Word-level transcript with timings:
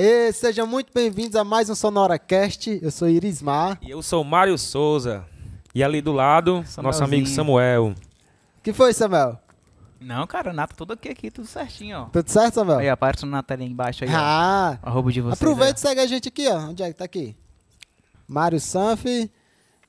Aê, 0.00 0.32
sejam 0.32 0.66
muito 0.66 0.90
bem-vindos 0.94 1.36
a 1.36 1.44
mais 1.44 1.68
um 1.68 1.74
SonoraCast. 1.74 2.78
Eu 2.82 2.90
sou 2.90 3.06
Irismar. 3.06 3.78
E 3.82 3.90
eu 3.90 4.00
sou 4.02 4.24
Mário 4.24 4.56
Souza. 4.56 5.26
E 5.74 5.84
ali 5.84 6.00
do 6.00 6.10
lado, 6.10 6.64
nosso 6.82 7.04
amigo 7.04 7.26
Samuel. 7.26 7.94
que 8.62 8.72
foi, 8.72 8.94
Samuel? 8.94 9.38
Não, 10.00 10.26
cara, 10.26 10.52
o 10.52 10.54
Nato 10.54 10.74
tudo 10.74 10.94
aqui, 10.94 11.10
aqui, 11.10 11.30
tudo 11.30 11.46
certinho, 11.46 11.98
ó. 11.98 12.04
Tudo 12.06 12.26
certo, 12.30 12.54
Samuel? 12.54 12.78
Aí, 12.78 12.88
aparece 12.88 13.26
no 13.26 13.30
Nato 13.32 13.52
ali 13.52 13.66
embaixo 13.66 14.02
aí, 14.04 14.10
ó. 14.10 14.16
ah, 14.16 14.78
Arroba 14.82 15.12
de 15.12 15.20
vocês. 15.20 15.38
aproveita 15.38 15.78
e 15.78 15.80
segue 15.82 16.00
a 16.00 16.06
gente 16.06 16.28
aqui, 16.28 16.48
ó. 16.48 16.56
Onde 16.56 16.82
é 16.82 16.86
que 16.88 16.94
tá 16.94 17.04
aqui? 17.04 17.36
Mário 18.26 18.58
Sanf, 18.58 19.04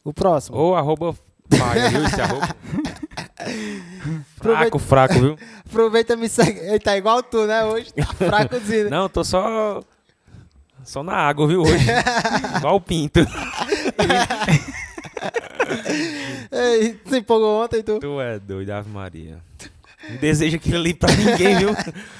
o 0.04 0.14
próximo. 0.14 0.58
Ou 0.58 0.76
arroba 0.76 1.16
paga, 1.58 1.88
viu? 1.90 2.04
Esse 2.04 2.20
arroba. 2.22 2.50
Fraco, 4.42 4.78
fraco, 4.78 5.14
viu? 5.14 5.38
Aproveita 5.66 6.14
e 6.14 6.18
me 6.18 6.28
segue. 6.28 6.60
Ele 6.60 6.80
tá 6.80 6.98
igual 6.98 7.24
tu, 7.24 7.48
né? 7.48 7.64
Hoje 7.64 7.94
tá 7.94 8.06
fracozinho. 8.14 8.84
né? 8.86 8.90
Não, 8.90 9.08
tô 9.08 9.24
só. 9.24 9.82
Só 10.84 11.04
na 11.04 11.14
água, 11.14 11.48
viu? 11.48 11.62
Hoje. 11.62 11.86
Igual 12.58 12.76
o 12.76 12.82
pinto. 12.82 13.20
Ei, 16.52 17.00
se 17.06 17.18
empolgou 17.18 17.64
ontem, 17.64 17.82
tu? 17.84 18.00
Tu 18.00 18.22
é 18.22 18.40
doido, 18.40 18.72
Ave 18.72 18.90
Maria. 18.90 19.40
Não 20.10 20.18
deseja 20.18 20.58
aquilo 20.58 20.78
ali 20.78 20.94
pra 20.94 21.12
ninguém, 21.16 21.58
viu? 21.58 21.70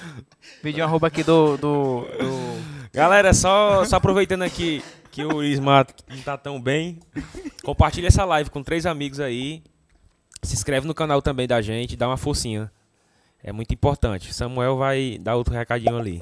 Vídeo 0.64 0.84
arroba 0.84 1.08
aqui 1.08 1.24
do... 1.24 1.58
do, 1.58 2.02
do... 2.02 2.62
Galera, 2.94 3.34
só, 3.34 3.84
só 3.86 3.96
aproveitando 3.96 4.44
aqui 4.44 4.84
que 5.12 5.26
o 5.26 5.44
Isma 5.44 5.86
não 6.10 6.22
tá 6.22 6.38
tão 6.38 6.62
bem, 6.62 7.00
compartilha 7.64 8.08
essa 8.08 8.24
live 8.24 8.50
com 8.50 8.64
três 8.64 8.86
amigos 8.86 9.20
aí. 9.20 9.64
Se 10.42 10.54
inscreve 10.54 10.88
no 10.88 10.94
canal 10.94 11.22
também 11.22 11.48
da 11.48 11.62
gente, 11.62 11.98
dá 11.98 12.08
uma 12.08 12.18
forcinha. 12.18 12.72
É 13.44 13.52
muito 13.52 13.74
importante. 13.74 14.34
Samuel 14.34 14.78
vai 14.78 15.18
dar 15.20 15.36
outro 15.36 15.54
recadinho 15.54 15.98
ali. 15.98 16.22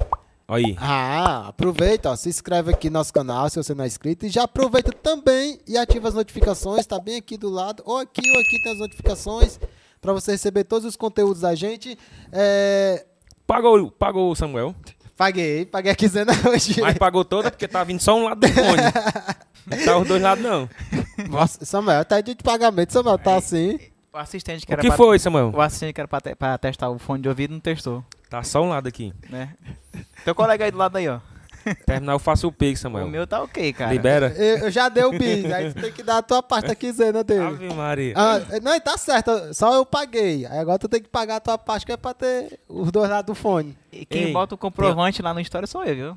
Aí. 0.52 0.76
Ah, 0.80 1.48
aproveita, 1.48 2.10
ó, 2.10 2.16
se 2.16 2.28
inscreve 2.28 2.72
aqui 2.72 2.90
no 2.90 2.94
nosso 2.94 3.12
canal 3.12 3.48
se 3.48 3.56
você 3.56 3.74
não 3.74 3.84
é 3.84 3.86
inscrito 3.86 4.26
e 4.26 4.28
já 4.28 4.42
aproveita 4.42 4.90
também 4.92 5.60
e 5.66 5.78
ativa 5.78 6.08
as 6.08 6.14
notificações, 6.14 6.84
tá 6.86 6.98
bem 6.98 7.16
aqui 7.16 7.36
do 7.36 7.48
lado, 7.48 7.82
ou 7.86 7.98
aqui 7.98 8.20
ou 8.28 8.40
aqui 8.40 8.62
tem 8.62 8.72
as 8.72 8.78
notificações 8.78 9.60
para 10.00 10.12
você 10.12 10.32
receber 10.32 10.64
todos 10.64 10.84
os 10.86 10.96
conteúdos 10.96 11.42
da 11.42 11.54
gente. 11.54 11.96
É, 12.32 13.06
Pagou, 13.46 13.90
pagou 13.90 14.30
o 14.30 14.34
Samuel. 14.34 14.74
paguei, 15.16 15.66
paguei 15.66 15.92
a 15.92 15.94
quinzena 15.94 16.32
hoje. 16.48 16.80
Mas 16.80 16.96
pagou 16.98 17.24
toda 17.24 17.50
porque 17.50 17.66
tá 17.68 17.82
vindo 17.84 18.00
só 18.00 18.16
um 18.16 18.24
lado 18.24 18.40
do 18.40 18.48
fone. 18.48 18.82
Não 19.66 19.84
tá 19.84 19.98
os 19.98 20.08
dois 20.08 20.22
lados, 20.22 20.42
não. 20.42 20.68
Nossa, 21.28 21.64
Samuel, 21.64 22.04
tá 22.04 22.20
de 22.20 22.34
pagamento, 22.36 22.92
Samuel, 22.92 23.18
tá 23.18 23.36
assim. 23.36 23.78
O 24.12 24.16
assistente 24.18 24.66
que 24.66 24.72
O 24.72 24.74
era 24.74 24.82
que 24.82 24.88
pra... 24.88 24.96
foi, 24.96 25.18
Samuel? 25.18 25.52
O 25.54 25.60
assistente 25.60 25.92
que 25.92 26.00
era 26.00 26.08
pra, 26.08 26.20
te- 26.20 26.34
pra 26.34 26.58
testar 26.58 26.90
o 26.90 26.98
fone 26.98 27.22
de 27.22 27.28
ouvido 27.28 27.52
não 27.52 27.60
testou, 27.60 28.04
Tá 28.30 28.42
só 28.44 28.62
um 28.62 28.68
lado 28.68 28.86
aqui. 28.86 29.12
né? 29.28 29.54
Teu 30.24 30.34
colega 30.34 30.64
aí 30.64 30.70
do 30.70 30.78
lado 30.78 30.96
aí, 30.96 31.08
ó. 31.08 31.18
Terminar 31.84 32.12
eu 32.14 32.18
faço 32.18 32.48
o 32.48 32.52
pix, 32.52 32.80
O 32.80 32.82
Samuel. 32.84 33.06
meu 33.08 33.26
tá 33.26 33.42
ok, 33.42 33.72
cara. 33.74 33.92
Libera. 33.92 34.28
Eu, 34.34 34.58
eu 34.58 34.70
já 34.70 34.88
dei 34.88 35.04
o 35.04 35.10
bis, 35.10 35.44
aí 35.52 35.74
tu 35.74 35.80
tem 35.82 35.92
que 35.92 36.02
dar 36.02 36.18
a 36.18 36.22
tua 36.22 36.42
parte 36.42 36.68
da 36.68 36.74
quinzena 36.74 37.22
dele. 37.22 37.44
Ave 37.44 37.74
Maria. 37.74 38.14
Ah, 38.16 38.38
não, 38.62 38.80
tá 38.80 38.96
certo, 38.96 39.52
só 39.52 39.74
eu 39.74 39.84
paguei. 39.84 40.46
Aí 40.46 40.58
agora 40.58 40.78
tu 40.78 40.88
tem 40.88 41.02
que 41.02 41.08
pagar 41.08 41.36
a 41.36 41.40
tua 41.40 41.58
parte 41.58 41.84
que 41.84 41.92
é 41.92 41.98
pra 41.98 42.14
ter 42.14 42.58
os 42.66 42.90
dois 42.90 43.10
lados 43.10 43.26
do 43.26 43.34
fone. 43.34 43.76
E 43.92 44.06
quem 44.06 44.26
Ei, 44.26 44.32
bota 44.32 44.54
o 44.54 44.58
comprovante 44.58 45.20
lá 45.20 45.34
no 45.34 45.40
História 45.40 45.66
sou 45.66 45.84
eu, 45.84 45.94
viu? 45.94 46.16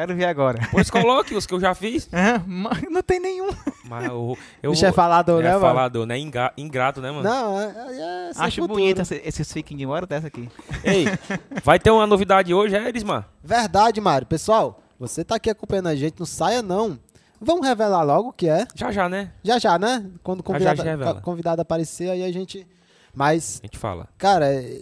Quero 0.00 0.16
ver 0.16 0.24
agora. 0.24 0.58
Pois 0.70 0.88
coloque 0.90 1.34
os 1.34 1.44
que 1.46 1.52
eu 1.52 1.60
já 1.60 1.74
fiz. 1.74 2.08
Mas 2.46 2.82
não 2.90 3.02
tem 3.02 3.20
nenhum. 3.20 3.50
Mas 3.84 4.06
eu. 4.06 4.36
eu 4.62 4.70
Bicho 4.70 4.86
é 4.86 4.92
falador, 4.92 5.40
é 5.40 5.44
né, 5.44 5.50
mano? 5.50 5.60
falador, 5.60 6.06
né? 6.06 6.18
Inga- 6.18 6.52
Ingrato, 6.56 7.02
né, 7.02 7.10
mano? 7.10 7.22
Não, 7.22 7.60
é, 7.60 7.64
é, 7.66 8.30
é 8.30 8.30
Acho 8.34 8.62
futuro. 8.62 8.78
bonito 8.80 9.02
esse- 9.02 9.20
esses 9.24 9.52
fiquem 9.52 9.82
embora 9.82 10.06
dessa 10.06 10.28
aqui. 10.28 10.48
Ei, 10.82 11.04
vai 11.62 11.78
ter 11.78 11.90
uma 11.90 12.06
novidade 12.06 12.54
hoje, 12.54 12.74
é, 12.74 12.88
Erismar? 12.88 13.28
Verdade, 13.44 14.00
Mário. 14.00 14.26
Pessoal, 14.26 14.80
você 14.98 15.22
tá 15.22 15.34
aqui 15.34 15.50
acompanhando 15.50 15.88
a 15.88 15.94
gente, 15.94 16.18
não 16.18 16.24
saia 16.26 16.62
não. 16.62 16.98
Vamos 17.38 17.66
revelar 17.66 18.02
logo 18.02 18.30
o 18.30 18.32
que 18.32 18.48
é. 18.48 18.66
Já 18.74 18.90
já, 18.90 19.06
né? 19.06 19.32
Já 19.44 19.58
já, 19.58 19.78
né? 19.78 20.06
Quando 20.22 20.40
o 20.40 20.42
Já, 20.42 20.46
convidado, 20.46 20.82
já 20.82 20.96
ca- 21.14 21.20
convidado 21.20 21.60
aparecer, 21.62 22.08
aí 22.10 22.24
a 22.24 22.32
gente... 22.32 22.66
Mas, 23.14 23.60
A 23.62 23.66
gente 23.66 23.76
fala. 23.76 24.08
cara, 24.16 24.46
é- 24.50 24.80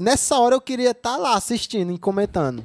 nessa 0.00 0.36
hora 0.38 0.54
eu 0.54 0.60
queria 0.60 0.90
estar 0.92 1.16
lá 1.16 1.34
assistindo 1.36 1.92
e 1.92 1.98
comentando. 1.98 2.64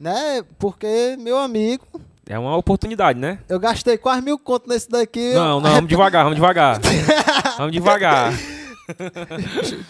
Né? 0.00 0.42
Porque, 0.58 1.16
meu 1.18 1.36
amigo, 1.38 1.84
É 2.26 2.38
uma 2.38 2.56
oportunidade, 2.56 3.18
né? 3.18 3.38
eu 3.48 3.58
gastei 3.60 3.98
quase 3.98 4.22
mil 4.22 4.38
conto 4.38 4.66
nesse 4.68 4.88
daqui. 4.88 5.34
Não, 5.34 5.60
não, 5.60 5.70
vamos 5.74 5.88
devagar, 5.88 6.22
vamos 6.24 6.36
devagar. 6.36 6.80
Vamos 7.58 7.72
devagar. 7.74 8.32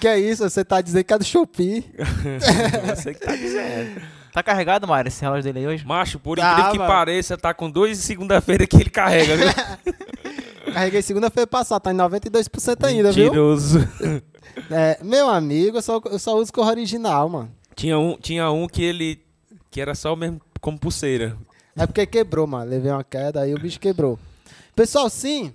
Que 0.00 0.08
é 0.08 0.18
isso? 0.18 0.42
Você 0.48 0.64
tá 0.64 0.80
dizendo 0.80 1.04
que 1.04 1.14
é 1.14 1.18
do 1.18 1.24
Shopee. 1.24 1.84
Você 2.96 3.14
que 3.14 3.20
tá 3.20 3.36
dizendo. 3.36 4.02
Tá 4.32 4.42
carregado, 4.42 4.88
Mário, 4.88 5.06
esse 5.08 5.20
relógio 5.22 5.44
dele 5.44 5.60
aí 5.60 5.66
hoje? 5.74 5.86
Macho, 5.86 6.18
por 6.18 6.36
Tá, 6.36 6.50
incrível 6.52 6.72
que 6.72 6.78
mano. 6.78 6.90
pareça, 6.90 7.38
tá 7.38 7.54
com 7.54 7.70
dois 7.70 7.98
de 7.98 8.02
segunda-feira 8.04 8.66
que 8.66 8.76
ele 8.76 8.90
carrega, 8.90 9.36
viu? 9.36 9.46
Carreguei 10.74 11.00
segunda-feira 11.02 11.46
passada, 11.46 11.80
tá 11.80 11.92
em 11.92 11.96
92% 11.96 12.84
ainda, 12.84 13.12
viu? 13.12 13.24
Mentiroso. 13.26 13.88
É, 14.70 14.98
meu 15.02 15.28
amigo, 15.30 15.78
eu 15.78 15.82
só, 15.82 16.00
eu 16.06 16.18
só 16.18 16.36
uso 16.36 16.52
cor 16.52 16.66
original, 16.66 17.28
mano. 17.28 17.50
Tinha 17.76 17.98
um, 17.98 18.16
tinha 18.20 18.50
um 18.50 18.66
que 18.66 18.82
ele. 18.82 19.20
Que 19.70 19.80
era 19.80 19.94
só 19.94 20.14
mesmo 20.16 20.40
como 20.60 20.78
pulseira. 20.78 21.36
É 21.76 21.86
porque 21.86 22.04
quebrou, 22.06 22.46
mano. 22.46 22.70
Levei 22.70 22.90
uma 22.90 23.04
queda, 23.04 23.40
aí 23.42 23.54
o 23.54 23.58
bicho 23.60 23.78
quebrou. 23.80 24.18
Pessoal, 24.74 25.08
sim. 25.08 25.52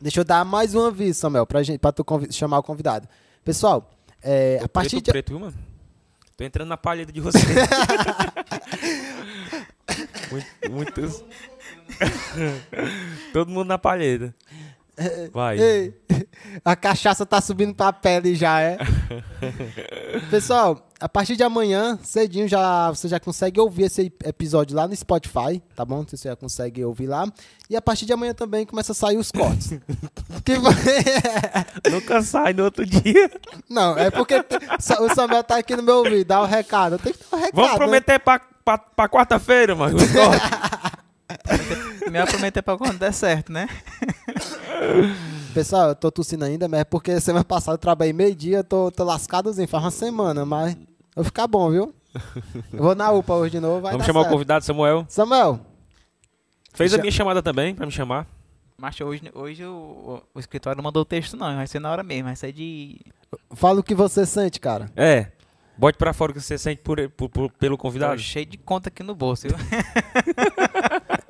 Deixa 0.00 0.20
eu 0.20 0.24
dar 0.24 0.44
mais 0.44 0.74
um 0.74 0.84
aviso, 0.86 1.20
Samuel, 1.20 1.46
pra, 1.46 1.62
gente, 1.62 1.78
pra 1.78 1.92
tu 1.92 2.04
chamar 2.30 2.58
o 2.58 2.62
convidado. 2.62 3.08
Pessoal, 3.44 3.90
é, 4.22 4.60
a 4.62 4.68
partir 4.68 4.90
preto, 4.96 5.04
de. 5.04 5.10
preto, 5.10 5.28
viu, 5.30 5.40
mano? 5.40 5.54
Tô 6.36 6.44
entrando 6.44 6.68
na 6.68 6.76
palheta 6.76 7.12
de 7.12 7.20
você. 7.20 7.38
Muito- 10.30 10.70
muitos. 10.70 11.24
Todo 13.32 13.50
mundo 13.50 13.68
na 13.68 13.78
palheta. 13.78 14.34
Vai. 15.32 15.58
Ei, 15.58 15.94
a 16.64 16.76
cachaça 16.76 17.26
tá 17.26 17.40
subindo 17.40 17.74
pra 17.74 17.92
pele 17.92 18.34
já, 18.34 18.60
é? 18.60 18.78
Pessoal, 20.30 20.88
a 21.00 21.08
partir 21.08 21.36
de 21.36 21.42
amanhã, 21.42 21.98
cedinho, 22.02 22.46
já, 22.46 22.90
você 22.90 23.08
já 23.08 23.18
consegue 23.18 23.60
ouvir 23.60 23.84
esse 23.84 24.12
episódio 24.24 24.76
lá 24.76 24.86
no 24.86 24.94
Spotify, 24.94 25.60
tá 25.74 25.84
bom? 25.84 26.04
Você 26.08 26.28
já 26.28 26.36
consegue 26.36 26.84
ouvir 26.84 27.08
lá. 27.08 27.26
E 27.68 27.76
a 27.76 27.82
partir 27.82 28.06
de 28.06 28.12
amanhã 28.12 28.32
também 28.32 28.64
começa 28.64 28.92
a 28.92 28.94
sair 28.94 29.16
os 29.16 29.30
cortes. 29.30 29.78
Que 30.44 30.54
Nunca 31.90 32.20
sai 32.20 32.52
no 32.52 32.64
outro 32.64 32.84
dia. 32.84 33.30
Não, 33.68 33.96
é 33.96 34.10
porque 34.10 34.34
o 34.36 35.14
Samuel 35.14 35.42
tá 35.42 35.56
aqui 35.56 35.74
no 35.74 35.82
meu 35.82 35.96
ouvido, 35.98 36.26
dá 36.26 36.42
o 36.42 36.44
recado. 36.44 36.96
Eu 36.96 36.98
tenho 36.98 37.14
que 37.14 37.24
dar 37.30 37.36
o 37.36 37.40
recado. 37.40 37.54
Vamos 37.54 37.70
né? 37.70 37.76
prometer 37.78 38.18
pra, 38.18 38.40
pra, 38.62 38.76
pra 38.76 39.08
quarta-feira, 39.08 39.74
mano. 39.74 39.96
os 39.96 40.12
cortes. 40.12 40.50
Me 42.10 42.26
prometer 42.26 42.62
pra 42.62 42.76
quando 42.76 42.98
der 42.98 43.12
certo, 43.12 43.50
né? 43.50 43.68
Pessoal, 45.52 45.90
eu 45.90 45.94
tô 45.94 46.10
tossindo 46.10 46.44
ainda, 46.44 46.66
mas 46.68 46.80
é 46.80 46.84
porque 46.84 47.20
semana 47.20 47.44
passada 47.44 47.74
eu 47.74 47.78
trabalhei 47.78 48.12
meio-dia, 48.12 48.58
eu 48.58 48.64
tô, 48.64 48.90
tô 48.90 49.04
lascadozinho, 49.04 49.68
faz 49.68 49.84
uma 49.84 49.90
semana, 49.90 50.44
mas 50.44 50.76
vai 51.14 51.24
ficar 51.24 51.46
bom, 51.46 51.70
viu? 51.70 51.94
Eu 52.72 52.82
vou 52.82 52.94
na 52.94 53.10
UPA 53.12 53.34
hoje 53.34 53.52
de 53.52 53.60
novo, 53.60 53.80
vai 53.80 53.92
Vamos 53.92 54.04
dar 54.04 54.06
chamar 54.06 54.20
o 54.20 54.22
certo. 54.24 54.32
convidado, 54.32 54.64
Samuel. 54.64 55.06
Samuel, 55.08 55.60
Fez 56.72 56.92
a 56.92 56.98
minha 56.98 57.12
chamada 57.12 57.40
também, 57.42 57.72
pra 57.74 57.86
me 57.86 57.92
chamar. 57.92 58.26
Mas 58.76 59.00
hoje, 59.00 59.30
hoje 59.32 59.64
o, 59.64 60.20
o 60.34 60.40
escritório 60.40 60.76
não 60.76 60.82
mandou 60.82 61.02
o 61.02 61.04
texto, 61.04 61.36
não. 61.36 61.54
Vai 61.54 61.66
ser 61.68 61.78
na 61.78 61.90
hora 61.92 62.02
mesmo. 62.02 62.24
Vai 62.24 62.34
ser 62.34 62.52
de. 62.52 63.00
fala 63.54 63.78
o 63.78 63.82
que 63.84 63.94
você 63.94 64.26
sente, 64.26 64.58
cara. 64.58 64.90
É. 64.96 65.28
Bote 65.78 65.96
pra 65.96 66.12
fora 66.12 66.32
o 66.32 66.34
que 66.34 66.40
você 66.40 66.58
sente 66.58 66.82
por, 66.82 67.08
por- 67.10 67.28
por- 67.28 67.50
pelo 67.52 67.76
Tô 67.76 67.82
convidado. 67.82 68.20
cheio 68.20 68.44
de 68.44 68.58
conta 68.58 68.88
aqui 68.88 69.04
no 69.04 69.14
bolso, 69.14 69.46
viu? 69.46 69.56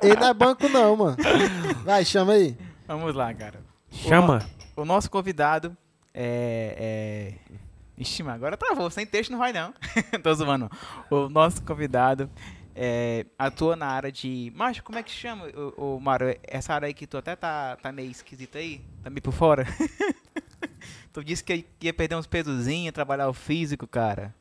Ele 0.03 0.17
não 0.21 0.29
é 0.29 0.33
banco 0.35 0.67
não, 0.71 0.97
mano. 0.97 1.17
Vai, 1.85 2.05
chama 2.07 2.33
aí. 2.33 2.57
Vamos 2.87 3.15
lá, 3.15 3.33
cara. 3.33 3.61
Chama. 3.91 4.47
O 4.77 4.85
nosso 4.85 5.11
convidado 5.11 5.77
é. 6.13 7.39
é... 7.49 7.55
Ixi, 7.97 8.23
mas 8.23 8.35
agora 8.35 8.57
travou. 8.57 8.91
Sem 8.91 9.07
texto 9.07 9.31
não 9.31 9.39
vai, 9.39 9.53
não. 9.53 9.73
Tô 10.23 10.35
zoando. 10.35 10.69
O 11.09 11.29
nosso 11.29 11.63
convidado 11.63 12.29
é, 12.75 13.25
atua 13.39 13.77
na 13.77 13.87
área 13.87 14.11
de. 14.11 14.53
Mas 14.55 14.81
como 14.81 14.99
é 14.99 15.03
que 15.03 15.11
chama, 15.11 15.47
o, 15.77 16.01
Mário? 16.01 16.37
Essa 16.43 16.75
área 16.75 16.87
aí 16.87 16.95
que 16.95 17.07
tu 17.07 17.17
até 17.17 17.37
tá, 17.37 17.77
tá 17.77 17.93
meio 17.93 18.11
esquisita 18.11 18.59
aí? 18.59 18.81
Tá 19.03 19.09
meio 19.09 19.23
por 19.23 19.33
fora? 19.33 19.65
tu 21.13 21.23
disse 21.23 21.45
que 21.45 21.65
ia 21.81 21.95
perder 21.95 22.17
uns 22.17 22.27
pesozinhos, 22.27 22.93
trabalhar 22.93 23.29
o 23.29 23.33
físico, 23.33 23.87
cara. 23.87 24.35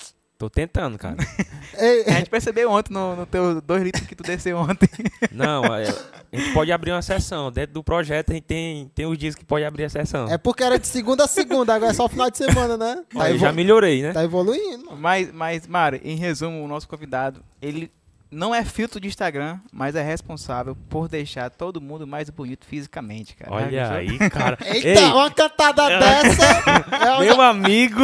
Tô 0.43 0.49
tentando, 0.49 0.97
cara. 0.97 1.15
A 2.05 2.11
gente 2.11 2.29
percebeu 2.29 2.69
ontem 2.69 2.93
no, 2.93 3.15
no 3.15 3.25
teu 3.25 3.61
2 3.61 3.83
litros 3.83 4.05
que 4.05 4.13
tu 4.13 4.23
desceu 4.23 4.57
ontem. 4.57 4.89
Não, 5.31 5.63
é, 5.73 5.87
a 6.31 6.37
gente 6.37 6.53
pode 6.53 6.69
abrir 6.71 6.91
uma 6.91 7.01
sessão. 7.01 7.49
Dentro 7.49 7.73
do 7.75 7.83
projeto 7.83 8.31
a 8.31 8.33
gente 8.33 8.43
tem, 8.43 8.91
tem 8.93 9.05
os 9.05 9.17
dias 9.17 9.35
que 9.35 9.45
pode 9.45 9.63
abrir 9.63 9.85
a 9.85 9.89
sessão. 9.89 10.27
é 10.29 10.37
porque 10.37 10.63
era 10.63 10.77
de 10.77 10.85
segunda 10.85 11.23
a 11.23 11.27
segunda, 11.27 11.73
agora 11.73 11.91
é 11.91 11.93
só 11.93 12.09
final 12.09 12.29
de 12.29 12.37
semana, 12.37 12.75
né? 12.77 13.03
Tá, 13.09 13.19
Olha, 13.19 13.29
evolu- 13.29 13.39
já 13.39 13.51
melhorei, 13.53 14.01
né? 14.03 14.11
tá 14.11 14.23
evoluindo. 14.23 14.95
Mas, 14.97 15.31
mas, 15.31 15.65
Mário, 15.65 16.01
em 16.03 16.17
resumo, 16.17 16.61
o 16.61 16.67
nosso 16.67 16.87
convidado, 16.89 17.41
ele 17.61 17.89
não 18.33 18.53
é 18.53 18.65
filtro 18.65 18.99
de 18.99 19.07
Instagram, 19.07 19.59
mas 19.71 19.95
é 19.95 20.01
responsável 20.01 20.75
por 20.89 21.07
deixar 21.07 21.49
todo 21.49 21.79
mundo 21.79 22.05
mais 22.07 22.29
bonito 22.29 22.65
fisicamente, 22.65 23.35
cara. 23.35 23.51
Olha 23.53 23.91
aí, 23.95 24.17
cara. 24.29 24.57
Eita, 24.65 24.87
Ei, 24.87 25.05
uma 25.11 25.29
cantada 25.31 25.87
dessa. 25.87 26.63
É 27.03 27.11
uma- 27.11 27.19
meu 27.19 27.41
amigo. 27.41 27.99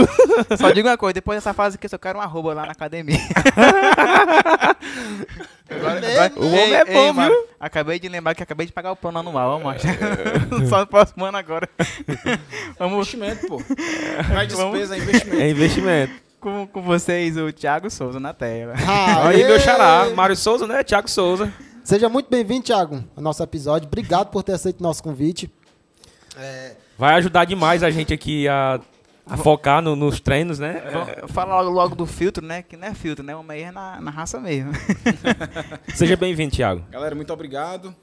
Só 0.58 0.72
digo 0.72 0.88
uma 0.88 0.98
coisa, 0.98 1.14
depois 1.14 1.38
dessa 1.38 1.54
fase 1.54 1.76
aqui, 1.76 1.86
eu 1.86 1.90
só 1.90 1.98
quero 1.98 2.20
um 2.20 2.22
arroba 2.22 2.54
lá 2.54 2.66
na 2.66 2.72
academia. 2.72 3.18
agora, 5.70 6.02
Mesmo? 6.02 6.42
O 6.42 6.48
homem 6.48 6.74
é 6.74 6.86
bom, 6.86 7.14
mano, 7.14 7.32
viu? 7.32 7.48
Acabei 7.60 8.00
de 8.00 8.08
lembrar 8.10 8.36
que 8.36 8.44
acabei 8.44 8.66
de 8.66 8.74
pagar 8.74 8.92
o 8.92 8.96
plano 8.96 9.20
anual, 9.20 9.60
vamos 9.60 9.76
achar. 9.76 9.96
Só 10.68 10.80
no 10.80 10.88
próximo 10.88 11.26
ano 11.26 11.38
agora. 11.38 11.70
vamos 12.78 12.96
Investimento, 13.00 13.48
pô. 13.48 13.62
Não 14.30 14.40
é 14.40 14.46
despesa, 14.46 14.96
é 14.96 15.00
investimento. 15.00 15.42
É 15.42 15.50
investimento. 15.50 16.29
Com, 16.40 16.68
com 16.68 16.82
vocês, 16.82 17.38
o 17.38 17.52
Thiago 17.52 17.90
Souza 17.90 18.20
na 18.20 18.34
tela. 18.34 18.74
Aí, 19.28 19.44
meu 19.44 19.60
xará. 19.60 20.10
Mário 20.16 20.36
Souza, 20.36 20.66
né? 20.68 20.84
Thiago 20.84 21.10
Souza. 21.10 21.52
Seja 21.84 22.08
muito 22.10 22.30
bem-vindo, 22.30 22.64
Thiago, 22.66 23.04
ao 23.16 23.24
nosso 23.24 23.42
episódio. 23.44 23.88
Obrigado 23.88 24.28
por 24.30 24.44
ter 24.44 24.54
aceito 24.54 24.80
o 24.80 24.84
nosso 24.84 25.02
convite. 25.04 25.52
Vai 26.98 27.16
ajudar 27.16 27.46
demais 27.46 27.84
a 27.84 27.90
gente 27.90 28.14
aqui 28.14 28.48
a, 28.48 28.80
a 29.26 29.38
focar 29.38 29.82
no- 29.82 29.96
nos 29.96 30.20
treinos, 30.20 30.60
né? 30.60 30.82
Vamos 30.92 31.32
falar 31.32 31.62
logo, 31.62 31.70
logo 31.76 31.96
do 31.96 32.06
filtro, 32.06 32.46
né? 32.46 32.62
Que 32.62 32.78
não 32.78 32.88
é 32.88 32.94
filtro, 32.94 33.24
né? 33.24 33.36
O 33.36 33.44
meio 33.44 33.66
é 33.66 33.72
na, 33.72 34.00
na 34.00 34.12
raça 34.12 34.40
mesmo. 34.40 34.72
Seja 35.96 36.16
bem-vindo, 36.16 36.56
Thiago. 36.56 36.84
Galera, 36.92 37.16
muito 37.16 37.34
obrigado. 37.34 37.94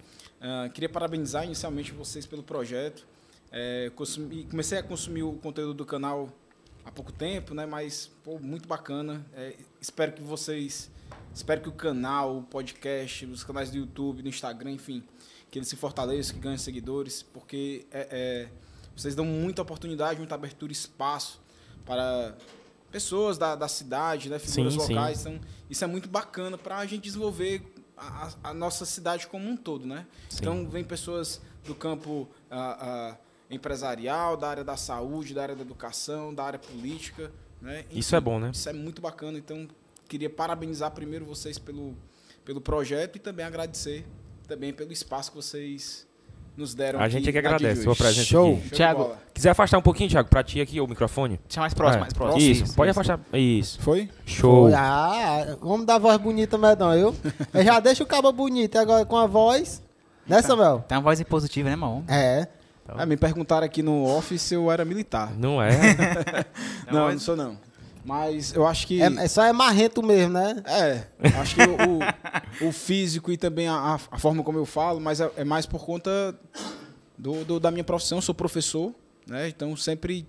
Ah, 0.41 0.69
queria 0.73 0.89
parabenizar 0.89 1.45
inicialmente 1.45 1.93
vocês 1.93 2.27
pelo 2.27 2.43
projeto. 2.43 3.07
É, 3.53 3.91
consumi- 3.95 4.47
comecei 4.51 4.79
a 4.79 4.83
consumir 4.83 5.23
o 5.23 5.33
conteúdo 5.35 5.73
do 5.75 5.85
canal 5.87 6.29
há 6.87 6.91
pouco 6.91 7.13
tempo, 7.13 7.53
né? 7.53 7.67
Mas 7.67 8.11
pô, 8.25 8.39
muito 8.39 8.67
bacana. 8.67 9.27
É, 9.35 9.57
espero 9.81 10.13
que 10.13 10.23
vocês, 10.23 10.91
espero 11.35 11.61
que 11.61 11.69
o 11.69 11.73
canal, 11.73 12.39
o 12.39 12.43
podcast, 12.43 13.27
os 13.27 13.45
canais 13.45 13.71
do 13.71 13.77
YouTube, 13.77 14.23
do 14.23 14.29
Instagram, 14.29 14.71
enfim, 14.73 15.03
que 15.51 15.59
eles 15.59 15.69
se 15.69 15.77
fortaleçam, 15.77 16.37
que 16.37 16.41
ganhem 16.41 16.57
seguidores, 16.59 17.23
porque 17.23 17.87
é, 17.91 18.09
é, 18.11 18.49
vocês 18.97 19.15
dão 19.15 19.25
muita 19.27 19.61
oportunidade, 19.63 20.19
muita 20.19 20.35
abertura, 20.35 20.73
espaço 20.73 21.41
para 21.85 22.35
pessoas 22.91 23.37
da, 23.37 23.55
da 23.55 23.69
cidade, 23.69 24.29
né? 24.31 24.39
Figuras 24.39 24.73
Sim, 24.75 24.81
sim. 24.81 24.95
locais. 24.95 25.21
Então, 25.21 25.41
isso 25.69 25.85
é 25.85 25.87
muito 25.87 26.09
bacana 26.09 26.57
para 26.57 26.79
a 26.79 26.87
gente 26.87 27.03
desenvolver 27.03 27.63
a, 27.97 28.27
a- 28.27 28.51
a 28.51 28.55
nossa 28.55 28.85
cidade 28.87 29.27
como 29.27 29.49
um 29.49 29.57
todo, 29.57 29.87
né? 29.87 30.07
Sim. 30.29 30.39
Então, 30.41 30.69
vem 30.69 30.83
pessoas 30.85 31.41
do 31.65 31.75
campo 31.75 32.29
ah, 32.51 32.79
ah, 32.81 33.17
empresarial, 33.51 34.37
da 34.37 34.49
área 34.49 34.65
da 34.65 34.77
saúde, 34.77 35.35
da 35.35 35.43
área 35.43 35.55
da 35.57 35.63
educação, 35.63 36.35
da 36.35 36.45
área 36.45 36.59
política, 36.59 37.31
né? 37.61 37.85
Isso 37.91 38.15
é 38.17 38.21
bom, 38.21 38.39
né? 38.39 38.51
Isso 38.53 38.69
é 38.69 38.73
muito 38.73 39.01
bacana. 39.01 39.39
Então, 39.39 39.67
queria 40.09 40.31
parabenizar 40.31 40.91
primeiro 40.91 41.25
vocês 41.25 41.59
pelo, 41.59 41.95
pelo 42.45 42.61
projeto 42.61 43.17
e 43.17 43.19
também 43.19 43.45
agradecer 43.47 44.07
também 44.47 44.73
pelo 44.73 44.93
espaço 44.93 45.31
que 45.31 45.37
vocês 45.37 46.07
nos 46.57 46.75
deram 46.75 46.99
A 47.01 47.05
aqui 47.05 47.13
gente 47.13 47.29
é 47.29 47.33
que 47.33 47.39
agradece 47.39 47.81
a 47.81 47.85
sua 47.85 47.95
presença 47.95 48.27
Show. 48.27 48.61
Show 48.73 48.95
bola. 48.95 49.19
Quiser 49.35 49.51
afastar 49.51 49.77
um 49.79 49.83
pouquinho, 49.83 50.09
Thiago, 50.09 50.29
pra 50.29 50.43
ti 50.43 50.61
aqui 50.61 50.81
o 50.81 50.87
microfone. 50.87 51.39
Deixa 51.47 51.61
mais 51.61 51.75
próximo, 51.75 51.99
É. 51.99 52.01
mais 52.01 52.13
próximo. 52.15 52.41
Isso, 52.41 52.75
pode 52.75 52.91
afastar. 52.91 53.21
Isso. 53.35 53.81
Foi? 53.83 54.09
Show. 54.25 54.69
Ah, 54.75 55.57
vamos 55.61 55.85
dar 55.85 55.99
voz 55.99 56.17
bonita, 56.17 56.57
medão. 56.57 56.95
Eu, 56.95 57.15
eu 57.53 57.65
já 57.65 57.79
deixo 57.81 58.05
o 58.05 58.07
cabo 58.07 58.33
bonito 58.33 58.75
e 58.75 58.79
agora 58.79 59.05
com 59.05 59.17
a 59.17 59.27
voz. 59.27 59.83
Né, 60.27 60.41
Samuel? 60.43 60.85
Tem 60.89 60.97
uma 60.97 61.03
voz 61.05 61.21
impositiva, 61.21 61.69
né, 61.69 61.75
irmão? 61.75 62.05
É. 62.09 62.49
Ah, 62.89 63.07
me 63.07 63.17
perguntaram 63.17 63.65
aqui 63.67 63.83
no 63.83 64.05
office 64.05 64.43
se 64.43 64.55
eu 64.55 64.71
era 64.71 64.85
militar. 64.85 65.33
Não 65.37 65.61
é? 65.63 65.71
Não, 66.91 67.05
mas- 67.05 67.13
não 67.15 67.19
sou 67.21 67.37
não. 67.37 67.59
Mas 68.05 68.55
eu 68.55 68.65
acho 68.65 68.87
que... 68.87 69.03
É, 69.03 69.07
é 69.07 69.27
só 69.29 69.43
é 69.43 69.53
marrento 69.53 70.01
mesmo, 70.01 70.35
né? 70.35 70.63
É, 70.65 71.07
acho 71.41 71.57
que 71.57 71.63
o, 71.63 72.65
o- 72.65 72.69
o 72.69 72.73
físico 72.73 73.33
e 73.33 73.37
também 73.37 73.67
a, 73.67 73.95
a- 74.11 74.19
forma 74.19 74.45
como 74.45 74.57
eu 74.59 74.65
falo, 74.65 75.01
mas 75.01 75.21
é, 75.21 75.29
é 75.37 75.45
mais 75.45 75.67
por 75.67 75.85
conta 75.85 76.33
do, 77.19 77.45
do- 77.45 77.59
da 77.61 77.71
minha 77.73 77.83
profissão. 77.83 78.19
Eu 78.19 78.23
sou 78.23 78.35
professor, 78.35 78.95
né? 79.27 79.49
Então 79.49 79.77
sempre 79.77 80.25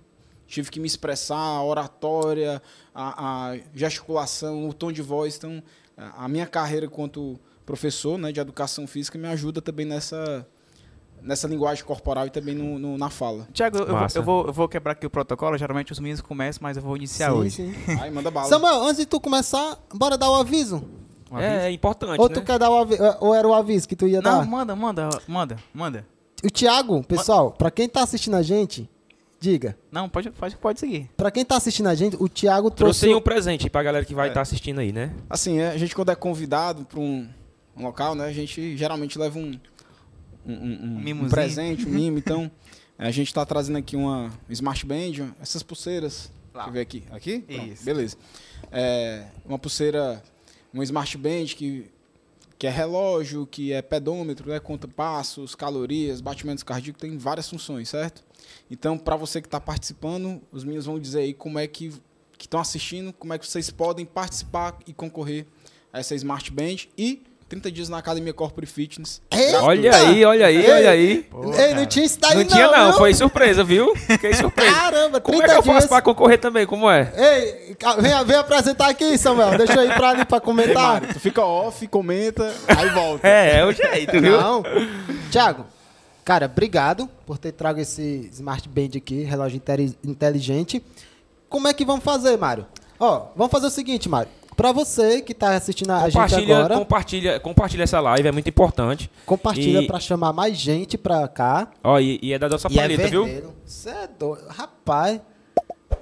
tive 0.48 0.70
que 0.70 0.80
me 0.80 0.86
expressar, 0.88 1.36
a 1.38 1.62
oratória, 1.62 2.60
a, 2.92 3.50
a 3.52 3.58
gesticulação, 3.74 4.68
o 4.68 4.72
tom 4.72 4.90
de 4.90 5.02
voz. 5.02 5.36
Então, 5.36 5.62
a, 5.96 6.24
a 6.24 6.28
minha 6.28 6.46
carreira 6.46 6.86
enquanto 6.86 7.38
professor 7.64 8.18
né, 8.18 8.32
de 8.32 8.40
educação 8.40 8.86
física 8.88 9.16
me 9.18 9.28
ajuda 9.28 9.60
também 9.62 9.86
nessa, 9.86 10.44
nessa 11.22 11.46
linguagem 11.48 11.84
corporal 11.84 12.26
e 12.26 12.30
também 12.30 12.54
no, 12.54 12.78
no- 12.78 12.98
na 12.98 13.10
fala. 13.10 13.46
Tiago, 13.52 13.78
eu, 13.78 13.86
eu 14.14 14.22
vou, 14.22 14.46
eu 14.46 14.52
vou 14.52 14.68
quebrar 14.68 14.92
aqui 14.92 15.06
o 15.06 15.10
protocolo. 15.10 15.56
Geralmente 15.58 15.92
os 15.92 15.98
meninos 15.98 16.20
começam, 16.20 16.60
mas 16.62 16.76
eu 16.76 16.82
vou 16.82 16.96
iniciar 16.96 17.30
sim, 17.30 17.36
hoje. 17.36 17.50
sim. 17.50 17.74
Aí 18.00 18.10
manda 18.10 18.30
bala. 18.30 18.48
Samuel, 18.48 18.82
antes 18.82 18.98
de 18.98 19.06
tu 19.06 19.20
começar, 19.20 19.78
bora 19.94 20.16
dar 20.16 20.30
o 20.30 20.34
aviso. 20.36 20.82
Um 21.30 21.36
aviso? 21.36 21.52
É, 21.52 21.68
é 21.68 21.70
importante, 21.70 22.18
Ou 22.20 22.28
né? 22.28 22.34
tu 22.34 22.42
quer 22.42 22.58
dar 22.58 22.70
o 22.70 22.76
aviso? 22.78 23.02
Ou 23.20 23.34
era 23.34 23.46
o 23.46 23.52
aviso 23.54 23.86
que 23.88 23.94
tu 23.96 24.06
ia 24.06 24.20
Não, 24.22 24.38
dar? 24.40 24.46
manda, 24.46 24.74
manda, 24.74 25.08
manda, 25.26 25.56
manda. 25.74 26.06
O 26.44 26.50
Thiago, 26.50 27.02
pessoal, 27.04 27.50
pra 27.52 27.70
quem 27.70 27.88
tá 27.88 28.02
assistindo 28.02 28.34
a 28.36 28.42
gente, 28.42 28.88
diga. 29.40 29.76
Não, 29.90 30.08
pode, 30.08 30.30
pode, 30.30 30.56
pode 30.56 30.80
seguir. 30.80 31.10
Pra 31.16 31.30
quem 31.30 31.44
tá 31.44 31.56
assistindo 31.56 31.88
a 31.88 31.94
gente, 31.94 32.16
o 32.18 32.28
Thiago 32.28 32.70
Trouxe 32.70 33.00
trouxe. 33.00 33.14
um 33.16 33.20
presente 33.20 33.68
pra 33.68 33.82
galera 33.82 34.04
que 34.04 34.14
vai 34.14 34.28
É. 34.28 34.30
estar 34.30 34.40
assistindo 34.42 34.78
aí, 34.78 34.92
né? 34.92 35.12
Assim, 35.28 35.58
é, 35.58 35.68
a 35.70 35.76
gente 35.76 35.94
quando 35.94 36.10
é 36.10 36.14
convidado 36.14 36.84
para 36.84 37.00
um, 37.00 37.28
um 37.76 37.82
local, 37.82 38.14
né, 38.14 38.24
a 38.26 38.32
gente 38.32 38.76
geralmente 38.76 39.18
leva 39.18 39.38
um, 39.38 39.58
um, 40.48 40.52
um- 40.52 40.96
um- 40.96 41.24
um 41.24 41.28
presente, 41.28 41.86
um 41.86 41.90
mimo. 41.90 42.18
Então, 42.18 42.50
a 42.98 43.10
gente 43.10 43.28
está 43.28 43.44
trazendo 43.46 43.76
aqui 43.78 43.94
uma 43.96 44.32
Smart 44.48 44.84
Band, 44.86 45.32
essas 45.40 45.62
pulseiras. 45.62 46.30
Lá. 46.54 46.64
Deixa 46.64 46.68
eu 46.70 46.72
ver 46.72 46.80
aqui. 46.80 47.04
Aqui? 47.10 47.38
Pronto, 47.40 47.72
Isso. 47.72 47.84
beleza. 47.84 48.16
É, 48.72 49.26
uma 49.44 49.58
pulseira, 49.58 50.22
uma 50.72 50.82
Smart 50.82 51.16
Band 51.18 51.44
que, 51.56 51.86
que 52.58 52.66
é 52.66 52.70
relógio, 52.70 53.46
que 53.46 53.72
é 53.72 53.80
pedômetro, 53.82 54.48
né, 54.50 54.58
conta 54.58 54.88
passos, 54.88 55.54
calorias, 55.54 56.20
batimentos 56.20 56.64
cardíacos, 56.64 57.00
tem 57.00 57.16
várias 57.16 57.48
funções, 57.48 57.88
certo? 57.90 58.24
Então, 58.70 58.98
para 58.98 59.14
você 59.16 59.40
que 59.40 59.46
está 59.46 59.60
participando, 59.60 60.40
os 60.50 60.64
meninos 60.64 60.86
vão 60.86 60.98
dizer 60.98 61.20
aí 61.20 61.34
como 61.34 61.58
é 61.58 61.66
que 61.66 61.92
que 62.36 62.46
estão 62.46 62.60
assistindo, 62.60 63.12
como 63.12 63.32
é 63.32 63.38
que 63.38 63.44
vocês 63.44 63.68
podem 63.68 64.06
participar 64.06 64.78
e 64.86 64.92
concorrer 64.92 65.44
a 65.92 65.98
essa 65.98 66.14
Smart 66.14 66.52
Band 66.52 66.86
e 66.96 67.20
30 67.48 67.70
dias 67.72 67.88
na 67.88 67.96
Academia 67.98 68.34
Corporate 68.34 68.70
Fitness. 68.70 69.22
Eita! 69.30 69.62
Olha 69.62 69.96
aí, 69.96 70.24
olha 70.24 70.46
aí, 70.46 70.56
Ei, 70.66 70.70
olha 70.70 70.90
aí. 70.90 71.22
Pô, 71.30 71.54
Ei, 71.54 71.74
não 71.74 71.86
tinha 71.86 72.04
isso 72.04 72.20
daí 72.20 72.36
Não 72.36 72.44
tinha 72.44 72.70
não, 72.70 72.88
viu? 72.90 72.98
foi 72.98 73.14
surpresa, 73.14 73.64
viu? 73.64 73.96
Fiquei 73.96 74.34
surpreso. 74.34 74.74
Caramba, 74.74 75.18
30 75.18 75.20
Como 75.22 75.42
é 75.42 75.46
que 75.46 75.54
eu 75.54 75.62
dias. 75.62 75.74
faço 75.74 75.88
pra 75.88 76.02
concorrer 76.02 76.38
também? 76.38 76.66
Como 76.66 76.90
é? 76.90 77.10
Ei, 77.16 77.76
vem, 78.02 78.24
vem 78.26 78.36
apresentar 78.36 78.90
aqui, 78.90 79.16
Samuel. 79.16 79.56
Deixa 79.56 79.72
eu 79.74 79.84
ir 79.90 79.94
pra 79.94 80.10
ali 80.10 80.24
pra 80.26 80.36
Ei, 80.36 80.40
comentar. 80.42 80.74
Mário, 80.74 81.08
tu 81.14 81.20
fica 81.20 81.42
off, 81.42 81.86
comenta, 81.88 82.54
aí 82.68 82.90
volta. 82.90 83.26
É, 83.26 83.60
é 83.60 83.64
o 83.64 83.72
jeito, 83.72 84.20
viu? 84.20 84.38
Não. 84.38 84.62
Thiago, 85.30 85.64
cara, 86.22 86.44
obrigado 86.44 87.08
por 87.26 87.38
ter 87.38 87.52
trago 87.52 87.80
esse 87.80 88.28
Smart 88.30 88.68
Band 88.68 88.90
aqui, 88.98 89.22
relógio 89.22 89.60
inteligente. 90.04 90.82
Como 91.48 91.66
é 91.66 91.72
que 91.72 91.84
vamos 91.84 92.04
fazer, 92.04 92.36
Mário? 92.36 92.66
Ó, 93.00 93.28
vamos 93.34 93.50
fazer 93.50 93.68
o 93.68 93.70
seguinte, 93.70 94.06
Mário. 94.06 94.28
Pra 94.58 94.72
você 94.72 95.22
que 95.22 95.32
tá 95.32 95.54
assistindo 95.54 95.92
a 95.92 96.00
gente 96.08 96.14
Compartilha, 96.14 96.58
agora, 96.58 96.74
compartilha, 96.78 97.38
compartilha 97.40 97.82
essa 97.84 98.00
live, 98.00 98.26
é 98.26 98.32
muito 98.32 98.48
importante. 98.48 99.08
compartilha 99.24 99.82
E- 99.82 99.86
pra 99.86 100.00
chamar 100.00 100.32
mais 100.32 100.56
gente 100.58 100.98
pra 100.98 101.28
cá. 101.28 101.68
Ó, 101.84 101.96
e, 102.00 102.18
e 102.20 102.32
é 102.32 102.38
da 102.40 102.48
nossa 102.48 102.66
e 102.68 102.76
é 102.76 102.82
paleta, 102.82 103.06
viu? 103.06 103.24
vermelho. 103.24 103.54
Você 103.64 103.88
é 103.88 104.08
doido. 104.18 104.48
Rapaz, 104.48 105.20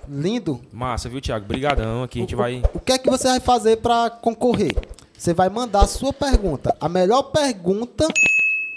lindo. 0.09 0.59
Massa, 0.73 1.07
viu, 1.07 1.21
Thiago? 1.21 1.45
Brigadão. 1.45 2.03
Aqui 2.05 2.19
a 2.19 2.23
gente 2.23 2.35
vai... 2.35 2.63
O 2.73 2.81
que 2.81 2.93
é 2.93 2.99
que 2.99 3.11
você 3.11 3.29
vai 3.29 3.41
fazer 3.41 3.77
pra 3.77 4.09
concorrer? 4.09 4.75
Você 5.19 5.35
vai 5.35 5.51
mandar 5.51 5.83
a 5.83 5.87
sua 5.87 6.13
pergunta. 6.15 6.75
A 6.81 6.89
melhor 6.89 7.25
pergunta 7.25 8.09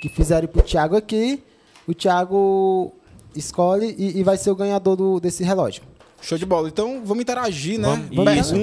que 0.02 0.10
fizerem 0.10 0.50
pro 0.50 0.62
Thiago 0.62 0.98
aqui, 0.98 1.42
o 1.88 1.94
Thiago 1.94 2.94
escolhe 3.34 3.96
e, 3.98 4.20
e 4.20 4.24
vai 4.24 4.36
ser 4.36 4.52
o 4.52 4.56
ganhador 4.56 4.98
do- 4.98 5.20
desse 5.22 5.42
relógio. 5.42 5.84
Show 6.22 6.38
de 6.38 6.46
bola. 6.46 6.68
Então, 6.68 7.02
vamos 7.06 7.22
interagir, 7.22 7.80
né? 7.80 7.88
Vamos- 8.13 8.36
isso. 8.38 8.56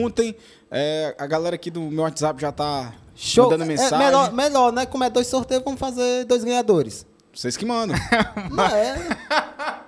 É, 0.70 1.14
a 1.18 1.26
galera 1.26 1.54
aqui 1.54 1.70
do 1.70 1.80
meu 1.82 2.02
WhatsApp 2.04 2.40
já 2.40 2.50
tá 2.52 2.92
Show. 3.14 3.44
mandando 3.44 3.64
É 3.64 3.66
mensagem. 3.66 3.98
melhor, 3.98 4.32
melhor, 4.32 4.72
né? 4.72 4.86
Como 4.86 5.04
é 5.04 5.10
dois 5.10 5.26
sorteios, 5.26 5.62
vamos 5.64 5.78
fazer 5.80 6.24
dois 6.24 6.42
ganhadores. 6.44 7.06
Vocês 7.34 7.56
que 7.56 7.64
mandam. 7.64 7.96
Não 8.50 8.64
é? 8.64 8.96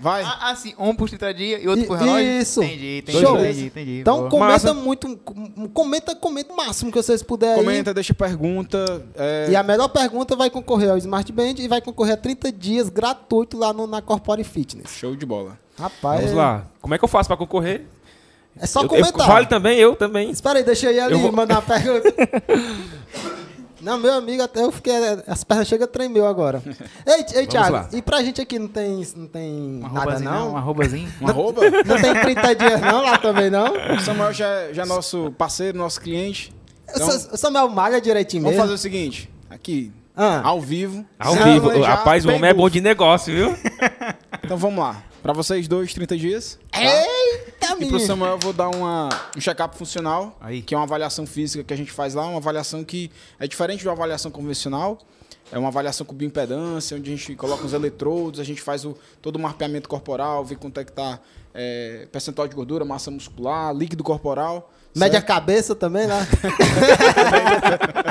Vai. 0.00 0.22
Ah, 0.22 0.50
assim, 0.50 0.74
um 0.78 0.94
por 0.94 1.10
30 1.10 1.34
dias 1.34 1.62
e 1.62 1.68
outro 1.68 1.86
por 1.86 1.98
relógio? 1.98 2.26
isso. 2.40 2.62
Entendi, 2.62 2.98
entendi, 3.00 3.20
Show. 3.20 3.38
entendi, 3.38 3.66
entendi. 3.66 4.00
Então 4.00 4.16
Boa. 4.20 4.30
comenta 4.30 4.52
Massa. 4.52 4.72
muito, 4.74 5.14
com- 5.18 5.68
comenta, 5.68 6.16
comenta 6.16 6.54
o 6.54 6.56
máximo 6.56 6.90
que 6.90 6.96
vocês 6.96 7.22
puderem. 7.22 7.62
Comenta, 7.62 7.92
deixa 7.92 8.14
pergunta. 8.14 9.04
é, 9.14 9.48
E 9.50 9.56
a 9.56 9.62
melhor 9.62 9.88
pergunta 9.88 10.34
vai 10.34 10.48
concorrer 10.48 10.88
ao 10.90 10.96
Smart 10.96 11.30
Band 11.30 11.54
e 11.58 11.68
vai 11.68 11.82
concorrer 11.82 12.14
a 12.14 12.16
30 12.16 12.50
dias 12.50 12.88
gratuito 12.88 13.58
lá 13.58 13.74
no, 13.74 13.86
na 13.86 14.00
Corpore 14.00 14.42
Fitness. 14.42 14.90
Show 14.90 15.14
de 15.14 15.26
bola. 15.26 15.58
Rapaz, 15.78 16.20
Vamos 16.22 16.34
lá. 16.36 16.64
Como 16.80 16.94
é 16.94 16.98
que 16.98 17.04
eu 17.04 17.08
faço 17.08 17.28
pra 17.28 17.36
concorrer? 17.36 17.86
É 18.58 18.66
só 18.66 18.80
Eu- 18.80 18.84
eu- 18.84 18.88
comentar. 18.88 19.26
vale 19.26 19.46
também, 19.46 19.78
eu 19.78 19.94
também. 19.96 20.30
Espera 20.30 20.58
aí, 20.58 20.64
deixa 20.64 20.86
eu 20.86 20.92
ir 20.94 21.00
ali 21.00 21.12
Eu 21.12 21.18
vou- 21.20 21.32
mandar 21.32 21.56
uma 21.56 21.62
pergunta. 21.62 22.14
Não, 23.80 23.96
meu 23.98 24.12
amigo, 24.12 24.42
até 24.42 24.62
eu 24.62 24.70
fiquei. 24.70 24.92
As 25.26 25.42
pernas 25.42 25.66
chegam 25.66 25.86
a 25.86 25.88
tremer 25.88 26.22
agora. 26.24 26.62
Ei, 27.06 27.24
ei 27.40 27.46
Thiago, 27.46 27.72
lá. 27.72 27.88
e 27.94 28.02
pra 28.02 28.22
gente 28.22 28.38
aqui 28.38 28.58
não 28.58 28.68
tem, 28.68 29.06
não 29.16 29.26
tem 29.26 29.50
Um 29.82 29.88
nada 29.90 30.18
não? 30.18 30.52
Um 30.52 30.56
arrobazinho. 30.58 31.10
Um 31.18 31.26
arroba? 31.28 31.62
Não 31.86 31.98
tem 31.98 32.14
30 32.34 32.54
dias 32.56 32.78
não 32.82 33.02
lá 33.04 33.16
também 33.16 33.48
não? 33.48 33.72
O 33.96 34.00
Samuel 34.00 34.34
já, 34.34 34.46
é- 34.46 34.74
já 34.74 34.82
é 34.82 34.84
nosso 34.84 35.32
parceiro, 35.38 35.78
nosso 35.78 35.98
cliente. 35.98 36.54
Então, 36.94 37.10
Sa- 37.10 37.36
Samuel 37.38 37.70
malha 37.70 38.02
direitinho 38.02 38.42
vamos 38.42 38.56
mesmo. 38.56 38.64
fazer 38.68 38.74
o 38.74 38.78
seguinte, 38.78 39.30
aqui, 39.48 39.90
Ah, 40.14 40.42
ao 40.44 40.60
vivo. 40.60 41.02
Ao 41.18 41.32
vivo. 41.34 41.80
Rapaz, 41.80 42.26
o 42.26 42.28
homem 42.30 42.50
é 42.50 42.52
bom 42.52 42.68
de 42.68 42.82
negócio, 42.82 43.32
viu? 43.34 43.56
Então 44.44 44.58
vamos 44.58 44.78
lá. 44.80 45.02
Pra 45.22 45.32
vocês 45.34 45.68
dois, 45.68 45.92
30 45.92 46.16
dias. 46.16 46.58
tá? 46.70 46.80
Eita, 46.80 47.66
E 47.66 47.66
pro 47.68 47.78
menino. 47.78 48.00
Samuel 48.00 48.32
eu 48.32 48.38
vou 48.38 48.52
dar 48.52 48.68
uma, 48.70 49.08
um 49.36 49.40
check-up 49.40 49.76
funcional, 49.76 50.36
Aí. 50.40 50.62
que 50.62 50.74
é 50.74 50.78
uma 50.78 50.84
avaliação 50.84 51.26
física 51.26 51.62
que 51.62 51.74
a 51.74 51.76
gente 51.76 51.92
faz 51.92 52.14
lá, 52.14 52.24
uma 52.26 52.38
avaliação 52.38 52.82
que 52.82 53.10
é 53.38 53.46
diferente 53.46 53.80
de 53.80 53.86
uma 53.88 53.92
avaliação 53.94 54.30
convencional. 54.30 54.98
É 55.52 55.58
uma 55.58 55.66
avaliação 55.68 56.06
com 56.06 56.14
bioimpedância, 56.14 56.96
onde 56.96 57.12
a 57.12 57.16
gente 57.16 57.34
coloca 57.34 57.64
os 57.66 57.72
eletrodos, 57.72 58.38
a 58.38 58.44
gente 58.44 58.62
faz 58.62 58.84
o, 58.84 58.96
todo 59.20 59.34
o 59.34 59.38
mapeamento 59.40 59.88
corporal, 59.88 60.44
vê 60.44 60.54
quanto 60.54 60.78
é 60.78 60.84
que 60.84 60.92
tá 60.92 61.18
é, 61.52 62.06
percentual 62.12 62.46
de 62.46 62.54
gordura, 62.54 62.84
massa 62.84 63.10
muscular, 63.10 63.74
líquido 63.74 64.04
corporal. 64.04 64.72
Mede 64.94 65.16
a 65.16 65.20
certo? 65.20 65.26
cabeça 65.26 65.74
também, 65.74 66.06
né? 66.06 66.14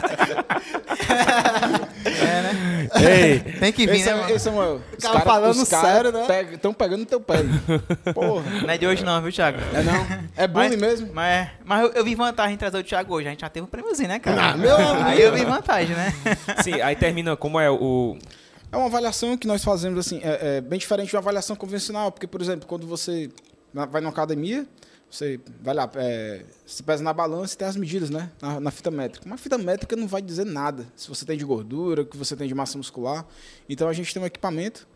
Ei, 3.02 3.40
Tem 3.60 3.72
que 3.72 3.86
vir, 3.86 3.96
Esse, 3.98 4.06
né, 4.06 4.12
é- 4.12 4.16
mano? 4.16 4.30
esse, 4.36 4.46
Samuel. 4.46 4.82
Os 4.98 5.04
cara 5.04 5.20
falando 5.22 5.66
sério, 5.66 6.12
né? 6.12 6.26
Estão 6.54 6.74
pegando 6.74 7.00
no 7.02 7.06
teu 7.06 7.20
pé. 7.22 7.38
Porra. 8.14 8.44
Não 8.62 8.70
é 8.70 8.78
de 8.78 8.88
hoje 8.88 9.04
não, 9.04 9.22
viu, 9.22 9.32
Thiago? 9.32 9.60
É 9.74 9.84
não? 9.84 10.08
É 10.36 10.48
bullying 10.48 10.70
mas, 10.70 10.82
mesmo? 10.82 11.10
Mas, 11.14 11.34
é- 11.34 11.52
mas 11.64 11.82
eu, 11.84 11.92
eu 11.94 12.04
vi 12.04 12.16
vantagem 12.16 12.56
em 12.56 12.58
trazer 12.58 12.78
o 12.78 12.84
Thiago 12.84 13.14
hoje. 13.14 13.28
A 13.28 13.32
gente 13.32 13.42
já 13.42 13.50
teve 13.50 13.66
um 13.66 13.70
prêmiozinho, 13.70 14.10
né, 14.10 14.20
cara? 14.20 14.52
Ah, 14.52 14.58
meu 14.58 14.76
amigo. 14.76 15.04
Aí 15.08 15.22
eu 15.22 15.34
vi 15.34 15.46
vantagem, 15.46 15.96
né? 15.96 16.14
sim, 16.64 16.82
aí 16.82 16.96
termina 16.96 17.36
como 17.36 17.60
é 17.60 17.70
o. 17.70 18.18
É 18.72 18.78
uma 18.78 18.86
avaliação 18.86 19.36
que 19.36 19.48
nós 19.48 19.64
fazemos 19.64 20.00
assim, 20.06 20.20
é, 20.24 20.58
é 20.58 20.62
bem 20.62 20.78
diferente 20.78 21.10
de 21.10 21.16
uma 21.16 21.22
avaliação 21.22 21.56
convencional, 21.56 22.12
porque, 22.12 22.28
por 22.28 22.40
exemplo, 22.40 22.68
quando 22.68 22.86
você 22.86 23.30
vai 23.74 24.00
numa 24.00 24.12
academia, 24.12 24.66
você 25.10 25.40
vai 25.62 25.74
lá, 25.74 25.90
é, 25.96 26.46
se 26.66 26.84
pesa 26.84 27.04
na 27.04 27.12
balança 27.12 27.56
e 27.56 27.58
tem 27.58 27.68
as 27.68 27.76
medidas, 27.76 28.10
né? 28.10 28.32
Na, 28.42 28.60
na 28.60 28.72
fita 28.72 28.92
métrica. 28.92 29.26
Uma 29.26 29.38
fita 29.38 29.58
métrica 29.58 29.96
não 29.96 30.08
vai 30.08 30.22
dizer 30.22 30.46
nada 30.46 30.86
se 30.96 31.08
você 31.10 31.26
tem 31.26 31.38
de 31.38 31.44
gordura, 31.44 32.04
o 32.04 32.06
que 32.06 32.16
você 32.16 32.36
tem 32.36 32.48
de 32.48 32.54
massa 32.54 32.78
muscular. 32.78 33.26
Então 33.68 33.88
a 33.88 33.94
gente 33.94 34.14
tem 34.14 34.22
um 34.22 34.26
equipamento, 34.26 34.88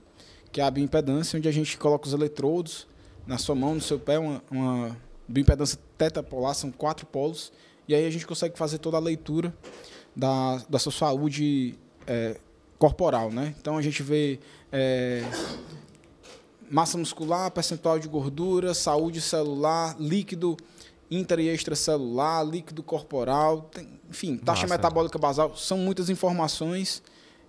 que 0.51 0.61
é 0.61 0.63
a 0.63 0.69
bioimpedância, 0.69 1.37
onde 1.37 1.49
a 1.49 1.51
gente 1.51 1.77
coloca 1.77 2.07
os 2.07 2.13
eletrodos 2.13 2.87
na 3.25 3.37
sua 3.37 3.55
mão, 3.55 3.75
no 3.75 3.81
seu 3.81 3.99
pé, 3.99 4.19
uma, 4.19 4.43
uma 4.51 4.97
bioimpedância 5.27 5.79
tetapolar, 5.97 6.53
são 6.53 6.71
quatro 6.71 7.05
polos, 7.05 7.51
e 7.87 7.95
aí 7.95 8.05
a 8.05 8.09
gente 8.09 8.27
consegue 8.27 8.57
fazer 8.57 8.77
toda 8.77 8.97
a 8.97 8.99
leitura 8.99 9.53
da, 10.15 10.57
da 10.69 10.77
sua 10.77 10.91
saúde 10.91 11.75
é, 12.05 12.37
corporal, 12.77 13.31
né? 13.31 13.55
Então 13.59 13.77
a 13.77 13.81
gente 13.81 14.03
vê 14.03 14.39
é, 14.71 15.23
massa 16.73 16.97
muscular, 16.97 17.51
percentual 17.51 17.99
de 17.99 18.07
gordura, 18.07 18.73
saúde 18.73 19.21
celular, 19.21 19.95
líquido 19.99 20.57
inter 21.11 21.39
e 21.39 21.47
extracelular, 21.49 22.43
líquido 22.43 22.81
corporal, 22.81 23.61
tem- 23.71 23.87
enfim, 24.09 24.35
taxa 24.37 24.63
Massa. 24.63 24.73
metabólica 24.75 25.19
basal, 25.19 25.55
são 25.55 25.77
muitas 25.77 26.09
informações. 26.09 27.03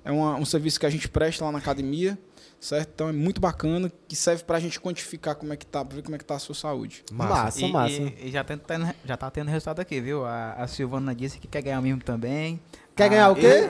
É 0.04 0.12
uma- 0.12 0.34
um 0.36 0.44
serviço 0.44 0.78
que 0.78 0.84
a 0.84 0.90
gente 0.90 1.08
presta 1.08 1.42
lá 1.46 1.50
na 1.52 1.58
academia, 1.58 2.18
certo? 2.60 2.90
Então 2.94 3.08
é 3.08 3.12
muito 3.12 3.40
bacana, 3.40 3.90
que 4.06 4.14
serve 4.14 4.44
para 4.44 4.58
a 4.58 4.60
gente 4.60 4.78
quantificar 4.78 5.34
como 5.34 5.54
é 5.54 5.56
que 5.56 5.64
tá, 5.64 5.82
pra 5.82 5.96
ver 5.96 6.02
como 6.02 6.14
é 6.14 6.18
que 6.18 6.24
tá 6.26 6.34
a 6.34 6.38
sua 6.38 6.54
saúde. 6.54 7.02
Massa, 7.10 7.60
E, 7.62 7.72
massa. 7.72 7.92
e- 7.94 8.28
e 8.28 8.30
já, 8.30 8.44
tá 8.44 8.54
tendo, 8.58 8.94
já 9.02 9.16
tá 9.16 9.30
tendo 9.30 9.48
resultado 9.48 9.80
aqui, 9.80 9.98
viu? 10.02 10.26
A, 10.26 10.52
a 10.52 10.66
Silvana 10.66 11.14
disse 11.14 11.38
que 11.38 11.48
quer 11.48 11.62
ganhar 11.62 11.78
o 11.80 11.82
mimo 11.82 12.02
também. 12.02 12.60
Quer 12.96 13.04
Ah, 13.04 13.08
ganhar 13.08 13.30
o 13.30 13.34
quê? 13.34 13.68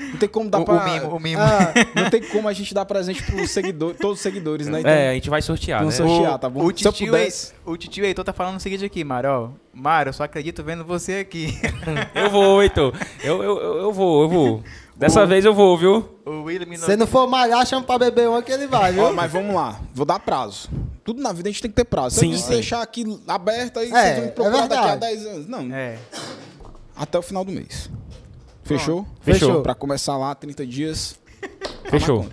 e- 0.00 0.02
Não 0.12 0.16
tem 0.18 0.28
como 0.30 0.48
dar 0.48 0.60
o, 0.60 0.64
para 0.64 0.74
o 0.74 0.90
mimo, 0.90 1.16
o 1.16 1.20
mimo. 1.20 1.42
Ah, 1.42 1.74
não 1.94 2.08
tem 2.08 2.22
como 2.22 2.48
a 2.48 2.54
gente 2.54 2.72
dar 2.72 2.86
presente 2.86 3.22
para 3.22 3.46
seguidor, 3.46 3.94
todos 3.94 4.16
os 4.16 4.22
seguidores, 4.22 4.66
né? 4.66 4.80
É, 4.82 5.10
a 5.10 5.14
gente 5.14 5.28
vai 5.28 5.42
sortear, 5.42 5.80
Vamos 5.80 5.98
né? 5.98 6.06
sortear, 6.06 6.38
tá 6.38 6.48
bom? 6.48 6.60
O 6.64 6.78
Se 6.78 6.86
eu 6.88 6.92
titio, 6.92 7.12
pudesse- 7.12 7.52
o 7.66 7.76
titio 7.76 8.02
Heitor 8.04 8.24
tá 8.24 8.32
falando 8.32 8.56
o 8.56 8.60
seguinte 8.60 8.82
aqui, 8.82 9.04
Mário. 9.04 9.28
ó. 9.30 9.48
Mário, 9.74 10.08
eu 10.08 10.14
só 10.14 10.24
acredito 10.24 10.62
vendo 10.64 10.84
você 10.86 11.16
aqui. 11.16 11.58
Eu 12.14 12.30
vou, 12.30 12.62
Heitor. 12.62 12.94
Eu, 13.22 13.42
eu, 13.42 13.58
eu, 13.60 13.76
eu 13.78 13.92
vou, 13.92 14.22
eu 14.22 14.28
vou. 14.28 14.62
Dessa 14.96 15.26
vez 15.26 15.44
eu 15.44 15.52
vou, 15.54 15.76
viu? 15.76 16.08
o 16.24 16.42
William 16.44 16.76
se 16.76 16.96
não 16.96 17.06
for 17.06 17.26
malhar, 17.26 17.66
chama 17.66 17.82
pra 17.84 17.98
beber 17.98 18.28
uma 18.28 18.42
que 18.42 18.52
ele 18.52 18.66
vai, 18.66 18.92
viu? 18.92 19.02
Ó, 19.04 19.12
mas 19.12 19.30
vamos 19.32 19.54
lá, 19.54 19.80
vou 19.94 20.06
dar 20.06 20.18
prazo. 20.20 20.70
Tudo 21.02 21.20
na 21.20 21.32
vida 21.32 21.48
a 21.48 21.52
gente 21.52 21.60
tem 21.60 21.70
que 21.70 21.74
ter 21.76 21.84
prazo. 21.84 22.14
Se 22.14 22.20
Sim, 22.20 22.32
eu 22.32 22.38
sim. 22.38 22.50
deixar 22.50 22.80
aqui 22.82 23.04
aberto, 23.26 23.78
aí 23.80 23.88
É, 23.88 23.90
vocês 23.90 24.14
vão 24.14 24.22
me 24.24 24.28
é 24.28 24.30
procurar 24.32 24.66
daqui 24.68 24.74
a 24.74 24.90
verdade. 24.90 25.00
10 25.16 25.26
anos. 25.26 25.46
Não, 25.48 25.74
É. 25.74 25.98
até 26.96 27.18
o 27.18 27.22
final 27.22 27.44
do 27.44 27.50
mês. 27.52 27.90
Fechou? 28.64 29.06
Fechou. 29.20 29.62
Pra 29.62 29.74
começar 29.74 30.16
lá, 30.16 30.34
30 30.34 30.66
dias. 30.66 31.18
Fechou. 31.90 32.26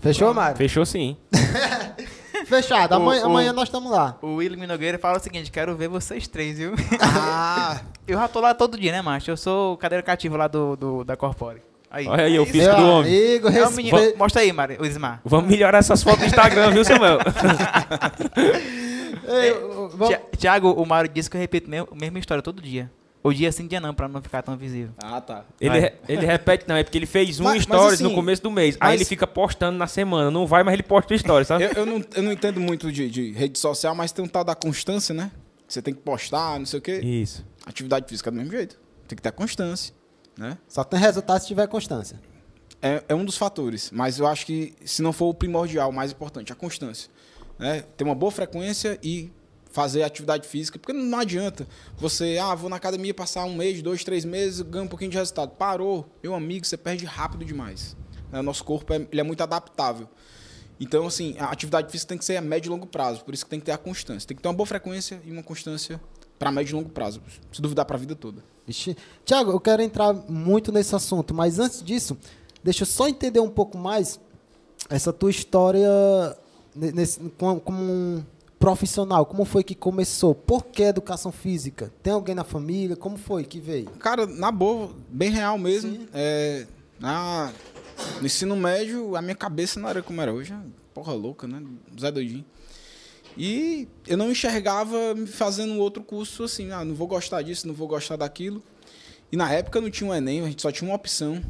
Fechou, 0.00 0.34
Mário? 0.34 0.56
Fechou 0.56 0.84
sim. 0.84 1.16
Fechado. 2.46 2.94
Amanhã, 2.94 3.20
O- 3.20 3.24
o- 3.24 3.30
amanhã 3.30 3.52
nós 3.52 3.68
estamos 3.68 3.90
lá. 3.90 4.18
O 4.20 4.34
William 4.36 4.66
Nogueira 4.66 4.98
fala 4.98 5.18
o 5.18 5.20
seguinte: 5.20 5.50
quero 5.50 5.76
ver 5.76 5.88
vocês 5.88 6.26
três, 6.26 6.58
viu? 6.58 6.74
Ah, 7.00 7.80
Eu 8.06 8.18
já 8.18 8.26
tô 8.28 8.40
lá 8.40 8.52
todo 8.52 8.78
dia, 8.78 8.90
né, 8.90 9.00
macho? 9.00 9.30
Eu 9.30 9.36
sou 9.36 9.76
cadeira 9.76 10.02
cativa 10.02 10.36
lá 10.36 10.48
do, 10.48 10.76
do- 10.76 11.04
da 11.04 11.16
Corpore. 11.16 11.62
Aí. 11.88 12.06
Olha 12.08 12.24
aí, 12.24 12.38
o 12.38 12.42
Isso. 12.42 12.52
físico 12.52 12.74
Meu 12.74 12.84
do 12.84 12.90
homem. 12.90 13.16
amigo, 13.28 13.48
É 13.48 13.66
o 13.66 13.70
menino. 13.72 13.96
respeito. 13.96 14.18
Mostra 14.18 14.40
aí, 14.42 14.52
Mário, 14.52 14.80
o 14.80 14.86
Ismar. 14.86 15.20
Vamos 15.24 15.48
melhorar 15.50 15.78
essas 15.78 16.02
fotos 16.02 16.20
do 16.20 16.26
Instagram, 16.26 16.70
viu, 16.72 16.84
Samuel? 16.84 17.18
Ei, 19.28 19.50
eu- 19.50 19.88
vamos- 19.90 20.08
Tia- 20.08 20.22
Tiago, 20.36 20.70
o 20.72 20.86
Mário 20.86 21.10
disse 21.12 21.30
que 21.30 21.36
eu 21.36 21.40
repito 21.40 21.68
mesmo, 21.70 21.88
a 21.92 21.94
mesma 21.94 22.18
história 22.18 22.42
todo 22.42 22.60
dia. 22.62 22.90
O 23.24 23.32
dia 23.32 23.52
sim, 23.52 23.68
dia 23.68 23.80
não, 23.80 23.94
pra 23.94 24.08
não 24.08 24.20
ficar 24.20 24.42
tão 24.42 24.56
visível. 24.56 24.92
ah, 24.98 25.20
tá. 25.20 25.44
Ele, 25.60 25.78
re- 25.78 25.92
ele 26.08 26.26
repete, 26.26 26.64
não, 26.66 26.74
é 26.76 26.82
porque 26.82 26.98
ele 26.98 27.06
fez 27.06 27.38
um 27.38 27.44
Mas- 27.44 27.64
mas 27.66 27.78
stories 27.78 27.94
assim, 27.94 28.02
no 28.02 28.14
começo 28.14 28.42
do 28.42 28.50
mês. 28.50 28.74
Aí 28.80 28.88
mas- 28.92 28.94
ele 29.00 29.04
fica 29.04 29.26
postando 29.26 29.78
na 29.78 29.86
semana. 29.86 30.28
Não 30.30 30.44
vai, 30.46 30.64
mas 30.64 30.74
ele 30.74 30.82
posta 30.82 31.14
o 31.14 31.18
stories, 31.18 31.46
sabe? 31.46 31.64
Eu, 31.64 31.70
eu 31.72 31.86
não, 31.86 32.04
eu 32.14 32.22
não 32.22 32.32
entendo 32.32 32.58
muito 32.60 32.90
de, 32.90 33.08
de 33.08 33.30
rede 33.32 33.58
social, 33.58 33.94
mas 33.94 34.10
tem 34.10 34.24
um 34.24 34.28
tal 34.28 34.42
da 34.42 34.54
constância, 34.56 35.14
né? 35.14 35.30
Você 35.68 35.80
tem 35.80 35.94
que 35.94 36.00
postar, 36.00 36.58
não 36.58 36.66
sei 36.66 36.78
o 36.80 36.82
quê. 36.82 36.98
Isso. 36.98 37.46
Atividade 37.64 38.06
física 38.08 38.28
é 38.28 38.32
do 38.32 38.36
mesmo 38.36 38.50
jeito. 38.50 38.78
Tem 39.06 39.14
que 39.16 39.22
ter 39.22 39.30
constância, 39.32 39.94
né? 40.36 40.58
Só 40.66 40.82
tem 40.82 40.98
resultado 40.98 41.40
se 41.40 41.46
tiver 41.46 41.68
constância. 41.68 42.18
é, 42.82 43.04
é 43.08 43.14
um 43.14 43.24
dos 43.24 43.36
fatores, 43.38 43.90
mas 43.92 44.18
eu 44.18 44.26
acho 44.26 44.44
que 44.44 44.74
se 44.84 45.00
não 45.00 45.12
for 45.12 45.26
o 45.26 45.34
primordial, 45.34 45.90
o 45.90 45.92
mais 45.92 46.10
importante, 46.10 46.52
a 46.52 46.56
constância. 46.56 47.08
Né? 47.56 47.84
Ter 47.96 48.02
uma 48.02 48.14
boa 48.16 48.32
frequência 48.32 48.98
e 49.00 49.30
fazer 49.72 50.02
atividade 50.02 50.46
física, 50.46 50.78
porque 50.78 50.92
não 50.92 51.18
adianta 51.18 51.66
você, 51.96 52.38
ah, 52.40 52.54
vou 52.54 52.68
na 52.70 52.76
academia 52.76 53.12
passar 53.12 53.44
um 53.44 53.54
mês, 53.56 53.82
dois, 53.82 54.04
três 54.04 54.24
meses, 54.24 54.60
ganho 54.60 54.84
um 54.84 54.88
pouquinho 54.88 55.10
de 55.10 55.16
resultado. 55.16 55.50
Parou, 55.56 56.06
meu 56.22 56.34
amigo, 56.34 56.64
você 56.64 56.76
perde 56.76 57.04
rápido 57.04 57.44
demais. 57.44 57.96
né? 58.30 58.40
Nosso 58.42 58.62
corpo 58.62 58.92
é, 58.92 59.06
ele 59.10 59.20
é 59.20 59.24
muito 59.24 59.42
adaptável. 59.42 60.08
Então, 60.78 61.06
assim, 61.06 61.36
a 61.38 61.46
atividade 61.46 61.90
física 61.90 62.08
tem 62.10 62.18
que 62.18 62.24
ser 62.24 62.36
a 62.36 62.40
médio 62.40 62.68
e 62.68 62.70
longo 62.70 62.86
prazo, 62.86 63.24
por 63.24 63.32
isso 63.34 63.44
que 63.44 63.50
tem 63.50 63.58
que 63.60 63.66
ter 63.66 63.72
a 63.72 63.78
constância. 63.78 64.26
Tem 64.26 64.36
que 64.36 64.42
ter 64.42 64.48
uma 64.48 64.54
boa 64.54 64.66
frequência 64.66 65.20
e 65.24 65.30
uma 65.32 65.42
constância 65.42 66.00
para 66.38 66.50
médio 66.50 66.72
e 66.72 66.74
longo 66.74 66.88
prazo. 66.90 67.22
Se 67.52 67.62
duvidar 67.62 67.84
para 67.84 67.96
a 67.96 67.98
vida 68.00 68.14
toda. 68.14 68.42
Tiago, 69.24 69.52
eu 69.52 69.60
quero 69.60 69.80
entrar 69.82 70.12
muito 70.12 70.70
nesse 70.72 70.94
assunto, 70.94 71.32
mas 71.32 71.58
antes 71.58 71.82
disso, 71.82 72.16
deixa 72.62 72.82
eu 72.82 72.86
só 72.86 73.08
entender 73.08 73.40
um 73.40 73.50
pouco 73.50 73.78
mais 73.78 74.18
essa 74.90 75.12
tua 75.12 75.30
história 75.30 75.88
ne- 76.74 76.92
nesse, 76.92 77.20
como, 77.38 77.60
como 77.60 77.78
um 77.80 78.24
profissional. 78.62 79.26
Como 79.26 79.44
foi 79.44 79.64
que 79.64 79.74
começou? 79.74 80.36
Por 80.36 80.66
que 80.66 80.84
educação 80.84 81.32
física? 81.32 81.92
Tem 82.00 82.12
alguém 82.12 82.32
na 82.32 82.44
família? 82.44 82.94
Como 82.94 83.16
foi 83.16 83.42
que 83.42 83.58
veio? 83.58 83.90
Cara, 83.98 84.24
na 84.24 84.52
boa, 84.52 84.94
bem 85.08 85.30
real 85.30 85.58
mesmo. 85.58 86.06
É, 86.14 86.64
na, 87.00 87.52
no 88.20 88.24
ensino 88.26 88.54
médio, 88.54 89.16
a 89.16 89.20
minha 89.20 89.34
cabeça 89.34 89.80
não 89.80 89.88
era 89.88 90.00
como 90.00 90.20
era 90.20 90.32
hoje. 90.32 90.54
Porra 90.94 91.12
louca, 91.12 91.48
né? 91.48 91.60
Zé 92.00 92.12
doidinho. 92.12 92.44
E 93.36 93.88
eu 94.06 94.16
não 94.16 94.30
enxergava 94.30 95.12
me 95.12 95.26
fazendo 95.26 95.76
outro 95.80 96.00
curso 96.00 96.44
assim, 96.44 96.70
ah, 96.70 96.84
não 96.84 96.94
vou 96.94 97.08
gostar 97.08 97.42
disso, 97.42 97.66
não 97.66 97.74
vou 97.74 97.88
gostar 97.88 98.14
daquilo. 98.14 98.62
E 99.32 99.36
na 99.36 99.52
época 99.52 99.80
não 99.80 99.90
tinha 99.90 100.08
um 100.08 100.14
Enem, 100.14 100.40
a 100.40 100.46
gente 100.46 100.62
só 100.62 100.70
tinha 100.70 100.88
uma 100.88 100.94
opção. 100.94 101.42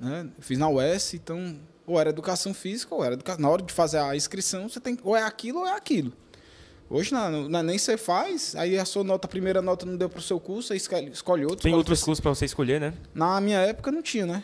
Né? 0.00 0.28
Eu 0.38 0.42
fiz 0.44 0.56
na 0.58 0.68
UES, 0.68 1.14
então 1.14 1.58
ou 1.84 1.98
era 1.98 2.10
educação 2.10 2.54
física 2.54 2.94
ou 2.94 3.04
era 3.04 3.14
educação. 3.14 3.42
Na 3.42 3.50
hora 3.50 3.62
de 3.62 3.72
fazer 3.72 3.98
a 3.98 4.14
inscrição, 4.14 4.68
você 4.68 4.78
tem 4.78 4.96
ou 5.02 5.16
é 5.16 5.24
aquilo 5.24 5.58
ou 5.58 5.66
é 5.66 5.72
aquilo. 5.72 6.12
Hoje 6.92 7.10
não, 7.10 7.48
não, 7.48 7.62
nem 7.62 7.78
você 7.78 7.96
faz, 7.96 8.54
aí 8.54 8.78
a 8.78 8.84
sua 8.84 9.02
nota, 9.02 9.26
a 9.26 9.30
primeira 9.30 9.62
nota 9.62 9.86
não 9.86 9.96
deu 9.96 10.10
para 10.10 10.18
o 10.18 10.22
seu 10.22 10.38
curso, 10.38 10.74
aí 10.74 10.76
escolhe, 10.76 11.46
outro. 11.46 11.62
Tem 11.62 11.72
outros 11.72 12.00
outro. 12.00 12.04
cursos 12.04 12.20
pra 12.20 12.34
você 12.34 12.44
escolher, 12.44 12.78
né? 12.78 12.92
Na 13.14 13.40
minha 13.40 13.60
época 13.60 13.90
não 13.90 14.02
tinha, 14.02 14.26
né? 14.26 14.42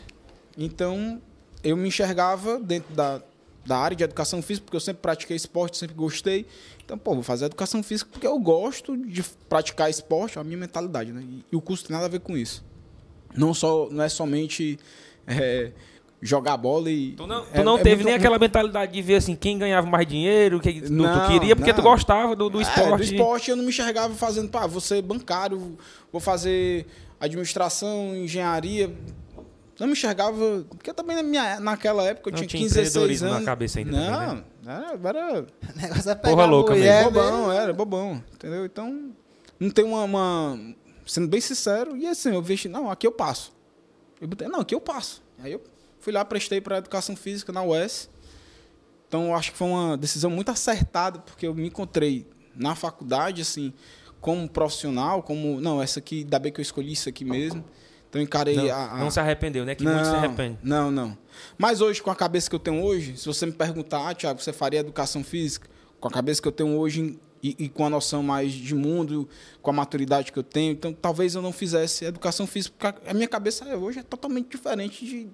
Então 0.57 1.21
eu 1.63 1.77
me 1.77 1.87
enxergava 1.87 2.57
dentro 2.57 2.91
da, 2.95 3.21
da 3.63 3.77
área 3.77 3.95
de 3.95 4.03
educação 4.03 4.41
física, 4.41 4.65
porque 4.65 4.77
eu 4.77 4.81
sempre 4.81 4.99
pratiquei 4.99 5.37
esporte, 5.37 5.77
sempre 5.77 5.95
gostei. 5.95 6.47
Então, 6.83 6.97
pô, 6.97 7.13
vou 7.13 7.21
fazer 7.21 7.45
educação 7.45 7.83
física 7.83 8.09
porque 8.11 8.25
eu 8.25 8.39
gosto 8.39 8.97
de 8.97 9.21
praticar 9.47 9.87
esporte, 9.87 10.39
é 10.39 10.41
a 10.41 10.43
minha 10.43 10.57
mentalidade, 10.57 11.13
né? 11.13 11.21
E, 11.21 11.45
e 11.51 11.55
o 11.55 11.61
curso 11.61 11.85
tem 11.85 11.93
nada 11.93 12.07
a 12.07 12.09
ver 12.09 12.19
com 12.19 12.35
isso. 12.35 12.65
Não, 13.35 13.53
só, 13.53 13.87
não 13.91 14.03
é 14.03 14.09
somente 14.09 14.79
é, 15.27 15.71
jogar 16.21 16.57
bola 16.57 16.89
e. 16.91 17.11
Tu 17.13 17.25
não, 17.27 17.41
tu 17.45 17.47
é- 17.53 17.63
não 17.63 17.77
é 17.77 17.81
teve 17.81 17.95
muito- 17.97 18.05
nem 18.07 18.15
aquela 18.15 18.37
mentalidade 18.37 18.91
de 18.91 19.01
ver 19.01 19.15
assim 19.15 19.35
quem 19.35 19.57
ganhava 19.57 19.87
mais 19.87 20.05
dinheiro, 20.07 20.59
que 20.59 20.81
tu, 20.81 20.91
Não, 20.91 21.21
tu 21.21 21.27
queria, 21.31 21.55
porque 21.55 21.73
tu 21.73 21.77
não. 21.81 21.83
gostava 21.91 22.35
do, 22.35 22.49
do 22.49 22.59
É, 22.59 22.63
esporte. 22.63 22.97
do 22.97 23.03
esporte 23.03 23.49
eu 23.51 23.55
não 23.55 23.63
me 23.63 23.69
enxergava 23.69 24.13
fazendo, 24.15 24.49
pá, 24.49 24.67
vou 24.67 24.81
ser 24.81 25.01
bancário, 25.01 25.77
vou 26.11 26.19
fazer 26.21 26.85
administração, 27.19 28.15
engenharia. 28.15 28.93
Não 29.79 29.87
me 29.87 29.93
enxergava, 29.93 30.65
porque 30.69 30.93
também 30.93 31.15
na 31.15 31.23
minha, 31.23 31.57
naquela 31.61 32.03
época 32.03 32.29
eu 32.29 32.31
Não 32.33 32.37
tinha 32.39 32.47
tinha 32.49 32.63
15, 32.63 32.75
16 32.75 32.89
empreendedorismo 32.95 33.27
na 33.29 33.33
anos. 33.35 33.45
cabeça 33.45 33.79
ainda 33.79 33.91
Não, 33.91 34.27
também, 34.27 34.43
né? 34.63 34.85
era, 35.03 35.19
era 35.19 35.39
O 35.73 35.81
negócio 35.81 36.11
é 36.11 36.15
Porra 36.15 36.31
pegar 36.35 36.43
a 36.43 36.45
louca 36.47 36.73
mulher, 36.75 37.03
bobão, 37.05 37.51
era 37.53 37.73
bobão, 37.73 38.23
entendeu? 38.33 38.65
Então, 38.65 39.09
não 39.57 39.69
tem 39.69 39.85
uma, 39.85 40.03
uma- 40.03 40.59
sendo 41.05 41.29
bem 41.29 41.39
sincero, 41.39 41.95
e 41.95 42.05
assim, 42.05 42.33
eu 42.33 42.41
vejo, 42.41 42.67
não, 42.67 42.91
aqui 42.91 43.07
eu 43.07 43.11
passo. 43.13 43.53
Eu 44.19 44.27
botei, 44.27 44.49
não, 44.49 44.59
aqui 44.59 44.75
eu 44.75 44.81
passo. 44.81 45.23
Aí 45.41 45.53
eu 45.53 45.61
fui 45.99 46.11
lá, 46.13 46.23
prestei 46.25 46.59
para 46.61 46.77
educação 46.77 47.15
física 47.15 47.51
na 47.51 47.63
UES. 47.63 48.09
Então, 49.07 49.25
eu 49.27 49.35
acho 49.35 49.51
que 49.51 49.57
foi 49.57 49.67
uma 49.67 49.97
decisão 49.97 50.29
muito 50.29 50.49
acertada, 50.51 51.19
porque 51.19 51.47
eu 51.47 51.53
me 51.55 51.67
encontrei 51.67 52.27
na 52.55 52.75
faculdade, 52.75 53.41
assim, 53.41 53.73
como 54.21 54.47
profissional, 54.47 55.23
como, 55.23 55.59
não, 55.59 55.81
essa 55.81 55.99
aqui, 55.99 56.19
ainda 56.19 56.37
bem 56.37 56.51
que 56.51 56.59
eu 56.59 56.63
escolhi 56.63 56.91
isso 56.93 57.09
aqui 57.09 57.25
mesmo. 57.25 57.63
Então, 58.09 58.21
encarei 58.21 58.55
Não, 58.55 58.69
a, 58.71 58.93
a- 58.93 58.97
não 58.97 59.11
se 59.11 59.19
arrependeu, 59.19 59.65
né? 59.65 59.75
Que 59.75 59.83
não, 59.83 59.93
muito 59.93 60.07
se 60.07 60.15
arrepende. 60.15 60.57
Não, 60.63 60.89
não. 60.91 61.17
Mas 61.57 61.79
hoje, 61.81 62.01
com 62.01 62.09
a 62.11 62.15
cabeça 62.15 62.49
que 62.49 62.55
eu 62.55 62.59
tenho 62.59 62.83
hoje, 62.83 63.15
se 63.17 63.25
você 63.25 63.45
me 63.45 63.51
perguntar, 63.51 64.09
ah, 64.09 64.13
Tiago, 64.13 64.41
você 64.41 64.51
faria 64.53 64.79
educação 64.79 65.23
física? 65.23 65.67
Com 65.99 66.07
a 66.07 66.11
cabeça 66.11 66.41
que 66.41 66.47
eu 66.47 66.51
tenho 66.51 66.75
hoje 66.77 67.19
e, 67.41 67.55
e 67.59 67.69
com 67.69 67.85
a 67.85 67.89
noção 67.89 68.21
mais 68.23 68.51
de 68.51 68.73
mundo, 68.75 69.27
com 69.61 69.69
a 69.69 69.73
maturidade 69.73 70.31
que 70.31 70.39
eu 70.39 70.43
tenho, 70.43 70.71
então 70.73 70.91
talvez 70.91 71.35
eu 71.35 71.41
não 71.41 71.51
fizesse 71.53 72.03
educação 72.05 72.45
física, 72.47 72.75
porque 72.77 73.09
a 73.09 73.13
minha 73.13 73.27
cabeça 73.27 73.65
hoje 73.77 73.99
é 73.99 74.03
totalmente 74.03 74.49
diferente 74.49 75.05
de 75.05 75.27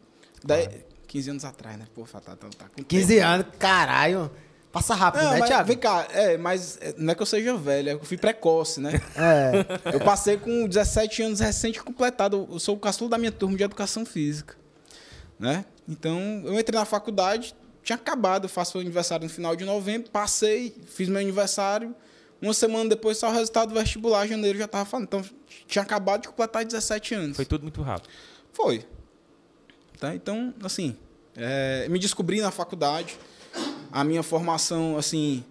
10, 0.46 0.70
15 1.08 1.30
anos 1.30 1.46
atrás, 1.46 1.78
né? 1.78 1.86
Pô, 1.94 2.04
tá, 2.04 2.20
tá, 2.20 2.36
tá 2.36 2.66
com 2.76 2.84
15 2.84 3.20
anos, 3.20 3.48
caralho. 3.58 4.32
Passa 4.72 4.94
rápido, 4.94 5.24
não, 5.24 5.32
né, 5.32 5.40
mas, 5.40 5.50
Thiago? 5.50 5.68
Vem 5.68 5.78
cá, 5.78 6.06
é, 6.12 6.38
mas 6.38 6.78
é, 6.82 6.94
não 6.98 7.14
é 7.14 7.16
que 7.16 7.22
eu 7.22 7.26
seja 7.26 7.56
velho, 7.56 7.92
é 7.92 7.96
que 7.96 8.02
eu 8.02 8.06
fui 8.06 8.18
precoce, 8.18 8.82
né? 8.82 8.92
É. 9.16 9.94
Eu 9.96 10.02
passei 10.02 10.36
com 10.36 10.68
17 10.68 11.24
anos 11.24 11.40
recente 11.40 11.82
completado. 11.82 12.46
Eu 12.52 12.60
sou 12.60 12.76
o 12.76 12.80
caçula 12.80 13.12
da 13.12 13.18
minha 13.18 13.32
turma 13.32 13.56
de 13.56 13.64
educação 13.64 14.06
física. 14.06 14.58
Né? 15.40 15.64
Então, 15.88 16.20
eu 16.44 16.60
entrei 16.60 16.78
na 16.78 16.84
faculdade, 16.84 17.56
tinha 17.84 17.96
acabado, 17.96 18.46
eu 18.46 18.50
faço 18.50 18.78
o 18.78 18.82
aniversário 18.82 19.24
no 19.24 19.30
final 19.30 19.56
de 19.56 19.64
novembro, 19.64 20.10
passei, 20.10 20.76
fiz 20.88 21.08
meu 21.08 21.22
aniversário. 21.22 21.96
Uma 22.42 22.54
semana 22.54 22.90
depois 22.90 23.18
saiu 23.18 23.32
o 23.32 23.36
resultado 23.36 23.70
do 23.74 23.80
vestibular, 23.80 24.28
janeiro 24.28 24.58
já 24.58 24.66
estava 24.66 24.84
falando. 24.84 25.06
Então, 25.06 25.24
tinha 25.68 25.84
acabado 25.84 26.24
de 26.24 26.28
completar 26.28 26.66
17 26.66 27.16
anos. 27.16 27.38
Foi 27.38 27.46
tudo 27.46 27.62
muito 27.62 27.82
rápido. 27.82 28.10
Foi. 28.52 28.86
Tá? 29.98 30.16
Então, 30.16 30.54
assim, 30.64 30.96
é, 31.36 31.88
me 31.90 32.00
descobri 32.00 32.42
na 32.42 32.52
faculdade. 32.52 33.18
A 33.92 34.04
minha 34.04 34.24
formação, 34.24 34.98
assim, 34.98 35.44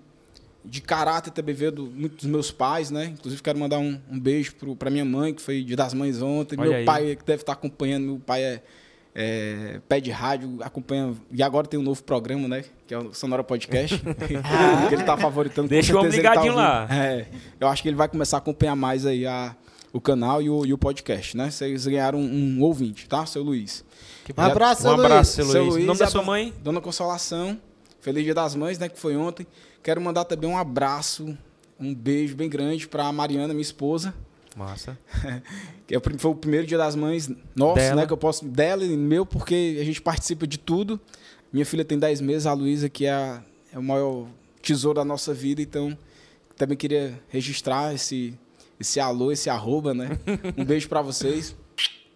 de 0.64 0.80
caráter 0.80 1.30
também 1.30 1.54
veio 1.54 1.72
do, 1.72 1.87
muito 1.87 2.16
dos 2.16 2.26
meus 2.26 2.50
pais, 2.50 2.90
né? 2.90 3.07
Inclusive, 3.07 3.42
quero 3.42 3.59
mandar 3.59 3.78
um, 3.78 4.00
um 4.11 4.18
beijo 4.18 4.54
para 4.78 4.90
minha 4.90 5.04
mãe, 5.04 5.35
que 5.35 5.42
foi 5.42 5.62
dia 5.62 5.76
das 5.76 5.92
mães 5.92 6.22
ontem. 6.22 6.57
Olha 6.59 6.70
meu 6.70 6.78
aí. 6.78 6.85
pai, 6.85 7.16
que 7.16 7.24
deve 7.24 7.42
estar 7.42 7.52
acompanhando, 7.52 8.04
meu 8.04 8.18
pai 8.18 8.42
é, 8.42 8.62
é 9.14 9.80
pé 9.87 10.00
de 10.00 10.11
rádio, 10.11 10.59
acompanha. 10.62 11.14
E 11.30 11.42
agora 11.42 11.66
tem 11.66 11.78
um 11.78 11.83
novo 11.83 12.02
programa, 12.02 12.48
né? 12.48 12.64
Que 12.87 12.94
é 12.94 12.98
o 12.98 13.12
Sonora 13.12 13.44
Podcast. 13.44 13.98
que 14.88 14.94
ele 14.94 15.04
tá 15.04 15.16
favoritando. 15.16 15.68
Deixa 15.68 15.94
o 15.94 15.98
homem 15.98 16.12
ele 16.12 16.22
tá 16.22 16.42
lá. 16.44 16.88
É, 16.90 17.26
eu 17.61 17.68
acho 17.68 17.83
que 17.83 17.88
ele 17.88 17.96
vai 17.96 18.09
começar 18.09 18.38
a 18.38 18.38
acompanhar 18.38 18.74
mais 18.74 19.04
aí 19.04 19.26
a, 19.26 19.54
o 19.92 20.00
canal 20.00 20.40
e 20.40 20.48
o, 20.48 20.64
e 20.64 20.72
o 20.72 20.78
podcast, 20.78 21.37
né? 21.37 21.50
Vocês 21.50 21.87
ganharam 21.87 22.18
um, 22.18 22.59
um 22.59 22.62
ouvinte, 22.62 23.07
tá, 23.07 23.26
seu 23.26 23.42
Luiz? 23.42 23.85
Um 24.37 24.40
abraço, 24.42 24.80
Um 24.80 24.84
seu 24.84 24.92
Luiz. 24.92 25.04
abraço, 25.04 25.42
Luiz. 25.42 25.54
Luiz 25.54 25.84
O 25.84 25.87
nome 25.87 25.98
da 25.98 26.06
sua 26.06 26.22
mãe? 26.22 26.52
Dona 26.62 26.80
Consolação. 26.80 27.58
Feliz 28.00 28.24
Dia 28.24 28.34
das 28.34 28.54
Mães, 28.54 28.78
né? 28.78 28.88
Que 28.88 28.98
foi 28.98 29.16
ontem. 29.16 29.46
Quero 29.82 30.00
mandar 30.00 30.24
também 30.24 30.48
um 30.48 30.56
abraço, 30.58 31.37
um 31.80 31.94
beijo 31.94 32.34
bem 32.37 32.48
grande 32.48 32.87
para 32.88 33.10
Mariana, 33.12 33.48
minha 33.54 33.62
esposa. 33.62 34.14
Massa. 34.56 34.96
Que 35.87 35.94
é 35.96 36.00
foi 36.18 36.30
o 36.30 36.34
primeiro 36.34 36.66
Dia 36.66 36.78
das 36.78 36.94
Mães 36.96 37.30
nosso, 37.54 37.74
Dela. 37.76 37.96
né? 38.02 38.06
Que 38.06 38.12
eu 38.12 38.16
posso. 38.16 38.44
Dela 38.46 38.84
e 38.84 38.96
meu, 38.96 39.26
porque 39.26 39.76
a 39.80 39.84
gente 39.84 40.00
participa 40.00 40.46
de 40.46 40.58
tudo. 40.58 40.98
Minha 41.52 41.66
filha 41.66 41.84
tem 41.84 41.98
10 41.98 42.20
meses, 42.22 42.46
a 42.46 42.52
Luísa, 42.54 42.88
que 42.88 43.04
é, 43.06 43.12
a- 43.12 43.42
é 43.72 43.78
o 43.78 43.82
maior 43.82 44.26
tesouro 44.62 44.96
da 44.96 45.04
nossa 45.04 45.34
vida. 45.34 45.60
Então, 45.60 45.96
também 46.56 46.76
queria 46.76 47.20
registrar 47.28 47.94
esse, 47.94 48.32
esse 48.80 48.98
alô, 48.98 49.30
esse 49.30 49.50
arroba, 49.50 49.92
né? 49.92 50.18
Um 50.56 50.64
beijo 50.64 50.88
para 50.88 51.02
vocês. 51.02 51.54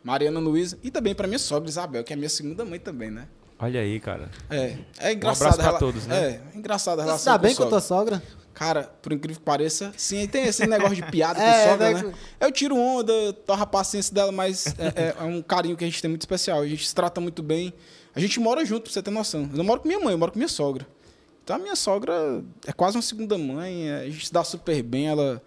Mariana 0.09 0.41
Luísa. 0.41 0.79
E 0.83 0.91
também 0.91 1.15
para 1.15 1.27
minha 1.27 1.39
sogra 1.39 1.69
Isabel, 1.69 2.03
que 2.03 2.13
é 2.13 2.17
minha 2.17 2.29
segunda 2.31 2.65
mãe 2.65 2.79
também, 2.81 3.11
né? 3.11 3.29
Olha 3.59 3.81
aí, 3.81 4.01
cara. 4.01 4.31
É, 4.49 4.77
é 4.99 5.13
engraçado. 5.13 5.49
abraço 5.51 5.69
pra 5.69 5.77
a 5.77 5.79
todos, 5.79 6.07
né? 6.07 6.17
É, 6.17 6.41
é 6.55 6.59
engraçado 6.59 7.01
a 7.01 7.03
Você 7.03 7.07
relação 7.09 7.33
tá 7.35 7.39
bem 7.39 7.55
com 7.55 7.63
com 7.63 7.67
a 7.67 7.71
tua 7.71 7.81
sogra. 7.81 8.23
Cara, 8.55 8.85
por 9.03 9.13
incrível 9.13 9.39
que 9.39 9.45
pareça, 9.45 9.93
sim, 9.97 10.27
tem 10.27 10.45
esse 10.45 10.67
negócio 10.67 10.97
de 10.97 11.03
piada 11.03 11.39
com 11.41 11.47
É, 11.47 11.69
sogra, 11.69 11.93
né? 11.93 12.03
né? 12.05 12.13
Eu 12.41 12.51
tiro 12.51 12.77
onda, 12.77 13.13
torro 13.47 13.63
a 13.63 13.67
paciência 13.67 14.15
dela, 14.15 14.33
mas 14.33 14.67
é, 14.79 14.87
é- 15.09 15.17
é 15.21 15.23
um 15.25 15.43
carinho 15.43 15.77
que 15.77 15.85
a 15.85 15.87
gente 15.87 16.01
tem 16.01 16.09
muito 16.09 16.23
especial. 16.23 16.61
A 16.61 16.67
gente 16.67 16.87
se 16.89 16.95
trata 16.95 17.21
muito 17.21 17.43
bem. 17.43 17.73
A 18.15 18.21
gente 18.21 18.41
mora 18.41 18.65
junto, 18.65 18.85
pra 18.85 18.93
você 18.93 19.03
ter 19.03 19.11
noção. 19.11 19.43
Eu 19.53 19.59
não 19.59 19.65
moro 19.65 19.81
com 19.81 19.89
minha 19.89 20.01
mãe, 20.01 20.13
eu 20.13 20.19
moro 20.19 20.33
com 20.33 20.39
minha 20.39 20.49
sogra. 20.49 20.87
Então 21.45 21.55
a 21.57 21.59
minha 21.59 21.77
sogra 21.77 22.43
é 22.67 22.73
quase 22.73 22.97
uma 22.97 23.03
segunda 23.03 23.37
mãe, 23.39 23.89
é, 23.91 24.01
a 24.03 24.11
gente 24.11 24.27
se 24.27 24.33
dá 24.33 24.43
super 24.45 24.83
bem, 24.83 25.09
ela... 25.09 25.43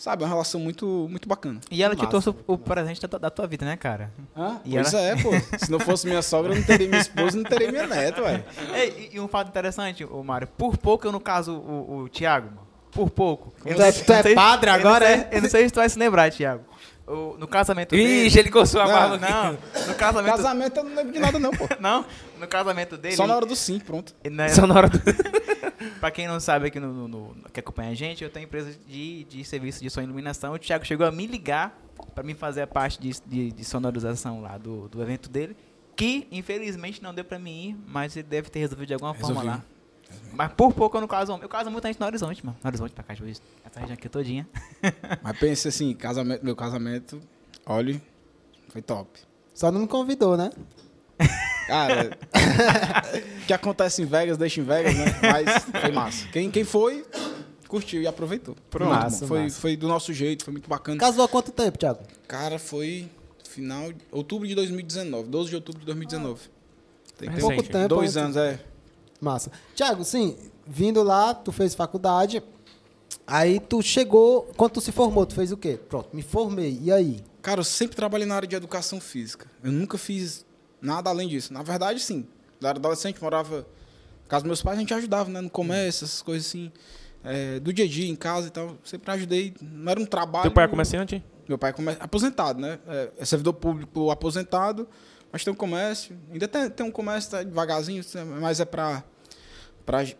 Sabe, 0.00 0.22
é 0.22 0.26
uma 0.26 0.32
relação 0.32 0.58
muito, 0.58 1.06
muito 1.10 1.28
bacana. 1.28 1.60
E 1.70 1.82
ela 1.82 1.94
te 1.94 2.06
trouxe 2.06 2.30
o, 2.30 2.36
o 2.46 2.56
presente 2.56 3.02
da 3.02 3.06
tua, 3.06 3.18
da 3.18 3.28
tua 3.28 3.46
vida, 3.46 3.66
né, 3.66 3.76
cara? 3.76 4.10
Hã? 4.34 4.58
E 4.64 4.70
Pois 4.72 4.94
ela- 4.94 5.02
é, 5.04 5.16
pô. 5.22 5.28
Se 5.62 5.70
não 5.70 5.78
fosse 5.78 6.06
minha 6.06 6.22
sogra, 6.22 6.54
eu 6.54 6.56
não 6.56 6.64
teria 6.64 6.88
minha 6.88 7.02
esposa, 7.02 7.36
não 7.36 7.44
teria 7.44 7.70
minha 7.70 7.86
neta, 7.86 8.22
ué. 8.22 8.42
E, 8.74 9.16
e 9.16 9.20
um 9.20 9.28
fato 9.28 9.48
interessante, 9.48 10.02
o 10.02 10.24
Mário. 10.24 10.48
Por 10.56 10.78
pouco 10.78 11.06
eu 11.06 11.12
no 11.12 11.20
caso 11.20 11.52
o, 11.54 11.98
o 12.04 12.08
Thiago, 12.08 12.46
mano. 12.46 12.66
Por 12.90 13.10
pouco. 13.10 13.52
Eu 13.62 13.76
Tu 13.76 13.82
é- 13.82 13.92
tu 13.92 14.12
é 14.12 14.34
padre 14.34 14.70
eu 14.70 14.72
não 14.72 14.80
agora, 14.80 15.06
sei- 15.06 15.14
é? 15.16 15.28
Eu 15.32 15.42
não 15.42 15.50
sei 15.50 15.64
se 15.68 15.70
tu 15.74 15.76
vai 15.80 15.88
se 15.90 15.98
lembrar, 15.98 16.30
Thiago. 16.30 16.64
O- 17.12 17.36
no 17.38 17.48
casamento 17.48 17.90
dele. 17.90 18.26
Ixi, 18.26 18.38
ele 18.38 18.50
coçou 18.50 18.80
a 18.80 18.84
Não, 18.86 18.92
barba. 18.92 19.18
Não, 19.18 19.52
no 19.88 19.94
casamento. 19.94 20.36
Casamento 20.36 20.76
eu 20.78 20.84
não 20.84 20.94
lembro 20.94 21.12
de 21.12 21.18
nada, 21.18 21.38
não, 21.38 21.50
pô. 21.50 21.66
Não, 21.80 22.04
no 22.38 22.46
casamento 22.46 22.96
dele. 22.96 23.16
Só 23.16 23.26
na 23.26 23.34
hora 23.36 23.46
do 23.46 23.56
sim, 23.56 23.78
pronto. 23.80 24.14
né, 24.30 24.48
Só 24.50 24.66
na 24.66 24.74
hora 24.74 24.88
do... 24.88 24.98
Pra 25.98 26.10
quem 26.10 26.26
não 26.28 26.38
sabe 26.40 26.66
aqui 26.68 26.78
no, 26.78 26.92
no- 26.92 27.08
no- 27.08 27.34
que 27.52 27.60
acompanha 27.60 27.90
a 27.90 27.94
gente, 27.94 28.22
eu 28.22 28.30
tenho 28.30 28.44
empresa 28.44 28.72
de, 28.86 29.24
de 29.24 29.44
serviço 29.44 29.82
de 29.82 29.88
som 29.90 30.00
e 30.00 30.04
iluminação. 30.04 30.52
O 30.52 30.58
Thiago 30.58 30.84
chegou 30.86 31.06
a 31.06 31.10
me 31.10 31.26
ligar 31.26 31.78
pra 32.14 32.22
mim 32.22 32.34
fazer 32.34 32.62
a 32.62 32.66
parte 32.66 33.00
de, 33.00 33.10
de, 33.26 33.52
de 33.52 33.64
sonorização 33.64 34.40
lá 34.42 34.56
do, 34.58 34.88
do 34.88 35.02
evento 35.02 35.28
dele. 35.30 35.56
Que 35.96 36.26
infelizmente 36.30 37.02
não 37.02 37.12
deu 37.14 37.24
pra 37.24 37.38
mim 37.38 37.70
ir, 37.70 37.76
mas 37.86 38.16
ele 38.16 38.26
deve 38.28 38.48
ter 38.50 38.60
resolvido 38.60 38.86
de 38.88 38.94
alguma 38.94 39.12
forma 39.14 39.40
Resolveu. 39.42 39.50
lá. 39.52 39.64
Mas 40.32 40.52
por 40.52 40.72
pouco 40.72 40.96
eu 40.96 41.00
não 41.00 41.08
caso. 41.08 41.32
Eu 41.40 41.48
caso 41.48 41.70
muita 41.70 41.88
gente 41.88 42.00
no 42.00 42.06
Horizonte, 42.06 42.44
mano. 42.44 42.56
No 42.62 42.68
Horizonte 42.68 42.92
pra 42.94 43.04
Cajuíz. 43.04 43.42
Essa 43.64 43.80
região 43.80 43.94
aqui 43.94 44.08
todinha. 44.08 44.48
Mas 45.22 45.38
pense 45.38 45.68
assim, 45.68 45.92
casamento, 45.94 46.44
meu 46.44 46.56
casamento, 46.56 47.20
olha, 47.66 48.00
foi 48.68 48.80
top. 48.80 49.20
Só 49.52 49.70
não 49.70 49.80
me 49.82 49.88
convidou, 49.88 50.36
né? 50.36 50.50
Cara, 51.66 52.16
o 53.42 53.44
que 53.46 53.52
acontece 53.52 54.02
em 54.02 54.06
Vegas, 54.06 54.38
deixa 54.38 54.60
em 54.60 54.64
Vegas, 54.64 54.94
né? 54.96 55.04
Mas 55.22 55.64
foi 55.80 55.92
massa. 55.92 56.26
Quem, 56.28 56.50
quem 56.50 56.64
foi, 56.64 57.04
curtiu 57.68 58.00
e 58.00 58.06
aproveitou. 58.06 58.56
Muito 58.72 58.88
Massa. 58.88 59.26
Foi, 59.26 59.42
massa. 59.42 59.60
foi 59.60 59.76
do 59.76 59.86
nosso 59.86 60.12
jeito, 60.12 60.44
foi 60.44 60.52
muito 60.52 60.68
bacana. 60.68 60.98
Casou 60.98 61.24
há 61.24 61.28
quanto 61.28 61.52
tempo, 61.52 61.76
Thiago? 61.78 62.00
Cara, 62.26 62.58
foi 62.58 63.08
final, 63.48 63.90
outubro 64.10 64.46
de 64.48 64.54
2019, 64.54 65.28
12 65.28 65.50
de 65.50 65.56
outubro 65.56 65.80
de 65.80 65.86
2019. 65.86 66.40
Tem 67.18 67.28
É 67.28 67.32
que 67.32 67.36
ter 67.38 67.42
Pouco 67.42 67.62
tempo. 67.64 67.88
dois 67.88 68.16
anos, 68.16 68.36
é. 68.36 68.58
Massa. 69.20 69.50
Thiago, 69.74 70.04
sim, 70.04 70.36
vindo 70.66 71.02
lá, 71.02 71.34
tu 71.34 71.52
fez 71.52 71.74
faculdade. 71.74 72.42
Aí 73.26 73.60
tu 73.60 73.82
chegou, 73.82 74.50
quando 74.56 74.72
tu 74.72 74.80
se 74.80 74.90
formou, 74.92 75.24
tu 75.26 75.34
fez 75.34 75.52
o 75.52 75.56
quê? 75.56 75.78
Pronto, 75.88 76.08
me 76.14 76.22
formei. 76.22 76.78
E 76.82 76.90
aí? 76.92 77.22
Cara, 77.42 77.60
eu 77.60 77.64
sempre 77.64 77.96
trabalhei 77.96 78.26
na 78.26 78.34
área 78.36 78.48
de 78.48 78.56
educação 78.56 79.00
física. 79.00 79.46
Eu 79.62 79.70
nunca 79.72 79.96
fiz 79.98 80.44
nada 80.80 81.10
além 81.10 81.28
disso. 81.28 81.52
Na 81.52 81.62
verdade, 81.62 82.00
sim. 82.00 82.26
Eu 82.60 82.68
era 82.68 82.78
adolescente, 82.78 83.20
morava 83.22 83.58
na 83.58 84.28
casa 84.28 84.42
dos 84.42 84.48
meus 84.48 84.62
pais, 84.62 84.76
a 84.76 84.80
gente 84.80 84.92
ajudava, 84.94 85.30
né? 85.30 85.40
No 85.40 85.50
comércio, 85.50 86.04
essas 86.04 86.22
coisas 86.22 86.46
assim. 86.48 86.70
é, 87.24 87.60
do 87.60 87.72
dia 87.72 87.84
a 87.84 87.88
dia, 87.88 88.08
em 88.08 88.16
casa 88.16 88.48
e 88.48 88.50
tal. 88.50 88.76
Sempre 88.84 89.10
ajudei. 89.12 89.54
Não 89.60 89.90
era 89.90 90.00
um 90.00 90.06
trabalho. 90.06 90.42
Teu 90.44 90.52
pai 90.52 90.64
é 90.64 90.68
comerciante? 90.68 91.24
Meu 91.48 91.58
pai 91.58 91.70
é 91.70 91.72
come- 91.72 91.96
aposentado, 92.00 92.60
né? 92.60 92.78
É, 92.86 93.10
é 93.18 93.24
servidor 93.24 93.54
público 93.54 94.10
aposentado, 94.10 94.88
mas 95.32 95.44
tem 95.44 95.52
um 95.52 95.56
comércio. 95.56 96.16
Ainda 96.32 96.48
tem, 96.48 96.70
tem 96.70 96.86
um 96.86 96.90
comércio 96.90 97.30
tá, 97.30 97.42
devagarzinho, 97.42 98.02
mas 98.40 98.60
é 98.60 98.64
para 98.64 99.04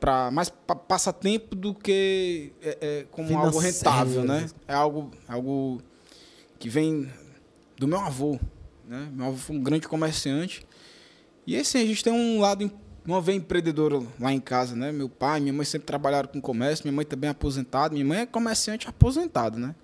para 0.01 0.31
mais 0.33 0.49
pa- 0.49 0.75
passatempo 0.75 1.55
do 1.55 1.73
que 1.73 2.53
é, 2.61 2.79
é, 2.81 3.07
como 3.11 3.29
algo 3.38 3.51
Financeiro. 3.61 3.77
rentável, 3.77 4.25
né? 4.25 4.49
É 4.66 4.75
algo 4.75 5.11
algo 5.29 5.81
que 6.59 6.68
vem 6.68 7.09
do 7.77 7.87
meu 7.87 8.01
avô, 8.01 8.38
né? 8.87 9.09
Meu 9.12 9.27
avô 9.27 9.37
foi 9.37 9.57
um 9.57 9.62
grande 9.62 9.87
comerciante. 9.87 10.66
E 11.46 11.57
assim, 11.57 11.79
a 11.79 11.87
gente 11.87 12.03
tem 12.03 12.12
um 12.12 12.40
lado 12.40 12.70
uma 13.07 13.20
veia 13.20 13.37
empreendedora 13.37 14.03
lá 14.18 14.33
em 14.33 14.40
casa, 14.40 14.75
né? 14.77 14.90
Meu 14.92 15.09
pai, 15.09 15.40
minha 15.40 15.53
mãe 15.53 15.64
sempre 15.64 15.87
trabalharam 15.87 16.29
com 16.29 16.40
comércio, 16.40 16.85
minha 16.85 16.94
mãe 16.94 17.05
também 17.05 17.29
é 17.29 17.31
aposentada, 17.31 17.94
minha 17.94 18.05
mãe 18.05 18.20
é 18.20 18.27
comerciante 18.27 18.88
aposentada, 18.88 19.59
né? 19.59 19.75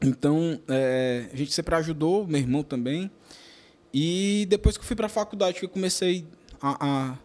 Então, 0.00 0.58
é, 0.66 1.28
a 1.32 1.36
gente 1.36 1.52
sempre 1.52 1.74
ajudou, 1.74 2.26
meu 2.26 2.40
irmão 2.40 2.62
também. 2.62 3.10
E 3.92 4.46
depois 4.48 4.76
que 4.76 4.82
eu 4.82 4.86
fui 4.86 4.96
para 4.96 5.06
a 5.06 5.08
faculdade, 5.10 5.58
que 5.58 5.64
eu 5.64 5.68
comecei 5.68 6.26
a, 6.60 6.86
a 7.12 7.18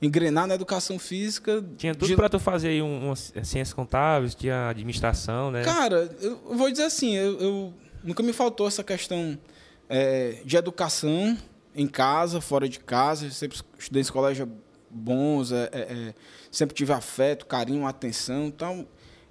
engrenar 0.00 0.46
na 0.46 0.54
educação 0.54 0.98
física. 0.98 1.64
Tinha 1.76 1.94
tudo 1.94 2.08
de- 2.08 2.16
pra 2.16 2.28
tu 2.28 2.38
fazer 2.38 2.68
aí 2.68 2.82
um, 2.82 3.06
umas 3.06 3.32
ciências 3.42 3.72
contábeis, 3.72 4.34
tinha 4.34 4.68
administração, 4.68 5.50
né? 5.50 5.62
Cara, 5.64 6.14
eu 6.20 6.54
vou 6.56 6.70
dizer 6.70 6.84
assim, 6.84 7.14
eu, 7.14 7.40
eu- 7.40 7.74
nunca 8.04 8.22
me 8.22 8.32
faltou 8.32 8.68
essa 8.68 8.84
questão 8.84 9.38
é, 9.88 10.40
de 10.44 10.56
educação 10.56 11.36
em 11.74 11.86
casa, 11.88 12.40
fora 12.40 12.68
de 12.68 12.78
casa. 12.78 13.26
Eu 13.26 13.30
sempre 13.30 13.58
estudei 13.78 14.02
em 14.02 14.06
colégios 14.06 14.48
bons, 14.90 15.50
é, 15.52 15.68
é, 15.72 15.78
é, 15.80 16.14
sempre 16.50 16.74
tive 16.74 16.92
afeto, 16.92 17.46
carinho, 17.46 17.86
atenção. 17.86 18.46
Então, 18.46 18.86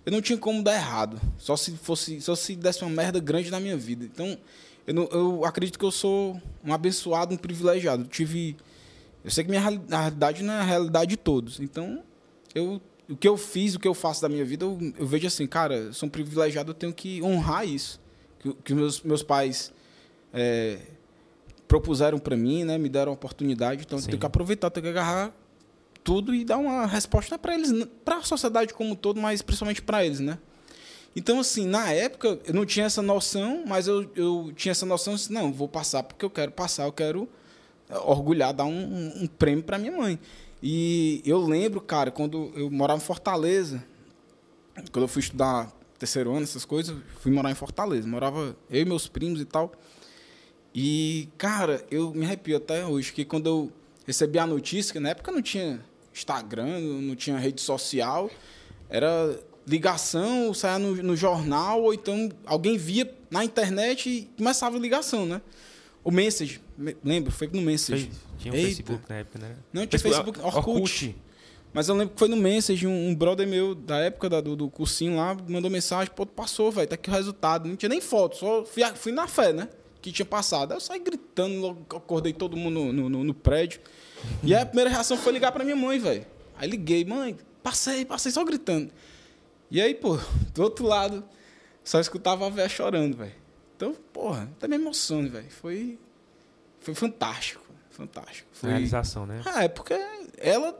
eu 0.05 0.11
não 0.11 0.21
tinha 0.21 0.37
como 0.37 0.61
dar 0.63 0.75
errado. 0.75 1.19
Só 1.37 1.55
se 1.55 1.71
fosse, 1.77 2.19
só 2.21 2.35
se 2.35 2.55
desse 2.55 2.83
uma 2.83 2.89
merda 2.91 3.19
grande 3.19 3.49
na 3.49 3.59
minha 3.59 3.77
vida. 3.77 4.03
Então, 4.05 4.37
eu, 4.87 4.93
não- 4.93 5.07
eu 5.11 5.45
acredito 5.45 5.77
que 5.79 5.85
eu 5.85 5.91
sou 5.91 6.39
um 6.63 6.73
abençoado, 6.73 7.33
um 7.33 7.37
privilegiado. 7.37 8.03
Eu 8.03 8.07
tive. 8.07 8.55
Eu 9.23 9.31
sei 9.31 9.43
que 9.43 9.49
minha 9.49 9.61
realidade 9.61 10.43
não 10.43 10.53
é 10.53 10.59
a 10.59 10.63
realidade 10.63 11.09
de 11.11 11.17
todos. 11.17 11.59
Então, 11.59 12.03
eu, 12.53 12.79
o 13.09 13.15
que 13.15 13.27
eu 13.27 13.35
fiz, 13.37 13.73
o 13.75 13.79
que 13.79 13.87
eu 13.87 13.93
faço 13.93 14.21
da 14.21 14.29
minha 14.29 14.45
vida, 14.45 14.65
eu, 14.65 14.77
eu 14.99 15.05
vejo 15.07 15.25
assim, 15.27 15.47
cara, 15.47 15.75
eu 15.75 15.93
sou 15.93 16.07
um 16.07 16.09
privilegiado, 16.09 16.71
eu 16.71 16.75
tenho 16.75 16.93
que 16.93 17.21
honrar 17.23 17.67
isso. 17.67 17.99
Que, 18.39 18.53
que 18.53 18.73
meus, 18.75 19.01
meus 19.01 19.23
pais 19.23 19.73
é, 20.31 20.79
propuseram 21.67 22.19
para 22.19 22.37
mim, 22.37 22.63
né? 22.63 22.77
Me 22.77 22.89
deram 22.89 23.11
a 23.11 23.15
oportunidade. 23.15 23.83
Então, 23.85 23.97
eu 23.97 24.01
Sim. 24.03 24.09
tenho 24.09 24.19
que 24.19 24.25
aproveitar, 24.25 24.69
tenho 24.69 24.83
que 24.83 24.89
agarrar 24.89 25.33
tudo 26.03 26.35
e 26.35 26.45
dar 26.45 26.57
uma 26.57 26.85
resposta 26.85 27.37
para 27.39 27.55
eles, 27.55 27.71
para 28.03 28.17
a 28.17 28.21
sociedade 28.21 28.73
como 28.75 28.91
um 28.91 28.95
todo, 28.95 29.19
mas 29.19 29.41
principalmente 29.41 29.81
para 29.81 30.05
eles, 30.05 30.19
né? 30.19 30.37
Então, 31.15 31.39
assim, 31.39 31.65
na 31.65 31.91
época, 31.91 32.39
eu 32.45 32.53
não 32.53 32.65
tinha 32.65 32.85
essa 32.85 33.01
noção, 33.01 33.63
mas 33.65 33.87
eu, 33.87 34.09
eu 34.15 34.51
tinha 34.55 34.71
essa 34.71 34.85
noção, 34.85 35.13
assim, 35.13 35.31
não, 35.33 35.51
vou 35.53 35.67
passar 35.67 36.03
porque 36.03 36.25
eu 36.25 36.29
quero 36.29 36.51
passar, 36.51 36.83
eu 36.85 36.91
quero 36.91 37.27
eh, 37.89 37.97
orgulhar, 37.99 38.53
dar 38.53 38.65
um, 38.65 39.23
um- 39.23 39.27
prêmio 39.27 39.63
para 39.63 39.77
minha 39.77 39.93
mãe. 39.93 40.19
E 40.61 41.21
eu 41.25 41.39
lembro, 41.39 41.79
cara, 41.79 42.11
quando 42.11 42.51
eu 42.55 42.69
morava 42.69 43.01
em 43.01 43.05
Fortaleza, 43.05 43.81
quando 44.91 45.03
eu 45.03 45.07
fui 45.07 45.21
estudar 45.21 45.71
terceiro 45.97 46.31
ano, 46.33 46.43
essas 46.43 46.65
coisas, 46.65 46.95
fui 47.21 47.31
morar 47.31 47.49
em 47.49 47.55
Fortaleza. 47.55 48.05
Morava 48.07 48.55
eu 48.69 48.81
e 48.81 48.85
meus 48.85 49.07
primos 49.07 49.39
e 49.39 49.45
tal. 49.45 49.71
E, 50.73 51.29
cara, 51.37 51.85
eu 51.89 52.11
me 52.13 52.25
arrepio 52.25 52.57
até 52.57 52.85
hoje, 52.85 53.13
que 53.13 53.23
quando 53.23 53.47
eu 53.47 53.71
recebi 54.05 54.37
a 54.37 54.45
notícia, 54.45 54.91
que 54.91 54.99
na 54.99 55.09
época 55.09 55.31
não 55.31 55.41
tinha 55.41 55.79
Instagram, 56.13 56.79
não 56.81 57.15
tinha 57.15 57.37
rede 57.37 57.61
social, 57.61 58.29
era 58.89 59.39
ligação, 59.67 60.53
saia 60.53 60.77
no, 60.79 60.95
no 61.01 61.15
jornal, 61.15 61.81
ou 61.83 61.93
então 61.93 62.29
alguém 62.45 62.77
via 62.77 63.11
na 63.29 63.43
internet 63.43 64.09
e 64.09 64.29
começava 64.37 64.77
a 64.77 64.79
ligação, 64.79 65.25
né? 65.25 65.41
O 66.03 66.11
Message, 66.11 66.61
me- 66.77 66.95
lembro, 67.03 67.31
foi 67.31 67.49
no 67.51 67.61
Message. 67.61 68.11
Tinha 68.37 68.53
um 68.53 68.57
Eita. 68.57 68.67
Facebook 68.67 69.03
na 69.09 69.15
época, 69.15 69.39
né? 69.39 69.55
Não, 69.73 69.87
tinha 69.87 69.99
Facebook, 69.99 70.39
Orkut. 70.39 71.15
Mas 71.73 71.89
eu 71.89 71.95
lembro 71.95 72.13
que 72.13 72.19
foi 72.19 72.27
no 72.29 72.37
Message, 72.37 72.85
um, 72.87 73.09
um 73.09 73.15
brother 73.15 73.47
meu 73.47 73.73
da 73.75 73.97
época 73.97 74.29
da- 74.29 74.39
do, 74.39 74.55
do 74.55 74.69
cursinho 74.69 75.17
lá 75.17 75.35
mandou 75.47 75.69
mensagem, 75.69 76.13
pô, 76.15 76.25
passou, 76.25 76.71
velho, 76.71 76.87
tá 76.87 76.95
aqui 76.95 77.09
o 77.09 77.13
resultado. 77.13 77.67
Não 77.67 77.75
tinha 77.75 77.89
nem 77.89 77.99
foto, 77.99 78.37
só 78.37 78.63
fui, 78.63 78.83
fui 78.95 79.11
na 79.11 79.27
fé, 79.27 79.51
né? 79.51 79.67
Que 80.01 80.11
tinha 80.11 80.25
passado. 80.25 80.71
Aí 80.71 80.77
eu 80.77 80.81
saí 80.81 80.99
gritando, 80.99 81.59
logo 81.59 81.85
acordei 81.95 82.31
todo 82.33 82.55
mundo 82.55 82.73
no, 82.85 82.93
no- 82.93 83.09
no- 83.09 83.23
no 83.23 83.33
prédio. 83.33 83.81
E 84.43 84.53
aí 84.53 84.61
a 84.61 84.65
primeira 84.65 84.89
reação 84.91 85.17
foi 85.17 85.33
ligar 85.33 85.51
pra 85.51 85.63
minha 85.63 85.75
mãe, 85.75 85.97
velho. 85.99 86.25
Aí 86.57 86.69
liguei, 86.69 87.03
mãe, 87.03 87.35
passei, 87.63 88.05
passei 88.05 88.31
só 88.31 88.43
gritando. 88.45 88.91
E 89.75 89.81
aí, 89.81 89.93
pô, 89.93 90.17
do 90.55 90.63
outro 90.63 90.85
lado, 90.85 91.21
só 91.83 91.99
escutava 91.99 92.47
a 92.47 92.49
véia 92.49 92.69
chorando, 92.69 93.17
velho. 93.17 93.33
Então, 93.75 93.93
porra, 94.13 94.43
até 94.55 94.69
me 94.69 94.75
emociono, 94.75 95.29
velho. 95.29 95.49
Foi, 95.49 95.99
foi 96.79 96.93
fantástico, 96.95 97.61
fantástico. 97.89 98.47
Foi, 98.53 98.69
Realização, 98.69 99.25
né? 99.25 99.41
ah, 99.45 99.65
é 99.65 99.67
porque 99.67 99.93
ela 100.37 100.79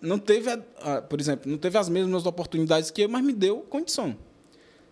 não 0.00 0.20
teve, 0.20 0.48
a- 0.50 1.02
por 1.02 1.20
exemplo, 1.20 1.50
não 1.50 1.58
teve 1.58 1.76
as 1.78 1.88
mesmas 1.88 2.26
oportunidades 2.26 2.92
que 2.92 3.02
eu, 3.02 3.08
mas 3.08 3.24
me 3.24 3.32
deu 3.32 3.62
condição. 3.62 4.16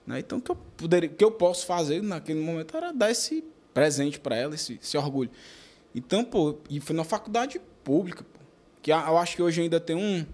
Né? 0.04 0.18
Então, 0.18 0.38
o 0.38 0.40
que 0.42 0.50
eu, 0.50 0.56
poderia, 0.56 1.08
que 1.08 1.22
eu 1.24 1.30
posso 1.30 1.66
fazer 1.66 2.02
naquele 2.02 2.40
momento 2.40 2.76
era 2.76 2.92
dar 2.92 3.12
esse 3.12 3.44
presente 3.72 4.18
para 4.18 4.34
ela, 4.34 4.56
esse, 4.56 4.80
esse 4.82 4.96
orgulho. 4.98 5.30
Então, 5.94 6.24
pô, 6.24 6.58
e 6.68 6.80
foi 6.80 6.96
na 6.96 7.04
faculdade 7.04 7.60
pública, 7.84 8.24
pô, 8.24 8.40
que 8.82 8.90
eu 8.92 9.16
acho 9.18 9.36
que 9.36 9.42
hoje 9.42 9.60
ainda 9.62 9.78
tem 9.78 9.94
um, 9.94 10.26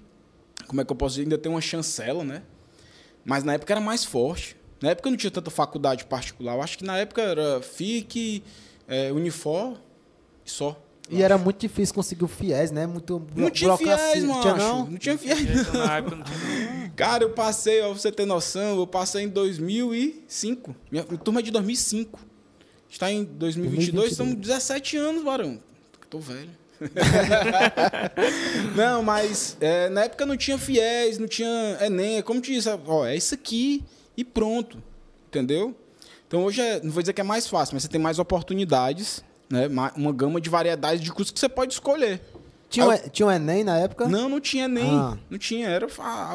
como 0.67 0.81
é 0.81 0.85
que 0.87 0.91
eu 0.91 0.97
posso 0.97 1.17
dizer, 1.17 1.25
ainda 1.25 1.37
tem 1.37 1.53
uma 1.53 1.61
chancela, 1.61 2.25
né? 2.25 2.43
Mas 3.25 3.45
na 3.45 3.55
época 3.55 3.73
era 3.73 3.81
mais 3.81 4.05
forte. 4.05 4.57
Na 4.81 4.91
época 4.91 5.11
não 5.11 5.17
tinha 5.17 5.31
tanta 5.31 5.51
faculdade 5.51 6.05
particular. 6.05 6.57
Eu 6.57 6.63
acho 6.63 6.77
que 6.77 6.85
na 6.85 6.99
época 6.99 7.23
era 7.23 7.63
FIC, 7.63 8.43
é, 8.89 9.13
Unifor 9.13 9.77
e 10.45 10.51
só. 10.51 10.81
E 11.11 11.23
era 11.23 11.37
muito 11.37 11.61
difícil 11.61 11.95
conseguir 11.95 12.25
o 12.25 12.29
FIES, 12.29 12.71
né? 12.71 12.87
Muito 12.87 13.25
Não 13.35 13.51
tinha 13.51 13.77
fiéis, 13.77 14.25
mano. 14.25 14.41
Tinha 14.41 14.55
não? 14.55 14.87
Não 14.87 14.99
tinha 14.99 15.19
fiéis. 15.19 15.73
Na 15.73 15.99
época 15.99 16.17
não 16.17 16.25
tinha. 16.25 16.93
Cara, 16.97 17.25
eu 17.25 17.31
passei, 17.31 17.81
ó, 17.83 17.91
pra 17.91 17.95
você 17.99 18.11
ter 18.11 18.25
noção, 18.25 18.79
eu 18.79 18.87
passei 18.87 19.25
em 19.25 19.29
2005. 19.29 20.75
Minha, 20.91 21.05
minha 21.05 21.19
turma 21.19 21.41
é 21.41 21.43
de 21.43 21.51
2005. 21.51 22.19
Está 22.89 23.11
em 23.11 23.25
2022, 23.25 23.93
2022. 23.95 24.17
são 24.17 24.35
17 24.35 24.97
anos, 24.97 25.23
barão. 25.23 25.61
Tô 26.09 26.19
velho. 26.19 26.51
não, 28.75 29.03
mas 29.03 29.57
é, 29.61 29.89
na 29.89 30.05
época 30.05 30.27
não 30.27 30.37
tinha 30.37 30.59
fiéis, 30.59 31.19
não 31.19 31.27
tinha 31.29 31.79
Enem. 31.81 32.19
É 32.19 32.23
como 32.23 32.41
te 32.41 32.53
disse, 32.53 32.69
ó, 32.87 33.07
é 33.07 33.17
isso 33.17 33.35
aqui 33.35 33.83
e 34.17 34.25
pronto. 34.25 34.83
Entendeu? 35.29 35.75
Então 36.29 36.45
hoje, 36.45 36.61
é, 36.61 36.81
não 36.83 36.91
vou 36.91 37.03
dizer 37.03 37.13
que 37.13 37.21
é 37.21 37.25
mais 37.25 37.47
fácil, 37.47 37.75
mas 37.75 37.83
você 37.85 37.89
tem 37.89 38.01
mais 38.01 38.19
oportunidades, 38.19 39.23
né? 39.51 39.69
ma- 39.69 39.93
Uma 39.97 40.13
gama 40.13 40.41
de 40.41 40.49
variedades 40.51 41.01
de 41.03 41.13
cursos 41.13 41.31
que 41.33 41.39
você 41.41 41.49
pode 41.49 41.73
escolher. 41.73 42.21
Tinha, 42.71 42.87
um, 42.87 42.91
Aí 42.91 42.99
tinha 43.11 43.27
um 43.27 43.31
Enem 43.31 43.65
na 43.65 43.79
época? 43.79 44.09
Não, 44.09 44.29
não 44.29 44.41
tinha 44.41 44.67
nem. 44.67 44.91
Ah. 44.99 45.17
Não 45.29 45.39
tinha, 45.39 45.69
era 45.69 45.87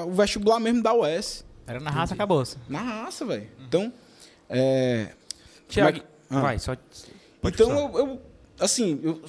o 0.06 0.12
vestibular 0.12 0.60
mesmo 0.60 0.84
da 0.84 0.94
UES. 0.94 1.44
Era 1.66 1.80
na 1.80 1.90
raça, 1.90 2.14
acabou-se. 2.14 2.58
Na 2.70 2.80
raça, 2.80 3.26
velho. 3.26 3.48
Então, 3.68 3.92
é. 4.50 5.10
Tiago, 5.68 5.90
é 5.98 6.00
que- 6.00 6.06
Ah. 6.30 6.42
vai, 6.42 6.60
só. 6.60 6.76
pode 7.42 7.56
então, 7.56 7.72
eu, 7.72 8.00
eu, 8.00 8.22
assim, 8.60 9.00
eu 9.04 9.22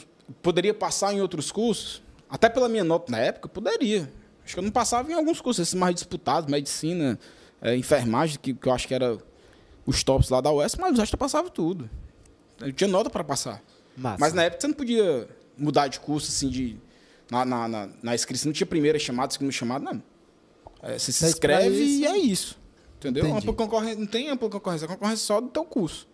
poderia 0.42 0.74
passar 0.74 1.12
em 1.12 1.20
outros 1.20 1.50
cursos, 1.50 2.02
até 2.28 2.48
pela 2.48 2.68
minha 2.68 2.84
nota 2.84 3.10
na 3.10 3.18
época, 3.18 3.48
poderia. 3.48 4.12
Acho 4.44 4.54
que 4.54 4.60
eu 4.60 4.64
não 4.64 4.70
passava 4.70 5.10
em 5.10 5.14
alguns 5.14 5.40
cursos, 5.40 5.62
esses 5.62 5.74
mais 5.74 5.94
disputados, 5.94 6.50
medicina, 6.50 7.18
é, 7.60 7.76
enfermagem, 7.76 8.38
que, 8.40 8.54
que 8.54 8.66
eu 8.66 8.72
acho 8.72 8.88
que 8.88 8.94
era 8.94 9.18
os 9.84 10.02
tops 10.02 10.28
lá 10.28 10.40
da 10.40 10.52
UES, 10.52 10.76
mas 10.76 10.96
o 10.96 11.00
resto 11.00 11.14
eu 11.14 11.18
passava 11.18 11.50
tudo. 11.50 11.88
Eu 12.60 12.72
tinha 12.72 12.88
nota 12.88 13.10
para 13.10 13.24
passar. 13.24 13.62
Massa. 13.96 14.16
Mas 14.20 14.32
na 14.32 14.44
época 14.44 14.60
você 14.60 14.68
não 14.68 14.74
podia 14.74 15.28
mudar 15.56 15.88
de 15.88 16.00
curso, 16.00 16.28
assim, 16.28 16.48
de. 16.48 16.76
Na, 17.30 17.44
na, 17.44 17.68
na, 17.68 17.88
na 18.02 18.14
inscrição 18.14 18.48
não 18.48 18.54
tinha 18.54 18.66
primeira 18.66 18.98
chamada, 18.98 19.32
segunda 19.32 19.52
chamada, 19.52 19.84
não. 19.84 20.02
É, 20.82 20.98
você 20.98 21.12
se 21.12 21.24
inscreve 21.26 21.82
e 21.82 22.06
é 22.06 22.16
isso. 22.16 22.58
Entendeu? 22.96 23.24
Entendi. 23.24 23.38
Ampla 23.38 23.52
concorrência, 23.52 23.98
não 23.98 24.06
tem 24.06 24.28
ampla 24.28 24.48
concorrência, 24.48 24.86
a 24.86 24.88
concorrência 24.88 25.22
é 25.22 25.26
só 25.26 25.40
do 25.40 25.48
teu 25.48 25.64
curso. 25.64 26.08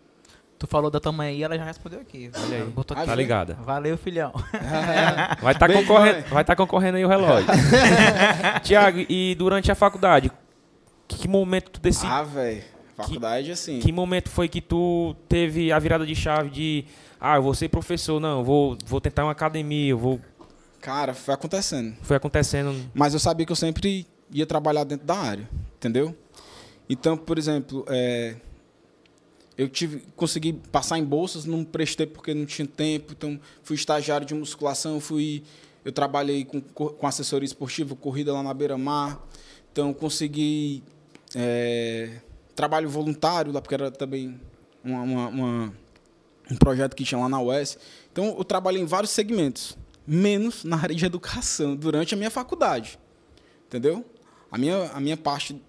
Tu 0.65 0.67
falou 0.67 0.91
da 0.91 0.99
tua 0.99 1.12
mãe 1.12 1.29
aí, 1.29 1.43
ela 1.43 1.59
já 1.59 1.65
respondeu 1.65 2.01
aqui. 2.01 2.31
Olha 2.35 2.57
aí. 2.57 2.65
Botou 2.65 2.97
Ah, 2.97 3.01
aqui. 3.01 3.11
Tá 3.11 3.15
ligada. 3.15 3.53
Valeu, 3.62 3.99
filhão. 3.99 4.33
Vai 5.43 5.53
estar 5.53 5.69
Beijo, 5.69 5.83
concorrendo, 5.83 6.21
mãe. 6.21 6.31
vai 6.31 6.43
tá 6.45 6.57
concorrendo 6.57 6.97
aí 6.97 7.05
o 7.05 7.09
relógio. 7.09 7.47
Tiago, 8.65 9.05
e 9.07 9.35
durante 9.35 9.71
a 9.71 9.75
faculdade, 9.75 10.33
que 11.07 11.29
momento 11.29 11.71
tu 11.73 11.81
decidi, 11.83 12.07
Ah, 12.11 12.23
velho. 12.23 12.62
Faculdade, 12.97 13.51
assim. 13.51 13.79
que 13.81 13.93
momento 13.93 14.31
foi 14.31 14.49
que 14.49 14.62
tu 14.62 15.15
teve 15.29 15.71
a 15.71 15.79
virada 15.79 16.07
de 16.07 16.15
chave 16.15 16.49
de, 16.49 16.85
ah, 17.21 17.37
eu 17.37 17.43
vou 17.43 17.53
ser 17.53 17.69
professor, 17.69 18.19
não, 18.19 18.43
vou, 18.43 18.79
vou 18.87 19.03
tentar 19.03 19.25
uma 19.25 19.33
academia, 19.33 19.91
eu 19.91 19.99
vou, 19.99 20.19
Cara, 20.81 21.12
foi 21.12 21.35
acontecendo. 21.35 21.95
foi 22.03 22.17
acontecendo, 22.17 22.75
Mas 22.95 23.12
eu 23.12 23.21
sabia 23.21 23.45
que 23.45 23.53
eu 23.53 23.57
sempre 23.57 24.07
ia 24.31 24.47
trabalhar 24.47 24.85
dentro 24.85 25.07
da 25.07 25.17
área, 25.17 25.47
entendeu? 25.77 26.17
Então, 26.89 27.17
por 27.19 27.37
exemplo, 27.37 27.85
é, 27.89 28.37
eu 29.57 29.69
tive, 29.69 30.03
consegui 30.17 30.53
passar 30.53 30.99
em 30.99 31.05
bolsas, 31.05 31.45
não 31.45 31.65
prestei 31.65 32.07
porque 32.07 32.35
não 32.35 32.45
tinha 32.47 32.67
tempo. 32.67 33.13
Então, 33.13 33.39
fui 33.63 33.77
estagiário 33.77 34.27
de 34.27 34.35
musculação, 34.35 34.99
fui, 35.01 35.43
eu 35.85 35.93
trabalhei 35.93 36.45
com, 36.45 36.61
co- 36.61 36.91
com 36.91 37.07
assessoria 37.07 37.47
esportiva, 37.47 37.95
corrida 37.95 38.33
lá 38.33 38.43
na 38.43 38.53
beira-mar. 38.55 39.21
Então, 39.73 39.93
consegui 39.93 40.83
é, 41.37 42.21
trabalho 42.55 42.89
voluntário 42.89 43.53
lá, 43.53 43.61
porque 43.61 43.75
era 43.75 43.91
também 43.91 44.41
uma- 44.85 45.03
uma- 45.03 45.29
uma- 45.29 45.75
um 46.51 46.57
projeto 46.57 46.95
que 46.95 47.03
tinha 47.05 47.21
lá 47.21 47.29
na 47.29 47.41
UES. 47.41 47.77
Então, 48.13 48.37
eu 48.39 48.45
trabalhei 48.45 48.81
em 48.81 48.85
vários 48.85 49.11
segmentos, 49.11 49.77
menos 50.07 50.63
na 50.63 50.77
área 50.77 50.95
de 50.95 51.05
educação, 51.05 51.75
durante 51.75 52.15
a 52.15 52.17
minha 52.17 52.31
faculdade. 52.31 52.99
Entendeu? 53.67 54.05
A 54.51 54.57
minha, 54.59 54.91
a 54.93 55.01
minha 55.01 55.17
parte 55.17 55.61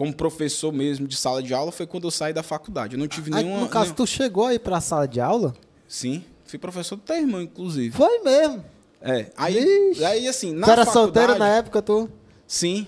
como 0.00 0.14
professor 0.14 0.72
mesmo 0.72 1.06
de 1.06 1.14
sala 1.14 1.42
de 1.42 1.52
aula 1.52 1.70
foi 1.70 1.86
quando 1.86 2.04
eu 2.04 2.10
saí 2.10 2.32
da 2.32 2.42
faculdade. 2.42 2.94
Eu 2.94 2.98
não 2.98 3.06
tive 3.06 3.30
Aí, 3.34 3.44
nenhuma. 3.44 3.60
no 3.60 3.68
caso, 3.68 3.84
nenhum- 3.84 3.96
tu 3.96 4.06
chegou 4.06 4.46
aí 4.46 4.58
pra 4.58 4.80
sala 4.80 5.06
de 5.06 5.20
aula? 5.20 5.52
Sim, 5.86 6.24
fui 6.46 6.58
professor 6.58 6.96
do 6.96 7.02
teu 7.02 7.16
irmão, 7.16 7.42
inclusive. 7.42 7.94
Foi 7.94 8.18
mesmo. 8.20 8.64
É. 9.02 9.26
Aí, 9.36 9.62
Vixe. 9.90 10.02
aí 10.02 10.26
assim, 10.26 10.54
na 10.54 10.66
tu 10.66 10.70
era 10.72 10.86
faculdade, 10.86 11.12
solteiro 11.26 11.38
na 11.38 11.48
época, 11.48 11.82
tu? 11.82 12.08
Sim. 12.46 12.86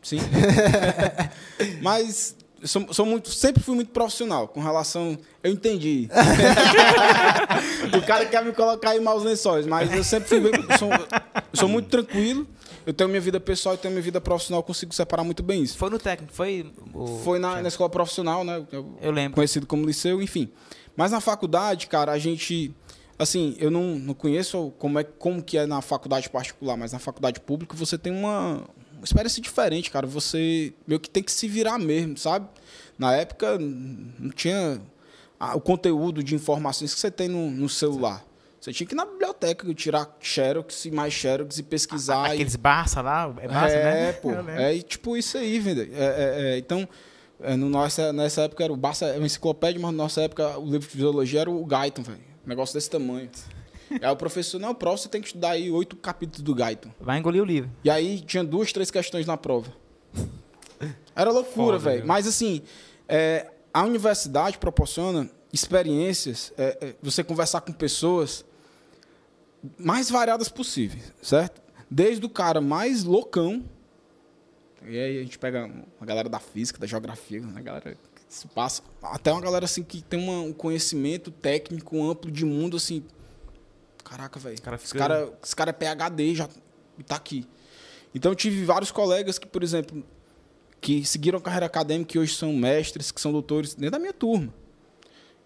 Sim. 0.00 0.16
Mas 1.82 2.34
sou, 2.64 2.90
sou 2.90 3.04
muito, 3.04 3.28
sempre 3.30 3.62
fui 3.62 3.74
muito 3.74 3.90
profissional 3.90 4.48
com 4.48 4.62
relação. 4.62 5.18
Eu 5.42 5.52
entendi. 5.52 6.08
o 7.98 8.06
cara 8.06 8.24
quer 8.24 8.42
me 8.42 8.52
colocar 8.52 8.96
em 8.96 9.00
maus 9.00 9.22
lençóis, 9.22 9.66
mas 9.66 9.92
eu 9.92 10.02
sempre 10.02 10.26
fui. 10.40 10.50
sou, 10.78 10.88
sou 11.52 11.68
muito 11.68 11.90
tranquilo. 11.90 12.46
Eu 12.86 12.92
tenho 12.94 13.08
minha 13.10 13.20
vida 13.20 13.38
pessoal 13.38 13.74
e 13.74 13.78
tenho 13.78 13.92
minha 13.92 14.02
vida 14.02 14.20
profissional, 14.20 14.60
eu 14.60 14.64
consigo 14.64 14.94
separar 14.94 15.22
muito 15.24 15.42
bem 15.42 15.62
isso. 15.62 15.76
Foi 15.76 15.90
no 15.90 15.98
técnico, 15.98 16.32
foi. 16.32 16.72
O... 16.94 17.18
Foi 17.24 17.38
na, 17.38 17.60
na 17.62 17.68
escola 17.68 17.90
profissional, 17.90 18.42
né? 18.44 18.64
Eu- 18.72 18.96
Eu 19.00 19.10
lembro. 19.12 19.34
conhecido 19.34 19.66
como 19.66 19.84
liceu, 19.86 20.20
enfim. 20.22 20.48
Mas 20.96 21.12
na 21.12 21.20
faculdade, 21.20 21.86
cara, 21.86 22.12
a 22.12 22.18
gente. 22.18 22.74
Assim, 23.18 23.54
eu 23.58 23.70
não, 23.70 23.96
não 23.98 24.14
conheço 24.14 24.72
como, 24.78 24.98
é, 24.98 25.04
como 25.04 25.42
que 25.42 25.58
é 25.58 25.66
na 25.66 25.82
faculdade 25.82 26.30
particular, 26.30 26.76
mas 26.78 26.92
na 26.92 26.98
faculdade 26.98 27.38
pública 27.38 27.76
você 27.76 27.98
tem 27.98 28.10
uma, 28.10 28.64
uma 28.94 29.04
experiência 29.04 29.42
diferente, 29.42 29.90
cara. 29.90 30.06
Você 30.06 30.72
meio 30.86 30.98
que 30.98 31.10
tem 31.10 31.22
que 31.22 31.30
se 31.30 31.46
virar 31.46 31.78
mesmo, 31.78 32.16
sabe? 32.16 32.48
Na 32.98 33.14
época 33.14 33.58
não 33.58 34.30
tinha 34.30 34.80
o 35.54 35.60
conteúdo 35.60 36.24
de 36.24 36.34
informações 36.34 36.94
que 36.94 37.00
você 37.00 37.10
tem 37.10 37.28
no, 37.28 37.50
no 37.50 37.68
celular. 37.68 38.24
Você 38.60 38.74
tinha 38.74 38.86
que 38.86 38.92
ir 38.92 38.96
na 38.96 39.06
biblioteca, 39.06 39.72
tirar 39.72 40.14
xerox 40.20 40.84
e 40.84 40.90
mais 40.90 41.14
xerox 41.14 41.58
e 41.58 41.62
pesquisar. 41.62 42.28
e- 42.28 42.34
Aqueles 42.34 42.56
Barça 42.56 43.00
lá, 43.00 43.34
é 43.40 43.48
Barça, 43.48 43.74
é, 43.74 43.84
né? 43.84 44.12
pô. 44.12 44.32
É 44.32 44.74
e, 44.74 44.82
tipo 44.82 45.16
isso 45.16 45.38
aí, 45.38 45.58
velho. 45.58 45.90
É, 45.94 46.04
é, 46.04 46.42
é, 46.54 46.58
então, 46.58 46.86
é, 47.40 47.56
no 47.56 47.70
nossa, 47.70 48.12
nessa 48.12 48.42
época 48.42 48.62
era 48.62 48.72
o 48.72 48.76
Barça, 48.76 49.06
é 49.06 49.16
uma 49.16 49.24
enciclopédia, 49.24 49.80
mas 49.80 49.90
na 49.92 49.96
nossa 49.96 50.20
época 50.20 50.58
o 50.58 50.64
livro 50.64 50.80
de 50.80 50.86
fisiologia 50.88 51.40
era 51.40 51.50
o 51.50 51.64
Guyton, 51.64 52.02
velho. 52.02 52.20
Um 52.44 52.48
negócio 52.50 52.74
desse 52.74 52.90
tamanho. 52.90 53.30
aí 54.00 54.10
o 54.10 54.16
professor, 54.16 54.60
não, 54.60 54.74
prova 54.74 54.98
você 54.98 55.08
tem 55.08 55.22
que 55.22 55.28
estudar 55.28 55.52
aí 55.52 55.70
oito 55.70 55.96
capítulos 55.96 56.42
do 56.42 56.54
Guyton. 56.54 56.90
Vai 57.00 57.18
engolir 57.18 57.42
o 57.42 57.46
livro. 57.46 57.70
E 57.82 57.88
aí 57.88 58.20
tinha 58.20 58.44
duas, 58.44 58.70
três 58.74 58.90
questões 58.90 59.26
na 59.26 59.38
prova. 59.38 59.72
Era 61.16 61.30
loucura, 61.30 61.78
velho. 61.78 61.98
viu? 61.98 62.06
Mas 62.06 62.26
assim, 62.26 62.62
a 63.72 63.82
universidade 63.84 64.58
proporciona 64.58 65.30
experiências, 65.52 66.52
você 67.02 67.24
conversar 67.24 67.62
com 67.62 67.72
pessoas 67.72 68.44
mais 69.78 70.10
variadas 70.10 70.48
possíveis, 70.48 71.12
certo? 71.22 71.60
Desde 71.90 72.24
o 72.24 72.28
cara 72.28 72.60
mais 72.60 73.04
loucão, 73.04 73.64
e 74.86 74.98
aí 74.98 75.18
a 75.18 75.22
gente 75.22 75.38
pega 75.38 75.66
uma 75.98 76.06
galera 76.06 76.28
da 76.28 76.38
física, 76.38 76.78
da 76.78 76.86
geografia, 76.86 77.40
uma 77.40 77.60
galera 77.60 77.94
que 78.14 78.22
se 78.28 78.46
passa, 78.48 78.82
até 79.02 79.30
uma 79.32 79.40
galera 79.40 79.64
assim 79.64 79.82
que 79.82 80.00
tem 80.02 80.18
uma- 80.22 80.40
um 80.40 80.52
conhecimento 80.52 81.30
técnico 81.30 82.02
amplo 82.02 82.30
de 82.30 82.44
mundo, 82.44 82.76
assim, 82.76 83.04
caraca, 84.04 84.38
velho, 84.40 84.60
cara 84.62 84.76
esse 84.76 84.94
cara, 84.94 85.32
esse 85.42 85.54
cara 85.56 85.70
é 85.70 85.72
PhD 85.72 86.34
já 86.34 86.48
e 86.98 87.02
tá 87.02 87.16
aqui. 87.16 87.46
Então 88.14 88.32
eu 88.32 88.36
tive 88.36 88.64
vários 88.64 88.90
colegas 88.90 89.38
que, 89.38 89.46
por 89.46 89.62
exemplo, 89.62 90.02
que 90.80 91.04
seguiram 91.04 91.38
a 91.38 91.42
carreira 91.42 91.66
acadêmica, 91.66 92.10
que 92.12 92.18
hoje 92.18 92.34
são 92.34 92.52
mestres, 92.54 93.10
que 93.12 93.20
são 93.20 93.30
doutores, 93.32 93.74
dentro 93.74 93.92
da 93.92 93.98
minha 93.98 94.12
turma. 94.14 94.52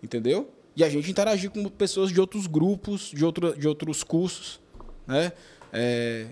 Entendeu? 0.02 0.48
E 0.76 0.82
a 0.82 0.88
gente 0.88 1.10
interagir 1.10 1.50
com 1.50 1.64
pessoas 1.68 2.10
de 2.10 2.20
outros 2.20 2.46
grupos, 2.46 3.10
de, 3.14 3.24
outro, 3.24 3.56
de 3.56 3.68
outros 3.68 4.02
cursos, 4.02 4.60
né? 5.06 5.32
É, 5.72 6.26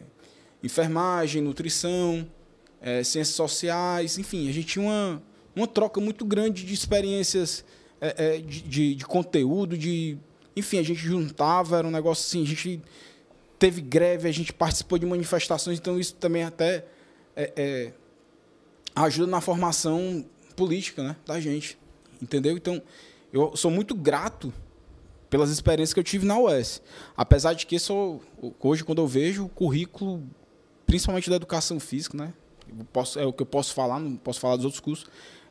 enfermagem, 0.63 1.43
nutrição, 1.43 2.27
é, 2.81 3.03
ciências 3.05 3.37
sociais, 3.37 4.19
enfim, 4.19 4.49
a 4.49 4.53
gente 4.53 4.67
tinha 4.67 4.85
uma, 4.85 5.23
uma 5.55 5.67
troca 5.67 6.01
muito 6.01 6.25
grande 6.25 6.65
de 6.65 6.75
experiências, 6.75 7.65
é, 8.01 8.37
é, 8.37 8.39
de, 8.39 8.63
de, 8.63 8.95
de 8.97 9.05
conteúdo, 9.05 9.77
de. 9.77 10.19
Enfim, 10.55 10.79
a 10.79 10.83
gente 10.83 11.01
juntava, 11.01 11.79
era 11.79 11.87
um 11.87 11.91
negócio 11.91 12.25
assim, 12.27 12.43
a 12.43 12.47
gente 12.47 12.83
teve 13.59 13.81
greve, 13.81 14.29
a 14.29 14.33
gente 14.33 14.53
participou 14.53 14.99
de 14.99 15.07
manifestações, 15.07 15.79
então 15.79 15.99
isso 15.99 16.15
também 16.17 16.43
até 16.43 16.85
é, 17.37 17.53
é, 17.57 17.93
ajuda 18.95 19.31
na 19.31 19.41
formação 19.41 20.27
política 20.57 21.03
né, 21.03 21.17
da 21.25 21.41
gente. 21.41 21.79
Entendeu? 22.21 22.57
Então, 22.57 22.83
eu 23.33 23.57
sou 23.57 23.71
muito 23.71 23.95
grato 23.95 24.53
pelas 25.31 25.51
experiências 25.51 25.95
que 25.95 26.01
eu 26.01 26.05
tive 26.05 26.27
na 26.27 26.39
UES. 26.39 26.83
Apesar 27.17 27.55
de 27.55 27.67
que 27.67 27.79
sou, 27.79 28.21
hoje, 28.61 28.85
quando 28.85 29.01
eu 29.01 29.07
vejo 29.07 29.45
o 29.47 29.49
currículo, 29.49 30.23
principalmente 30.87 31.31
da 31.31 31.37
educação 31.37 31.81
física, 31.81 32.17
né? 32.17 32.35
posso- 32.93 33.19
é 33.19 33.25
o 33.27 33.33
que 33.33 33.43
eu 33.43 33.47
posso 33.47 33.73
falar, 33.75 33.99
não 33.99 34.17
posso 34.17 34.41
falar 34.41 34.57
dos 34.57 34.65
outros 34.65 34.81
cursos. 34.81 35.07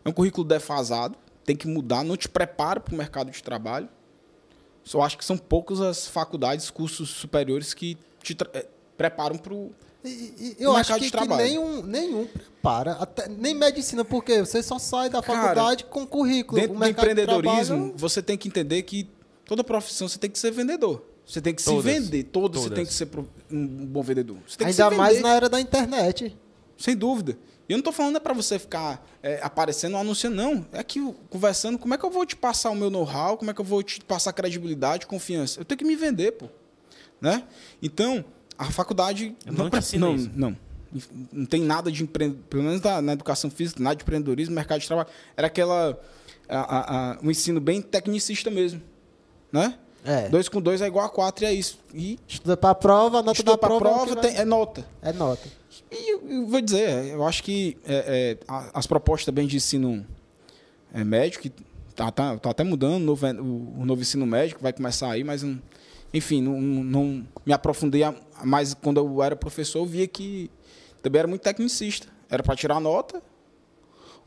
É 0.05 0.09
um 0.09 0.11
currículo 0.13 0.47
defasado, 0.47 1.15
tem 1.43 1.55
que 1.55 1.67
mudar, 1.67 2.03
não 2.03 2.15
te 2.15 2.29
prepara 2.29 2.79
para 2.79 2.93
o 2.93 2.97
mercado 2.97 3.31
de 3.31 3.41
trabalho. 3.41 3.89
Só 4.83 5.01
acho 5.01 5.17
que 5.17 5.25
são 5.25 5.37
poucas 5.37 5.79
as 5.81 6.07
faculdades, 6.07 6.69
cursos 6.71 7.09
superiores 7.09 7.73
que 7.73 7.97
te 8.21 8.35
eh, 8.53 8.67
preparam 8.97 9.37
para 9.37 9.53
o. 9.53 9.71
E, 10.03 10.09
e- 10.09 10.55
eu 10.59 10.75
acho 10.75 10.95
que, 10.95 11.11
que 11.11 11.27
nenhum, 11.27 11.83
nenhum 11.83 12.25
prepara. 12.25 12.93
Até, 12.93 13.27
nem 13.27 13.53
medicina, 13.53 14.03
porque 14.03 14.39
você 14.39 14.63
só 14.63 14.79
sai 14.79 15.09
da 15.09 15.21
Cara, 15.21 15.41
faculdade 15.41 15.85
com 15.85 16.05
currículo. 16.05 16.59
Dentro 16.59 16.77
do 16.77 16.87
empreendedorismo, 16.87 17.93
você 17.95 18.21
tem 18.21 18.37
que 18.37 18.47
entender 18.47 18.81
que 18.83 19.07
toda 19.45 19.63
profissão 19.63 20.07
você 20.07 20.17
tem 20.17 20.29
que 20.29 20.39
ser 20.39 20.51
vendedor. 20.51 21.03
Você 21.25 21.39
tem 21.39 21.53
que 21.53 21.63
Todas. 21.63 21.83
se 21.93 21.99
vender. 21.99 22.17
Você 22.23 22.29
Todas. 22.31 22.69
tem 22.69 22.85
que 22.85 22.93
ser 22.93 23.07
um 23.51 23.85
bom 23.85 24.01
vendedor. 24.01 24.37
Você 24.47 24.63
Ainda 24.63 24.91
mais 24.91 25.21
na 25.21 25.33
era 25.33 25.47
da 25.47 25.61
internet. 25.61 26.35
Sem 26.77 26.95
dúvida. 26.95 27.37
E 27.69 27.73
eu 27.73 27.77
não 27.77 27.83
tô 27.83 27.91
falando 27.93 28.17
é 28.17 28.19
para 28.19 28.33
você 28.33 28.59
ficar 28.59 29.07
é, 29.23 29.39
aparecendo 29.41 29.93
ou 29.93 30.01
anunciando, 30.01 30.35
não. 30.35 30.65
É 30.73 30.83
que 30.83 30.99
conversando, 31.29 31.77
como 31.77 31.93
é 31.93 31.97
que 31.97 32.03
eu 32.03 32.09
vou 32.09 32.25
te 32.25 32.35
passar 32.35 32.69
o 32.71 32.75
meu 32.75 32.89
know-how? 32.89 33.37
Como 33.37 33.49
é 33.49 33.53
que 33.53 33.61
eu 33.61 33.65
vou 33.65 33.81
te 33.81 34.01
passar 34.01 34.33
credibilidade, 34.33 35.07
confiança? 35.07 35.61
Eu 35.61 35.63
tenho 35.63 35.77
que 35.77 35.85
me 35.85 35.95
vender, 35.95 36.33
pô. 36.33 36.47
Né? 37.21 37.43
Então, 37.81 38.25
a 38.61 38.71
faculdade 38.71 39.35
Eu 39.45 39.53
não 39.53 39.65
te 39.67 39.71
pre- 39.71 39.79
ensino 39.79 40.07
não, 40.07 40.15
isso. 40.15 40.31
não. 40.35 40.57
Não 41.31 41.45
tem 41.45 41.61
nada 41.61 41.89
de 41.91 42.03
empreendedorismo, 42.03 42.47
pelo 42.49 42.63
menos 42.63 42.81
na, 42.81 43.01
na 43.01 43.13
educação 43.13 43.49
física, 43.49 43.81
nada 43.81 43.95
de 43.95 44.03
empreendedorismo, 44.03 44.53
mercado 44.53 44.81
de 44.81 44.87
trabalho. 44.87 45.07
Era 45.37 45.47
aquela. 45.47 45.97
a- 46.49 46.59
a- 46.59 47.11
a- 47.13 47.19
um 47.23 47.31
ensino 47.31 47.61
bem 47.61 47.81
tecnicista 47.81 48.51
mesmo. 48.51 48.81
Né? 49.53 49.77
É. 50.03 50.27
Dois 50.29 50.49
com 50.49 50.59
dois 50.61 50.81
é 50.81 50.87
igual 50.87 51.05
a 51.05 51.09
quatro 51.09 51.45
e 51.45 51.47
é 51.47 51.53
isso. 51.53 51.79
E 51.93 52.19
Estuda 52.27 52.57
pra 52.57 52.73
prova, 52.75 53.19
a 53.19 53.23
nota 53.23 53.33
estuda 53.39 53.51
da 53.51 53.57
pra 53.57 53.67
prova, 53.69 53.85
é 53.85 53.93
prova, 53.93 54.15
que 54.15 54.21
tem- 54.21 54.35
é 54.37 54.43
nota. 54.43 54.85
é 55.01 55.13
nota. 55.13 55.47
E 55.91 56.11
eu, 56.13 56.21
eu 56.29 56.47
vou 56.47 56.59
dizer, 56.59 57.05
eu 57.07 57.25
acho 57.25 57.43
que 57.43 57.77
é, 57.85 58.37
é, 58.41 58.45
a- 58.47 58.71
as 58.73 58.85
propostas 58.87 59.25
também 59.25 59.47
de 59.47 59.55
ensino 59.57 60.05
é, 60.93 61.03
médico, 61.05 61.43
que 61.43 61.51
tá, 61.95 62.11
tá, 62.11 62.37
tá 62.37 62.49
até 62.49 62.63
mudando, 62.65 62.95
o 63.03 63.05
novo, 63.05 63.25
o, 63.27 63.81
o 63.81 63.85
novo 63.85 64.01
ensino 64.01 64.25
médico 64.25 64.61
vai 64.61 64.73
começar 64.73 65.09
aí, 65.11 65.23
mas, 65.23 65.43
não- 65.43 65.61
enfim, 66.13 66.41
não, 66.41 66.59
não- 66.59 66.83
não 66.83 67.27
me 67.45 67.53
aprofundei 67.53 68.03
a- 68.41 68.45
mais 68.45 68.73
quando 68.73 68.97
eu 68.97 69.21
era 69.23 69.35
professor, 69.35 69.79
eu 69.79 69.85
via 69.85 70.07
que 70.07 70.49
também 71.01 71.19
era 71.19 71.27
muito 71.27 71.41
tecnicista. 71.41 72.07
Era 72.29 72.41
para 72.43 72.55
tirar 72.55 72.79
nota 72.79 73.21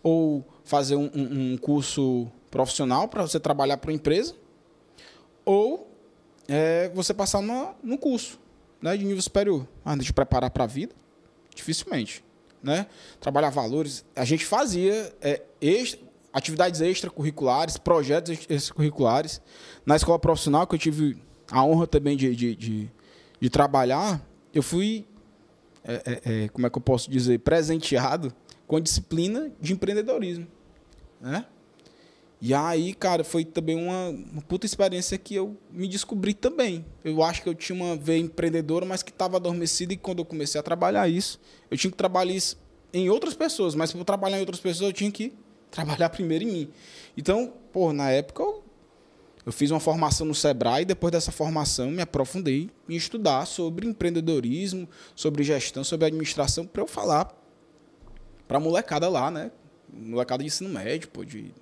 ou 0.02 0.44
fazer 0.64 0.96
um, 0.96 1.10
um- 1.14 1.56
curso 1.58 2.30
profissional 2.50 3.08
para 3.08 3.22
você 3.22 3.40
trabalhar 3.40 3.76
para 3.78 3.90
uma 3.90 3.94
empresa 3.96 4.34
ou 5.44 5.90
é, 6.48 6.90
você 6.94 7.12
passar 7.14 7.40
no, 7.40 7.74
no 7.82 7.96
curso 7.98 8.38
né, 8.80 8.96
de 8.96 9.04
nível 9.04 9.22
superior. 9.22 9.66
Ah, 9.84 9.96
de 9.96 10.12
preparar 10.12 10.50
para 10.50 10.64
a 10.64 10.66
vida? 10.66 10.94
Dificilmente. 11.54 12.22
Né? 12.62 12.86
Trabalhar 13.20 13.50
valores. 13.50 14.04
A 14.14 14.24
gente 14.24 14.44
fazia 14.44 15.14
é, 15.22 15.42
extra- 15.60 16.00
atividades 16.32 16.80
extracurriculares, 16.80 17.76
projetos 17.78 18.30
ex- 18.32 18.46
extracurriculares. 18.50 19.40
Na 19.86 19.96
escola 19.96 20.18
profissional, 20.18 20.66
que 20.66 20.74
eu 20.74 20.78
tive 20.78 21.16
a 21.50 21.64
honra 21.64 21.86
também 21.86 22.16
de, 22.16 22.34
de, 22.36 22.54
de, 22.56 22.90
de 23.44 23.50
trabalhar, 23.50 24.26
eu 24.54 24.62
fui, 24.62 25.04
é, 25.84 25.94
é, 26.06 26.44
é, 26.44 26.48
como 26.48 26.66
é 26.66 26.70
que 26.70 26.78
eu 26.78 26.80
posso 26.80 27.10
dizer, 27.10 27.40
presenteado 27.40 28.32
com 28.66 28.76
a 28.76 28.80
disciplina 28.80 29.52
de 29.60 29.74
empreendedorismo. 29.74 30.46
Né? 31.20 31.44
E 32.40 32.54
aí, 32.54 32.94
cara, 32.94 33.22
foi 33.22 33.44
também 33.44 33.76
uma, 33.76 34.08
uma 34.08 34.40
puta 34.40 34.64
experiência 34.64 35.18
que 35.18 35.34
eu 35.34 35.58
me 35.70 35.86
descobri 35.86 36.32
também. 36.32 36.86
Eu 37.04 37.22
acho 37.22 37.42
que 37.42 37.48
eu 37.50 37.54
tinha 37.54 37.76
uma 37.76 37.94
veia 37.94 38.20
empreendedora, 38.20 38.86
mas 38.86 39.02
que 39.02 39.10
estava 39.10 39.36
adormecida 39.36 39.92
e 39.92 39.98
quando 39.98 40.20
eu 40.20 40.24
comecei 40.24 40.58
a 40.58 40.62
trabalhar 40.62 41.06
isso, 41.06 41.38
eu 41.70 41.76
tinha 41.76 41.90
que 41.90 41.98
trabalhar 41.98 42.32
isso 42.32 42.56
em 42.94 43.10
outras 43.10 43.34
pessoas, 43.34 43.74
mas 43.74 43.92
para 43.92 44.04
trabalhar 44.04 44.38
em 44.38 44.40
outras 44.40 44.60
pessoas, 44.60 44.88
eu 44.88 44.92
tinha 44.94 45.10
que 45.10 45.34
trabalhar 45.70 46.08
primeiro 46.16 46.44
em 46.44 46.50
mim. 46.50 46.70
Então, 47.14 47.52
pô, 47.70 47.92
na 47.92 48.10
época 48.10 48.42
eu, 48.42 48.63
eu 49.46 49.52
fiz 49.52 49.70
uma 49.70 49.80
formação 49.80 50.26
no 50.26 50.34
Sebrae 50.34 50.82
e 50.82 50.86
depois 50.86 51.12
dessa 51.12 51.30
formação 51.30 51.90
me 51.90 52.00
aprofundei 52.00 52.70
em 52.88 52.96
estudar 52.96 53.46
sobre 53.46 53.86
empreendedorismo, 53.86 54.88
sobre 55.14 55.42
gestão, 55.42 55.84
sobre 55.84 56.06
administração, 56.06 56.66
para 56.66 56.82
eu 56.82 56.86
falar 56.86 57.34
para 58.48 58.58
molecada 58.58 59.08
lá, 59.08 59.30
né? 59.30 59.50
Molecada 59.92 60.42
de 60.42 60.48
ensino 60.48 60.70
médio, 60.70 61.08
pô, 61.08 61.24
de 61.24 61.52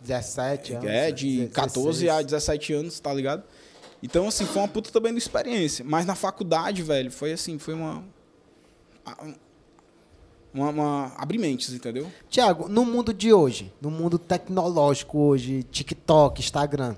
17 0.00 0.74
anos. 0.74 0.88
é, 0.88 1.10
de 1.10 1.26
16. 1.48 1.52
14 1.52 2.10
a 2.10 2.22
17 2.22 2.72
anos, 2.72 3.00
tá 3.00 3.12
ligado? 3.12 3.42
Então, 4.02 4.28
assim, 4.28 4.44
foi 4.44 4.62
uma 4.62 4.68
puta 4.68 4.90
também 4.90 5.12
de 5.12 5.18
experiência. 5.18 5.84
Mas 5.84 6.04
na 6.04 6.14
faculdade, 6.14 6.82
velho, 6.82 7.10
foi 7.10 7.32
assim, 7.32 7.58
foi 7.58 7.74
uma. 7.74 8.04
Uma, 10.52 10.70
uma 10.70 11.12
abrir 11.16 11.38
mentes, 11.38 11.72
entendeu? 11.72 12.10
Tiago, 12.30 12.66
no 12.66 12.84
mundo 12.84 13.12
de 13.12 13.32
hoje, 13.32 13.72
no 13.80 13.90
mundo 13.90 14.18
tecnológico 14.18 15.18
hoje, 15.18 15.62
TikTok, 15.64 16.40
Instagram, 16.40 16.96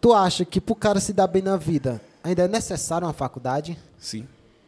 tu 0.00 0.12
acha 0.12 0.44
que 0.44 0.60
pro 0.60 0.74
cara 0.74 1.00
se 1.00 1.12
dar 1.12 1.26
bem 1.26 1.42
na 1.42 1.56
vida, 1.56 2.00
ainda 2.22 2.42
é 2.44 2.48
necessário 2.48 3.06
uma 3.06 3.12
faculdade? 3.12 3.78
Sim. 3.98 4.26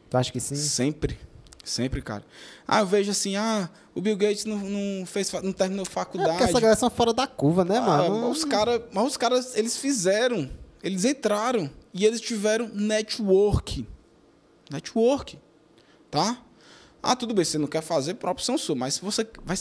Tu 0.08 0.16
acha 0.16 0.32
que 0.32 0.40
sim? 0.40 0.56
Sempre. 0.56 1.18
Sempre, 1.62 2.00
cara. 2.02 2.24
Ah, 2.66 2.80
eu 2.80 2.86
vejo 2.86 3.10
assim, 3.10 3.36
ah, 3.36 3.68
o 3.94 4.00
Bill 4.00 4.16
Gates 4.16 4.44
não, 4.44 4.56
não 4.58 5.06
fez, 5.06 5.30
não 5.42 5.52
terminou 5.52 5.84
É 5.86 5.88
faculdade. 5.88 6.30
porque 6.32 6.44
essa 6.44 6.60
galera 6.60 6.76
são 6.78 6.90
fora 6.90 7.12
da 7.12 7.26
curva, 7.26 7.64
né, 7.64 7.76
Ah, 7.76 7.82
mano? 7.82 8.20
mas 8.28 8.38
os 8.38 8.44
caras, 8.44 8.80
mas 8.92 9.06
os 9.06 9.16
caras, 9.16 9.54
eles 9.56 9.76
fizeram, 9.76 10.50
eles 10.82 11.04
entraram 11.04 11.70
e 11.92 12.04
eles 12.06 12.20
tiveram 12.20 12.68
network. 12.72 13.86
Network, 14.70 15.38
tá? 16.10 16.38
Ah, 17.02 17.14
tudo 17.16 17.34
bem, 17.34 17.44
você 17.44 17.58
não 17.58 17.66
quer 17.66 17.82
fazer 17.82 18.14
por 18.14 18.28
opção 18.30 18.56
sua, 18.58 18.74
mas 18.74 18.94
se 18.94 19.02
você 19.02 19.26
vai 19.44 19.56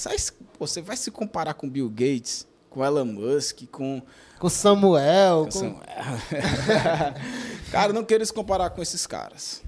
você 0.60 0.82
vai 0.82 0.98
se 0.98 1.10
comparar 1.12 1.54
com 1.54 1.70
Bill 1.70 1.90
Gates, 1.90 2.46
com 2.70 2.84
Elon 2.86 3.06
Musk, 3.06 3.64
com 3.72 4.02
Com 4.40 4.50
Samuel, 4.50 5.46
com... 5.46 5.52
são- 5.52 5.80
Cara, 7.72 7.94
não 7.94 8.04
queira 8.04 8.26
se 8.26 8.34
comparar 8.34 8.70
com 8.72 8.82
esses 8.82 9.06
caras. 9.06 9.62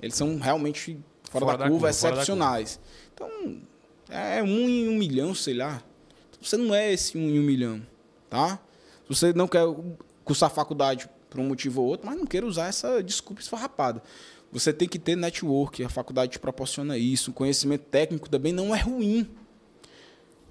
Eles 0.00 0.14
são 0.16 0.38
realmente 0.38 0.98
fora, 1.30 1.44
Fora 1.46 1.58
da, 1.58 1.64
da 1.64 1.70
curva, 1.70 1.86
curva, 1.88 1.92
fora 1.98 2.16
da 2.16 2.22
excepcionais. 2.22 2.80
Então, 3.14 3.28
é 4.10 4.42
um 4.42 4.68
em 4.68 4.88
um 4.88 4.96
milhão, 4.98 5.34
sei 5.34 5.54
lá. 5.54 5.82
Você 6.40 6.56
não 6.56 6.74
é 6.74 6.92
esse 6.92 7.16
um 7.16 7.20
em 7.22 7.38
um 7.38 7.42
milhão, 7.42 7.80
tá? 8.28 8.58
Você 9.08 9.32
não 9.32 9.46
quer 9.46 9.62
cursar 10.24 10.50
faculdade 10.50 11.08
por 11.30 11.40
um 11.40 11.44
motivo 11.48 11.82
ou 11.82 11.88
outro, 11.88 12.06
mas 12.06 12.16
não 12.18 12.26
queira 12.26 12.46
usar 12.46 12.66
essa 12.66 13.02
desculpa 13.02 13.40
esfarrapada. 13.40 14.02
Você 14.50 14.72
tem 14.72 14.86
que 14.88 14.98
ter 14.98 15.16
network, 15.16 15.82
a 15.84 15.88
faculdade 15.88 16.32
te 16.32 16.38
proporciona 16.38 16.98
isso. 16.98 17.30
O 17.30 17.34
conhecimento 17.34 17.84
técnico 17.84 18.28
também 18.28 18.52
não 18.52 18.74
é 18.74 18.80
ruim. 18.80 19.28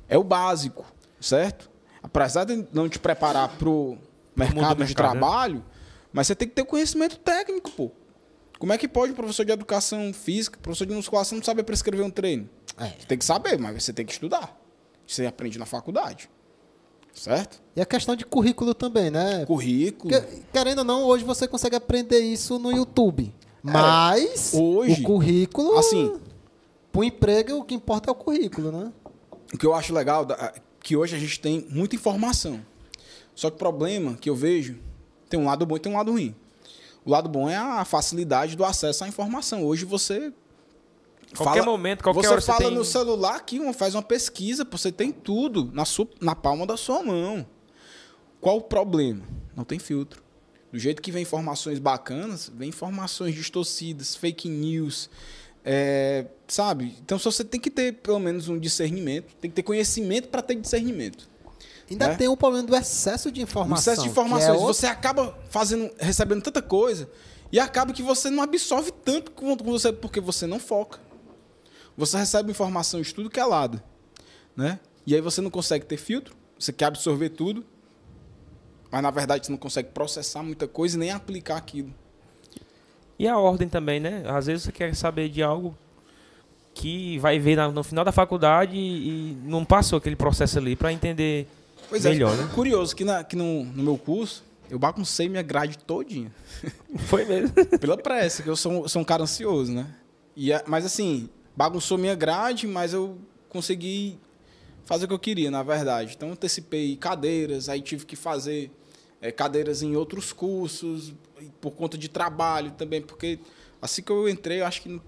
É 0.09 0.17
o 0.17 0.23
básico, 0.23 0.85
certo? 1.19 1.69
Apesar 2.03 2.43
de 2.45 2.67
não 2.73 2.89
te 2.89 2.97
preparar 2.99 3.49
para 3.57 3.69
o 3.69 3.97
mercado, 4.35 4.77
do 4.77 4.85
de 4.85 4.91
né? 4.91 4.95
trabalho, 4.95 5.63
mas 6.11 6.27
você 6.27 6.35
tem 6.35 6.47
que 6.47 6.53
ter 6.55 6.61
o 6.61 6.65
conhecimento 6.65 7.17
técnico, 7.19 7.69
pô. 7.71 7.91
Como 8.59 8.71
é 8.73 8.77
que 8.77 8.87
pode 8.87 9.11
o 9.11 9.15
professor 9.15 9.43
de 9.45 9.51
educação 9.51 10.13
física, 10.13 10.59
professor 10.61 10.85
de 10.85 10.93
musculação, 10.93 11.37
não 11.37 11.43
saber 11.43 11.63
prescrever 11.63 12.05
um 12.05 12.09
treino? 12.11 12.47
É. 12.77 12.89
Você 12.99 13.07
tem 13.07 13.17
que 13.17 13.25
saber, 13.25 13.57
mas 13.59 13.83
você 13.83 13.91
tem 13.93 14.05
que 14.05 14.11
estudar. 14.11 14.55
Você 15.07 15.25
aprende 15.25 15.57
na 15.57 15.65
faculdade. 15.65 16.29
Certo? 17.13 17.61
E 17.75 17.81
a 17.81 17.85
questão 17.85 18.15
de 18.15 18.23
currículo 18.25 18.73
também, 18.73 19.09
né? 19.11 19.45
Currículo. 19.45 20.09
Que- 20.13 20.43
querendo 20.53 20.79
ou 20.79 20.85
não, 20.85 21.03
hoje 21.03 21.23
você 21.25 21.47
consegue 21.47 21.75
aprender 21.75 22.19
isso 22.19 22.57
no 22.57 22.71
YouTube. 22.71 23.33
Mas 23.61 24.53
hoje, 24.53 25.01
o 25.01 25.05
currículo, 25.05 25.77
assim- 25.77 26.19
pro 26.91 27.03
emprego, 27.03 27.57
o 27.57 27.63
que 27.63 27.75
importa 27.75 28.09
é 28.09 28.11
o 28.11 28.15
currículo, 28.15 28.71
né? 28.71 28.91
O 29.53 29.57
que 29.57 29.65
eu 29.65 29.73
acho 29.73 29.93
legal 29.93 30.25
é 30.31 30.53
que 30.83 30.95
hoje 30.95 31.15
a 31.15 31.19
gente 31.19 31.39
tem 31.39 31.65
muita 31.69 31.95
informação. 31.95 32.65
Só 33.35 33.49
que 33.49 33.55
o 33.55 33.59
problema 33.59 34.15
que 34.15 34.29
eu 34.29 34.35
vejo 34.35 34.77
tem 35.29 35.39
um 35.39 35.45
lado 35.45 35.65
bom 35.65 35.77
e 35.77 35.79
tem 35.79 35.91
um 35.91 35.95
lado 35.97 36.11
ruim. 36.11 36.35
O 37.05 37.09
lado 37.09 37.29
bom 37.29 37.49
é 37.49 37.55
a 37.55 37.83
facilidade 37.85 38.55
do 38.55 38.63
acesso 38.65 39.03
à 39.03 39.07
informação. 39.07 39.63
Hoje 39.63 39.85
você 39.85 40.33
Qualquer 41.35 41.63
momento, 41.63 42.03
qualquer 42.03 42.23
você 42.23 42.27
hora 42.27 42.41
você 42.41 42.47
fala 42.47 42.65
tem- 42.65 42.73
no 42.73 42.83
celular 42.83 43.35
aqui, 43.35 43.73
faz 43.73 43.95
uma 43.95 44.01
pesquisa, 44.03 44.67
você 44.69 44.91
tem 44.91 45.11
tudo 45.11 45.69
na, 45.73 45.85
sua, 45.85 46.07
na 46.19 46.35
palma 46.35 46.65
da 46.67 46.75
sua 46.75 47.01
mão. 47.01 47.45
Qual 48.41 48.57
o 48.57 48.61
problema? 48.61 49.23
Não 49.55 49.63
tem 49.63 49.79
filtro. 49.79 50.21
Do 50.71 50.79
jeito 50.79 51.01
que 51.01 51.11
vem 51.11 51.21
informações 51.21 51.79
bacanas, 51.79 52.51
vem 52.53 52.69
informações 52.69 53.33
distorcidas, 53.33 54.15
fake 54.15 54.49
news, 54.49 55.09
é, 55.63 56.25
sabe? 56.47 56.95
Então 57.03 57.17
só 57.19 57.29
você 57.31 57.43
tem 57.43 57.59
que 57.59 57.69
ter 57.69 57.93
pelo 57.93 58.19
menos 58.19 58.47
um 58.49 58.57
discernimento, 58.59 59.35
tem 59.35 59.49
que 59.49 59.55
ter 59.55 59.63
conhecimento 59.63 60.27
para 60.29 60.41
ter 60.41 60.55
discernimento. 60.55 61.29
Ainda 61.89 62.05
É. 62.05 62.15
tem 62.15 62.27
o 62.27 62.37
problema 62.37 62.65
do 62.65 62.75
excesso 62.75 63.31
de 63.31 63.41
informação. 63.41 63.93
excesso 63.93 64.01
de 64.03 64.07
é 64.07 64.11
informações. 64.11 64.49
outro- 64.59 64.73
Você 64.73 64.87
acaba 64.87 65.37
fazendo, 65.49 65.91
recebendo 65.99 66.41
tanta 66.41 66.61
coisa 66.61 67.09
e 67.51 67.59
acaba 67.59 67.91
que 67.93 68.01
você 68.01 68.29
não 68.29 68.41
absorve 68.41 68.91
tanto 69.03 69.31
quanto 69.31 69.63
você, 69.63 69.91
porque 69.91 70.21
você 70.21 70.47
não 70.47 70.57
foca. 70.59 70.99
Você 71.97 72.17
recebe 72.17 72.49
informação 72.49 73.01
de 73.01 73.13
tudo 73.13 73.29
que 73.29 73.39
é 73.39 73.45
lado, 73.45 73.81
né? 74.55 74.79
E 75.05 75.13
aí 75.13 75.19
você 75.21 75.41
não 75.41 75.49
consegue 75.49 75.85
ter 75.85 75.97
filtro, 75.97 76.33
você 76.57 76.71
quer 76.71 76.85
absorver 76.85 77.29
tudo, 77.29 77.65
mas 78.89 79.03
na 79.03 79.11
verdade 79.11 79.45
você 79.45 79.51
não 79.51 79.59
consegue 79.59 79.89
processar 79.89 80.41
muita 80.43 80.67
coisa 80.69 80.95
e 80.95 80.99
nem 80.99 81.11
aplicar 81.11 81.57
aquilo. 81.57 81.93
E 83.21 83.27
a 83.27 83.37
ordem 83.37 83.69
também, 83.69 83.99
né? 83.99 84.23
Às 84.25 84.47
vezes 84.47 84.63
você 84.63 84.71
quer 84.71 84.95
saber 84.95 85.29
de 85.29 85.43
algo 85.43 85.77
que 86.73 87.19
vai 87.19 87.37
ver 87.37 87.55
na- 87.55 87.69
no 87.69 87.83
final 87.83 88.03
da 88.03 88.11
faculdade 88.11 88.75
e, 88.75 89.09
e 89.31 89.37
não 89.43 89.63
passou 89.63 89.97
aquele 89.97 90.15
processo 90.15 90.57
ali 90.57 90.75
para 90.75 90.91
entender 90.91 91.47
Pois 91.87 92.03
melhor, 92.03 92.33
é, 92.33 92.37
né? 92.37 92.49
curioso 92.55 92.95
que, 92.95 93.03
na, 93.03 93.23
que 93.23 93.35
no, 93.35 93.63
no 93.65 93.83
meu 93.83 93.97
curso 93.97 94.43
eu 94.69 94.79
baguncei 94.79 95.29
minha 95.29 95.43
grade 95.43 95.77
todinha. 95.77 96.31
Foi 97.07 97.25
mesmo. 97.25 97.53
Pela 97.79 97.95
pressa, 97.97 98.41
que 98.41 98.49
eu 98.49 98.55
sou, 98.55 98.87
sou 98.89 99.01
um 99.01 99.05
cara 99.05 99.21
ansioso, 99.21 99.71
né? 99.71 99.85
E, 100.35 100.49
mas 100.65 100.83
assim, 100.85 101.29
bagunçou 101.55 101.97
minha 101.99 102.15
grade, 102.15 102.65
mas 102.65 102.91
eu 102.93 103.17
consegui 103.49 104.17
fazer 104.85 105.05
o 105.05 105.07
que 105.09 105.13
eu 105.13 105.19
queria, 105.19 105.51
na 105.51 105.61
verdade. 105.61 106.13
Então, 106.17 106.31
antecipei 106.31 106.95
cadeiras, 106.95 107.69
aí 107.69 107.81
tive 107.81 108.03
que 108.05 108.15
fazer 108.15 108.71
eh, 109.21 109.31
cadeiras 109.31 109.81
em 109.81 109.95
outros 109.95 110.33
cursos, 110.33 111.13
por 111.59 111.71
conta 111.71 111.97
de 111.97 112.09
trabalho 112.09 112.71
também, 112.71 113.01
porque 113.01 113.39
assim 113.81 114.01
que 114.01 114.11
eu 114.11 114.27
entrei, 114.27 114.61
eu 114.61 114.65
acho 114.65 114.81
que 114.81 114.89
no 114.89 115.01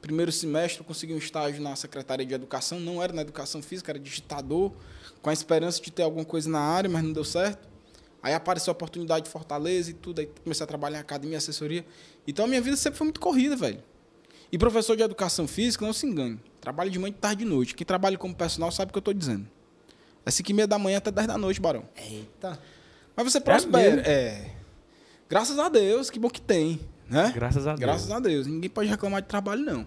primeiro 0.00 0.32
semestre 0.32 0.80
eu 0.80 0.84
consegui 0.84 1.14
um 1.14 1.18
estágio 1.18 1.62
na 1.62 1.76
Secretaria 1.76 2.26
de 2.26 2.34
Educação, 2.34 2.80
não 2.80 3.02
era 3.02 3.12
na 3.12 3.22
Educação 3.22 3.62
Física, 3.62 3.92
era 3.92 3.98
digitador, 3.98 4.72
com 5.22 5.30
a 5.30 5.32
esperança 5.32 5.80
de 5.80 5.90
ter 5.90 6.02
alguma 6.02 6.24
coisa 6.24 6.48
na 6.48 6.60
área, 6.60 6.88
mas 6.88 7.02
não 7.02 7.12
deu 7.12 7.24
certo. 7.24 7.68
Aí 8.22 8.34
apareceu 8.34 8.70
a 8.70 8.72
oportunidade 8.72 9.24
de 9.24 9.30
Fortaleza 9.30 9.90
e 9.90 9.94
tudo, 9.94 10.20
aí 10.20 10.30
comecei 10.42 10.64
a 10.64 10.66
trabalhar 10.66 10.98
em 10.98 11.00
academia, 11.00 11.38
assessoria. 11.38 11.86
Então 12.26 12.44
a 12.44 12.48
minha 12.48 12.60
vida 12.60 12.76
sempre 12.76 12.98
foi 12.98 13.06
muito 13.06 13.20
corrida, 13.20 13.56
velho. 13.56 13.82
E 14.52 14.58
professor 14.58 14.96
de 14.96 15.02
educação 15.02 15.46
física, 15.46 15.86
não 15.86 15.92
se 15.92 16.06
engane. 16.06 16.40
Trabalha 16.60 16.90
de 16.90 16.98
manhã, 16.98 17.12
de 17.12 17.18
tarde 17.18 17.42
e 17.42 17.44
de 17.46 17.50
noite. 17.50 17.74
Quem 17.74 17.86
trabalha 17.86 18.18
como 18.18 18.34
personal 18.34 18.70
sabe 18.70 18.90
o 18.90 18.92
que 18.92 18.98
eu 18.98 19.00
estou 19.00 19.14
dizendo. 19.14 19.48
É 20.26 20.30
5 20.30 20.50
e 20.50 20.54
meia 20.54 20.66
da 20.66 20.78
manhã 20.78 20.98
até 20.98 21.10
10 21.10 21.28
da 21.28 21.38
noite, 21.38 21.60
Barão. 21.60 21.84
Eita. 21.96 22.60
Mas 23.16 23.32
você 23.32 23.40
prospera. 23.40 23.96
mesmo? 23.96 24.08
É. 24.08 24.50
Graças 25.28 25.58
a 25.58 25.68
Deus, 25.68 26.10
que 26.10 26.18
bom 26.18 26.28
que 26.28 26.40
tem. 26.40 26.80
Né? 27.08 27.32
Graças 27.34 27.66
a 27.66 27.70
Deus. 27.70 27.80
Graças 27.80 28.10
a 28.10 28.20
Deus. 28.20 28.46
Ninguém 28.46 28.70
pode 28.70 28.88
reclamar 28.88 29.22
de 29.22 29.28
trabalho, 29.28 29.64
não. 29.64 29.86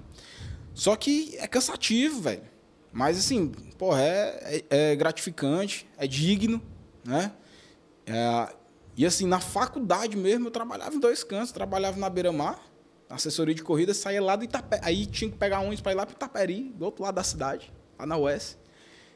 Só 0.74 0.96
que 0.96 1.36
é 1.38 1.48
cansativo, 1.48 2.22
velho. 2.22 2.44
Mas 2.92 3.18
assim, 3.18 3.50
porra, 3.78 4.02
é, 4.02 4.64
é, 4.70 4.92
é 4.92 4.96
gratificante, 4.96 5.88
é 5.98 6.06
digno, 6.06 6.62
né? 7.04 7.32
É, 8.06 8.54
e 8.96 9.06
assim, 9.06 9.26
na 9.26 9.40
faculdade 9.40 10.16
mesmo, 10.16 10.48
eu 10.48 10.52
trabalhava 10.52 10.96
em 10.96 11.00
dois 11.00 11.24
cantos. 11.24 11.52
Trabalhava 11.52 12.00
na 12.00 12.10
beira-mar, 12.10 12.60
na 13.10 13.16
assessoria 13.16 13.56
de 13.56 13.64
corrida, 13.64 13.94
saía 13.94 14.22
lá 14.22 14.36
do 14.36 14.44
Itapé. 14.44 14.80
Aí 14.84 15.06
tinha 15.06 15.32
que 15.32 15.38
pegar 15.38 15.60
ônibus 15.62 15.82
para 15.82 15.92
ir 15.92 15.96
lá 15.96 16.06
para 16.06 16.16
Itaperi, 16.16 16.74
do 16.76 16.86
outro 16.86 17.04
lado 17.04 17.16
da 17.16 17.24
cidade, 17.24 17.74
lá 17.98 18.06
na 18.06 18.18
UES. 18.18 18.58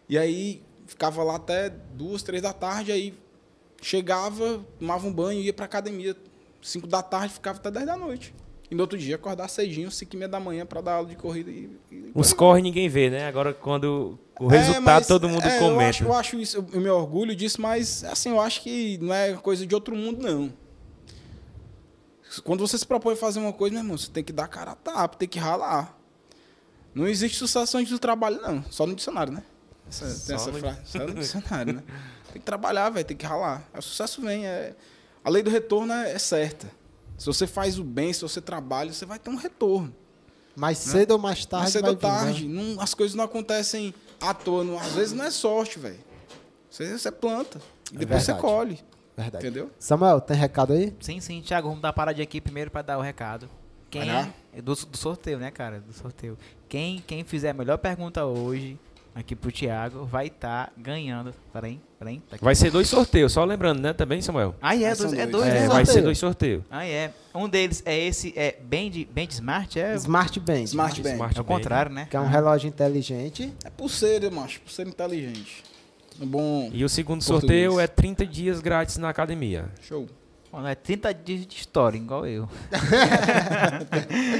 E 0.09 0.17
aí 0.17 0.63
ficava 0.87 1.23
lá 1.23 1.35
até 1.35 1.69
duas, 1.69 2.23
três 2.23 2.41
da 2.41 2.53
tarde, 2.53 2.91
aí 2.91 3.13
chegava, 3.81 4.65
tomava 4.79 5.07
um 5.07 5.13
banho, 5.13 5.39
ia 5.41 5.53
para 5.53 5.65
academia. 5.65 6.15
Cinco 6.61 6.87
da 6.87 7.01
tarde, 7.01 7.33
ficava 7.33 7.59
até 7.59 7.69
10 7.71 7.85
da 7.85 7.95
noite. 7.97 8.33
E 8.69 8.75
no 8.75 8.81
outro 8.81 8.97
dia 8.97 9.15
acordar 9.15 9.47
cedinho, 9.47 9.89
cinco 9.89 10.15
e 10.15 10.17
meia 10.17 10.27
da 10.27 10.39
manhã, 10.39 10.65
para 10.65 10.81
dar 10.81 10.93
aula 10.95 11.07
de 11.07 11.15
corrida. 11.15 11.49
E, 11.49 11.69
e 11.89 12.11
Os 12.13 12.33
corre 12.33 12.61
ninguém 12.61 12.89
vê, 12.89 13.09
né? 13.09 13.25
Agora 13.25 13.53
quando 13.53 14.19
o 14.39 14.51
é, 14.51 14.57
resultado 14.57 14.83
mas, 14.83 15.07
todo 15.07 15.29
mundo 15.29 15.45
é, 15.45 15.55
Eu 15.55 15.59
comenta. 15.61 15.89
acho, 15.89 16.03
eu 16.03 16.13
acho 16.13 16.37
isso, 16.39 16.65
eu 16.73 16.81
me 16.81 16.89
orgulho 16.89 17.33
disso, 17.33 17.61
mas 17.61 18.03
assim, 18.03 18.29
eu 18.29 18.41
acho 18.41 18.61
que 18.61 18.97
não 18.97 19.13
é 19.13 19.33
coisa 19.35 19.65
de 19.65 19.73
outro 19.73 19.95
mundo, 19.95 20.21
não. 20.21 20.51
Quando 22.43 22.59
você 22.67 22.77
se 22.77 22.85
propõe 22.85 23.13
a 23.13 23.17
fazer 23.17 23.39
uma 23.39 23.53
coisa, 23.53 23.73
meu 23.73 23.83
irmão, 23.83 23.97
você 23.97 24.11
tem 24.11 24.23
que 24.23 24.33
dar 24.33 24.47
cara 24.47 24.71
a 24.71 24.75
tapa, 24.75 25.15
tem 25.15 25.27
que 25.29 25.39
ralar. 25.39 25.97
Não 26.93 27.07
existe 27.07 27.37
sucesso 27.37 27.77
antes 27.77 27.91
do 27.91 27.99
trabalho, 27.99 28.41
não. 28.41 28.63
Só 28.69 28.85
no 28.85 28.95
dicionário, 28.95 29.31
né? 29.31 29.43
Essa, 29.87 30.05
tem 30.05 30.13
Só 30.15 30.35
essa 30.35 30.51
no- 30.51 30.59
frase. 30.59 30.79
Só 30.85 30.99
no 30.99 31.13
dicionário, 31.15 31.73
né? 31.73 31.83
Tem 32.37 32.41
que 32.41 32.45
trabalhar, 32.45 32.89
velho, 32.91 33.03
tem 33.05 33.17
que 33.17 33.25
ralar. 33.25 33.63
O 33.75 33.81
sucesso 33.81 34.21
vem. 34.21 34.45
É... 34.45 34.75
A 35.25 35.29
lei 35.29 35.41
do 35.41 35.49
retorno 35.49 35.91
é, 35.91 36.11
é 36.13 36.19
certa. 36.19 36.67
Se 37.17 37.25
você 37.25 37.47
faz 37.47 37.79
o 37.79 37.83
bem, 37.83 38.13
se 38.13 38.21
você 38.21 38.39
trabalha, 38.39 38.93
você 38.93 39.07
vai 39.07 39.17
ter 39.17 39.31
um 39.31 39.35
retorno. 39.35 39.93
Mais 40.55 40.77
cedo 40.77 41.11
ou 41.11 41.17
mais 41.19 41.45
tarde 41.45 41.65
Mas 41.65 41.73
cedo 41.73 41.87
ou 41.87 41.95
vir, 41.95 42.03
né? 42.03 42.09
tarde, 42.09 42.47
não- 42.47 42.79
as 42.81 42.93
coisas 42.93 43.15
não 43.15 43.25
acontecem 43.25 43.91
à 44.21 44.33
toa. 44.35 44.63
não- 44.63 44.77
às 44.79 44.93
vezes 44.93 45.13
não 45.13 45.25
é 45.25 45.31
sorte, 45.31 45.79
velho. 45.79 45.97
Você, 46.69 46.95
você 46.97 47.11
planta. 47.11 47.59
E 47.91 47.95
É 47.95 47.99
depois 47.99 48.21
você 48.23 48.33
colhe. 48.35 48.79
Verdade. 49.15 49.43
Entendeu? 49.47 49.71
Samuel, 49.79 50.21
tem 50.21 50.37
recado 50.37 50.73
aí? 50.73 50.95
Sim, 50.99 51.19
sim, 51.19 51.41
Thiago, 51.41 51.67
vamos 51.69 51.81
dar 51.81 51.91
parada 51.91 52.21
aqui 52.21 52.39
primeiro 52.39 52.69
pra 52.69 52.83
dar 52.83 52.99
o 52.99 53.01
recado. 53.01 53.49
Quem 53.89 54.03
é 54.11 54.61
do, 54.61 54.75
do 54.75 54.97
sorteio, 54.97 55.39
né, 55.39 55.49
cara? 55.49 55.79
Do 55.79 55.91
sorteio. 55.93 56.37
Quem, 56.69 57.03
quem 57.07 57.23
fizer 57.23 57.49
a 57.49 57.53
melhor 57.53 57.77
pergunta 57.79 58.25
hoje 58.25 58.77
aqui 59.19 59.35
pro 59.35 59.51
Thiago 59.51 60.05
vai 60.05 60.27
estar 60.27 60.71
ganhando. 60.77 61.33
Peraí, 61.51 61.79
peraí. 61.97 62.19
Tá. 62.29 62.37
Vai 62.39 62.53
ser 62.55 62.69
dois 62.71 62.87
sorteios, 62.87 63.31
só 63.31 63.43
lembrando, 63.43 63.79
né? 63.81 63.93
Também, 63.93 64.21
Samuel? 64.21 64.55
Ah, 64.61 64.75
é, 64.75 64.85
Ah, 64.89 64.95
são 64.95 65.07
dois, 65.07 65.19
é 65.19 65.25
dois. 65.25 65.45
dois, 65.45 65.55
É, 65.63 65.67
vai 65.67 65.85
ser 65.85 66.01
dois 66.01 66.17
sorteios. 66.17 66.63
Ah, 66.69 66.85
é. 66.85 67.11
Um 67.33 67.49
deles 67.49 67.81
é 67.85 67.97
esse, 67.97 68.33
é 68.35 68.55
Band, 68.61 69.05
Band 69.13 69.27
Smart, 69.31 69.79
é, 69.79 69.95
Smart 69.95 70.39
Band. 70.39 70.63
Smart 70.63 71.01
Band. 71.01 71.11
Smart 71.13 71.37
é 71.37 71.41
o 71.41 71.43
contrário, 71.45 71.91
né? 71.91 72.07
Que 72.09 72.15
é 72.15 72.19
um 72.19 72.27
relógio 72.27 72.67
inteligente. 72.67 73.51
É 73.65 73.69
pulseira, 73.69 74.29
macho. 74.29 74.61
Pulseira 74.61 74.89
inteligente. 74.89 75.63
Um 76.19 76.25
bom 76.25 76.69
E 76.73 76.83
o 76.83 76.89
segundo 76.89 77.23
Português. 77.23 77.41
sorteio 77.69 77.79
é 77.79 77.85
30 77.87 78.25
dias 78.25 78.59
grátis 78.59 78.97
na 78.97 79.09
academia. 79.09 79.65
show. 79.81 80.07
Mano, 80.51 80.67
é 80.67 80.75
30 80.75 81.13
dias 81.13 81.45
de 81.45 81.55
história, 81.55 81.97
igual 81.97 82.25
eu. 82.25 82.47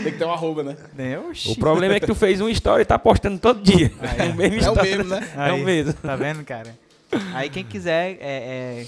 Tem 0.03 0.11
que 0.13 0.17
ter 0.17 0.25
um 0.25 0.31
arroba, 0.31 0.63
né? 0.63 0.77
Né? 0.95 1.19
O 1.47 1.55
problema 1.57 1.95
é 1.95 1.99
que 1.99 2.05
tu 2.07 2.15
fez 2.15 2.39
uma 2.41 2.49
história 2.49 2.81
e 2.81 2.85
tá 2.85 2.97
postando 2.97 3.37
todo 3.39 3.61
dia. 3.61 3.91
Ah, 4.01 4.23
é. 4.23 4.27
É 4.27 4.29
o 4.31 4.35
mesmo 4.35 4.61
É 4.63 4.71
o 4.71 4.75
mesmo, 4.83 5.03
né? 5.05 5.29
É 5.35 5.39
o 5.51 5.55
Aí, 5.55 5.63
mesmo. 5.63 5.93
Tá 5.93 6.15
vendo, 6.15 6.43
cara? 6.43 6.77
Aí 7.33 7.49
quem 7.49 7.63
quiser 7.63 8.13
é, 8.13 8.17
é, 8.21 8.85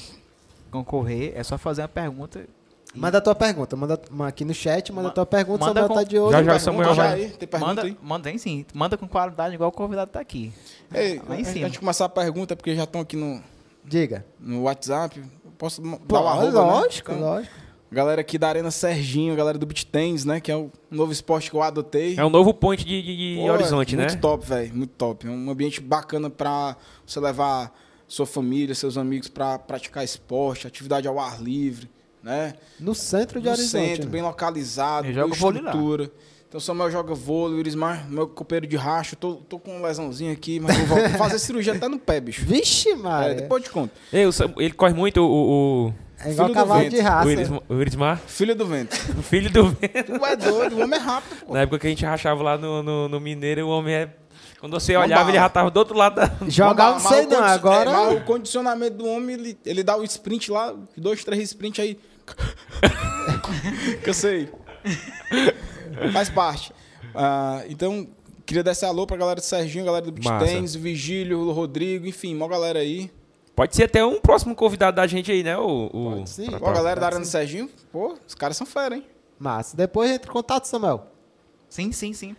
concorrer, 0.72 1.34
é 1.36 1.44
só 1.44 1.58
fazer 1.58 1.82
uma 1.82 1.88
pergunta. 1.88 2.40
e- 2.40 2.60
Manda 3.00 3.20
a 3.20 3.22
tua 3.22 3.36
pergunta. 3.36 3.76
Manda 3.76 4.02
ma- 4.10 4.28
aqui 4.30 4.44
no 4.44 4.54
chat, 4.54 4.92
manda 4.92 5.10
a 5.10 5.12
tua 5.12 5.26
pergunta. 5.26 5.60
manda 5.64 5.82
Samuel 5.82 5.88
com- 5.90 5.96
tá 5.96 6.04
de 6.04 6.18
olho. 6.18 6.32
Já, 6.32 6.44
já, 6.44 6.60
Samuel 6.60 6.96
já 6.96 7.04
vai. 7.04 7.14
aí. 7.14 7.30
Tem 7.30 7.48
pergunta 7.48 7.70
manda, 7.76 7.82
aí? 7.84 7.98
manda 8.02 8.30
aí 8.30 8.40
sim. 8.40 8.66
Manda 8.74 8.98
com 8.98 9.08
qualidade 9.08 9.54
igual 9.54 9.70
o 9.70 9.74
convidado 9.74 10.10
tá 10.12 10.20
aqui. 10.20 10.52
Ei, 10.94 11.22
Lá 11.28 11.36
em 11.36 11.40
antes 11.42 11.52
cima. 11.54 11.70
de 11.70 11.78
começar 11.80 12.06
a 12.06 12.10
pergunta, 12.10 12.54
é 12.54 12.56
porque 12.56 12.76
já 12.76 12.86
estão 12.86 13.00
aqui 13.02 13.16
no, 13.16 13.42
Diga. 13.86 14.26
no 14.40 14.64
WhatsApp. 14.64 15.22
Posso 15.60 15.82
Pô, 15.82 16.16
dar 16.16 16.22
o 16.22 16.28
arroba, 16.28 16.62
lógico, 16.62 17.12
né? 17.12 17.18
Então, 17.18 17.30
lógico. 17.30 17.56
Galera 17.92 18.22
aqui 18.22 18.38
da 18.38 18.48
Arena 18.48 18.72
Serginho, 18.72 19.36
galera 19.36 19.58
do 19.58 19.66
Tennis, 19.68 20.24
né? 20.24 20.40
Que 20.40 20.52
é 20.52 20.56
o 20.56 20.72
novo 20.90 21.12
esporte 21.12 21.50
que 21.52 21.56
eu 21.58 21.62
adotei. 21.62 22.16
É 22.18 22.24
um 22.24 22.30
novo 22.30 22.54
point 22.54 22.86
de, 22.86 23.02
de- 23.02 23.18
de 23.36 23.42
Pô, 23.42 23.48
é 23.48 23.52
horizonte, 23.52 23.96
né? 23.96 24.06
Muito 24.08 24.22
top, 24.22 24.46
velho. 24.46 24.74
Muito 24.76 24.92
top. 24.92 25.28
É 25.28 25.30
um 25.30 25.50
ambiente 25.50 25.82
bacana 25.82 26.30
pra 26.30 26.78
você 27.06 27.20
levar 27.20 27.76
sua 28.08 28.26
família, 28.26 28.74
seus 28.74 28.98
amigos 28.98 29.28
pra 29.28 29.60
praticar 29.60 30.04
esporte, 30.04 30.66
atividade 30.66 31.08
ao 31.08 31.20
ar 31.20 31.42
livre, 31.42 31.90
né? 32.24 32.54
No 32.80 32.96
centro 32.96 33.40
de 33.42 33.48
no 33.48 33.52
Horizonte. 33.52 33.70
centro, 33.88 34.06
né? 34.06 34.12
bem 34.12 34.22
localizado, 34.22 35.12
jogo 35.12 35.36
vôlei 35.36 35.62
lá. 35.62 35.72
Então, 36.50 36.60
Samuel 36.60 36.90
joga 36.90 37.14
vôlei, 37.14 37.58
o 37.58 37.60
Irismar, 37.60 38.10
meu 38.10 38.28
copeiro 38.28 38.66
de 38.66 38.76
racho. 38.76 39.16
Tô, 39.16 39.36
tô 39.36 39.60
com 39.60 39.78
um 39.78 39.84
lesãozinho 39.84 40.34
aqui, 40.34 40.60
mas 40.60 40.80
eu 40.80 40.86
vou 40.88 40.98
voltar. 40.98 41.16
fazer 41.18 41.38
cirurgia 41.38 41.74
até 41.74 41.88
no 41.88 42.00
pé, 42.00 42.20
bicho. 42.20 42.44
Vixe, 42.44 42.90
É, 42.90 42.96
Maria. 42.96 43.36
depois 43.36 43.64
te 43.64 43.70
conto. 43.70 43.92
Ei, 44.12 44.26
o 44.26 44.32
ele 44.58 44.74
corre 44.74 44.94
muito 44.96 45.22
o, 45.22 45.90
o, 45.90 45.94
É 46.26 46.32
igual 46.32 46.34
Filho 46.34 46.48
do 46.48 46.54
cavalo 46.56 46.82
vento. 46.82 46.96
de 46.96 47.02
raça. 47.02 47.28
o, 47.28 47.32
Irisma- 47.32 47.64
o 47.70 47.74
Irismar, 47.82 48.18
Filho 48.26 48.56
do 48.56 48.66
vento. 48.66 48.96
o 49.16 49.22
filho 49.22 49.52
do 49.52 49.70
vento. 49.70 50.04
Tu 50.18 50.26
é 50.26 50.36
doido, 50.36 50.76
o 50.78 50.82
homem 50.82 51.00
é 51.00 51.04
rápido, 51.04 51.46
pô. 51.46 51.54
Na 51.54 51.62
época 51.62 51.78
que 51.80 51.86
a 51.88 51.90
gente 51.92 52.04
rachava 52.04 52.42
lá 52.42 52.58
no, 52.58 52.82
no, 52.82 53.08
no 53.08 53.20
Mineiro, 53.20 53.68
o 53.68 53.70
homem 53.70 53.94
é. 53.94 54.10
Quando 54.60 54.74
você 54.74 54.96
Uma 54.98 55.06
olhava, 55.06 55.22
bala. 55.22 55.32
ele 55.32 55.38
já 55.40 55.50
tava 55.50 55.70
do 55.70 55.78
outro 55.78 55.96
lado 55.96 56.16
da. 56.16 56.32
Jogar 56.50 56.94
não 56.94 57.00
sei 57.00 57.28
não, 57.28 57.44
agora... 57.44 57.90
é, 57.92 57.94
mas 57.94 58.18
o 58.18 58.22
condicionamento 58.26 58.98
do 58.98 59.06
homem, 59.06 59.36
ele, 59.36 59.58
ele 59.64 59.84
dá 59.84 59.96
o 59.96 60.04
sprint 60.04 60.50
lá, 60.52 60.74
dois, 60.98 61.24
três 61.24 61.44
sprint 61.44 61.80
aí. 61.80 62.00
Cansei. 64.04 64.50
Faz 66.12 66.30
parte. 66.30 66.74
Ah, 67.14 67.64
então, 67.70 68.08
queria 68.46 68.64
dar 68.64 68.72
esse 68.72 68.86
alô 68.86 69.06
pra 69.06 69.18
galera 69.18 69.40
do 69.40 69.44
Serginho, 69.44 69.86
galera 69.86 70.06
do. 70.06 70.12
Tennis, 70.40 70.76
o 70.76 70.80
Vigílio, 70.80 71.40
o 71.40 71.52
Rodrigo, 71.52 72.08
enfim, 72.08 72.36
mó 72.36 72.48
galera 72.48 72.80
aí. 72.80 73.12
Pode 73.56 73.76
ser 73.76 73.84
até 73.84 74.04
um 74.06 74.22
próximo 74.22 74.56
convidado 74.56 74.96
da 74.96 75.06
gente 75.06 75.32
aí, 75.32 75.44
né? 75.44 75.58
O, 75.58 75.90
o... 75.92 76.12
Pode 76.16 76.30
sim. 76.30 76.48
Ó, 76.62 76.70
a 76.70 76.74
galera 76.74 77.00
da 77.00 77.08
pode 77.08 77.16
Arena 77.16 77.22
do. 77.22 77.28
Serginho, 77.28 77.70
pô, 77.92 78.18
os 78.26 78.34
caras 78.34 78.56
são 78.56 78.66
fera, 78.66 78.96
hein? 78.96 79.06
Massa. 79.38 79.76
Depois 79.76 80.10
entra 80.12 80.30
em 80.30 80.34
contato, 80.34 80.66
Samuel. 80.66 81.08
Sim, 81.70 81.92
sim, 81.92 82.14
sim. 82.14 82.36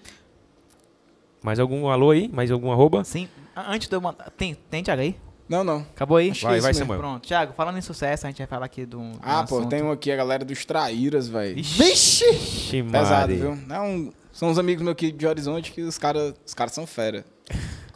Mais 1.43 1.59
algum 1.59 1.89
alô 1.89 2.11
aí? 2.11 2.29
Mais 2.29 2.51
algum 2.51 2.71
arroba? 2.71 3.05
Sim. 3.05 3.29
Antes 3.57 3.89
de 3.89 3.95
eu 3.95 4.01
mandar. 4.01 4.31
Tem, 4.31 4.55
tem, 4.55 4.83
Thiago 4.83 5.03
aí? 5.03 5.17
Não, 5.51 5.65
não. 5.65 5.79
Acabou 5.95 6.17
aí? 6.17 6.31
Acho 6.31 6.43
Vai, 6.47 6.55
é 6.55 6.57
isso 6.59 6.63
vai, 6.63 6.71
mesmo. 6.73 6.85
Samuel. 6.87 7.01
Pronto. 7.01 7.27
Thiago, 7.27 7.53
falando 7.55 7.77
em 7.77 7.83
sucesso, 7.83 8.25
a 8.27 8.31
gente 8.31 8.39
vai 8.39 8.47
falar 8.47 8.67
aqui 8.67 8.87
do. 8.87 8.99
do 9.01 9.19
Ah, 9.21 9.45
pô, 9.47 9.57
assunto. 9.59 9.69
tem 9.69 9.83
um 9.83 9.91
aqui, 9.91 10.13
a 10.13 10.17
galera 10.17 10.45
dos 10.45 10.65
Traíras, 10.65 11.29
velho. 11.29 11.57
Vixe! 11.57 12.25
Pesado, 12.85 13.33
Mari. 13.33 13.35
viu? 13.37 13.59
É 13.69 13.81
um- 13.81 14.13
são 14.33 14.49
uns 14.49 14.59
amigos 14.59 14.83
meus 14.85 14.93
aqui 14.93 15.11
de 15.11 15.27
Horizonte 15.27 15.73
que 15.73 15.83
os 15.83 15.99
caras 15.99 16.35
os 16.47 16.55
caras 16.55 16.73
são 16.73 16.87
fera. 16.87 17.25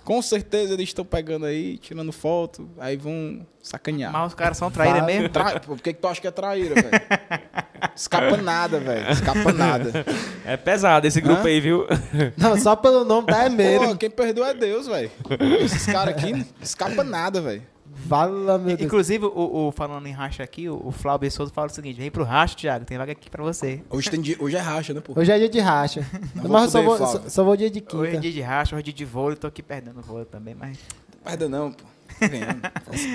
Com 0.05 0.21
certeza 0.21 0.75
eles 0.75 0.91
estão 0.91 1.05
pegando 1.05 1.47
aí, 1.47 1.79
tirando 1.79 2.13
foto, 2.13 2.69
aí 2.79 2.97
vão 2.97 3.47
sacanear. 3.63 4.13
Mas 4.13 4.29
os 4.29 4.35
caras 4.35 4.59
são 4.59 4.71
traíra 4.71 4.99
Vai. 5.01 5.07
mesmo? 5.07 5.29
Tra... 5.31 5.59
Por 5.61 5.81
que, 5.81 5.95
que 5.95 6.01
tu 6.01 6.07
acha 6.07 6.21
que 6.21 6.27
é 6.27 6.31
traíra, 6.31 6.75
velho? 6.75 6.91
Escapa 7.97 8.37
nada, 8.37 8.79
velho. 8.79 9.11
Escapa 9.11 9.53
nada. 9.53 10.05
É 10.47 10.59
pesado 10.59 11.07
esse 11.07 11.23
grupo 11.23 11.41
Hã? 11.41 11.47
aí, 11.47 11.59
viu? 11.59 11.87
Não, 12.37 12.59
só 12.59 12.77
pelo 12.77 13.03
nome 13.03 13.29
dá 13.29 13.45
é 13.45 13.49
medo. 13.49 13.87
Pô, 13.87 13.97
quem 13.97 14.11
perdoa 14.11 14.51
é 14.51 14.55
Deus, 14.55 14.87
velho. 14.87 15.11
Esses 15.59 15.87
caras 15.87 16.15
aqui 16.15 16.45
escapa 16.61 17.03
nada, 17.03 17.41
velho. 17.41 17.63
Fala, 18.09 18.59
meu 18.59 18.77
Deus. 18.77 18.81
Inclusive, 18.87 19.25
o, 19.27 19.67
o- 19.69 19.73
falando 19.73 20.07
em 20.07 20.13
racha 20.13 20.43
aqui, 20.43 20.69
o, 20.69 20.81
o 20.87 20.91
Flávio 20.91 21.31
Souza 21.31 21.53
fala 21.53 21.69
o 21.69 21.71
seguinte: 21.71 21.97
vem 21.99 22.11
pro 22.11 22.25
racho, 22.25 22.57
Thiago, 22.57 22.85
tem 22.85 22.99
vaga 22.99 23.13
aqui 23.13 23.31
pra 23.31 23.43
você. 23.43 23.83
Hoje, 23.91 24.11
tem 24.11 24.21
dia- 24.21 24.37
hoje 24.39 24.57
é 24.57 24.61
racha, 24.61 24.93
né, 24.95 25.01
pô? 25.01 25.19
Hoje 25.19 25.31
é 25.33 25.39
dia 25.39 25.49
de 25.49 25.61
racha. 25.61 26.07
Não 26.35 26.49
Mas 26.51 26.65
eu 26.65 26.71
só 26.71 26.83
vou 26.83 26.97
vou, 26.99 27.07
poder, 27.07 27.23
só, 27.25 27.29
só 27.31 27.45
vou 27.45 27.57
dia 27.57 27.71
de 27.71 27.83
Hoje 27.93 28.07
é 28.07 28.11
quinta. 28.11 28.21
dia 28.23 28.33
de 28.33 28.41
racha, 28.41 28.75
hoje 28.77 28.81
é 28.81 28.85
dia 28.85 28.95
de 28.95 29.05
vôlei, 29.05 29.37
tô 29.37 29.47
aqui 29.47 29.63
perdendo 29.63 30.01
vôlei 30.03 30.25
também, 30.27 30.55
mas. 30.55 30.79
Perda 31.25 31.49
não, 31.49 31.73
pô. 31.73 31.85
Ganhando. 32.21 32.61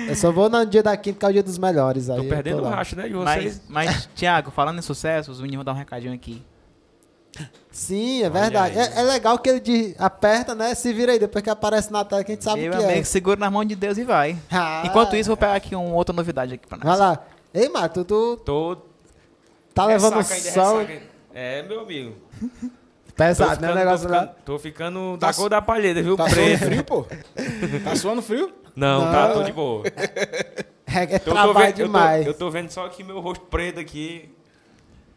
Eu 0.08 0.16
só 0.16 0.30
vou 0.32 0.50
no 0.50 0.66
dia 0.66 0.82
da 0.82 0.96
quinta, 0.96 1.18
que 1.20 1.24
é 1.24 1.28
o 1.28 1.32
dia 1.32 1.42
dos 1.42 1.56
melhores. 1.56 2.10
Aí 2.10 2.20
Tô 2.20 2.24
perdendo 2.28 2.58
o 2.58 2.62
lá. 2.62 2.70
racho, 2.76 2.96
né, 2.96 3.06
de 3.08 3.14
vocês. 3.14 3.62
Mas, 3.68 3.86
mas 3.88 4.06
Thiago, 4.14 4.50
falando 4.50 4.78
em 4.78 4.82
sucesso, 4.82 5.30
os 5.30 5.40
meninos 5.40 5.64
vão 5.64 5.64
dar 5.64 5.72
um 5.72 5.78
recadinho 5.78 6.12
aqui. 6.12 6.42
Sim, 7.70 8.22
é 8.22 8.24
Olha 8.24 8.30
verdade. 8.30 8.78
É, 8.78 9.00
é 9.00 9.02
legal 9.04 9.38
que 9.38 9.48
ele 9.48 9.60
de- 9.60 9.94
aperta, 9.98 10.54
né? 10.54 10.74
Se 10.74 10.92
vira 10.92 11.12
aí, 11.12 11.18
depois 11.18 11.42
que 11.42 11.48
aparece 11.50 11.90
na 11.92 12.04
tela 12.04 12.22
que 12.24 12.32
a 12.32 12.34
gente 12.34 12.44
sabe 12.44 12.62
Meu 12.62 12.72
o 12.72 12.76
que 12.76 12.84
amigo, 12.84 13.00
é. 13.00 13.04
segura 13.04 13.36
nas 13.38 13.50
mãos 13.52 13.66
de 13.66 13.76
Deus 13.76 13.96
e 13.96 14.04
vai. 14.04 14.36
Ah. 14.50 14.82
Enquanto 14.84 15.14
isso, 15.16 15.30
eu 15.30 15.34
vou 15.34 15.36
pegar 15.36 15.54
aqui 15.54 15.74
uma 15.74 15.94
outra 15.94 16.12
novidade 16.14 16.54
aqui 16.54 16.66
pra 16.66 16.76
nós. 16.78 16.86
Vai 16.86 16.98
lá. 16.98 17.18
Ei, 17.54 17.68
Mato, 17.68 18.04
tu 18.04 18.36
Tô. 18.44 18.76
tá 19.72 19.86
levando 19.86 20.16
Ressaca 20.16 20.34
ainda, 20.34 20.50
sol. 20.52 20.86
É, 21.32 21.62
meu 21.62 21.80
amigo. 21.80 22.14
Tô 23.10 23.24
pesado, 23.26 23.60
né? 23.60 23.68
O 23.68 23.70
ficando, 23.70 23.74
negócio 23.74 24.08
tô 24.08 24.14
lá. 24.14 24.20
ficando, 24.20 24.36
tô 24.46 24.58
ficando 24.58 25.18
Tá 25.18 25.26
da 25.26 25.34
cor 25.34 25.50
da 25.50 25.60
palheta, 25.62 26.02
viu? 26.02 26.16
Tá 26.16 26.28
suando 26.28 26.42
Preto. 26.58 26.64
frio, 26.64 26.84
pô? 26.84 27.06
Tá 27.84 27.94
suando 27.96 28.22
frio? 28.22 28.50
Não, 28.74 29.04
Não. 29.04 29.12
tá, 29.12 29.28
tô 29.34 29.42
de 29.42 29.52
boa. 29.52 29.84
É, 30.92 31.04
é 31.04 31.14
Eu 31.16 31.20
tô, 31.20 31.30
trabalho 31.30 31.54
vendo, 31.54 31.68
eu, 31.68 31.74
tô, 31.76 31.82
demais. 31.84 32.26
eu 32.26 32.34
tô 32.34 32.50
vendo 32.50 32.70
só 32.70 32.84
aqui 32.84 33.04
meu 33.04 33.20
rosto 33.20 33.44
preto 33.44 33.78
aqui. 33.78 34.28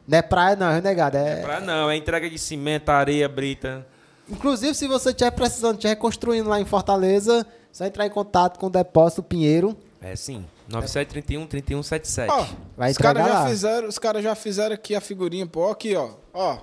Não 0.08 0.18
é 0.18 0.22
praia, 0.22 0.56
não, 0.56 0.70
é 0.70 0.82
negado. 0.82 1.18
É... 1.18 1.42
Pra 1.42 1.60
não, 1.60 1.90
é 1.90 1.96
entrega 1.96 2.30
de 2.30 2.38
cimento, 2.38 2.90
areia, 2.90 3.28
brita. 3.30 3.86
Inclusive, 4.30 4.74
se 4.74 4.88
você 4.88 5.10
estiver 5.10 5.32
precisando, 5.32 5.74
estiver 5.76 5.90
reconstruindo 5.94 6.50
lá 6.50 6.60
em 6.60 6.66
Fortaleza, 6.66 7.46
só 7.72 7.86
entrar 7.86 8.06
em 8.06 8.10
contato 8.10 8.58
com 8.60 8.68
o 8.68 8.70
Depósito 8.70 9.22
Pinheiro. 9.24 9.76
É 10.02 10.16
sim. 10.16 10.46
9731 10.68 11.46
3177. 11.48 12.32
Ó, 12.32 12.46
Vai 12.78 12.92
os 12.92 12.98
caras 12.98 13.26
já 13.28 13.34
lá. 13.34 13.48
fizeram, 13.50 13.88
os 13.88 14.00
caras 14.00 14.24
já 14.24 14.34
fizeram 14.36 14.74
aqui 14.76 14.96
a 14.96 15.02
figurinha, 15.02 15.46
pô. 15.46 15.70
Aqui, 15.70 15.96
ó. 15.96 16.10
Ó. 16.34 16.58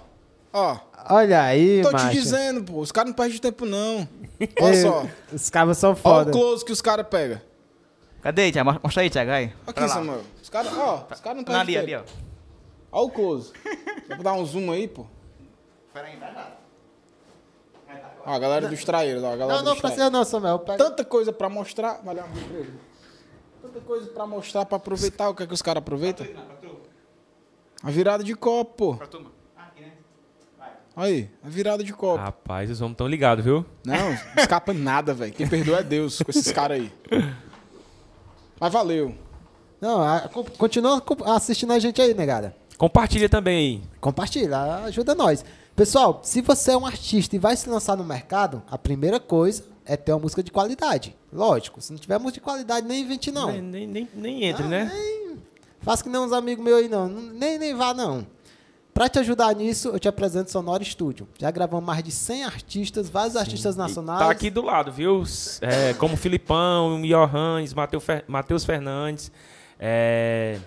Ó. 0.52 0.76
Olha 1.10 1.42
aí, 1.42 1.80
Tô 1.82 1.92
macho. 1.92 2.08
te 2.08 2.12
dizendo, 2.14 2.62
pô. 2.64 2.80
Os 2.80 2.90
caras 2.90 3.10
não 3.10 3.14
perdem 3.16 3.38
tempo, 3.38 3.64
não. 3.66 4.08
Olha 4.60 4.74
Ei, 4.74 4.82
só. 4.82 5.06
Os 5.32 5.48
cabos 5.50 5.78
são 5.78 5.90
Olha 5.90 5.96
foda. 5.98 6.30
o 6.30 6.32
close 6.32 6.64
que 6.64 6.72
os 6.72 6.80
caras 6.80 7.06
pegam. 7.08 7.40
Cadê, 8.22 8.50
Thiago? 8.52 8.80
Mostra 8.82 9.02
aí, 9.02 9.10
Thiago. 9.10 9.30
Aí. 9.30 9.52
Aqui. 9.66 9.88
Samuel. 9.88 10.22
Os 10.42 10.48
caras, 10.48 10.72
ó. 10.76 11.06
Os 11.10 11.20
caras 11.20 11.44
não 11.46 11.54
ali, 11.54 11.74
perdem 11.74 11.76
ali, 11.78 12.04
tempo. 12.04 12.04
ó. 12.26 12.29
Olha 12.92 13.06
o 13.06 13.10
close. 13.10 13.52
Dá 14.08 14.14
pra 14.16 14.22
dar 14.24 14.32
um 14.34 14.44
zoom 14.44 14.70
aí, 14.72 14.88
pô. 14.88 15.06
Ó, 18.26 18.32
a 18.32 18.38
galera 18.38 18.68
dos 18.68 18.84
traíros, 18.84 19.22
ó. 19.22 19.32
A 19.32 19.36
galera 19.36 19.62
Não, 19.62 19.74
não 19.74 19.80
precisa 19.80 20.10
não, 20.10 20.24
Samuel. 20.24 20.58
Pega... 20.58 20.78
Tanta 20.84 21.04
coisa 21.04 21.32
pra 21.32 21.48
mostrar. 21.48 22.00
Valeu. 22.04 22.24
Tanta 23.62 23.80
coisa 23.80 24.06
pra 24.10 24.26
mostrar, 24.26 24.64
pra 24.66 24.76
aproveitar. 24.76 25.28
O 25.28 25.34
que 25.34 25.42
é 25.42 25.46
que 25.46 25.54
os 25.54 25.62
caras 25.62 25.80
aproveitam? 25.82 26.26
A 27.82 27.90
virada 27.90 28.22
de 28.22 28.34
copo, 28.34 28.74
pô. 28.92 28.96
Pra 28.96 29.06
turma. 29.06 29.30
Aqui, 29.56 29.80
né? 29.82 29.92
Aí, 30.94 31.30
a 31.42 31.48
virada 31.48 31.82
de 31.82 31.92
copo. 31.94 32.22
Rapaz, 32.22 32.70
os 32.70 32.80
homens 32.82 32.96
tão 32.98 33.06
ligados, 33.06 33.42
viu? 33.44 33.64
Não, 33.84 33.96
não 34.10 34.18
escapa 34.36 34.74
nada, 34.74 35.14
velho. 35.14 35.32
Quem 35.32 35.48
perdoa 35.48 35.78
é 35.78 35.82
Deus 35.82 36.20
com 36.20 36.30
esses 36.30 36.52
caras 36.52 36.78
aí. 36.78 36.92
Mas 38.60 38.72
valeu. 38.72 39.14
Não, 39.80 40.02
a- 40.02 40.28
co- 40.28 40.44
continua 40.58 41.00
co- 41.00 41.24
assistindo 41.24 41.72
a 41.72 41.78
gente 41.78 42.02
aí, 42.02 42.12
negada. 42.12 42.54
Compartilha 42.80 43.28
também. 43.28 43.82
Compartilha, 44.00 44.58
ajuda 44.86 45.14
nós. 45.14 45.44
Pessoal, 45.76 46.20
se 46.24 46.40
você 46.40 46.70
é 46.72 46.76
um 46.78 46.86
artista 46.86 47.36
e 47.36 47.38
vai 47.38 47.54
se 47.54 47.68
lançar 47.68 47.94
no 47.94 48.02
mercado, 48.02 48.62
a 48.70 48.78
primeira 48.78 49.20
coisa 49.20 49.64
é 49.84 49.98
ter 49.98 50.12
uma 50.14 50.20
música 50.20 50.42
de 50.42 50.50
qualidade. 50.50 51.14
Lógico, 51.30 51.78
se 51.82 51.92
não 51.92 51.98
tiver 51.98 52.16
música 52.18 52.40
de 52.40 52.44
qualidade, 52.44 52.86
nem 52.86 53.02
invente 53.02 53.30
não. 53.30 53.52
Nem, 53.52 53.60
nem, 53.60 53.86
nem, 53.86 54.08
nem 54.14 54.44
entre, 54.44 54.64
Ah, 54.64 54.68
né? 54.68 54.90
nem- 54.94 55.36
Faça 55.82 56.02
que 56.02 56.08
nem 56.08 56.18
uns 56.22 56.32
amigos 56.32 56.64
meus 56.64 56.78
aí, 56.78 56.88
não. 56.88 57.06
Nem, 57.06 57.58
nem 57.58 57.74
vá, 57.74 57.92
não. 57.92 58.26
Pra 58.94 59.10
te 59.10 59.18
ajudar 59.18 59.54
nisso, 59.54 59.88
eu 59.88 59.98
te 60.00 60.08
apresento 60.08 60.50
Sonora 60.50 60.82
Studio. 60.82 61.28
Já 61.38 61.50
gravamos 61.50 61.84
mais 61.84 62.02
de 62.02 62.10
100 62.10 62.44
artistas, 62.44 63.10
vários 63.10 63.36
artistas 63.36 63.76
nacionais. 63.76 64.20
Tá 64.20 64.30
aqui 64.30 64.48
do 64.48 64.62
lado, 64.62 64.90
viu? 64.90 65.22
É, 65.60 65.92
como 65.94 66.16
Filipão, 66.16 67.02
Johannes, 67.02 67.74
Mateus 67.74 68.04
Fer- 68.04 68.24
Matheus 68.26 68.64
Fernandes, 68.64 69.30
é, 69.82 70.58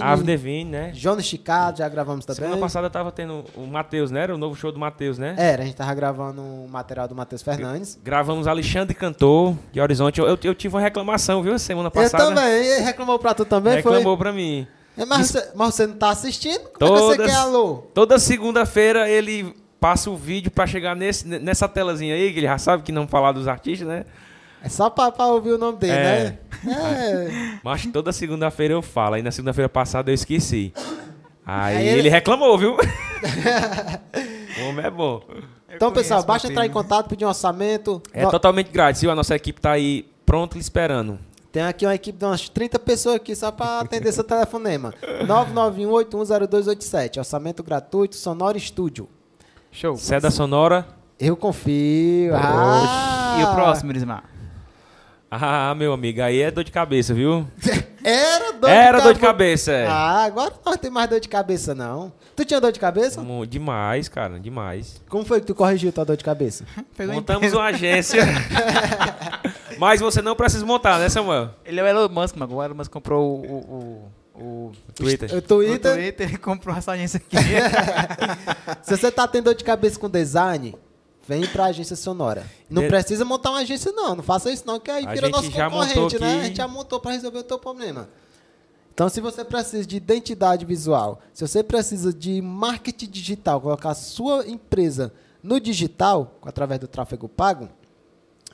Ave 0.00 0.22
Devine, 0.24 0.70
né? 0.70 0.90
Jonas 0.94 1.26
Chicado, 1.26 1.76
já 1.78 1.88
gravamos 1.90 2.24
também. 2.24 2.42
Semana 2.42 2.58
passada 2.58 2.88
tava 2.88 3.12
tendo 3.12 3.44
o 3.54 3.66
Matheus, 3.66 4.10
né? 4.10 4.22
Era 4.22 4.34
o 4.34 4.38
novo 4.38 4.56
show 4.56 4.72
do 4.72 4.78
Matheus, 4.78 5.18
né? 5.18 5.34
Era, 5.36 5.62
a 5.62 5.66
gente 5.66 5.76
tava 5.76 5.92
gravando 5.94 6.40
o 6.40 6.66
material 6.70 7.06
do 7.06 7.14
Matheus 7.14 7.42
Fernandes. 7.42 7.98
Gravamos 8.02 8.46
Alexandre 8.46 8.94
Cantor, 8.94 9.54
de 9.70 9.78
Horizonte. 9.78 10.18
Eu, 10.20 10.26
eu, 10.26 10.38
eu 10.42 10.54
tive 10.54 10.74
uma 10.74 10.80
reclamação, 10.80 11.42
viu? 11.42 11.58
Semana 11.58 11.90
passada. 11.90 12.24
Eu 12.24 12.28
também, 12.34 12.48
ele 12.66 12.80
reclamou 12.82 13.18
pra 13.18 13.34
tu 13.34 13.44
também, 13.44 13.74
Reclamou 13.74 14.16
pra 14.16 14.32
mim. 14.32 14.66
foi? 14.94 15.02
É, 15.02 15.06
Mas, 15.06 15.26
você, 15.28 15.50
mas 15.54 15.74
você 15.74 15.86
não 15.86 15.96
tá 15.96 16.08
assistindo? 16.08 16.70
Como 16.78 16.94
é 16.96 16.98
que 16.98 17.02
você 17.18 17.24
quer 17.26 17.34
alô? 17.36 17.84
Toda 17.92 18.18
segunda-feira 18.18 19.06
ele 19.10 19.54
passa 19.78 20.08
o 20.10 20.16
vídeo 20.16 20.50
pra 20.50 20.66
chegar 20.66 20.96
nesse, 20.96 21.26
nessa 21.28 21.68
telazinha 21.68 22.14
aí, 22.14 22.32
que 22.32 22.38
ele 22.38 22.46
já 22.46 22.56
sabe 22.56 22.82
que 22.82 22.90
não 22.90 23.06
falar 23.06 23.32
dos 23.32 23.46
artistas, 23.46 23.86
né? 23.86 24.06
É 24.62 24.70
só 24.70 24.88
pra, 24.88 25.12
pra 25.12 25.26
ouvir 25.26 25.50
o 25.52 25.58
nome 25.58 25.78
dele, 25.78 25.92
É. 25.92 26.24
né? 26.24 26.38
É. 26.66 27.58
Mas 27.62 27.84
toda 27.86 28.12
segunda-feira 28.12 28.74
eu 28.74 28.82
falo. 28.82 29.14
Aí 29.16 29.22
na 29.22 29.30
segunda-feira 29.32 29.68
passada 29.68 30.10
eu 30.10 30.14
esqueci. 30.14 30.72
Aí, 31.44 31.76
Aí 31.76 31.88
ele... 31.88 31.98
ele- 32.00 32.08
reclamou, 32.08 32.56
viu? 32.58 32.76
o 34.60 34.68
homem 34.68 34.84
é 34.86 34.90
bom. 34.90 35.22
Então, 35.72 35.92
pessoal, 35.92 36.22
basta 36.24 36.48
entrar 36.48 36.64
em 36.66 36.70
contato, 36.70 37.08
pedir 37.08 37.24
um 37.24 37.28
orçamento. 37.28 38.02
É 38.12 38.24
No- 38.24 38.30
totalmente 38.30 38.70
grátis, 38.70 39.00
viu? 39.02 39.10
A 39.10 39.14
nossa 39.14 39.34
equipe 39.34 39.60
tá 39.60 39.72
aí 39.72 40.08
pronta 40.24 40.58
esperando. 40.58 41.18
Tem 41.52 41.62
aqui 41.62 41.86
uma 41.86 41.94
equipe 41.94 42.18
de 42.18 42.24
umas 42.24 42.48
30 42.48 42.78
pessoas 42.78 43.16
aqui 43.16 43.34
só 43.34 43.50
para 43.50 43.80
atender 43.80 44.12
seu 44.12 44.24
telefonema. 44.24 44.92
991810287. 45.26 47.18
Orçamento 47.18 47.62
gratuito, 47.62 48.16
Sonora 48.16 48.58
Studio. 48.58 49.08
Show. 49.70 49.96
Seda 49.96 50.30
Sonora. 50.30 50.86
Eu 51.18 51.36
confio. 51.36 52.34
Ah. 52.34 53.36
E 53.40 53.44
o 53.44 53.54
próximo, 53.54 53.90
Irismar? 53.92 54.24
Ah, 55.40 55.74
meu 55.74 55.92
amigo, 55.92 56.22
aí 56.22 56.40
é 56.40 56.50
dor 56.50 56.64
de 56.64 56.72
cabeça, 56.72 57.12
viu? 57.12 57.46
Era 58.02 58.52
dor 58.52 58.70
Era 58.70 58.98
de 58.98 59.04
dor 59.04 59.14
de 59.14 59.20
cabeça. 59.20 59.72
é. 59.72 59.86
Ah, 59.86 60.24
agora 60.24 60.52
não 60.64 60.76
tem 60.76 60.90
mais 60.90 61.10
dor 61.10 61.18
de 61.20 61.28
cabeça, 61.28 61.74
não. 61.74 62.12
Tu 62.36 62.44
tinha 62.44 62.60
dor 62.60 62.70
de 62.70 62.78
cabeça? 62.78 63.20
Demais, 63.48 64.08
cara, 64.08 64.38
demais. 64.38 65.02
Como 65.08 65.24
foi 65.24 65.40
que 65.40 65.46
tu 65.46 65.54
corrigiu 65.54 65.92
tua 65.92 66.04
dor 66.04 66.16
de 66.16 66.24
cabeça? 66.24 66.64
Pegou 66.96 67.14
Montamos 67.14 67.52
uma 67.52 67.64
agência. 67.64 68.22
Mas 69.78 70.00
você 70.00 70.22
não 70.22 70.34
precisa 70.36 70.64
montar, 70.64 70.98
né, 70.98 71.08
Samuel? 71.08 71.50
Ele 71.64 71.80
é 71.80 71.82
o 71.82 71.86
Elon 71.86 72.08
Musk, 72.08 72.36
mano. 72.36 72.54
O 72.54 72.62
Elon 72.62 72.74
Musk 72.74 72.90
comprou 72.92 73.40
o... 73.40 74.10
o, 74.34 74.40
o, 74.40 74.42
o 74.42 74.92
Twitter. 74.94 75.34
O 75.34 75.38
o 75.38 75.42
Twitter, 75.42 75.94
Twitter, 75.94 76.28
ele 76.28 76.38
comprou 76.38 76.76
essa 76.76 76.92
agência 76.92 77.18
aqui. 77.18 77.36
se 78.82 78.96
você 78.96 79.10
tá 79.10 79.26
tendo 79.26 79.44
dor 79.44 79.54
de 79.54 79.64
cabeça 79.64 79.98
com 79.98 80.08
design, 80.08 80.74
vem 81.26 81.46
pra 81.46 81.66
agência 81.66 81.96
sonora. 81.96 82.46
Não 82.70 82.82
De- 82.82 82.88
precisa 82.88 83.24
montar 83.24 83.50
uma 83.50 83.60
agência, 83.60 83.92
não. 83.92 84.16
Não 84.16 84.22
faça 84.22 84.50
isso, 84.50 84.64
não, 84.66 84.80
que 84.80 84.90
aí 84.90 85.06
A 85.06 85.12
vira 85.12 85.26
gente 85.26 85.36
nosso 85.36 85.50
já 85.50 85.70
concorrente, 85.70 85.98
montou 86.00 86.20
né? 86.20 86.26
aqui. 86.32 86.40
A 86.40 86.44
gente 86.44 86.56
já 86.56 86.68
montou 86.68 87.00
pra 87.00 87.12
resolver 87.12 87.38
o 87.38 87.42
teu 87.44 87.58
problema. 87.58 88.08
Então, 88.94 89.08
se 89.10 89.20
você 89.20 89.44
precisa 89.44 89.86
de 89.86 89.96
identidade 89.96 90.64
visual, 90.64 91.20
se 91.34 91.46
você 91.46 91.62
precisa 91.62 92.12
de 92.14 92.40
marketing 92.40 93.10
digital, 93.10 93.60
colocar 93.60 93.90
a 93.90 93.94
sua 93.94 94.46
empresa 94.48 95.12
no 95.42 95.60
digital, 95.60 96.32
através 96.42 96.80
do 96.80 96.88
tráfego 96.88 97.28
pago, 97.28 97.68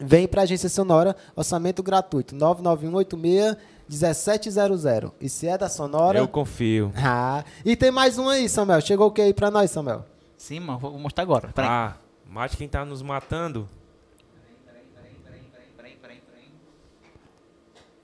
vem 0.01 0.27
para 0.27 0.41
a 0.41 0.45
agência 0.45 0.69
Sonora, 0.69 1.15
orçamento 1.37 1.81
gratuito, 1.83 2.35
99186-1700. 2.35 5.13
E 5.21 5.29
se 5.29 5.47
é 5.47 5.57
da 5.57 5.69
Sonora... 5.69 6.19
Eu 6.19 6.29
confio. 6.29 6.93
Ah, 6.97 7.45
e 7.65 7.77
tem 7.77 7.91
mais 7.91 8.19
um 8.19 8.29
aí, 8.29 8.49
Samuel. 8.49 8.81
Chegou 8.81 9.09
o 9.09 9.11
que 9.11 9.21
aí 9.23 9.33
pra 9.35 9.51
nós, 9.51 9.71
Samuel? 9.71 10.05
Sim, 10.37 10.61
mano. 10.61 10.79
Vou 10.79 10.99
mostrar 10.99 11.23
agora. 11.23 11.49
Peraí. 11.55 11.71
Ah, 11.71 11.97
mate 12.33 12.57
quem 12.57 12.67
tá 12.69 12.85
nos 12.85 13.03
matando. 13.03 13.69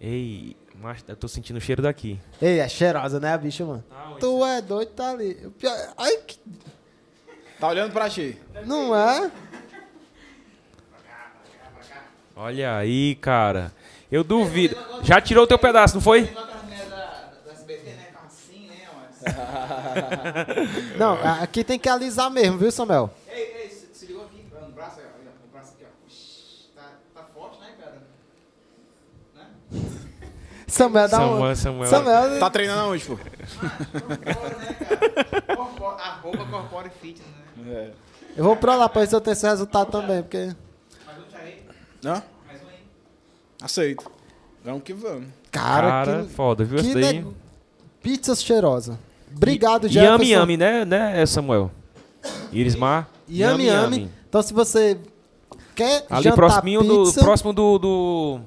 Ei, 0.00 0.56
mas 0.76 1.04
eu 1.08 1.16
tô 1.16 1.26
sentindo 1.26 1.56
o 1.56 1.60
cheiro 1.60 1.82
daqui. 1.82 2.20
Ei, 2.40 2.60
é 2.60 2.68
cheirosa, 2.68 3.18
né, 3.18 3.32
a 3.32 3.38
bicha, 3.38 3.64
mano? 3.64 3.82
tu 4.20 4.44
é 4.44 4.60
doido, 4.62 4.90
tá 4.90 5.10
ali. 5.10 5.34
Pior- 5.58 5.92
Ai, 5.96 6.16
que... 6.18 6.38
Tá 7.58 7.66
olhando 7.68 7.92
pra 7.92 8.08
ti. 8.08 8.40
Não 8.64 8.94
é? 8.94 9.32
Olha 12.36 12.76
aí, 12.76 13.16
cara. 13.16 13.72
Eu 14.10 14.22
duvido. 14.22 14.76
Já 15.02 15.20
tirou 15.20 15.42
o 15.42 15.46
teu 15.48 15.58
pedaço, 15.58 15.96
não 15.96 16.00
foi? 16.00 16.32
Não, 20.96 21.14
a- 21.14 21.42
aqui 21.42 21.64
tem 21.64 21.78
que 21.78 21.88
alisar 21.88 22.30
mesmo, 22.30 22.56
viu, 22.58 22.70
Samuel? 22.70 23.10
Ei, 23.28 23.62
ei, 23.62 23.68
se, 23.70 23.88
se 23.92 24.06
ligou 24.06 24.24
aqui 24.24 24.44
no 24.60 24.70
braço, 24.72 24.98
olha, 25.00 25.32
o 25.44 25.48
braço 25.52 25.72
aqui, 25.74 25.84
ó. 25.84 26.06
Ixi, 26.08 26.70
tá, 26.76 26.92
tá 27.14 27.22
forte, 27.34 27.58
né, 27.60 27.74
cara? 27.80 28.02
Samuel 30.68 31.08
dá 31.08 31.16
Samuel, 31.16 31.50
um... 31.52 31.54
Samuel. 31.56 31.90
Samuel... 31.90 32.38
Tá 32.40 32.50
treinando 32.50 32.80
aonde, 32.82 33.04
pô? 33.04 33.16
Corpo- 35.56 35.86
A 35.86 36.18
roupa 36.22 36.44
corpore 36.46 36.90
fitness, 37.00 37.26
né? 37.56 37.72
É. 37.72 37.90
Eu 38.36 38.44
vou 38.44 38.56
pra 38.56 38.76
lá 38.76 38.88
pra 38.88 39.00
ver 39.00 39.08
se 39.08 39.14
eu 39.16 39.20
tenho 39.20 39.32
esse 39.32 39.46
resultado 39.46 39.90
também, 39.90 40.22
porque... 40.22 40.54
Mais 41.06 41.18
um 41.18 41.36
aí, 41.42 41.62
Hã? 42.04 42.22
mais 42.46 42.62
um 42.62 42.68
aí. 42.68 42.78
Aceito. 43.62 44.10
Vamos 44.64 44.82
que 44.82 44.92
vamos. 44.92 45.26
Cara, 45.50 45.88
Cara, 46.04 46.22
que... 46.24 46.28
foda, 46.32 46.64
viu? 46.64 46.78
que 46.78 46.94
daí. 46.94 47.20
ne- 47.22 47.32
Pizza 48.02 48.34
cheirosa. 48.36 48.98
Obrigado, 49.34 49.88
Jefferson. 49.88 50.12
Yami 50.12 50.30
Yami, 50.30 50.56
né, 50.56 50.84
né, 50.84 51.26
Samuel? 51.26 51.70
Irismar? 52.52 53.08
Yami 53.28 53.66
Yami. 53.66 54.10
Então, 54.28 54.40
se 54.42 54.52
você 54.54 54.98
quer 55.74 56.06
Ali 56.08 56.24
jantar 56.24 56.36
próximo 56.36 56.82
do, 56.84 57.04
pizza, 57.04 57.20
próximo 57.20 57.52
do, 57.52 57.78
do, 57.78 58.40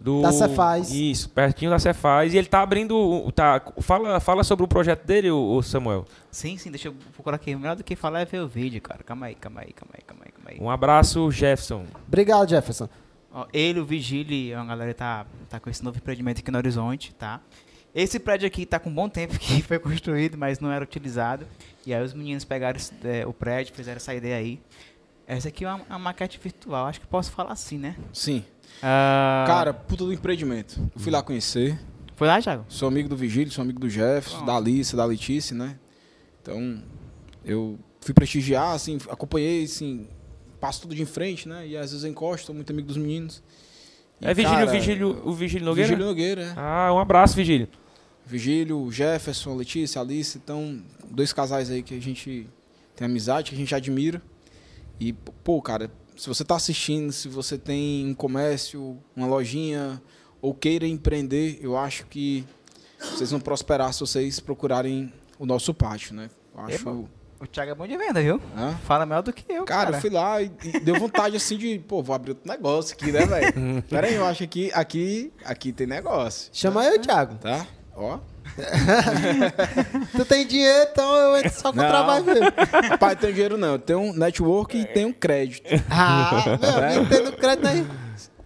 do- 0.00 0.22
Da 0.22 0.32
Cefaz. 0.32 0.90
Isso, 0.90 1.28
pertinho 1.30 1.70
da 1.70 1.78
Cefaz. 1.78 2.32
E 2.32 2.38
ele 2.38 2.46
tá 2.46 2.62
abrindo, 2.62 3.30
tá, 3.32 3.60
fala, 3.80 4.18
fala 4.18 4.42
sobre 4.42 4.64
o 4.64 4.68
projeto 4.68 5.04
dele, 5.04 5.30
o, 5.30 5.60
Samuel. 5.62 6.06
Sim, 6.30 6.56
sim, 6.56 6.70
deixa 6.70 6.88
eu 6.88 6.94
procurar 7.12 7.36
aqui. 7.36 7.54
Melhor 7.54 7.76
do 7.76 7.84
que 7.84 7.94
falar 7.94 8.20
é 8.20 8.24
ver 8.24 8.40
o 8.40 8.48
vídeo, 8.48 8.80
cara. 8.80 9.02
Calma 9.04 9.26
aí, 9.26 9.34
calma 9.34 9.60
aí, 9.60 9.72
calma 9.72 9.92
aí, 9.96 10.02
calma 10.04 10.22
aí, 10.24 10.32
calma 10.32 10.50
aí. 10.50 10.58
Um 10.60 10.70
abraço, 10.70 11.30
Jefferson. 11.30 11.84
Obrigado, 12.08 12.48
Jefferson. 12.48 12.88
Ó, 13.32 13.46
ele, 13.52 13.78
o 13.78 13.84
Vigílio, 13.84 14.58
a 14.58 14.64
galera 14.64 14.92
tá, 14.94 15.26
tá 15.48 15.60
com 15.60 15.70
esse 15.70 15.84
novo 15.84 15.98
empreendimento 15.98 16.40
aqui 16.40 16.50
no 16.50 16.58
Horizonte, 16.58 17.14
tá? 17.14 17.40
Esse 17.94 18.18
prédio 18.18 18.46
aqui 18.46 18.64
tá 18.64 18.78
com 18.78 18.88
um 18.90 18.94
bom 18.94 19.08
tempo 19.08 19.38
que 19.38 19.62
foi 19.62 19.78
construído, 19.78 20.36
mas 20.38 20.58
não 20.60 20.70
era 20.72 20.82
utilizado. 20.82 21.46
E 21.86 21.92
aí 21.94 22.02
os 22.02 22.14
meninos 22.14 22.44
pegaram 22.44 22.76
esse, 22.76 22.92
é, 23.04 23.26
o 23.26 23.32
prédio, 23.32 23.74
fizeram 23.74 23.96
essa 23.96 24.14
ideia 24.14 24.36
aí. 24.36 24.60
Essa 25.26 25.48
aqui 25.48 25.64
é 25.64 25.68
uma, 25.68 25.80
uma 25.90 25.98
maquete 25.98 26.40
virtual, 26.42 26.86
acho 26.86 27.00
que 27.00 27.06
posso 27.06 27.30
falar 27.30 27.52
assim, 27.52 27.78
né? 27.78 27.94
Sim. 28.12 28.44
Ah, 28.82 29.44
Cara, 29.46 29.74
puta 29.74 30.04
do 30.04 30.12
empreendimento. 30.12 30.80
Eu 30.94 31.00
fui 31.00 31.12
lá 31.12 31.22
conhecer. 31.22 31.78
Foi 32.16 32.26
lá, 32.26 32.40
Thiago? 32.40 32.64
Sou 32.68 32.88
amigo 32.88 33.08
do 33.08 33.16
Vigílio, 33.16 33.50
sou 33.50 33.62
amigo 33.62 33.80
do 33.80 33.88
Jefferson, 33.88 34.44
da 34.44 34.56
Alice, 34.56 34.94
da 34.94 35.04
Letícia, 35.04 35.56
né? 35.56 35.78
Então, 36.42 36.82
eu 37.44 37.78
fui 38.00 38.14
prestigiar, 38.14 38.74
assim, 38.74 38.98
acompanhei, 39.08 39.64
assim, 39.64 40.06
passo 40.60 40.82
tudo 40.82 40.94
de 40.94 41.04
frente, 41.06 41.48
né? 41.48 41.66
E 41.66 41.76
às 41.76 41.90
vezes 41.90 42.04
eu 42.04 42.10
encosto, 42.10 42.46
sou 42.46 42.54
muito 42.54 42.70
amigo 42.72 42.88
dos 42.88 42.96
meninos. 42.96 43.42
E, 44.20 44.26
é 44.26 44.34
Vigílio, 44.34 44.58
cara, 44.58 44.70
Vigílio, 44.70 45.22
o 45.24 45.32
Vigílio 45.32 45.64
Nogueira? 45.64 45.88
Vigílio 45.88 46.06
Nogueira, 46.06 46.42
é. 46.42 46.52
Ah, 46.56 46.92
um 46.92 46.98
abraço, 46.98 47.34
Vigílio. 47.34 47.68
Vigílio, 48.26 48.90
Jefferson, 48.92 49.54
Letícia, 49.56 50.00
Alice, 50.00 50.36
então, 50.36 50.82
dois 51.10 51.32
casais 51.32 51.70
aí 51.70 51.82
que 51.82 51.96
a 51.96 52.00
gente 52.00 52.46
tem 52.94 53.06
amizade, 53.06 53.50
que 53.50 53.56
a 53.56 53.58
gente 53.58 53.74
admira. 53.74 54.20
E, 55.00 55.12
pô, 55.12 55.60
cara, 55.62 55.90
se 56.20 56.28
você 56.28 56.44
tá 56.44 56.54
assistindo, 56.56 57.10
se 57.12 57.28
você 57.28 57.56
tem 57.56 58.06
um 58.06 58.14
comércio, 58.14 58.98
uma 59.16 59.26
lojinha, 59.26 60.02
ou 60.42 60.52
queira 60.52 60.86
empreender, 60.86 61.58
eu 61.62 61.78
acho 61.78 62.04
que 62.06 62.44
vocês 62.98 63.30
vão 63.30 63.40
prosperar 63.40 63.90
se 63.94 64.00
vocês 64.00 64.38
procurarem 64.38 65.10
o 65.38 65.46
nosso 65.46 65.72
pátio, 65.72 66.14
né? 66.14 66.28
Eu 66.54 66.60
acho. 66.60 67.08
O 67.40 67.46
Thiago 67.46 67.70
é 67.70 67.74
bom 67.74 67.86
de 67.86 67.96
venda, 67.96 68.20
viu? 68.20 68.38
Hã? 68.54 68.76
Fala 68.84 69.06
melhor 69.06 69.22
do 69.22 69.32
que 69.32 69.50
eu, 69.50 69.64
Cara, 69.64 69.84
cara. 69.86 69.96
eu 69.96 70.00
fui 70.02 70.10
lá 70.10 70.42
e, 70.42 70.52
e 70.62 70.80
deu 70.80 70.96
vontade 71.00 71.36
assim 71.36 71.56
de, 71.56 71.78
pô, 71.78 72.02
vou 72.02 72.14
abrir 72.14 72.32
outro 72.32 72.46
negócio 72.46 72.94
aqui, 72.94 73.10
né, 73.10 73.24
velho? 73.24 73.82
Pera 73.88 74.06
aí, 74.08 74.14
eu 74.16 74.26
acho 74.26 74.46
que 74.46 74.70
aqui, 74.74 75.32
aqui 75.42 75.72
tem 75.72 75.86
negócio, 75.86 76.50
Chama 76.52 76.84
eu, 76.84 77.00
Thiago. 77.00 77.36
tá? 77.36 77.66
Ó. 77.96 78.18
Tu 80.16 80.24
tem 80.24 80.46
dinheiro, 80.46 80.88
então 80.92 81.14
eu 81.16 81.36
entro 81.38 81.52
só 81.60 81.70
com 81.72 81.78
Não. 81.78 81.88
trabalho 81.88 82.24
mesmo. 82.24 82.46
Pai, 82.98 83.16
tem 83.16 83.32
dinheiro 83.32 83.56
não. 83.56 83.72
Eu 83.72 83.78
tenho 83.78 84.00
um 84.00 84.12
network 84.12 84.76
e 84.76 84.84
tenho 84.84 85.08
um 85.08 85.12
crédito. 85.12 85.68
Ah, 85.90 86.58
meu, 86.60 86.84
É. 86.84 86.96
não 86.96 87.06
tendo 87.06 87.32
crédito 87.32 87.66
aí. 87.68 87.86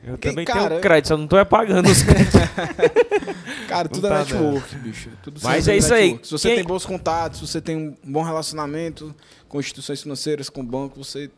Eu 0.07 0.19
Que 0.19 0.29
também 0.29 0.45
cara- 0.45 0.69
tenho 0.69 0.81
crédito, 0.83 1.09
só 1.09 1.17
não 1.17 1.27
tô 1.27 1.39
é 1.39 1.45
pagando 1.47 1.89
os 1.91 2.03
créditos. 2.03 2.41
Cara, 3.69 3.89
tudo 3.89 4.07
é 4.07 4.11
tá 4.11 4.19
network, 4.19 4.77
bicho. 4.77 5.09
Tudo 5.23 5.41
Mas 5.43 5.67
é 5.67 5.77
isso 5.77 5.95
aí. 5.95 6.03
network. 6.09 6.27
Se 6.27 6.33
você 6.33 6.49
Quem- 6.49 6.57
tem 6.59 6.65
bons 6.65 6.85
contatos, 6.85 7.41
se 7.41 7.47
você 7.47 7.61
tem 7.61 7.77
um 8.05 8.13
bom 8.13 8.23
relacionamento 8.23 9.15
com 9.49 9.59
instituições 9.59 10.03
financeiras, 10.03 10.51
com 10.51 10.63
banco, 10.65 11.03
você 11.03 11.29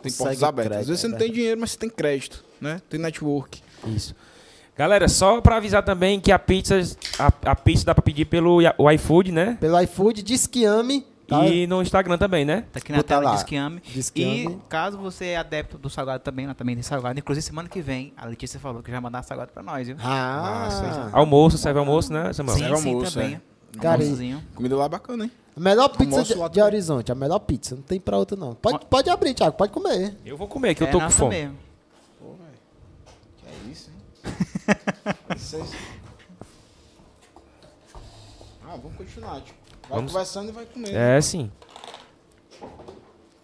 tem 0.00 0.12
Consegue 0.12 0.16
portas 0.18 0.42
abertas. 0.44 0.68
crédito, 0.70 0.80
Às 0.82 0.86
vezes 0.88 1.00
você 1.00 1.06
é 1.06 1.10
não 1.10 1.18
tem 1.18 1.32
dinheiro, 1.32 1.60
mas 1.60 1.72
você 1.72 1.78
tem 1.78 1.90
crédito, 1.90 2.44
né? 2.60 2.80
Tem 2.88 3.00
network. 3.00 3.60
Isso. 3.88 4.14
Galera, 4.76 5.06
só 5.08 5.40
pra 5.40 5.56
avisar 5.56 5.82
também 5.84 6.18
que 6.18 6.32
a 6.32 6.38
pizza, 6.38 6.80
a, 7.18 7.50
a 7.50 7.54
pizza 7.54 7.84
dá 7.84 7.94
pra 7.94 8.02
pedir 8.02 8.24
pelo 8.24 8.58
o 8.78 8.90
iFood, 8.90 9.30
né? 9.30 9.56
Pelo 9.60 9.78
iFood, 9.82 10.22
diz 10.22 10.46
que 10.46 10.64
ame. 10.64 11.06
Tá? 11.28 11.46
E 11.46 11.66
no 11.66 11.80
Instagram 11.80 12.18
também, 12.18 12.44
né? 12.44 12.64
Tá 12.72 12.78
aqui 12.78 12.90
na 12.92 12.98
Botar 12.98 13.16
tela, 13.16 13.30
lá. 13.30 13.34
diz 13.36 13.42
que 13.44 13.56
ame. 13.56 13.80
Diz 13.86 14.10
que 14.10 14.22
E 14.22 14.46
ame. 14.46 14.60
caso 14.68 14.98
você 14.98 15.26
é 15.26 15.36
adepto 15.36 15.78
do 15.78 15.88
salgado 15.88 16.22
também, 16.22 16.46
lá 16.46 16.54
também 16.54 16.74
tem 16.74 16.82
salgado. 16.82 17.18
Inclusive, 17.18 17.46
semana 17.46 17.68
que 17.68 17.80
vem, 17.80 18.12
a 18.16 18.26
Letícia 18.26 18.58
falou 18.58 18.82
que 18.82 18.90
já 18.90 18.96
vai 18.96 19.02
mandar 19.02 19.22
salgado 19.22 19.50
pra 19.52 19.62
nós, 19.62 19.86
viu? 19.86 19.96
Ah, 20.02 21.08
Almoço, 21.12 21.56
serve 21.58 21.78
almoço, 21.78 22.12
né, 22.12 22.32
Samuel? 22.32 22.56
sim, 22.56 22.62
serve 22.64 22.76
sim, 22.78 22.88
almoço, 22.90 23.14
também. 23.14 23.40
Cara, 23.80 23.94
Almoçozinho. 24.02 24.42
Comida 24.54 24.76
lá 24.76 24.84
é 24.84 24.88
bacana, 24.88 25.24
hein? 25.24 25.32
a 25.56 25.60
melhor 25.60 25.88
pizza 25.90 26.22
de, 26.22 26.34
lá 26.34 26.48
de. 26.48 26.60
Horizonte, 26.60 27.12
a 27.12 27.14
melhor 27.14 27.38
pizza. 27.38 27.74
Não 27.76 27.82
tem 27.82 28.00
pra 28.00 28.18
outra, 28.18 28.36
não. 28.36 28.54
Pode, 28.54 28.84
pode 28.86 29.08
abrir, 29.08 29.32
Thiago, 29.32 29.56
pode 29.56 29.72
comer. 29.72 30.14
Eu 30.26 30.36
vou 30.36 30.46
comer, 30.48 30.74
que 30.74 30.82
eu 30.82 30.86
É 30.88 30.90
tô 30.90 30.98
com 30.98 31.04
nossa 31.04 31.16
fome. 31.16 31.34
mesmo. 31.36 31.56
Pô, 32.20 32.26
velho. 32.32 32.58
Que 33.38 33.46
é 33.46 33.72
isso, 33.72 33.90
hein? 33.90 34.32
Vocês- 35.28 35.70
Ah, 38.64 38.76
vamos 38.76 38.96
continuar, 38.96 39.40
tio. 39.42 39.54
Vai 39.82 39.90
Vamos. 39.98 40.12
conversando 40.12 40.48
e 40.50 40.52
vai 40.52 40.64
comendo. 40.66 40.96
É, 40.96 41.20
sim. 41.20 41.50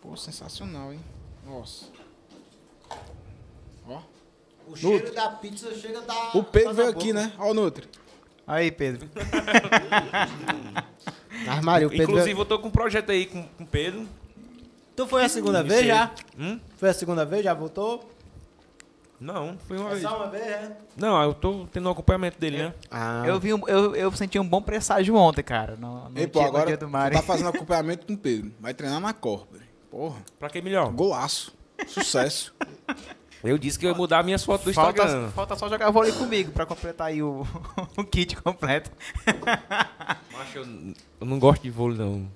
Pô, 0.00 0.16
sensacional, 0.16 0.92
hein? 0.92 1.00
Nossa. 1.46 1.86
Ó. 3.88 4.00
O 4.68 4.76
cheiro 4.76 5.12
da 5.14 5.30
pizza 5.30 5.74
chega 5.74 6.00
da. 6.02 6.30
O 6.34 6.42
Pedro 6.44 6.74
veio 6.74 6.88
aqui, 6.90 7.12
né? 7.12 7.32
Ó 7.38 7.50
o 7.50 7.54
Nutri. 7.54 7.88
Aí, 8.46 8.70
Pedro. 8.70 9.08
Armário, 11.48 11.88
o 11.88 11.90
Pedro. 11.90 12.04
Inclusive, 12.12 12.38
eu 12.40 12.44
tô 12.46 12.58
com 12.58 12.68
um 12.68 12.70
projeto 12.70 13.10
aí 13.10 13.26
com 13.26 13.42
com 13.42 13.64
o 13.64 13.66
Pedro. 13.66 14.06
Tu 14.96 15.06
foi 15.06 15.24
a 15.24 15.28
segunda 15.28 15.62
vez 15.62 15.86
já? 15.86 16.10
Hum? 16.38 16.58
Foi 16.76 16.88
a 16.88 16.94
segunda 16.94 17.24
vez? 17.24 17.44
Já 17.44 17.54
voltou? 17.54 18.08
Não, 19.20 19.58
foi 19.66 19.76
uma 19.78 19.88
É 19.90 19.94
vez. 19.94 20.02
só 20.02 20.16
uma 20.16 20.28
vez, 20.28 20.46
é? 20.46 20.76
Não, 20.96 21.20
eu 21.22 21.34
tô 21.34 21.66
tendo 21.72 21.88
um 21.88 21.92
acompanhamento 21.92 22.38
dele, 22.38 22.58
né? 22.58 22.74
Ah, 22.90 23.24
Eu, 23.26 23.40
vi 23.40 23.52
um- 23.52 23.66
eu, 23.66 23.96
eu 23.96 24.12
senti 24.12 24.38
um 24.38 24.46
bom 24.48 24.62
presságio 24.62 25.14
ontem, 25.16 25.42
cara. 25.42 25.76
No, 25.76 26.08
no, 26.08 26.18
Ei, 26.18 26.26
pô, 26.28 26.38
dia, 26.38 26.42
no 26.42 26.48
agora 26.56 26.66
dia 26.66 26.76
do 26.76 26.88
tá 26.88 27.22
fazendo 27.22 27.48
acompanhamento 27.48 28.06
com 28.06 28.12
o 28.12 28.16
Pedro. 28.18 28.52
Vai 28.60 28.72
treinar 28.74 29.00
na 29.00 29.12
Corp. 29.12 29.50
velho. 29.52 29.64
Porra, 29.90 30.18
Pra 30.38 30.48
que 30.48 30.60
melhor? 30.62 30.92
golaço. 30.92 31.52
Sucesso. 31.86 32.54
Eu 33.42 33.56
disse 33.56 33.78
que 33.78 33.86
eu 33.86 33.90
ia 33.90 33.96
mudar 33.96 34.22
minhas 34.24 34.44
fotos 34.44 34.66
do 34.66 34.72
Falta, 34.72 35.02
Instagram. 35.02 35.30
falta 35.30 35.56
só 35.56 35.68
jogar 35.68 35.90
vôlei 35.90 36.12
comigo 36.12 36.50
pra 36.52 36.66
completar 36.66 37.06
aí 37.08 37.22
o, 37.22 37.46
o 37.96 38.04
kit 38.04 38.36
completo. 38.36 38.90
Macho, 40.32 40.58
eu, 40.58 40.64
eu 41.20 41.26
não 41.26 41.38
gosto 41.38 41.62
de 41.62 41.70
vôlei, 41.70 41.98
não. 41.98 42.28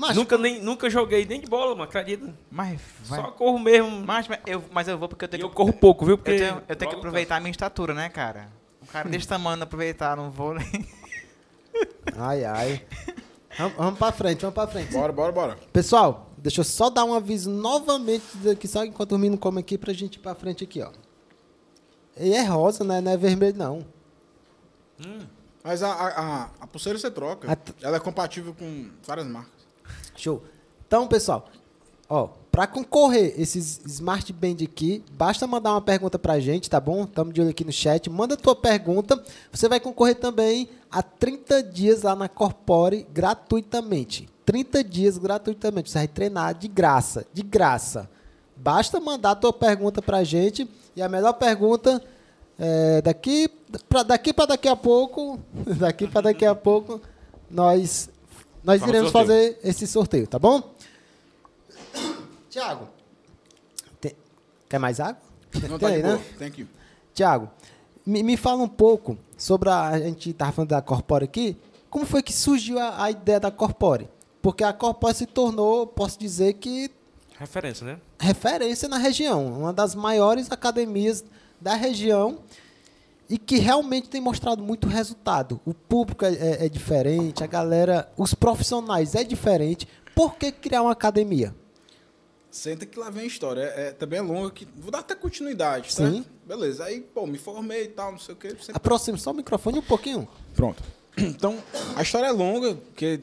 Mas, 0.00 0.16
Nunca, 0.16 0.38
nem, 0.38 0.62
nunca 0.62 0.88
joguei 0.88 1.26
nem 1.26 1.40
de 1.42 1.46
bola, 1.46 1.72
mano, 1.72 1.82
acredita? 1.82 2.34
Mas, 2.50 2.80
vai. 3.04 3.20
Só 3.20 3.30
corro 3.32 3.58
mesmo. 3.58 3.90
Mas, 4.06 4.26
mas 4.26 4.40
eu, 4.46 4.64
mas 4.72 4.88
eu 4.88 4.96
vou 4.98 5.06
porque 5.10 5.26
eu 5.26 5.26
E 5.26 5.30
tenho 5.30 5.42
eu 5.42 5.50
que. 5.50 5.54
corro 5.54 5.72
pouco, 5.74 6.06
viu? 6.06 6.16
Porque 6.16 6.30
Eu 6.30 6.38
tenho, 6.38 6.62
eu 6.68 6.76
tenho 6.76 6.90
que 6.90 6.96
aproveitar 6.96 7.36
a 7.36 7.40
minha 7.40 7.50
estatura, 7.50 7.92
né, 7.92 8.08
cara? 8.08 8.48
Um 8.82 8.86
cara 8.86 9.10
desse 9.10 9.28
tamanho 9.28 9.58
não 9.58 9.64
aproveitar 9.64 10.16
no 10.16 10.30
vôlei. 10.30 10.64
ai, 12.16 12.44
ai. 12.46 12.86
Vamos, 13.58 13.76
vamos 13.76 13.98
pra 13.98 14.10
frente, 14.10 14.40
vamos 14.40 14.54
pra 14.54 14.66
frente. 14.66 14.90
Bora, 14.90 15.12
bora, 15.12 15.32
bora. 15.32 15.58
Pessoal, 15.70 16.30
deixa 16.38 16.60
eu 16.62 16.64
só 16.64 16.88
dar 16.88 17.04
um 17.04 17.12
aviso 17.12 17.50
novamente 17.50 18.24
aqui, 18.50 18.66
só 18.66 18.82
enquanto 18.84 19.12
o 19.12 19.18
menino 19.18 19.36
come 19.36 19.60
aqui, 19.60 19.76
pra 19.76 19.92
gente 19.92 20.14
ir 20.14 20.20
pra 20.20 20.34
frente 20.34 20.64
aqui, 20.64 20.80
ó. 20.80 20.90
E 22.16 22.32
é 22.32 22.42
rosa, 22.44 22.84
né? 22.84 23.02
Não 23.02 23.12
é 23.12 23.16
vermelho, 23.18 23.58
não. 23.58 23.86
Mas 25.62 25.82
a, 25.82 25.92
a, 25.92 26.06
a, 26.08 26.50
a 26.60 26.66
pulseira 26.66 26.98
você 26.98 27.10
troca. 27.10 27.52
A 27.52 27.54
t- 27.56 27.74
Ela 27.82 27.98
é 27.98 28.00
compatível 28.00 28.54
com 28.54 28.88
várias 29.06 29.26
marcas. 29.26 29.59
Show. 30.20 30.42
Então, 30.86 31.06
pessoal, 31.06 31.48
ó, 32.08 32.28
pra 32.50 32.66
concorrer 32.66 33.34
esses 33.38 33.80
Smart 33.86 34.32
Band 34.32 34.56
aqui, 34.64 35.02
basta 35.12 35.46
mandar 35.46 35.72
uma 35.72 35.80
pergunta 35.80 36.18
pra 36.18 36.40
gente, 36.40 36.68
tá 36.68 36.80
bom? 36.80 37.06
Tamo 37.06 37.32
de 37.32 37.40
olho 37.40 37.50
aqui 37.50 37.64
no 37.64 37.72
chat. 37.72 38.10
Manda 38.10 38.36
tua 38.36 38.56
pergunta. 38.56 39.22
Você 39.52 39.68
vai 39.68 39.80
concorrer 39.80 40.16
também 40.16 40.68
a 40.90 41.02
30 41.02 41.62
dias 41.62 42.02
lá 42.02 42.16
na 42.16 42.28
Corpore 42.28 43.06
gratuitamente. 43.12 44.28
30 44.44 44.82
dias 44.82 45.16
gratuitamente. 45.16 45.90
Você 45.90 45.98
vai 45.98 46.08
treinar 46.08 46.54
de 46.54 46.66
graça, 46.66 47.24
de 47.32 47.42
graça. 47.42 48.10
Basta 48.56 49.00
mandar 49.00 49.36
tua 49.36 49.52
pergunta 49.52 50.02
pra 50.02 50.24
gente 50.24 50.68
e 50.94 51.00
a 51.00 51.08
melhor 51.08 51.34
pergunta 51.34 52.02
é, 52.58 53.00
daqui 53.00 53.48
para 53.88 54.02
daqui 54.02 54.34
para 54.34 54.46
daqui 54.46 54.68
a 54.68 54.76
pouco, 54.76 55.40
daqui 55.78 56.06
para 56.06 56.22
daqui 56.22 56.44
a 56.44 56.54
pouco 56.54 57.00
nós 57.50 58.10
nós 58.62 58.80
Faz 58.80 58.82
o 58.82 58.88
iremos 58.94 59.10
sorteio. 59.12 59.52
fazer 59.54 59.58
esse 59.68 59.86
sorteio, 59.86 60.26
tá 60.26 60.38
bom? 60.38 60.62
Tiago, 62.48 62.88
quer 64.68 64.78
mais 64.78 65.00
água? 65.00 65.20
Não, 65.54 65.60
Tem 65.60 65.78
tá 65.78 65.88
aí, 65.88 65.96
de 65.96 66.02
né? 66.02 66.24
Tem 66.38 66.48
aqui. 66.48 66.66
Tiago, 67.14 67.50
me, 68.06 68.22
me 68.22 68.36
fala 68.36 68.62
um 68.62 68.68
pouco 68.68 69.18
sobre 69.36 69.68
a, 69.68 69.88
a 69.88 69.98
gente 70.00 70.32
tava 70.32 70.52
falando 70.52 70.70
da 70.70 70.82
Corpore 70.82 71.24
aqui. 71.24 71.56
Como 71.88 72.06
foi 72.06 72.22
que 72.22 72.32
surgiu 72.32 72.78
a, 72.78 73.04
a 73.04 73.10
ideia 73.10 73.40
da 73.40 73.50
Corpore? 73.50 74.08
Porque 74.40 74.62
a 74.64 74.72
Corpore 74.72 75.14
se 75.14 75.26
tornou, 75.26 75.86
posso 75.86 76.18
dizer 76.18 76.54
que 76.54 76.90
Referência, 77.38 77.86
né? 77.86 77.98
referência 78.18 78.86
na 78.88 78.98
região, 78.98 79.46
uma 79.60 79.72
das 79.72 79.94
maiores 79.94 80.50
academias 80.52 81.24
da 81.60 81.74
região 81.74 82.38
e 83.30 83.38
que 83.38 83.56
realmente 83.58 84.10
tem 84.10 84.20
mostrado 84.20 84.62
muito 84.62 84.88
resultado. 84.88 85.58
O 85.64 85.72
público 85.72 86.24
é, 86.24 86.34
é- 86.34 86.66
é 86.66 86.68
diferente, 86.68 87.42
a 87.42 87.46
galera, 87.46 88.10
os 88.16 88.34
profissionais 88.34 89.14
é 89.14 89.22
diferente. 89.24 89.86
Por 90.14 90.34
que 90.36 90.50
criar 90.52 90.82
uma 90.82 90.92
academia? 90.92 91.54
Senta 92.50 92.84
que 92.84 92.98
lá 92.98 93.08
vem 93.10 93.22
a 93.22 93.26
história. 93.26 93.60
É, 93.62 93.88
é- 93.88 93.92
também 93.92 94.18
é 94.18 94.22
longa. 94.22 94.50
Que, 94.50 94.66
vou 94.76 94.90
dar 94.90 94.98
até 94.98 95.14
continuidade, 95.14 95.92
Sim. 95.94 96.12
certo? 96.14 96.28
Beleza. 96.44 96.84
Aí, 96.84 97.00
pô, 97.00 97.24
me 97.26 97.38
formei 97.38 97.84
e 97.84 97.88
tal, 97.88 98.10
não 98.12 98.18
sei 98.18 98.34
o 98.34 98.36
quê. 98.36 98.48
Sempre 98.50 98.72
Aproxime 98.74 99.16
só 99.18 99.30
o 99.30 99.34
microfone 99.34 99.78
um 99.78 99.82
pouquinho. 99.82 100.28
Pronto. 100.54 100.82
Então, 101.18 101.58
a 101.96 102.02
história 102.02 102.26
é 102.28 102.30
longa, 102.32 102.74
porque 102.74 103.20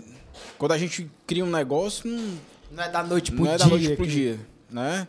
quando 0.57 0.71
a 0.73 0.77
gente 0.77 1.09
cria 1.25 1.43
um 1.43 1.49
negócio, 1.49 2.07
não, 2.09 2.37
Não 2.71 2.83
é 2.83 2.89
da 2.89 3.01
noite 3.03 3.31
pro 3.31 3.43
não 3.43 3.51
é 3.51 3.55
dia. 3.55 3.65
da 3.65 3.69
noite 3.71 3.95
pro 3.95 4.05
que- 4.05 4.11
dia, 4.11 4.39
né? 4.69 5.07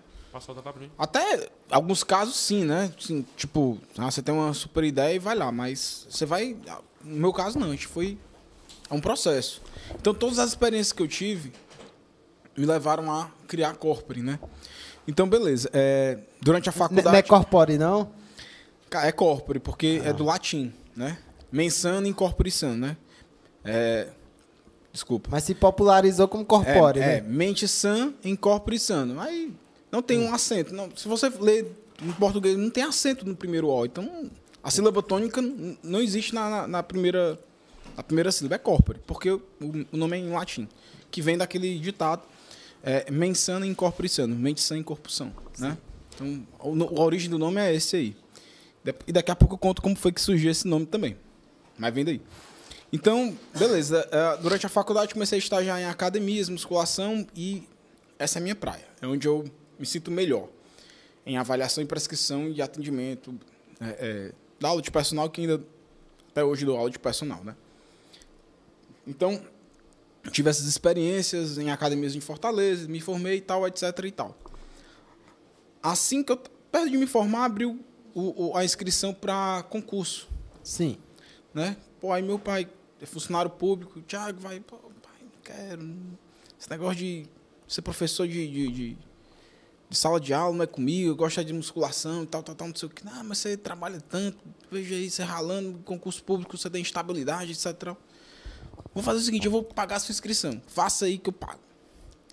Até 0.98 1.48
alguns 1.70 2.02
casos 2.04 2.36
sim, 2.36 2.64
né? 2.64 2.92
Assim, 2.98 3.24
tipo, 3.36 3.78
ah, 3.96 4.10
você 4.10 4.22
tem 4.22 4.34
uma 4.34 4.52
super 4.54 4.84
ideia 4.84 5.14
e 5.14 5.18
vai 5.18 5.34
lá, 5.34 5.50
mas 5.50 6.06
você 6.08 6.24
vai. 6.24 6.56
No 7.02 7.16
meu 7.16 7.32
caso, 7.32 7.58
não, 7.58 7.68
a 7.68 7.70
gente 7.70 7.86
foi. 7.86 8.18
É 8.90 8.94
um 8.94 9.00
processo. 9.00 9.60
Então, 9.94 10.14
todas 10.14 10.38
as 10.38 10.50
experiências 10.50 10.92
que 10.92 11.02
eu 11.02 11.08
tive 11.08 11.52
me 12.56 12.64
levaram 12.64 13.12
a 13.12 13.30
criar 13.46 13.70
a 13.70 13.74
Corpore, 13.74 14.22
né? 14.22 14.38
Então, 15.06 15.28
beleza. 15.28 15.70
é, 15.72 16.18
durante 16.42 16.68
a 16.68 16.72
faculdade. 16.72 17.08
Não 17.08 17.14
é 17.14 17.22
corpore, 17.22 17.78
não? 17.78 18.10
É 18.90 19.10
corpore, 19.10 19.58
porque 19.58 20.02
é 20.04 20.12
do 20.12 20.24
latim, 20.24 20.72
né? 20.94 21.18
Mensano 21.50 22.06
e 22.06 22.12
corpore 22.12 22.50
sano, 22.50 22.76
né? 22.76 22.96
É, 23.64 24.08
desculpa. 24.92 25.30
Mas 25.30 25.44
se 25.44 25.54
popularizou 25.54 26.28
como 26.28 26.44
corpore, 26.44 27.00
é, 27.00 27.02
é, 27.02 27.20
né? 27.20 27.28
mente 27.28 27.66
sã 27.66 28.12
em 28.22 28.36
corpore 28.36 28.78
sano. 28.78 29.18
Aí 29.20 29.54
não 29.90 30.02
tem 30.02 30.18
um 30.18 30.32
acento. 30.32 30.74
Não, 30.74 30.88
se 30.96 31.06
você 31.08 31.28
ler 31.28 31.66
em 32.02 32.12
português, 32.12 32.56
não 32.56 32.70
tem 32.70 32.84
acento 32.84 33.26
no 33.26 33.34
primeiro 33.34 33.68
O. 33.68 33.84
Então, 33.86 34.30
a 34.62 34.70
sílaba 34.70 35.02
tônica 35.02 35.40
não 35.82 36.00
existe 36.00 36.34
na, 36.34 36.48
na, 36.50 36.66
na 36.68 36.82
primeira, 36.82 37.38
na 37.96 38.02
primeira 38.02 38.30
sílaba. 38.32 38.54
É 38.56 38.58
corpore, 38.58 39.00
porque 39.06 39.30
o, 39.30 39.42
o 39.92 39.96
nome 39.96 40.16
é 40.16 40.20
em 40.20 40.30
latim. 40.30 40.68
Que 41.10 41.22
vem 41.22 41.38
daquele 41.38 41.78
ditado, 41.78 42.22
é, 42.82 43.10
mens 43.10 43.38
sana 43.38 43.72
corpore 43.74 44.08
sano. 44.08 44.34
Mente 44.36 44.60
sã 44.60 44.76
em 44.76 44.82
corpo 44.82 45.10
são, 45.10 45.32
né? 45.58 45.76
Então, 46.14 46.44
no- 46.74 46.86
a 46.98 47.02
origem 47.02 47.30
do 47.30 47.38
nome 47.38 47.60
é 47.60 47.74
esse 47.74 47.96
aí. 47.96 48.16
E 49.06 49.12
daqui 49.12 49.30
a 49.30 49.36
pouco 49.36 49.54
eu 49.54 49.58
conto 49.58 49.82
como 49.82 49.96
foi 49.96 50.12
que 50.12 50.20
surgiu 50.20 50.50
esse 50.50 50.66
nome 50.66 50.86
também. 50.86 51.16
Mas 51.78 51.92
vem 51.94 52.04
daí. 52.04 52.20
Então, 52.92 53.36
beleza. 53.58 54.08
eh, 54.10 54.38
Durante 54.40 54.64
a 54.64 54.68
faculdade 54.68 55.12
comecei 55.12 55.36
a 55.36 55.38
estagiar 55.38 55.78
em 55.80 55.84
academias, 55.84 56.48
musculação 56.48 57.26
e 57.36 57.62
essa 58.18 58.38
é 58.38 58.40
a 58.40 58.42
minha 58.42 58.54
praia. 58.54 58.84
É 59.00 59.06
onde 59.06 59.28
eu 59.28 59.44
me 59.78 59.86
sinto 59.86 60.10
melhor. 60.10 60.48
Em 61.26 61.36
avaliação 61.36 61.82
e 61.82 61.86
prescrição 61.86 62.48
e 62.48 62.60
atendimento. 62.62 63.38
eh, 63.80 63.96
eh, 64.30 64.32
da 64.60 64.68
aula 64.68 64.82
de 64.82 64.90
personal, 64.90 65.30
que 65.30 65.40
ainda 65.40 65.62
até 66.30 66.42
hoje 66.42 66.64
dou 66.64 66.76
aula 66.76 66.90
de 66.90 66.98
personal, 66.98 67.44
né? 67.44 67.54
Então, 69.06 69.40
tive 70.32 70.50
essas 70.50 70.66
experiências 70.66 71.58
em 71.58 71.70
academias 71.70 72.14
em 72.16 72.20
Fortaleza, 72.20 72.88
me 72.88 73.00
formei 73.00 73.36
e 73.36 73.40
tal, 73.40 73.66
etc 73.68 73.82
e 74.04 74.10
tal. 74.10 74.36
Assim 75.82 76.22
que 76.24 76.32
eu, 76.32 76.36
perto 76.36 76.90
de 76.90 76.96
me 76.98 77.06
formar, 77.06 77.44
abriu 77.44 77.78
o- 78.14 78.48
o- 78.48 78.56
a 78.56 78.64
inscrição 78.64 79.14
para 79.14 79.62
concurso 79.70 80.28
Sim. 80.62 80.98
né? 81.54 81.76
Pô, 82.00 82.12
aí 82.12 82.22
meu 82.22 82.38
pai 82.38 82.68
é 83.00 83.06
funcionário 83.06 83.50
público, 83.50 84.00
Thiago, 84.02 84.40
vai, 84.40 84.58
pô, 84.60 84.76
pai, 84.76 85.22
não 85.22 85.40
quero. 85.42 85.94
Esse 86.60 86.68
negócio 86.68 86.96
de 86.96 87.26
ser 87.68 87.82
professor 87.82 88.26
de, 88.26 88.48
de, 88.50 88.68
de- 88.72 88.98
de 89.88 89.96
sala 89.96 90.20
de 90.20 90.34
aula 90.34 90.54
não 90.54 90.64
é 90.64 90.66
comigo, 90.66 91.10
eu 91.10 91.16
gosto 91.16 91.42
de 91.44 91.52
musculação 91.52 92.22
e 92.24 92.26
tal, 92.26 92.42
tal, 92.42 92.54
tal, 92.54 92.68
não 92.68 92.74
sei 92.76 92.88
o 92.88 92.90
que. 92.90 93.04
Não, 93.04 93.24
mas 93.24 93.38
você 93.38 93.56
trabalha 93.56 94.00
tanto, 94.00 94.38
veja 94.70 94.94
aí, 94.94 95.10
você 95.10 95.22
ralando, 95.22 95.78
concurso 95.84 96.22
público, 96.22 96.56
você 96.56 96.68
tem 96.68 96.82
instabilidade, 96.82 97.52
etc. 97.52 97.94
Vou 98.92 99.02
fazer 99.02 99.20
o 99.20 99.22
seguinte, 99.22 99.46
eu 99.46 99.50
vou 99.50 99.62
pagar 99.62 99.96
a 99.96 100.00
sua 100.00 100.12
inscrição. 100.12 100.60
Faça 100.66 101.06
aí 101.06 101.18
que 101.18 101.28
eu 101.28 101.32
pago. 101.32 101.60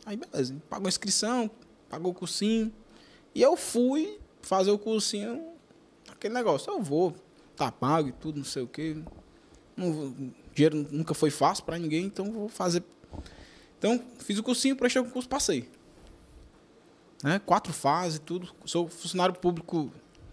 Aí 0.05 0.17
beleza, 0.17 0.55
pagou 0.69 0.87
a 0.87 0.89
inscrição, 0.89 1.49
pagou 1.89 2.11
o 2.11 2.15
cursinho. 2.15 2.71
E 3.33 3.41
eu 3.41 3.55
fui 3.55 4.19
fazer 4.41 4.71
o 4.71 4.77
cursinho, 4.77 5.53
aquele 6.09 6.33
negócio, 6.33 6.71
eu 6.71 6.81
vou, 6.81 7.15
tá 7.55 7.71
pago 7.71 8.09
e 8.09 8.11
tudo, 8.11 8.37
não 8.37 8.45
sei 8.45 8.63
o 8.63 8.67
vou- 9.93 10.13
dinheiro 10.53 10.87
nunca 10.91 11.13
foi 11.13 11.29
fácil 11.29 11.63
para 11.65 11.77
ninguém, 11.77 12.05
então 12.05 12.31
vou 12.31 12.47
fazer. 12.49 12.83
Então, 13.77 14.01
fiz 14.19 14.37
o 14.37 14.43
cursinho, 14.43 14.75
prestei 14.75 15.01
o 15.01 15.05
concurso, 15.05 15.27
passei. 15.27 15.69
Né? 17.25 17.39
Quatro 17.43 17.73
fases, 17.73 18.19
tudo. 18.23 18.53
Sou 18.65 18.87
funcionário 18.87 19.33
público 19.33 19.91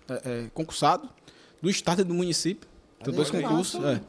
é, 0.08 0.14
é, 0.44 0.50
concursado 0.52 1.08
do 1.62 1.70
estado 1.70 2.02
e 2.02 2.04
do 2.04 2.12
município. 2.12 2.68
Tenho 3.02 3.16
dois 3.16 3.30
concursos. 3.30 3.82
é. 3.84 4.00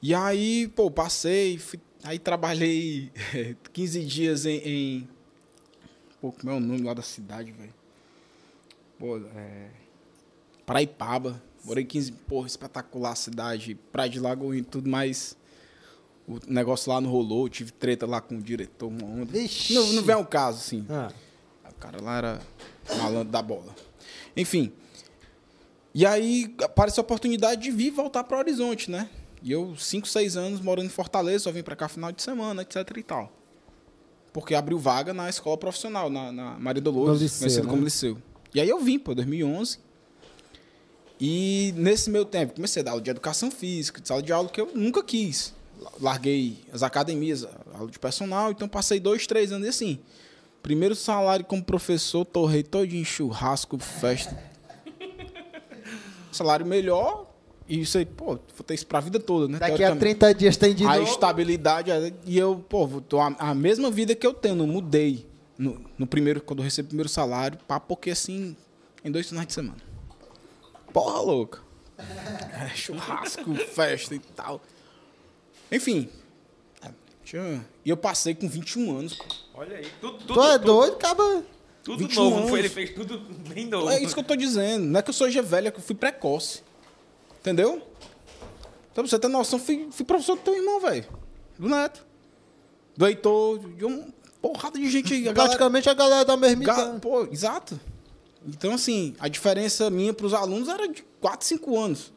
E 0.00 0.14
aí, 0.14 0.68
pô, 0.68 0.90
passei, 0.90 1.58
fui- 1.58 1.80
aí 2.04 2.18
trabalhei 2.20 3.10
15 3.72 4.04
dias 4.04 4.46
em, 4.46 4.58
em. 4.58 5.08
Pô, 6.20 6.30
como 6.30 6.52
é 6.52 6.56
o 6.56 6.60
nome 6.60 6.82
lá 6.82 6.94
da 6.94 7.02
cidade, 7.02 7.50
velho? 7.50 7.74
Pô, 8.98 9.18
é. 9.18 9.70
Paraipaba. 10.64 11.42
Morei 11.64 11.84
15, 11.84 12.12
porra, 12.12 12.46
espetacular 12.46 13.14
cidade, 13.16 13.74
Praia 13.92 14.08
de 14.10 14.18
Lagoa 14.20 14.56
e 14.56 14.62
tudo 14.62 14.88
mais. 14.88 15.36
O 16.28 16.38
negócio 16.46 16.92
lá 16.92 17.00
não 17.00 17.10
rolou, 17.10 17.48
tive 17.48 17.72
treta 17.72 18.06
lá 18.06 18.20
com 18.20 18.36
o 18.36 18.42
diretor, 18.42 18.86
uma 18.88 19.04
onda. 19.04 19.32
Vixe. 19.32 19.74
Não, 19.74 19.92
não 19.92 20.02
vem 20.02 20.14
ao 20.14 20.24
caso, 20.26 20.58
assim. 20.58 20.84
Ah, 20.88 21.12
cara 21.82 22.00
lá 22.00 22.18
era 22.18 22.40
malandro 22.96 23.32
da 23.32 23.42
bola. 23.42 23.74
Enfim. 24.36 24.72
E 25.92 26.06
aí 26.06 26.54
apareceu 26.62 27.02
a 27.02 27.04
oportunidade 27.04 27.62
de 27.62 27.70
vir 27.70 27.90
voltar 27.90 28.24
para 28.24 28.38
Horizonte, 28.38 28.90
né? 28.90 29.08
E 29.42 29.50
eu, 29.50 29.74
5, 29.76 30.06
6 30.06 30.36
anos 30.36 30.60
morando 30.60 30.86
em 30.86 30.90
Fortaleza, 30.90 31.44
só 31.44 31.50
vim 31.52 31.62
para 31.62 31.74
cá 31.74 31.88
final 31.88 32.12
de 32.12 32.22
semana, 32.22 32.62
etc 32.62 32.76
e 32.96 33.02
tal. 33.02 33.32
Porque 34.32 34.54
abriu 34.54 34.78
vaga 34.78 35.12
na 35.12 35.28
escola 35.28 35.58
profissional, 35.58 36.08
na, 36.08 36.30
na 36.30 36.58
Maria 36.58 36.80
Dolores, 36.80 37.20
liceu, 37.20 37.40
conhecido 37.40 37.66
né? 37.66 37.70
como 37.70 37.84
liceu. 37.84 38.16
E 38.54 38.60
aí 38.60 38.68
eu 38.68 38.80
vim, 38.80 38.98
pô, 38.98 39.14
2011. 39.14 39.78
E 41.20 41.74
nesse 41.76 42.08
meu 42.08 42.24
tempo, 42.24 42.54
comecei 42.54 42.80
a 42.80 42.84
dar 42.84 42.90
aula 42.92 43.02
de 43.02 43.10
educação 43.10 43.50
física, 43.50 44.00
de 44.00 44.08
sala 44.08 44.22
de 44.22 44.32
aula, 44.32 44.48
que 44.48 44.60
eu 44.60 44.70
nunca 44.74 45.02
quis. 45.02 45.52
Larguei 46.00 46.58
as 46.72 46.82
academias, 46.82 47.46
aula 47.74 47.90
de 47.90 47.98
personal, 47.98 48.52
então 48.52 48.68
passei 48.68 49.00
dois, 49.00 49.26
três 49.26 49.52
anos 49.52 49.68
assim. 49.68 49.98
Primeiro 50.62 50.94
salário 50.94 51.44
como 51.44 51.62
professor, 51.62 52.24
torrei 52.24 52.62
todo 52.62 52.84
em 52.84 53.04
churrasco, 53.04 53.78
festa. 53.78 54.38
salário 56.30 56.64
melhor. 56.64 57.26
E 57.68 57.80
isso 57.80 57.96
aí, 57.98 58.04
pô, 58.04 58.26
vou 58.26 58.64
ter 58.66 58.74
isso 58.74 58.86
pra 58.86 59.00
vida 59.00 59.18
toda, 59.18 59.48
né? 59.48 59.58
Daqui 59.58 59.74
a 59.74 59.76
teoricamente. 59.76 60.18
30 60.18 60.34
dias 60.34 60.56
tem 60.56 60.74
de 60.74 60.84
a 60.84 60.96
novo. 60.96 61.10
estabilidade. 61.10 61.90
E 62.24 62.38
eu, 62.38 62.64
pô, 62.68 62.86
tô 63.00 63.18
a, 63.20 63.34
a 63.38 63.54
mesma 63.54 63.90
vida 63.90 64.14
que 64.14 64.26
eu 64.26 64.34
tenho, 64.34 64.54
não 64.54 64.66
mudei. 64.66 65.26
No, 65.58 65.80
no 65.98 66.06
primeiro, 66.06 66.40
quando 66.40 66.58
eu 66.60 66.64
recebi 66.64 66.86
o 66.86 66.88
primeiro 66.88 67.08
salário, 67.08 67.58
pá, 67.66 67.78
porque 67.78 68.10
assim, 68.10 68.56
em 69.04 69.10
dois 69.10 69.28
finais 69.28 69.46
de 69.46 69.52
semana. 69.52 69.78
Porra 70.92 71.20
louca. 71.20 71.60
É, 72.52 72.68
churrasco, 72.76 73.54
festa 73.54 74.14
e 74.14 74.18
tal. 74.18 74.60
Enfim. 75.70 76.08
Tinha- 77.36 77.66
E 77.84 77.90
eu 77.90 77.96
passei 77.96 78.34
com 78.34 78.48
21 78.48 78.96
anos. 78.98 79.14
pô. 79.14 79.24
Olha 79.54 79.76
aí. 79.78 79.86
Tudo, 80.00 80.18
tudo, 80.18 80.34
Tu 80.34 80.42
é 80.42 80.52
tudo, 80.58 80.64
doido, 80.66 80.92
acaba. 80.94 81.42
tudo 81.82 81.98
21 81.98 82.22
novo. 82.30 82.48
Foi, 82.48 82.58
ele 82.60 82.68
anos. 82.68 82.72
fez 82.72 82.90
tudo 82.94 83.18
bem 83.48 83.66
novo. 83.66 83.90
É 83.90 84.00
isso 84.02 84.14
que 84.14 84.20
eu 84.20 84.24
tô 84.24 84.36
dizendo. 84.36 84.84
Não 84.84 85.00
é 85.00 85.02
que 85.02 85.10
eu 85.10 85.14
sou 85.14 85.30
velha, 85.42 85.68
é 85.68 85.70
que 85.70 85.78
eu 85.78 85.82
fui 85.82 85.94
precoce. 85.94 86.62
Entendeu? 87.40 87.82
Então, 88.92 89.02
pra 89.02 89.06
você 89.06 89.18
ter 89.18 89.28
noção, 89.28 89.58
fui, 89.58 89.88
fui 89.90 90.04
professor 90.04 90.36
do 90.36 90.42
teu 90.42 90.54
irmão, 90.54 90.78
velho. 90.80 91.06
Do 91.58 91.68
Neto. 91.68 92.04
Do 92.96 93.06
Heitor, 93.06 93.58
de 93.58 93.84
uma 93.86 94.06
porrada 94.40 94.78
de 94.78 94.90
gente 94.90 95.14
aí. 95.14 95.20
A 95.28 95.32
galera, 95.32 95.56
Praticamente 95.56 95.88
a 95.88 95.94
galera 95.94 96.24
da 96.26 96.36
mesma 96.36 96.62
ga- 96.64 96.72
idade. 96.74 97.00
pô, 97.00 97.24
exato. 97.32 97.80
Então, 98.46 98.74
assim, 98.74 99.14
a 99.18 99.28
diferença 99.28 99.88
minha 99.88 100.12
pros 100.12 100.34
alunos 100.34 100.68
era 100.68 100.86
de 100.86 101.02
4, 101.20 101.46
5 101.46 101.78
anos. 101.80 102.12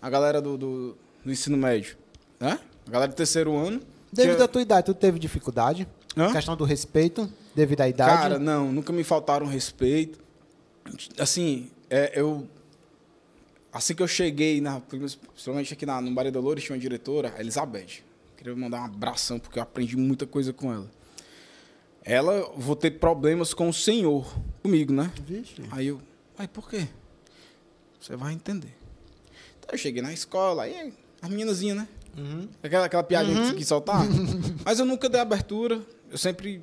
A 0.00 0.08
galera 0.08 0.40
do, 0.40 0.56
do, 0.56 0.96
do 1.24 1.32
ensino 1.32 1.56
médio. 1.56 1.96
Né? 2.38 2.60
A 2.86 2.90
galera 2.90 3.10
do 3.10 3.16
terceiro 3.16 3.56
ano. 3.56 3.80
Devido 4.14 4.42
à 4.42 4.48
tua 4.48 4.62
idade, 4.62 4.86
tu 4.86 4.94
teve 4.94 5.18
dificuldade? 5.18 5.86
Hã? 6.16 6.32
Questão 6.32 6.56
do 6.56 6.64
respeito, 6.64 7.30
devido 7.54 7.80
à 7.80 7.88
idade? 7.88 8.22
Cara, 8.22 8.38
não, 8.38 8.72
nunca 8.72 8.92
me 8.92 9.02
faltaram 9.02 9.46
respeito. 9.46 10.18
Assim, 11.18 11.70
é, 11.90 12.12
eu. 12.14 12.48
Assim 13.72 13.94
que 13.94 14.02
eu 14.02 14.06
cheguei, 14.06 14.60
na, 14.60 14.80
principalmente 14.80 15.72
aqui 15.72 15.84
na, 15.84 16.00
no 16.00 16.10
Maria 16.10 16.30
Dolores, 16.30 16.62
tinha 16.62 16.74
uma 16.74 16.80
diretora, 16.80 17.34
a 17.36 17.40
Elizabeth. 17.40 18.04
Queria 18.36 18.54
mandar 18.54 18.82
um 18.82 18.84
abração, 18.84 19.40
porque 19.40 19.58
eu 19.58 19.62
aprendi 19.62 19.96
muita 19.96 20.26
coisa 20.26 20.52
com 20.52 20.72
ela. 20.72 20.88
Ela, 22.04 22.52
vou 22.56 22.76
ter 22.76 22.92
problemas 22.92 23.52
com 23.52 23.68
o 23.68 23.72
senhor, 23.72 24.32
comigo, 24.62 24.92
né? 24.92 25.10
Vixe. 25.26 25.62
Aí 25.72 25.88
eu, 25.88 26.00
aí 26.38 26.46
por 26.46 26.68
quê? 26.68 26.86
Você 27.98 28.14
vai 28.14 28.34
entender. 28.34 28.76
Então 29.58 29.70
eu 29.72 29.78
cheguei 29.78 30.02
na 30.02 30.12
escola, 30.12 30.64
aí 30.64 30.92
a 31.22 31.28
meninazinha, 31.28 31.74
né? 31.74 31.88
Uhum. 32.16 32.48
Aquela, 32.62 32.86
aquela 32.86 33.02
piadinha 33.02 33.40
que 33.40 33.46
você 33.48 33.54
quis 33.54 33.68
soltar. 33.68 34.00
Mas 34.64 34.78
eu 34.78 34.86
nunca 34.86 35.08
dei 35.08 35.20
abertura. 35.20 35.80
Eu 36.10 36.18
sempre. 36.18 36.62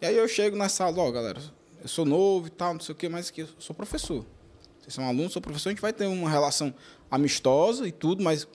E 0.00 0.06
aí 0.06 0.16
eu 0.16 0.28
chego 0.28 0.56
na 0.56 0.68
sala, 0.68 0.98
ó, 0.98 1.10
galera, 1.10 1.40
eu 1.82 1.88
sou 1.88 2.04
novo 2.04 2.46
e 2.46 2.50
tal, 2.50 2.74
não 2.74 2.80
sei 2.80 2.94
o 2.94 2.96
quê, 2.96 3.08
mas 3.08 3.30
que 3.30 3.42
eu 3.42 3.48
sou 3.58 3.74
professor. 3.76 4.24
Vocês 4.80 4.94
são 4.94 5.06
alunos, 5.06 5.32
sou 5.32 5.42
professor, 5.42 5.68
a 5.68 5.72
gente 5.72 5.82
vai 5.82 5.92
ter 5.92 6.06
uma 6.06 6.28
relação 6.28 6.74
amistosa 7.10 7.86
e 7.86 7.92
tudo, 7.92 8.22
mas 8.22 8.48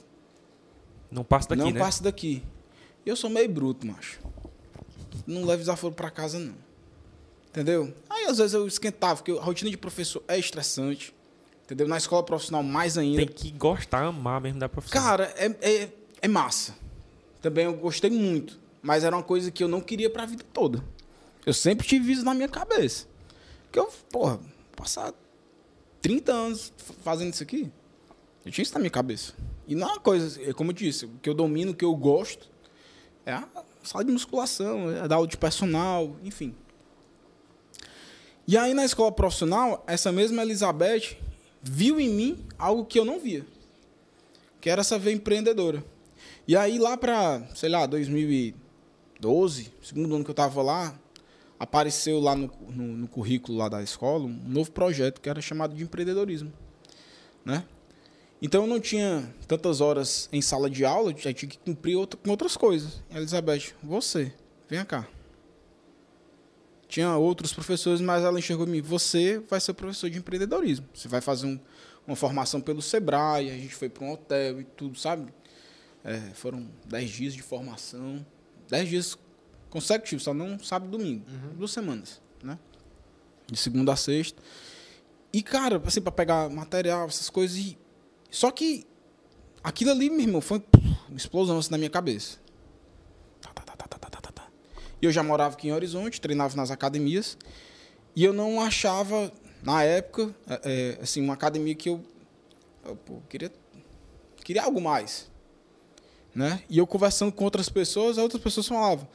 Não 1.11 1.23
passa 1.23 1.49
daqui, 1.49 1.61
não 1.61 1.71
né? 1.71 1.79
passe 1.79 2.01
daqui. 2.01 2.43
E 3.05 3.09
eu 3.09 3.15
sou 3.15 3.29
meio 3.29 3.47
bruto, 3.47 3.85
macho. 3.85 4.19
Não 5.27 5.45
levo 5.45 5.59
desaforo 5.59 5.93
pra 5.93 6.09
casa, 6.09 6.39
não. 6.39 6.55
Entendeu? 7.49 7.93
Aí 8.09 8.25
às 8.25 8.37
vezes 8.39 8.53
eu 8.53 8.67
esquentava, 8.67 9.15
porque 9.21 9.31
a 9.31 9.41
rotina 9.41 9.69
de 9.69 9.77
professor 9.77 10.23
é 10.27 10.37
estressante. 10.37 11.13
Entendeu? 11.63 11.87
Na 11.87 11.97
escola 11.97 12.21
profissional 12.21 12.61
mais 12.61 12.97
ainda. 12.97 13.17
Tem 13.17 13.27
que 13.27 13.49
gostar, 13.51 14.03
amar 14.03 14.41
mesmo 14.41 14.59
da 14.59 14.69
profissão. 14.69 15.01
Cara, 15.01 15.33
é, 15.37 15.45
é, 15.61 15.89
é 16.25 16.27
massa. 16.27 16.75
Também 17.41 17.65
eu 17.65 17.73
gostei 17.75 18.09
muito. 18.09 18.59
Mas 18.81 19.03
era 19.03 19.15
uma 19.15 19.23
coisa 19.23 19.51
que 19.51 19.63
eu 19.63 19.67
não 19.67 19.79
queria 19.79 20.09
pra 20.09 20.25
vida 20.25 20.43
toda. 20.51 20.83
Eu 21.45 21.53
sempre 21.53 21.87
tive 21.87 22.11
isso 22.11 22.25
na 22.25 22.33
minha 22.33 22.49
cabeça. 22.49 23.07
Porque 23.63 23.79
eu, 23.79 23.91
porra, 24.11 24.39
passar 24.75 25.13
30 26.01 26.31
anos 26.31 26.73
fazendo 27.03 27.33
isso 27.33 27.43
aqui, 27.43 27.71
eu 28.43 28.51
tinha 28.51 28.63
isso 28.63 28.73
na 28.73 28.79
minha 28.79 28.91
cabeça. 28.91 29.33
E 29.67 29.75
não 29.75 29.87
é 29.87 29.91
uma 29.93 29.99
coisa, 29.99 30.41
é 30.41 30.53
como 30.53 30.71
eu 30.71 30.73
disse, 30.73 31.07
que 31.21 31.29
eu 31.29 31.33
domino, 31.33 31.73
que 31.73 31.85
eu 31.85 31.95
gosto, 31.95 32.47
é 33.25 33.33
a 33.33 33.47
sala 33.83 34.03
de 34.03 34.11
musculação, 34.11 34.91
é 34.91 35.07
dar 35.07 35.15
aula 35.15 35.27
de 35.27 35.37
personal, 35.37 36.15
enfim. 36.23 36.55
E 38.47 38.57
aí 38.57 38.73
na 38.73 38.85
escola 38.85 39.11
profissional, 39.11 39.83
essa 39.87 40.11
mesma 40.11 40.43
Elizabeth 40.43 41.17
viu 41.61 41.99
em 41.99 42.09
mim 42.09 42.45
algo 42.57 42.85
que 42.85 42.99
eu 42.99 43.05
não 43.05 43.19
via 43.19 43.45
que 44.65 44.69
era 44.71 44.81
essa 44.81 44.97
veia 44.97 45.13
empreendedora. 45.13 45.85
E 46.47 46.55
aí 46.55 46.77
lá 46.77 46.95
para, 46.95 47.41
sei 47.55 47.69
lá, 47.69 47.87
2012, 47.87 49.73
segundo 49.81 50.13
ano 50.15 50.23
que 50.23 50.29
eu 50.29 50.33
estava 50.33 50.61
lá, 50.61 50.95
apareceu 51.59 52.19
lá 52.19 52.35
no, 52.35 52.51
no, 52.69 52.83
no 52.83 53.07
currículo 53.07 53.57
lá 53.57 53.67
da 53.67 53.81
escola 53.81 54.25
um 54.25 54.41
novo 54.47 54.71
projeto 54.71 55.19
que 55.21 55.29
era 55.29 55.41
chamado 55.41 55.73
de 55.73 55.83
empreendedorismo, 55.83 56.53
né? 57.43 57.65
Então 58.41 58.61
eu 58.61 58.67
não 58.67 58.79
tinha 58.79 59.33
tantas 59.47 59.81
horas 59.81 60.29
em 60.31 60.41
sala 60.41 60.69
de 60.69 60.85
aula, 60.85 61.11
já 61.17 61.33
tinha 61.33 61.49
que 61.49 61.57
cumprir 61.57 61.95
outra, 61.95 62.19
com 62.21 62.29
outras 62.29 62.55
coisas. 62.55 63.01
Elizabeth, 63.09 63.73
você, 63.81 64.31
vem 64.69 64.85
cá. 64.85 65.07
Tinha 66.87 67.15
outros 67.17 67.51
professores, 67.53 68.01
mas 68.01 68.23
ela 68.23 68.37
enxergou 68.37 68.67
em 68.67 68.69
mim, 68.69 68.81
você 68.81 69.39
vai 69.49 69.59
ser 69.59 69.73
professor 69.73 70.11
de 70.11 70.19
empreendedorismo. 70.19 70.85
Você 70.93 71.07
vai 71.07 71.21
fazer 71.21 71.47
um, 71.47 71.59
uma 72.05 72.15
formação 72.15 72.61
pelo 72.61 72.83
Sebrae, 72.83 73.49
a 73.49 73.53
gente 73.53 73.73
foi 73.73 73.89
para 73.89 74.03
um 74.03 74.11
hotel 74.11 74.61
e 74.61 74.63
tudo, 74.63 74.99
sabe? 74.99 75.33
É, 76.05 76.19
foram 76.35 76.69
10 76.85 77.09
dias 77.09 77.33
de 77.33 77.41
formação, 77.41 78.23
10 78.69 78.89
dias 78.89 79.17
consecutivos, 79.71 80.23
só 80.23 80.33
não 80.33 80.59
sábado 80.59 80.87
e 80.87 80.97
domingo, 80.97 81.25
duas 81.57 81.71
semanas, 81.71 82.21
né? 82.43 82.59
De 83.47 83.57
segunda 83.57 83.91
a 83.91 83.95
sexta. 83.95 84.41
E, 85.33 85.41
cara, 85.41 85.81
assim, 85.85 85.99
para 85.99 86.11
pegar 86.11 86.49
material, 86.49 87.07
essas 87.07 87.29
coisas. 87.29 87.57
E... 87.57 87.77
Só 88.31 88.51
que 88.51 88.87
aquilo 89.63 89.91
ali, 89.91 90.09
meu 90.09 90.21
irmão, 90.21 90.41
foi 90.41 90.63
uma 91.09 91.17
explosão 91.17 91.57
assim, 91.57 91.71
na 91.71 91.77
minha 91.77 91.89
cabeça. 91.89 92.37
Tá, 93.41 93.51
tá, 93.51 93.63
tá. 93.63 93.85
E 95.01 95.05
eu 95.05 95.11
já 95.11 95.21
morava 95.21 95.55
aqui 95.55 95.67
em 95.67 95.73
Horizonte, 95.73 96.21
treinava 96.21 96.55
nas 96.55 96.71
academias. 96.71 97.37
E 98.15 98.23
eu 98.23 98.31
não 98.31 98.61
achava, 98.61 99.31
na 99.61 99.83
época, 99.83 100.33
é, 100.47 100.61
é, 100.63 101.03
assim, 101.03 101.21
uma 101.21 101.33
academia 101.33 101.75
que 101.75 101.89
eu, 101.89 102.01
eu 102.85 102.95
pô, 102.95 103.21
queria, 103.27 103.51
queria 104.37 104.63
algo 104.63 104.79
mais. 104.79 105.29
Né? 106.35 106.61
E 106.69 106.77
eu 106.77 106.85
conversando 106.85 107.31
com 107.31 107.45
outras 107.45 107.69
pessoas, 107.69 108.17
outras 108.17 108.41
pessoas 108.43 108.67
falavam, 108.67 109.07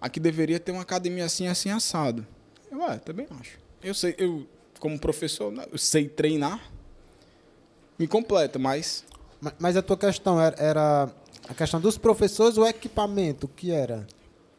aqui 0.00 0.18
deveria 0.18 0.58
ter 0.58 0.72
uma 0.72 0.82
academia 0.82 1.26
assim, 1.26 1.46
assim, 1.46 1.70
assado. 1.70 2.26
Eu, 2.70 2.78
ué, 2.78 2.96
também 2.98 3.26
acho. 3.38 3.58
Eu 3.82 3.92
sei, 3.94 4.14
eu, 4.16 4.46
como 4.80 4.98
professor, 4.98 5.52
né, 5.52 5.66
eu 5.70 5.76
sei 5.76 6.08
treinar, 6.08 6.60
me 7.98 8.06
completa, 8.08 8.58
mas 8.58 9.04
Ma- 9.40 9.52
Mas 9.58 9.76
a 9.76 9.82
tua 9.82 9.96
questão 9.96 10.40
era, 10.40 10.56
era 10.56 11.12
a 11.48 11.52
questão 11.54 11.80
dos 11.80 11.98
professores 11.98 12.56
ou 12.56 12.64
equipamento? 12.66 13.46
O 13.46 13.48
que 13.48 13.70
era? 13.72 14.06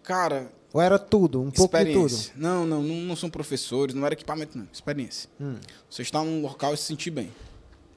Cara, 0.04 0.52
Ou 0.74 0.82
era 0.82 1.00
tudo? 1.00 1.42
Um 1.42 1.50
pouco 1.50 1.78
de 1.78 1.94
tudo? 1.94 2.14
Não, 2.36 2.66
não, 2.66 2.84
não, 2.84 2.96
não 2.98 3.16
são 3.16 3.30
professores, 3.30 3.96
não 3.96 4.06
era 4.06 4.14
equipamento, 4.14 4.58
não. 4.58 4.68
Experiência. 4.74 5.30
Hum. 5.40 5.56
Você 5.90 6.02
está 6.02 6.22
num 6.22 6.42
local 6.42 6.74
e 6.74 6.78
se 6.78 6.84
sentir 6.84 7.12
bem. 7.12 7.32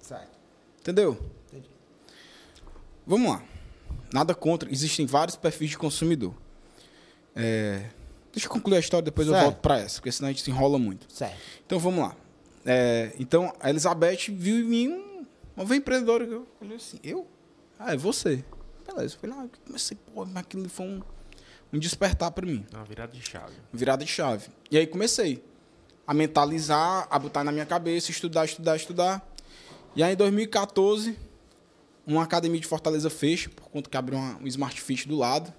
Certo. 0.00 0.30
Entendeu? 0.80 1.18
Entendi. 1.48 1.68
Vamos 3.04 3.30
lá. 3.32 3.42
Nada 4.12 4.34
contra. 4.34 4.70
Existem 4.70 5.06
vários 5.06 5.36
perfis 5.36 5.70
de 5.70 5.78
consumidor. 5.78 6.34
É, 7.34 7.90
Deixa 8.32 8.48
eu 8.48 8.52
concluir 8.52 8.76
a 8.76 8.80
história, 8.80 9.02
depois 9.02 9.26
eu 9.26 9.32
Certo. 9.32 9.44
volto 9.44 9.60
para 9.60 9.78
essa, 9.78 9.94
porque 9.94 10.12
senão 10.12 10.28
a 10.28 10.32
gente 10.32 10.42
se 10.42 10.50
enrola 10.50 10.78
muito. 10.78 11.10
Certo. 11.10 11.36
Então 11.64 11.78
vamos 11.78 12.00
lá. 12.00 12.14
É, 12.66 13.12
então 13.18 13.50
a 13.58 13.70
Elizabeth 13.70 14.26
viu 14.28 14.58
em 14.58 14.64
mim 14.64 14.88
um, 14.88 15.26
uma 15.56 15.64
veia 15.64 15.78
empreendedora. 15.78 16.24
Eu 16.24 16.46
falei 16.58 16.76
assim, 16.76 16.98
eu? 17.02 17.26
Ah, 17.78 17.94
é 17.94 17.96
você. 17.96 18.44
Beleza. 18.86 19.14
Eu 19.14 19.20
falei, 19.20 19.36
ah, 19.38 19.44
eu 19.44 19.50
comecei, 19.66 19.96
pô, 20.14 20.26
mas 20.26 20.36
aquilo 20.36 20.68
foi 20.68 20.84
um, 20.86 21.02
um 21.72 21.78
despertar 21.78 22.30
para 22.30 22.44
mim. 22.44 22.66
Uma 22.74 22.84
virada 22.84 23.10
de 23.12 23.22
chave. 23.22 23.54
virada 23.72 24.04
de 24.04 24.10
chave. 24.10 24.48
E 24.70 24.76
aí 24.76 24.86
comecei 24.86 25.42
a 26.06 26.12
mentalizar, 26.12 27.06
a 27.10 27.18
botar 27.18 27.42
na 27.42 27.50
minha 27.50 27.64
cabeça, 27.66 28.10
estudar, 28.10 28.44
estudar, 28.44 28.76
estudar. 28.76 29.26
E 29.94 30.02
aí 30.02 30.12
em 30.12 30.16
2014, 30.16 31.18
uma 32.06 32.22
academia 32.22 32.60
de 32.60 32.66
Fortaleza 32.66 33.10
fecha, 33.10 33.50
por 33.50 33.68
conta 33.68 33.90
que 33.90 33.96
abriu 33.96 34.18
uma, 34.18 34.38
um 34.38 34.46
Smart 34.46 34.80
Fit 34.80 35.08
do 35.08 35.16
lado. 35.16 35.52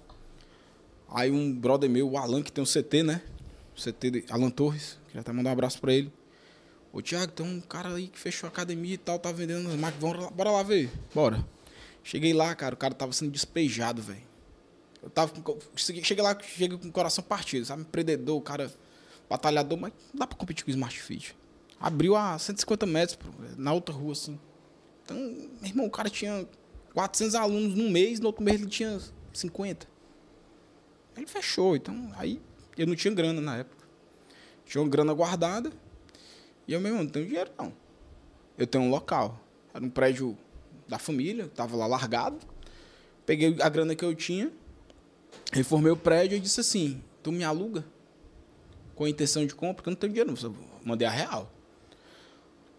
Aí 1.10 1.30
um 1.30 1.54
brother 1.54 1.88
meu, 1.88 2.10
o 2.10 2.16
Alan, 2.16 2.42
que 2.42 2.50
tem 2.50 2.62
um 2.62 2.66
CT, 2.66 3.02
né? 3.02 3.22
O 3.76 3.80
CT 3.80 4.10
de 4.10 4.24
Alan 4.30 4.50
Torres, 4.50 4.98
queria 5.06 5.20
até 5.20 5.32
mandar 5.32 5.50
um 5.50 5.52
abraço 5.52 5.80
pra 5.80 5.92
ele. 5.92 6.12
Ô, 6.92 7.02
Thiago, 7.02 7.32
tem 7.32 7.46
um 7.46 7.60
cara 7.60 7.94
aí 7.94 8.08
que 8.08 8.18
fechou 8.18 8.46
a 8.46 8.50
academia 8.50 8.94
e 8.94 8.98
tal, 8.98 9.18
tá 9.18 9.30
vendendo 9.30 9.68
as 9.68 9.76
máquinas, 9.76 10.00
bora 10.00 10.20
lá, 10.20 10.30
bora 10.30 10.50
lá 10.50 10.62
ver. 10.62 10.90
Bora. 11.14 11.44
Cheguei 12.02 12.32
lá, 12.32 12.54
cara, 12.54 12.74
o 12.74 12.78
cara 12.78 12.94
tava 12.94 13.12
sendo 13.12 13.30
despejado, 13.30 14.00
velho. 14.00 14.26
Eu 15.02 15.10
tava 15.10 15.30
com, 15.30 15.58
cheguei 15.76 16.24
lá, 16.24 16.36
cheguei 16.40 16.76
com 16.76 16.88
o 16.88 16.92
coração 16.92 17.22
partido, 17.22 17.66
sabe? 17.66 17.82
Empreendedor, 17.82 18.36
o 18.36 18.40
cara 18.40 18.72
batalhador, 19.28 19.78
mas 19.78 19.92
não 20.12 20.20
dá 20.20 20.26
pra 20.26 20.36
competir 20.36 20.64
com 20.64 20.70
o 20.70 20.74
Smart 20.74 21.00
Fit. 21.00 21.36
Abriu 21.78 22.16
a 22.16 22.38
150 22.38 22.86
metros 22.86 23.18
na 23.56 23.72
outra 23.72 23.94
rua, 23.94 24.12
assim. 24.12 24.38
Então, 25.08 25.16
meu 25.16 25.64
irmão, 25.64 25.86
o 25.86 25.90
cara 25.90 26.10
tinha 26.10 26.46
400 26.92 27.34
alunos 27.34 27.74
no 27.74 27.88
mês, 27.88 28.20
no 28.20 28.26
outro 28.26 28.44
mês 28.44 28.60
ele 28.60 28.68
tinha 28.68 29.00
50. 29.32 29.88
Ele 31.16 31.26
fechou, 31.26 31.74
então 31.74 32.12
aí 32.14 32.38
eu 32.76 32.86
não 32.86 32.94
tinha 32.94 33.14
grana 33.14 33.40
na 33.40 33.56
época. 33.56 33.86
tinha 34.66 34.82
uma 34.82 34.90
grana 34.90 35.14
guardada. 35.14 35.72
E 36.66 36.74
eu, 36.74 36.80
meu 36.80 36.90
irmão, 36.90 37.04
não 37.04 37.10
tenho 37.10 37.26
dinheiro, 37.26 37.50
não. 37.56 37.72
Eu 38.58 38.66
tenho 38.66 38.84
um 38.84 38.90
local. 38.90 39.40
Era 39.72 39.82
um 39.82 39.88
prédio 39.88 40.36
da 40.86 40.98
família, 40.98 41.48
tava 41.48 41.74
lá 41.74 41.86
largado. 41.86 42.38
Peguei 43.24 43.56
a 43.62 43.68
grana 43.70 43.94
que 43.94 44.04
eu 44.04 44.14
tinha, 44.14 44.52
reformei 45.52 45.90
o 45.90 45.96
prédio 45.96 46.36
e 46.36 46.40
disse 46.40 46.60
assim: 46.60 47.02
Tu 47.22 47.32
me 47.32 47.44
aluga? 47.44 47.82
Com 48.94 49.04
a 49.04 49.08
intenção 49.08 49.46
de 49.46 49.54
compra, 49.54 49.76
porque 49.76 49.88
eu 49.88 49.92
não 49.92 49.98
tenho 49.98 50.12
dinheiro, 50.12 50.34
não. 50.42 50.54
Mandei 50.84 51.08
a 51.08 51.10
real. 51.10 51.50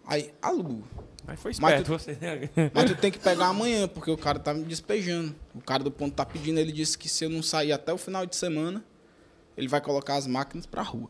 Aí, 0.06 0.32
alugo. 0.40 0.84
Mas 1.30 1.38
foi 1.38 1.52
Mas 1.60 1.80
esperto 1.80 1.88
você. 1.92 2.18
Mas 2.74 2.90
tu 2.90 2.96
tem 2.96 3.12
que 3.12 3.18
pegar 3.20 3.46
amanhã, 3.46 3.86
porque 3.86 4.10
o 4.10 4.18
cara 4.18 4.40
tá 4.40 4.52
me 4.52 4.64
despejando. 4.64 5.32
O 5.54 5.60
cara 5.60 5.84
do 5.84 5.90
ponto 5.90 6.12
tá 6.12 6.26
pedindo, 6.26 6.58
ele 6.58 6.72
disse 6.72 6.98
que 6.98 7.08
se 7.08 7.24
eu 7.24 7.30
não 7.30 7.40
sair 7.40 7.70
até 7.70 7.92
o 7.92 7.98
final 7.98 8.26
de 8.26 8.34
semana, 8.34 8.84
ele 9.56 9.68
vai 9.68 9.80
colocar 9.80 10.16
as 10.16 10.26
máquinas 10.26 10.66
pra 10.66 10.82
rua. 10.82 11.08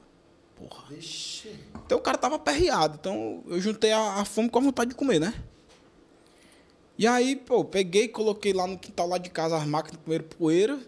Porra. 0.55 0.85
Vixe. 0.91 1.49
Então 1.87 1.97
o 1.97 2.03
cara 2.03 2.19
tava 2.19 2.37
aperreado. 2.37 2.99
Então 3.01 3.43
eu 3.47 3.59
juntei 3.63 3.93
a, 3.93 4.21
a 4.21 4.25
fome 4.27 4.51
com 4.51 4.59
a 4.59 4.63
vontade 4.63 4.91
de 4.91 4.95
comer, 4.95 5.19
né? 5.19 5.33
E 6.99 7.07
aí, 7.07 7.35
pô, 7.35 7.65
peguei, 7.65 8.07
coloquei 8.07 8.53
lá 8.53 8.67
no 8.67 8.77
quintal 8.77 9.09
lá 9.09 9.17
de 9.17 9.31
casa 9.31 9.57
as 9.57 9.67
máquinas 9.67 10.03
comeram 10.05 10.27
poeira. 10.27 10.79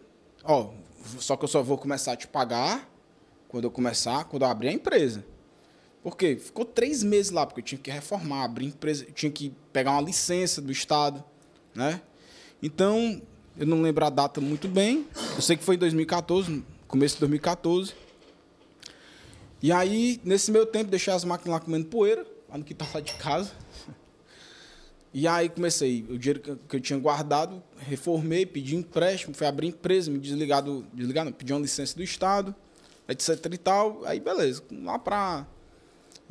Ó, 0.44 0.72
só 1.18 1.38
que 1.38 1.44
eu 1.44 1.48
só 1.48 1.62
vou 1.62 1.78
começar 1.78 2.12
a 2.12 2.16
te 2.16 2.28
pagar 2.28 2.86
quando 3.48 3.64
eu 3.64 3.70
começar, 3.70 4.24
quando 4.24 4.42
eu 4.42 4.48
abrir 4.48 4.68
a 4.68 4.72
empresa. 4.72 5.24
Por 6.03 6.16
quê? 6.16 6.37
Ficou 6.37 6.65
três 6.65 7.03
meses 7.03 7.31
lá, 7.31 7.47
porque 7.47 7.61
eu 7.61 7.65
tinha 7.65 7.79
que 7.79 7.91
reformar, 7.91 8.45
abrir 8.45 8.66
empresa, 8.66 9.07
tinha 9.15 9.31
que 9.31 9.53
pegar 9.73 9.93
uma 9.93 10.01
licença 10.03 10.61
do 10.61 10.73
Estado, 10.73 11.23
né? 11.74 12.03
Então, 12.62 13.23
eu 13.57 13.66
não 13.66 13.81
lembro 13.83 14.05
a 14.05 14.11
data 14.11 14.41
muito 14.41 14.66
bem. 14.69 15.07
Eu 15.37 15.41
sei 15.43 15.57
que 15.57 15.62
foi 15.65 15.77
em 15.77 15.79
2014, 15.79 16.65
começo 16.89 17.15
de 17.16 17.20
2014. 17.20 17.95
E 19.62 19.70
aí, 19.70 20.20
nesse 20.24 20.51
meu 20.51 20.66
tempo, 20.66 20.91
deixei 20.91 21.12
as 21.12 21.24
máquinas 21.24 21.53
lá 21.55 21.61
comendo 21.61 21.87
poeira, 21.87 22.27
lá 22.49 22.59
no 22.59 22.65
quintal 22.65 22.89
lá 22.95 23.01
de 23.01 23.12
casa. 23.15 23.53
E 25.15 25.29
aí 25.29 25.51
comecei, 25.51 26.07
o 26.09 26.16
dinheiro 26.19 26.41
que 26.41 26.51
eu- 26.53 26.57
que 26.57 26.77
eu 26.77 26.81
tinha 26.81 26.99
guardado, 26.99 27.62
reformei, 27.77 28.47
pedi 28.47 28.74
empréstimo, 28.77 29.35
fui 29.35 29.47
abrir 29.47 29.66
empresa, 29.69 30.11
me 30.11 30.19
desligar 30.19 30.62
do. 30.62 30.87
Desligar 30.95 31.23
não, 31.23 31.31
pedi 31.33 31.53
uma 31.53 31.61
licença 31.61 31.95
do 31.95 32.03
Estado, 32.03 32.55
etc 33.07 33.29
e 33.53 33.59
tal. 33.59 34.03
Aí 34.07 34.19
beleza. 34.19 34.62
Lá 34.73 34.99
pra 34.99 35.47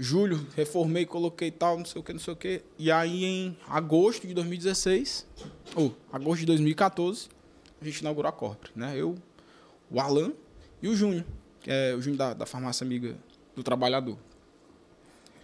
julho, 0.01 0.45
reformei, 0.55 1.05
coloquei 1.05 1.51
tal, 1.51 1.77
não 1.77 1.85
sei 1.85 2.01
o 2.01 2.03
que, 2.03 2.11
não 2.11 2.19
sei 2.19 2.33
o 2.33 2.35
que. 2.35 2.61
E 2.77 2.91
aí 2.91 3.23
em 3.23 3.57
agosto 3.67 4.27
de 4.27 4.33
2016, 4.33 5.27
ou 5.75 5.95
agosto 6.11 6.39
de 6.41 6.45
2014, 6.47 7.29
a 7.81 7.85
gente 7.85 7.99
inaugurou 7.99 8.29
a 8.29 8.31
Corpre, 8.31 8.71
né? 8.75 8.93
Eu, 8.97 9.15
o 9.89 9.99
Alan 9.99 10.31
e 10.81 10.87
o 10.87 10.95
Júnior, 10.95 11.23
que 11.61 11.69
é 11.69 11.93
o 11.95 12.01
Júnior 12.01 12.17
da, 12.17 12.33
da 12.33 12.45
farmácia 12.45 12.83
amiga 12.83 13.15
do 13.55 13.61
trabalhador. 13.63 14.17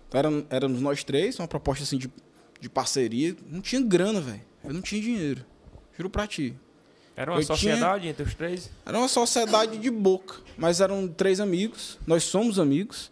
Então 0.07 0.19
eram, 0.19 0.45
éramos 0.49 0.81
nós 0.81 1.03
três, 1.03 1.37
uma 1.39 1.47
proposta 1.47 1.83
assim 1.83 1.97
de, 1.97 2.09
de 2.59 2.69
parceria. 2.69 3.35
Não 3.49 3.61
tinha 3.61 3.81
grana, 3.81 4.21
velho. 4.21 4.41
Eu 4.63 4.73
não 4.73 4.81
tinha 4.81 5.01
dinheiro. 5.01 5.45
Juro 5.95 6.09
pra 6.09 6.25
ti. 6.25 6.55
Era 7.15 7.31
uma 7.31 7.39
Eu 7.39 7.45
tinha- 7.45 7.55
sociedade 7.57 8.07
entre 8.07 8.23
os 8.23 8.33
três. 8.33 8.69
Era 8.85 8.97
uma 8.97 9.07
sociedade 9.07 9.77
de 9.77 9.89
boca, 9.91 10.35
mas 10.57 10.79
eram 10.81 11.07
três 11.07 11.39
amigos. 11.39 11.97
Nós 12.07 12.23
somos 12.23 12.57
amigos 12.59 13.11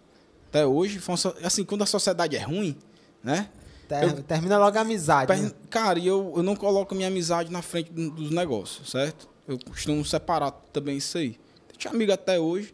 até 0.56 0.66
hoje. 0.66 1.00
Foi 1.00 1.16
uma 1.16 1.34
Assim, 1.46 1.64
quando 1.66 1.82
a 1.84 1.86
sociedade 1.86 2.36
é 2.36 2.42
ruim, 2.42 2.78
né? 3.24 3.50
Ter- 3.88 4.04
Eu- 4.04 4.24
Termina 4.24 4.58
logo 4.58 4.78
a 4.78 4.82
amizade. 4.82 5.32
né? 5.32 5.50
Per- 5.50 5.56
Cara, 5.70 6.00
e 6.00 6.08
eu, 6.08 6.34
eu 6.38 6.42
não 6.44 6.56
coloco 6.56 6.96
minha 6.96 7.08
amizade 7.08 7.52
na 7.52 7.62
frente 7.62 7.92
do- 7.92 8.10
dos 8.12 8.32
negócios, 8.32 8.90
certo? 8.90 9.28
Eu 9.48 9.60
costumo 9.60 10.04
separar 10.06 10.52
também 10.74 10.98
isso 10.98 11.18
aí. 11.18 11.38
Tinha 11.78 11.94
amigo 11.94 12.12
até 12.12 12.40
hoje. 12.40 12.74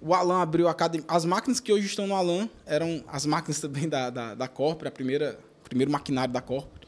O 0.00 0.14
Alan 0.14 0.40
abriu 0.40 0.66
a 0.66 0.70
academia. 0.70 1.04
As 1.08 1.26
máquinas 1.26 1.60
que 1.60 1.70
hoje 1.70 1.84
estão 1.86 2.06
no 2.06 2.14
Alan 2.14 2.48
eram 2.64 3.04
as 3.06 3.26
máquinas 3.26 3.60
também 3.60 3.86
da, 3.86 4.08
da, 4.08 4.34
da 4.34 4.48
Corpore, 4.48 4.88
a 4.88 4.90
primeira, 4.90 5.38
primeiro 5.64 5.90
maquinário 5.90 6.32
da 6.32 6.40
Corpore. 6.40 6.79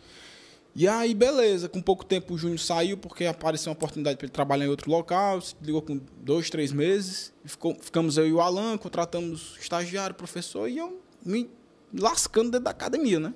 E 0.75 0.89
aí, 0.89 1.13
beleza, 1.15 1.69
com 1.69 1.83
pouco 1.83 2.03
tempo 2.05 2.33
o 2.33 2.39
Júnior 2.39 2.59
saiu 2.59 2.97
porque 2.97 3.27
apareceu 3.27 3.71
uma 3.71 3.75
oportunidade 3.75 4.17
para 4.17 4.25
ele 4.25 4.33
trabalhar 4.33 4.65
em 4.65 4.69
outro 4.69 4.91
local, 4.91 5.39
se 5.41 5.55
ligou 5.61 5.83
com 5.83 6.01
dois, 6.23 6.49
três 6.49 6.73
meses. 6.73 7.33
Ficou- 7.45 7.77
ficamos 7.79 8.17
eu 8.17 8.27
e 8.27 8.33
o 8.33 8.41
Alan, 8.41 8.79
contratamos 8.79 9.57
estagiário, 9.61 10.15
professor, 10.15 10.69
e 10.69 10.79
eu 10.79 10.99
me 11.25 11.51
lascando 11.93 12.51
dentro 12.53 12.65
da 12.65 12.71
academia, 12.71 13.21
né? 13.21 13.35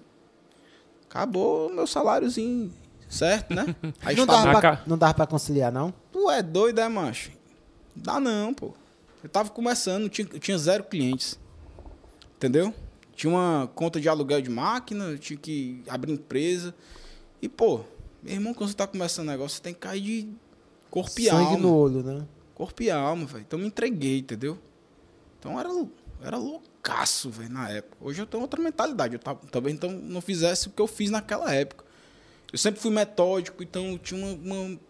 Acabou 1.11 1.69
o 1.69 1.75
meu 1.75 1.87
saláriozinho, 1.87 2.73
certo, 3.09 3.55
né? 3.55 3.77
Aí 4.03 4.17
Não 4.17 4.25
estava- 4.25 4.45
dava, 4.47 4.61
pra, 4.61 4.83
não 4.87 4.97
dava 4.99 5.15
pra 5.15 5.27
conciliar, 5.27 5.71
não? 5.71 5.93
Tu 6.11 6.31
é 6.31 6.43
doido, 6.43 6.81
é, 6.81 6.89
macho? 6.89 7.31
Dá 7.95 8.19
não, 8.19 8.53
pô. 8.55 8.73
Eu 9.23 9.29
tava 9.29 9.51
começando, 9.51 10.09
tinha, 10.09 10.27
tinha 10.27 10.57
zero 10.57 10.85
clientes. 10.85 11.39
Entendeu? 12.37 12.73
Tinha 13.15 13.31
uma 13.31 13.71
conta 13.75 14.01
de 14.01 14.09
aluguel 14.09 14.41
de 14.43 14.51
máquina, 14.51 15.17
tinha 15.19 15.39
que 15.39 15.83
abrir 15.89 16.13
empresa. 16.13 16.75
E, 17.41 17.49
pô, 17.49 17.81
meu 18.23 18.35
irmão, 18.35 18.55
quando 18.55 18.71
você 18.71 18.77
tá 18.77 18.87
começando 18.87 19.29
um 19.29 19.31
negócio, 19.31 19.57
você 19.57 19.63
tem 19.63 19.75
que 19.75 19.81
cair 19.81 20.01
de 20.01 20.29
corpo 20.91 21.21
e 21.21 21.25
Sangue 21.27 21.45
alma. 21.45 21.59
no 21.59 21.77
olho, 21.77 22.03
né? 22.03 22.27
Corpo 22.55 22.83
e 22.83 22.91
alma, 22.91 23.27
velho. 23.27 23.45
Então 23.47 23.59
me 23.59 23.67
entreguei, 23.67 24.19
entendeu? 24.19 24.59
Então 25.39 25.61
era, 25.61 25.69
era 26.23 26.37
loucaço, 26.39 27.31
velho, 27.31 27.51
na 27.51 27.69
época. 27.71 27.97
Hoje 28.01 28.21
eu 28.21 28.27
tenho 28.27 28.43
outra 28.43 28.61
mentalidade. 28.61 29.15
Eu 29.15 29.19
tava, 29.21 29.41
talvez 29.51 29.75
então 29.75 29.91
não 29.91 30.21
fizesse 30.21 30.69
o 30.69 30.71
que 30.71 30.81
eu 30.81 30.87
fiz 30.87 31.11
naquela 31.11 31.55
época. 31.55 31.85
Eu 32.53 32.59
sempre 32.59 32.81
fui 32.81 32.91
metódico, 32.91 33.63
então 33.63 33.93
eu 33.93 33.99
tinha 33.99 34.25
uma, 34.25 34.33
uma, 34.35 34.81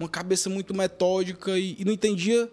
uma 0.00 0.08
cabeça 0.08 0.50
muito 0.50 0.74
metódica 0.74 1.56
e, 1.58 1.76
e 1.78 1.84
não 1.84 1.92
entendia. 1.92 2.50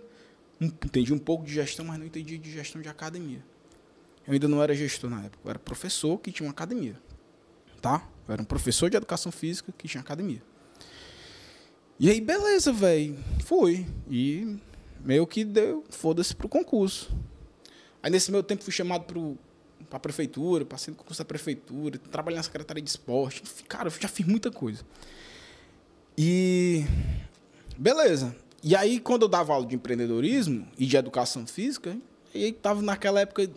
Entendia 0.60 1.16
um 1.16 1.20
pouco 1.20 1.44
de 1.44 1.54
gestão, 1.54 1.84
mas 1.84 1.98
não 1.98 2.06
entendia 2.06 2.38
de 2.38 2.52
gestão 2.52 2.82
de 2.82 2.88
academia. 2.88 3.44
Eu 4.28 4.34
ainda 4.34 4.48
não 4.48 4.62
era 4.62 4.76
gestor 4.76 5.10
na 5.10 5.24
época. 5.24 5.40
Eu 5.44 5.50
era 5.50 5.60
professor 5.60 6.20
que 6.20 6.32
tinha 6.32 6.46
uma 6.46 6.52
academia. 6.52 6.96
Tá? 7.82 8.08
Era 8.34 8.42
um 8.42 8.46
professor 8.46 8.90
de 8.90 8.98
educação 8.98 9.32
física 9.32 9.74
que 9.78 9.88
tinha 9.88 10.02
academia. 10.02 10.42
E 12.00 12.10
aí, 12.10 12.20
beleza, 12.20 12.74
velho. 12.74 13.18
Fui. 13.44 13.86
E 14.10 14.58
meio 15.04 15.26
que 15.28 15.44
deu, 15.44 15.84
foda-se 15.90 16.36
pro 16.36 16.50
concurso. 16.50 17.16
Aí 18.02 18.10
nesse 18.10 18.32
meu 18.32 18.42
tempo 18.42 18.64
fui 18.64 18.74
chamado 18.74 19.04
pro, 19.04 19.38
pra 19.90 20.00
prefeitura, 20.00 20.66
passei 20.66 20.92
no 20.92 20.98
concurso 20.98 21.22
da 21.22 21.26
prefeitura, 21.26 22.00
trabalhei 22.00 22.38
na 22.38 22.44
Secretaria 22.44 22.82
de 22.82 22.90
Esporte. 22.90 23.44
Cara, 23.68 23.88
eu 23.88 23.94
já 24.00 24.08
fiz 24.08 24.26
muita 24.26 24.50
coisa. 24.50 24.84
E. 26.18 26.84
Beleza. 27.78 28.36
E 28.64 28.76
aí, 28.76 29.00
quando 29.00 29.24
eu 29.24 29.28
dava 29.28 29.54
aula 29.54 29.66
de 29.66 29.76
empreendedorismo 29.76 30.68
e 30.78 30.86
de 30.86 30.96
educação 30.96 31.48
física, 31.48 31.98
aí 32.34 32.52
tava 32.52 32.82
naquela 32.82 33.20
época 33.22 33.50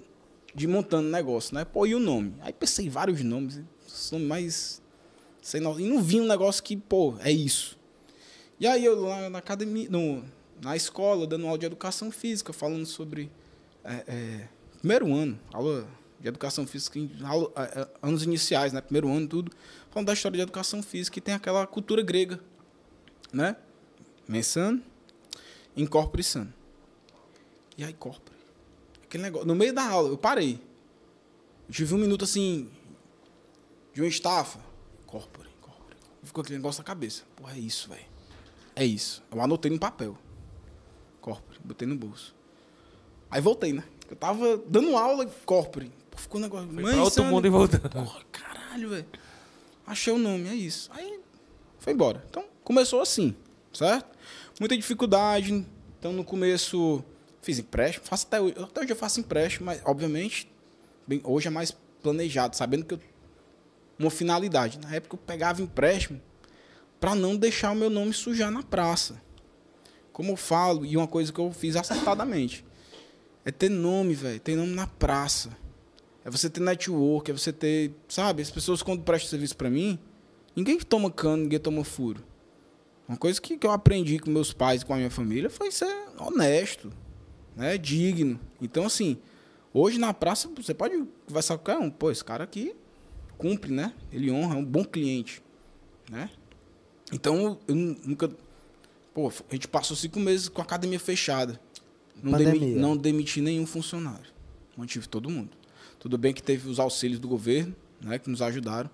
de 0.54 0.66
montando 0.66 1.08
negócio, 1.08 1.54
né? 1.54 1.64
Pô, 1.64 1.86
e 1.86 1.94
o 1.94 1.98
nome? 1.98 2.34
Aí 2.40 2.52
pensei 2.52 2.88
vários 2.88 3.22
nomes, 3.22 3.60
os 3.94 4.10
nomes 4.10 4.28
mais. 4.28 4.82
Não, 5.60 5.78
e 5.78 5.86
não 5.86 6.02
vi 6.02 6.20
um 6.20 6.26
negócio 6.26 6.62
que, 6.62 6.76
pô, 6.76 7.14
é 7.20 7.30
isso. 7.30 7.78
E 8.58 8.66
aí 8.66 8.84
eu 8.84 9.00
lá 9.00 9.28
na 9.28 9.38
academia, 9.38 9.88
no, 9.90 10.24
na 10.62 10.74
escola, 10.76 11.26
dando 11.26 11.46
aula 11.46 11.58
de 11.58 11.66
educação 11.66 12.10
física, 12.10 12.52
falando 12.52 12.86
sobre 12.86 13.30
é, 13.84 14.04
é, 14.06 14.48
primeiro 14.78 15.12
ano, 15.12 15.38
aula 15.52 15.86
de 16.18 16.28
educação 16.28 16.66
física, 16.66 16.98
aula- 17.24 17.52
é, 17.56 17.80
é, 17.80 17.88
anos 18.02 18.22
iniciais, 18.22 18.72
né? 18.72 18.80
Primeiro 18.80 19.10
ano, 19.12 19.28
tudo, 19.28 19.52
falando 19.90 20.06
da 20.06 20.12
história 20.14 20.36
de 20.36 20.42
educação 20.42 20.82
física, 20.82 21.18
e 21.18 21.22
tem 21.22 21.34
aquela 21.34 21.66
cultura 21.66 22.02
grega, 22.02 22.40
né? 23.32 23.56
Mensano, 24.26 24.82
incorpore 25.76 26.22
sano. 26.22 26.52
E 27.76 27.84
aí, 27.84 27.92
corpore. 27.92 28.38
Aquele 29.02 29.24
negócio, 29.24 29.46
no 29.46 29.54
meio 29.54 29.74
da 29.74 29.86
aula, 29.86 30.08
eu 30.08 30.16
parei. 30.16 30.58
Eu 31.68 31.74
tive 31.74 31.94
um 31.94 31.98
minuto 31.98 32.24
assim, 32.24 32.70
de 33.94 34.00
uma 34.02 34.08
estafa, 34.08 34.58
corpore, 35.06 35.48
corpore. 35.60 35.96
Ficou 36.22 36.42
aquele 36.42 36.58
negócio 36.58 36.80
na 36.80 36.84
cabeça. 36.84 37.22
Porra, 37.36 37.54
é 37.54 37.58
isso, 37.58 37.88
velho. 37.88 38.04
É 38.74 38.84
isso. 38.84 39.22
Eu 39.30 39.40
anotei 39.40 39.70
no 39.70 39.78
papel. 39.78 40.18
Corpore, 41.20 41.58
botei 41.64 41.86
no 41.86 41.94
bolso. 41.94 42.34
Aí 43.30 43.40
voltei, 43.40 43.72
né? 43.72 43.84
Eu 44.10 44.16
tava 44.16 44.58
dando 44.66 44.96
aula 44.96 45.24
corpore. 45.46 45.90
Ficou 46.16 46.40
um 46.40 46.42
negócio. 46.42 46.66
Foi 46.66 46.82
Mãe, 46.82 46.94
pra 46.94 47.04
outro 47.04 47.24
mundo 47.24 47.46
e 47.46 47.50
voltando. 47.50 47.88
Porra, 47.88 48.20
caralho, 48.30 48.90
velho. 48.90 49.06
Achei 49.86 50.12
o 50.12 50.18
nome, 50.18 50.48
é 50.48 50.54
isso. 50.54 50.90
Aí 50.92 51.20
foi 51.78 51.92
embora. 51.92 52.24
Então, 52.28 52.44
começou 52.62 53.00
assim, 53.00 53.36
certo? 53.72 54.16
Muita 54.58 54.76
dificuldade. 54.76 55.66
Então, 55.98 56.12
no 56.12 56.24
começo, 56.24 57.04
fiz 57.42 57.58
empréstimo. 57.58 58.06
Faço 58.06 58.26
até 58.26 58.40
hoje. 58.40 58.54
Até 58.58 58.80
hoje 58.80 58.92
eu 58.92 58.96
faço 58.96 59.20
empréstimo, 59.20 59.66
mas, 59.66 59.80
obviamente, 59.84 60.50
bem, 61.06 61.20
hoje 61.24 61.46
é 61.46 61.50
mais 61.50 61.70
planejado, 62.02 62.56
sabendo 62.56 62.84
que 62.84 62.94
eu. 62.94 63.00
Uma 63.98 64.10
finalidade. 64.10 64.78
Na 64.78 64.94
época, 64.94 65.14
eu 65.14 65.18
pegava 65.18 65.62
empréstimo 65.62 66.20
para 67.00 67.14
não 67.14 67.36
deixar 67.36 67.72
o 67.72 67.74
meu 67.74 67.90
nome 67.90 68.12
sujar 68.12 68.50
na 68.50 68.62
praça. 68.62 69.20
Como 70.12 70.32
eu 70.32 70.36
falo, 70.36 70.84
e 70.84 70.96
uma 70.96 71.06
coisa 71.06 71.32
que 71.32 71.38
eu 71.38 71.50
fiz 71.52 71.76
acertadamente, 71.76 72.64
é 73.44 73.50
ter 73.50 73.68
nome, 73.68 74.14
velho. 74.14 74.40
Ter 74.40 74.56
nome 74.56 74.74
na 74.74 74.86
praça. 74.86 75.56
É 76.24 76.30
você 76.30 76.48
ter 76.48 76.60
network, 76.60 77.30
é 77.30 77.34
você 77.34 77.52
ter. 77.52 77.92
Sabe, 78.08 78.42
as 78.42 78.50
pessoas 78.50 78.82
quando 78.82 79.02
prestam 79.02 79.30
serviço 79.30 79.56
para 79.56 79.68
mim, 79.68 79.98
ninguém 80.56 80.78
toma 80.78 81.10
cano, 81.10 81.44
ninguém 81.44 81.58
toma 81.58 81.84
furo. 81.84 82.24
Uma 83.06 83.18
coisa 83.18 83.40
que, 83.40 83.58
que 83.58 83.66
eu 83.66 83.70
aprendi 83.70 84.18
com 84.18 84.30
meus 84.30 84.52
pais 84.52 84.80
e 84.80 84.86
com 84.86 84.94
a 84.94 84.96
minha 84.96 85.10
família 85.10 85.50
foi 85.50 85.70
ser 85.70 85.94
honesto, 86.18 86.90
né? 87.54 87.76
digno. 87.76 88.40
Então, 88.62 88.86
assim, 88.86 89.18
Hoje 89.76 89.98
na 89.98 90.14
praça 90.14 90.48
você 90.56 90.72
pode 90.72 90.96
conversar 91.26 91.58
com 91.58 91.64
qualquer 91.64 91.82
um. 91.82 91.90
Pô, 91.90 92.08
esse 92.08 92.24
cara 92.24 92.44
aqui 92.44 92.76
cumpre, 93.44 93.70
né? 93.70 93.92
Ele 94.10 94.30
honra, 94.30 94.54
é 94.54 94.58
um 94.58 94.64
bom 94.64 94.82
cliente, 94.82 95.42
né? 96.10 96.30
Então 97.12 97.58
eu 97.68 97.74
nu- 97.74 97.96
nunca. 98.06 98.30
Pô, 99.12 99.28
a 99.28 99.54
gente 99.54 99.68
passou 99.68 99.94
cinco 99.94 100.18
meses 100.18 100.48
com 100.48 100.62
a 100.62 100.64
academia 100.64 100.98
fechada. 100.98 101.60
Não, 102.22 102.38
demi, 102.38 102.74
não 102.74 102.96
demiti 102.96 103.42
nenhum 103.42 103.66
funcionário. 103.66 104.32
Mantive 104.78 105.06
todo 105.06 105.28
mundo. 105.28 105.50
Tudo 105.98 106.16
bem 106.16 106.32
que 106.32 106.42
teve 106.42 106.70
os 106.70 106.80
auxílios 106.80 107.20
do 107.20 107.28
governo, 107.28 107.74
né? 108.00 108.18
Que 108.18 108.30
nos 108.30 108.40
ajudaram. 108.40 108.88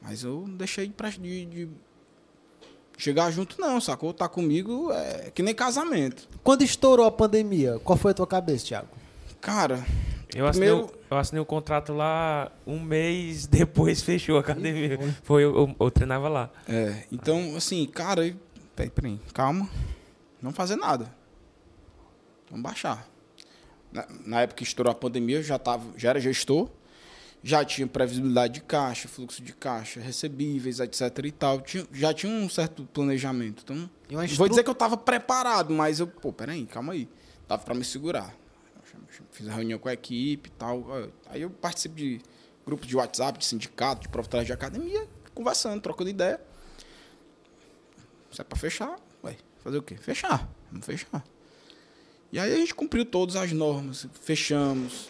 Mas 0.00 0.22
eu 0.22 0.44
deixei 0.56 0.86
de, 1.20 1.44
de 1.46 1.68
chegar 2.96 3.32
junto, 3.32 3.60
não, 3.60 3.80
sacou? 3.80 4.12
Tá 4.14 4.28
comigo 4.28 4.92
é 4.92 5.32
que 5.34 5.42
nem 5.42 5.52
casamento. 5.54 6.28
Quando 6.44 6.62
estourou 6.62 7.04
a 7.04 7.10
pandemia, 7.10 7.80
qual 7.80 7.98
foi 7.98 8.12
a 8.12 8.14
tua 8.14 8.26
cabeça, 8.28 8.64
Thiago? 8.66 8.88
Cara, 9.40 9.84
Eu 10.38 10.46
assinei, 10.46 10.68
Primeiro- 10.70 10.98
eu 11.10 11.16
assinei 11.16 11.40
o 11.42 11.44
contrato 11.46 11.92
lá 11.92 12.52
um 12.66 12.78
mês 12.80 13.46
depois 13.48 14.00
fechou 14.02 14.36
a 14.36 14.40
academia. 14.40 14.98
Foi, 15.22 15.42
eu, 15.44 15.56
eu, 15.56 15.76
eu 15.80 15.90
treinava 15.90 16.28
lá. 16.28 16.50
É, 16.68 17.04
então, 17.10 17.56
assim, 17.56 17.84
cara, 17.86 18.34
peraí, 18.76 18.90
peraí, 18.90 19.20
calma. 19.34 19.68
Não 20.40 20.52
fazer 20.52 20.76
nada. 20.76 21.12
Vamos 22.50 22.62
baixar. 22.62 23.06
Na, 23.92 24.06
na 24.24 24.40
época 24.42 24.58
que 24.58 24.64
estourou 24.64 24.90
a 24.90 24.94
pandemia, 24.94 25.36
eu 25.38 25.42
já, 25.42 25.58
tava, 25.58 25.84
já 25.96 26.10
era 26.10 26.20
gestor, 26.20 26.68
já 27.42 27.64
tinha 27.64 27.86
previsibilidade 27.86 28.54
de 28.54 28.60
caixa, 28.62 29.08
fluxo 29.08 29.42
de 29.42 29.52
caixa, 29.52 30.00
recebíveis, 30.00 30.78
etc 30.80 31.18
e 31.24 31.30
tal. 31.32 31.60
Tinha- 31.60 31.86
já 31.92 32.12
tinha 32.14 32.32
um 32.32 32.48
certo 32.48 32.84
planejamento. 32.92 33.62
Então, 33.64 33.88
estru- 34.24 34.38
vou 34.38 34.48
dizer 34.48 34.62
que 34.62 34.68
eu 34.70 34.72
estava 34.72 34.96
preparado, 34.96 35.72
mas 35.74 36.00
eu, 36.00 36.06
pô, 36.06 36.32
peraí, 36.32 36.64
calma 36.66 36.92
aí. 36.92 37.08
Dava 37.48 37.62
para 37.62 37.74
me 37.74 37.84
segurar. 37.84 38.34
Fiz 39.38 39.46
a 39.48 39.52
reunião 39.54 39.78
com 39.78 39.88
a 39.88 39.92
equipe 39.92 40.48
e 40.48 40.52
tal. 40.58 40.84
Aí 41.26 41.42
eu 41.42 41.48
participo 41.50 41.94
de 41.94 42.20
grupos 42.66 42.88
de 42.88 42.96
WhatsApp, 42.96 43.38
de 43.38 43.44
sindicato, 43.44 44.02
de 44.02 44.08
profissionais 44.08 44.48
de 44.48 44.52
academia, 44.52 45.06
conversando, 45.32 45.80
trocando 45.80 46.10
ideia. 46.10 46.40
Se 48.32 48.40
é 48.40 48.44
para 48.44 48.58
fechar, 48.58 48.98
vai 49.22 49.36
fazer 49.62 49.78
o 49.78 49.82
quê? 49.82 49.94
Fechar. 49.96 50.50
Vamos 50.72 50.84
fechar. 50.84 51.24
E 52.32 52.38
aí 52.40 52.52
a 52.52 52.56
gente 52.56 52.74
cumpriu 52.74 53.04
todas 53.04 53.36
as 53.36 53.52
normas, 53.52 54.08
fechamos. 54.22 55.08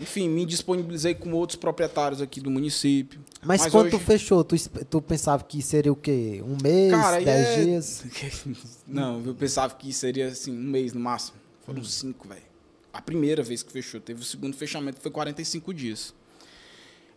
Enfim, 0.00 0.30
me 0.30 0.46
disponibilizei 0.46 1.14
com 1.14 1.30
outros 1.32 1.56
proprietários 1.58 2.22
aqui 2.22 2.40
do 2.40 2.50
município. 2.50 3.20
Mas, 3.44 3.60
Mas 3.60 3.70
quando 3.70 3.88
hoje- 3.88 3.98
tu 3.98 4.02
fechou, 4.02 4.42
tu, 4.42 4.56
tu 4.86 5.02
pensava 5.02 5.44
que 5.44 5.60
seria 5.60 5.92
o 5.92 5.96
quê? 5.96 6.42
Um 6.42 6.56
mês, 6.62 6.90
Cara, 6.90 7.20
dez 7.20 7.46
é- 7.48 7.64
dias? 7.64 8.04
Não, 8.88 9.22
eu 9.26 9.34
pensava 9.34 9.74
que 9.74 9.92
seria 9.92 10.28
assim, 10.28 10.52
um 10.52 10.70
mês 10.70 10.94
no 10.94 11.00
máximo. 11.00 11.36
Foram 11.66 11.84
cinco, 11.84 12.26
velho. 12.26 12.55
A 12.96 13.02
primeira 13.02 13.42
vez 13.42 13.62
que 13.62 13.70
fechou. 13.70 14.00
Teve 14.00 14.20
o 14.22 14.24
segundo 14.24 14.56
fechamento, 14.56 15.00
foi 15.00 15.10
45 15.10 15.74
dias. 15.74 16.14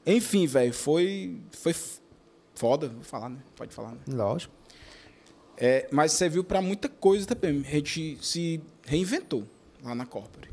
Enfim, 0.05 0.45
velho, 0.45 0.73
foi. 0.73 1.37
Foi 1.51 1.73
foda, 2.55 2.89
vou 2.89 3.03
falar, 3.03 3.29
né? 3.29 3.37
Pode 3.55 3.73
falar, 3.73 3.91
né? 3.91 3.99
Lógico. 4.07 4.53
É, 5.57 5.87
mas 5.91 6.11
serviu 6.13 6.43
para 6.43 6.61
muita 6.61 6.87
coisa 6.89 7.25
também. 7.27 7.63
A 7.67 7.71
gente 7.75 8.17
se 8.21 8.61
reinventou 8.85 9.47
lá 9.83 9.93
na 9.95 10.05
Corpore. 10.05 10.49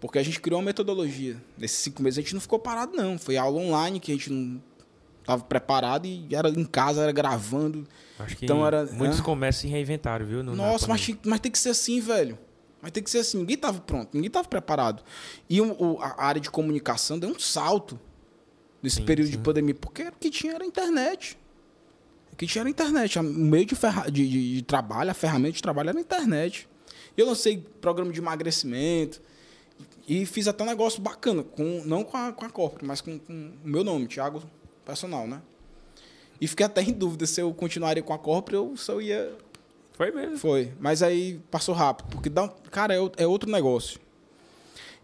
Porque 0.00 0.18
a 0.18 0.22
gente 0.22 0.40
criou 0.40 0.58
uma 0.60 0.66
metodologia. 0.66 1.36
Nesses 1.58 1.78
cinco 1.78 2.02
meses 2.02 2.18
a 2.18 2.22
gente 2.22 2.34
não 2.34 2.40
ficou 2.40 2.58
parado, 2.58 2.96
não. 2.96 3.18
Foi 3.18 3.36
aula 3.36 3.60
online 3.60 4.00
que 4.00 4.10
a 4.10 4.14
gente 4.14 4.30
não 4.32 4.60
estava 5.20 5.42
preparado 5.44 6.06
e 6.06 6.26
era 6.34 6.48
em 6.48 6.64
casa, 6.64 7.02
era 7.02 7.12
gravando. 7.12 7.86
Acho 8.18 8.36
que 8.36 8.44
Então 8.46 8.66
era- 8.66 8.86
muitos 8.86 9.20
hã? 9.20 9.22
comércios 9.22 9.62
se 9.62 9.68
reinventaram, 9.68 10.24
viu? 10.26 10.42
no- 10.42 10.56
Nossa, 10.56 10.86
mas, 10.88 11.08
mas 11.24 11.40
tem 11.40 11.52
que 11.52 11.58
ser 11.58 11.68
assim, 11.70 12.00
velho. 12.00 12.38
Mas 12.82 12.92
tem 12.92 13.02
que 13.02 13.10
ser 13.10 13.18
assim. 13.18 13.38
Ninguém 13.38 13.56
tava 13.58 13.80
pronto, 13.80 14.10
ninguém 14.14 14.30
tava 14.30 14.48
preparado. 14.48 15.02
E 15.48 15.60
o- 15.60 15.98
a 16.00 16.22
área 16.24 16.40
de 16.40 16.50
comunicação 16.50 17.18
deu 17.18 17.30
um 17.30 17.38
salto 17.38 17.98
nesse 18.82 18.96
Sim, 18.96 19.04
período 19.04 19.26
sim. 19.26 19.32
de 19.32 19.38
pandemia, 19.38 19.74
porque 19.74 20.04
o 20.04 20.12
que 20.12 20.30
tinha 20.30 20.54
era 20.54 20.64
a 20.64 20.66
internet. 20.66 21.36
O 22.32 22.36
que 22.36 22.46
tinha 22.46 22.62
era 22.62 22.68
a 22.68 22.70
internet. 22.70 23.18
O 23.18 23.22
meio 23.22 23.66
de, 23.66 23.74
ferra- 23.74 24.10
de- 24.10 24.26
de- 24.28 24.54
de 24.56 24.62
trabalho, 24.62 25.10
a 25.10 25.14
ferramenta 25.14 25.56
de 25.56 25.62
trabalho 25.62 25.90
era 25.90 25.98
a 25.98 26.00
internet. 26.00 26.66
Eu 27.16 27.26
lancei 27.26 27.58
programa 27.80 28.10
de 28.12 28.18
emagrecimento 28.20 29.20
e 30.08 30.24
fiz 30.24 30.48
até 30.48 30.62
um 30.64 30.66
negócio 30.66 31.02
bacana, 31.02 31.42
com, 31.42 31.82
não 31.84 32.02
com 32.02 32.16
a, 32.16 32.32
com 32.32 32.44
a 32.46 32.50
Corpore, 32.50 32.84
mas 32.86 33.00
com, 33.02 33.18
com 33.18 33.32
o 33.62 33.68
meu 33.68 33.84
nome, 33.84 34.06
Thiago 34.06 34.42
Personal, 34.86 35.26
né? 35.26 35.42
E 36.40 36.46
fiquei 36.48 36.64
até 36.64 36.80
em 36.82 36.92
dúvida 36.92 37.26
se 37.26 37.40
eu 37.42 37.52
continuaria 37.52 38.02
com 38.02 38.14
a 38.14 38.18
Corpore 38.18 38.56
ou 38.56 38.76
se 38.76 38.90
eu 38.90 39.02
ia 39.02 39.36
Foi 40.00 40.10
mesmo. 40.10 40.38
foi, 40.38 40.72
mas 40.80 41.02
aí 41.02 41.38
passou 41.50 41.74
rápido, 41.74 42.06
porque 42.08 42.30
dá, 42.30 42.44
um- 42.44 42.48
cara, 42.70 42.94
é, 42.94 42.98
é 43.18 43.26
outro 43.26 43.50
negócio. 43.50 44.00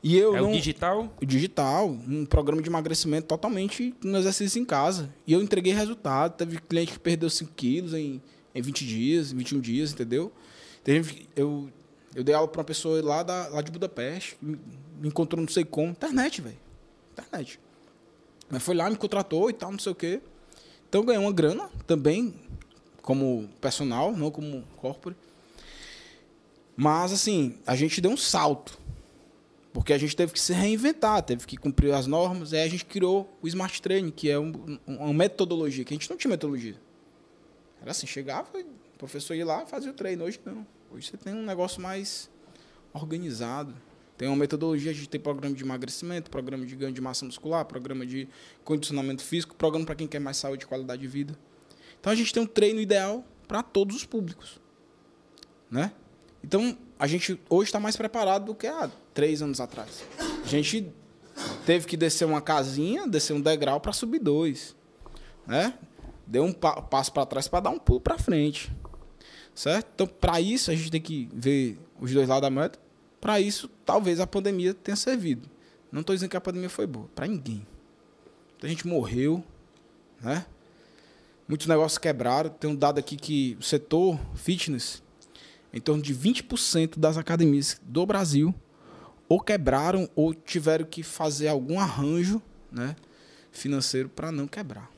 E 0.02 0.16
eu 0.16 0.34
É 0.34 0.40
não 0.40 0.50
o 0.50 0.52
digital. 0.54 1.12
o 1.20 1.26
digital, 1.26 1.88
um 1.90 2.24
programa 2.24 2.62
de 2.62 2.68
emagrecimento 2.70 3.26
totalmente 3.26 3.94
no 4.02 4.16
exercício 4.16 4.58
em 4.60 4.64
casa. 4.64 5.12
E 5.26 5.34
eu 5.34 5.42
entreguei 5.42 5.74
resultado, 5.74 6.34
teve 6.36 6.58
cliente 6.60 6.92
que 6.92 6.98
perdeu 6.98 7.28
5 7.28 7.52
quilos 7.54 7.92
em, 7.92 8.22
em 8.54 8.62
20 8.62 8.86
dias, 8.86 9.32
21 9.32 9.60
dias, 9.60 9.92
entendeu? 9.92 10.32
Teve, 10.82 11.28
eu, 11.36 11.68
eu 12.14 12.24
dei 12.24 12.34
aula 12.34 12.48
para 12.48 12.60
uma 12.60 12.64
pessoa 12.64 13.02
lá, 13.04 13.22
da, 13.22 13.48
lá 13.48 13.60
de 13.60 13.70
Budapeste, 13.70 14.38
me 14.40 14.58
encontrou 15.04 15.42
não 15.42 15.48
sei 15.48 15.64
como, 15.64 15.90
internet, 15.90 16.40
velho. 16.40 16.56
Internet. 17.12 17.60
Mas 18.48 18.62
foi 18.62 18.74
lá, 18.74 18.88
me 18.88 18.96
contratou 18.96 19.50
e 19.50 19.52
tal, 19.52 19.72
não 19.72 19.78
sei 19.78 19.92
o 19.92 19.94
quê. 19.94 20.20
Então 20.88 21.04
ganhei 21.04 21.20
uma 21.20 21.32
grana 21.32 21.68
também, 21.86 22.32
como 23.06 23.48
personal, 23.60 24.10
não 24.16 24.32
como 24.32 24.64
corporate. 24.76 25.18
Mas, 26.76 27.12
assim, 27.12 27.56
a 27.64 27.76
gente 27.76 28.00
deu 28.00 28.10
um 28.10 28.16
salto. 28.16 28.76
Porque 29.72 29.92
a 29.92 29.98
gente 29.98 30.16
teve 30.16 30.32
que 30.32 30.40
se 30.40 30.52
reinventar, 30.52 31.22
teve 31.22 31.46
que 31.46 31.56
cumprir 31.56 31.92
as 31.94 32.06
normas. 32.08 32.52
Aí 32.52 32.62
a 32.62 32.68
gente 32.68 32.84
criou 32.84 33.32
o 33.40 33.46
Smart 33.46 33.80
Training, 33.80 34.10
que 34.10 34.28
é 34.28 34.38
um- 34.38 34.78
um- 34.86 34.96
uma 34.96 35.14
metodologia, 35.14 35.84
que 35.84 35.94
a 35.94 35.96
gente 35.96 36.10
não 36.10 36.16
tinha 36.16 36.30
metodologia. 36.30 36.74
Era 37.80 37.92
assim, 37.92 38.08
chegava, 38.08 38.48
o 38.58 38.98
professor 38.98 39.34
ia 39.34 39.46
lá 39.46 39.64
fazia 39.66 39.90
o 39.92 39.94
treino. 39.94 40.24
Hoje 40.24 40.40
não. 40.44 40.66
Hoje 40.90 41.08
você 41.08 41.16
tem 41.16 41.32
um 41.32 41.44
negócio 41.44 41.80
mais 41.80 42.28
organizado. 42.92 43.72
Tem 44.18 44.26
uma 44.26 44.36
metodologia, 44.36 44.90
a 44.90 44.94
gente 44.94 45.08
tem 45.08 45.20
programa 45.20 45.54
de 45.54 45.62
emagrecimento, 45.62 46.28
programa 46.30 46.66
de 46.66 46.74
ganho 46.74 46.92
de 46.92 47.00
massa 47.00 47.24
muscular, 47.24 47.64
programa 47.66 48.04
de 48.04 48.26
condicionamento 48.64 49.22
físico, 49.22 49.54
programa 49.54 49.84
para 49.86 49.94
quem 49.94 50.08
quer 50.08 50.18
mais 50.18 50.38
saúde 50.38 50.64
e 50.64 50.66
qualidade 50.66 51.02
de 51.02 51.06
vida. 51.08 51.38
Então 52.06 52.12
a 52.12 52.16
gente 52.16 52.32
tem 52.32 52.40
um 52.40 52.46
treino 52.46 52.78
ideal 52.78 53.24
para 53.48 53.64
todos 53.64 53.96
os 53.96 54.04
públicos. 54.04 54.60
Né? 55.68 55.90
Então, 56.40 56.78
a 56.96 57.08
gente 57.08 57.36
hoje 57.50 57.68
está 57.68 57.80
mais 57.80 57.96
preparado 57.96 58.44
do 58.44 58.54
que 58.54 58.68
há 58.68 58.88
três 59.12 59.42
anos 59.42 59.60
atrás. 59.60 60.04
A 60.16 60.46
gente 60.46 60.88
teve 61.66 61.84
que 61.84 61.96
descer 61.96 62.24
uma 62.24 62.40
casinha, 62.40 63.08
descer 63.08 63.32
um 63.32 63.40
degrau 63.40 63.80
para 63.80 63.92
subir 63.92 64.20
dois. 64.20 64.76
Né? 65.48 65.74
Deu 66.24 66.44
um 66.44 66.52
pa- 66.52 66.80
passo 66.80 67.12
para 67.12 67.26
trás 67.26 67.48
para 67.48 67.58
dar 67.58 67.70
um 67.70 67.78
pulo 67.80 68.00
para 68.00 68.16
frente. 68.16 68.70
Certo? 69.52 69.88
Então, 69.96 70.06
para 70.06 70.40
isso, 70.40 70.70
a 70.70 70.76
gente 70.76 70.92
tem 70.92 71.00
que 71.00 71.28
ver 71.32 71.76
os 72.00 72.12
dois 72.12 72.28
lados 72.28 72.42
da 72.42 72.50
moeda. 72.54 72.78
Para 73.20 73.40
isso, 73.40 73.68
talvez 73.84 74.20
a 74.20 74.28
pandemia 74.28 74.72
tenha 74.72 74.94
servido. 74.94 75.50
Não 75.90 76.02
estou 76.02 76.14
dizendo 76.14 76.30
que 76.30 76.36
a 76.36 76.40
pandemia 76.40 76.70
foi 76.70 76.86
boa. 76.86 77.08
Para 77.16 77.26
ninguém. 77.26 77.66
Muita 78.52 78.68
gente 78.68 78.86
morreu. 78.86 79.42
Né? 80.20 80.46
Muitos 81.48 81.66
negócios 81.66 81.98
quebraram. 81.98 82.50
Tem 82.50 82.68
um 82.68 82.74
dado 82.74 82.98
aqui 82.98 83.16
que 83.16 83.56
o 83.60 83.62
setor 83.62 84.18
fitness 84.34 85.02
em 85.72 85.80
torno 85.80 86.02
de 86.02 86.14
20% 86.14 86.98
das 86.98 87.16
academias 87.16 87.80
do 87.82 88.04
Brasil 88.06 88.54
ou 89.28 89.40
quebraram 89.40 90.08
ou 90.14 90.32
tiveram 90.32 90.84
que 90.84 91.02
fazer 91.02 91.48
algum 91.48 91.78
arranjo 91.78 92.40
né, 92.70 92.96
financeiro 93.52 94.08
para 94.08 94.32
não 94.32 94.46
quebrar. 94.46 94.90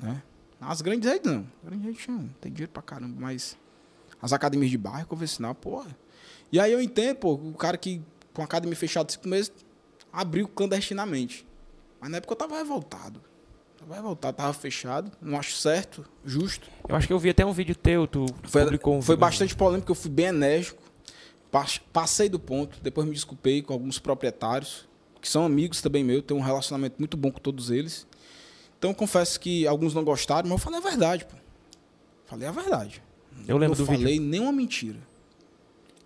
Né? 0.00 0.22
As 0.60 0.80
grandes 0.80 1.08
redes 1.08 1.30
não. 1.30 1.46
As 1.62 1.68
grandes 1.68 1.86
redes 1.86 2.06
não 2.08 2.28
tem 2.40 2.52
dinheiro 2.52 2.72
pra 2.72 2.82
caramba, 2.82 3.16
mas 3.18 3.56
as 4.20 4.32
academias 4.32 4.70
de 4.70 4.78
bairro, 4.78 5.06
convencional, 5.06 5.54
porra. 5.54 5.96
E 6.52 6.60
aí 6.60 6.72
eu 6.72 6.80
entendo, 6.80 7.16
pô, 7.16 7.32
o 7.32 7.54
cara 7.54 7.76
que 7.76 8.02
com 8.32 8.42
a 8.42 8.44
academia 8.44 8.76
fechada 8.76 9.10
cinco 9.10 9.28
meses 9.28 9.52
abriu 10.12 10.46
clandestinamente. 10.46 11.46
Mas 12.00 12.10
na 12.10 12.18
época 12.18 12.32
eu 12.32 12.36
tava 12.36 12.56
revoltado. 12.56 13.20
Tava 13.82 13.94
revoltado, 13.96 14.36
tava 14.36 14.52
fechado. 14.52 15.10
Não 15.20 15.38
acho 15.38 15.54
certo, 15.56 16.04
justo. 16.24 16.68
Eu 16.88 16.94
acho 16.96 17.06
que 17.06 17.12
eu 17.12 17.18
vi 17.18 17.30
até 17.30 17.44
um 17.44 17.52
vídeo 17.52 17.74
teu, 17.74 18.06
tu 18.06 18.26
Foi, 18.44 18.62
publicou 18.62 18.96
um 18.96 19.02
foi 19.02 19.16
bastante 19.16 19.54
polêmico, 19.56 19.90
eu 19.90 19.94
fui 19.96 20.10
bem 20.10 20.26
enérgico. 20.26 20.82
Pas- 21.50 21.78
Passei 21.92 22.28
do 22.28 22.38
ponto, 22.38 22.78
depois 22.80 23.06
me 23.06 23.12
desculpei 23.12 23.60
com 23.60 23.72
alguns 23.72 23.98
proprietários, 23.98 24.88
que 25.20 25.28
são 25.28 25.44
amigos 25.44 25.82
também 25.82 26.02
meus, 26.04 26.22
tenho 26.22 26.38
um 26.40 26.42
relacionamento 26.42 26.96
muito 26.98 27.16
bom 27.16 27.30
com 27.30 27.40
todos 27.40 27.70
eles. 27.70 28.06
Então 28.78 28.94
confesso 28.94 29.38
que 29.38 29.66
alguns 29.66 29.94
não 29.94 30.02
gostaram, 30.04 30.48
mas 30.48 30.52
eu 30.58 30.64
falei 30.64 30.78
a 30.78 30.82
verdade, 30.82 31.24
pô. 31.24 31.36
Falei 32.26 32.48
a 32.48 32.52
verdade. 32.52 33.02
Eu 33.46 33.56
lembro 33.58 33.76
não 33.76 33.84
do 33.84 33.90
vídeo. 33.90 34.02
falei 34.04 34.18
nenhuma 34.20 34.52
mentira. 34.52 34.98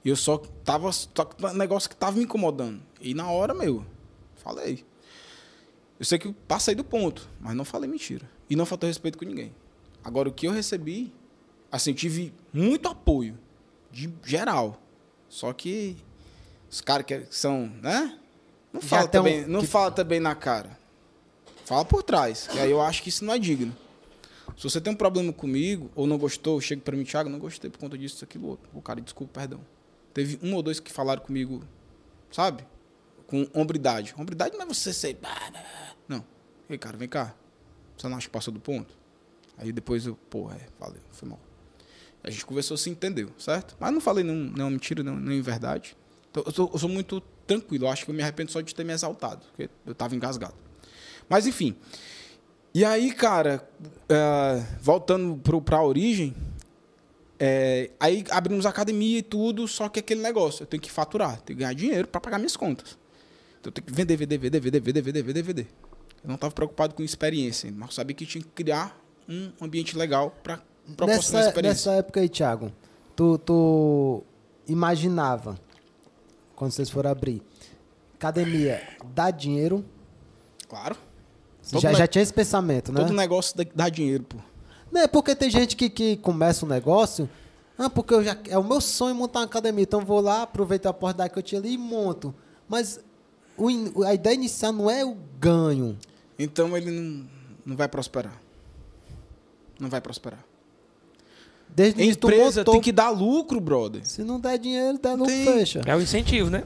Eu 0.04 0.16
só 0.16 0.38
tava. 0.64 0.90
Só 0.92 1.08
um 1.42 1.52
negócio 1.54 1.88
que 1.90 1.96
tava 1.96 2.16
me 2.16 2.24
incomodando. 2.24 2.80
E 3.00 3.12
na 3.14 3.30
hora, 3.30 3.52
meu, 3.54 3.84
falei. 4.36 4.84
Eu 5.98 6.04
sei 6.04 6.18
que 6.18 6.26
eu 6.28 6.34
passei 6.46 6.74
do 6.74 6.84
ponto, 6.84 7.28
mas 7.40 7.54
não 7.54 7.64
falei 7.64 7.88
mentira. 7.88 8.28
E 8.50 8.54
não 8.56 8.66
faltou 8.66 8.86
respeito 8.86 9.16
com 9.18 9.24
ninguém. 9.24 9.54
Agora, 10.04 10.28
o 10.28 10.32
que 10.32 10.46
eu 10.46 10.52
recebi, 10.52 11.12
assim, 11.72 11.90
eu 11.90 11.96
tive 11.96 12.32
muito 12.52 12.88
apoio, 12.88 13.38
de 13.90 14.12
geral. 14.24 14.80
Só 15.28 15.52
que 15.52 15.96
os 16.70 16.80
caras 16.80 17.06
que 17.06 17.26
são, 17.30 17.66
né? 17.82 18.18
Não 18.72 18.80
Já 18.80 18.88
fala, 18.88 19.04
um- 19.04 19.08
também, 19.08 19.46
não 19.46 19.60
que- 19.60 19.66
fala 19.66 19.90
também 19.90 20.20
na 20.20 20.34
cara. 20.34 20.78
Fala 21.64 21.84
por 21.84 22.02
trás. 22.02 22.46
Que 22.46 22.58
aí 22.58 22.70
eu 22.70 22.80
acho 22.80 23.02
que 23.02 23.08
isso 23.08 23.24
não 23.24 23.34
é 23.34 23.38
digno. 23.38 23.74
Se 24.56 24.62
você 24.64 24.80
tem 24.80 24.92
um 24.92 24.96
problema 24.96 25.32
comigo, 25.32 25.90
ou 25.94 26.06
não 26.06 26.16
gostou, 26.18 26.60
chega 26.60 26.80
pra 26.82 26.96
mim, 26.96 27.04
Thiago, 27.04 27.28
não 27.28 27.38
gostei 27.38 27.68
por 27.70 27.78
conta 27.78 27.96
disso, 27.98 28.16
isso, 28.16 28.24
aquilo, 28.24 28.46
outro. 28.48 28.68
O 28.72 28.80
cara, 28.80 29.00
desculpa, 29.00 29.40
perdão. 29.40 29.60
Teve 30.14 30.38
um 30.42 30.54
ou 30.54 30.62
dois 30.62 30.78
que 30.78 30.92
falaram 30.92 31.20
comigo, 31.22 31.62
sabe? 32.30 32.64
Com 33.26 33.46
hombridade. 33.52 34.14
Hombridade 34.16 34.56
não 34.56 34.62
é 34.62 34.66
você 34.66 34.92
ser. 34.92 35.18
Não. 36.08 36.24
Ei, 36.68 36.78
cara, 36.78 36.96
vem 36.96 37.08
cá. 37.08 37.34
Você 37.96 38.08
não 38.08 38.16
acha 38.16 38.26
que 38.26 38.32
passou 38.32 38.52
do 38.52 38.60
ponto? 38.60 38.94
Aí 39.58 39.72
depois 39.72 40.06
eu, 40.06 40.16
pô, 40.28 40.50
é, 40.50 40.60
valeu, 40.78 41.00
foi 41.10 41.28
mal. 41.28 41.40
A 42.22 42.30
gente 42.30 42.44
conversou, 42.44 42.76
se 42.76 42.90
entendeu, 42.90 43.30
certo? 43.38 43.76
Mas 43.78 43.92
não 43.92 44.00
falei 44.00 44.24
nenhum, 44.24 44.50
nenhuma 44.50 44.70
mentira, 44.70 45.02
nem 45.02 45.40
verdade. 45.40 45.96
Então, 46.30 46.42
eu, 46.44 46.52
sou, 46.52 46.70
eu 46.72 46.78
sou 46.78 46.88
muito 46.88 47.20
tranquilo. 47.46 47.86
Eu 47.86 47.88
acho 47.88 48.04
que 48.04 48.10
eu 48.10 48.14
me 48.14 48.22
arrependo 48.22 48.50
só 48.50 48.60
de 48.60 48.74
ter 48.74 48.84
me 48.84 48.92
exaltado, 48.92 49.46
porque 49.46 49.70
eu 49.86 49.94
tava 49.94 50.14
engasgado. 50.14 50.54
Mas 51.28 51.46
enfim. 51.46 51.76
E 52.74 52.84
aí, 52.84 53.12
cara, 53.12 53.66
é, 54.08 54.62
voltando 54.80 55.38
pro, 55.38 55.62
pra 55.62 55.82
origem, 55.82 56.34
é, 57.38 57.90
aí 57.98 58.24
abrimos 58.30 58.66
academia 58.66 59.18
e 59.18 59.22
tudo, 59.22 59.66
só 59.66 59.88
que 59.88 60.00
aquele 60.00 60.20
negócio, 60.20 60.62
eu 60.62 60.66
tenho 60.66 60.82
que 60.82 60.90
faturar, 60.90 61.40
tenho 61.40 61.56
que 61.56 61.62
ganhar 61.62 61.72
dinheiro 61.74 62.08
para 62.08 62.20
pagar 62.20 62.38
minhas 62.38 62.56
contas. 62.56 62.98
Então 63.60 63.70
eu 63.70 63.72
tenho 63.72 63.86
que 63.86 63.92
vender, 63.92 64.16
vender, 64.16 64.38
vender, 64.38 64.60
vender, 64.60 64.80
vender, 64.80 65.02
vender, 65.02 65.22
vender, 65.22 65.42
vender. 65.42 65.66
Eu 66.22 66.28
não 66.28 66.34
estava 66.34 66.52
preocupado 66.52 66.94
com 66.94 67.02
experiência, 67.02 67.72
mas 67.74 67.94
sabia 67.94 68.14
que 68.14 68.26
tinha 68.26 68.42
que 68.42 68.50
criar 68.50 69.00
um 69.28 69.52
ambiente 69.60 69.96
legal 69.96 70.34
para 70.42 70.60
proporcionar 70.96 71.42
Nessa, 71.42 71.48
experiência. 71.48 71.90
nessa 71.90 71.98
época 71.98 72.20
aí, 72.20 72.28
Thiago, 72.28 72.72
tu, 73.14 73.38
tu 73.38 74.22
imaginava, 74.66 75.58
quando 76.54 76.72
vocês 76.72 76.90
foram 76.90 77.10
abrir, 77.10 77.42
academia 78.14 78.82
dá 79.14 79.30
dinheiro? 79.30 79.84
Claro. 80.68 80.96
Já, 81.62 81.92
já 81.92 82.06
tinha 82.06 82.22
esse 82.22 82.32
pensamento, 82.32 82.92
né? 82.92 83.00
Todo 83.00 83.12
negócio 83.12 83.54
dá, 83.74 83.88
dinheiro, 83.88 84.22
pô. 84.24 84.36
Não, 84.92 85.00
é 85.00 85.08
porque 85.08 85.34
tem 85.34 85.50
gente 85.50 85.74
que, 85.74 85.90
que 85.90 86.16
começa 86.16 86.64
um 86.64 86.68
negócio. 86.68 87.28
Ah, 87.76 87.90
porque 87.90 88.14
eu 88.14 88.22
já, 88.22 88.36
é 88.48 88.56
o 88.56 88.62
meu 88.62 88.80
sonho 88.80 89.14
montar 89.14 89.40
uma 89.40 89.46
academia. 89.46 89.82
Então 89.82 90.00
eu 90.00 90.06
vou 90.06 90.20
lá, 90.20 90.42
aproveito 90.42 90.86
a 90.86 90.90
oportunidade 90.90 91.32
que 91.32 91.38
eu 91.38 91.42
tinha 91.42 91.60
ali 91.60 91.74
e 91.74 91.78
monto. 91.78 92.32
Mas 92.68 93.00
o 93.56 93.70
in- 93.70 93.92
a 94.04 94.14
ideia 94.14 94.34
inicial 94.34 94.72
não 94.72 94.90
é 94.90 95.04
o 95.04 95.16
ganho. 95.40 95.98
Então 96.38 96.76
ele 96.76 96.90
não, 96.90 97.26
não 97.64 97.76
vai 97.76 97.88
prosperar. 97.88 98.40
Não 99.78 99.88
vai 99.88 100.00
prosperar. 100.00 100.44
Desde 101.68 102.00
o 102.00 102.02
início 102.02 102.20
tu 102.20 102.28
Empresa 102.28 102.60
montou. 102.60 102.74
tem 102.74 102.80
que 102.80 102.92
dar 102.92 103.10
lucro, 103.10 103.60
brother. 103.60 104.06
Se 104.06 104.22
não 104.22 104.40
der 104.40 104.58
dinheiro, 104.58 104.98
der 104.98 105.14
lucro, 105.14 105.26
Tem. 105.32 105.44
fecha. 105.44 105.82
É 105.84 105.94
o 105.94 106.00
incentivo, 106.00 106.48
né? 106.48 106.62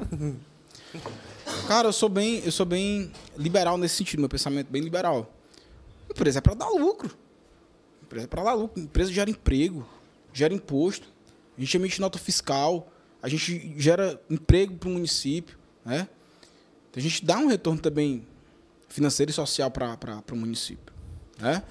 Cara, 1.67 1.89
eu 1.89 1.93
sou 1.93 2.09
bem, 2.09 2.41
eu 2.45 2.53
sou 2.53 2.67
bem 2.67 3.11
liberal 3.37 3.77
nesse 3.77 3.97
sentido, 3.97 4.21
meu 4.21 4.29
pensamento 4.29 4.69
é 4.69 4.71
bem 4.71 4.83
liberal. 4.83 5.33
Empresa 6.09 6.39
é 6.39 6.41
para 6.41 6.55
dar 6.55 6.69
lucro. 6.69 7.17
Empresa 8.03 8.25
é 8.25 8.29
para 8.29 8.43
dar 8.45 8.55
lucro. 8.55 8.81
Empresa 8.81 9.13
gera 9.13 9.31
emprego, 9.31 9.87
gera 10.33 10.53
imposto. 10.55 11.09
A 11.57 11.61
gente 11.61 11.77
emite 11.77 12.01
nota 12.01 12.19
fiscal, 12.19 12.89
a 13.23 13.29
gente 13.29 13.75
gera 13.79 14.21
emprego 14.31 14.75
para 14.77 14.89
o 14.89 14.93
município, 14.93 15.57
né? 15.85 16.09
Então, 16.91 17.01
a 17.01 17.03
gente 17.03 17.25
dá 17.25 17.39
um 17.39 17.47
retorno 17.47 17.81
também 17.81 18.27
financeiro 18.89 19.31
e 19.31 19.35
social 19.35 19.71
para 19.71 19.97
o 20.33 20.37
município, 20.37 20.93
né? 21.39 21.63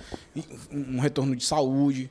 Um 0.71 0.99
retorno 0.99 1.35
de 1.35 1.43
saúde, 1.45 2.09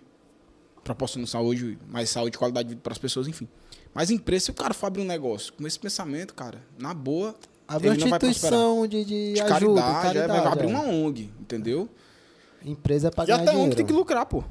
proporcionando 0.85 1.29
saúde, 1.29 1.79
mais 1.89 2.11
saúde, 2.11 2.37
qualidade 2.39 2.69
de 2.69 2.75
vida 2.75 2.83
para 2.83 2.93
as 2.93 2.99
pessoas, 2.99 3.27
enfim. 3.27 3.49
Mas 3.95 4.11
empresa, 4.11 4.47
se 4.47 4.51
o 4.51 4.55
cara 4.55 4.75
for 4.75 4.87
abrir 4.87 5.03
um 5.03 5.07
negócio 5.07 5.53
com 5.55 5.67
esse 5.67 5.79
pensamento, 5.79 6.35
cara, 6.35 6.63
na 6.79 6.93
boa, 6.95 7.35
Abre 7.67 7.89
uma 7.91 7.97
instituição 7.97 8.87
de, 8.87 9.05
de, 9.05 9.33
De 9.35 9.41
ajuda, 9.43 9.83
caridade, 9.83 9.99
é, 9.99 10.03
caridade. 10.27 10.41
vai 10.43 10.53
abrir 10.53 10.67
é. 10.67 10.71
uma 10.71 10.85
ONG, 10.85 11.31
entendeu? 11.39 11.87
Empresa 12.65 13.09
é 13.09 13.11
pra 13.11 13.25
E 13.27 13.31
até 13.31 13.45
dinheiro. 13.45 13.63
ONG 13.65 13.77
tem 13.77 13.85
que 13.87 13.93
lucrar, 13.93 14.25
pô. 14.25 14.43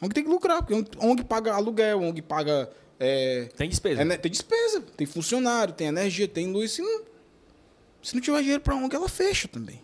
ONG 0.00 0.14
tem 0.14 0.22
que 0.22 0.30
lucrar, 0.30 0.62
porque 0.64 0.74
ONG 1.04 1.24
paga 1.24 1.54
aluguel, 1.54 2.00
ONG 2.02 2.22
paga. 2.22 2.70
é, 3.00 3.48
Tem 3.56 3.68
despesa. 3.68 4.00
ene- 4.02 4.16
tem 4.16 4.30
despesa, 4.30 4.80
tem 4.96 5.06
funcionário, 5.08 5.74
tem 5.74 5.88
energia, 5.88 6.28
tem 6.28 6.46
luz. 6.52 6.70
Se 6.72 6.82
não, 6.82 7.02
se 8.06 8.14
não 8.14 8.22
tiver 8.22 8.40
dinheiro 8.40 8.62
pra 8.62 8.76
ONG, 8.76 8.94
ela 8.94 9.08
fecha 9.08 9.48
também. 9.48 9.82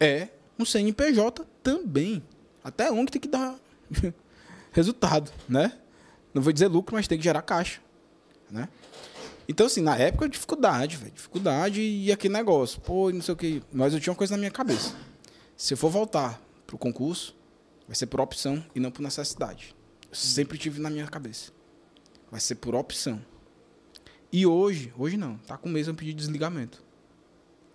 É 0.00 0.26
um 0.58 0.64
CNPJ 0.64 1.46
também. 1.62 2.20
Até 2.64 2.88
a 2.88 2.92
ONG 2.92 3.12
tem 3.12 3.20
que 3.20 3.28
dar 3.28 3.56
resultado, 4.72 5.30
né? 5.48 5.78
Não 6.34 6.42
vou 6.42 6.52
dizer 6.52 6.66
lucro, 6.66 6.96
mas 6.96 7.06
tem 7.06 7.16
que 7.16 7.22
gerar 7.22 7.42
caixa, 7.42 7.80
né? 8.50 8.68
Então, 9.48 9.66
assim, 9.66 9.80
na 9.80 9.96
época, 9.96 10.28
dificuldade, 10.28 10.96
velho. 10.96 11.12
Dificuldade 11.12 11.80
e 11.80 12.10
aquele 12.10 12.34
negócio. 12.34 12.80
Pô, 12.80 13.12
não 13.12 13.22
sei 13.22 13.32
o 13.32 13.36
que. 13.36 13.62
Mas 13.72 13.94
eu 13.94 14.00
tinha 14.00 14.10
uma 14.10 14.18
coisa 14.18 14.32
na 14.32 14.38
minha 14.38 14.50
cabeça. 14.50 14.92
Se 15.56 15.74
eu 15.74 15.78
for 15.78 15.90
voltar 15.90 16.42
pro 16.66 16.76
concurso, 16.76 17.32
vai 17.86 17.94
ser 17.94 18.06
por 18.06 18.20
opção 18.20 18.64
e 18.74 18.80
não 18.80 18.90
por 18.90 19.02
necessidade. 19.02 19.72
Eu 20.10 20.16
sempre 20.16 20.58
tive 20.58 20.80
na 20.80 20.90
minha 20.90 21.06
cabeça. 21.06 21.52
Vai 22.28 22.40
ser 22.40 22.56
por 22.56 22.74
opção. 22.74 23.24
E 24.32 24.44
hoje, 24.44 24.92
hoje 24.98 25.16
não, 25.16 25.38
tá 25.38 25.56
com 25.56 25.68
o 25.68 25.72
mesmo 25.72 25.94
pedido 25.94 26.16
de 26.16 26.24
desligamento. 26.24 26.87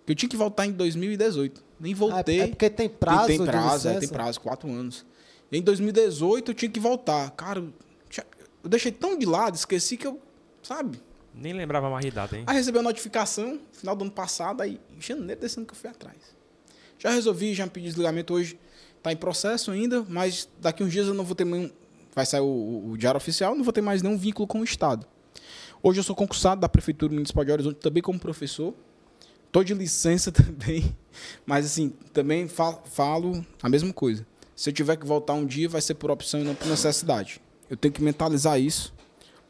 Eu 0.06 0.14
tinha 0.14 0.28
que 0.28 0.36
voltar 0.36 0.66
em 0.66 0.72
2018. 0.72 1.62
Nem 1.80 1.92
Ah, 1.92 1.96
voltei. 1.96 2.40
É 2.40 2.46
porque 2.48 2.68
tem 2.70 2.88
prazo. 2.88 3.26
Tem, 3.26 3.44
prazo, 3.44 3.88
é, 3.88 3.98
tem 3.98 4.08
prazo, 4.08 4.40
quatro 4.40 4.70
anos. 4.70 5.04
E 5.50 5.58
em 5.58 5.62
2018 5.62 6.50
eu 6.50 6.54
tinha 6.54 6.70
que 6.70 6.80
voltar. 6.80 7.30
Cara, 7.30 7.60
eu 7.60 7.72
tinha- 8.08 8.26
eu 8.62 8.68
deixei 8.70 8.92
tão 8.92 9.18
de 9.18 9.26
lado, 9.26 9.54
esqueci 9.54 9.96
que 9.96 10.06
eu, 10.06 10.20
sabe? 10.62 11.00
Nem 11.34 11.52
lembrava 11.52 11.90
mais 11.90 12.04
de 12.04 12.10
data, 12.10 12.36
hein? 12.36 12.44
Aí 12.46 12.56
recebi 12.56 12.78
a 12.78 12.82
notificação, 12.82 13.58
final 13.72 13.96
do 13.96 14.02
ano 14.02 14.10
passado, 14.12 14.60
aí 14.60 14.80
em 14.96 15.00
janeiro 15.00 15.40
desse 15.40 15.58
ano 15.58 15.66
que 15.66 15.72
eu 15.72 15.76
fui 15.76 15.90
atrás. 15.90 16.16
Já 16.98 17.10
resolvi, 17.10 17.54
já 17.54 17.66
pedi 17.66 17.86
desligamento 17.86 18.32
hoje. 18.34 18.58
Tá 19.02 19.12
em 19.12 19.16
processo 19.16 19.70
ainda, 19.70 20.04
mas 20.08 20.48
daqui 20.60 20.82
uns 20.82 20.92
dias 20.92 21.06
eu 21.08 21.14
não 21.14 21.24
vou 21.24 21.34
ter 21.34 21.44
mais. 21.44 21.64
um- 21.64 21.70
Vai 22.14 22.24
sair 22.24 22.40
o, 22.40 22.44
o- 22.44 22.90
o 22.92 22.96
diário 22.96 23.18
oficial, 23.18 23.56
não 23.56 23.64
vou 23.64 23.72
ter 23.72 23.80
mais 23.80 24.00
nenhum 24.00 24.16
vínculo 24.16 24.46
com 24.46 24.60
o 24.60 24.64
Estado. 24.64 25.04
Hoje 25.82 25.98
eu 25.98 26.04
sou 26.04 26.14
concursado 26.14 26.60
da 26.60 26.68
Prefeitura 26.68 27.12
Municipal 27.12 27.44
de 27.44 27.50
Horizonte, 27.52 27.76
também 27.80 28.00
como 28.02 28.18
professor. 28.20 28.72
Tô 29.54 29.62
de 29.62 29.72
licença 29.72 30.32
também, 30.34 30.96
mas 31.46 31.64
assim, 31.64 31.90
também 32.12 32.48
fa- 32.48 32.80
falo 32.86 33.46
a 33.62 33.68
mesma 33.68 33.92
coisa. 33.92 34.26
Se 34.56 34.68
eu 34.70 34.74
tiver 34.74 34.96
que 34.96 35.06
voltar 35.06 35.34
um 35.34 35.46
dia, 35.46 35.68
vai 35.68 35.80
ser 35.80 35.94
por 35.94 36.10
opção 36.10 36.40
e 36.40 36.42
não 36.42 36.56
por 36.56 36.66
necessidade. 36.66 37.40
Eu 37.70 37.76
tenho 37.76 37.94
que 37.94 38.02
mentalizar 38.02 38.60
isso. 38.60 38.92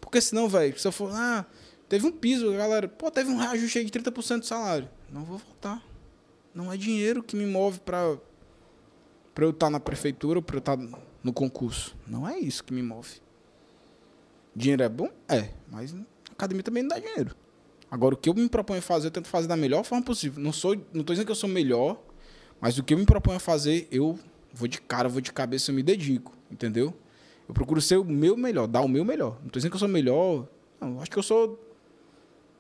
Porque 0.02 0.20
senão, 0.20 0.46
velho, 0.46 0.78
se 0.78 0.86
eu 0.86 0.92
for, 0.92 1.10
ah, 1.10 1.46
teve 1.88 2.06
um 2.06 2.12
piso, 2.12 2.52
galera, 2.52 2.86
pô, 2.86 3.10
teve 3.10 3.30
um 3.30 3.38
reajuste 3.38 3.78
aí 3.78 3.84
de 3.86 3.90
30% 3.98 4.40
do 4.40 4.44
salário. 4.46 4.90
Não 5.10 5.24
vou 5.24 5.38
voltar. 5.38 5.82
Não 6.54 6.70
é 6.70 6.76
dinheiro 6.76 7.22
que 7.22 7.34
me 7.34 7.46
move 7.46 7.80
para 7.80 8.18
para 9.34 9.46
eu 9.46 9.50
estar 9.50 9.70
na 9.70 9.80
prefeitura 9.80 10.38
ou 10.38 10.42
para 10.42 10.56
eu 10.56 10.60
estar 10.60 10.76
no 10.76 11.32
concurso. 11.32 11.96
Não 12.06 12.28
é 12.28 12.38
isso 12.38 12.62
que 12.62 12.74
me 12.74 12.82
move. 12.82 13.22
Dinheiro 14.54 14.82
é 14.82 14.88
bom? 14.90 15.08
É, 15.28 15.48
mas 15.66 15.96
academia 16.30 16.62
também 16.62 16.82
não 16.82 16.90
dá 16.90 16.98
dinheiro. 16.98 17.34
Agora, 17.94 18.16
o 18.16 18.18
que 18.18 18.28
eu 18.28 18.34
me 18.34 18.48
proponho 18.48 18.80
a 18.80 18.82
fazer, 18.82 19.06
eu 19.06 19.10
tento 19.12 19.28
fazer 19.28 19.46
da 19.46 19.56
melhor 19.56 19.84
forma 19.84 20.04
possível. 20.04 20.42
Não 20.42 20.52
sou, 20.52 20.74
não 20.92 21.04
tô 21.04 21.12
dizendo 21.12 21.26
que 21.26 21.30
eu 21.30 21.36
sou 21.36 21.48
melhor, 21.48 21.96
mas 22.60 22.76
o 22.76 22.82
que 22.82 22.92
eu 22.92 22.98
me 22.98 23.06
proponho 23.06 23.36
a 23.36 23.40
fazer, 23.40 23.86
eu 23.88 24.18
vou 24.52 24.66
de 24.66 24.80
cara, 24.80 25.08
vou 25.08 25.20
de 25.20 25.32
cabeça, 25.32 25.70
eu 25.70 25.76
me 25.76 25.80
dedico, 25.80 26.36
entendeu? 26.50 26.92
Eu 27.46 27.54
procuro 27.54 27.80
ser 27.80 27.96
o 27.96 28.04
meu 28.04 28.36
melhor, 28.36 28.66
dar 28.66 28.80
o 28.80 28.88
meu 28.88 29.04
melhor. 29.04 29.38
Não 29.40 29.48
tô 29.48 29.60
dizendo 29.60 29.70
que 29.70 29.76
eu 29.76 29.78
sou 29.78 29.86
melhor, 29.86 30.48
não, 30.80 31.00
acho 31.00 31.08
que 31.08 31.16
eu 31.16 31.22
sou 31.22 31.56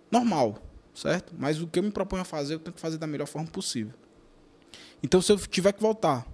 normal, 0.08 0.62
certo? 0.94 1.34
Mas 1.36 1.60
o 1.60 1.66
que 1.66 1.80
eu 1.80 1.82
me 1.82 1.90
proponho 1.90 2.22
a 2.22 2.24
fazer, 2.24 2.54
eu 2.54 2.60
tento 2.60 2.78
fazer 2.78 2.98
da 2.98 3.06
melhor 3.08 3.26
forma 3.26 3.48
possível. 3.48 3.92
Então, 5.02 5.20
se 5.20 5.32
eu 5.32 5.36
tiver 5.36 5.72
que 5.72 5.82
voltar 5.82 6.24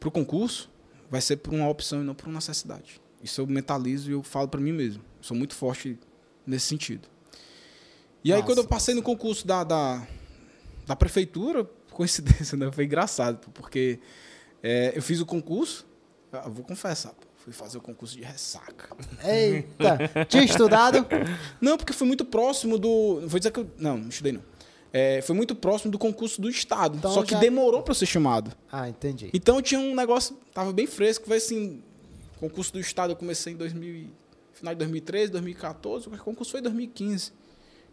pro 0.00 0.10
concurso, 0.10 0.68
vai 1.08 1.20
ser 1.20 1.36
por 1.36 1.54
uma 1.54 1.68
opção 1.68 2.02
e 2.02 2.04
não 2.04 2.16
por 2.16 2.26
uma 2.26 2.34
necessidade. 2.34 3.00
Isso 3.22 3.40
eu 3.40 3.46
mentalizo 3.46 4.10
e 4.10 4.12
eu 4.12 4.24
falo 4.24 4.48
para 4.48 4.60
mim 4.60 4.72
mesmo. 4.72 5.04
Sou 5.20 5.36
muito 5.36 5.54
forte 5.54 5.96
nesse 6.44 6.66
sentido. 6.66 7.13
E 8.24 8.32
aí, 8.32 8.42
quando 8.42 8.58
eu 8.58 8.64
passei 8.64 8.94
no 8.94 9.02
concurso 9.02 9.46
da, 9.46 9.62
da, 9.64 10.06
da 10.86 10.96
prefeitura, 10.96 11.68
coincidência, 11.92 12.56
né? 12.56 12.70
Foi 12.72 12.84
engraçado, 12.84 13.38
porque 13.52 13.98
é, 14.62 14.92
eu 14.96 15.02
fiz 15.02 15.20
o 15.20 15.26
concurso, 15.26 15.86
eu 16.32 16.50
vou 16.50 16.64
confessar, 16.64 17.14
fui 17.36 17.52
fazer 17.52 17.76
o 17.78 17.80
concurso 17.80 18.16
de 18.16 18.22
ressaca. 18.22 18.96
Eita, 19.22 20.24
tinha 20.28 20.42
estudado? 20.42 21.06
Não, 21.60 21.76
porque 21.76 21.92
foi 21.92 22.06
muito 22.06 22.24
próximo 22.24 22.78
do. 22.78 23.20
Não 23.20 23.28
vou 23.28 23.38
dizer 23.38 23.50
que 23.52 23.60
eu. 23.60 23.70
Não, 23.78 23.98
não 23.98 24.08
estudei 24.08 24.32
não. 24.32 24.42
É, 24.92 25.20
foi 25.22 25.34
muito 25.34 25.54
próximo 25.56 25.90
do 25.90 25.98
concurso 25.98 26.40
do 26.40 26.48
Estado. 26.48 26.96
Então 26.96 27.12
só 27.12 27.22
que 27.24 27.32
já- 27.32 27.40
demorou 27.40 27.82
para 27.82 27.92
ser 27.94 28.06
chamado. 28.06 28.52
Ah, 28.70 28.88
entendi. 28.88 29.28
Então 29.34 29.60
tinha 29.60 29.80
um 29.80 29.92
negócio, 29.94 30.36
tava 30.54 30.72
bem 30.72 30.86
fresco, 30.86 31.26
foi 31.26 31.38
assim, 31.38 31.82
concurso 32.38 32.72
do 32.72 32.78
estado 32.78 33.10
eu 33.12 33.16
comecei 33.16 33.52
em 33.54 33.56
2000, 33.56 33.92
e- 33.92 34.10
final 34.52 34.72
de 34.72 34.78
2013, 34.78 35.32
2014, 35.32 36.06
o 36.06 36.10
concurso 36.18 36.52
foi 36.52 36.60
em 36.60 36.62
2015. 36.62 37.32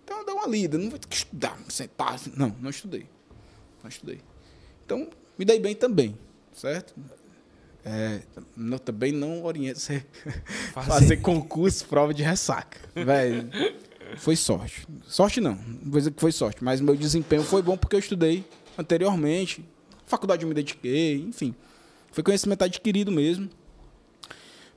Então 0.03 0.19
eu 0.19 0.25
dei 0.25 0.33
uma 0.35 0.47
lida, 0.47 0.77
não 0.77 0.89
vou 0.89 0.99
ter 0.99 1.07
que 1.07 1.15
estudar, 1.15 1.57
sentar, 1.69 2.19
não, 2.35 2.55
não 2.59 2.69
estudei. 2.69 3.05
Não 3.83 3.89
estudei. 3.89 4.19
Então 4.85 5.09
me 5.37 5.45
dei 5.45 5.59
bem 5.59 5.75
também, 5.75 6.17
certo? 6.53 6.93
É, 7.83 8.21
não- 8.55 8.77
também 8.77 9.11
não 9.11 9.43
oriento 9.43 9.79
você 9.79 10.05
fazer 10.73 11.17
concurso, 11.17 11.85
prova 11.85 12.13
de 12.13 12.21
ressaca, 12.23 12.77
velho. 12.93 13.49
foi 14.17 14.35
sorte. 14.35 14.87
Sorte 15.07 15.41
não, 15.41 15.55
não 15.55 15.89
vou 15.91 15.99
dizer 15.99 16.11
que 16.11 16.21
foi 16.21 16.31
sorte, 16.31 16.63
mas 16.63 16.79
meu 16.81 16.95
desempenho 16.95 17.43
foi 17.43 17.61
bom 17.61 17.75
porque 17.77 17.95
eu 17.95 17.99
estudei 17.99 18.45
anteriormente, 18.77 19.65
faculdade 20.05 20.43
eu 20.43 20.49
me 20.49 20.53
dediquei, 20.53 21.15
enfim. 21.21 21.55
Foi 22.11 22.23
conhecimento 22.23 22.63
adquirido 22.63 23.11
mesmo. 23.11 23.49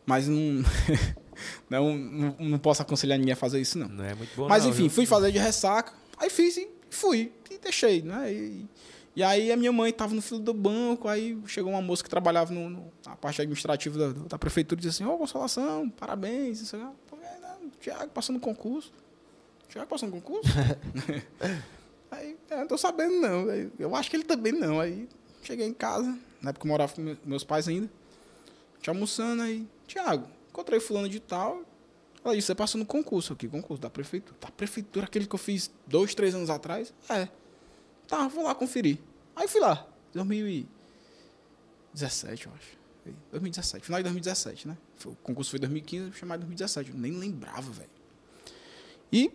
Mas 0.07 0.29
não, 0.29 0.63
não, 1.69 1.97
não, 1.97 2.37
não 2.39 2.59
posso 2.59 2.83
aconselhar 2.83 3.19
ninguém 3.19 3.33
a 3.33 3.37
fazer 3.37 3.61
isso, 3.61 3.79
não. 3.79 3.89
Não 3.89 4.05
é 4.05 4.15
muito 4.15 4.35
bom, 4.37 4.49
Mas 4.49 4.65
não, 4.65 4.71
enfim, 4.71 4.83
viu? 4.83 4.91
fui 4.91 5.07
fazer 5.07 5.33
de 5.33 5.39
ressaca, 5.39 5.93
aí 6.19 6.29
fiz 6.31 6.57
e 6.57 6.69
fui, 6.91 7.33
e 7.51 7.59
deixei, 7.59 8.03
né? 8.03 8.33
E, 8.33 8.67
e 9.17 9.23
aí 9.23 9.53
a 9.53 9.57
minha 9.57 9.71
mãe 9.73 9.91
estava 9.91 10.15
no 10.15 10.21
filo 10.23 10.41
do 10.41 10.53
banco, 10.55 11.07
aí 11.09 11.39
chegou 11.47 11.71
uma 11.73 11.81
moça 11.83 12.03
que 12.03 12.11
trabalhava 12.11 12.53
no, 12.53 12.69
no- 12.69 12.93
na 13.07 13.15
parte 13.17 13.41
administrativa 13.41 13.99
da, 14.13 14.21
da 14.29 14.39
prefeitura 14.39 14.81
e 14.81 14.83
disse 14.83 15.03
assim, 15.03 15.13
ô 15.13 15.17
Consolação, 15.17 15.89
parabéns, 15.91 16.61
isso 16.61 16.75
aí. 16.77 16.83
Pô, 17.09 17.17
é, 17.17 17.41
né, 17.41 17.57
Tiago 17.81 18.09
passando 18.13 18.41
concurso. 18.41 18.93
Tiago 19.69 19.89
passando 19.89 20.11
concurso? 20.13 20.49
aí, 22.11 22.37
é, 22.51 22.57
não 22.57 22.67
tô 22.67 22.77
sabendo 22.79 23.21
não. 23.21 23.47
Eu 23.79 23.95
acho 23.95 24.11
que 24.11 24.17
ele 24.17 24.25
também 24.25 24.53
não. 24.53 24.81
Aí 24.81 25.09
cheguei 25.43 25.67
em 25.67 25.75
casa, 25.75 26.17
na 26.41 26.51
época 26.51 26.67
eu 26.67 26.71
morava 26.71 26.93
com 26.95 27.01
me- 27.03 27.19
meus 27.25 27.45
pais 27.45 27.69
ainda, 27.69 27.89
te 28.81 28.89
almoçando 28.91 29.43
aí, 29.43 29.67
Tiago, 29.87 30.27
encontrei 30.55 30.79
fulano 30.79 31.09
de 31.09 31.19
tal, 31.19 31.63
ela 32.25 32.33
disse, 32.35 32.47
você 32.47 32.55
passou 32.55 32.79
no 32.79 32.87
concurso 32.87 33.33
aqui, 33.33 33.49
concurso 33.49 33.83
da 33.83 33.91
prefeitura. 33.91 34.39
Da 34.41 34.47
prefeitura, 34.49 35.05
aquele 35.05 35.27
que 35.27 35.35
eu 35.35 35.39
fiz 35.39 35.69
dois, 35.85 36.15
três 36.15 36.33
anos 36.33 36.49
atrás? 36.49 36.95
É. 37.11 37.29
Tá, 38.07 38.29
vou 38.29 38.45
lá 38.45 38.55
conferir. 38.55 39.01
Aí 39.35 39.49
fui 39.49 39.61
lá, 39.61 39.85
2017, 40.15 42.47
eu 42.47 42.53
acho. 42.53 42.79
Foi 43.03 43.13
2017, 43.33 43.85
final 43.85 43.99
de 43.99 44.05
2017, 44.05 44.69
né? 44.69 44.79
O 45.05 45.17
concurso 45.17 45.51
foi 45.51 45.59
em 45.59 45.63
2015, 45.63 46.07
eu 46.07 46.13
chamei 46.13 46.37
em 46.37 46.41
2017. 46.41 46.91
Eu 46.91 46.97
nem 46.97 47.13
lembrava, 47.13 47.73
velho. 47.73 47.91
E 49.13 49.31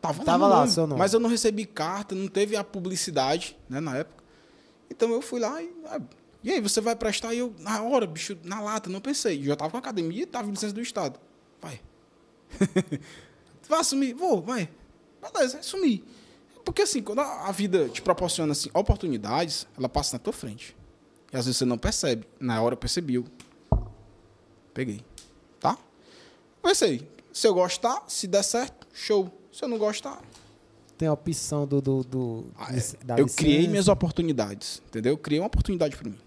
tava, 0.00 0.24
Tava 0.24 0.46
lá, 0.46 0.58
nome, 0.58 0.70
seu 0.70 0.86
nome. 0.86 0.98
Mas 0.98 1.14
eu 1.14 1.20
não 1.20 1.30
recebi 1.30 1.64
carta, 1.64 2.14
não 2.14 2.28
teve 2.28 2.56
a 2.56 2.64
publicidade, 2.64 3.56
né, 3.70 3.80
na 3.80 3.96
época. 3.96 4.22
Então 4.90 5.10
eu 5.12 5.22
fui 5.22 5.40
lá 5.40 5.62
e. 5.62 5.72
ah, 5.86 5.98
E 6.42 6.50
aí, 6.50 6.60
você 6.60 6.80
vai 6.80 6.96
prestar? 6.96 7.34
E 7.34 7.38
eu, 7.38 7.54
na 7.58 7.82
hora, 7.82 8.06
bicho, 8.06 8.36
na 8.42 8.60
lata, 8.60 8.90
não 8.90 9.00
pensei. 9.00 9.42
Já 9.42 9.56
tava 9.56 9.70
com 9.70 9.76
a 9.76 9.80
academia 9.80 10.22
e 10.22 10.26
tava 10.26 10.48
em 10.48 10.52
licença 10.52 10.74
do 10.74 10.80
Estado. 10.80 11.20
Vai. 11.60 11.80
vai 13.68 13.80
assumir? 13.80 14.14
Vou, 14.14 14.42
vai. 14.42 14.68
Beleza, 15.20 15.58
assumir. 15.58 16.04
Porque 16.64 16.82
assim, 16.82 17.02
quando 17.02 17.20
a 17.20 17.50
vida 17.52 17.88
te 17.88 18.02
proporciona 18.02 18.52
assim, 18.52 18.70
oportunidades, 18.74 19.66
ela 19.76 19.88
passa 19.88 20.16
na 20.16 20.18
tua 20.18 20.32
frente. 20.32 20.76
E 21.32 21.36
às 21.36 21.46
vezes 21.46 21.58
você 21.58 21.64
não 21.64 21.78
percebe. 21.78 22.26
Na 22.38 22.60
hora 22.60 22.74
eu 22.74 22.78
percebi. 22.78 23.14
Eu 23.14 23.24
peguei. 24.74 25.04
Tá? 25.60 25.76
Pensei. 26.62 27.08
Se 27.32 27.46
eu 27.46 27.54
gostar, 27.54 28.04
se 28.08 28.26
der 28.26 28.42
certo, 28.42 28.86
show. 28.92 29.32
Se 29.50 29.64
eu 29.64 29.68
não 29.68 29.78
gostar, 29.78 30.20
Tem 30.96 31.08
a 31.08 31.12
opção 31.12 31.66
do. 31.66 31.80
do, 31.80 32.04
do 32.04 32.46
ah, 32.56 32.68
é. 32.74 33.20
eu 33.20 33.26
criei 33.26 33.56
licença. 33.56 33.70
minhas 33.70 33.88
oportunidades, 33.88 34.82
entendeu? 34.86 35.14
Eu 35.14 35.18
criei 35.18 35.40
uma 35.40 35.46
oportunidade 35.46 35.96
para 35.96 36.10
mim. 36.10 36.18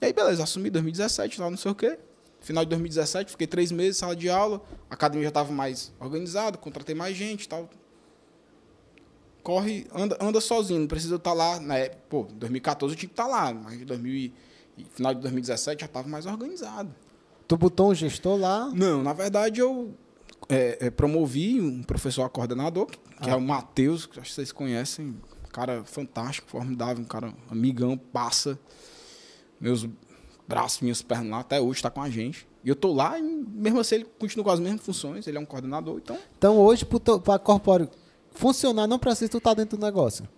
E 0.00 0.06
aí, 0.06 0.12
beleza, 0.12 0.42
assumi 0.42 0.70
2017, 0.70 1.40
lá 1.40 1.50
não 1.50 1.56
sei 1.56 1.70
o 1.70 1.74
quê. 1.74 1.98
Final 2.40 2.64
de 2.64 2.70
2017, 2.70 3.30
fiquei 3.32 3.46
três 3.46 3.72
meses, 3.72 3.96
sala 3.96 4.14
de 4.14 4.28
aula, 4.30 4.62
a 4.90 4.94
academia 4.94 5.24
já 5.24 5.28
estava 5.30 5.52
mais 5.52 5.92
organizada, 5.98 6.56
contratei 6.56 6.94
mais 6.94 7.16
gente 7.16 7.44
e 7.44 7.48
tal. 7.48 7.68
Corre, 9.42 9.86
anda, 9.94 10.16
anda 10.20 10.40
sozinho, 10.40 10.80
não 10.80 10.86
precisa 10.86 11.16
estar 11.16 11.32
lá. 11.32 11.58
Né? 11.60 11.88
Pô, 12.08 12.26
2014 12.34 12.94
eu 12.94 12.98
tinha 12.98 13.08
que 13.08 13.12
estar 13.12 13.26
lá, 13.26 13.52
mas 13.54 13.80
em 13.80 13.84
2000 13.84 14.14
e- 14.14 14.32
final 14.92 15.14
de 15.14 15.20
2017 15.20 15.80
já 15.80 15.86
estava 15.86 16.08
mais 16.08 16.26
organizado. 16.26 16.94
Tu 17.46 17.56
botou 17.56 17.90
um 17.90 17.94
gestor 17.94 18.36
lá. 18.38 18.70
Não, 18.74 19.02
na 19.02 19.12
verdade 19.12 19.60
eu 19.60 19.94
é, 20.48 20.86
é, 20.86 20.90
promovi 20.90 21.60
um 21.60 21.82
professor 21.82 22.28
coordenador, 22.28 22.86
que, 22.86 22.98
que 23.22 23.30
é 23.30 23.34
o 23.36 23.40
Matheus, 23.40 24.04
que 24.04 24.18
acho 24.18 24.30
que 24.30 24.34
vocês 24.34 24.52
conhecem, 24.52 25.06
um 25.06 25.48
cara 25.52 25.84
fantástico, 25.84 26.48
formidável, 26.50 27.02
um 27.02 27.06
cara 27.06 27.32
amigão, 27.50 27.96
passa 27.96 28.58
meus 29.60 29.86
braços, 30.46 30.80
minhas 30.80 31.02
pernas 31.02 31.30
lá, 31.30 31.40
até 31.40 31.60
hoje 31.60 31.78
está 31.78 31.90
com 31.90 32.00
a 32.02 32.08
gente. 32.10 32.46
E 32.64 32.68
eu 32.68 32.74
tô 32.76 32.92
lá 32.92 33.18
e 33.18 33.22
mesmo 33.22 33.80
assim 33.80 33.96
ele 33.96 34.04
continua 34.18 34.44
com 34.44 34.50
as 34.50 34.60
mesmas 34.60 34.82
funções, 34.82 35.26
ele 35.26 35.38
é 35.38 35.40
um 35.40 35.44
coordenador, 35.46 35.98
então 36.02 36.18
Então 36.36 36.58
hoje, 36.58 36.84
para 37.24 37.38
corpóreo 37.38 37.88
funcionar, 38.32 38.86
não 38.86 38.98
precisa 38.98 39.30
tu 39.30 39.38
estar 39.38 39.54
dentro 39.54 39.76
do 39.78 39.84
negócio. 39.84 40.28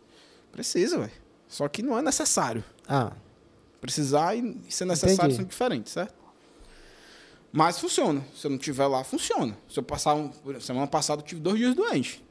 precisa, 0.53 0.99
velho. 0.99 1.13
Só 1.49 1.67
que 1.69 1.83
não 1.83 1.99
é 1.99 2.03
necessário. 2.03 2.63
Ah, 2.87 3.13
Precisar 3.81 4.35
e 4.37 4.41
ser 4.69 4.85
necessário 4.85 5.15
Entendi. 5.33 5.37
são 5.37 5.45
diferentes, 5.45 5.93
certo? 5.93 6.15
Mas 7.53 7.79
funciona. 7.79 8.25
Se 8.35 8.47
eu 8.47 8.51
não 8.51 8.59
tiver 8.59 8.87
lá, 8.87 9.03
funciona. 9.05 9.57
Se 9.69 9.79
eu 9.79 9.83
passar 9.83 10.15
um, 10.15 10.31
semana 10.61 10.87
passada 10.87 11.23
eu 11.23 11.27
tive 11.27 11.41
dois 11.41 11.57
dias 11.59 11.75
doente. 11.75 12.25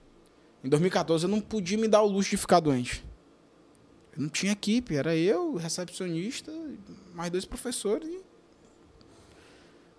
Em 0.64 0.70
2014 0.70 1.26
eu 1.26 1.30
não 1.30 1.40
podia 1.42 1.78
me 1.78 1.88
dar 1.88 2.02
o 2.02 2.08
luxo 2.08 2.32
de 2.32 2.38
ficar 2.38 2.60
doente. 2.60 3.04
Não 4.18 4.30
tinha 4.30 4.52
equipe, 4.52 4.96
era 4.96 5.16
eu, 5.16 5.56
recepcionista, 5.56 6.52
mais 7.14 7.30
dois 7.32 7.46
professores. 7.46 8.08
E... 8.08 8.22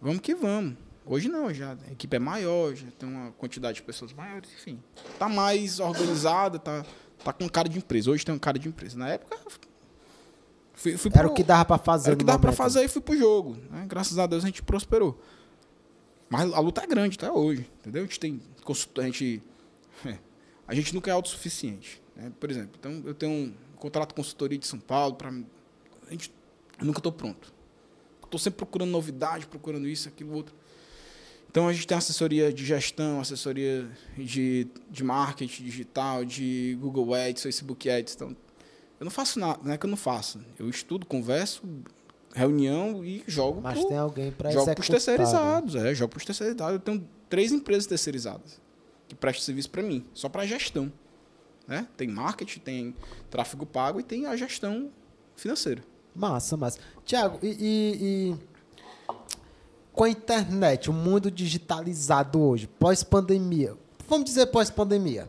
Vamos 0.01 0.21
que 0.21 0.35
vamos. 0.35 0.77
Hoje 1.05 1.29
não, 1.29 1.53
já 1.55 1.73
a 1.89 1.93
equipe 1.93 2.15
é 2.17 2.19
maior, 2.19 2.75
já 2.75 2.87
tem 2.99 3.09
uma 3.09 3.33
quantidade 3.33 3.77
de 3.77 3.83
pessoas 3.83 4.13
maiores, 4.13 4.51
enfim. 4.53 4.83
Tá 5.19 5.29
mais 5.29 5.81
organizada, 5.81 6.59
tá, 6.59 6.85
tá 7.25 7.33
com 7.33 7.49
cara 7.49 7.69
de 7.69 7.79
empresa. 7.79 8.11
Hoje 8.11 8.25
tem 8.27 8.35
um 8.35 8.39
cara 8.39 8.59
de 8.59 8.69
empresa. 8.69 8.99
Na 8.99 9.09
época 9.09 9.39
fui, 10.75 10.97
fui 10.99 11.11
era 11.15 11.23
pro- 11.25 11.33
o 11.33 11.35
que 11.35 11.43
dava 11.43 11.65
para 11.65 11.79
fazer. 11.79 12.09
era 12.11 12.15
o 12.15 12.19
que 12.19 12.25
dava 12.25 12.39
momento. 12.39 12.57
fazer 12.57 12.85
e 12.85 12.89
fui 12.89 13.01
pro 13.01 13.17
jogo. 13.17 13.57
né? 13.71 13.87
Graças 13.89 14.19
a 14.19 14.27
Deus 14.27 14.45
a 14.45 14.47
gente 14.49 14.63
prosperou. 14.63 15.19
Mas 16.29 16.53
a 16.53 16.61
luta 16.61 16.83
é 16.83 16.87
grande 16.87 17.17
até 17.17 17.31
hoje, 17.33 17.67
entendeu? 17.81 18.03
A 18.03 18.05
gente 18.05 18.21
tem 18.21 18.43
consultor, 18.63 19.05
a 19.05 19.07
gente 19.07 19.43
a 20.69 20.75
gente 20.75 20.95
nunca 20.95 21.11
é 21.11 21.15
autossuficiente, 21.15 22.03
né? 22.15 22.31
Por 22.39 22.51
exemplo, 22.51 22.73
então 22.79 23.03
eu 23.07 23.15
tenho 23.15 23.33
um 23.33 23.55
contrato 23.79 24.15
consultoria 24.15 24.59
de 24.59 24.67
São 24.67 24.79
Paulo 24.79 25.15
para 25.15 25.31
a 25.31 26.11
gente 26.11 26.33
eu 26.79 26.87
nunca 26.87 27.01
estou 27.01 27.11
pronto. 27.13 27.53
Estou 28.25 28.39
sempre 28.39 28.59
procurando 28.59 28.91
novidade, 28.91 29.47
procurando 29.47 29.89
isso, 29.89 30.09
aquilo, 30.09 30.33
outro. 30.35 30.55
Então 31.51 31.67
a 31.67 31.73
gente 31.73 31.87
tem 31.87 31.97
assessoria 31.97 32.53
de 32.53 32.65
gestão, 32.65 33.21
assessoria 33.21 33.89
de, 34.17 34.69
de 34.91 35.03
marketing 35.03 35.65
digital, 35.65 36.25
de 36.25 36.77
Google 36.81 37.15
Ads, 37.15 37.43
Facebook 37.43 37.89
Ads. 37.89 38.15
Então, 38.15 38.37
eu 39.01 39.05
não 39.05 39.11
faço 39.11 39.41
nada, 39.41 39.59
não 39.65 39.73
é 39.73 39.79
que 39.79 39.87
eu 39.87 39.91
não 39.91 39.97
faço. 39.97 40.41
Eu 40.59 40.69
estudo, 40.69 41.07
converso, 41.07 41.63
reunião 42.35 43.05
e 43.05 43.25
jogo 43.27 43.61
Mas 43.63 43.79
pro- 43.79 43.89
tem 43.89 43.97
alguém 43.97 44.31
para 44.31 44.51
jogo 44.51 44.67
para 44.67 44.81
os 44.83 44.89
terceirizados. 44.89 45.75
É, 45.75 45.95
jogo 45.95 46.11
para 46.11 46.19
os 46.19 46.25
terceirizados. 46.25 46.75
Eu 46.75 46.81
tenho 46.81 47.09
três 47.29 47.51
empresas 47.51 47.87
terceirizadas 47.87 48.61
que 49.09 49.15
prestam 49.15 49.43
serviço 49.45 49.71
para 49.71 49.83
mim, 49.83 50.05
só 50.13 50.29
para 50.29 50.47
gestão. 50.47 50.93
Né? 51.69 51.87
Tem 51.99 52.09
marketing, 52.09 52.61
tem 52.61 52.95
tráfego 53.31 53.67
pago 53.67 54.01
e 54.01 54.03
tem 54.03 54.25
a 54.27 54.35
gestão 54.35 54.89
financeira. 55.37 55.85
Massa, 56.17 56.57
massa. 56.57 56.79
Tiago, 57.05 57.39
e, 57.43 57.49
e- 57.49 58.33
e 58.33 59.15
com 59.93 60.05
a 60.05 60.09
internet, 60.09 60.89
o 60.89 60.93
mundo 60.93 61.31
digitalizado 61.31 62.41
hoje, 62.41 62.67
pós-pandemia, 62.67 63.77
vamos 64.09 64.25
dizer 64.25 64.47
pós-pandemia, 64.47 65.29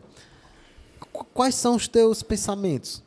qu- 1.12 1.24
quais 1.34 1.54
são 1.54 1.74
os 1.76 1.86
teus 1.86 2.22
pensamentos? 2.22 3.02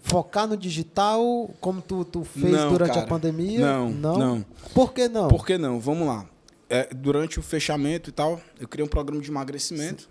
Focar 0.00 0.46
no 0.46 0.56
digital, 0.56 1.50
como 1.60 1.82
tu, 1.82 2.04
tu 2.04 2.24
fez 2.24 2.52
Não, 2.52 2.70
durante 2.70 2.92
a 2.92 2.94
cara. 2.94 3.06
pandemia? 3.06 3.58
Não, 3.60 3.90
não. 3.90 4.46
Por 4.72 4.92
que 4.94 5.08
não? 5.08 5.28
Por 5.28 5.44
que 5.44 5.58
não? 5.58 5.80
Vamos 5.80 6.06
lá. 6.06 6.24
É, 6.70 6.88
durante 6.94 7.38
o 7.40 7.42
fechamento 7.42 8.08
e 8.10 8.12
tal, 8.12 8.40
eu 8.60 8.68
criei 8.68 8.86
um 8.86 8.88
programa 8.88 9.20
de 9.22 9.30
emagrecimento. 9.30 10.08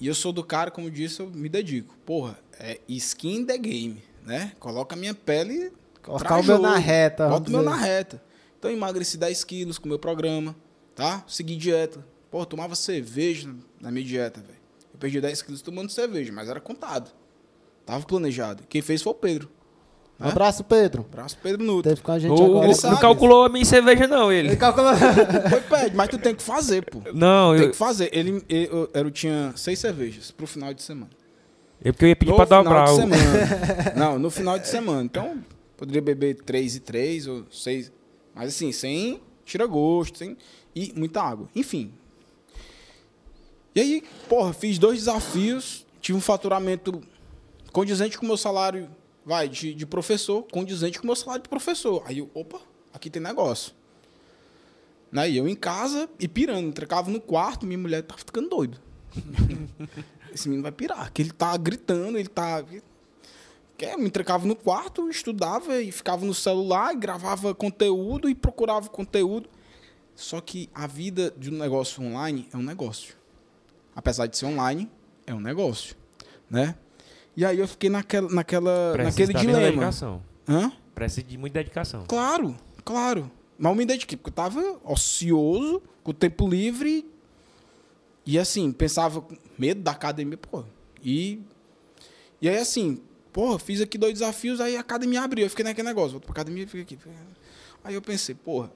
E 0.00 0.06
eu 0.06 0.14
sou 0.14 0.32
do 0.32 0.42
cara, 0.44 0.70
como 0.70 0.90
disse, 0.90 1.20
eu 1.20 1.30
me 1.30 1.48
dedico. 1.48 1.96
Porra, 2.04 2.38
é 2.58 2.80
skin 2.88 3.36
in 3.40 3.44
the 3.46 3.56
game, 3.58 4.02
né? 4.24 4.52
Coloca 4.58 4.94
a 4.94 4.98
minha 4.98 5.14
pele. 5.14 5.72
Colocar 6.02 6.36
o 6.40 6.42
meu 6.44 6.58
na 6.58 6.76
reta, 6.78 7.28
Bota 7.28 7.48
o 7.48 7.52
meu 7.52 7.62
na 7.62 7.76
reta. 7.76 8.22
Então 8.58 8.70
eu 8.70 8.76
emagreci 8.76 9.16
10 9.16 9.44
quilos 9.44 9.78
com 9.78 9.86
o 9.86 9.88
meu 9.88 9.98
programa, 9.98 10.54
tá? 10.94 11.24
Segui 11.26 11.56
dieta. 11.56 12.04
Eu 12.32 12.44
tomava 12.44 12.74
cerveja 12.74 13.46
na- 13.48 13.54
na 13.80 13.90
minha 13.90 14.04
dieta, 14.04 14.40
velho. 14.40 14.58
Eu 14.92 14.98
perdi 14.98 15.20
10 15.20 15.40
quilos 15.40 15.62
tomando 15.62 15.90
cerveja, 15.90 16.32
mas 16.32 16.48
era 16.48 16.60
contado. 16.60 17.10
Tava 17.86 18.04
planejado. 18.04 18.64
Quem 18.68 18.82
fez 18.82 19.02
foi 19.02 19.12
o 19.12 19.14
Pedro. 19.14 19.48
Um 20.20 20.28
abraço, 20.28 20.62
Pedro. 20.64 21.04
Abraço, 21.12 21.36
Pedro 21.42 21.62
Nuto. 21.64 21.88
Teve 21.88 22.00
com 22.00 22.12
a 22.12 22.18
gente 22.18 22.30
O- 22.30 22.44
agora. 22.44 22.72
sabe. 22.74 22.94
não 22.94 23.00
calculou 23.00 23.44
a 23.44 23.48
minha 23.48 23.64
cerveja, 23.64 24.06
não, 24.06 24.32
ele. 24.32 24.48
Ele 24.48 24.56
calculou. 24.56 24.92
Foi, 25.50 25.60
pede, 25.62 25.96
mas 25.96 26.08
tu 26.08 26.18
tem 26.18 26.34
que 26.34 26.42
fazer, 26.42 26.82
pô. 26.88 27.00
Não, 27.12 27.54
Tem 27.54 27.64
eu, 27.64 27.70
que 27.72 27.76
fazer. 27.76 28.10
Ele, 28.16 28.42
ele- 28.48 28.68
eu, 28.72 28.88
eu 28.94 29.10
tinha 29.10 29.52
seis 29.56 29.78
cervejas 29.78 30.30
pro 30.30 30.46
final 30.46 30.72
de 30.72 30.82
semana. 30.82 31.10
é 31.82 31.90
porque 31.90 32.04
eu 32.04 32.08
ia 32.10 32.16
pedir 32.16 32.30
no 32.30 32.36
pra 32.36 32.46
final 32.46 32.62
dobrar. 32.64 32.84
de 32.86 32.92
o- 32.92 32.96
semana. 32.96 33.92
Não, 33.96 34.18
no 34.18 34.30
final 34.30 34.58
de 34.58 34.68
semana. 34.68 35.02
Então, 35.02 35.38
poderia 35.76 36.00
beber 36.00 36.36
três 36.42 36.76
e 36.76 36.80
três 36.80 37.26
ou 37.26 37.44
seis. 37.50 37.90
Mas 38.34 38.48
assim, 38.50 38.70
sem 38.72 39.20
tira 39.44 39.66
gosto, 39.66 40.18
sem. 40.18 40.36
E 40.76 40.92
muita 40.96 41.22
água. 41.22 41.48
Enfim. 41.56 41.92
E 43.74 43.80
aí, 43.80 44.02
porra, 44.28 44.52
fiz 44.52 44.78
dois 44.78 45.00
desafios. 45.00 45.84
Tive 46.00 46.16
um 46.18 46.20
faturamento 46.20 47.00
condizente 47.72 48.16
com 48.16 48.24
o 48.24 48.28
meu 48.28 48.36
salário, 48.36 48.88
vai, 49.24 49.48
de, 49.48 49.74
de 49.74 49.86
professor, 49.86 50.42
condizente 50.50 50.98
com 50.98 51.04
o 51.04 51.06
meu 51.06 51.16
salário 51.16 51.42
de 51.42 51.48
professor. 51.48 52.02
Aí 52.06 52.18
eu, 52.18 52.30
opa, 52.34 52.60
aqui 52.92 53.08
tem 53.08 53.22
negócio. 53.22 53.72
Né? 55.10 55.30
E 55.30 55.36
eu 55.36 55.48
em 55.48 55.54
casa 55.54 56.08
e 56.18 56.26
pirando, 56.26 56.72
trancava 56.72 57.10
no 57.10 57.20
quarto, 57.20 57.64
minha 57.64 57.78
mulher 57.78 58.02
tava 58.02 58.18
ficando 58.18 58.48
doida. 58.48 58.78
Esse 60.34 60.48
menino 60.48 60.62
vai 60.64 60.72
pirar, 60.72 61.12
que 61.12 61.22
ele 61.22 61.30
tá 61.30 61.56
gritando, 61.56 62.18
ele 62.18 62.28
tá. 62.28 62.64
Eu 63.78 63.98
me 63.98 64.10
trancava 64.10 64.46
no 64.46 64.56
quarto, 64.56 65.08
estudava 65.08 65.80
e 65.80 65.92
ficava 65.92 66.24
no 66.24 66.34
celular, 66.34 66.92
e 66.92 66.96
gravava 66.96 67.54
conteúdo 67.54 68.28
e 68.28 68.34
procurava 68.34 68.88
conteúdo. 68.88 69.48
Só 70.16 70.40
que 70.40 70.68
a 70.74 70.86
vida 70.86 71.32
de 71.36 71.50
um 71.50 71.58
negócio 71.58 72.02
online 72.02 72.48
é 72.52 72.56
um 72.56 72.62
negócio. 72.62 73.14
Apesar 73.94 74.26
de 74.26 74.36
ser 74.36 74.46
online, 74.46 74.90
é 75.26 75.34
um 75.34 75.40
negócio, 75.40 75.96
né? 76.50 76.76
E 77.36 77.44
aí 77.44 77.58
eu 77.58 77.66
fiquei 77.66 77.90
naquela, 77.90 78.28
naquela, 78.28 78.92
Precisa 78.92 79.32
naquele 79.32 79.52
dilema. 79.52 79.70
dedicação. 79.70 80.22
Hã? 80.48 80.72
Precisa 80.94 81.22
de 81.26 81.36
muita 81.38 81.58
dedicação. 81.58 82.04
Claro, 82.06 82.54
claro. 82.84 83.30
Mas 83.58 83.70
eu 83.70 83.76
me 83.76 83.84
dediquei, 83.86 84.16
porque 84.16 84.30
eu 84.30 84.34
tava 84.34 84.78
ocioso, 84.84 85.82
com 86.02 86.10
o 86.10 86.14
tempo 86.14 86.48
livre. 86.48 87.08
E 88.26 88.38
assim, 88.38 88.70
pensava 88.72 89.20
com 89.20 89.36
medo 89.58 89.82
da 89.82 89.90
academia, 89.90 90.36
pô. 90.38 90.64
E, 91.02 91.40
e 92.40 92.48
aí 92.48 92.56
assim, 92.58 93.00
porra, 93.32 93.58
fiz 93.58 93.80
aqui 93.80 93.98
dois 93.98 94.14
desafios, 94.14 94.60
aí 94.60 94.76
a 94.76 94.80
academia 94.80 95.22
abriu. 95.22 95.44
Eu 95.44 95.50
fiquei 95.50 95.64
naquele 95.64 95.88
negócio, 95.88 96.12
volto 96.12 96.24
pra 96.24 96.32
academia, 96.32 96.66
fiquei 96.66 96.82
aqui. 96.82 96.98
Aí 97.82 97.94
eu 97.94 98.00
pensei, 98.02 98.34
porra, 98.34 98.70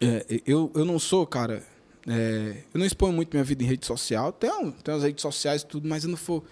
é, 0.00 0.24
eu, 0.46 0.70
eu 0.74 0.84
não 0.84 0.98
sou, 0.98 1.26
cara. 1.26 1.62
é, 2.08 2.62
eu 2.74 2.78
não 2.78 2.86
exponho 2.86 3.12
muito 3.12 3.32
minha 3.32 3.44
vida 3.44 3.62
em 3.62 3.66
rede 3.66 3.86
social. 3.86 4.32
Tenho, 4.32 4.72
tenho 4.72 4.96
as 4.96 5.02
redes 5.04 5.22
sociais 5.22 5.62
e 5.62 5.66
tudo, 5.66 5.88
mas 5.88 6.04
eu 6.04 6.10
não 6.10 6.16
for. 6.16 6.42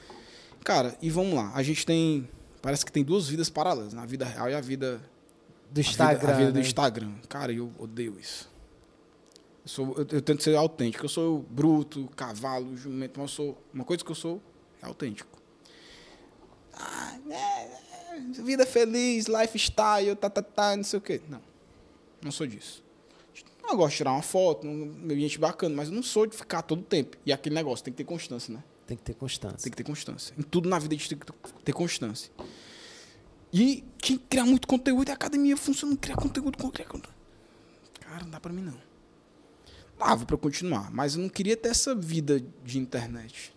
Cara, 0.64 0.96
e 1.02 1.10
vamos 1.10 1.34
lá. 1.34 1.52
A 1.54 1.62
gente 1.62 1.84
tem. 1.84 2.26
Parece 2.62 2.86
que 2.86 2.90
tem 2.90 3.04
duas 3.04 3.28
vidas 3.28 3.50
paralelas, 3.50 3.92
na 3.92 4.06
vida 4.06 4.24
real 4.24 4.48
e 4.48 4.54
a 4.54 4.60
vida 4.62 4.98
Do 5.70 5.78
a 5.78 5.80
Instagram. 5.82 6.18
vida, 6.18 6.32
a 6.32 6.36
vida 6.38 6.52
do 6.52 6.54
né? 6.54 6.60
Instagram. 6.62 7.12
Cara, 7.28 7.52
eu 7.52 7.70
odeio 7.78 8.18
isso. 8.18 8.50
Eu, 9.62 9.68
sou, 9.68 9.94
eu, 9.98 10.06
eu 10.10 10.22
tento 10.22 10.42
ser 10.42 10.56
autêntico. 10.56 11.04
Eu 11.04 11.08
sou 11.10 11.40
bruto, 11.50 12.08
cavalo, 12.16 12.74
jumento, 12.74 13.20
mas 13.20 13.30
eu 13.30 13.36
sou. 13.36 13.62
Uma 13.74 13.84
coisa 13.84 14.02
que 14.02 14.10
eu 14.10 14.14
sou 14.14 14.40
é 14.82 14.86
autêntico. 14.86 15.38
Ah, 16.72 17.18
é, 17.28 18.16
é, 18.16 18.20
vida 18.42 18.64
feliz, 18.64 19.26
lifestyle, 19.26 20.16
tá, 20.16 20.30
tá, 20.30 20.42
tá, 20.42 20.76
não 20.76 20.82
sei 20.82 20.98
o 20.98 21.02
quê. 21.02 21.20
Não. 21.28 21.42
Não 22.22 22.32
sou 22.32 22.46
disso. 22.46 22.82
Eu 23.68 23.76
gosto 23.76 23.92
de 23.92 23.96
tirar 23.98 24.12
uma 24.12 24.22
foto, 24.22 24.66
um 24.66 24.84
ambiente 25.04 25.38
bacana, 25.38 25.74
mas 25.74 25.88
eu 25.88 25.94
não 25.94 26.02
sou 26.02 26.26
de 26.26 26.36
ficar 26.36 26.62
todo 26.62 26.80
o 26.80 26.84
tempo. 26.84 27.16
E 27.26 27.32
aquele 27.32 27.54
negócio, 27.54 27.84
tem 27.84 27.92
que 27.92 27.98
ter 27.98 28.04
constância, 28.04 28.52
né? 28.52 28.62
Tem 28.86 28.96
que 28.96 29.02
ter 29.02 29.14
constância. 29.14 29.58
Tem 29.58 29.70
que 29.70 29.76
ter 29.76 29.84
constância. 29.84 30.34
Em 30.38 30.42
tudo 30.42 30.68
na 30.68 30.78
vida 30.78 30.94
a 30.94 30.98
gente 30.98 31.08
tem 31.08 31.18
que 31.18 31.26
ter 31.64 31.72
constância. 31.72 32.30
E 33.52 33.84
tinha 33.98 34.18
que 34.18 34.24
criar 34.28 34.44
muito 34.44 34.66
conteúdo 34.66 35.08
e 35.08 35.10
a 35.10 35.14
academia 35.14 35.56
funciona. 35.56 35.96
Criar 35.96 36.16
conteúdo, 36.16 36.58
criar 36.70 36.86
conteúdo. 36.86 37.14
Cara, 38.00 38.24
não 38.24 38.30
dá 38.30 38.40
pra 38.40 38.52
mim 38.52 38.62
não. 38.62 38.78
Dava 39.98 40.26
pra 40.26 40.34
eu 40.34 40.38
continuar, 40.38 40.90
mas 40.90 41.14
eu 41.14 41.22
não 41.22 41.28
queria 41.28 41.56
ter 41.56 41.68
essa 41.68 41.94
vida 41.94 42.42
de 42.64 42.78
internet. 42.78 43.54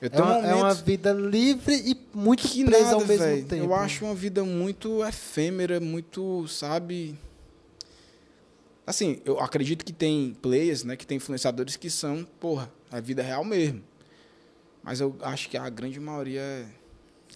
É 0.00 0.22
uma, 0.22 0.38
é 0.46 0.54
uma 0.54 0.74
vida 0.74 1.12
livre 1.12 1.74
e 1.74 1.96
muito 2.16 2.46
que 2.46 2.64
presa 2.64 2.84
nada, 2.84 2.94
ao 2.94 3.06
mesmo 3.06 3.24
velho. 3.24 3.46
tempo. 3.46 3.64
Eu 3.64 3.74
acho 3.74 4.04
uma 4.04 4.14
vida 4.14 4.44
muito 4.44 5.04
efêmera, 5.04 5.80
muito, 5.80 6.46
sabe... 6.48 7.18
Assim, 8.86 9.20
eu 9.24 9.40
acredito 9.40 9.82
que 9.84 9.92
tem 9.92 10.36
players, 10.42 10.84
né, 10.84 10.94
que 10.94 11.06
tem 11.06 11.16
influenciadores 11.16 11.76
que 11.76 11.88
são, 11.88 12.26
porra, 12.38 12.70
a 12.92 13.00
vida 13.00 13.22
real 13.22 13.42
mesmo. 13.44 13.82
Mas 14.84 15.00
eu 15.00 15.16
acho 15.22 15.48
que 15.48 15.56
a 15.56 15.68
grande 15.70 15.98
maioria 15.98 16.42
é, 16.42 16.66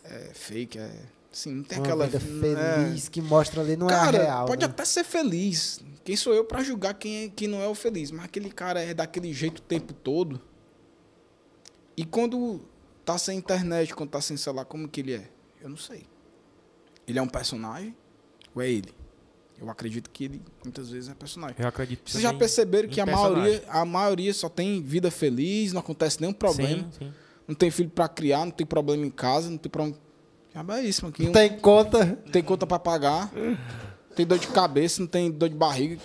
é 0.05 0.35
fake, 0.35 0.79
é... 0.79 0.93
Assim, 1.33 1.55
não 1.55 1.63
tem 1.63 1.79
uma 1.79 1.85
aquela... 1.85 2.07
vida 2.07 2.19
é. 2.19 2.85
feliz 2.85 3.09
que 3.09 3.21
mostra 3.21 3.61
ali 3.61 3.77
não 3.77 3.87
cara, 3.87 4.17
é 4.17 4.21
a 4.21 4.25
real. 4.25 4.47
pode 4.47 4.65
né? 4.65 4.71
até 4.71 4.85
ser 4.85 5.05
feliz. 5.05 5.81
Quem 6.05 6.17
sou 6.17 6.35
eu 6.35 6.45
pra 6.45 6.63
julgar 6.63 6.95
quem, 6.95 7.25
é, 7.25 7.29
quem 7.29 7.49
não 7.49 7.61
é 7.61 7.69
o 7.69 7.75
feliz? 7.75 8.11
Mas 8.11 8.27
aquele 8.27 8.51
cara 8.51 8.81
é 8.83 8.93
daquele 8.93 9.33
jeito 9.33 9.59
o 9.59 9.63
tempo 9.63 9.93
todo. 9.93 10.41
E 11.97 12.05
quando 12.05 12.61
tá 13.05 13.17
sem 13.19 13.39
internet, 13.39 13.95
quando 13.95 14.11
tá 14.11 14.21
sem 14.21 14.37
celular, 14.37 14.65
como 14.65 14.89
que 14.89 15.01
ele 15.01 15.15
é? 15.15 15.31
Eu 15.61 15.69
não 15.69 15.77
sei. 15.77 16.07
Ele 17.07 17.19
é 17.19 17.23
um 17.23 17.29
personagem 17.29 17.95
ou 18.55 18.63
é 18.63 18.71
ele? 18.71 18.95
Eu 19.61 19.69
acredito 19.69 20.09
que 20.11 20.25
ele 20.25 20.43
muitas 20.65 20.91
vezes 20.91 21.11
é 21.11 21.15
personagem. 21.15 21.57
Eu 21.59 21.69
acredito 21.69 22.09
Vocês 22.11 22.23
já 22.23 22.33
perceberam 22.33 22.89
que 22.89 23.01
a 23.01 23.07
personagem. 23.07 23.37
maioria, 23.37 23.65
a 23.69 23.85
maioria 23.85 24.35
só 24.35 24.49
tem 24.49 24.81
vida 24.83 25.11
feliz, 25.11 25.73
não 25.73 25.81
acontece 25.81 26.21
nenhum 26.21 26.33
problema, 26.33 26.85
Sim, 26.93 27.07
sim. 27.07 27.15
Não 27.49 27.55
tem 27.55 27.71
filho 27.71 27.89
pra 27.89 28.07
criar, 28.07 28.45
não 28.45 28.53
tem 28.53 28.67
problema 28.67 29.07
em 29.07 29.11
casa, 29.11 29.49
não 29.49 29.57
tem 29.57 29.71
problema. 29.71 29.99
É 30.77 30.83
isso, 30.83 31.05
mano. 31.05 31.15
Não 31.19 31.33
tem 31.33 31.59
conta. 31.59 32.07
tem 32.31 32.43
conta 32.43 32.67
pra 32.67 32.79
pagar, 32.79 33.33
tem 34.15 34.27
dor 34.27 34.39
de 34.39 34.49
cabeça, 34.49 35.01
não 35.01 35.09
tem 35.09 35.31
dor 35.31 35.49
de 35.49 35.55
barriga. 35.55 35.99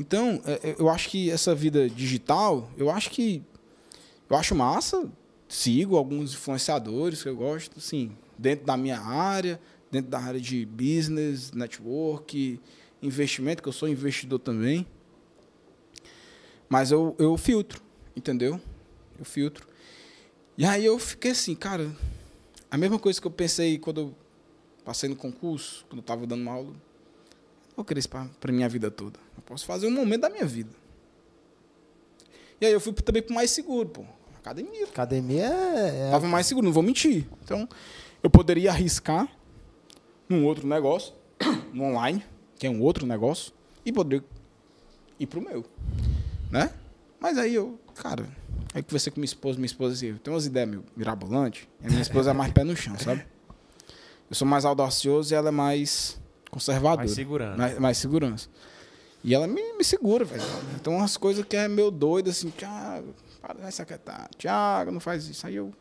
Então, 0.00 0.40
é, 0.46 0.70
é, 0.70 0.76
eu 0.78 0.88
acho 0.88 1.08
que 1.08 1.30
essa 1.30 1.54
vida 1.54 1.90
digital, 1.90 2.70
eu 2.76 2.88
acho 2.90 3.10
que 3.10 3.42
eu 4.30 4.36
acho 4.36 4.54
massa. 4.54 5.10
Sigo 5.48 5.96
alguns 5.96 6.34
influenciadores 6.34 7.22
que 7.22 7.28
eu 7.28 7.36
gosto, 7.36 7.78
assim, 7.78 8.12
dentro 8.36 8.66
da 8.66 8.76
minha 8.76 9.00
área, 9.00 9.60
dentro 9.90 10.10
da 10.10 10.18
área 10.18 10.40
de 10.40 10.64
business, 10.66 11.52
network, 11.52 12.60
investimento, 13.02 13.62
que 13.62 13.68
eu 13.68 13.72
sou 13.72 13.88
investidor 13.88 14.38
também. 14.38 14.86
Mas 16.68 16.90
eu, 16.90 17.16
eu 17.18 17.36
filtro, 17.36 17.82
entendeu? 18.14 18.60
Eu 19.18 19.24
filtro. 19.24 19.67
E 20.58 20.64
aí 20.64 20.84
eu 20.84 20.98
fiquei 20.98 21.30
assim, 21.30 21.54
cara, 21.54 21.88
a 22.68 22.76
mesma 22.76 22.98
coisa 22.98 23.20
que 23.20 23.26
eu 23.28 23.30
pensei 23.30 23.78
quando 23.78 24.00
eu 24.00 24.14
passei 24.84 25.08
no 25.08 25.14
concurso, 25.14 25.86
quando 25.88 25.98
eu 25.98 26.00
estava 26.00 26.26
dando 26.26 26.42
uma 26.42 26.50
aula. 26.50 26.74
Eu 27.76 27.84
queria 27.84 28.00
isso 28.00 28.08
para 28.08 28.50
minha 28.52 28.68
vida 28.68 28.90
toda. 28.90 29.20
Eu 29.36 29.42
posso 29.44 29.64
fazer 29.64 29.86
um 29.86 29.92
momento 29.92 30.22
da 30.22 30.28
minha 30.28 30.44
vida. 30.44 30.74
E 32.60 32.66
aí 32.66 32.72
eu 32.72 32.80
fui 32.80 32.92
também 32.92 33.22
pro 33.22 33.32
mais 33.32 33.52
seguro, 33.52 33.88
pô. 33.88 34.04
Academia. 34.36 34.84
Academia 34.84 35.44
é. 35.44 36.08
é- 36.08 36.10
Tava 36.10 36.26
mais 36.26 36.48
seguro, 36.48 36.66
não 36.66 36.72
vou 36.72 36.82
mentir. 36.82 37.28
Então, 37.44 37.68
eu 38.20 38.28
poderia 38.28 38.72
arriscar 38.72 39.28
num 40.28 40.44
outro 40.44 40.66
negócio, 40.66 41.14
no 41.72 41.84
online, 41.84 42.24
que 42.58 42.66
é 42.66 42.70
um 42.70 42.82
outro 42.82 43.06
negócio, 43.06 43.52
e 43.86 43.92
poderia 43.92 44.24
ir 45.20 45.26
pro 45.28 45.40
meu. 45.40 45.64
Né? 46.50 46.74
Mas 47.20 47.38
aí 47.38 47.54
eu, 47.54 47.78
cara, 47.94 48.28
aí 48.78 48.82
conversei 48.82 49.12
com 49.12 49.20
minha 49.20 49.26
esposa, 49.26 49.58
minha 49.58 49.66
esposa 49.66 49.94
assim, 49.94 50.14
tem 50.16 50.32
umas 50.32 50.46
ideias 50.46 50.68
meio 50.68 50.84
mirabolante, 50.96 51.68
e 51.80 51.86
a 51.86 51.90
minha 51.90 52.02
esposa 52.02 52.30
é 52.30 52.32
mais 52.32 52.52
pé 52.52 52.64
no 52.64 52.76
chão, 52.76 52.98
sabe? 52.98 53.24
Eu 54.30 54.36
sou 54.36 54.46
mais 54.46 54.64
audacioso 54.64 55.32
e 55.32 55.36
ela 55.36 55.48
é 55.48 55.52
mais 55.52 56.20
conservadora. 56.50 56.98
Mais 56.98 57.10
segurando. 57.12 57.58
Mais, 57.58 57.78
mais 57.78 57.98
segurança. 57.98 58.48
E 59.24 59.34
ela 59.34 59.46
me, 59.46 59.72
me 59.74 59.84
segura, 59.84 60.24
velho. 60.24 60.42
Então 60.76 60.94
umas 60.94 61.16
coisas 61.16 61.44
que 61.44 61.56
é 61.56 61.66
meio 61.66 61.90
doido, 61.90 62.30
assim, 62.30 62.50
Thiago, 62.50 63.14
para 63.40 63.54
de 63.54 63.74
se 63.74 63.82
aquietar. 63.82 64.28
Thiago, 64.36 64.90
não 64.90 65.00
faz 65.00 65.26
isso. 65.26 65.46
Aí 65.46 65.56
eu. 65.56 65.72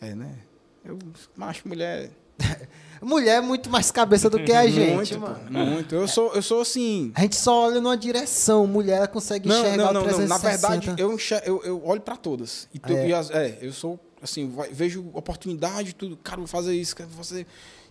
É, 0.00 0.14
né? 0.14 0.38
Eu, 0.84 0.98
macho, 1.36 1.68
mulher. 1.68 2.10
Mulher 3.02 3.38
é 3.38 3.40
muito 3.40 3.68
mais 3.68 3.90
cabeça 3.90 4.30
do 4.30 4.38
que 4.44 4.52
a 4.52 4.64
gente, 4.70 4.94
muito, 4.94 5.18
mano. 5.20 5.40
pô, 5.46 5.52
muito. 5.52 5.94
Eu 5.94 6.06
sou, 6.06 6.32
eu 6.34 6.42
sou 6.42 6.60
assim. 6.60 7.10
A 7.16 7.22
gente 7.22 7.34
só 7.34 7.64
olha 7.66 7.80
numa 7.80 7.96
direção, 7.96 8.64
mulher 8.66 8.98
ela 8.98 9.08
consegue 9.08 9.48
Não, 9.48 9.58
enxergar 9.58 9.92
não, 9.92 9.92
não, 9.94 10.00
não. 10.02 10.26
Na 10.28 10.38
360. 10.38 10.48
verdade, 10.78 11.02
eu, 11.02 11.12
enxer- 11.12 11.42
eu, 11.44 11.60
eu 11.64 11.84
olho 11.84 12.00
pra 12.00 12.16
todas. 12.16 12.68
E, 12.72 12.78
tu- 12.78 12.92
É. 12.92 13.08
e 13.08 13.12
as- 13.12 13.30
é, 13.30 13.58
eu 13.60 13.72
sou, 13.72 13.98
assim, 14.22 14.54
vejo 14.70 15.04
oportunidade, 15.14 15.94
tudo. 15.96 16.16
Cara, 16.16 16.36
vou 16.38 16.46
fazer 16.46 16.74
isso, 16.76 16.94
quero 16.94 17.08
fazer. 17.10 17.44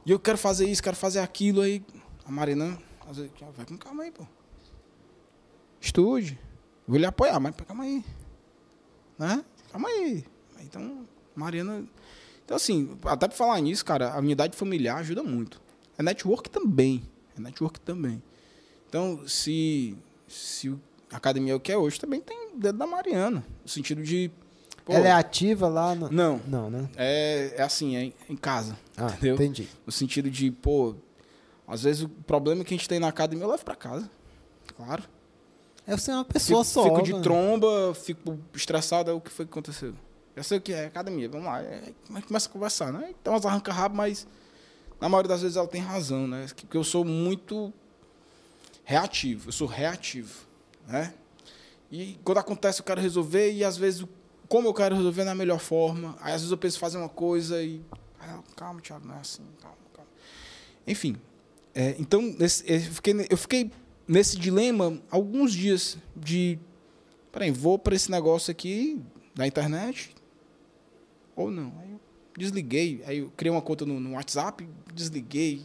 E 0.06 0.12
eu 0.12 0.18
quero 0.20 0.38
fazer 0.38 0.66
isso, 0.70 0.82
quero 0.82 0.96
fazer 0.96 1.20
aquilo. 1.20 1.60
Aí 1.62 1.84
a 2.26 2.32
Marina, 2.32 2.78
às 3.10 3.18
vezes, 3.18 3.32
"Ah, 3.42 3.48
vai 3.58 3.66
com 3.66 3.78
calma 3.78 4.04
aí, 4.04 4.12
pô. 4.12 4.26
Estude. 5.80 6.40
Vou 6.88 6.98
lhe 6.98 7.06
apoiar, 7.06 7.40
mas 7.40 7.54
calma 7.68 7.84
aí. 7.84 8.04
Né? 9.18 9.44
Calma 9.72 9.90
aí. 9.90 10.24
Então, 10.62 11.06
Mariana. 11.36 11.84
Então, 12.52 12.58
assim, 12.58 12.98
até 13.06 13.30
pra 13.30 13.38
falar 13.38 13.62
nisso, 13.62 13.86
cara, 13.86 14.12
a 14.14 14.20
unidade 14.20 14.58
familiar 14.58 14.98
ajuda 14.98 15.24
muito. 15.24 15.62
É 15.98 16.04
network 16.04 16.50
também. 16.50 17.02
É 17.38 17.40
network 17.40 17.80
também. 17.80 18.22
Então, 18.90 19.26
se, 19.26 19.96
se 20.28 20.68
a 21.10 21.16
academia 21.16 21.54
é 21.54 21.56
o 21.56 21.62
que 21.62 21.72
é 21.72 21.78
hoje, 21.78 21.98
também 21.98 22.20
tem 22.20 22.50
dedo 22.58 22.78
da 22.78 22.86
Mariana. 22.86 23.42
No 23.64 23.70
sentido 23.70 24.04
de. 24.04 24.30
pô, 24.84 24.92
Ela 24.92 25.08
é 25.08 25.12
ativa 25.14 25.70
lá 25.70 25.96
no... 25.96 26.12
Não. 26.12 26.42
Não, 26.46 26.70
né? 26.70 26.90
É, 26.98 27.54
é 27.56 27.62
assim, 27.64 27.96
é 27.96 28.12
em- 28.30 28.36
casa. 28.36 28.78
Ah, 28.98 29.06
Entendeu? 29.08 29.36
entendi. 29.36 29.70
No 29.86 29.92
sentido 29.94 30.30
de, 30.30 30.52
pô, 30.52 30.94
às 31.66 31.84
vezes 31.84 32.02
o 32.04 32.10
problema 32.10 32.66
que 32.66 32.74
a 32.74 32.78
gente 32.78 32.90
tem 32.90 33.00
na 33.00 33.08
academia 33.08 33.46
eu 33.46 33.50
levo 33.50 33.64
pra 33.64 33.76
casa. 33.76 34.12
Claro. 34.76 35.04
Eu 35.88 35.98
sou 35.98 36.16
uma 36.16 36.26
pessoa 36.26 36.66
Fico, 36.66 36.74
só. 36.74 36.84
fico 36.84 37.02
de 37.02 37.14
né? 37.14 37.22
tromba, 37.22 37.94
fico 37.96 38.38
estressado, 38.54 39.10
é 39.10 39.14
o 39.14 39.22
que 39.22 39.32
foi 39.32 39.46
que 39.46 39.52
aconteceu. 39.52 39.94
Já 40.36 40.44
sei 40.44 40.58
o 40.58 40.62
que 40.62 40.72
é, 40.72 40.86
academia, 40.86 41.28
vamos 41.28 41.46
lá. 41.46 41.62
É, 41.62 41.94
começa 42.28 42.48
a 42.48 42.52
conversar, 42.52 42.94
né? 42.94 43.14
Então 43.22 43.34
umas 43.34 43.46
arranca 43.46 43.72
rabo, 43.72 43.96
mas 43.96 44.26
na 45.00 45.10
maioria 45.10 45.30
das 45.30 45.42
vezes 45.42 45.58
ela 45.58 45.68
tem 45.68 45.82
razão, 45.82 46.28
né? 46.28 46.46
Porque 46.56 46.78
eu 46.78 46.84
sou 46.84 47.04
muito 47.04 47.74
reativo, 48.84 49.50
eu 49.50 49.52
sou 49.52 49.68
reativo, 49.68 50.46
né? 50.88 51.14
E 51.92 52.18
quando 52.24 52.38
acontece 52.38 52.80
eu 52.80 52.86
quero 52.86 53.02
resolver 53.02 53.52
e 53.52 53.64
às 53.64 53.76
vezes 53.76 54.06
como 54.48 54.68
eu 54.68 54.74
quero 54.74 54.96
resolver 54.96 55.24
na 55.24 55.36
melhor 55.36 55.60
forma, 55.60 56.16
aí 56.22 56.34
às 56.34 56.42
vezes 56.42 56.52
eu 56.52 56.58
penso 56.58 56.78
fazer 56.80 56.98
uma 56.98 57.10
coisa 57.10 57.62
e 57.62 57.82
ah, 58.20 58.40
calma, 58.56 58.82
Thiago, 58.82 59.08
não 59.08 59.16
é 59.16 59.20
assim, 59.20 59.44
calma, 59.62 59.78
calma. 59.94 60.10
Enfim, 60.86 61.18
é, 61.74 61.96
então 61.98 62.36
eu, 62.40 62.80
fiquei, 62.82 63.28
eu 63.30 63.38
fiquei 63.38 63.72
nesse 64.08 64.38
dilema 64.38 65.02
alguns 65.10 65.54
dias 65.54 65.98
de 66.16 66.60
peraí, 67.32 67.50
vou 67.50 67.80
para 67.80 67.96
esse 67.96 68.12
negócio 68.12 68.52
aqui 68.52 69.02
da 69.34 69.48
internet 69.48 70.14
ou 71.44 71.52
não? 71.52 71.74
Aí 71.80 71.92
eu 71.92 72.00
desliguei, 72.38 73.04
aí 73.06 73.20
eu 73.20 73.32
criei 73.36 73.52
uma 73.52 73.62
conta 73.62 73.86
no, 73.86 74.00
no 74.00 74.14
WhatsApp, 74.14 74.68
desliguei. 74.94 75.62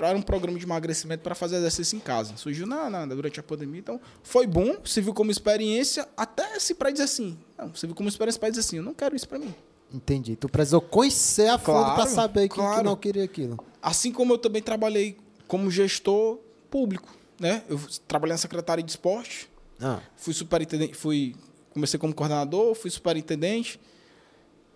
Era 0.00 0.16
um 0.16 0.22
programa 0.22 0.58
de 0.58 0.64
emagrecimento 0.64 1.22
para 1.22 1.34
fazer 1.34 1.56
exercício 1.56 1.96
em 1.96 2.00
casa. 2.00 2.36
Surgiu 2.36 2.66
na, 2.66 2.90
na, 2.90 3.06
durante 3.06 3.38
a 3.38 3.42
pandemia, 3.42 3.80
então 3.80 4.00
foi 4.22 4.46
bom, 4.46 4.76
serviu 4.84 5.14
como 5.14 5.30
experiência, 5.30 6.08
até 6.16 6.58
se 6.58 6.74
para 6.74 6.90
dizer 6.90 7.04
assim, 7.04 7.38
não, 7.56 7.74
serviu 7.74 7.94
como 7.94 8.08
experiência 8.08 8.40
para 8.40 8.48
dizer 8.48 8.60
assim, 8.60 8.76
eu 8.78 8.82
não 8.82 8.94
quero 8.94 9.14
isso 9.14 9.28
para 9.28 9.38
mim. 9.38 9.54
Entendi. 9.92 10.34
Tu 10.34 10.48
precisou 10.48 10.80
conhecer 10.80 11.48
a 11.48 11.58
fundo 11.58 11.78
Claro, 11.78 11.94
pra 11.94 12.06
saber 12.06 12.48
que, 12.48 12.56
que 12.56 12.82
não 12.82 12.96
queria 12.96 13.24
aquilo. 13.24 13.58
Assim 13.80 14.10
como 14.10 14.32
eu 14.32 14.38
também 14.38 14.60
trabalhei 14.60 15.16
como 15.46 15.70
gestor 15.70 16.38
público, 16.70 17.14
né? 17.38 17.62
Eu 17.68 17.80
trabalhei 18.08 18.32
na 18.32 18.38
secretaria 18.38 18.82
de 18.82 18.90
esporte, 18.90 19.48
Ah, 19.80 20.00
fui 20.16 20.34
superintendente, 20.34 20.94
fui 20.94 21.36
comecei 21.72 21.98
como 21.98 22.14
coordenador, 22.14 22.74
fui 22.74 22.90
superintendente. 22.90 23.78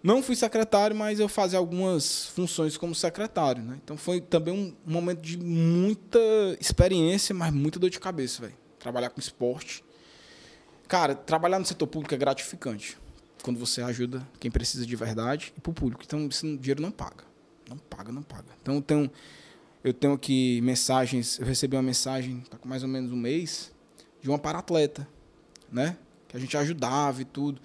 Não 0.03 0.23
fui 0.23 0.37
secretário, 0.37 0.95
mas 0.95 1.19
eu 1.19 1.29
fazia 1.29 1.59
algumas 1.59 2.27
funções 2.27 2.77
como 2.77 2.95
secretário, 2.95 3.63
né? 3.63 3.79
Então 3.83 3.97
foi 3.97 4.21
também 4.21 4.55
um 4.55 4.75
momento 4.91 5.21
de 5.21 5.37
muita 5.37 6.19
experiência, 6.61 7.35
mas 7.35 7.53
muita 7.53 7.79
dor 7.79 7.91
de 7.91 7.99
cabeça, 7.99 8.43
velho. 8.43 8.55
Trabalhar 8.79 9.11
com 9.11 9.19
esporte. 9.19 9.83
Cara, 10.87 11.15
trabalhar 11.15 11.59
no 11.59 11.67
setor 11.67 11.87
público 11.89 12.15
é 12.15 12.17
gratificante. 12.17 12.97
Quando 13.43 13.59
você 13.59 13.83
ajuda 13.83 14.27
quem 14.39 14.51
precisa 14.51 14.87
de 14.87 14.97
verdade 14.97 15.53
e 15.57 15.61
pro 15.61 15.73
público. 15.73 16.03
Então, 16.05 16.27
esse 16.27 16.57
dinheiro 16.57 16.81
não 16.81 16.91
paga. 16.91 17.25
Não 17.69 17.77
paga, 17.77 18.13
não 18.13 18.23
paga. 18.23 18.47
Então, 18.63 18.77
eu 18.77 18.83
tenho, 18.83 19.11
eu 19.83 19.93
tenho 19.93 20.13
aqui 20.13 20.61
mensagens. 20.63 21.39
Eu 21.39 21.47
recebi 21.47 21.77
uma 21.77 21.83
mensagem, 21.83 22.41
tá 22.49 22.57
com 22.57 22.69
mais 22.69 22.83
ou 22.83 22.89
menos 22.89 23.13
um 23.13 23.17
mês, 23.17 23.73
de 24.23 24.29
uma 24.29 24.39
paratleta, 24.39 25.07
né? 25.71 25.97
Que 26.29 26.37
a 26.37 26.41
gente 26.41 26.57
ajudava 26.57 27.21
e 27.21 27.25
tudo. 27.25 27.61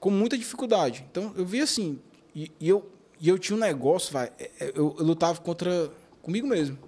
Com 0.00 0.10
muita 0.10 0.36
dificuldade. 0.36 1.06
Então, 1.10 1.32
eu 1.36 1.44
vi 1.44 1.60
assim. 1.60 2.00
E, 2.34 2.50
e 2.58 2.68
eu, 2.68 2.90
e 3.20 3.28
eu 3.28 3.38
tinha 3.38 3.56
um 3.56 3.60
negócio, 3.60 4.12
vai. 4.12 4.32
Eu, 4.74 4.96
eu 4.98 5.04
lutava 5.04 5.38
contra. 5.40 5.90
comigo 6.22 6.46
mesmo. 6.46 6.78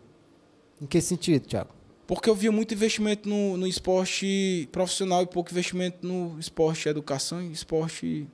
em 0.80 0.86
que 0.86 1.00
sentido, 1.00 1.46
Thiago? 1.46 1.70
Porque 2.06 2.28
eu 2.28 2.34
via 2.34 2.50
muito 2.50 2.74
investimento 2.74 3.28
no, 3.28 3.56
no 3.56 3.66
esporte 3.66 4.68
profissional 4.72 5.22
e 5.22 5.26
pouco 5.26 5.50
investimento 5.50 6.06
no 6.06 6.38
esporte 6.38 6.88
educação 6.88 7.40
e 7.40 7.52
esporte 7.52 8.26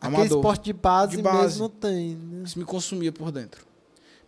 Aquele 0.00 0.16
amador. 0.16 0.38
esporte 0.38 0.64
de 0.64 0.72
base, 0.72 1.16
De 1.16 1.22
base. 1.22 1.42
mesmo 1.42 1.62
não 1.62 1.68
tem, 1.70 2.14
né? 2.14 2.42
Isso 2.44 2.58
me 2.58 2.64
consumia 2.64 3.10
por 3.10 3.32
dentro. 3.32 3.66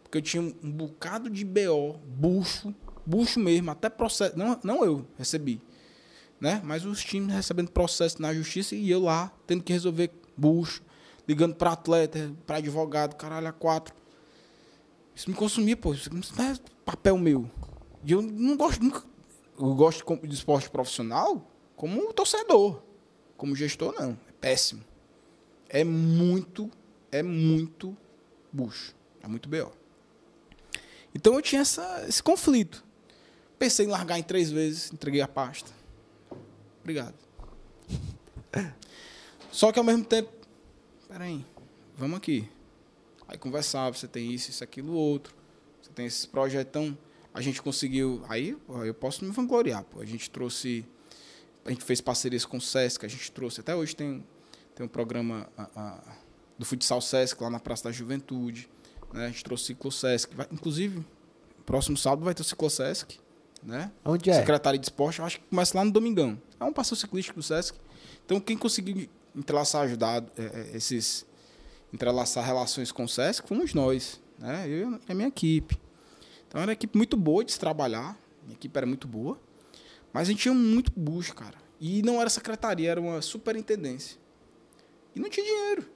Porque 0.03 0.19
eu 0.19 0.23
tinha 0.23 0.43
um 0.43 0.71
bocado 0.71 1.29
de 1.31 1.45
BO, 1.45 1.99
bucho, 2.07 2.75
bucho 3.05 3.39
mesmo, 3.39 3.71
até 3.71 3.89
processo. 3.89 4.37
Não, 4.39 4.59
não 4.63 4.85
eu 4.85 5.07
recebi. 5.19 5.61
Né? 6.41 6.61
Mas 6.65 6.85
os 6.85 7.03
times 7.03 7.35
recebendo 7.35 7.71
processo 7.71 8.21
na 8.21 8.33
justiça 8.35 8.75
e 8.75 8.91
eu 8.91 9.01
lá 9.01 9.33
tendo 9.47 9.63
que 9.63 9.73
resolver 9.73 10.11
bucho, 10.37 10.83
ligando 11.27 11.55
para 11.55 11.73
atleta, 11.73 12.33
para 12.47 12.59
advogado, 12.59 13.17
caralho, 13.17 13.49
a 13.49 13.53
quatro. 13.53 13.95
Isso 15.15 15.31
me 15.31 15.37
consumia, 15.37 15.77
pô. 15.77 15.95
Isso 15.95 16.11
não 16.13 16.45
é 16.45 16.55
papel 16.85 17.17
meu. 17.17 17.51
E 18.05 18.13
eu 18.13 18.21
não 18.21 18.57
gosto 18.57 18.83
nunca. 18.83 19.03
Eu 19.59 19.75
gosto 19.75 20.05
de 20.27 20.35
esporte 20.35 20.69
profissional 20.69 21.51
como 21.75 22.13
torcedor. 22.13 22.83
Como 23.37 23.57
gestor, 23.57 23.95
não. 23.99 24.13
É 24.29 24.33
péssimo. 24.39 24.85
É 25.69 25.83
muito, 25.83 26.71
é 27.11 27.23
muito 27.23 27.97
bucho. 28.53 28.95
É 29.23 29.27
muito 29.27 29.49
B.O. 29.49 29.73
Então 31.15 31.35
eu 31.35 31.43
tinha 31.43 31.63
essa, 31.63 32.05
esse 32.07 32.23
conflito. 32.23 32.85
Pensei 33.59 33.87
em 33.87 33.89
largar 33.89 34.19
em 34.19 34.23
três 34.23 34.51
vezes, 34.51 34.93
entreguei 34.93 35.23
a 35.23 35.29
pasta. 35.29 35.73
Obrigado. 36.87 37.15
Só 39.51 39.73
que 39.73 39.79
ao 39.81 39.85
mesmo 39.85 40.05
tempo, 40.05 40.31
peraí, 41.09 41.45
vamos 41.97 42.17
aqui. 42.19 42.49
Aí 43.27 43.37
conversava, 43.37 43.97
você 43.97 44.07
tem 44.07 44.31
isso, 44.33 44.51
isso, 44.51 44.63
aquilo, 44.63 44.93
outro. 44.93 45.35
Você 45.83 45.91
tem 45.91 46.07
esses 46.07 46.27
projetos, 46.27 46.69
então 46.71 46.97
a 47.35 47.41
gente 47.41 47.61
conseguiu. 47.61 48.23
Aí 48.29 48.57
eu 48.85 48.95
posso 48.95 49.25
me 49.25 49.33
vangloriar, 49.33 49.83
pô. 49.83 50.01
A 50.01 50.05
gente 50.05 50.31
trouxe. 50.31 50.85
A 51.65 51.71
gente 51.71 51.83
fez 51.83 52.01
parcerias 52.01 52.45
com 52.45 52.59
o 52.59 52.61
Sesc, 52.61 53.05
a 53.05 53.09
gente 53.09 53.33
trouxe. 53.33 53.59
Até 53.59 53.75
hoje 53.75 53.97
tem, 53.97 54.25
tem 54.77 54.87
um 54.87 54.89
programa 54.89 55.49
a- 55.59 55.69
a- 55.75 56.17
do 56.57 56.65
Futsal 56.65 57.01
Sesc 57.01 57.43
lá 57.43 57.51
na 57.51 57.59
Praça 57.59 57.83
da 57.83 57.91
Juventude. 57.91 58.69
Né? 59.13 59.25
A 59.27 59.29
gente 59.29 59.43
trouxe 59.43 59.65
o 59.65 59.67
Ciclo 59.67 59.91
Sesc. 59.91 60.33
Vai- 60.37 60.47
inclusive, 60.53 61.05
próximo 61.65 61.97
sábado 61.97 62.25
vai 62.25 62.33
ter 62.33 62.43
o 62.43 62.45
Ciclo 62.45 62.71
Sesc. 62.71 63.19
Né? 63.63 63.91
Onde 64.05 64.31
é? 64.31 64.35
Secretaria 64.35 64.79
de 64.79 64.87
Esporte, 64.87 65.19
eu 65.19 65.25
acho 65.25 65.41
que 65.41 65.47
começa 65.49 65.77
lá 65.77 65.85
no 65.85 65.91
Domingão. 65.91 66.41
É 66.59 66.65
um 66.65 66.73
passeio 66.73 66.97
ciclístico 66.97 67.39
do 67.39 67.43
Sesc. 67.43 67.79
Então, 68.25 68.41
quem 68.41 68.57
conseguiu 68.57 69.09
entrelaçar, 69.35 69.83
ajudar 69.83 70.23
é, 70.37 70.43
é, 70.43 70.77
esses. 70.77 71.27
entrelaçar 71.93 72.45
relações 72.45 72.93
com 72.93 73.05
o 73.05 73.09
Sesc, 73.09 73.47
fomos 73.49 73.75
nós. 73.75 74.21
Né? 74.39 74.69
Eu 74.69 74.93
e 74.93 75.13
a 75.13 75.15
minha 75.15 75.29
equipe. 75.29 75.79
Então, 76.47 76.61
era 76.61 76.69
uma 76.69 76.73
equipe 76.73 76.97
muito 76.97 77.17
boa 77.17 77.45
de 77.45 77.53
se 77.53 77.59
trabalhar. 77.59 78.17
Minha 78.45 78.55
equipe 78.55 78.77
era 78.77 78.87
muito 78.87 79.09
boa. 79.09 79.39
Mas 80.13 80.29
a 80.29 80.31
gente 80.31 80.43
tinha 80.43 80.55
muito 80.55 80.93
bucho, 80.97 81.35
cara. 81.35 81.57
E 81.81 82.03
não 82.03 82.21
era 82.21 82.31
secretaria, 82.31 82.91
era 82.91 83.01
uma 83.01 83.21
superintendência. 83.21 84.19
E 85.15 85.21
não 85.21 85.29
tinha 85.29 85.45
dinheiro. 85.45 85.89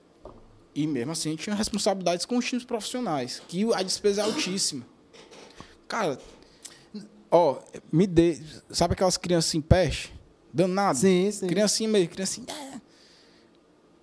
E 0.74 0.86
mesmo 0.86 1.12
assim, 1.12 1.30
a 1.30 1.32
gente 1.32 1.42
tinha 1.42 1.56
responsabilidades 1.56 2.24
com 2.24 2.36
os 2.36 2.44
times 2.44 2.64
profissionais, 2.64 3.42
que 3.48 3.72
a 3.74 3.82
despesa 3.82 4.22
é 4.22 4.24
altíssima. 4.24 4.86
Cara, 5.88 6.18
ó, 7.30 7.58
me 7.92 8.06
dê. 8.06 8.40
Sabe 8.70 8.94
aquelas 8.94 9.16
crianças 9.16 9.54
em 9.54 9.60
peste? 9.60 10.12
Danado. 10.52 10.98
Sim, 10.98 11.30
sim. 11.30 11.46
Criancinha 11.46 11.88
meio, 11.88 12.08
criancinha. 12.08 12.46
é. 12.50 12.80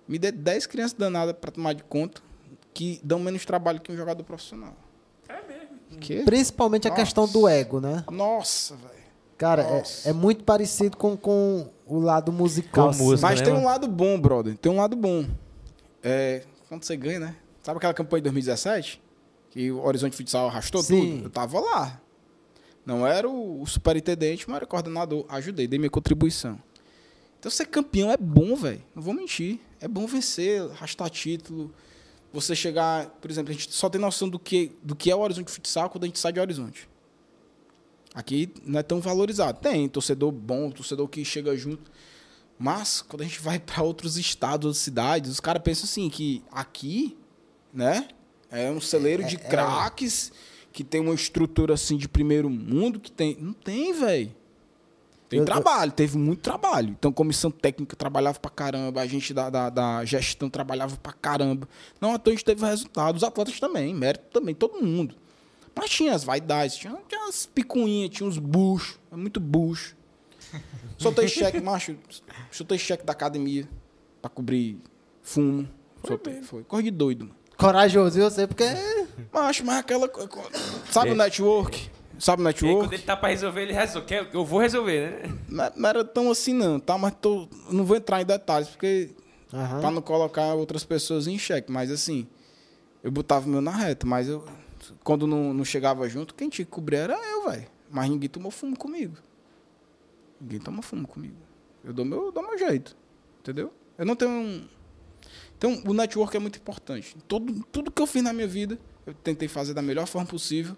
Me 0.08 0.18
dê 0.18 0.32
10 0.32 0.66
crianças 0.66 0.94
danadas 0.94 1.36
pra 1.38 1.50
tomar 1.50 1.74
de 1.74 1.82
conta 1.82 2.22
que 2.72 2.98
dão 3.04 3.18
menos 3.18 3.44
trabalho 3.44 3.80
que 3.80 3.92
um 3.92 3.96
jogador 3.96 4.24
profissional. 4.24 4.74
É 5.28 5.34
mesmo? 5.46 5.98
Que? 6.00 6.22
Principalmente 6.22 6.86
a 6.86 6.90
Nossa. 6.90 7.02
questão 7.02 7.28
do 7.28 7.46
ego, 7.46 7.80
né? 7.80 8.04
Nossa, 8.10 8.74
velho. 8.76 8.98
Cara, 9.36 9.62
é, 9.62 9.78
Nossa. 9.78 10.08
é 10.08 10.12
muito 10.12 10.44
parecido 10.44 10.96
com, 10.96 11.16
com 11.16 11.68
o 11.86 12.00
lado 12.00 12.32
musical. 12.32 12.84
Com 12.84 12.88
a 12.88 12.90
assim. 12.92 13.02
música. 13.04 13.28
Mas 13.28 13.40
né, 13.40 13.44
tem 13.44 13.52
um 13.52 13.56
mano? 13.56 13.68
lado 13.68 13.86
bom, 13.88 14.18
brother. 14.18 14.56
Tem 14.56 14.72
um 14.72 14.76
lado 14.76 14.96
bom. 14.96 15.26
É, 16.02 16.44
quando 16.68 16.84
você 16.84 16.96
ganha, 16.96 17.20
né? 17.20 17.36
Sabe 17.62 17.76
aquela 17.76 17.92
campanha 17.92 18.20
de 18.20 18.24
2017? 18.24 19.02
Que 19.50 19.70
o 19.70 19.84
Horizonte 19.84 20.16
Futsal 20.16 20.48
arrastou 20.48 20.82
Sim. 20.82 21.16
tudo? 21.16 21.24
Eu 21.26 21.30
tava 21.30 21.60
lá. 21.60 22.00
Não 22.88 23.06
era 23.06 23.28
o, 23.28 23.66
superintendente, 23.66 24.48
mas 24.48 24.56
era 24.56 24.64
o 24.64 24.68
coordenador. 24.68 25.26
Ajudei, 25.28 25.68
dei 25.68 25.78
minha 25.78 25.90
contribuição. 25.90 26.58
Então 27.38 27.52
ser 27.52 27.66
campeão 27.66 28.10
é 28.10 28.16
bom, 28.16 28.56
velho. 28.56 28.82
Não 28.94 29.02
vou 29.02 29.12
mentir. 29.12 29.60
É 29.78 29.86
bom 29.86 30.06
vencer, 30.06 30.62
arrastar 30.70 31.10
título. 31.10 31.70
Você 32.32 32.56
chegar, 32.56 33.10
por 33.20 33.30
exemplo, 33.30 33.50
a 33.50 33.52
gente 33.52 33.70
só 33.74 33.90
tem 33.90 34.00
noção 34.00 34.26
do 34.26 34.38
que, 34.38 34.72
do 34.82 34.96
que 34.96 35.10
é 35.10 35.14
o 35.14 35.18
Horizonte 35.18 35.50
Futsal 35.50 35.90
quando 35.90 36.04
a 36.04 36.06
gente 36.06 36.18
sai 36.18 36.32
de 36.32 36.40
Horizonte. 36.40 36.88
Aqui 38.14 38.54
não 38.64 38.80
é 38.80 38.82
tão 38.82 39.02
valorizado. 39.02 39.60
Tem 39.60 39.86
torcedor 39.86 40.32
bom, 40.32 40.70
torcedor 40.70 41.08
que 41.08 41.22
chega 41.26 41.54
junto. 41.54 41.90
Mas 42.58 43.02
quando 43.02 43.20
a 43.20 43.24
gente 43.24 43.42
vai 43.42 43.58
para 43.60 43.82
outros 43.82 44.16
estados, 44.16 44.64
outras 44.64 44.82
cidades, 44.82 45.30
os 45.30 45.40
caras 45.40 45.62
pensam 45.62 45.84
assim 45.84 46.08
que 46.08 46.42
aqui, 46.50 47.18
né, 47.70 48.08
é 48.50 48.70
um 48.70 48.80
celeiro 48.80 49.24
de 49.24 49.36
craques 49.36 50.32
que 50.78 50.84
tem 50.84 51.00
uma 51.00 51.12
estrutura 51.12 51.74
assim 51.74 51.96
de 51.96 52.08
primeiro 52.08 52.48
mundo 52.48 53.00
que 53.00 53.10
tem, 53.10 53.36
não 53.40 53.52
tem, 53.52 53.92
velho. 53.92 54.32
Tem 55.28 55.38
Eu- 55.40 55.42
eu- 55.42 55.44
trabalho, 55.44 55.90
teve 55.90 56.16
muito 56.16 56.38
trabalho. 56.38 56.90
Então, 56.96 57.10
comissão 57.12 57.50
técnica 57.50 57.96
trabalhava 57.96 58.38
pra 58.38 58.48
caramba, 58.48 59.00
a 59.00 59.06
gente 59.08 59.34
da, 59.34 59.50
da, 59.50 59.70
da 59.70 60.04
gestão 60.04 60.48
trabalhava 60.48 60.96
pra 60.96 61.12
caramba. 61.12 61.68
Não, 62.00 62.12
a 62.14 62.30
gente 62.30 62.44
teve 62.44 62.64
resultado, 62.64 63.16
os 63.16 63.24
atletas 63.24 63.58
também, 63.58 63.92
mérito 63.92 64.26
também, 64.32 64.54
todo 64.54 64.80
mundo. 64.80 65.16
Mas 65.74 65.90
tinha 65.90 66.14
as 66.14 66.22
vaidades, 66.22 66.76
tinha, 66.76 66.96
tinha 67.08 67.28
as 67.28 67.44
picuinhas, 67.44 68.10
tinha 68.10 68.28
uns 68.28 68.38
buchos, 68.38 69.00
é 69.10 69.16
muito 69.16 69.40
bucho. 69.40 69.96
Soltei 70.96 71.26
cheque, 71.26 71.60
macho, 71.60 71.96
soltei 72.52 72.78
cheque 72.78 73.04
da 73.04 73.12
academia 73.14 73.68
pra 74.22 74.30
cobrir 74.30 74.78
fumo. 75.24 75.68
Soltei, 76.06 76.40
foi. 76.42 76.62
Corre 76.62 76.84
de 76.84 76.90
doido, 76.92 77.24
mano. 77.24 77.36
Corajoso, 77.56 78.16
eu 78.20 78.30
sei, 78.30 78.46
porque. 78.46 78.62
Macho, 79.32 79.64
mas 79.64 79.78
aquela. 79.78 80.10
Sabe 80.90 81.10
o 81.12 81.14
network? 81.14 81.90
Sabe 82.18 82.42
o 82.42 82.46
E 82.46 82.48
aí, 82.48 82.52
quando 82.54 82.64
network? 82.64 82.94
ele 82.94 83.02
tá 83.04 83.16
pra 83.16 83.28
resolver, 83.28 83.62
ele 83.62 83.72
resolve. 83.72 84.06
Quer- 84.08 84.28
Eu 84.32 84.44
vou 84.44 84.58
resolver, 84.60 85.10
né? 85.28 85.38
Não, 85.48 85.72
não 85.76 85.88
era 85.88 86.04
tão 86.04 86.30
assim, 86.30 86.52
não, 86.52 86.80
tá? 86.80 86.98
Mas 86.98 87.14
tô, 87.20 87.48
não 87.70 87.84
vou 87.84 87.96
entrar 87.96 88.20
em 88.20 88.24
detalhes, 88.26 88.68
porque. 88.68 89.10
Aham. 89.52 89.80
Pra 89.80 89.90
não 89.90 90.02
colocar 90.02 90.54
outras 90.54 90.84
pessoas 90.84 91.26
em 91.26 91.38
xeque. 91.38 91.70
Mas 91.72 91.90
assim, 91.90 92.26
eu 93.02 93.10
botava 93.10 93.46
o 93.46 93.48
meu 93.48 93.60
na 93.60 93.70
reta, 93.70 94.06
mas 94.06 94.28
eu. 94.28 94.44
Quando 95.04 95.26
não, 95.26 95.52
não 95.54 95.64
chegava 95.64 96.08
junto, 96.08 96.34
quem 96.34 96.48
tinha 96.48 96.64
que 96.64 96.70
cobrir 96.70 96.96
era 96.96 97.14
eu, 97.14 97.50
velho. 97.50 97.66
Mas 97.90 98.10
ninguém 98.10 98.28
tomou 98.28 98.50
fumo 98.50 98.76
comigo. 98.76 99.16
Ninguém 100.40 100.60
toma 100.60 100.82
fumo 100.82 101.06
comigo. 101.06 101.36
Eu 101.84 101.92
dou 101.92 102.04
meu, 102.04 102.30
dou 102.30 102.42
meu 102.42 102.58
jeito. 102.58 102.96
Entendeu? 103.40 103.72
Eu 103.96 104.04
não 104.06 104.14
tenho 104.14 104.30
um. 104.30 104.68
Então, 105.56 105.82
o 105.86 105.92
network 105.92 106.36
é 106.36 106.40
muito 106.40 106.58
importante. 106.58 107.16
Todo, 107.26 107.64
tudo 107.72 107.90
que 107.90 108.00
eu 108.00 108.06
fiz 108.06 108.22
na 108.22 108.32
minha 108.32 108.46
vida, 108.46 108.78
eu 109.08 109.14
tentei 109.14 109.48
fazer 109.48 109.72
da 109.74 109.80
melhor 109.82 110.06
forma 110.06 110.26
possível 110.28 110.76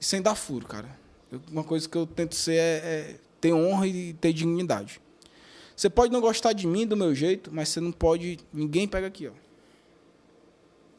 e 0.00 0.04
sem 0.04 0.20
dar 0.20 0.34
furo, 0.34 0.66
cara. 0.66 0.98
Eu- 1.30 1.40
uma 1.50 1.62
coisa 1.62 1.88
que 1.88 1.96
eu 1.96 2.06
tento 2.06 2.34
ser 2.34 2.54
é, 2.56 2.58
é 2.58 3.16
ter 3.40 3.52
honra 3.52 3.86
e 3.86 4.12
ter 4.14 4.32
dignidade. 4.32 5.00
Você 5.76 5.88
pode 5.88 6.12
não 6.12 6.20
gostar 6.20 6.52
de 6.52 6.66
mim, 6.66 6.86
do 6.86 6.96
meu 6.96 7.14
jeito, 7.14 7.50
mas 7.52 7.68
você 7.68 7.80
não 7.80 7.92
pode. 7.92 8.38
Ninguém 8.52 8.86
pega 8.86 9.06
aqui, 9.06 9.28
ó. 9.28 9.32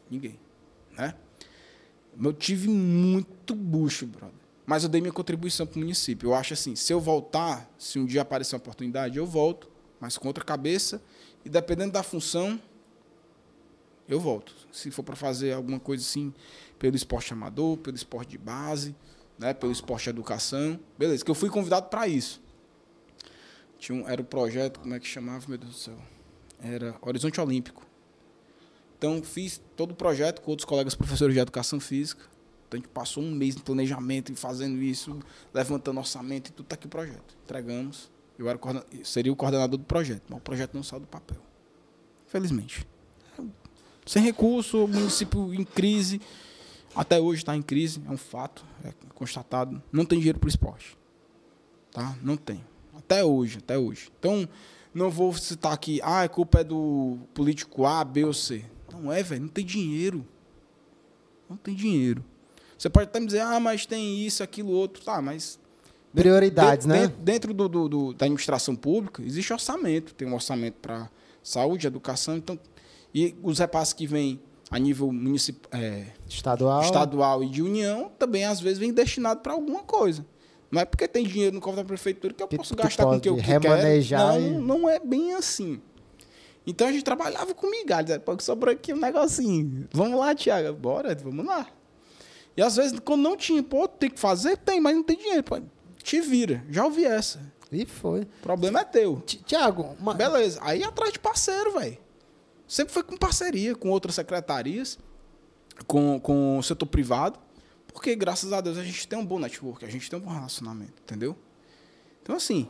Ninguém. 0.09 0.39
Né? 0.97 1.13
Eu 2.21 2.33
tive 2.33 2.67
muito 2.69 3.55
bucho, 3.55 4.05
brother. 4.05 4.35
Mas 4.65 4.83
eu 4.83 4.89
dei 4.89 5.01
minha 5.01 5.13
contribuição 5.13 5.65
para 5.65 5.75
o 5.75 5.79
município. 5.79 6.29
Eu 6.29 6.33
acho 6.33 6.53
assim, 6.53 6.75
se 6.75 6.93
eu 6.93 6.99
voltar, 6.99 7.69
se 7.77 7.99
um 7.99 8.05
dia 8.05 8.21
aparecer 8.21 8.55
uma 8.55 8.59
oportunidade, 8.59 9.17
eu 9.17 9.25
volto, 9.25 9.69
mas 9.99 10.17
com 10.17 10.27
outra 10.27 10.43
cabeça. 10.43 11.01
E 11.43 11.49
dependendo 11.49 11.91
da 11.91 12.03
função, 12.03 12.59
eu 14.07 14.19
volto. 14.19 14.53
Se 14.71 14.91
for 14.91 15.03
para 15.03 15.15
fazer 15.15 15.53
alguma 15.53 15.79
coisa 15.79 16.03
assim, 16.03 16.33
pelo 16.77 16.95
esporte 16.95 17.33
amador, 17.33 17.77
pelo 17.77 17.95
esporte 17.95 18.31
de 18.31 18.37
base, 18.37 18.95
né, 19.37 19.53
pelo 19.53 19.71
esporte 19.71 20.05
de 20.05 20.09
educação, 20.11 20.79
beleza. 20.97 21.23
Que 21.23 21.31
eu 21.31 21.35
fui 21.35 21.49
convidado 21.49 21.87
para 21.89 22.07
isso. 22.07 22.41
Tinha 23.77 24.03
um, 24.03 24.07
era 24.07 24.21
o 24.21 24.23
um 24.23 24.27
projeto, 24.27 24.79
como 24.79 24.93
é 24.93 24.99
que 24.99 25.07
chamava, 25.07 25.45
meu 25.47 25.57
Deus 25.57 25.71
do 25.71 25.77
céu? 25.77 25.97
Era 26.61 26.95
Horizonte 27.01 27.39
Olímpico. 27.39 27.85
Então, 28.97 29.21
fiz 29.21 29.61
todo 29.75 29.91
o 29.91 29.95
projeto 29.95 30.41
com 30.41 30.51
outros 30.51 30.65
colegas 30.65 30.95
professores 30.95 31.33
de 31.33 31.39
educação 31.39 31.79
física. 31.79 32.23
Então, 32.67 32.77
a 32.77 32.81
gente 32.81 32.89
passou 32.89 33.21
um 33.21 33.31
mês 33.31 33.55
em 33.55 33.59
planejamento 33.59 34.31
e 34.31 34.35
fazendo 34.35 34.81
isso, 34.81 35.19
levantando 35.53 35.99
orçamento 35.99 36.49
e 36.49 36.53
tudo 36.53 36.65
tá 36.65 36.75
aqui 36.75 36.85
o 36.85 36.89
projeto. 36.89 37.35
Entregamos. 37.43 38.09
Eu 38.39 38.49
era 38.49 38.59
seria 39.03 39.31
o 39.31 39.35
coordenador 39.35 39.77
do 39.77 39.83
projeto, 39.83 40.23
mas 40.29 40.39
o 40.39 40.41
projeto 40.41 40.73
não 40.73 40.83
saiu 40.83 41.01
do 41.01 41.07
papel. 41.07 41.41
Felizmente. 42.27 42.87
Sem 44.05 44.23
recurso, 44.23 44.87
município 44.87 45.53
em 45.53 45.63
crise. 45.63 46.21
Até 46.95 47.19
hoje 47.19 47.41
está 47.41 47.55
em 47.55 47.61
crise, 47.61 48.01
é 48.07 48.11
um 48.11 48.17
fato, 48.17 48.63
é 48.83 48.93
constatado. 49.15 49.81
Não 49.91 50.05
tem 50.05 50.19
dinheiro 50.19 50.39
para 50.39 50.47
o 50.47 50.49
esporte. 50.49 50.97
Tá? 51.91 52.15
Não 52.21 52.37
tem. 52.37 52.63
Até 52.95 53.23
hoje, 53.23 53.57
até 53.57 53.77
hoje. 53.77 54.11
Então, 54.19 54.47
não 54.93 55.09
vou 55.09 55.33
citar 55.33 55.73
aqui, 55.73 55.99
ah, 56.03 56.21
a 56.23 56.29
culpa 56.29 56.59
é 56.59 56.63
do 56.63 57.17
político 57.33 57.85
A, 57.85 58.03
B 58.03 58.25
ou 58.25 58.33
C. 58.33 58.63
Não 58.91 59.11
é, 59.11 59.23
velho, 59.23 59.41
não 59.41 59.49
tem 59.49 59.65
dinheiro. 59.65 60.25
Não 61.49 61.57
tem 61.57 61.73
dinheiro. 61.73 62.23
Você 62.77 62.89
pode 62.89 63.05
até 63.05 63.19
me 63.19 63.25
dizer, 63.25 63.41
ah, 63.41 63.59
mas 63.59 63.85
tem 63.85 64.23
isso, 64.25 64.43
aquilo, 64.43 64.71
outro. 64.71 65.03
Tá, 65.03 65.21
mas. 65.21 65.59
Prioridades, 66.13 66.85
dentro, 66.85 67.01
né? 67.01 67.07
Dentro, 67.07 67.23
dentro 67.23 67.53
do, 67.53 67.67
do, 67.67 67.89
do, 67.89 68.13
da 68.13 68.25
administração 68.25 68.75
pública, 68.75 69.23
existe 69.23 69.51
orçamento. 69.51 70.13
Tem 70.13 70.27
um 70.27 70.33
orçamento 70.33 70.75
para 70.79 71.09
saúde, 71.41 71.87
educação. 71.87 72.37
Então, 72.37 72.59
e 73.13 73.35
os 73.43 73.59
repasses 73.59 73.93
que 73.93 74.05
vêm 74.07 74.39
a 74.71 74.79
nível 74.79 75.11
municipal, 75.11 75.69
é, 75.79 76.07
estadual. 76.27 76.81
estadual 76.81 77.43
e 77.43 77.49
de 77.49 77.61
união 77.61 78.11
também 78.17 78.43
às 78.45 78.59
vezes 78.59 78.79
vem 78.79 78.91
destinado 78.91 79.41
para 79.41 79.53
alguma 79.53 79.83
coisa. 79.83 80.25
Não 80.71 80.81
é 80.81 80.85
porque 80.85 81.07
tem 81.07 81.23
dinheiro 81.23 81.53
no 81.53 81.61
cofre 81.61 81.81
da 81.81 81.85
prefeitura 81.87 82.33
que 82.33 82.41
eu 82.41 82.47
Que 82.47 82.57
posso 82.57 82.73
tu 82.75 82.81
gastar 82.81 83.03
com 83.05 83.15
o 83.17 83.19
que 83.21 83.29
eu 83.29 83.35
que 83.35 83.43
quero. 83.43 83.63
e- 83.63 84.49
Não, 84.51 84.61
não 84.61 84.89
é 84.89 84.99
bem 84.99 85.33
assim. 85.35 85.79
Então 86.65 86.87
a 86.87 86.91
gente 86.91 87.03
trabalhava 87.03 87.53
com 87.53 87.69
migalhas. 87.69 88.17
Pô, 88.19 88.35
sobrou 88.39 88.73
aqui 88.73 88.93
um 88.93 88.97
negocinho. 88.97 89.87
Vamos 89.91 90.17
lá, 90.19 90.33
Tiago. 90.33 90.73
Bora, 90.75 91.13
vamos 91.13 91.45
lá. 91.45 91.67
E 92.57 92.61
às 92.61 92.75
vezes, 92.75 92.97
quando 93.03 93.21
não 93.21 93.35
tinha, 93.37 93.61
pô, 93.61 93.87
tem 93.87 94.09
que 94.09 94.19
fazer? 94.19 94.57
Tem, 94.57 94.79
mas 94.79 94.95
não 94.95 95.03
tem 95.03 95.17
dinheiro. 95.17 95.43
Pô, 95.43 95.59
te 96.01 96.21
vira. 96.21 96.63
Já 96.69 96.85
ouvi 96.85 97.05
essa. 97.05 97.39
E 97.71 97.85
foi. 97.85 98.21
O 98.21 98.27
problema 98.41 98.79
é 98.79 98.83
teu. 98.85 99.21
Ti- 99.25 99.43
Tiago, 99.45 99.95
uma... 99.99 100.13
Beleza. 100.13 100.59
Aí 100.63 100.83
atrás 100.83 101.11
de 101.13 101.19
parceiro, 101.19 101.73
velho. 101.73 101.97
Sempre 102.73 102.91
foi 102.91 103.03
com 103.03 103.15
parceria, 103.15 103.75
com 103.75 103.91
outras 103.91 104.15
secretarias, 104.15 104.97
com, 105.85 106.19
com 106.19 106.57
o 106.57 106.63
setor 106.63 106.87
privado. 106.87 107.37
Porque, 107.93 108.15
graças 108.15 108.51
a 108.51 108.61
Deus, 108.61 108.79
a 108.79 108.83
gente 108.83 109.07
tem 109.07 109.19
um 109.19 109.23
bom 109.23 109.37
network, 109.37 109.85
a 109.85 109.87
gente 109.87 110.09
tem 110.09 110.17
um 110.17 110.23
bom 110.23 110.31
relacionamento, 110.31 110.93
entendeu? 111.03 111.37
Então, 112.23 112.35
assim, 112.35 112.67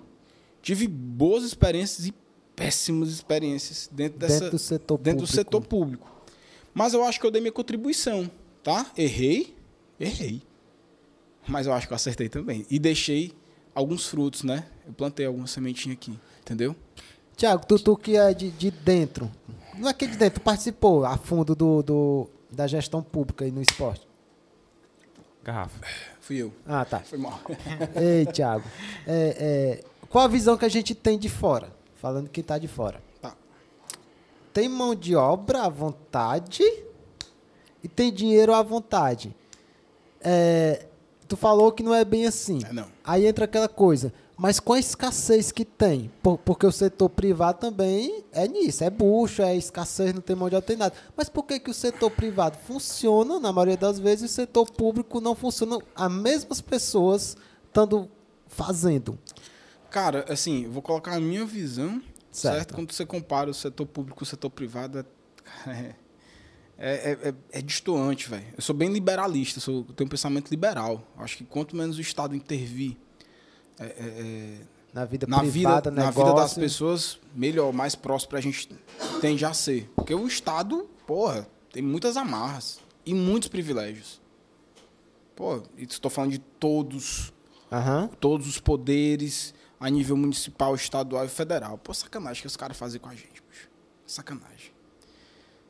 tive 0.62 0.90
boas 0.90 1.46
experiências 1.46 2.06
e 2.06 2.14
péssimas 2.54 3.08
experiências 3.08 3.90
dentro, 3.90 4.20
dessa, 4.20 4.42
dentro 4.42 4.52
do 4.52 4.60
setor 4.60 4.98
dentro 4.98 5.22
do 5.22 5.26
público. 5.26 5.36
setor 5.38 5.62
público. 5.62 6.12
Mas 6.74 6.94
eu 6.94 7.02
acho 7.06 7.18
que 7.18 7.26
eu 7.26 7.32
dei 7.32 7.40
minha 7.40 7.54
contribuição, 7.54 8.30
tá? 8.62 8.92
Errei, 8.98 9.56
errei. 9.98 10.42
Mas 11.48 11.66
eu 11.66 11.72
acho 11.72 11.88
que 11.88 11.94
eu 11.94 11.96
acertei 11.96 12.28
também. 12.28 12.66
E 12.70 12.78
deixei 12.78 13.32
alguns 13.74 14.06
frutos, 14.08 14.44
né? 14.44 14.66
Eu 14.86 14.92
plantei 14.92 15.26
alguma 15.26 15.48
sementinha 15.48 15.94
aqui, 15.94 16.20
entendeu? 16.42 16.76
Tiago, 17.38 17.66
tu, 17.66 17.80
tu 17.80 17.96
que 17.96 18.18
é 18.18 18.34
de, 18.34 18.52
de 18.52 18.70
dentro. 18.70 19.32
Não 19.78 19.90
é 19.90 19.94
que 19.94 20.08
de 20.08 20.18
dentro, 20.18 20.40
tu 20.40 20.44
participou 20.44 21.06
a 21.06 21.18
fundo 21.18 21.56
do, 21.56 21.82
do, 21.82 22.30
da 22.52 22.68
gestão 22.68 23.02
pública 23.02 23.46
aí 23.46 23.52
no 23.52 23.62
esporte. 23.62 24.08
Garrafa. 25.44 25.80
Fui 26.22 26.38
eu. 26.38 26.54
Ah, 26.66 26.86
tá. 26.86 27.00
Foi 27.00 27.18
mal. 27.18 27.40
Ei, 27.96 28.26
Tiago. 28.26 28.64
É, 29.06 29.84
é, 29.84 29.84
qual 30.10 30.24
a 30.24 30.28
visão 30.28 30.58
que 30.58 30.64
a 30.64 30.70
gente 30.70 30.96
tem 30.96 31.20
de 31.20 31.28
fora? 31.28 31.76
Falando 31.96 32.30
que 32.30 32.42
tá 32.42 32.58
de 32.58 32.68
fora. 32.68 33.02
Tá. 33.22 33.36
Tem 34.54 34.70
mão 34.70 34.96
de 34.96 35.16
obra 35.16 35.64
à 35.64 35.70
vontade 35.70 36.64
e 37.84 37.88
tem 37.88 38.14
dinheiro 38.14 38.54
à 38.54 38.62
vontade. 38.62 39.36
É, 40.22 40.86
tu 41.28 41.36
falou 41.36 41.72
que 41.72 41.84
não 41.84 41.94
é 41.94 42.06
bem 42.06 42.26
assim. 42.26 42.60
É, 42.64 42.72
não. 42.72 42.88
Aí 43.04 43.26
entra 43.26 43.46
aquela 43.46 43.68
coisa. 43.68 44.14
Mas 44.44 44.60
com 44.60 44.74
a 44.74 44.80
escassez 44.80 45.54
que 45.54 45.64
tem, 45.64 46.12
por- 46.22 46.38
porque 46.38 46.66
o 46.66 46.72
setor 46.72 47.08
privado 47.08 47.60
também 47.60 48.26
é 48.34 48.46
nisso, 48.46 48.84
é 48.84 48.90
bucho, 48.90 49.42
é 49.42 49.56
escassez, 49.56 50.14
não 50.14 50.20
tem 50.20 50.36
mão 50.36 50.50
de 50.50 50.76
nada. 50.76 50.94
Mas 51.16 51.30
por 51.30 51.44
que, 51.44 51.58
que 51.62 51.72
o 51.72 51.74
setor 51.74 52.12
privado 52.12 52.58
funciona, 52.68 53.40
na 53.40 53.54
maioria 53.54 53.78
das 53.78 53.98
vezes, 54.00 54.24
e 54.24 54.26
o 54.26 54.36
setor 54.36 54.70
público 54.70 55.22
não 55.22 55.34
funciona? 55.34 55.78
As 55.96 56.12
mesmas 56.12 56.60
pessoas 56.60 57.38
estando 57.68 58.12
fazendo. 58.46 59.18
Cara, 59.90 60.26
assim, 60.28 60.68
vou 60.68 60.82
colocar 60.82 61.14
a 61.16 61.22
minha 61.22 61.46
visão, 61.46 62.02
Certo. 62.30 62.56
certo? 62.56 62.74
Quando 62.74 62.92
você 62.92 63.06
compara 63.06 63.50
o 63.50 63.54
setor 63.54 63.86
público 63.86 64.18
com 64.18 64.24
o 64.26 64.28
setor 64.28 64.50
privado, 64.50 65.00
é, 65.00 65.06
é, 66.78 67.12
é, 67.12 67.30
é, 67.30 67.34
é 67.54 67.62
velho. 67.62 68.46
Eu 68.58 68.62
sou 68.62 68.76
bem 68.76 68.92
liberalista, 68.92 69.62
sou, 69.62 69.86
tenho 69.86 70.06
um 70.06 70.12
pensamento 70.12 70.52
liberal. 70.52 71.02
Acho 71.18 71.38
que 71.38 71.46
quanto 71.46 71.78
menos 71.78 71.98
o 71.98 72.02
Estado 72.02 72.36
intervir 72.36 72.98
é, 73.80 73.86
é, 73.86 73.88
é, 73.88 74.58
Na 74.94 75.06
vida 75.06 75.26
na, 75.28 75.40
privada, 75.40 75.90
vida, 75.90 75.92
na 75.92 76.08
negócio. 76.08 76.32
vida 76.32 76.42
das 76.42 76.54
pessoas, 76.54 77.20
melhor, 77.36 77.74
mais 77.74 77.96
próximo 77.96 78.30
pra 78.30 78.42
gente 78.42 78.70
tende 79.22 79.44
a 79.46 79.54
ser. 79.54 79.90
Porque 79.96 80.14
o 80.14 80.28
Estado, 80.28 80.90
porra, 81.06 81.48
tem 81.72 81.82
muitas 81.82 82.18
amarras 82.18 82.80
e 83.06 83.14
muitos 83.14 83.50
privilégios. 83.50 84.22
Pô, 85.36 85.64
estou 85.78 86.12
falando 86.12 86.32
de 86.32 86.40
todos 86.40 87.34
Aham. 87.72 88.08
todos 88.20 88.48
os 88.48 88.60
poderes 88.60 89.54
a 89.80 89.90
nível 89.90 90.16
municipal, 90.16 90.76
estadual 90.76 91.26
e 91.26 91.28
federal. 91.30 91.78
Pô, 91.78 91.94
sacanagem 91.94 92.42
que 92.42 92.48
os 92.48 92.56
caras 92.56 92.78
fazem 92.78 93.02
com 93.02 93.10
a 93.10 93.16
gente, 93.16 93.44
bicho. 93.50 93.70
Sacanagem. 94.06 94.72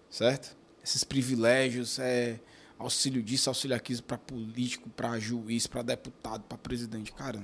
Certo? 0.10 0.56
Esses 0.84 1.04
privilégios, 1.04 1.98
é, 1.98 2.40
auxílio 2.78 3.24
disso, 3.24 3.50
auxílio 3.50 3.76
aquilo 3.76 4.04
para 4.04 4.18
político, 4.18 4.90
para 4.90 5.18
juiz, 5.18 5.66
para 5.66 5.82
deputado, 5.82 6.44
para 6.44 6.58
presidente. 6.58 7.12
Cara, 7.14 7.42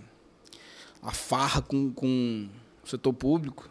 a 1.01 1.11
farra 1.11 1.61
com, 1.61 1.91
com 1.91 2.49
o 2.83 2.87
setor 2.87 3.13
público 3.13 3.69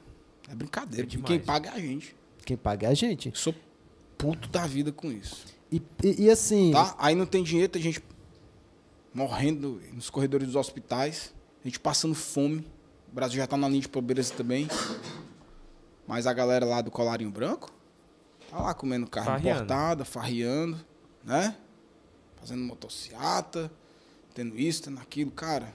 é 0.51 0.55
brincadeira. 0.55 1.07
É 1.07 1.07
demais. 1.07 1.27
quem 1.29 1.39
paga 1.41 1.71
é 1.71 1.73
a 1.75 1.79
gente. 1.79 2.17
Quem 2.45 2.57
paga 2.57 2.87
é 2.87 2.91
a 2.91 2.95
gente. 2.95 3.29
Eu 3.29 3.35
sou 3.35 3.55
puto 4.17 4.49
da 4.49 4.67
vida 4.67 4.91
com 4.91 5.11
isso. 5.13 5.45
E, 5.71 5.83
e, 6.03 6.25
e 6.25 6.31
assim, 6.31 6.73
Tá? 6.73 6.95
Aí 6.99 7.15
não 7.15 7.27
tem 7.27 7.43
dinheiro, 7.43 7.71
tem 7.71 7.83
gente 7.83 8.03
morrendo 9.13 9.81
nos 9.93 10.09
corredores 10.11 10.47
dos 10.47 10.57
hospitais, 10.57 11.35
a 11.65 11.69
gente 11.69 11.79
passando 11.79 12.15
fome. 12.15 12.67
O 13.11 13.15
Brasil 13.15 13.37
já 13.39 13.47
tá 13.47 13.57
na 13.57 13.69
linha 13.69 13.83
de 13.83 13.89
pobreza 13.89 14.33
também. 14.35 14.69
Mas 16.07 16.27
a 16.27 16.33
galera 16.33 16.65
lá 16.65 16.81
do 16.81 16.91
colarinho 16.91 17.31
branco 17.31 17.71
tá 18.51 18.59
lá 18.61 18.73
comendo 18.75 19.07
carne 19.07 19.29
Farreando. 19.31 19.63
importada, 19.65 20.05
farreando, 20.05 20.79
né? 21.23 21.55
Fazendo 22.37 22.63
motociata, 22.63 23.71
tendo 24.35 24.59
isso, 24.59 24.85
tendo 24.85 24.99
aquilo, 25.01 25.31
cara. 25.31 25.75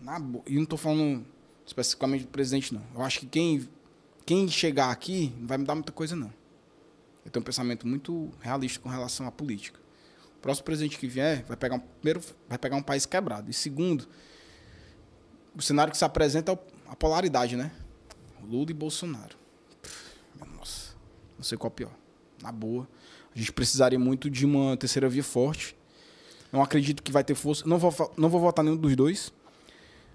Na 0.00 0.18
boa. 0.18 0.44
E 0.46 0.54
não 0.54 0.64
tô 0.64 0.76
falando 0.76 1.26
especificamente 1.66 2.22
do 2.22 2.28
presidente, 2.28 2.72
não. 2.72 2.82
Eu 2.94 3.02
acho 3.02 3.20
que 3.20 3.26
quem, 3.26 3.68
quem 4.24 4.48
chegar 4.48 4.90
aqui 4.90 5.34
não 5.38 5.46
vai 5.46 5.58
mudar 5.58 5.74
muita 5.74 5.92
coisa, 5.92 6.16
não. 6.16 6.32
Eu 7.24 7.30
tenho 7.30 7.42
um 7.42 7.44
pensamento 7.44 7.86
muito 7.86 8.30
realista 8.40 8.80
com 8.80 8.88
relação 8.88 9.26
à 9.26 9.30
política. 9.30 9.78
O 10.38 10.40
próximo 10.40 10.64
presidente 10.64 10.98
que 10.98 11.06
vier 11.06 11.44
vai 11.44 11.56
pegar 11.56 11.74
um, 11.74 11.80
primeiro 11.80 12.20
vai 12.48 12.56
pegar 12.56 12.76
um 12.76 12.82
país 12.82 13.04
quebrado. 13.04 13.50
E 13.50 13.52
segundo, 13.52 14.08
o 15.54 15.60
cenário 15.60 15.90
que 15.90 15.98
se 15.98 16.04
apresenta 16.04 16.52
é 16.52 16.58
a 16.86 16.96
polaridade, 16.96 17.56
né? 17.56 17.70
Lula 18.42 18.70
e 18.70 18.74
Bolsonaro. 18.74 19.36
Nossa, 20.56 20.94
não 21.36 21.44
sei 21.44 21.58
qual 21.58 21.70
é 21.70 21.74
pior. 21.74 21.92
Na 22.42 22.52
boa. 22.52 22.88
A 23.34 23.38
gente 23.38 23.52
precisaria 23.52 23.98
muito 23.98 24.30
de 24.30 24.46
uma 24.46 24.76
terceira 24.76 25.08
via 25.08 25.24
forte. 25.24 25.76
Não 26.50 26.62
acredito 26.62 27.02
que 27.02 27.12
vai 27.12 27.22
ter 27.22 27.34
força. 27.34 27.66
Não 27.66 27.78
vou, 27.78 28.14
não 28.16 28.28
vou 28.28 28.40
votar 28.40 28.64
nenhum 28.64 28.76
dos 28.76 28.96
dois. 28.96 29.32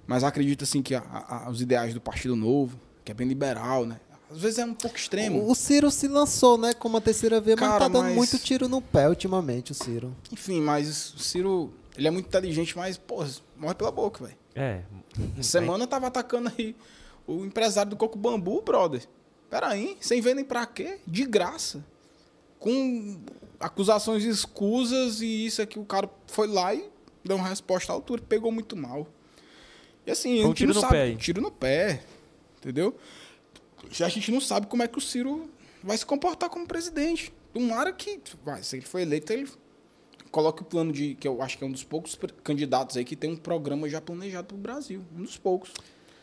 Mas 0.05 0.23
acredito 0.23 0.63
assim 0.63 0.81
que 0.81 0.93
a- 0.95 1.03
a- 1.45 1.49
os 1.49 1.61
ideais 1.61 1.93
do 1.93 2.01
Partido 2.01 2.35
Novo, 2.35 2.77
que 3.05 3.11
é 3.11 3.15
bem 3.15 3.27
liberal, 3.27 3.85
né? 3.85 3.99
Às 4.31 4.39
vezes 4.39 4.57
é 4.59 4.65
um 4.65 4.73
pouco 4.73 4.97
extremo. 4.97 5.39
o, 5.39 5.51
o 5.51 5.55
Ciro 5.55 5.91
se 5.91 6.07
lançou, 6.07 6.57
né, 6.57 6.73
como 6.73 6.97
a 6.97 7.01
terceira 7.01 7.39
vez, 7.39 7.57
mas 7.59 7.69
Cara, 7.69 7.80
tá 7.81 7.88
dando 7.88 8.05
mas- 8.05 8.15
muito 8.15 8.39
tiro 8.39 8.67
no 8.67 8.81
pé 8.81 9.07
ultimamente, 9.07 9.71
o 9.71 9.75
Ciro. 9.75 10.15
Enfim, 10.31 10.59
mas 10.59 11.13
o 11.13 11.19
Ciro, 11.19 11.71
ele 11.95 12.07
é 12.07 12.11
muito 12.11 12.25
inteligente, 12.27 12.75
mas, 12.75 12.97
pô, 12.97 13.23
morre 13.57 13.75
pela 13.75 13.91
boca, 13.91 14.23
velho. 14.25 14.38
É. 14.55 14.81
Essa 15.38 15.59
Semana 15.59 15.84
eu 15.84 15.88
tava 15.88 16.07
atacando 16.07 16.51
aí 16.57 16.75
O 17.25 17.45
empresário 17.45 17.89
do 17.91 17.95
Coco 17.95 18.17
Bambu, 18.17 18.61
brother. 18.61 19.03
Peraí, 19.49 19.95
sem 20.01 20.19
ver 20.19 20.34
nem 20.35 20.43
pra 20.43 20.65
quê? 20.65 20.97
De 21.07 21.23
graça. 21.25 21.84
Com 22.59 23.19
acusações 23.59 24.23
escusas 24.23 25.21
e 25.21 25.45
isso 25.45 25.61
aqui, 25.61 25.80
o 25.80 25.85
cara 25.85 26.09
foi 26.27 26.47
lá 26.47 26.73
e 26.73 26.89
deu 27.23 27.38
uma 27.38 27.47
resposta 27.47 27.91
à 27.91 27.95
altura, 27.95 28.21
pegou 28.27 28.51
muito 28.51 28.75
mal. 28.75 29.07
E 30.05 30.11
assim, 30.11 30.41
Foi 30.41 30.49
um 30.49 30.53
tiro 30.53 30.73
no 30.73 30.81
sabe, 30.81 30.93
pé 30.93 31.15
tiro 31.15 31.41
no 31.41 31.51
pé, 31.51 32.03
entendeu? 32.57 32.95
Já 33.91 34.05
a 34.05 34.09
gente 34.09 34.31
não 34.31 34.41
sabe 34.41 34.67
como 34.67 34.84
é 34.84 34.88
que 34.88 34.97
o 34.97 35.01
Ciro 35.01 35.49
vai 35.84 35.97
se 35.97 36.05
comportar 36.05 36.49
como 36.49 36.67
presidente. 36.67 37.34
Tomara 37.53 37.91
que, 37.93 38.19
vai, 38.43 38.63
se 38.63 38.77
ele 38.77 38.85
for 38.85 38.99
eleito, 38.99 39.31
ele 39.31 39.47
coloque 40.31 40.63
o 40.63 40.65
plano 40.65 40.91
de, 40.91 41.15
que 41.15 41.27
eu 41.27 41.41
acho 41.41 41.57
que 41.57 41.63
é 41.63 41.67
um 41.67 41.71
dos 41.71 41.84
poucos 41.84 42.17
candidatos 42.43 42.97
aí 42.97 43.05
que 43.05 43.15
tem 43.15 43.31
um 43.31 43.35
programa 43.38 43.88
já 43.88 44.01
planejado 44.01 44.47
para 44.47 44.55
o 44.55 44.59
Brasil. 44.59 45.01
Um 45.15 45.21
dos 45.21 45.38
poucos. 45.38 45.71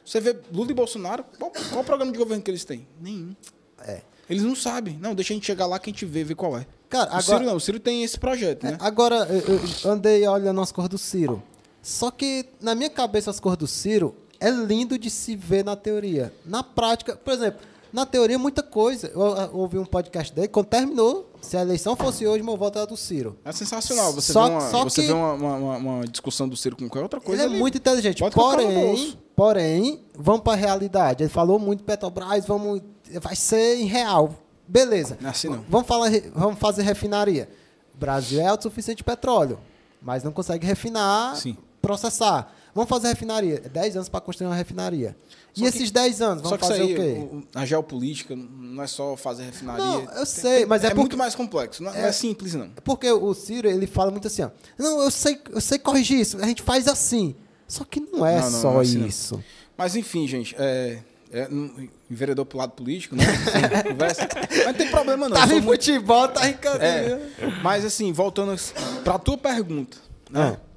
Você 0.04 0.18
vê 0.20 0.36
Lula 0.52 0.72
e 0.72 0.74
Bolsonaro, 0.74 1.24
qual, 1.38 1.52
qual 1.70 1.82
o 1.82 1.84
programa 1.84 2.10
de 2.10 2.18
governo 2.18 2.42
que 2.42 2.50
eles 2.50 2.64
têm? 2.64 2.86
Nenhum. 3.00 3.36
É. 3.78 4.02
Eles 4.28 4.42
não 4.42 4.56
sabem. 4.56 4.98
Não, 5.00 5.14
deixa 5.14 5.32
a 5.32 5.36
gente 5.36 5.46
chegar 5.46 5.66
lá 5.66 5.78
que 5.78 5.90
a 5.90 5.92
gente 5.92 6.04
vê, 6.04 6.24
vê 6.24 6.34
qual 6.34 6.58
é. 6.58 6.66
Cara, 6.88 7.04
o 7.04 7.08
agora- 7.08 7.22
Ciro 7.22 7.44
não, 7.44 7.56
o 7.56 7.60
Ciro 7.60 7.78
tem 7.78 8.02
esse 8.02 8.18
projeto, 8.18 8.64
né? 8.64 8.76
Agora, 8.80 9.26
eu, 9.28 9.60
eu 9.84 9.90
andei 9.90 10.26
olhando 10.26 10.60
as 10.60 10.72
cores 10.72 10.88
do 10.88 10.98
Ciro. 10.98 11.42
Só 11.82 12.10
que, 12.10 12.46
na 12.60 12.74
minha 12.74 12.90
cabeça, 12.90 13.30
as 13.30 13.40
cores 13.40 13.58
do 13.58 13.66
Ciro 13.66 14.14
é 14.38 14.50
lindo 14.50 14.98
de 14.98 15.10
se 15.10 15.34
ver 15.36 15.64
na 15.64 15.76
teoria. 15.76 16.32
Na 16.44 16.62
prática, 16.62 17.16
por 17.16 17.32
exemplo, 17.32 17.60
na 17.92 18.06
teoria, 18.06 18.38
muita 18.38 18.62
coisa. 18.62 19.08
Eu, 19.14 19.20
eu 19.22 19.56
ouvi 19.56 19.78
um 19.78 19.84
podcast 19.84 20.32
dele, 20.32 20.48
quando 20.48 20.66
terminou, 20.66 21.28
se 21.40 21.56
a 21.56 21.62
eleição 21.62 21.96
fosse 21.96 22.26
hoje, 22.26 22.42
meu 22.42 22.56
voto 22.56 22.78
era 22.78 22.86
do 22.86 22.96
Ciro. 22.96 23.36
É 23.44 23.50
sensacional. 23.52 24.12
Você 24.12 24.32
Só- 24.32 24.46
vê, 24.46 24.50
uma, 24.54 24.60
você 24.84 25.02
vê 25.06 25.12
uma, 25.12 25.32
uma- 25.34 25.76
uma- 25.76 26.06
discussão 26.06 26.48
do 26.48 26.56
Ciro 26.56 26.76
com 26.76 26.86
qualquer 26.88 27.02
outra 27.02 27.20
coisa. 27.20 27.44
ele 27.44 27.54
é 27.56 27.58
muito 27.58 27.76
inteligente. 27.78 28.22
Porém, 28.32 29.18
porém, 29.34 30.00
vamos 30.14 30.42
para 30.42 30.52
a 30.52 30.56
realidade. 30.56 31.22
Ele 31.24 31.30
falou 31.30 31.58
muito 31.58 31.82
Petrobras, 31.82 32.46
vamos, 32.46 32.82
vai 33.20 33.34
ser 33.34 33.76
em 33.78 33.86
real. 33.86 34.34
Beleza. 34.68 35.18
É 35.24 35.26
assim, 35.28 35.48
não. 35.48 35.64
Vamos, 35.68 35.88
falar, 35.88 36.10
vamos 36.34 36.58
fazer 36.60 36.82
refinaria. 36.82 37.48
O 37.94 37.98
Brasil 37.98 38.40
é 38.40 38.46
autossuficiente 38.46 38.98
de 38.98 39.04
petróleo, 39.04 39.58
mas 40.00 40.22
não 40.22 40.30
consegue 40.30 40.64
refinar, 40.66 41.34
Sim. 41.36 41.56
Processar. 41.80 42.52
Vamos 42.74 42.88
fazer 42.88 43.08
refinaria. 43.08 43.60
10 43.60 43.96
anos 43.96 44.08
para 44.08 44.20
construir 44.20 44.46
uma 44.46 44.54
refinaria. 44.54 45.16
Só 45.52 45.66
e 45.66 45.70
que- 45.72 45.76
esses 45.76 45.90
10 45.90 46.22
anos, 46.22 46.42
vamos 46.42 46.60
fazer 46.60 46.82
aí, 46.82 46.92
o 46.92 46.96
quê? 46.96 47.28
o- 47.32 47.42
a 47.58 47.66
geopolítica 47.66 48.36
não 48.36 48.80
é 48.82 48.86
só 48.86 49.16
fazer 49.16 49.42
refinaria. 49.44 49.84
Não, 49.84 50.12
eu 50.12 50.24
sei, 50.24 50.58
tem- 50.58 50.66
mas 50.66 50.84
é 50.84 50.86
é 50.86 50.90
porque- 50.90 51.00
muito 51.00 51.16
mais 51.16 51.34
complexo. 51.34 51.82
Não 51.82 51.90
é, 51.92 52.00
não 52.02 52.08
é 52.08 52.12
simples, 52.12 52.54
não. 52.54 52.70
Porque 52.84 53.10
o 53.10 53.34
Ciro, 53.34 53.68
ele 53.68 53.88
fala 53.88 54.12
muito 54.12 54.28
assim, 54.28 54.42
ó. 54.42 54.50
Não, 54.78 55.02
eu 55.02 55.10
sei, 55.10 55.40
eu 55.50 55.60
sei 55.60 55.78
corrigir 55.80 56.20
isso. 56.20 56.38
A 56.40 56.46
gente 56.46 56.62
faz 56.62 56.86
assim. 56.86 57.34
Só 57.66 57.84
que 57.84 57.98
não 58.00 58.24
é 58.24 58.40
Não, 58.40 58.50
só 58.50 58.78
é 58.78 58.82
assim, 58.82 59.04
isso. 59.04 59.42
Mas 59.76 59.96
enfim, 59.96 60.26
gente, 60.28 60.54
é, 60.58 60.98
é, 61.32 61.48
não- 61.48 61.88
enveredou 62.08 62.44
pro 62.46 62.58
lado 62.58 62.72
político, 62.72 63.16
né? 63.16 63.24
Conversa. 63.90 64.28
Mas 64.48 64.66
não 64.66 64.74
tem 64.74 64.88
problema 64.90 65.28
não. 65.28 65.36
Tá 65.36 65.46
em 65.46 65.60
muito- 65.60 65.64
futebol, 65.64 66.28
tá 66.28 66.48
em 66.48 66.52
cadeia. 66.54 67.20
É, 67.40 67.46
mas 67.64 67.84
assim, 67.84 68.12
voltando 68.12 68.54
para 69.02 69.14
a 69.14 69.18
tua 69.18 69.36
pergunta, 69.36 69.96
né? 70.30 70.56
Ah. 70.56 70.69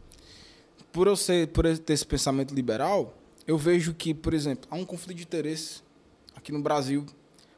Por 0.93 1.07
eu 1.07 1.15
ser, 1.15 1.47
por 1.47 1.65
eu 1.65 1.75
ter 1.75 1.93
esse 1.93 2.05
pensamento 2.05 2.53
liberal, 2.53 3.17
eu 3.47 3.57
vejo 3.57 3.95
que, 3.95 4.13
por 4.13 4.31
exemplo, 4.31 4.69
há 4.69 4.75
um 4.75 4.85
conflito 4.85 5.17
de 5.17 5.23
interesse 5.23 5.81
aqui 6.35 6.51
no 6.51 6.61
Brasil, 6.61 7.03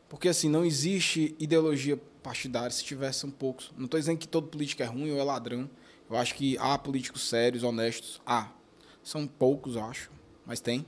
porque 0.07 0.29
assim 0.29 0.49
não 0.49 0.63
existe 0.63 1.35
ideologia 1.37 1.99
partidária. 2.23 2.71
Se 2.71 2.81
tivesse 2.81 3.25
um 3.25 3.29
pouco, 3.31 3.61
não 3.77 3.85
estou 3.85 3.99
dizendo 3.99 4.17
que 4.17 4.27
todo 4.27 4.47
político 4.47 4.81
é 4.81 4.85
ruim 4.85 5.11
ou 5.11 5.19
é 5.19 5.23
ladrão. 5.23 5.69
Eu 6.09 6.15
acho 6.15 6.33
que 6.33 6.57
há 6.59 6.77
políticos 6.77 7.27
sérios, 7.27 7.61
honestos, 7.61 8.21
há. 8.25 8.49
São 9.03 9.27
poucos, 9.27 9.75
acho, 9.75 10.09
mas 10.45 10.61
tem. 10.61 10.85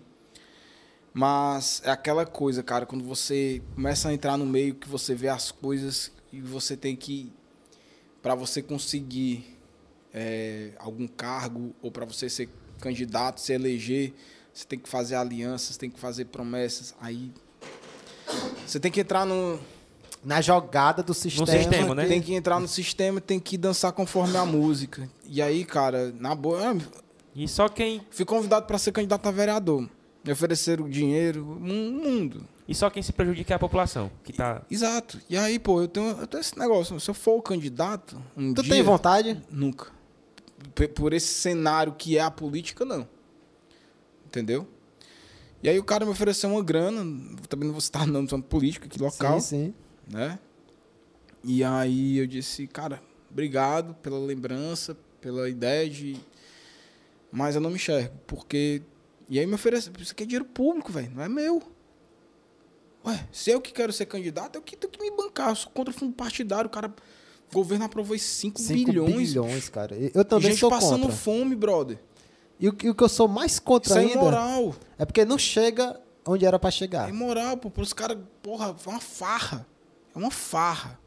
Mas 1.14 1.82
é 1.84 1.92
aquela 1.92 2.26
coisa, 2.26 2.64
cara, 2.64 2.86
quando 2.86 3.04
você 3.04 3.62
começa 3.76 4.08
a 4.08 4.14
entrar 4.14 4.38
no 4.38 4.46
meio 4.46 4.74
que 4.74 4.88
você 4.88 5.14
vê 5.14 5.28
as 5.28 5.52
coisas 5.52 6.14
e 6.32 6.40
você 6.40 6.78
tem 6.78 6.96
que 6.96 7.30
para 8.22 8.36
você 8.36 8.62
conseguir 8.62 9.57
é, 10.20 10.72
algum 10.80 11.08
cargo 11.08 11.76
ou 11.82 11.92
para 11.92 12.06
você 12.06 12.28
ser 12.30 12.50
candidato, 12.82 13.40
se 13.40 13.54
eleger, 13.54 14.14
você 14.52 14.66
tem 14.66 14.80
que 14.80 14.90
fazer 14.90 15.16
alianças, 15.16 15.78
tem 15.78 15.90
que 15.90 16.00
fazer 16.00 16.26
promessas. 16.26 16.96
Aí 17.00 17.32
você 18.66 18.80
tem 18.80 18.92
que 18.92 19.00
entrar 19.02 19.26
no 19.26 19.60
Na 20.24 20.42
jogada 20.42 21.04
do 21.04 21.14
sistema. 21.14 21.46
sistema, 21.46 21.96
né? 21.96 22.06
tem 22.08 22.22
que 22.22 22.34
entrar 22.34 22.60
no 22.60 22.68
sistema, 22.68 23.22
tem 23.22 23.40
que 23.40 23.58
dançar 23.58 23.92
conforme 23.92 24.36
a 24.36 24.46
música. 24.46 25.08
E 25.26 25.42
aí, 25.42 25.64
cara, 25.64 26.12
na 26.20 26.34
boa, 26.36 26.60
eu 26.64 26.82
E 27.36 27.48
só 27.48 27.70
quem, 27.70 28.02
fui 28.10 28.26
convidado 28.26 28.66
para 28.66 28.78
ser 28.80 28.92
candidato 28.92 29.28
a 29.28 29.32
vereador. 29.32 29.88
Me 30.26 30.32
ofereceram 30.34 30.90
dinheiro, 30.90 31.46
um 31.62 31.92
mundo. 31.92 32.44
e 32.68 32.76
só 32.76 32.90
quem 32.90 33.02
se 33.02 33.14
prejudica 33.14 33.54
é 33.54 33.56
a 33.56 33.60
população. 33.60 34.12
Que 34.26 34.34
tá. 34.34 34.62
Exato. 34.70 35.22
E 35.30 35.38
aí, 35.38 35.58
pô, 35.58 35.82
eu 35.82 35.88
tenho, 35.88 36.10
eu 36.10 36.28
tenho 36.28 36.42
esse 36.42 36.58
negócio. 36.60 37.00
Se 37.00 37.10
eu 37.10 37.14
for 37.14 37.38
o 37.38 37.42
candidato, 37.42 38.22
um 38.36 38.54
Tu 38.54 38.64
dia, 38.64 38.74
tem 38.74 38.84
vontade? 38.84 39.42
Nunca. 39.50 39.96
Por 40.96 41.14
esse 41.14 41.34
cenário 41.34 41.94
que 41.94 42.18
é 42.18 42.22
a 42.22 42.30
política, 42.30 42.86
não. 42.86 43.08
Entendeu? 44.26 44.68
E 45.64 45.70
aí 45.70 45.80
o 45.80 45.84
cara 45.84 46.06
me 46.06 46.12
ofereceu 46.12 46.50
uma 46.50 46.64
grana, 46.64 47.00
também 47.50 47.66
não 47.66 47.74
vou 47.74 47.82
citar 47.82 48.06
não, 48.08 48.28
sou 48.28 48.42
político 48.42 48.86
aqui 48.86 49.02
local, 49.02 49.40
Sim, 49.40 49.74
sim. 49.74 49.74
né? 50.08 50.40
E 51.44 51.64
aí 51.64 52.18
eu 52.18 52.28
disse, 52.28 52.68
cara, 52.68 53.02
obrigado 53.30 53.96
pela 53.96 54.20
lembrança, 54.20 54.98
pela 55.20 55.50
ideia 55.50 55.90
de... 55.90 56.18
Mas 57.32 57.56
eu 57.56 57.62
não 57.62 57.70
me 57.70 57.76
enxergo, 57.78 58.16
porque... 58.28 58.82
E 59.30 59.40
aí 59.40 59.46
me 59.46 59.56
ofereceu, 59.56 59.92
isso 60.00 60.14
aqui 60.14 60.24
é 60.24 60.26
dinheiro 60.26 60.46
público, 60.46 60.92
velho, 60.92 61.12
não 61.14 61.24
é 61.24 61.30
meu. 61.30 61.62
Ué, 63.06 63.28
se 63.32 63.50
eu 63.52 63.60
que 63.60 63.74
quero 63.74 63.92
ser 63.92 64.06
candidato, 64.06 64.56
eu 64.56 64.62
que 64.62 64.76
tenho 64.76 64.92
que 64.92 65.02
me 65.02 65.12
bancar, 65.16 65.50
eu 65.50 65.56
sou 65.56 65.72
contra 65.72 65.94
fundo 65.94 66.14
partidário, 66.14 66.68
o 66.68 66.72
cara... 66.72 66.94
O 67.50 67.54
governo 67.54 67.86
aprovou 67.86 68.18
5 68.18 68.60
5 68.60 68.86
bilhões. 68.86 69.16
bilhões, 69.30 69.70
cara. 69.70 69.96
Eu 70.14 70.26
também 70.26 70.52
gente 70.52 70.60
sou 70.60 70.70
passando 70.70 71.02
contra. 71.04 71.16
fome, 71.16 71.56
brother. 71.56 71.98
E 72.60 72.68
o, 72.68 72.76
e 72.84 72.90
o 72.90 72.96
que 72.96 73.04
eu 73.04 73.10
sou 73.10 73.28
mais 73.28 73.60
contra 73.60 73.90
Isso 73.92 73.98
é 74.00 74.02
ainda 74.02 74.14
imoral. 74.16 74.76
é 74.98 75.06
porque 75.06 75.24
não 75.24 75.38
chega 75.38 76.00
onde 76.26 76.46
era 76.46 76.58
pra 76.60 76.68
É 76.70 76.72
chegar. 76.72 77.10
imoral, 77.10 77.56
pô. 77.58 77.72
Os 77.82 77.94
caras, 77.94 78.18
porra, 78.44 78.76
é 78.86 78.90
uma 78.90 79.00
farra. 79.00 79.66
É 80.14 80.18
uma 80.18 80.32
farra. 80.32 81.00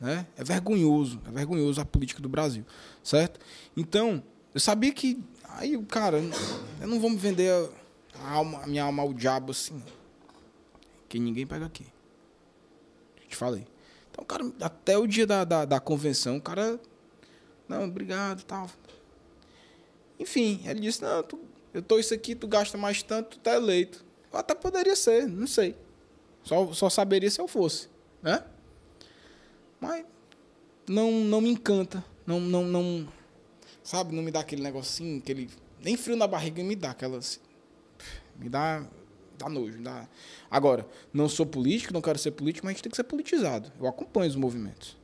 Né? 0.00 0.26
É 0.36 0.44
vergonhoso. 0.44 1.20
É 1.26 1.30
vergonhoso 1.30 1.80
a 1.80 1.84
política 1.84 2.22
do 2.22 2.28
Brasil. 2.28 2.64
Certo? 3.02 3.38
Então, 3.76 4.22
eu 4.54 4.60
sabia 4.60 4.92
que. 4.92 5.22
Aí, 5.50 5.76
cara, 5.86 6.22
eu 6.80 6.86
não 6.86 7.00
vou 7.00 7.10
me 7.10 7.16
vender 7.16 7.50
a, 7.50 8.24
a 8.26 8.30
alma, 8.34 8.60
a 8.62 8.66
minha 8.66 8.84
alma 8.84 9.02
ao 9.02 9.12
diabo 9.12 9.50
assim. 9.50 9.82
Que 11.08 11.18
ninguém 11.18 11.46
pega 11.46 11.66
aqui. 11.66 11.84
Te 13.28 13.34
falei. 13.36 13.66
Então, 14.18 14.24
cara, 14.24 14.52
até 14.60 14.98
o 14.98 15.06
dia 15.06 15.26
da, 15.26 15.44
da, 15.44 15.64
da 15.64 15.80
convenção, 15.80 16.38
o 16.38 16.40
cara. 16.40 16.80
Não, 17.68 17.84
obrigado 17.84 18.42
tal. 18.42 18.68
Enfim, 20.18 20.60
ele 20.64 20.80
disse: 20.80 21.02
Não, 21.02 21.22
tu, 21.22 21.38
eu 21.72 21.80
tô 21.80 21.98
isso 21.98 22.12
aqui, 22.12 22.34
tu 22.34 22.48
gasta 22.48 22.76
mais 22.76 23.02
tanto, 23.02 23.36
tu 23.36 23.38
tá 23.38 23.54
eleito. 23.54 24.04
Eu 24.32 24.38
até 24.38 24.54
poderia 24.54 24.96
ser, 24.96 25.28
não 25.28 25.46
sei. 25.46 25.76
Só, 26.42 26.72
só 26.72 26.90
saberia 26.90 27.30
se 27.30 27.40
eu 27.40 27.46
fosse, 27.46 27.88
né? 28.22 28.42
Mas 29.80 30.04
não, 30.88 31.12
não 31.12 31.40
me 31.40 31.50
encanta. 31.50 32.04
Não, 32.26 32.40
não, 32.40 32.64
não. 32.64 33.08
Sabe, 33.84 34.14
não 34.14 34.22
me 34.22 34.32
dá 34.32 34.40
aquele 34.40 34.62
negocinho, 34.62 35.18
aquele. 35.18 35.48
Nem 35.80 35.96
frio 35.96 36.16
na 36.16 36.26
barriga 36.26 36.62
me 36.64 36.74
dá 36.74 36.90
aquela. 36.90 37.18
assim, 37.18 37.38
Me 38.36 38.48
dá. 38.48 38.84
Dá 39.38 39.48
nojo. 39.48 39.78
Dá... 39.80 40.06
Agora, 40.50 40.86
não 41.12 41.28
sou 41.28 41.46
político, 41.46 41.92
não 41.94 42.00
quero 42.02 42.18
ser 42.18 42.32
político, 42.32 42.66
mas 42.66 42.72
a 42.72 42.74
gente 42.74 42.82
tem 42.82 42.90
que 42.90 42.96
ser 42.96 43.04
politizado. 43.04 43.70
Eu 43.80 43.86
acompanho 43.86 44.28
os 44.28 44.36
movimentos. 44.36 44.96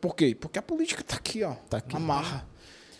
Por 0.00 0.14
quê? 0.14 0.34
Porque 0.38 0.58
a 0.58 0.62
política 0.62 1.02
tá 1.02 1.16
aqui, 1.16 1.42
ó. 1.42 1.54
Tá 1.68 1.78
aqui. 1.78 1.96
Amarra. 1.96 2.46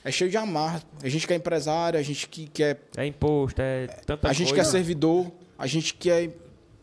É 0.03 0.11
cheio 0.11 0.31
de 0.31 0.37
amarra. 0.37 0.83
A 1.03 1.09
gente 1.09 1.27
que 1.27 1.33
é 1.33 1.37
empresário, 1.37 1.99
a 1.99 2.03
gente 2.03 2.29
que 2.29 2.47
quer 2.47 2.81
É 2.97 3.05
imposto, 3.07 3.61
é 3.61 3.87
tanta 3.89 4.29
a 4.29 4.33
gente 4.33 4.49
coisa. 4.49 4.63
quer 4.65 4.71
servidor, 4.71 5.31
a 5.59 5.67
gente 5.67 5.95
quer 5.95 6.31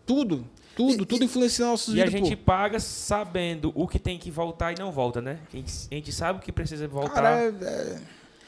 tudo, 0.06 0.46
tudo, 0.76 1.06
tudo 1.06 1.24
influencia 1.24 1.66
nossa 1.66 1.90
E 1.92 1.94
vida, 1.96 2.06
a 2.08 2.10
gente 2.10 2.36
pô. 2.36 2.44
paga 2.44 2.80
sabendo 2.82 3.72
o 3.76 3.88
que 3.88 3.98
tem 3.98 4.20
que 4.20 4.30
voltar 4.30 4.74
e 4.74 4.80
não 4.80 4.92
volta, 4.92 5.22
né? 5.22 5.40
A 5.54 5.56
gente, 5.56 5.74
a 5.90 5.96
gente 5.96 6.12
sabe 6.12 6.40
o 6.40 6.42
que 6.42 6.52
precisa 6.52 6.86
voltar 6.88 7.14
Cara, 7.14 7.42
é, 7.44 7.48
é- 7.48 8.02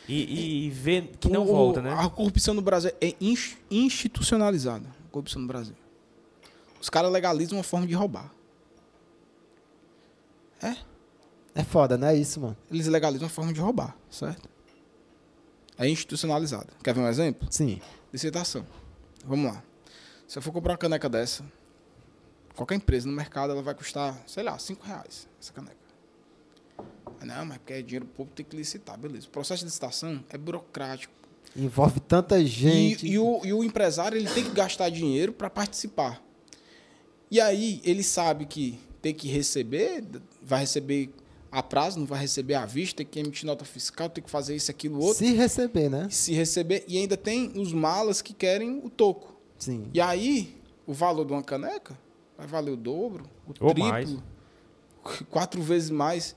e, 0.09 0.65
e 0.65 0.69
vê 0.71 1.03
que 1.19 1.29
não 1.29 1.43
o- 1.43 1.45
volta, 1.47 1.81
né? 1.81 1.95
A 1.97 2.09
corrupção 2.09 2.53
no 2.53 2.61
Brasil 2.61 2.91
é 2.99 3.13
ins- 3.21 3.55
institucionalizada. 3.71 4.85
Corrupção 5.15 5.41
no 5.43 5.47
Brasil. 5.47 5.77
Os 6.81 6.89
caras 6.89 7.09
legalizam 7.09 7.57
uma 7.57 7.63
forma 7.63 7.87
de 7.87 7.93
roubar. 7.93 8.29
É 11.53 11.63
foda, 11.63 11.97
não 11.97 12.09
é 12.09 12.17
isso, 12.17 12.41
mano? 12.41 12.57
Eles 12.69 12.85
legalizam 12.87 13.23
uma 13.23 13.33
forma 13.33 13.53
de 13.53 13.61
roubar, 13.61 13.95
certo? 14.09 14.49
É 15.77 15.87
institucionalizada. 15.87 16.67
Quer 16.83 16.93
ver 16.93 16.99
um 16.99 17.07
exemplo? 17.07 17.47
Sim. 17.49 17.79
Licitação. 18.11 18.67
Vamos 19.23 19.53
lá. 19.53 19.63
Se 20.27 20.37
eu 20.37 20.41
for 20.41 20.51
comprar 20.51 20.73
uma 20.73 20.77
caneca 20.77 21.07
dessa, 21.07 21.45
qualquer 22.53 22.75
empresa 22.75 23.07
no 23.07 23.15
mercado, 23.15 23.53
ela 23.53 23.63
vai 23.63 23.73
custar, 23.73 24.21
sei 24.27 24.43
lá, 24.43 24.59
5 24.59 24.85
reais 24.85 25.29
essa 25.39 25.53
caneca. 25.53 25.77
Não, 27.23 27.45
mas 27.45 27.57
porque 27.59 27.71
é 27.71 27.81
dinheiro 27.81 28.05
público, 28.05 28.35
tem 28.35 28.45
que 28.45 28.57
licitar. 28.57 28.97
Beleza. 28.97 29.27
O 29.27 29.29
processo 29.29 29.59
de 29.59 29.65
licitação 29.67 30.21
é 30.27 30.37
burocrático. 30.37 31.13
Envolve 31.55 31.99
tanta 31.99 32.43
gente. 32.45 33.05
E, 33.05 33.11
e 33.11 33.19
o, 33.19 33.41
e 33.45 33.53
o 33.53 33.63
empresário 33.63 34.17
ele 34.17 34.29
tem 34.29 34.43
que 34.43 34.51
gastar 34.51 34.89
dinheiro 34.89 35.31
para 35.31 35.49
participar. 35.49 36.21
E 37.31 37.39
aí 37.39 37.81
ele 37.83 38.03
sabe 38.03 38.45
que 38.45 38.79
tem 39.01 39.13
que 39.13 39.27
receber, 39.27 40.03
vai 40.41 40.61
receber 40.61 41.09
a 41.51 41.63
prazo, 41.63 41.99
não 41.99 42.05
vai 42.05 42.19
receber 42.19 42.55
à 42.55 42.65
vista, 42.65 42.97
tem 42.97 43.05
que 43.05 43.19
emitir 43.19 43.45
nota 43.45 43.63
fiscal, 43.63 44.09
tem 44.09 44.23
que 44.23 44.29
fazer 44.29 44.55
isso, 44.55 44.69
aquilo, 44.69 44.99
outro. 44.99 45.25
Se 45.25 45.33
receber, 45.33 45.89
né? 45.89 46.07
Se 46.09 46.33
receber. 46.33 46.83
E 46.87 46.97
ainda 46.97 47.15
tem 47.15 47.51
os 47.55 47.71
malas 47.71 48.21
que 48.21 48.33
querem 48.33 48.81
o 48.83 48.89
toco. 48.89 49.33
Sim. 49.57 49.87
E 49.93 50.01
aí, 50.01 50.57
o 50.85 50.93
valor 50.93 51.25
de 51.25 51.31
uma 51.31 51.41
caneca 51.43 51.97
vai 52.37 52.45
valer 52.45 52.71
o 52.71 52.75
dobro, 52.75 53.23
o 53.47 53.53
Ou 53.65 53.73
triplo, 53.73 53.89
mais. 53.89 54.17
quatro 55.29 55.61
vezes 55.61 55.89
mais. 55.89 56.35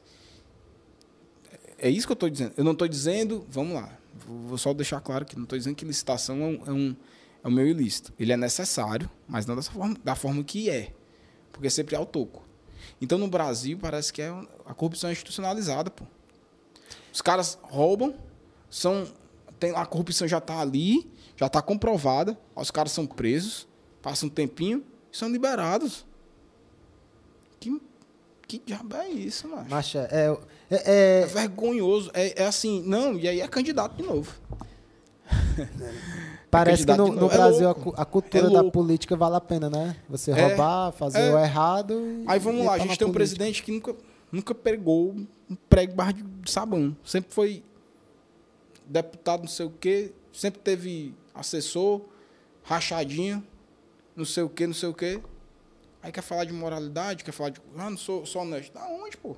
É 1.76 1.90
isso 1.90 2.06
que 2.06 2.12
eu 2.12 2.14
estou 2.14 2.30
dizendo. 2.30 2.52
Eu 2.56 2.64
não 2.64 2.72
estou 2.72 2.86
dizendo, 2.86 3.44
vamos 3.48 3.74
lá, 3.74 3.97
vou 4.28 4.59
só 4.59 4.72
deixar 4.74 5.00
claro 5.00 5.24
que 5.24 5.36
não 5.36 5.44
estou 5.44 5.59
dizendo 5.59 5.74
que 5.74 5.84
licitação 5.84 6.42
é 6.42 6.46
um, 6.46 6.62
é 6.66 6.72
um, 6.72 6.96
é 7.44 7.48
um 7.48 7.50
meio 7.50 7.68
ilícito. 7.68 8.12
Ele 8.18 8.32
é 8.32 8.36
necessário, 8.36 9.10
mas 9.26 9.46
não 9.46 9.56
dessa 9.56 9.70
forma, 9.70 9.96
da 10.05 10.14
forma 10.14 10.42
que 10.44 10.68
é. 10.68 10.92
Porque 11.52 11.70
sempre 11.70 11.96
há 11.96 12.00
o 12.00 12.06
toco. 12.06 12.46
Então, 13.00 13.18
no 13.18 13.28
Brasil, 13.28 13.78
parece 13.80 14.12
que 14.12 14.22
é 14.22 14.28
a 14.66 14.74
corrupção 14.74 15.10
é 15.10 15.12
institucionalizada, 15.12 15.90
pô. 15.90 16.05
Os 17.12 17.22
caras 17.22 17.59
roubam, 17.62 18.14
são 18.70 19.06
tem, 19.59 19.74
a 19.74 19.84
corrupção 19.84 20.28
já 20.28 20.38
está 20.38 20.60
ali, 20.60 21.10
já 21.36 21.46
está 21.46 21.60
comprovada, 21.60 22.38
os 22.55 22.70
caras 22.70 22.92
são 22.92 23.06
presos, 23.06 23.66
passa 24.00 24.24
um 24.24 24.28
tempinho 24.28 24.84
e 25.12 25.16
são 25.16 25.28
liberados. 25.28 26.06
Que, 27.59 27.80
que 28.46 28.59
diabo 28.64 28.96
é 28.96 29.09
isso, 29.09 29.48
mano? 29.48 29.68
Macha, 29.68 30.09
é, 30.10 30.36
é, 30.70 30.76
É 30.76 31.20
é- 31.22 31.26
vergonhoso. 31.26 32.10
É, 32.14 32.42
é 32.42 32.46
assim, 32.46 32.82
não, 32.86 33.18
e 33.18 33.26
aí 33.28 33.40
é 33.40 33.48
candidato 33.48 33.96
de 33.96 34.02
novo. 34.02 34.32
parece 36.50 36.86
que 36.86 36.92
no, 36.94 37.08
no. 37.12 37.26
É 37.26 37.36
Brasil 37.36 37.68
a, 37.68 38.02
a 38.02 38.04
cultura 38.04 38.46
É 38.46 38.50
da 38.50 38.60
louco. 38.60 38.72
política 38.72 39.16
vale 39.16 39.36
a 39.36 39.40
pena, 39.40 39.68
né? 39.68 39.96
Você 40.08 40.30
É, 40.30 40.34
roubar, 40.48 40.92
fazer 40.92 41.32
o 41.32 41.38
errado. 41.38 41.94
e- 41.94 42.24
Aí 42.26 42.38
vamos 42.38 42.64
lá, 42.64 42.74
a 42.74 42.78
tá 42.78 42.82
gente 42.84 42.90
na 42.92 42.96
tem 42.96 43.06
um 43.08 43.12
política. 43.12 43.36
presidente 43.38 43.62
que 43.62 43.72
nunca, 43.72 43.94
nunca 44.32 44.54
pegou 44.54 45.10
um 45.50 45.54
prego 45.68 45.94
barra 45.94 46.12
de 46.12 46.24
sabão. 46.50 46.96
Sempre 47.04 47.32
foi 47.34 47.62
deputado 48.86 49.40
não 49.42 49.48
sei 49.48 49.66
o 49.66 49.70
quê, 49.70 50.12
sempre 50.32 50.60
teve 50.60 51.14
assessor, 51.34 52.00
rachadinha, 52.62 53.42
não 54.16 54.24
sei 54.24 54.42
o 54.42 54.48
quê, 54.48 54.66
não 54.66 54.74
sei 54.74 54.88
o 54.88 54.94
quê. 54.94 55.20
Aí 56.02 56.10
quer 56.12 56.22
falar 56.22 56.44
de 56.44 56.52
moralidade, 56.52 57.24
quer 57.24 57.32
falar 57.32 57.50
de. 57.50 57.60
Ah, 57.76 57.90
não 57.90 57.96
sou, 57.98 58.24
sou 58.24 58.42
honesto. 58.42 58.72
Da 58.72 58.86
onde, 58.86 59.16
pô? 59.16 59.36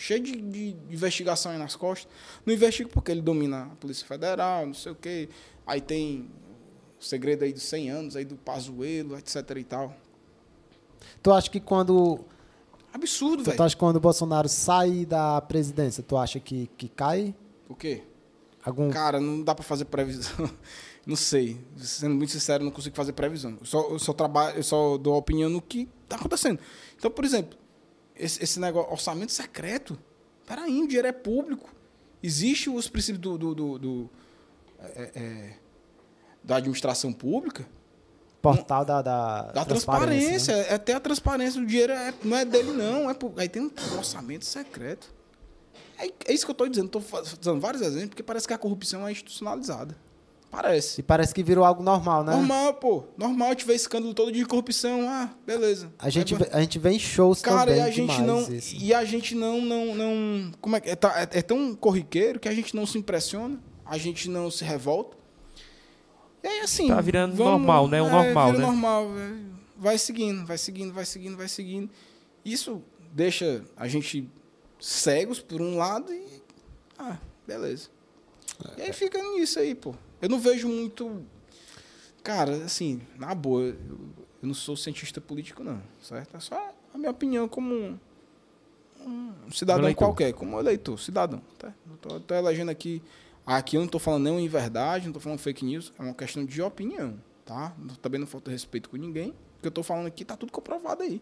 Cheio 0.00 0.22
de, 0.22 0.32
de 0.40 0.76
investigação 0.90 1.52
aí 1.52 1.58
nas 1.58 1.76
costas. 1.76 2.10
Não 2.46 2.54
investiga 2.54 2.88
porque 2.88 3.10
ele 3.12 3.20
domina 3.20 3.64
a 3.64 3.76
Polícia 3.76 4.06
Federal, 4.06 4.64
não 4.64 4.72
sei 4.72 4.92
o 4.92 4.94
quê. 4.94 5.28
Aí 5.66 5.78
tem 5.78 6.30
o 6.98 7.04
segredo 7.04 7.44
aí 7.44 7.52
dos 7.52 7.64
100 7.64 7.90
anos, 7.90 8.16
aí 8.16 8.24
do 8.24 8.34
Pazuelo, 8.34 9.18
etc 9.18 9.36
e 9.58 9.64
tal. 9.64 9.94
Tu 11.22 11.30
acha 11.30 11.50
que 11.50 11.60
quando. 11.60 12.24
Absurdo, 12.94 13.42
Tu 13.44 13.50
velho. 13.50 13.62
acha 13.62 13.74
que 13.76 13.78
quando 13.78 13.96
o 13.96 14.00
Bolsonaro 14.00 14.48
sai 14.48 15.04
da 15.04 15.38
presidência, 15.42 16.02
tu 16.02 16.16
acha 16.16 16.40
que, 16.40 16.66
que 16.78 16.88
cai? 16.88 17.34
O 17.68 17.74
quê? 17.74 18.02
Algum. 18.64 18.88
Cara, 18.88 19.20
não 19.20 19.42
dá 19.42 19.54
pra 19.54 19.62
fazer 19.64 19.84
previsão. 19.84 20.50
Não 21.06 21.16
sei. 21.16 21.58
Sendo 21.78 22.14
muito 22.14 22.30
sincero, 22.30 22.62
não 22.62 22.70
consigo 22.70 22.94
fazer 22.94 23.14
previsão. 23.14 23.56
Eu 23.58 23.64
só, 23.66 23.88
eu 23.88 23.98
só 23.98 24.12
trabalho, 24.12 24.58
eu 24.58 24.62
só 24.62 24.98
dou 24.98 25.16
opinião 25.16 25.48
no 25.48 25.60
que 25.60 25.88
tá 26.06 26.16
acontecendo. 26.16 26.60
Então, 26.94 27.10
por 27.10 27.24
exemplo, 27.24 27.58
esse, 28.16 28.42
esse 28.42 28.60
negócio, 28.60 28.90
orçamento 28.92 29.32
secreto. 29.32 29.98
Peraí, 30.46 30.80
o 30.82 30.86
dinheiro 30.86 31.08
é 31.08 31.12
público. 31.12 31.70
Existe 32.22 32.68
os 32.68 32.88
princípios 32.88 33.20
do, 33.20 33.38
do, 33.38 33.54
do- 33.54 33.78
do, 33.78 34.10
é, 34.78 35.10
é, 35.14 35.56
da 36.42 36.56
administração 36.56 37.12
pública, 37.12 37.66
portal 38.42 38.84
da, 38.84 39.00
da, 39.02 39.42
da 39.52 39.64
transparência. 39.64 40.52
É 40.52 40.74
até 40.74 40.94
a 40.94 41.00
transparência. 41.00 41.60
O 41.62 41.66
dinheiro 41.66 41.92
é- 41.92 42.14
não 42.24 42.36
é 42.36 42.44
dele, 42.44 42.72
não. 42.72 43.10
É, 43.10 43.16
aí 43.36 43.48
tem 43.48 43.62
um 43.62 43.70
orçamento 43.98 44.44
secreto. 44.44 45.12
É, 45.98 46.06
é 46.26 46.32
isso 46.32 46.44
que 46.44 46.50
eu 46.50 46.52
estou 46.54 46.68
dizendo. 46.68 46.86
Estou 46.98 47.22
dando 47.42 47.60
vários 47.60 47.82
exemplos, 47.82 48.10
porque 48.10 48.22
parece 48.22 48.46
que 48.46 48.54
a 48.54 48.58
corrupção 48.58 49.06
é 49.06 49.12
institucionalizada. 49.12 49.96
Parece. 50.50 51.00
E 51.00 51.02
parece 51.04 51.32
que 51.32 51.42
virou 51.44 51.64
algo 51.64 51.82
normal, 51.82 52.24
né? 52.24 52.32
Normal, 52.32 52.74
pô. 52.74 53.04
Normal 53.16 53.54
tiver 53.54 53.74
escândalo 53.74 54.12
todo 54.12 54.32
de 54.32 54.44
corrupção. 54.44 55.08
Ah, 55.08 55.30
beleza. 55.46 55.92
A 55.96 56.10
gente, 56.10 56.34
vê, 56.34 56.48
a 56.50 56.60
gente 56.60 56.78
vê 56.78 56.90
em 56.90 56.98
shows 56.98 57.40
Cara, 57.40 57.70
também 57.70 57.78
e 57.78 57.80
a 57.80 57.90
gente 57.90 58.20
não. 58.22 58.40
isso. 58.52 58.74
E 58.76 58.92
a 58.92 59.04
gente 59.04 59.34
não, 59.36 59.60
não, 59.60 59.94
não. 59.94 60.52
Como 60.60 60.74
é 60.74 60.80
que 60.80 60.90
é? 60.90 60.96
Tá- 60.96 61.20
é? 61.20 61.38
é 61.38 61.42
tão 61.42 61.74
corriqueiro 61.76 62.40
que 62.40 62.48
a 62.48 62.54
gente 62.54 62.74
não 62.74 62.84
se 62.84 62.98
impressiona, 62.98 63.60
a 63.86 63.96
gente 63.96 64.28
não 64.28 64.50
se 64.50 64.64
revolta. 64.64 65.16
E 66.42 66.48
aí, 66.48 66.60
assim. 66.60 66.88
Tá 66.88 67.00
virando 67.00 67.36
normal, 67.36 67.86
né? 67.86 68.02
Um 68.02 68.08
é, 68.08 68.10
normal, 68.10 68.46
vira 68.46 68.58
né? 68.58 68.66
normal. 68.66 69.06
é. 69.18 69.60
Vai 69.76 69.96
seguindo, 69.98 70.44
vai 70.44 70.58
seguindo, 70.58 70.92
vai 70.92 71.04
seguindo, 71.04 71.36
vai 71.36 71.48
seguindo. 71.48 71.90
Isso 72.44 72.82
deixa 73.12 73.62
a 73.76 73.86
gente 73.86 74.28
cegos 74.80 75.40
por 75.40 75.60
um 75.62 75.76
lado 75.76 76.12
e. 76.12 76.42
Ah, 76.98 77.16
beleza. 77.46 77.88
E 78.76 78.82
aí 78.82 78.92
fica 78.92 79.22
nisso 79.22 79.58
aí, 79.58 79.74
pô. 79.74 79.94
Eu 80.20 80.28
não 80.28 80.38
vejo 80.38 80.68
muito. 80.68 81.24
Cara, 82.22 82.56
assim, 82.64 83.00
na 83.18 83.34
boa, 83.34 83.62
eu, 83.62 83.74
eu 84.42 84.46
não 84.46 84.54
sou 84.54 84.76
cientista 84.76 85.20
político, 85.20 85.64
não, 85.64 85.82
certo? 86.02 86.36
É 86.36 86.40
só 86.40 86.74
a 86.92 86.98
minha 86.98 87.10
opinião 87.10 87.48
como 87.48 87.74
um, 87.74 89.32
um 89.46 89.52
cidadão 89.52 89.84
Eleitor. 89.84 90.06
qualquer, 90.06 90.32
como 90.32 90.56
um 90.56 90.60
eleitor, 90.60 90.98
cidadão. 90.98 91.40
Tá? 91.58 91.72
Eu 91.90 91.96
tô, 91.96 92.20
tô 92.20 92.34
elegendo 92.34 92.70
aqui. 92.70 93.02
Aqui 93.46 93.76
eu 93.76 93.80
não 93.80 93.88
tô 93.88 93.98
falando 93.98 94.24
nem 94.24 94.44
em 94.44 94.48
verdade, 94.48 95.06
não 95.06 95.12
tô 95.12 95.20
falando 95.20 95.38
fake 95.38 95.64
news, 95.64 95.92
é 95.98 96.02
uma 96.02 96.14
questão 96.14 96.44
de 96.44 96.60
opinião, 96.62 97.18
tá? 97.44 97.74
Também 98.00 98.20
não 98.20 98.26
falta 98.26 98.50
respeito 98.50 98.90
com 98.90 98.96
ninguém. 98.96 99.30
O 99.30 99.62
que 99.62 99.66
eu 99.66 99.72
tô 99.72 99.82
falando 99.82 100.06
aqui 100.06 100.24
tá 100.24 100.36
tudo 100.36 100.52
comprovado 100.52 101.02
aí. 101.02 101.20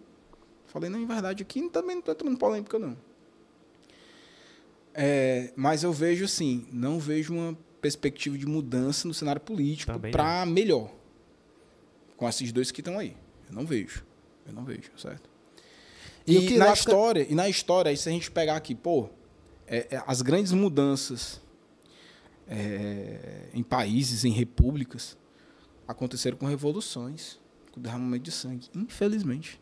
Falei 0.67 0.91
não 0.91 0.99
em 0.99 1.07
verdade 1.07 1.43
aqui, 1.43 1.67
também 1.71 1.97
não 1.97 2.03
tô 2.03 2.13
entrando 2.13 2.37
polêmica, 2.37 2.79
não. 2.79 2.97
É, 5.01 5.53
mas 5.55 5.85
eu 5.85 5.93
vejo 5.93 6.25
assim, 6.25 6.67
não 6.73 6.99
vejo 6.99 7.33
uma 7.33 7.57
perspectiva 7.81 8.37
de 8.37 8.45
mudança 8.47 9.07
no 9.07 9.15
cenário 9.15 9.41
político 9.41 9.93
para 10.11 10.45
melhor. 10.45 10.91
Com 12.17 12.29
esses 12.29 12.51
dois 12.51 12.73
que 12.73 12.81
estão 12.81 12.99
aí. 12.99 13.17
Eu 13.49 13.55
não 13.55 13.65
vejo. 13.65 14.05
Eu 14.45 14.53
não 14.53 14.65
vejo, 14.65 14.91
certo? 14.97 15.31
E 16.27 16.37
E, 16.55 16.59
na 16.59 16.67
lasca- 16.67 16.81
história, 16.91 17.27
e 17.31 17.35
na 17.35 17.49
história, 17.49 17.91
aí 17.91 17.97
se 17.97 18.09
a 18.09 18.13
gente 18.13 18.29
pegar 18.31 18.57
aqui, 18.57 18.75
pô, 18.75 19.09
é, 19.69 19.87
é, 19.97 20.03
as 20.05 20.21
grandes 20.21 20.51
mudanças 20.53 21.41
é, 22.49 23.49
em 23.55 23.63
países, 23.63 24.25
em 24.25 24.33
repúblicas, 24.33 25.17
aconteceram 25.87 26.37
com 26.37 26.47
revoluções, 26.47 27.39
com 27.73 27.81
derramamento 27.81 28.25
de 28.25 28.33
sangue. 28.33 28.69
Infelizmente. 28.75 29.61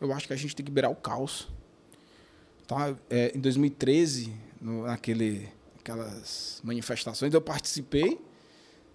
Eu 0.00 0.12
acho 0.12 0.26
que 0.26 0.32
a 0.32 0.36
gente 0.36 0.56
tem 0.56 0.64
que 0.64 0.70
liberar 0.70 0.88
o 0.90 0.96
caos. 0.96 1.48
Tá? 2.66 2.96
É, 3.08 3.32
em 3.36 3.40
2013, 3.40 4.32
no, 4.62 4.84
naquele, 4.86 5.48
aquelas 5.80 6.60
manifestações, 6.64 7.34
eu 7.34 7.40
participei. 7.40 8.18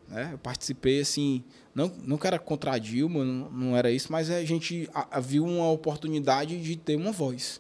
Né? 0.08 0.30
Eu 0.32 0.38
participei, 0.38 1.02
assim, 1.02 1.44
não, 1.76 1.92
não 2.06 2.18
que 2.18 2.26
era 2.26 2.40
contra 2.40 2.72
a 2.72 2.78
Dilma, 2.78 3.26
não, 3.26 3.50
não 3.52 3.78
era 3.78 3.92
isso, 3.92 4.10
mas 4.12 4.30
a 4.32 4.44
gente 4.46 4.90
a- 4.94 5.18
a- 5.18 5.20
viu 5.20 5.44
uma 5.44 5.70
oportunidade 5.70 6.62
de 6.62 6.78
ter 6.78 6.96
uma 6.96 7.12
voz. 7.12 7.60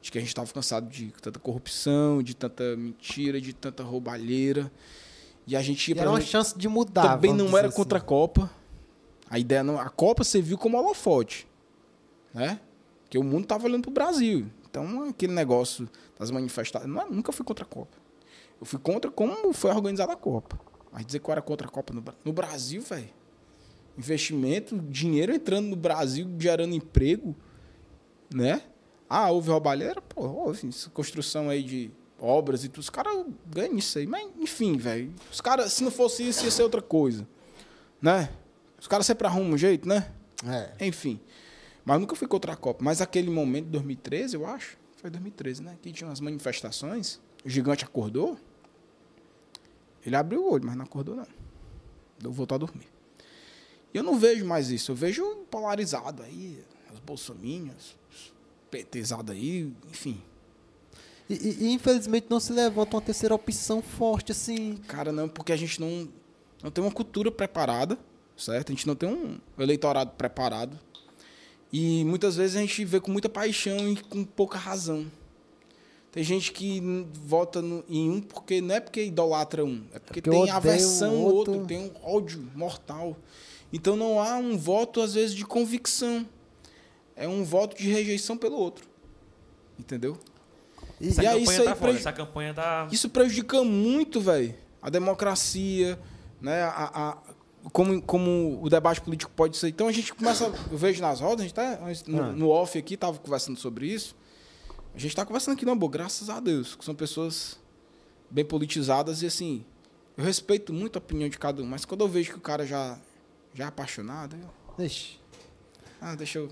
De 0.00 0.10
que 0.10 0.16
a 0.16 0.20
gente 0.20 0.28
estava 0.28 0.50
cansado 0.50 0.88
de 0.88 1.12
tanta 1.20 1.38
corrupção, 1.38 2.22
de 2.22 2.34
tanta 2.34 2.76
mentira, 2.76 3.40
de 3.40 3.52
tanta 3.52 3.82
roubalheira. 3.82 4.72
E 5.46 5.54
a 5.54 5.60
gente 5.62 5.88
ia 5.88 5.94
pra 5.94 6.02
era 6.04 6.10
uma 6.10 6.20
chance 6.20 6.56
de 6.56 6.68
mudar. 6.68 7.14
também 7.14 7.32
não 7.34 7.56
era 7.58 7.68
dizer 7.68 7.76
contra 7.76 7.98
a 7.98 8.00
assim. 8.00 8.06
Copa. 8.06 8.50
A 9.28 9.38
ideia 9.38 9.62
não, 9.62 9.78
a 9.78 9.88
Copa 9.90 10.22
serviu 10.24 10.56
como 10.56 10.78
holofote, 10.78 11.46
né? 12.32 12.60
Porque 13.02 13.18
o 13.18 13.22
mundo 13.24 13.46
tava 13.46 13.66
olhando 13.66 13.82
pro 13.82 13.90
Brasil. 13.90 14.46
Então, 14.70 15.08
aquele 15.08 15.32
negócio 15.32 15.88
das 16.18 16.30
manifestações, 16.30 16.90
não, 16.90 17.10
nunca 17.10 17.32
fui 17.32 17.44
contra 17.44 17.64
a 17.64 17.68
Copa. 17.68 17.96
Eu 18.60 18.66
fui 18.66 18.78
contra 18.78 19.10
como 19.10 19.52
foi 19.52 19.70
organizada 19.70 20.12
a 20.12 20.16
Copa. 20.16 20.58
Mas 20.90 21.04
dizer 21.04 21.18
que 21.18 21.28
eu 21.28 21.32
era 21.32 21.42
contra 21.42 21.66
a 21.66 21.70
Copa 21.70 21.92
no, 21.92 22.02
no 22.24 22.32
Brasil, 22.32 22.80
velho. 22.80 23.10
Investimento, 23.98 24.78
dinheiro 24.78 25.34
entrando 25.34 25.68
no 25.68 25.76
Brasil, 25.76 26.28
gerando 26.38 26.74
emprego, 26.74 27.34
né? 28.32 28.62
Ah, 29.08 29.30
houve 29.30 29.50
roubalheira? 29.50 30.00
Pô, 30.00 30.22
houve. 30.22 30.68
Isso, 30.68 30.90
Construção 30.90 31.48
aí 31.48 31.62
de 31.62 31.90
obras 32.18 32.64
e 32.64 32.68
tudo. 32.68 32.82
Os 32.82 32.90
caras 32.90 33.24
ganham 33.46 33.76
isso 33.76 33.98
aí. 33.98 34.06
Mas, 34.06 34.28
enfim, 34.38 34.76
velho. 34.76 35.14
Os 35.30 35.40
caras, 35.40 35.72
se 35.72 35.84
não 35.84 35.90
fosse 35.90 36.26
isso, 36.26 36.44
ia 36.44 36.50
ser 36.50 36.62
outra 36.62 36.82
coisa. 36.82 37.26
Né? 38.00 38.30
Os 38.78 38.86
caras 38.86 39.06
sempre 39.06 39.26
arrumam 39.26 39.52
um 39.52 39.58
jeito, 39.58 39.88
né? 39.88 40.10
É. 40.46 40.86
Enfim. 40.86 41.20
Mas 41.84 42.00
nunca 42.00 42.16
fui 42.16 42.26
contra 42.26 42.52
a 42.52 42.56
Copa. 42.56 42.84
Mas 42.84 43.00
aquele 43.00 43.30
momento, 43.30 43.66
2013, 43.66 44.34
eu 44.34 44.46
acho. 44.46 44.76
Foi 45.06 45.10
2013, 45.12 45.62
né? 45.62 45.78
Que 45.80 45.92
tinha 45.92 46.08
umas 46.08 46.18
manifestações. 46.18 47.20
O 47.44 47.48
gigante 47.48 47.84
acordou. 47.84 48.36
Ele 50.04 50.16
abriu 50.16 50.42
o 50.44 50.52
olho, 50.52 50.66
mas 50.66 50.74
não 50.74 50.84
acordou, 50.84 51.14
não. 51.14 51.26
Deu 52.18 52.32
voltar 52.32 52.56
a 52.56 52.58
dormir. 52.58 52.88
E 53.94 53.96
eu 53.98 54.02
não 54.02 54.18
vejo 54.18 54.44
mais 54.44 54.68
isso. 54.68 54.90
Eu 54.90 54.96
vejo 54.96 55.24
polarizado 55.48 56.24
aí. 56.24 56.60
Os 56.92 56.98
bolsominions, 56.98 57.96
os 58.10 58.32
PTzado 58.68 59.30
aí, 59.30 59.72
enfim. 59.88 60.20
E, 61.30 61.34
e- 61.34 61.64
e, 61.66 61.72
infelizmente 61.72 62.26
não 62.28 62.40
se 62.40 62.52
levanta 62.52 62.96
uma 62.96 63.02
terceira 63.02 63.32
opção 63.34 63.80
forte, 63.80 64.32
assim. 64.32 64.76
Cara, 64.88 65.12
não, 65.12 65.28
porque 65.28 65.52
a 65.52 65.56
gente 65.56 65.80
não, 65.80 66.08
não 66.64 66.70
tem 66.72 66.82
uma 66.82 66.90
cultura 66.92 67.30
preparada, 67.30 67.96
certo? 68.36 68.70
A 68.70 68.74
gente 68.74 68.88
não 68.88 68.96
tem 68.96 69.08
um 69.08 69.38
eleitorado 69.56 70.10
preparado. 70.12 70.76
E 71.72 72.04
muitas 72.04 72.36
vezes 72.36 72.56
a 72.56 72.60
gente 72.60 72.84
vê 72.84 73.00
com 73.00 73.10
muita 73.10 73.28
paixão 73.28 73.88
e 73.92 73.96
com 73.96 74.24
pouca 74.24 74.56
razão. 74.58 75.06
Tem 76.12 76.22
gente 76.24 76.50
que 76.52 76.80
vota 77.24 77.60
no- 77.60 77.84
em 77.88 78.08
um 78.08 78.20
porque 78.22 78.60
não 78.62 78.74
é 78.74 78.80
porque 78.80 79.04
idolatra 79.04 79.64
um, 79.64 79.84
é 79.92 79.98
porque, 79.98 80.22
porque 80.22 80.30
tem 80.30 80.50
aversão 80.50 81.10
ao 81.16 81.22
outro. 81.22 81.52
outro. 81.54 81.66
tem 81.66 81.78
um 81.78 81.90
ódio 82.02 82.48
mortal. 82.54 83.16
Então 83.72 83.96
não 83.96 84.20
há 84.20 84.36
um 84.36 84.56
voto, 84.56 85.00
às 85.02 85.12
vezes, 85.14 85.34
de 85.34 85.44
convicção. 85.44 86.26
É 87.14 87.26
um 87.28 87.44
voto 87.44 87.76
de 87.76 87.90
rejeição 87.90 88.36
pelo 88.36 88.56
outro. 88.56 88.86
Entendeu? 89.78 90.16
E, 91.00 91.08
Essa 91.08 91.22
E 91.22 91.26
aí, 91.26 91.40
campanha 91.40 91.42
isso 91.52 91.60
aí 91.62 91.68
tá 91.68 91.76
preju- 91.76 92.12
campanha 92.14 92.54
tá... 92.54 92.88
Isso 92.90 93.10
prejudica 93.10 93.62
muito, 93.64 94.18
velho, 94.20 94.54
a 94.80 94.88
democracia, 94.88 95.98
né? 96.40 96.62
A, 96.62 96.68
a- 96.94 97.18
como, 97.72 98.00
como 98.02 98.60
o 98.62 98.68
debate 98.68 99.00
político 99.00 99.30
pode 99.34 99.56
ser. 99.56 99.68
Então 99.68 99.88
a 99.88 99.92
gente 99.92 100.12
começa, 100.14 100.44
eu 100.70 100.78
vejo 100.78 101.00
nas 101.02 101.20
rodas, 101.20 101.40
a 101.40 101.42
gente 101.44 101.54
tá 101.54 101.78
no, 102.06 102.22
Ah. 102.22 102.32
no 102.32 102.48
off 102.50 102.78
aqui, 102.78 102.96
tava 102.96 103.18
conversando 103.18 103.58
sobre 103.58 103.86
isso. 103.86 104.14
A 104.94 104.98
gente 104.98 105.14
tá 105.14 105.24
conversando 105.26 105.54
aqui 105.54 105.64
na 105.66 105.74
boa, 105.74 105.90
graças 105.90 106.30
a 106.30 106.40
Deus, 106.40 106.74
que 106.74 106.84
são 106.84 106.94
pessoas 106.94 107.58
bem 108.30 108.44
politizadas 108.44 109.22
e 109.22 109.26
assim, 109.26 109.64
eu 110.16 110.24
respeito 110.24 110.72
muito 110.72 110.96
a 110.96 110.98
opinião 110.98 111.28
de 111.28 111.38
cada 111.38 111.62
um, 111.62 111.66
mas 111.66 111.84
quando 111.84 112.00
eu 112.02 112.08
vejo 112.08 112.32
que 112.32 112.38
o 112.38 112.40
cara 112.40 112.66
já, 112.66 112.98
já 113.54 113.64
é 113.64 113.66
apaixonado, 113.68 114.36
eu, 114.78 114.84
Ixi, 114.84 115.18
ah, 116.00 116.14
deixa 116.14 116.38
eu, 116.38 116.46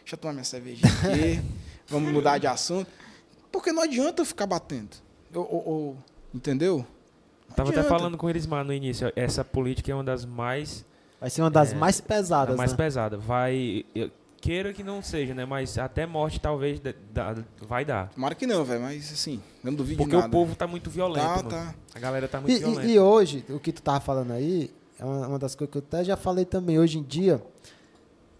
deixa 0.00 0.14
eu 0.14 0.18
tomar 0.18 0.32
minha 0.34 0.44
cerveja 0.44 0.86
aqui, 0.86 1.40
vamos 1.86 2.12
mudar 2.12 2.38
de 2.38 2.46
assunto. 2.46 2.90
Porque 3.52 3.72
não 3.72 3.82
adianta 3.82 4.22
eu 4.22 4.26
ficar 4.26 4.46
batendo. 4.46 4.96
Eu, 5.32 5.42
eu- 5.42 5.64
eu- 5.66 5.96
entendeu? 6.34 6.84
Não 7.54 7.56
Tava 7.56 7.70
até 7.70 7.80
adianta. 7.80 7.96
falando 7.98 8.18
com 8.18 8.26
o 8.26 8.30
Elismar 8.30 8.64
no 8.64 8.72
início. 8.72 9.12
Essa 9.14 9.44
política 9.44 9.92
é 9.92 9.94
uma 9.94 10.02
das 10.02 10.24
mais, 10.24 10.84
vai 11.20 11.30
ser 11.30 11.42
uma 11.42 11.50
das 11.50 11.72
É, 11.72 11.76
mais 11.76 12.00
a 12.00 12.02
pesadas, 12.02 12.56
mais 12.56 12.72
né? 12.72 12.76
pesada. 12.76 13.16
Vai. 13.16 13.84
eu- 13.94 14.10
queira 14.40 14.74
que 14.74 14.82
não 14.84 15.00
seja, 15.02 15.32
né? 15.34 15.46
Mas 15.46 15.78
até 15.78 16.04
morte 16.04 16.38
talvez 16.38 16.78
dá- 17.14 17.34
vai 17.66 17.82
dar. 17.84 18.08
Tomara 18.10 18.34
que 18.34 18.46
não, 18.46 18.62
velho, 18.64 18.82
mas 18.82 19.10
assim, 19.10 19.40
não 19.62 19.72
duvido 19.72 19.98
Porque 19.98 20.10
de 20.10 20.16
nada. 20.16 20.28
o 20.28 20.30
povo 20.30 20.54
tá 20.54 20.66
muito 20.66 20.90
violento. 20.90 21.24
Tá, 21.24 21.36
mano. 21.36 21.48
tá. 21.48 21.74
A 21.94 21.98
galera 21.98 22.28
tá 22.28 22.40
muito 22.40 22.54
E, 22.54 22.58
violenta. 22.58 22.84
e- 22.86 22.92
e 22.94 22.98
hoje, 22.98 23.42
o 23.48 23.58
que 23.58 23.72
tu 23.72 23.80
tava 23.80 24.00
falando 24.00 24.32
aí, 24.32 24.70
é 24.98 25.04
uma, 25.04 25.28
uma 25.28 25.38
das 25.38 25.54
coisas 25.54 25.72
que 25.72 25.78
eu 25.78 25.82
até 25.86 26.04
já 26.04 26.14
falei 26.16 26.44
também. 26.44 26.78
Hoje 26.78 26.98
em 26.98 27.02
dia, 27.02 27.40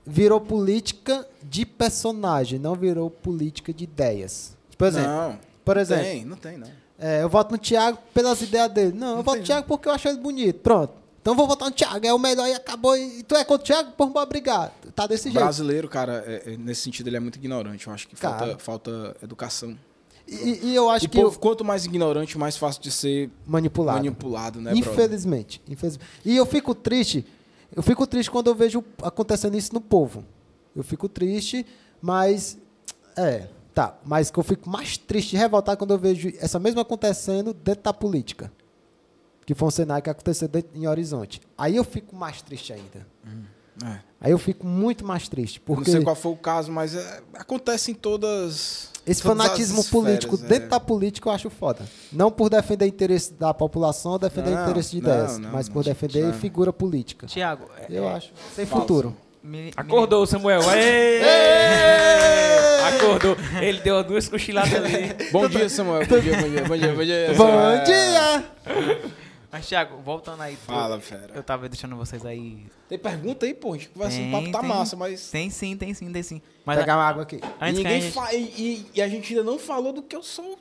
virou 0.07 0.41
política 0.41 1.27
de 1.43 1.65
personagem, 1.65 2.59
não 2.59 2.75
virou 2.75 3.09
política 3.11 3.73
de 3.73 3.85
ideias. 3.85 4.55
Por 4.77 4.89
exemplo, 4.89 5.09
não, 5.11 5.39
por 5.65 5.77
não 5.77 5.83
exemplo 5.83 6.05
tem, 6.05 6.25
não 6.25 6.37
tem, 6.37 6.59
não. 6.59 6.69
É, 6.99 7.23
eu 7.23 7.29
voto 7.29 7.53
no 7.53 7.59
Thiago 7.59 7.99
pelas 8.13 8.41
ideias 8.41 8.71
dele. 8.71 8.93
Não, 8.97 9.09
eu 9.11 9.17
Não 9.17 9.23
voto 9.23 9.39
no 9.39 9.45
Thiago 9.45 9.67
porque 9.67 9.89
eu 9.89 9.93
acho 9.93 10.09
ele 10.09 10.19
bonito. 10.19 10.61
Pronto. 10.61 10.93
Então 11.21 11.33
eu 11.33 11.37
vou 11.39 11.47
votar 11.49 11.69
no 11.71 11.75
Thiago, 11.75 12.07
é 12.07 12.13
o 12.13 12.19
melhor 12.19 12.47
e 12.47 12.53
acabou. 12.53 12.95
E 12.97 13.23
tu 13.23 13.35
é 13.35 13.43
contra 13.45 13.63
o 13.63 13.67
Thiago? 13.67 13.93
Por 13.93 14.11
bora 14.11 14.27
brigar. 14.27 14.73
Tá 14.95 15.07
desse 15.07 15.29
O 15.29 15.33
jeito. 15.33 15.43
brasileiro, 15.43 15.89
cara, 15.89 16.23
é- 16.27 16.53
é- 16.53 16.57
nesse 16.59 16.83
sentido, 16.83 17.07
ele 17.09 17.17
é 17.17 17.21
muito 17.21 17.37
ignorante. 17.37 17.87
Eu 17.87 17.93
acho 17.95 18.07
que 18.07 18.15
falta, 18.15 18.59
falta 18.59 19.17
educação. 19.23 19.77
E, 20.29 20.69
e 20.69 20.75
eu 20.75 20.89
acho 20.91 21.07
o 21.07 21.09
que 21.09 21.17
povo, 21.21 21.35
eu- 21.35 21.39
quanto 21.41 21.65
mais 21.65 21.85
ignorante, 21.87 22.37
mais 22.39 22.57
fácil 22.57 22.81
de 22.83 22.91
ser 22.91 23.31
manipulado. 23.47 23.99
manipulado, 23.99 24.61
né? 24.61 24.73
Infelizmente, 24.75 25.61
infelizmente. 25.69 26.07
E 26.25 26.37
eu 26.37 26.45
fico 26.47 26.75
triste. 26.75 27.27
Eu 27.75 27.83
fico 27.83 28.07
triste 28.07 28.31
quando 28.31 28.47
eu 28.49 28.55
vejo 28.55 28.85
acontecendo 29.03 29.57
isso 29.57 29.73
no 29.75 29.81
povo. 29.81 30.25
Eu 30.77 30.83
fico 30.85 31.09
triste, 31.09 31.67
mas 32.01 32.57
é, 33.17 33.49
tá, 33.75 33.99
mas 34.05 34.31
que 34.31 34.39
eu 34.39 34.43
fico 34.45 34.69
mais 34.71 34.97
triste 34.97 35.35
e 35.35 35.39
revoltado 35.39 35.77
quando 35.77 35.93
eu 35.93 35.99
vejo 35.99 36.33
essa 36.39 36.59
mesma 36.59 36.83
acontecendo 36.83 37.53
dentro 37.53 37.83
da 37.85 37.93
política. 37.93 38.51
Que 39.45 39.55
foi 39.55 39.69
um 39.69 39.71
cenário 39.71 40.03
que 40.03 40.09
aconteceu 40.09 40.49
dentro, 40.49 40.71
em 40.75 40.87
Horizonte. 40.87 41.41
Aí 41.59 41.77
eu 41.77 41.85
fico 41.85 42.17
mais 42.17 42.41
triste 42.41 42.73
ainda. 42.73 43.07
É. 43.85 43.99
Aí 44.21 44.31
eu 44.31 44.39
fico 44.39 44.67
muito 44.67 45.05
mais 45.05 45.29
triste, 45.29 45.61
Não 45.67 45.75
porque 45.77 45.91
sei 45.91 46.01
qual 46.03 46.15
foi 46.17 46.33
o 46.33 46.37
caso, 46.37 46.71
mas 46.73 46.95
é, 46.95 47.21
acontece 47.35 47.91
em 47.91 47.95
todas. 47.95 48.89
esse 49.05 49.21
todas 49.21 49.41
as 49.41 49.47
fanatismo 49.47 49.81
esferas, 49.81 49.91
político 49.91 50.37
é. 50.37 50.47
dentro 50.49 50.69
da 50.71 50.79
política 50.81 51.29
eu 51.29 51.33
acho 51.33 51.51
foda. 51.51 51.85
Não 52.13 52.31
por 52.31 52.49
defender 52.49 52.87
interesse 52.87 53.35
da 53.35 53.53
população 53.53 54.13
ou 54.13 54.19
defender 54.19 54.51
Não, 54.51 54.63
interesse 54.63 54.93
de 54.93 55.03
não, 55.03 55.11
ideias, 55.11 55.39
não, 55.39 55.51
mas 55.51 55.67
não, 55.67 55.75
por 55.75 55.83
defender 55.85 56.23
não. 56.25 56.33
figura 56.35 56.73
política. 56.73 57.27
Tiago, 57.27 57.67
Eu 57.91 58.05
é, 58.09 58.13
acho. 58.15 58.33
Sem 58.55 58.65
falso. 58.65 58.83
futuro. 58.87 59.17
me- 59.43 59.65
me- 59.65 59.73
Acordou, 59.77 60.25
Samuel. 60.27 60.63
Aê! 60.71 61.21
Acordou. 62.97 63.37
Ele 63.63 63.81
deu 63.81 64.03
duas 64.05 64.29
cochiladas 64.29 64.73
ali. 64.75 65.31
Bom 65.33 65.49
dia, 65.49 65.69
Samuel. 65.69 66.07
Bom 66.07 66.19
dia, 66.21 66.37
bom 66.41 66.49
dia, 66.49 66.65
bom 66.65 66.77
dia, 66.77 66.93
bom 66.95 67.05
dia. 67.05 67.35
Bom 67.35 67.85
dia! 67.85 68.45
Mas, 69.51 69.69
Tiago, 69.69 69.99
voltando 70.03 70.43
aí. 70.43 70.57
tu- 70.57 70.67
Fala, 70.67 71.01
fera. 71.01 71.31
Eu 71.35 71.43
tava 71.43 71.69
deixando 71.69 71.95
vocês 71.97 72.27
aí. 72.27 72.67
Tem 72.89 72.99
pergunta 72.99 73.47
aí, 73.47 73.55
pô? 73.55 73.73
A 73.75 73.77
gente 73.77 73.89
conversa, 73.91 74.17
o 74.17 74.21
Tem, 74.21 74.33
papo 74.33 74.51
tá 74.51 74.61
tem. 74.61 74.69
massa, 74.69 74.97
mas. 74.97 75.31
Tem 75.31 75.49
sim, 75.49 75.77
tem 75.77 75.95
sim, 75.95 76.13
tem 76.13 76.23
sim. 76.25 76.43
Mas 76.65 76.77
Pegar 76.79 76.97
uma 76.97 77.05
água 77.05 77.23
aqui. 77.23 77.37
E 77.37 77.41
a 77.61 77.71
ninguém 77.71 78.01
gente... 78.01 78.13
fa... 78.15 78.35
e, 78.35 78.39
e- 78.43 78.87
e 78.95 79.03
a 79.03 79.09
gente 79.09 79.33
ainda 79.33 79.45
não 79.49 79.57
falou 79.59 79.93
do 79.93 80.03
que 80.03 80.17
eu 80.17 80.23
sou. 80.25 80.59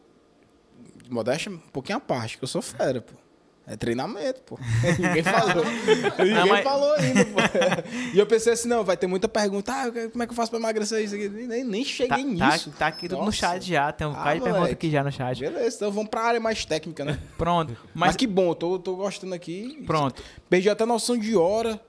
Modéstia, 1.10 1.52
um 1.52 1.58
pouquinho 1.58 1.98
à 1.98 2.02
parte, 2.02 2.38
que 2.38 2.44
eu 2.44 2.48
sou 2.48 2.62
fera, 2.62 3.02
pô. 3.02 3.14
É 3.66 3.78
treinamento, 3.78 4.42
pô. 4.42 4.60
Ninguém 5.00 5.24
falou. 5.24 5.64
Ninguém 6.20 6.46
mas- 6.50 6.64
falou 6.66 6.94
ainda, 6.96 7.24
pô. 7.26 7.40
E 8.14 8.20
eu 8.20 8.26
pensei 8.28 8.52
assim, 8.54 8.68
não, 8.68 8.84
vai 8.84 8.98
ter 8.98 9.08
muita 9.08 9.30
pergunta. 9.30 9.72
Ah, 9.72 9.86
como 10.12 10.22
é 10.22 10.26
que 10.28 10.32
eu 10.34 10.36
faço 10.36 10.52
pra 10.52 10.60
emagrecer 10.60 11.02
isso 11.02 11.16
aqui? 11.16 11.30
Nem, 11.30 11.64
nem 11.64 11.84
Tá, 11.84 11.90
cheguei 11.90 12.38
tá, 12.38 12.52
nisso. 12.52 12.74
tá 12.78 12.88
aqui 12.88 13.08
tudo 13.08 13.20
no 13.20 13.26
Nossa. 13.26 13.38
chat 13.38 13.66
já. 13.66 13.90
Tem 13.94 14.06
um 14.06 14.14
Ah, 14.16 14.34
de 14.36 14.42
pergunta 14.42 14.70
aqui 14.72 14.90
já 14.92 15.02
no 15.02 15.10
chat. 15.12 15.40
Beleza, 15.40 15.78
então 15.78 15.92
vamos 15.94 16.10
pra 16.10 16.24
área 16.24 16.40
mais 16.42 16.66
técnica, 16.66 17.06
né? 17.06 17.18
Pronto. 17.38 17.72
Mas, 17.94 18.10
Mas, 18.10 18.16
que 18.18 18.28
bom, 18.28 18.50
eu 18.50 18.56
tô, 18.56 18.78
tô 18.80 18.96
gostando 18.98 19.34
aqui. 19.34 19.82
pronto. 19.88 20.22
Perdi 20.50 20.70
até 20.70 20.86
noção 20.86 21.18
de 21.18 21.34
hora. 21.38 21.80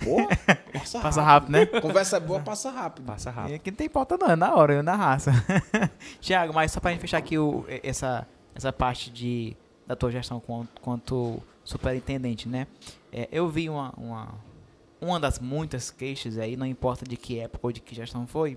Pô, 0.00 0.16
passa 0.74 0.98
rápido. 0.98 1.02
Passa 1.02 1.22
rápido, 1.22 1.52
né? 1.52 1.66
Conversa 1.66 2.18
boa, 2.18 2.40
passa 2.40 2.68
rápido. 2.68 3.04
Passa 3.06 3.30
E 3.30 3.32
rápido. 3.32 3.54
aqui 3.54 3.70
não 3.70 3.76
tem 3.76 3.88
pauta 3.88 4.18
não, 4.20 4.28
é 4.28 4.34
na 4.34 4.52
hora, 4.56 4.74
é 4.74 4.82
na 4.82 4.96
raça. 4.96 5.30
Tiago, 6.20 6.52
mas 6.52 6.72
só 6.72 6.80
pra 6.80 6.90
gente 6.90 7.00
fechar 7.00 7.18
aqui 7.18 7.38
o, 7.38 7.64
essa, 7.84 8.26
essa 8.52 8.72
parte 8.72 9.08
de, 9.10 9.56
da 9.92 9.96
tua 9.96 10.10
gestão 10.10 10.40
quanto, 10.40 10.80
quanto 10.80 11.42
superintendente, 11.62 12.48
né? 12.48 12.66
É, 13.12 13.28
eu 13.30 13.48
vi 13.48 13.68
uma, 13.68 13.92
uma, 13.96 14.28
uma 15.00 15.20
das 15.20 15.38
muitas 15.38 15.90
queixas 15.90 16.38
aí, 16.38 16.56
não 16.56 16.66
importa 16.66 17.04
de 17.04 17.16
que 17.16 17.38
época 17.38 17.66
ou 17.66 17.72
de 17.72 17.80
que 17.80 17.94
gestão 17.94 18.26
foi, 18.26 18.56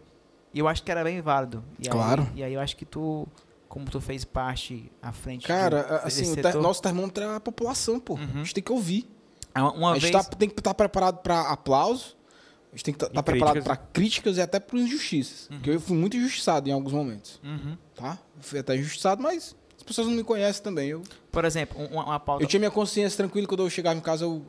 e 0.53 0.59
eu 0.59 0.67
acho 0.67 0.81
que 0.81 0.89
era 0.89 1.03
bem 1.03 1.21
válido. 1.21 1.63
E 1.79 1.87
Claro. 1.89 2.23
Aí, 2.33 2.39
e 2.39 2.43
aí 2.43 2.53
eu 2.53 2.61
acho 2.61 2.75
que 2.77 2.85
tu, 2.85 3.27
como 3.67 3.85
tu 3.87 3.99
fez 3.99 4.23
parte 4.23 4.89
à 5.01 5.11
frente 5.11 5.41
de- 5.41 5.47
Cara, 5.47 6.01
desse 6.05 6.21
assim, 6.21 6.31
o 6.31 6.35
ter- 6.41 6.55
nosso 6.55 6.81
termômetro 6.81 7.23
é 7.23 7.35
a 7.35 7.39
população, 7.39 7.99
pô. 7.99 8.13
Uhum. 8.13 8.21
A 8.35 8.37
gente 8.37 8.53
tem 8.53 8.63
que 8.63 8.71
ouvir. 8.71 9.05
uma, 9.53 9.73
uma 9.73 9.89
a 9.89 9.93
vez... 9.93 10.03
gente 10.05 10.13
tá- 10.13 10.23
tem 10.23 10.49
que 10.49 10.59
estar 10.59 10.73
preparado 10.73 11.17
para 11.21 11.41
aplauso, 11.51 12.15
a 12.71 12.75
gente 12.77 12.85
tem 12.85 12.93
que 12.93 13.03
estar 13.05 13.19
E 13.19 13.23
preparado 13.23 13.61
para 13.63 13.75
críticas 13.75 14.37
e 14.37 14.41
até 14.41 14.59
por 14.59 14.79
injustiças. 14.79 15.47
Porque 15.49 15.69
eu 15.71 15.79
fui 15.81 15.97
muito 15.97 16.15
injustiçado 16.15 16.69
em 16.69 16.71
alguns 16.71 16.93
momentos, 16.93 17.39
Uhum. 17.43 17.77
tá? 17.93 18.17
Fui 18.39 18.59
até 18.59 18.75
injustiçado, 18.77 19.21
mas 19.21 19.47
as 19.47 19.55
pessoas 19.85 20.07
não 20.07 20.13
me 20.13 20.23
conhecem 20.23 20.61
também. 20.63 20.89
Eu, 20.89 21.03
Por 21.31 21.45
exemplo, 21.45 21.79
um- 21.81 21.85
uma, 21.87 22.05
uma 22.05 22.19
pauta... 22.19 22.43
eu 22.43 22.47
tinha 22.47 22.59
minha 22.59 22.71
consciência 22.71 23.17
tranquila 23.17 23.47
quando 23.47 23.63
eu 23.63 23.69
chegava 23.69 23.97
em 23.97 24.01
casa, 24.01 24.25
eu, 24.25 24.43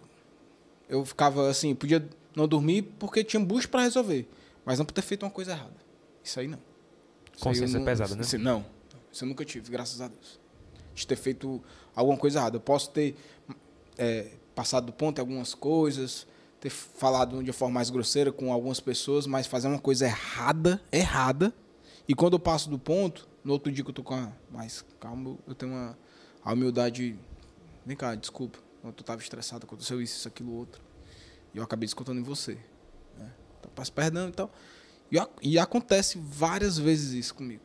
eu 0.89 1.05
ficava 1.05 1.49
assim, 1.49 1.75
podia 1.75 2.07
não 2.35 2.47
dormir 2.49 2.83
porque 2.99 3.23
tinha 3.25 3.41
bucho 3.41 3.69
para 3.69 3.83
resolver, 3.83 4.29
mas 4.65 4.79
não 4.79 4.85
por 4.87 4.93
ter 4.93 5.03
feito 5.03 5.23
uma 5.25 5.31
coisa 5.31 5.53
errada. 5.53 5.77
Isso 6.23 6.39
aí 6.41 6.49
não. 6.49 6.59
Isso 7.37 7.49
aí 7.49 7.55
eu 7.55 7.61
Consciência 7.61 7.79
não- 7.79 7.85
pesada, 7.87 8.15
né? 8.15 8.21
isso- 8.23 8.39
não, 8.39 8.65
isso 9.13 9.25
eu 9.25 9.29
nunca 9.29 9.45
tive, 9.45 9.71
graças 9.71 10.01
a 10.01 10.09
Deus. 10.09 10.39
De 10.95 11.07
ter 11.07 11.17
feito 11.17 11.63
alguma 11.95 12.17
coisa 12.17 12.39
errada. 12.39 12.57
Eu 12.57 12.61
posso 12.61 12.91
ter 12.91 13.15
é, 13.99 14.29
passado 14.55 14.87
do 14.87 14.93
ponto 14.93 15.19
em 15.19 15.21
algumas 15.21 15.55
coisas, 15.55 16.27
ter 16.61 16.71
falado 16.71 17.43
de 17.43 17.51
uma 17.51 17.53
forma 17.55 17.75
mais 17.75 17.91
grosseira 17.91 18.33
com 18.33 18.53
algumas 18.53 18.81
pessoas, 18.81 19.27
mas 19.27 19.47
fazer 19.47 19.69
uma 19.69 19.79
coisa 19.79 20.07
errada, 20.07 20.81
errada. 20.91 21.53
E 22.09 22.15
quando 22.15 22.33
eu 22.35 22.39
passo 22.39 22.69
do 22.71 22.79
ponto, 22.79 23.29
no 23.47 23.53
outro 23.53 23.71
dia 23.73 23.85
que 23.85 23.91
eu 23.91 23.95
tô 23.95 24.03
com 24.03 24.15
a 24.15 24.33
mais 24.51 24.85
calmo, 24.99 25.39
eu 25.47 25.55
tenho 25.55 25.73
uma 25.73 25.97
a 26.45 26.53
humildade. 26.53 27.17
Vem 27.85 27.97
cá, 27.97 28.15
desculpa. 28.15 28.59
Eu 28.83 28.93
tava 28.93 29.21
estressado, 29.21 29.65
aconteceu 29.67 30.01
isso, 30.03 30.17
isso, 30.19 30.29
aquilo, 30.29 30.53
outro. 30.53 30.83
E 31.55 31.59
eu 31.59 31.65
acabei 31.65 31.87
descontando 31.87 32.21
em 32.21 32.23
você. 32.23 32.55
Né? 33.19 33.33
Então, 33.59 33.71
peço 33.75 33.93
perdão 33.93 34.29
e 34.29 34.33
tal. 34.33 34.51
E, 35.11 35.19
ac- 35.19 35.33
e 35.43 35.59
acontece 35.59 36.19
várias 36.21 36.77
vezes 36.79 37.13
isso 37.13 37.35
comigo. 37.35 37.63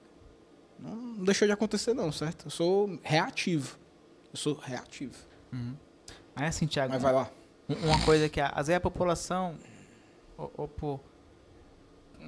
Não, 0.80 0.96
não 0.96 1.24
deixou 1.26 1.48
de 1.48 1.52
acontecer, 1.52 1.94
não, 1.94 2.12
certo? 2.12 2.46
Eu 2.46 2.52
sou 2.52 3.00
reativo. 3.04 3.78
Eu 4.32 4.38
sou 4.38 4.54
reativo. 4.56 5.16
Uhum. 5.52 5.76
Aí 6.36 6.46
assim, 6.48 6.66
Tiago, 6.66 6.94
Mas 6.94 7.02
vai 7.02 7.14
lá. 7.14 7.30
Um- 7.70 7.88
Uma 7.88 8.04
coisa 8.06 8.30
que 8.30 8.40
a- 8.40 8.50
às 8.50 8.68
vezes 8.68 8.78
a 8.78 8.82
população, 8.82 9.58
ou, 10.38 10.52
ou 10.58 10.68
por, 10.68 11.00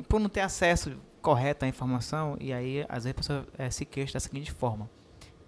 por 0.07 0.19
não 0.19 0.29
ter 0.29 0.41
acesso 0.41 0.95
correto 1.23 1.65
à 1.65 1.67
informação, 1.67 2.37
e 2.39 2.53
aí 2.53 2.85
às 2.87 3.05
vezes 3.05 3.11
a 3.11 3.13
pessoa 3.15 3.47
eh, 3.57 3.69
se 3.71 3.85
queixa 3.85 4.13
da 4.13 4.19
seguinte 4.19 4.51
forma. 4.51 4.87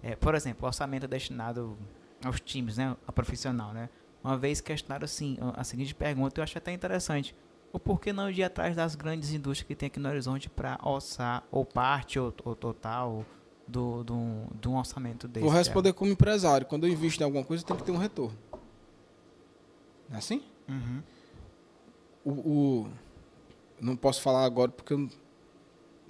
Eh, 0.02 0.16
por 0.16 0.34
exemplo, 0.34 0.64
o 0.64 0.66
orçamento 0.66 1.04
é 1.04 1.08
destinado 1.08 1.76
aos 2.24 2.40
times, 2.40 2.76
né, 2.78 2.96
a 3.06 3.12
profissional, 3.12 3.72
né? 3.72 3.88
Uma 4.24 4.36
vez 4.36 4.60
questionaram 4.60 5.04
assim, 5.04 5.36
a 5.40 5.60
a 5.60 5.64
seguinte 5.64 5.94
pergunta, 5.94 6.40
eu 6.40 6.42
acho 6.42 6.58
até 6.58 6.72
interessante. 6.72 7.36
O 7.72 7.78
porquê 7.78 8.12
não 8.12 8.30
ir 8.30 8.42
atrás 8.42 8.74
das 8.74 8.94
grandes 8.94 9.30
indústrias 9.32 9.66
que 9.68 9.74
tem 9.76 9.86
aqui 9.88 10.00
no 10.00 10.08
Horizonte 10.08 10.48
para 10.48 10.78
orçar, 10.82 11.44
ou 11.52 11.64
parte, 11.64 12.18
ou, 12.18 12.34
ou 12.44 12.56
total, 12.56 13.24
do, 13.68 14.02
do, 14.02 14.16
do 14.54 14.70
um 14.70 14.76
orçamento 14.78 15.28
desse? 15.28 15.42
Vou 15.44 15.50
Thiago? 15.50 15.58
responder 15.64 15.92
como 15.92 16.10
empresário. 16.10 16.66
Quando 16.66 16.86
eu 16.86 16.92
invisto 16.92 17.20
em 17.22 17.24
alguma 17.24 17.44
coisa, 17.44 17.62
tem 17.64 17.76
que 17.76 17.82
ter 17.84 17.92
um 17.92 17.98
retorno. 17.98 18.36
Não 20.08 20.16
é 20.16 20.18
assim? 20.18 20.42
Uhum. 20.68 21.02
O, 22.24 22.30
o- 22.30 22.88
não 23.80 23.94
posso 23.96 24.22
falar 24.22 24.44
agora 24.44 24.70
porque 24.70 24.92
eu 24.94 25.08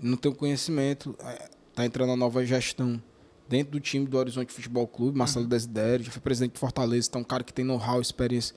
não 0.01 0.17
tenho 0.17 0.35
conhecimento. 0.35 1.17
É, 1.21 1.49
Tá 1.77 1.85
entrando 1.85 2.11
a 2.11 2.17
nova 2.17 2.43
gestão 2.43 3.03
dentro 3.47 3.73
do 3.73 3.81
time 3.81 4.07
do 4.07 4.17
Horizonte 4.17 4.51
Futebol 4.51 4.87
Clube, 4.89 5.19
Marcelo 5.19 5.47
Desidério, 5.47 6.07
já 6.07 6.11
foi 6.11 6.23
presidente 6.23 6.55
de 6.55 6.59
Fortaleza, 6.59 7.07
então 7.07 7.21
é 7.21 7.23
um 7.23 7.27
cara 7.27 7.45
que 7.45 7.53
tem 7.53 7.67
know-how, 7.67 8.01
experiência. 8.01 8.57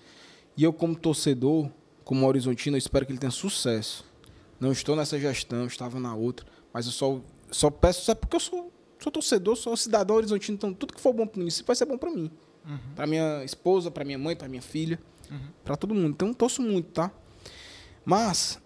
E 0.55 0.63
eu, 0.63 0.71
como 0.71 0.95
torcedor, 0.95 1.69
como 2.05 2.25
horizontino, 2.25 2.77
eu 2.77 2.79
espero 2.79 3.05
que 3.05 3.11
ele 3.11 3.19
tenha 3.19 3.29
sucesso. 3.29 4.05
Não 4.57 4.71
estou 4.71 4.95
nessa 4.95 5.19
gestão, 5.19 5.65
estava 5.65 5.99
na 5.99 6.15
outra, 6.15 6.45
mas 6.73 6.85
eu 6.85 6.93
só, 6.93 7.19
só 7.51 7.69
peço, 7.69 8.05
só 8.05 8.15
porque 8.15 8.37
eu 8.37 8.39
sou, 8.39 8.71
sou 8.97 9.11
torcedor, 9.11 9.57
sou 9.57 9.75
cidadão 9.75 10.15
horizontino, 10.15 10.55
então 10.55 10.73
tudo 10.73 10.93
que 10.93 11.01
for 11.01 11.11
bom 11.11 11.27
para 11.27 11.35
o 11.35 11.39
município 11.39 11.67
vai 11.67 11.75
ser 11.75 11.85
bom 11.85 11.97
para 11.97 12.09
mim. 12.11 12.31
Para 12.95 13.05
minha 13.05 13.43
esposa, 13.43 13.91
para 13.91 14.05
minha 14.05 14.17
mãe, 14.17 14.33
para 14.33 14.47
minha 14.47 14.61
filha, 14.61 14.97
para 15.65 15.75
todo 15.75 15.93
mundo. 15.93 16.11
Então, 16.11 16.33
torço 16.33 16.61
muito, 16.61 16.89
tá? 16.91 17.11
Mas, 18.05 18.61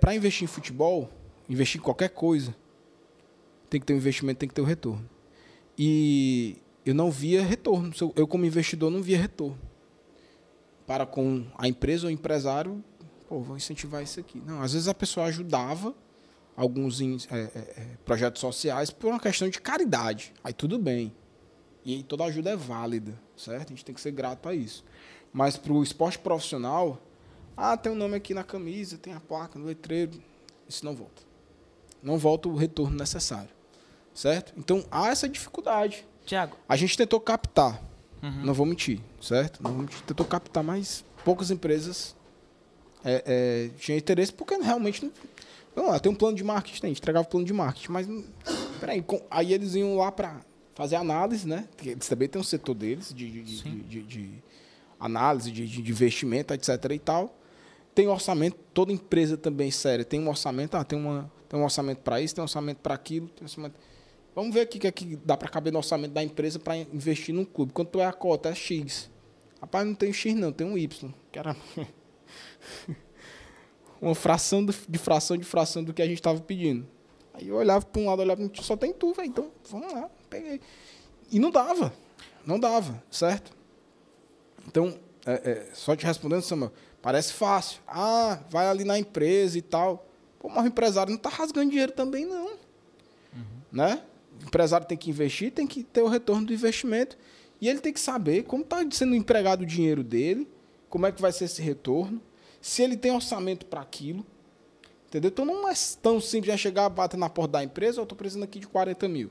para 0.00 0.14
investir 0.14 0.44
em 0.44 0.48
futebol, 0.48 1.10
investir 1.48 1.80
em 1.80 1.84
qualquer 1.84 2.10
coisa, 2.10 2.54
tem 3.70 3.80
que 3.80 3.86
ter 3.86 3.94
um 3.94 3.96
investimento, 3.96 4.38
tem 4.38 4.48
que 4.48 4.54
ter 4.54 4.60
o 4.60 4.64
retorno. 4.64 5.08
E 5.76 6.56
eu 6.84 6.94
não 6.94 7.10
via 7.10 7.42
retorno. 7.42 7.92
Eu- 8.16 8.26
como 8.26 8.44
investidor, 8.44 8.90
não 8.90 9.02
via 9.02 9.18
retorno. 9.18 9.58
Para 10.86 11.04
com 11.06 11.46
a 11.56 11.68
empresa 11.68 12.06
ou 12.06 12.10
empresário, 12.10 12.82
pô, 13.28 13.40
vou 13.40 13.56
incentivar 13.56 14.02
isso 14.02 14.18
aqui. 14.18 14.40
Não, 14.44 14.62
às 14.62 14.72
vezes 14.72 14.88
a 14.88 14.94
pessoa 14.94 15.26
ajudava 15.26 15.94
alguns 16.56 17.00
é, 17.00 17.06
é, 17.30 17.36
é, 17.36 17.86
projetos 18.04 18.40
sociais 18.40 18.90
por 18.90 19.08
uma 19.10 19.20
questão 19.20 19.48
de 19.48 19.60
caridade. 19.60 20.32
Aí 20.42 20.52
tudo 20.52 20.78
bem. 20.78 21.12
E 21.84 22.02
toda 22.02 22.24
ajuda 22.24 22.50
é 22.50 22.56
válida, 22.56 23.18
certo? 23.36 23.68
A 23.68 23.70
gente 23.70 23.84
tem 23.84 23.94
que 23.94 24.00
ser 24.00 24.10
grato 24.10 24.48
a 24.48 24.54
isso. 24.54 24.84
Mas 25.32 25.56
para 25.56 25.72
o 25.72 25.82
esporte 25.82 26.18
profissional, 26.18 27.00
ah, 27.56 27.76
tem 27.76 27.92
um 27.92 27.94
nome 27.94 28.16
aqui 28.16 28.34
na 28.34 28.42
camisa, 28.42 28.98
tem 28.98 29.12
a 29.12 29.20
placa 29.20 29.58
no 29.58 29.66
letreiro, 29.66 30.20
isso 30.68 30.84
não 30.84 30.94
volta. 30.94 31.22
Não 32.02 32.16
volta 32.18 32.48
o 32.48 32.54
retorno 32.56 32.96
necessário, 32.96 33.50
certo? 34.14 34.52
Então 34.56 34.84
há 34.90 35.08
essa 35.08 35.28
dificuldade. 35.28 36.04
Tiago, 36.26 36.56
A 36.68 36.76
gente 36.76 36.96
tentou 36.96 37.18
captar, 37.20 37.82
Uhum. 38.22 38.44
não 38.44 38.52
vou 38.54 38.66
mentir, 38.66 39.00
certo? 39.20 39.62
Não 39.62 39.70
vou 39.72 39.80
mentir, 39.82 40.00
tentou 40.02 40.26
captar, 40.26 40.62
mas 40.62 41.04
poucas 41.24 41.50
empresas 41.50 42.14
é, 43.04 43.22
é, 43.26 43.70
tinham 43.78 43.96
interesse 43.98 44.32
porque 44.32 44.54
realmente 44.56 45.04
não. 45.04 45.12
Vamos 45.74 45.92
lá, 45.92 46.00
tem 46.00 46.10
um 46.10 46.14
plano 46.14 46.36
de 46.36 46.42
marketing, 46.42 46.80
tem, 46.80 46.88
a 46.88 46.90
gente 46.90 46.98
entregava 46.98 47.24
o 47.26 47.30
plano 47.30 47.46
de 47.46 47.52
marketing, 47.52 47.92
mas 47.92 48.06
não- 48.08 48.24
peraí, 48.80 49.00
com- 49.00 49.22
aí 49.30 49.52
eles 49.54 49.74
iam 49.76 49.96
lá 49.96 50.10
para 50.10 50.40
fazer 50.74 50.96
análise, 50.96 51.46
né? 51.46 51.68
Eles 51.84 52.08
também 52.08 52.28
têm 52.28 52.40
um 52.40 52.44
setor 52.44 52.74
deles 52.74 53.12
de, 53.14 53.30
de- 53.42 53.80
de- 53.82 54.02
de- 54.02 54.42
análise, 54.98 55.50
de, 55.52 55.66
de 55.66 55.80
investimento, 55.90 56.52
etc. 56.52 56.68
e 56.92 56.98
tal. 56.98 57.34
Tem 57.94 58.08
orçamento, 58.08 58.56
toda 58.74 58.92
empresa 58.92 59.36
também 59.36 59.70
séria 59.70 60.04
tem 60.04 60.20
um 60.20 60.28
orçamento, 60.28 60.76
ah, 60.76 60.82
tem, 60.84 60.98
uma, 60.98 61.30
tem 61.48 61.58
um 61.58 61.64
orçamento 61.64 62.00
para 62.00 62.20
isso, 62.20 62.34
tem 62.34 62.42
um 62.42 62.44
orçamento 62.44 62.78
para 62.78 62.94
aquilo, 62.94 63.28
tem 63.28 63.42
um 63.42 63.44
orçamento. 63.44 63.74
Vamos 64.34 64.54
ver 64.54 64.66
o 64.66 64.68
que, 64.68 64.86
é 64.86 64.92
que 64.92 65.16
dá 65.16 65.36
para 65.36 65.48
caber 65.48 65.72
no 65.72 65.78
orçamento 65.78 66.12
da 66.12 66.22
empresa 66.22 66.58
para 66.58 66.76
investir 66.76 67.34
num 67.34 67.44
clube. 67.44 67.72
Quanto 67.72 68.00
é 68.00 68.06
a 68.06 68.12
cota? 68.12 68.50
É 68.50 68.54
X. 68.54 69.10
Rapaz, 69.60 69.86
não 69.86 69.94
tem 69.94 70.12
X 70.12 70.34
não, 70.34 70.52
tem 70.52 70.66
um 70.66 70.78
Y. 70.78 71.12
Que 71.32 71.38
era 71.38 71.56
uma 74.00 74.14
fração 74.14 74.64
de 74.64 74.98
fração 74.98 75.36
de 75.36 75.44
fração 75.44 75.82
do 75.82 75.92
que 75.92 76.02
a 76.02 76.06
gente 76.06 76.18
estava 76.18 76.40
pedindo. 76.40 76.86
Aí 77.34 77.48
eu 77.48 77.56
olhava 77.56 77.84
para 77.84 78.00
um 78.00 78.06
lado, 78.06 78.20
olhava 78.20 78.36
para 78.36 78.44
outro, 78.44 78.62
só 78.62 78.76
tem 78.76 78.92
tu, 78.92 79.12
velho. 79.12 79.28
Então, 79.28 79.50
vamos 79.70 79.92
lá, 79.92 80.10
peguei. 80.28 80.60
E 81.30 81.38
não 81.38 81.50
dava. 81.50 81.92
Não 82.44 82.58
dava, 82.58 83.02
certo? 83.10 83.56
Então, 84.66 84.98
é, 85.26 85.32
é, 85.32 85.70
só 85.74 85.94
te 85.94 86.06
respondendo, 86.06 86.42
Samuel, 86.42 86.72
parece 87.02 87.32
fácil. 87.32 87.80
Ah, 87.86 88.40
vai 88.50 88.66
ali 88.66 88.84
na 88.84 88.98
empresa 88.98 89.58
e 89.58 89.62
tal. 89.62 90.07
Pô, 90.38 90.48
mas 90.48 90.64
o 90.64 90.68
empresário 90.68 91.10
não 91.10 91.16
está 91.16 91.28
rasgando 91.28 91.70
dinheiro 91.70 91.92
também, 91.92 92.24
não. 92.24 92.56
Né? 93.72 94.02
O 94.40 94.46
empresário 94.46 94.86
tem 94.86 94.96
que 94.96 95.10
investir, 95.10 95.52
tem 95.52 95.66
que 95.66 95.82
ter 95.82 96.02
o 96.02 96.08
retorno 96.08 96.46
do 96.46 96.52
investimento. 96.52 97.16
E 97.60 97.68
ele 97.68 97.80
tem 97.80 97.92
que 97.92 98.00
saber 98.00 98.44
como 98.44 98.62
está 98.62 98.78
sendo 98.90 99.14
empregado 99.14 99.62
o 99.62 99.66
dinheiro 99.66 100.04
dele, 100.04 100.48
como 100.88 101.06
é 101.06 101.12
que 101.12 101.20
vai 101.20 101.32
ser 101.32 101.44
esse 101.44 101.60
retorno, 101.60 102.22
se 102.60 102.82
ele 102.82 102.96
tem 102.96 103.10
orçamento 103.10 103.66
para 103.66 103.80
aquilo. 103.80 104.24
Entendeu? 105.06 105.28
Então 105.28 105.44
não 105.44 105.68
é 105.68 105.72
tão 106.00 106.20
simples 106.20 106.52
já 106.52 106.56
chegar, 106.56 106.88
bater 106.88 107.16
na 107.16 107.28
porta 107.28 107.52
da 107.52 107.64
empresa, 107.64 107.98
eu 107.98 108.02
estou 108.04 108.16
precisando 108.16 108.44
aqui 108.44 108.58
de 108.58 108.68
40 108.68 109.08
mil. 109.08 109.30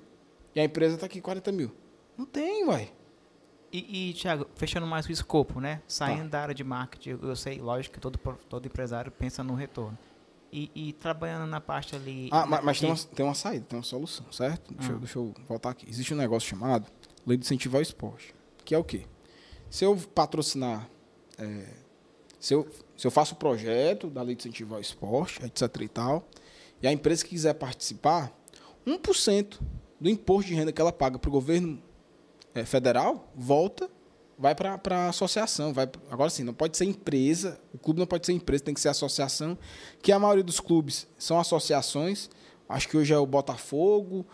E 0.56 0.60
a 0.60 0.64
empresa 0.64 0.96
está 0.96 1.06
aqui 1.06 1.22
40 1.22 1.52
mil. 1.52 1.72
Não 2.18 2.26
tem, 2.26 2.66
uai. 2.66 2.92
E, 3.72 4.10
e 4.10 4.14
Thiago, 4.14 4.48
fechando 4.56 4.88
mais 4.88 5.06
o 5.06 5.12
escopo, 5.12 5.60
né? 5.60 5.82
Saindo 5.88 6.30
da 6.30 6.42
área 6.42 6.56
de 6.56 6.64
marketing, 6.64 7.20
eu, 7.22 7.36
sei, 7.36 7.60
lógico 7.60 7.96
que 7.96 8.02
todo, 8.02 8.18
todo 8.50 8.66
empresário 8.66 9.12
pensa 9.12 9.44
no 9.44 9.54
retorno. 9.54 9.98
E, 10.52 10.72
e 10.74 10.94
trabalhando 10.94 11.46
na 11.50 11.60
parte 11.60 11.96
ali. 11.96 12.30
Ah, 12.32 12.46
ma- 12.46 12.62
mas, 12.62 12.78
de- 12.78 12.82
tem, 12.84 12.90
uma, 12.92 12.98
tem 13.16 13.26
uma 13.26 13.34
saída, 13.36 13.66
tem 13.68 13.78
uma 13.78 13.84
solução, 13.84 14.32
certo? 14.32 14.74
Deixa, 14.74 14.92
eu, 14.92 14.96
Ah. 14.96 15.00
deixa 15.00 15.20
eu 15.20 15.34
voltar 15.48 15.72
aqui. 15.72 15.86
Existe 15.90 16.14
um 16.14 16.18
negócio 16.18 16.48
chamado 16.50 16.88
Lei 17.26 17.38
de 17.38 17.46
Incentivo 17.46 17.76
ao 17.76 17.82
Esporte, 17.84 18.34
que 18.64 18.74
é 18.74 18.78
o 18.78 18.84
quê? 18.84 19.06
Se 19.70 19.84
eu 19.84 19.96
patrocinar, 20.16 20.90
é, 21.38 21.66
se, 22.40 22.54
eu, 22.54 22.66
se 22.96 23.06
eu 23.06 23.12
faço 23.12 23.34
o 23.34 23.38
projeto 23.38 24.10
da 24.10 24.22
Lei 24.22 24.36
de 24.36 24.42
Incentivo 24.44 24.76
ao 24.76 24.80
Esporte, 24.82 25.44
etc 25.44 25.82
e 25.82 25.88
tal, 25.90 26.26
e 26.82 26.88
a 26.88 26.92
empresa 26.94 27.24
que 27.26 27.32
quiser 27.32 27.54
participar, 27.56 28.32
1% 28.86 29.60
do 30.00 30.10
imposto 30.10 30.48
de 30.50 30.56
renda 30.56 30.72
que 30.72 30.80
ela 30.80 30.94
paga 30.94 31.20
para 31.20 31.28
o 31.28 31.32
governo 31.32 31.82
é, 32.56 32.64
federal 32.64 33.30
volta, 33.36 33.90
vai 34.38 34.54
para 34.54 34.80
a 34.90 35.10
associação. 35.10 35.74
Vai, 35.74 35.90
agora 36.10 36.30
sim, 36.30 36.44
não 36.44 36.54
pode 36.54 36.78
ser 36.78 36.86
empresa, 36.86 37.60
o 37.74 37.78
clube 37.78 38.00
não 38.00 38.08
pode 38.08 38.26
ser 38.26 38.34
empresa, 38.34 38.64
tem 38.64 38.74
que 38.74 38.80
ser 38.80 38.90
associação, 38.90 39.58
que 40.02 40.12
a 40.12 40.20
maioria 40.20 40.44
dos 40.44 40.60
clubes 40.60 41.08
são 41.18 41.40
associações. 41.40 42.30
Acho 42.70 42.88
que 42.88 42.98
hoje 42.98 43.14
é 43.14 43.18
o 43.18 43.26
Botafogo, 43.26 44.26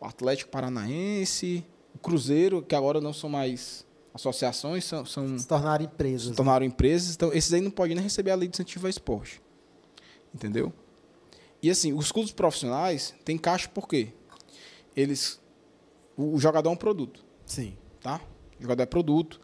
o 0.00 0.04
Atlético 0.04 0.50
Paranaense, 0.50 1.64
o 1.94 1.98
Cruzeiro, 1.98 2.62
que 2.62 2.74
agora 2.74 3.00
não 3.00 3.12
são 3.12 3.28
mais 3.30 3.86
associações, 4.14 4.84
são, 4.84 5.06
são 5.06 5.38
Se 5.38 5.46
tornaram 5.46 5.84
empresas. 5.84 6.28
se 6.28 6.34
tornaram 6.34 6.66
empresas, 6.66 7.14
então 7.14 7.32
esses 7.32 7.52
aí 7.52 7.60
não 7.60 7.70
podem 7.70 7.94
nem 7.94 8.02
receber 8.02 8.30
a 8.30 8.34
lei 8.34 8.48
de 8.48 8.54
incentivo 8.56 8.86
ao 8.86 8.90
esporte. 8.90 9.40
Entendeu? 10.34 10.72
E 11.62 11.70
assim, 11.70 11.92
os 11.92 12.10
clubes 12.10 12.32
profissionais 12.32 13.14
têm 13.24 13.38
caixa 13.38 13.68
por 13.68 13.86
quê? 13.86 14.08
Eles. 14.96 15.40
O, 16.16 16.34
o 16.34 16.38
jogador 16.40 16.68
é 16.68 16.72
um 16.72 16.76
produto, 16.76 17.24
Sim. 17.46 17.76
tá? 18.00 18.20
O 18.58 18.62
jogador 18.62 18.82
é 18.82 18.86
produto. 18.86 19.40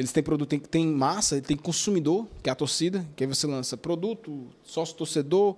Eles 0.00 0.12
têm 0.12 0.22
produto, 0.22 0.48
tem, 0.48 0.58
tem 0.58 0.86
massa, 0.86 1.40
tem 1.40 1.56
consumidor, 1.56 2.26
que 2.42 2.48
é 2.48 2.52
a 2.52 2.54
torcida, 2.56 3.06
que 3.14 3.22
aí 3.22 3.28
você 3.28 3.46
lança 3.46 3.76
produto, 3.76 4.48
sócio 4.64 4.96
torcedor, 4.96 5.56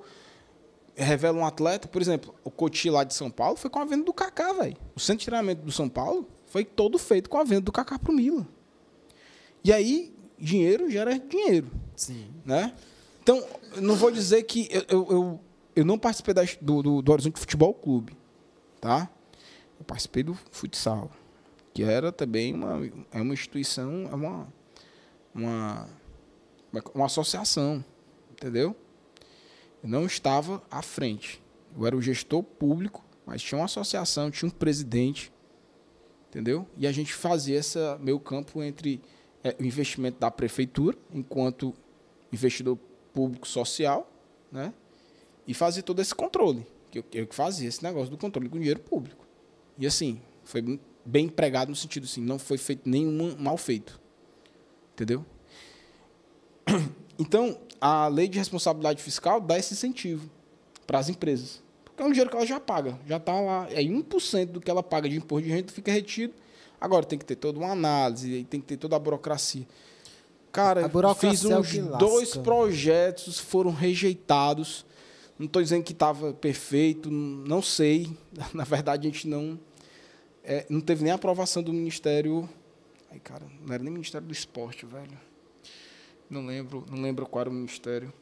revela 0.97 1.39
um 1.39 1.47
atleta. 1.47 1.87
Por 1.89 2.03
exemplo, 2.03 2.35
o 2.45 2.51
Coty 2.51 2.91
lá 2.91 3.05
de 3.05 3.15
São 3.15 3.31
Paulo 3.31 3.57
foi 3.57 3.71
com 3.71 3.79
a 3.79 3.85
venda 3.85 4.05
do 4.05 4.13
Kaká, 4.13 4.53
velho. 4.53 4.77
O 4.97 5.01
centro 5.01 5.21
de 5.21 5.27
treinamento 5.27 5.63
do 5.65 5.71
São 5.73 5.89
Paulo 5.89 6.29
foi 6.47 6.65
todo 6.65 6.99
feito 6.99 7.31
com 7.31 7.39
a 7.39 7.45
venda 7.45 7.63
do 7.63 7.73
Kaká 7.73 7.99
pro 7.99 8.13
Milan. 8.13 8.47
E 9.65 9.73
aí, 9.73 10.13
dinheiro 10.39 10.91
gera 10.91 11.17
dinheiro, 11.19 11.71
Sim. 11.95 12.27
né? 12.45 12.75
Então, 13.23 13.43
não 13.77 13.95
vou 13.95 14.11
dizer 14.11 14.43
que 14.43 14.69
eu, 14.73 14.83
eu, 14.89 15.07
eu, 15.11 15.41
eu 15.77 15.85
não 15.85 15.97
participei 15.97 16.35
da- 16.35 16.43
do, 16.61 16.83
do, 16.83 17.01
do 17.03 17.13
Horizonte 17.13 17.39
Futebol 17.39 17.73
Clube, 17.73 18.17
tá? 18.81 19.09
Eu 19.79 19.85
participei 19.85 20.25
do 20.25 20.37
futsal, 20.51 21.11
que 21.73 21.83
era 21.83 22.13
também 22.13 22.55
uma, 22.55 22.81
é 23.11 23.21
uma 23.21 23.33
instituição, 23.33 24.09
é 24.11 24.15
uma, 24.15 24.53
uma, 25.35 25.89
uma 26.95 27.07
associação, 27.07 27.85
entendeu? 28.31 28.77
Eu 29.83 29.89
não 29.89 30.07
estava 30.07 30.63
à 30.71 30.83
frente. 30.83 31.43
Eu 31.77 31.87
era 31.87 31.97
o 31.97 32.03
gestor 32.03 32.43
público, 32.43 33.05
mas 33.25 33.43
tinha 33.43 33.59
uma 33.59 33.65
associação, 33.65 34.31
tinha 34.31 34.49
um 34.49 34.53
presidente, 34.53 35.33
entendeu? 36.29 36.67
E 36.77 36.87
a 36.87 36.93
gente 36.93 37.15
fazia 37.15 37.59
esse 37.59 37.79
meio 38.01 38.21
campo 38.21 38.63
entre 38.63 39.01
é, 39.43 39.57
o 39.59 39.65
investimento 39.65 40.19
da 40.21 40.31
prefeitura, 40.31 40.97
enquanto 41.13 41.75
investidor 42.33 42.79
público 43.13 43.47
social, 43.49 44.11
né? 44.51 44.73
E 45.47 45.55
fazia 45.55 45.83
todo 45.83 46.01
esse 46.01 46.15
controle. 46.15 46.67
Que 46.91 46.99
eu, 46.99 47.05
eu 47.13 47.27
fazia 47.31 47.69
esse 47.69 47.83
negócio 47.83 48.11
do 48.11 48.19
controle 48.19 48.49
com 48.49 48.59
dinheiro 48.59 48.81
público. 48.81 49.27
E 49.79 49.87
assim, 49.87 50.21
foi 50.45 50.79
bem- 51.05 51.27
empregado 51.27 51.69
no 51.69 51.77
sentido 51.77 52.05
assim, 52.05 52.21
não 52.21 52.39
foi 52.39 52.59
feito 52.59 52.89
nenhum 52.89 53.37
mal 53.39 53.57
feito. 53.57 54.01
Entendeu? 54.95 55.25
Então, 57.19 57.59
a 57.81 58.09
lei 58.09 58.27
de 58.27 58.39
responsabilidade 58.39 59.03
fiscal 59.03 59.41
dá 59.41 59.59
esse 59.59 59.75
incentivo 59.75 60.29
para 60.87 60.99
as 60.99 61.09
empresas. 61.09 61.63
Porque 61.85 62.03
é 62.03 62.07
um 62.07 62.09
dinheiro 62.11 62.31
que 62.31 62.37
ela 62.37 62.47
já 62.47 62.59
paga. 62.59 62.99
Já 63.07 63.19
está 63.19 63.39
lá. 63.39 63.69
É 63.71 63.81
1% 63.83 64.47
do 64.47 64.61
que 64.61 64.71
ela 64.71 64.83
paga 64.83 65.09
de 65.09 65.17
imposto 65.17 65.47
de 65.47 65.53
renda 65.53 65.71
fica 65.73 65.93
retido. 65.93 66.33
Agora 66.81 67.05
tem 67.05 67.19
que 67.19 67.25
ter 67.25 67.37
toda 67.37 67.59
uma 67.61 67.71
análise, 67.71 68.45
tem 68.45 68.61
que 68.61 68.67
ter 68.67 68.77
toda 68.77 68.97
a 68.97 68.99
burocracia. 68.99 69.67
Cara, 70.51 70.87
A 70.87 71.15
fiz 71.15 71.45
é 71.45 71.57
uns 71.59 71.73
lasca. 71.75 71.97
dois 71.99 72.37
projetos, 72.37 73.39
foram 73.39 73.71
rejeitados. 73.71 74.85
Não 75.39 75.47
estou 75.47 75.63
dizendo 75.63 75.85
que 75.85 75.93
estava 75.93 76.33
perfeito, 76.33 77.11
não 77.11 77.63
sei. 77.63 78.11
Na 78.53 78.65
verdade, 78.65 79.07
a 79.07 79.11
gente 79.11 79.29
não. 79.29 79.59
É, 80.45 80.67
não 80.69 80.81
teve 80.81 81.03
nem 81.05 81.13
aprovação 81.13 81.63
do 81.63 81.73
Ministério. 81.73 82.49
Ai, 83.11 83.19
cara, 83.21 83.47
não 83.61 83.73
era 83.75 83.83
nem 83.83 83.93
Ministério 83.93 84.27
do 84.27 84.33
Esporte, 84.33 84.87
velho. 84.87 85.19
não 86.31 86.47
lembro, 86.47 86.85
não 86.91 87.01
lembro 87.03 87.27
qual 87.27 87.43
era 87.43 87.51
o 87.51 87.53
ministério. 87.53 88.13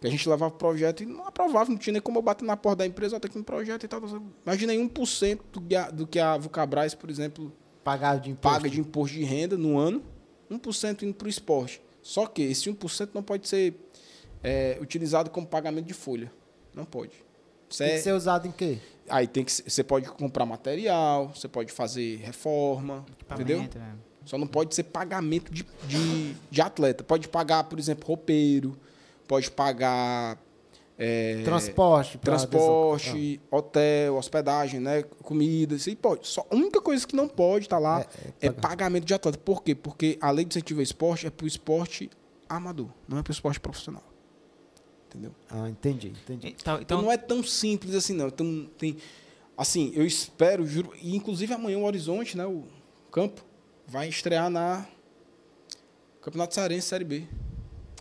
Que 0.00 0.08
a 0.08 0.10
gente 0.10 0.28
levava 0.28 0.52
o 0.52 0.58
projeto 0.58 1.04
e 1.04 1.06
não 1.06 1.24
aprovava, 1.28 1.70
não 1.70 1.78
tinha 1.78 1.92
nem 1.92 2.02
como 2.02 2.18
eu 2.18 2.22
bater 2.22 2.44
na 2.44 2.56
porta 2.56 2.78
da 2.78 2.86
empresa, 2.86 3.20
tem 3.20 3.28
aqui 3.28 3.38
um 3.38 3.42
projeto 3.44 3.84
e 3.84 3.88
tal. 3.88 4.00
Imagina 4.44 4.72
aí 4.72 4.78
1% 4.78 5.40
do 5.52 5.60
que 5.60 5.76
a, 5.76 5.90
do 5.90 6.06
que 6.08 6.18
a 6.18 6.36
Vulcabras, 6.36 6.94
por 6.94 7.08
exemplo, 7.08 7.52
Pagar 7.84 8.18
de 8.18 8.30
imposto. 8.30 8.56
paga 8.58 8.68
de 8.68 8.80
imposto 8.80 9.16
de 9.16 9.22
renda 9.22 9.56
no 9.56 9.78
ano, 9.78 10.02
1% 10.50 11.02
indo 11.04 11.14
para 11.14 11.26
o 11.26 11.28
esporte. 11.30 11.80
Só 12.02 12.26
que 12.26 12.42
esse 12.42 12.68
1% 12.68 13.10
não 13.14 13.22
pode 13.22 13.46
ser 13.48 13.74
é, 14.42 14.76
utilizado 14.80 15.30
como 15.30 15.46
pagamento 15.46 15.86
de 15.86 15.94
folha. 15.94 16.32
Não 16.74 16.84
pode. 16.84 17.12
Isso 17.70 17.78
Tem 17.78 17.86
é- 17.92 17.96
que 17.96 18.00
ser 18.02 18.12
usado 18.12 18.48
em 18.48 18.52
quê? 18.52 18.78
Aí 19.08 19.26
tem 19.26 19.44
que 19.44 19.52
você 19.52 19.82
pode 19.82 20.08
comprar 20.10 20.46
material, 20.46 21.28
você 21.34 21.48
pode 21.48 21.72
fazer 21.72 22.16
reforma, 22.18 23.04
entendeu? 23.30 23.62
Equipamento, 23.62 23.78
é. 23.78 24.12
Só 24.24 24.38
não 24.38 24.46
pode 24.46 24.74
ser 24.74 24.84
pagamento 24.84 25.52
de, 25.52 25.66
de, 25.86 26.34
de 26.50 26.60
atleta. 26.62 27.02
Pode 27.02 27.28
pagar, 27.28 27.64
por 27.64 27.78
exemplo, 27.78 28.06
roupeiro, 28.06 28.78
pode 29.26 29.50
pagar 29.50 30.38
é, 30.98 31.42
Transporte. 31.42 32.18
transporte, 32.18 33.40
hotel, 33.50 34.16
hospedagem, 34.16 34.78
né? 34.78 35.02
Comida, 35.02 35.74
isso 35.74 35.88
aí 35.88 35.96
pode. 35.96 36.28
Só, 36.28 36.46
a 36.48 36.54
única 36.54 36.80
coisa 36.80 37.06
que 37.06 37.16
não 37.16 37.26
pode 37.26 37.64
estar 37.64 37.78
lá 37.78 38.06
é, 38.40 38.50
pagamento 38.50 39.04
de 39.04 39.14
atleta. 39.14 39.38
Por 39.38 39.62
quê? 39.62 39.74
Porque 39.74 40.18
a 40.20 40.30
lei 40.30 40.44
de 40.44 40.52
incentivo 40.52 40.80
ao 40.80 40.84
esporte 40.84 41.26
é 41.26 41.30
para 41.30 41.44
o 41.44 41.48
esporte 41.48 42.10
amador, 42.48 42.88
não 43.08 43.18
é 43.18 43.22
para 43.22 43.30
o 43.30 43.32
esporte 43.32 43.58
profissional. 43.58 44.04
Entendeu? 45.12 45.34
Ah, 45.50 45.68
entendi, 45.68 46.08
entendi. 46.08 46.48
Então, 46.48 46.74
Então 46.76 46.80
então 46.80 47.02
não 47.02 47.12
é 47.12 47.18
tão 47.18 47.42
simples 47.42 47.94
assim, 47.94 48.14
não. 48.14 48.28
Então, 48.28 48.66
tem, 48.78 48.96
assim, 49.56 49.92
eu 49.94 50.06
espero, 50.06 50.66
juro, 50.66 50.92
e 51.02 51.14
inclusive 51.14 51.52
amanhã 51.52 51.76
o 51.76 51.84
Horizonte, 51.84 52.34
né, 52.36 52.46
o 52.46 52.64
campo, 53.10 53.44
vai 53.86 54.08
estrear 54.08 54.48
na 54.48 54.86
Campeonato 56.22 56.54
Cearense 56.54 56.88
Série 56.88 57.04
B. 57.04 57.26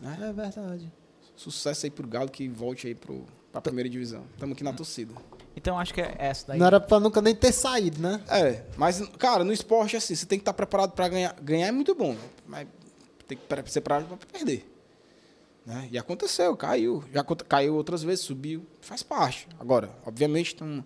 É 0.02 0.32
verdade. 0.32 0.92
Sucesso 1.36 1.86
aí 1.86 1.90
pro 1.90 2.08
Galo 2.08 2.30
que 2.30 2.48
volte 2.48 2.88
aí 2.88 2.96
pro, 2.96 3.26
pra 3.52 3.60
primeira 3.60 3.90
divisão. 3.90 4.24
Estamos 4.34 4.56
aqui 4.56 4.64
na 4.64 4.72
torcida. 4.72 5.14
então 5.56 5.78
acho 5.78 5.94
que 5.94 6.00
é 6.00 6.16
essa 6.18 6.48
daí. 6.48 6.60
Não 6.60 6.66
era 6.66 6.80
pra 6.80 6.98
nunca 6.98 7.22
nem 7.22 7.36
ter 7.36 7.52
saído, 7.52 8.00
né? 8.02 8.24
É, 8.30 8.64
mas, 8.78 9.02
cara, 9.18 9.44
no 9.44 9.52
esporte, 9.52 9.98
assim, 9.98 10.16
você 10.16 10.26
tem 10.26 10.40
que 10.40 10.44
estar 10.44 10.54
preparado 10.54 10.92
para 10.94 11.10
ganhar. 11.10 11.36
Ganhar 11.42 11.68
é 11.68 11.72
muito 11.72 11.94
bom, 11.94 12.14
né? 12.14 12.30
mas 12.48 12.68
tem 13.28 13.38
que 13.38 13.72
ser 13.72 13.82
preparado 13.82 14.08
para 14.08 14.28
perder. 14.28 14.71
Né? 15.66 15.90
E 15.92 15.98
aconteceu, 15.98 16.56
caiu. 16.58 17.04
Já 17.14 17.24
caiu 17.24 17.76
outras 17.76 18.02
vezes, 18.04 18.26
subiu, 18.26 18.66
faz 18.82 19.04
parte. 19.04 19.48
Agora, 19.60 19.92
obviamente, 20.06 20.56
tem 20.56 20.68
um- 20.68 20.84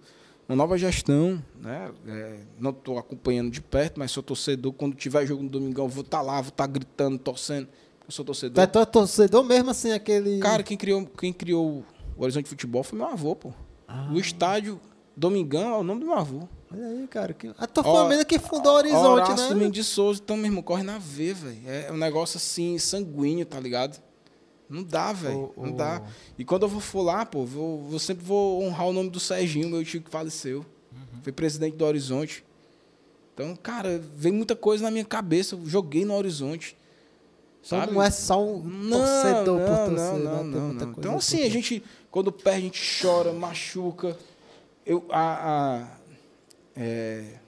uma 0.47 0.56
nova 0.56 0.77
gestão, 0.77 1.41
né? 1.61 1.91
É, 2.07 2.39
não 2.60 2.72
estou 2.72 2.99
acompanhando 2.99 3.49
de 3.49 3.61
perto, 3.61 3.97
mas 3.99 4.11
sou 4.11 4.22
torcedor. 4.22 4.73
Quando 4.73 4.95
tiver 4.95 5.26
jogo 5.26 5.41
no 5.43 5.49
domingão, 5.49 5.88
vou 5.88 6.03
estar 6.03 6.22
lá, 6.22 6.41
vou 6.41 6.49
estar 6.49 6.68
gritando, 6.68 7.18
torcendo. 7.18 7.68
Eu 8.06 8.11
sou 8.11 8.23
Tu 8.23 8.27
torcedor. 8.27 8.64
é 8.64 8.68
tor- 8.68 8.85
torcedor 8.85 9.43
mesmo 9.43 9.72
assim, 9.72 9.91
aquele. 9.91 10.39
Cara, 10.39 10.61
quem 10.61 10.77
criou, 10.77 11.06
quem 11.07 11.34
criou 11.34 11.84
o 12.15 12.22
Horizonte 12.23 12.47
Futebol 12.49 12.84
foi 12.84 12.97
meu 12.99 13.07
avô, 13.07 13.35
pô. 13.35 13.52
Ah. 13.88 14.10
O 14.11 14.19
estádio 14.19 14.80
Domingão 15.18 15.73
é 15.73 15.77
o 15.77 15.84
nome 15.84 16.02
do 16.02 16.07
meu 16.07 16.15
avô. 16.15 16.47
Olha 16.72 16.88
aí, 16.88 17.07
cara. 17.07 17.34
Que... 17.34 17.49
A 17.57 17.65
tua 17.65 17.84
Ó, 17.88 18.03
família 18.03 18.26
que 18.26 18.38
fundou 18.38 18.73
o 18.73 18.76
Horizonte, 18.76 19.31
Horácio 19.31 19.56
né? 19.56 19.69
De 19.69 19.84
Souza, 19.84 20.19
então, 20.22 20.35
meu 20.35 20.47
irmão, 20.47 20.61
corre 20.61 20.84
na 20.84 20.97
V, 20.99 21.34
velho. 21.34 21.61
É 21.65 21.89
um 21.91 21.95
negócio 21.97 22.35
assim, 22.38 22.77
sanguíneo, 22.77 23.45
tá 23.45 23.60
ligado? 23.60 23.97
Não 24.70 24.84
dá, 24.84 25.14
velho. 25.14 25.54
Não 25.56 25.72
dá. 25.72 26.02
E 26.38 26.44
quando 26.44 26.64
eu 26.64 26.70
vou 26.70 26.82
for 26.82 27.02
lá, 27.02 27.26
pô, 27.26 27.46
vou, 27.46 27.84
vou 27.84 28.00
sempre 28.00 28.26
vou 28.26 28.64
honrar 28.64 28.88
o 28.88 28.94
nome 28.94 29.10
do 29.10 29.20
Serginho, 29.20 29.70
meu 29.70 29.84
tio 29.84 30.02
que 30.02 30.10
faleceu. 30.10 30.66
Uhum. 30.92 31.22
Foi 31.22 31.32
presidente 31.32 31.76
do 31.76 31.86
Horizonte. 31.86 32.44
Então, 33.34 33.56
cara, 33.56 34.02
vem 34.16 34.32
muita 34.32 34.56
coisa 34.56 34.84
na 34.84 34.92
minha 34.92 35.06
cabeça. 35.06 35.56
Eu 35.56 35.66
joguei 35.66 36.06
no 36.06 36.16
Horizonte. 36.16 36.76
Então 37.66 37.80
Sabe? 37.80 37.94
não 37.94 38.02
é 38.02 38.12
só 38.12 38.44
um 38.44 38.64
Não, 38.64 39.00
torcedor 39.00 39.60
não, 39.60 39.66
por 39.66 39.76
não, 39.76 39.86
torcer, 39.90 40.20
não, 40.20 40.44
né? 40.44 40.58
não, 40.58 40.68
muita 40.68 40.86
não. 40.86 40.94
coisa 40.94 41.00
Então, 41.00 41.18
assim, 41.18 41.44
a 41.44 41.50
gente, 41.50 41.84
quando 42.12 42.32
perde, 42.32 42.60
a 42.60 42.62
gente 42.62 43.02
chora, 43.02 43.34
machuca. 43.34 44.18
Eu, 44.86 45.04
a, 45.10 45.82
a, 45.82 45.88
é, 46.76 47.40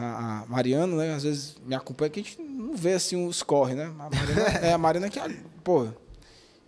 a, 0.00 0.44
Mariana, 0.46 0.96
né, 0.96 1.14
às 1.14 1.22
vezes 1.24 1.56
me 1.64 1.74
acompanha, 1.74 2.10
que 2.10 2.20
a 2.20 2.22
gente 2.22 2.40
não 2.40 2.74
vê, 2.74 2.92
assim, 2.92 3.26
os 3.26 3.42
corre, 3.42 3.74
né? 3.74 3.84
A 3.84 4.10
Mariana, 4.10 4.42
é 4.62 4.72
a 4.72 4.78
Mariana 4.78 5.10
que, 5.10 5.20
pô, 5.64 5.88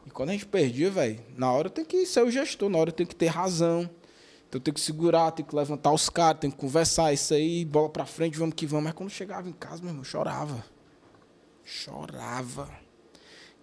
e 0.07 0.11
quando 0.11 0.31
a 0.31 0.33
gente 0.33 0.47
perdia, 0.47 0.91
velho, 0.91 1.21
na 1.37 1.53
hora 1.53 1.71
tem 1.71 1.85
que 1.85 2.05
ser 2.07 2.23
o 2.23 2.31
gestor, 2.31 2.69
na 2.69 2.79
hora 2.79 2.91
tem 2.91 3.07
que 3.07 3.15
ter 3.15 3.27
razão. 3.27 3.89
Então 4.49 4.61
tem 4.61 4.75
que 4.75 4.81
segurar, 4.81 5.31
tem 5.31 5.45
que 5.45 5.55
levantar 5.55 5.93
os 5.93 6.09
caras, 6.09 6.41
tem 6.41 6.51
que 6.51 6.57
conversar 6.57 7.13
isso 7.13 7.33
aí, 7.33 7.65
bola 7.65 7.89
pra 7.89 8.05
frente, 8.05 8.37
vamos 8.37 8.57
que 8.57 8.67
vamos. 8.67 8.87
Mas 8.87 8.95
quando 8.95 9.11
chegava 9.11 9.49
em 9.49 9.53
casa, 9.53 9.81
meu 9.81 9.91
irmão, 9.91 10.03
chorava. 10.03 10.65
Chorava. 11.65 12.69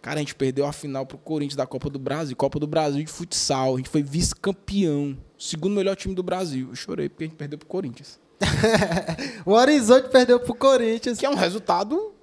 Cara, 0.02 0.18
a 0.18 0.20
gente 0.20 0.36
perdeu 0.36 0.66
a 0.66 0.72
final 0.72 1.06
pro 1.06 1.18
Corinthians 1.18 1.58
da 1.58 1.68
Copa 1.68 1.90
do 1.90 2.00
Brasil, 2.00 2.34
Copa 2.38 2.58
do 2.60 2.68
Brasil 2.68 3.04
de 3.04 3.12
futsal. 3.12 3.74
A 3.74 3.78
gente 3.78 3.90
foi 3.90 4.02
vice-campeão. 4.02 5.18
Segundo 5.38 5.76
melhor 5.76 5.98
time 5.98 6.16
do 6.16 6.24
Brasil. 6.24 6.70
Eu 6.70 6.76
chorei 6.76 7.10
porque 7.10 7.26
a 7.26 7.28
gente 7.28 7.36
perdeu 7.36 7.60
pro 7.60 7.68
Corinthians. 7.68 8.18
O 9.46 9.52
Horizonte 9.54 10.10
perdeu 10.10 10.40
pro 10.40 10.54
Corinthians. 10.56 11.18
Que 11.18 11.26
é 11.26 11.30
um 11.30 11.36
resultado 11.36 12.14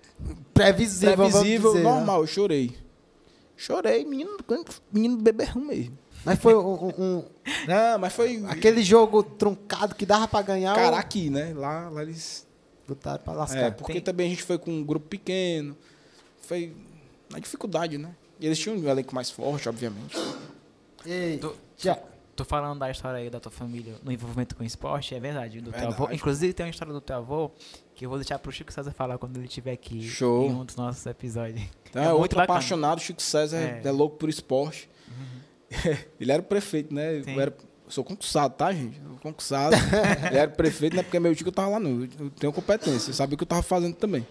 Previsível, 0.52 1.16
previsível, 1.16 1.72
dizer, 1.72 1.84
né? 1.84 1.90
normal. 1.90 2.20
Eu 2.20 2.26
chorei. 2.26 2.76
Chorei, 3.56 4.04
menino, 4.04 4.36
menino 4.92 5.16
beberrão 5.16 5.62
mesmo. 5.62 5.98
Mas 6.24 6.38
foi 6.38 6.54
um, 6.54 6.88
um- 6.98 7.24
Não, 7.68 7.98
mas 7.98 8.12
foi. 8.12 8.42
aquele 8.48 8.82
jogo 8.82 9.22
truncado 9.22 9.94
que 9.94 10.06
dava 10.06 10.26
pra 10.28 10.42
ganhar. 10.42 10.74
Cara, 10.74 10.92
ou 10.92 10.94
aqui, 10.96 11.28
né? 11.30 11.52
Lá, 11.54 11.88
lá 11.90 12.02
eles. 12.02 12.46
botaram 12.88 13.22
pra 13.22 13.32
lascar. 13.34 13.58
É, 13.58 13.70
porque 13.70 13.94
Tem- 13.94 14.02
também 14.02 14.26
a 14.28 14.30
gente 14.30 14.42
foi 14.42 14.56
com 14.58 14.70
um 14.70 14.82
grupo 14.84 15.06
pequeno. 15.08 15.76
Foi 16.42 16.74
na 17.30 17.38
dificuldade, 17.38 17.98
né? 17.98 18.10
E 18.40 18.46
eles 18.46 18.58
tinham 18.58 18.76
um 18.78 18.88
elenco 18.88 19.14
mais 19.14 19.30
forte, 19.30 19.68
obviamente. 19.68 20.16
Ei, 21.04 21.38
Tu- 21.38 21.54
já, 21.76 21.98
Tô 22.36 22.44
falando 22.44 22.78
da 22.80 22.90
história 22.90 23.18
aí 23.20 23.30
da 23.30 23.38
tua 23.38 23.52
família 23.52 23.94
no 24.02 24.10
envolvimento 24.10 24.56
com 24.56 24.64
esporte, 24.64 25.14
é 25.14 25.20
verdade. 25.20 25.60
Do 25.60 25.70
teu 25.70 25.80
Verdade. 25.80 26.02
avô. 26.02 26.12
Inclusive 26.12 26.52
tem 26.52 26.66
uma 26.66 26.70
história 26.70 26.92
do 26.92 27.00
teu 27.00 27.16
avô 27.16 27.50
que 27.94 28.04
eu 28.06 28.08
vou 28.08 28.18
deixar 28.18 28.38
pro 28.40 28.50
Chico 28.50 28.72
César 28.72 28.90
falar 28.92 29.18
quando 29.18 29.36
ele 29.36 29.46
estiver 29.46 29.72
aqui 29.72 30.02
Show. 30.02 30.46
em 30.46 30.52
um 30.52 30.64
dos 30.64 30.74
nossos 30.76 31.04
episódios. 31.06 31.60
Então, 31.88 32.02
É 32.02 32.06
é, 32.06 32.12
outro 32.12 32.36
bacana. 32.36 32.58
apaixonado, 32.58 33.00
Chico 33.00 33.22
César, 33.22 33.58
É. 33.58 33.80
é, 33.84 33.90
louco 33.92 34.16
por 34.16 34.28
esporte. 34.28 34.88
ele 36.20 36.32
era 36.32 36.42
o 36.42 36.44
prefeito, 36.44 36.92
né? 36.92 37.22
Sim. 37.22 37.34
Eu, 37.34 37.40
era, 37.40 37.56
eu 37.84 37.90
sou 37.90 38.02
concursado, 38.02 38.54
tá, 38.54 38.72
gente? 38.72 39.00
Eu 39.00 39.16
concursado. 39.22 39.76
ele 40.28 40.36
era 40.38 40.50
prefeito, 40.50 40.94
não 40.94 41.00
é 41.00 41.02
porque 41.04 41.16
é 41.16 41.20
meu 41.20 41.34
tio 41.36 41.44
que 41.44 41.48
eu 41.50 41.52
tava 41.54 41.68
lá, 41.68 41.78
não. 41.80 41.90
Eu- 42.02 42.08
Eu 42.18 42.30
tenho 42.30 42.52
competência, 42.52 43.10
eu 43.10 43.14
sabia 43.14 43.34
o 43.34 43.38
que 43.38 43.44
eu 43.44 43.48
tava 43.48 43.62
fazendo 43.62 43.94
também. 43.94 44.26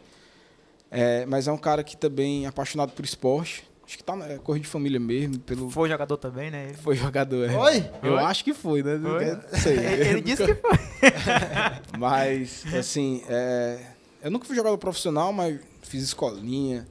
É, 0.91 1.25
mas 1.25 1.47
é 1.47 1.51
um 1.51 1.57
cara 1.57 1.83
que 1.83 1.97
também 1.97 2.45
é 2.45 2.47
apaixonado 2.47 2.91
por 2.91 3.03
esporte. 3.05 3.63
Acho 3.85 3.97
que 3.97 4.03
tá 4.03 4.15
na 4.15 4.37
corrida 4.39 4.63
de 4.63 4.69
família 4.69 4.99
mesmo, 4.99 5.39
pelo... 5.39 5.69
Foi 5.69 5.89
jogador 5.89 6.15
também, 6.17 6.49
né? 6.49 6.67
Ele- 6.69 6.77
Foi 6.81 6.95
jogador, 6.95 7.49
é. 7.49 7.55
Oi? 7.57 7.89
Eu 8.01 8.13
Oi? 8.13 8.23
acho 8.23 8.43
que 8.43 8.53
foi, 8.53 8.81
né? 8.81 8.97
Não 8.97 9.11
Foi? 9.11 9.25
quero- 9.25 9.57
sei. 9.57 9.77
Ele 10.09 10.21
disse 10.21 10.45
que 10.45 10.55
foi. 10.55 10.71
Mas, 11.99 12.63
assim, 12.73 13.23
é, 13.27 13.85
eu 14.23 14.31
nunca 14.31 14.45
fui 14.45 14.55
jogador 14.55 14.77
profissional, 14.77 15.33
mas 15.33 15.59
fiz 15.81 16.03
escolinha. 16.03 16.87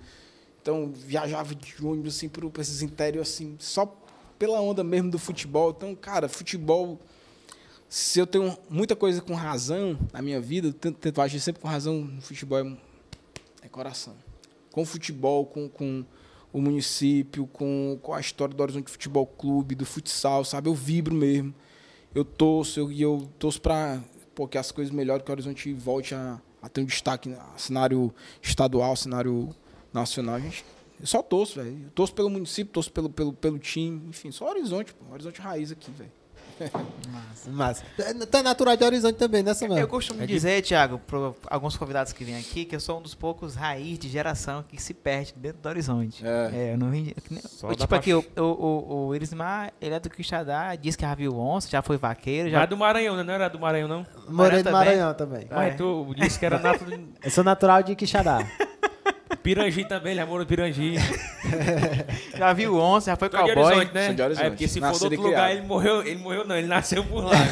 Então, 0.60 0.93
viajava 0.94 1.55
de 1.55 1.74
ônibus, 1.85 2.16
assim, 2.16 2.28
para 2.28 2.47
esses 2.60 2.82
interior, 2.82 3.23
assim, 3.23 3.56
só 3.59 3.86
pela 4.39 4.60
onda 4.60 4.85
mesmo 4.85 5.10
do 5.10 5.19
futebol. 5.19 5.70
Então, 5.77 5.94
cara, 5.94 6.28
futebol... 6.28 7.01
Se 7.89 8.19
eu 8.19 8.27
tenho 8.27 8.56
muita 8.70 8.97
coisa 8.97 9.20
com 9.20 9.35
razão 9.35 9.98
na 10.14 10.23
minha 10.23 10.40
vida, 10.40 10.69
eu 10.69 10.73
tento, 10.73 10.97
tento 10.97 11.20
agir 11.20 11.40
sempre 11.40 11.60
com 11.60 11.69
razão 11.69 12.01
no 12.02 12.23
futebol, 12.23 12.59
é, 12.59 12.77
é 13.62 13.69
coração. 13.69 14.14
Com 14.70 14.82
futebol, 14.86 15.44
com, 15.44 15.69
com 15.69 16.02
o 16.52 16.60
município, 16.60 17.46
com, 17.46 17.98
com 18.02 18.12
a 18.14 18.20
história 18.20 18.54
do 18.54 18.62
Horizonte 18.62 18.90
Futebol 18.90 19.26
Clube, 19.26 19.74
do 19.74 19.86
futsal, 19.86 20.44
sabe? 20.44 20.68
Eu 20.68 20.74
vibro 20.74 21.14
mesmo 21.14 21.54
eu 22.14 22.24
torço 22.26 22.78
eu- 22.78 22.92
eu, 22.92 23.28
torço 23.38 23.58
para 23.60 23.98
que 24.50 24.58
as 24.58 24.70
coisas 24.70 24.92
melhorem, 24.92 25.24
que 25.24 25.30
o 25.30 25.32
Horizonte 25.32 25.72
volte 25.72 26.14
a, 26.14 26.38
a 26.60 26.68
ter 26.68 26.82
um 26.82 26.84
destaque 26.84 27.28
no 27.28 27.38
cenário 27.56 28.12
estadual, 28.42 28.94
cenário 28.96 29.48
nacional. 29.92 30.34
A 30.34 30.40
gente, 30.40 30.62
eu 31.00 31.06
só 31.06 31.22
torço, 31.22 31.62
velho. 31.62 31.84
Eu 31.84 31.90
torço 31.90 32.14
pelo 32.14 32.28
município, 32.28 32.70
torço 32.72 32.92
pelo, 32.92 33.08
pelo, 33.08 33.32
pelo 33.32 33.58
time, 33.58 34.08
enfim, 34.08 34.30
só 34.30 34.48
Horizonte, 34.50 34.92
pô. 34.92 35.10
Horizonte 35.12 35.40
raiz 35.40 35.72
aqui, 35.72 35.90
velho. 35.90 36.12
Mas, 37.48 37.82
tá 38.30 38.42
natural 38.42 38.76
de 38.76 38.84
Horizonte 38.84 39.16
também, 39.16 39.42
né, 39.42 39.52
Samuel? 39.52 39.80
Eu 39.80 39.88
costumo 39.88 40.24
dizer, 40.26 40.62
Thiago, 40.62 40.98
para 41.00 41.32
alguns 41.50 41.76
convidados 41.76 42.12
que 42.12 42.22
vêm 42.24 42.36
aqui, 42.38 42.64
que 42.64 42.76
eu 42.76 42.80
sou 42.80 42.98
um 42.98 43.02
dos 43.02 43.14
poucos 43.16 43.56
raiz 43.56 43.98
de 43.98 44.08
geração 44.08 44.62
que 44.62 44.80
se 44.80 44.94
perde 44.94 45.34
dentro 45.36 45.60
do 45.60 45.68
horizonte. 45.68 46.24
É. 46.24 46.72
eu 46.72 46.78
não 46.78 46.90
vim. 46.90 47.06
tipo 47.06 47.86
pra- 47.88 47.98
aqui, 47.98 48.14
o, 48.14 48.24
o, 48.36 48.42
o, 48.42 49.06
o 49.08 49.14
Irismar, 49.14 49.72
ele 49.80 49.94
é 49.94 50.00
do 50.00 50.08
Quixadá, 50.08 50.74
diz 50.76 50.94
que 50.94 51.02
já 51.02 51.14
viu 51.14 51.36
onça, 51.36 51.68
já 51.68 51.82
foi 51.82 51.96
vaqueiro, 51.96 52.48
Já 52.48 52.58
já. 52.58 52.64
é 52.64 52.66
do 52.68 52.76
Maranhão, 52.76 53.16
né? 53.16 53.22
Não 53.24 53.34
era 53.34 53.48
do 53.48 53.58
Maranhão, 53.58 53.88
não? 53.88 54.06
Morei 54.28 54.58
no 54.58 54.64
também? 54.64 54.78
Maranhão 54.78 55.14
também. 55.14 55.46
Ah, 55.50 55.56
Mas 55.56 55.74
é? 55.74 55.76
tu 55.76 56.14
disse 56.16 56.38
que 56.38 56.46
era 56.46 56.58
do 56.78 57.08
Eu 57.24 57.30
sou 57.30 57.42
natural 57.42 57.82
de 57.82 57.96
Quixadá. 57.96 58.38
Pirangi 59.43 59.85
também, 59.85 60.12
ele 60.12 60.20
é 60.20 60.24
moro 60.24 60.44
do 60.44 60.48
Pirangi. 60.48 60.94
Já 62.39 62.52
viu 62.52 62.77
onça, 62.78 63.10
já 63.10 63.16
foi 63.16 63.28
de 63.28 63.36
cowboy. 63.36 63.56
Horizonte, 63.64 63.93
né? 63.94 64.06
Sou 64.06 64.14
de 64.14 64.23
Horizonte. 64.23 64.47
É 64.47 64.51
porque 64.51 64.69
se 64.69 64.81
for 64.81 64.98
do 64.98 65.05
outro 65.05 65.23
lugar, 65.23 65.52
ele 65.52 65.62
morreu, 65.62 66.02
ele 66.02 66.16
morreu 66.19 66.47
não, 66.47 66.56
ele 66.56 66.66
nasceu 66.69 67.05
por 67.05 67.24
lá. 67.24 67.32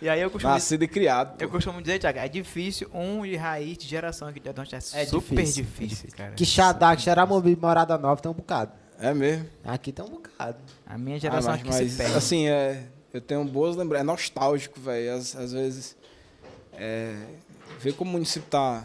E 0.00 0.08
aí 0.10 0.20
eu 0.20 0.30
costumo, 0.30 0.52
Nascido 0.52 0.82
e 0.84 0.88
criado. 0.88 1.40
eu 1.40 1.48
pô. 1.48 1.54
costumo 1.54 1.80
dizer, 1.80 1.98
Thiago, 1.98 2.18
é 2.18 2.28
difícil 2.28 2.88
um 2.92 3.22
de 3.22 3.34
raiz 3.34 3.78
de 3.78 3.86
geração 3.88 4.28
aqui 4.28 4.38
de 4.38 4.48
Adonte. 4.48 4.74
É, 4.74 4.78
É 4.78 4.80
super 5.06 5.42
difícil, 5.42 5.64
difícil, 5.64 6.08
cara. 6.14 6.32
Que 6.32 6.44
Xadá, 6.44 6.94
que 6.94 7.00
Xeramobi, 7.02 7.56
Morada 7.56 7.96
Nova 7.96 8.20
tem 8.20 8.30
um 8.30 8.34
bocado. 8.34 8.72
É 9.00 9.14
mesmo. 9.14 9.46
Aqui 9.64 9.92
tem 9.92 10.04
um 10.04 10.08
bocado. 10.10 10.58
A 10.86 10.98
minha 10.98 11.16
Ah, 11.16 11.20
geração 11.20 11.50
mas, 11.52 11.60
aqui 11.60 11.70
mas, 11.70 11.90
se 11.92 11.96
perde. 11.96 12.14
assim, 12.14 12.46
é, 12.46 12.82
eu 13.12 13.22
tenho 13.22 13.42
boas 13.46 13.74
lembranças. 13.74 14.02
É 14.02 14.06
nostálgico, 14.06 14.78
velho. 14.78 15.14
Às, 15.14 15.34
às 15.34 15.52
vezes, 15.52 15.96
é, 16.74 17.14
ver 17.80 17.94
como 17.94 18.10
o 18.10 18.12
município 18.12 18.48
tá 18.50 18.84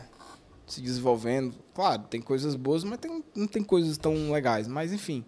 se 0.72 0.81
desenvolvendo. 0.81 1.56
Claro, 1.73 2.03
tem 2.03 2.22
coisas 2.22 2.56
boas, 2.56 2.84
mas 2.84 2.98
tem, 2.99 3.23
não 3.35 3.48
tem 3.48 3.64
coisas 3.64 3.98
tão 3.98 4.31
legais. 4.31 4.68
Mas, 4.68 4.91
enfim. 4.93 5.23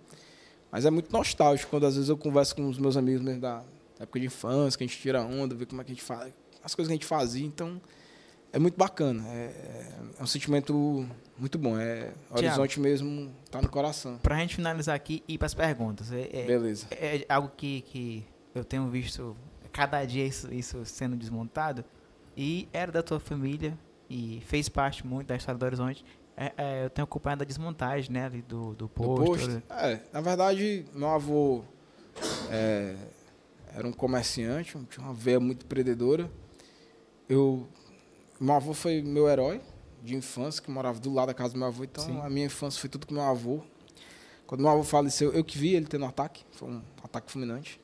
Mas 0.72 0.86
é 0.86 0.90
muito 0.92 1.12
nostálgico 1.12 1.70
quando 1.70 1.86
às 1.86 1.96
vezes 1.96 2.10
eu 2.10 2.18
converso 2.18 2.56
com 2.56 2.68
os 2.68 2.80
meus 2.80 2.98
amigos 2.98 3.22
mesmo 3.22 3.42
da 3.42 3.64
época 4.00 4.20
de 4.20 4.26
infância, 4.26 4.78
que 4.78 4.84
a 4.84 4.88
gente 4.88 5.00
tira 5.00 5.22
onda, 5.22 5.54
ver 5.56 5.66
como 5.68 5.82
é 5.82 5.84
que 5.84 5.92
a 5.92 5.96
gente 5.96 6.04
faz, 6.04 6.34
as 6.64 6.74
coisas 6.74 6.90
que 6.90 6.94
a 6.94 6.96
gente 6.96 7.06
fazia. 7.06 7.46
Então, 7.46 7.80
é 8.52 8.58
muito 8.60 8.76
bacana. 8.78 9.24
É, 9.30 9.46
é- 9.46 9.94
é 10.20 10.24
um 10.24 10.28
sentimento 10.28 11.08
muito 11.38 11.58
bom. 11.60 11.78
É 11.78 12.12
horizonte 12.32 12.80
mesmo, 12.80 13.32
tá 13.52 13.62
no 13.62 13.70
coração. 13.70 14.18
Pra 14.18 14.38
gente 14.38 14.56
finalizar 14.56 14.96
aqui 14.96 15.24
e 15.28 15.36
ir 15.36 15.38
pras 15.38 15.54
perguntas. 15.54 16.12
É, 16.12 16.30
é- 16.34 16.46
Beleza. 16.46 16.88
é 16.92 17.26
algo 17.30 17.52
que, 17.56 17.82
que 17.82 18.26
eu 18.56 18.64
tenho 18.64 18.88
visto 18.90 19.36
cada 19.72 20.04
dia 20.06 20.26
isso, 20.26 20.54
isso 20.54 20.84
sendo 20.86 21.16
desmontado. 21.16 21.84
E 22.36 22.68
era 22.74 22.92
da 22.92 23.04
tua 23.04 23.20
família 23.20 23.78
e 24.14 24.42
fez 24.42 24.70
parte 24.70 25.06
muito 25.06 25.28
da 25.28 25.36
história 25.36 25.58
do 25.58 25.66
Horizonte. 25.66 26.06
É, 26.38 26.54
é, 26.56 26.86
eu 26.86 26.90
tenho 26.92 27.04
acompanhado 27.04 27.42
a 27.42 27.46
desmontagem, 27.46 28.12
né, 28.12 28.26
ali 28.26 28.44
do, 28.44 28.70
do 28.70 28.86
Do 28.86 28.90
posto. 28.90 29.26
posto? 29.26 29.64
É, 29.72 30.00
na 30.12 30.22
verdade, 30.22 30.86
meu 30.94 31.10
avô 31.10 31.64
é, 32.52 32.96
era 33.74 33.88
um 33.88 33.92
comerciante, 33.92 34.78
tinha 34.88 35.04
uma 35.04 35.14
veia 35.16 35.40
muito 35.40 35.66
empreendedora. 35.66 36.30
Eu, 37.28 37.68
meu 38.40 38.54
avô 38.54 38.74
foi 38.74 39.02
meu 39.02 39.28
herói 39.28 39.60
de 40.04 40.16
infância, 40.16 40.62
que 40.62 40.70
morava 40.70 41.00
do 41.00 41.12
lado 41.12 41.28
da 41.28 41.34
casa 41.34 41.54
do 41.54 41.58
meu 41.60 41.68
avô, 41.68 41.84
então 41.84 42.06
Sim. 42.06 42.20
a 42.22 42.30
minha 42.30 42.46
infância 42.46 42.80
foi 42.80 42.90
tudo 42.92 43.08
com 43.08 43.16
meu 43.16 43.24
avô. 43.24 43.62
Quando 44.46 44.62
meu 44.62 44.70
avô 44.70 44.84
faleceu, 44.84 45.32
eu 45.34 45.44
que 45.44 45.58
vi 45.58 45.74
ele 45.74 45.88
tendo 45.88 46.06
um 46.06 46.08
ataque, 46.10 46.46
foi 46.52 46.70
um 46.70 46.84
ataque 47.04 47.32
fulminante. 47.32 47.82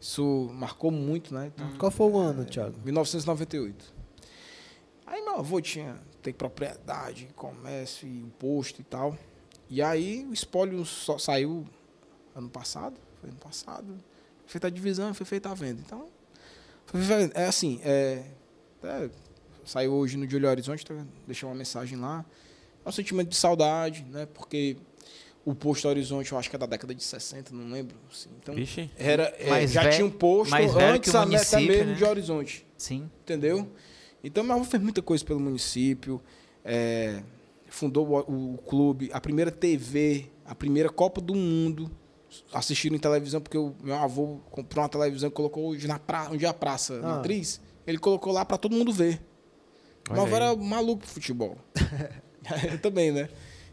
Isso 0.00 0.48
marcou 0.54 0.92
muito, 0.92 1.34
né? 1.34 1.50
Então, 1.52 1.76
Qual 1.76 1.90
foi 1.90 2.06
o 2.06 2.16
ano, 2.18 2.44
Thiago? 2.44 2.76
1998. 2.84 3.99
Aí 5.10 5.20
meu 5.22 5.36
avô 5.38 5.60
tinha 5.60 5.96
tem 6.22 6.32
propriedade, 6.32 7.28
comércio 7.34 8.06
e 8.06 8.22
um 8.22 8.30
posto 8.30 8.80
e 8.80 8.84
tal. 8.84 9.16
E 9.68 9.82
aí 9.82 10.24
o 10.24 10.32
espólio 10.32 10.84
só 10.84 11.18
saiu 11.18 11.66
ano 12.34 12.48
passado, 12.48 12.96
foi 13.20 13.30
ano 13.30 13.38
passado. 13.38 13.86
Foi 14.40 14.48
feita 14.48 14.66
a 14.68 14.70
divisão, 14.70 15.12
foi 15.12 15.26
feita 15.26 15.50
a 15.50 15.54
venda. 15.54 15.82
Então, 15.84 16.06
foi 16.86 17.00
feita- 17.02 17.38
é 17.40 17.46
assim, 17.46 17.80
é, 17.84 18.22
até 18.78 19.10
saiu 19.64 19.92
hoje 19.94 20.16
no 20.16 20.26
Diolho 20.26 20.48
Horizonte, 20.48 20.84
tá, 20.86 20.94
deixei 21.26 21.48
uma 21.48 21.54
mensagem 21.54 21.98
lá. 21.98 22.24
É 22.84 22.88
um 22.88 22.92
sentimento 22.92 23.28
de 23.28 23.36
saudade, 23.36 24.04
né? 24.04 24.26
Porque 24.26 24.76
o 25.44 25.54
posto 25.54 25.88
Horizonte, 25.88 26.32
eu 26.32 26.38
acho 26.38 26.48
que 26.50 26.56
é 26.56 26.58
da 26.58 26.66
década 26.66 26.94
de 26.94 27.02
60, 27.02 27.52
não 27.54 27.70
lembro. 27.72 27.96
assim. 28.10 28.28
Então, 28.42 28.54
Vixe. 28.54 28.90
era, 28.96 29.34
é, 29.38 29.66
já 29.66 29.82
velho- 29.82 29.94
tinha 29.94 30.06
um 30.06 30.10
posto 30.10 30.54
antes 30.54 31.14
até 31.14 31.26
município, 31.26 31.66
mesmo 31.66 31.86
né? 31.92 31.94
de 31.94 32.04
Horizonte 32.04 32.66
Sim. 32.76 33.10
entendeu? 33.22 33.68
Então, 34.22 34.44
meu 34.44 34.56
avô 34.56 34.64
fez 34.64 34.82
muita 34.82 35.00
coisa 35.02 35.24
pelo 35.24 35.40
município, 35.40 36.20
é, 36.64 37.22
fundou 37.68 38.06
o, 38.08 38.54
o 38.54 38.58
clube, 38.58 39.10
a 39.12 39.20
primeira 39.20 39.50
TV, 39.50 40.26
a 40.44 40.54
primeira 40.54 40.88
Copa 40.90 41.20
do 41.20 41.34
Mundo, 41.34 41.90
assistindo 42.52 42.94
em 42.94 42.98
televisão, 42.98 43.40
porque 43.40 43.56
o 43.58 43.74
meu 43.82 43.94
avô 43.96 44.38
comprou 44.50 44.82
uma 44.82 44.88
televisão 44.88 45.28
e 45.28 45.32
colocou 45.32 45.68
hoje 45.68 45.88
na 45.88 45.98
pra, 45.98 46.28
onde 46.30 46.44
é 46.44 46.48
a 46.48 46.54
praça 46.54 47.00
Ah. 47.02 47.16
matriz, 47.16 47.60
ele 47.86 47.98
colocou 47.98 48.32
lá 48.32 48.44
para 48.44 48.56
todo 48.58 48.74
mundo 48.76 48.92
ver. 48.92 49.20
Meu 50.10 50.20
Olha 50.20 50.22
avô 50.22 50.36
aí. 50.36 50.42
era 50.42 50.56
maluco 50.56 50.98
pro 51.02 51.08
futebol. 51.10 51.56
Eu 52.72 52.78
também, 52.80 53.10
né? 53.12 53.28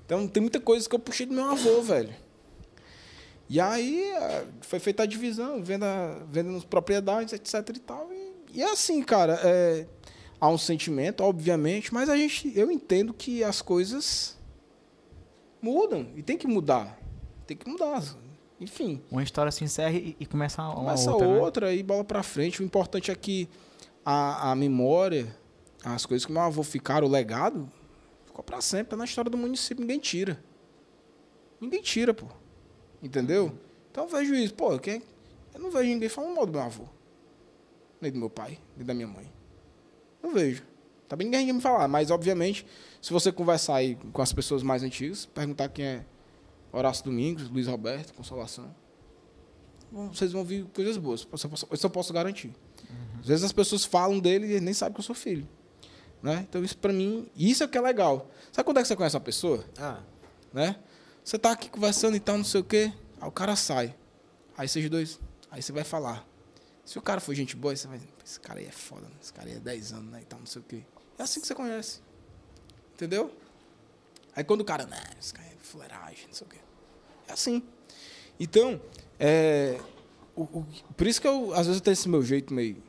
Então, 0.05 0.27
tem 0.27 0.41
muita 0.41 0.59
coisa 0.59 0.87
que 0.87 0.95
eu 0.95 0.99
puxei 0.99 1.25
do 1.25 1.33
meu 1.33 1.45
avô, 1.45 1.81
velho. 1.81 2.13
E 3.49 3.59
aí, 3.59 4.09
eh, 4.11 4.45
foi 4.61 4.79
feita 4.79 5.03
a 5.03 5.05
divisão, 5.05 5.63
venda, 5.63 5.85
vendendo 6.29 6.57
as 6.57 6.65
propriedades, 6.65 7.33
etc 7.33 7.69
e 7.75 7.79
tal. 7.79 8.09
E, 8.13 8.57
e 8.59 8.61
é 8.61 8.71
assim, 8.71 9.01
cara, 9.03 9.39
é, 9.43 9.85
há 10.39 10.47
um 10.49 10.57
sentimento, 10.57 11.21
obviamente, 11.23 11.93
mas 11.93 12.09
a 12.09 12.17
gente, 12.17 12.51
eu 12.55 12.71
entendo 12.71 13.13
que 13.13 13.43
as 13.43 13.61
coisas 13.61 14.37
mudam 15.61 16.07
e 16.15 16.23
tem 16.23 16.37
que 16.37 16.47
mudar. 16.47 16.99
Tem 17.45 17.55
que 17.55 17.69
mudar. 17.69 18.03
Enfim, 18.59 19.01
Uma 19.11 19.21
história 19.21 19.51
se 19.51 19.63
encerra 19.63 19.95
e, 19.95 20.15
e 20.19 20.25
começa 20.25 20.61
uma, 20.61 20.75
começa 20.75 21.11
outra, 21.11 21.27
né? 21.27 21.39
outra 21.39 21.73
e 21.73 21.83
bola 21.83 22.03
pra 22.03 22.23
frente. 22.23 22.61
O 22.61 22.65
importante 22.65 23.11
é 23.11 23.15
que 23.15 23.47
a, 24.03 24.51
a 24.51 24.55
memória, 24.55 25.35
as 25.83 26.05
coisas 26.05 26.25
que 26.25 26.31
meu 26.31 26.41
avô 26.41 26.63
ficaram, 26.63 27.07
o 27.07 27.09
legado, 27.09 27.71
ficou 28.25 28.43
pra 28.43 28.59
sempre. 28.59 28.91
Tá 28.91 28.97
na 28.97 29.05
história 29.05 29.29
do 29.29 29.37
município, 29.37 29.81
ninguém 29.81 29.99
tira. 29.99 30.43
Ninguém 31.61 31.81
tira, 31.81 32.13
pô. 32.13 32.25
Entendeu? 33.01 33.51
Então 33.91 34.05
eu 34.05 34.09
vejo 34.09 34.33
isso. 34.33 34.55
Pô, 34.55 34.77
quem, 34.79 35.03
eu 35.53 35.59
não 35.59 35.69
vejo 35.69 35.89
ninguém 35.89 36.09
falando 36.09 36.35
mal 36.35 36.45
do 36.45 36.51
meu 36.51 36.61
avô. 36.61 36.85
Nem 38.01 38.11
do 38.11 38.17
meu 38.17 38.29
pai, 38.29 38.59
nem 38.75 38.85
da 38.85 38.93
minha 38.93 39.07
mãe. 39.07 39.31
Não 40.21 40.33
vejo. 40.33 40.63
Também 41.07 41.29
ninguém 41.29 41.53
me 41.53 41.61
falar. 41.61 41.87
Mas, 41.87 42.11
obviamente, 42.11 42.65
se 43.01 43.11
você 43.11 43.31
conversar 43.31 43.75
aí 43.75 43.95
com 44.11 44.21
as 44.21 44.33
pessoas 44.33 44.61
mais 44.63 44.83
antigas, 44.83 45.25
perguntar 45.25 45.69
quem 45.69 45.85
é 45.85 46.05
Horácio 46.71 47.05
Domingos, 47.05 47.49
Luiz 47.49 47.67
Roberto, 47.67 48.13
Consolação, 48.13 48.73
vocês 49.91 50.31
vão 50.31 50.41
ouvir 50.41 50.65
coisas 50.73 50.97
boas. 50.97 51.21
Isso 51.21 51.45
eu 51.45 51.49
posso, 51.49 51.67
isso 51.71 51.85
eu 51.85 51.89
posso 51.89 52.13
garantir. 52.13 52.53
Às 53.19 53.27
vezes 53.27 53.43
as 53.45 53.51
pessoas 53.53 53.85
falam 53.85 54.19
dele 54.19 54.47
e 54.47 54.51
eles 54.51 54.61
nem 54.61 54.73
sabem 54.73 54.93
que 54.93 54.99
eu 54.99 55.03
sou 55.03 55.15
filho. 55.15 55.47
Né? 56.21 56.45
Então, 56.49 56.63
isso 56.63 56.77
pra 56.77 56.91
mim, 56.91 57.29
isso 57.35 57.63
é 57.63 57.67
que 57.67 57.77
é 57.77 57.81
legal. 57.81 58.29
Sabe 58.51 58.65
quando 58.65 58.77
é 58.77 58.81
que 58.81 58.87
você 58.87 58.95
conhece 58.95 59.15
uma 59.15 59.21
pessoa? 59.21 59.63
Ah, 59.77 59.99
né? 60.53 60.77
Você 61.23 61.37
tá 61.37 61.51
aqui 61.51 61.69
conversando 61.69 62.15
e 62.15 62.19
tal, 62.19 62.37
não 62.37 62.43
sei 62.43 62.61
o 62.61 62.63
quê. 62.63 62.91
Aí 63.19 63.27
o 63.27 63.31
cara 63.31 63.55
sai. 63.55 63.95
Aí 64.57 64.67
vocês 64.67 64.89
dois. 64.89 65.19
Aí 65.51 65.61
você 65.61 65.71
vai 65.71 65.83
falar. 65.83 66.25
Se 66.83 66.97
o 66.97 67.01
cara 67.01 67.19
for 67.19 67.33
gente 67.35 67.55
boa, 67.55 67.75
você 67.75 67.87
vai. 67.87 67.99
Esse 68.27 68.39
cara 68.41 68.59
aí 68.59 68.65
é 68.65 68.71
foda, 68.71 69.03
né? 69.07 69.15
Esse 69.23 69.31
cara 69.31 69.47
aí 69.47 69.55
é 69.55 69.59
10 69.59 69.93
anos, 69.93 70.11
né? 70.11 70.19
E 70.21 70.25
tal, 70.25 70.39
não 70.39 70.45
sei 70.45 70.61
o 70.61 70.65
quê. 70.65 70.81
É 71.17 71.23
assim 71.23 71.39
que 71.39 71.47
você 71.47 71.55
conhece. 71.55 72.01
Entendeu? 72.93 73.31
Aí 74.35 74.43
quando 74.43 74.61
o 74.61 74.65
cara, 74.65 74.85
né, 74.85 75.01
esse 75.17 75.33
cara 75.33 75.47
é 75.47 75.55
fuleiragem, 75.61 76.27
não 76.27 76.33
sei 76.33 76.45
o 76.45 76.49
quê. 76.49 76.57
É 77.27 77.31
assim. 77.31 77.63
Então, 78.37 78.81
é. 79.17 79.79
o- 80.35 80.43
o- 80.43 80.65
por 80.95 81.07
isso 81.07 81.21
que 81.21 81.27
eu, 81.27 81.53
às 81.53 81.65
vezes, 81.67 81.75
eu 81.79 81.81
tenho 81.81 81.93
esse 81.93 82.09
meu 82.09 82.21
jeito 82.21 82.53
meio. 82.53 82.83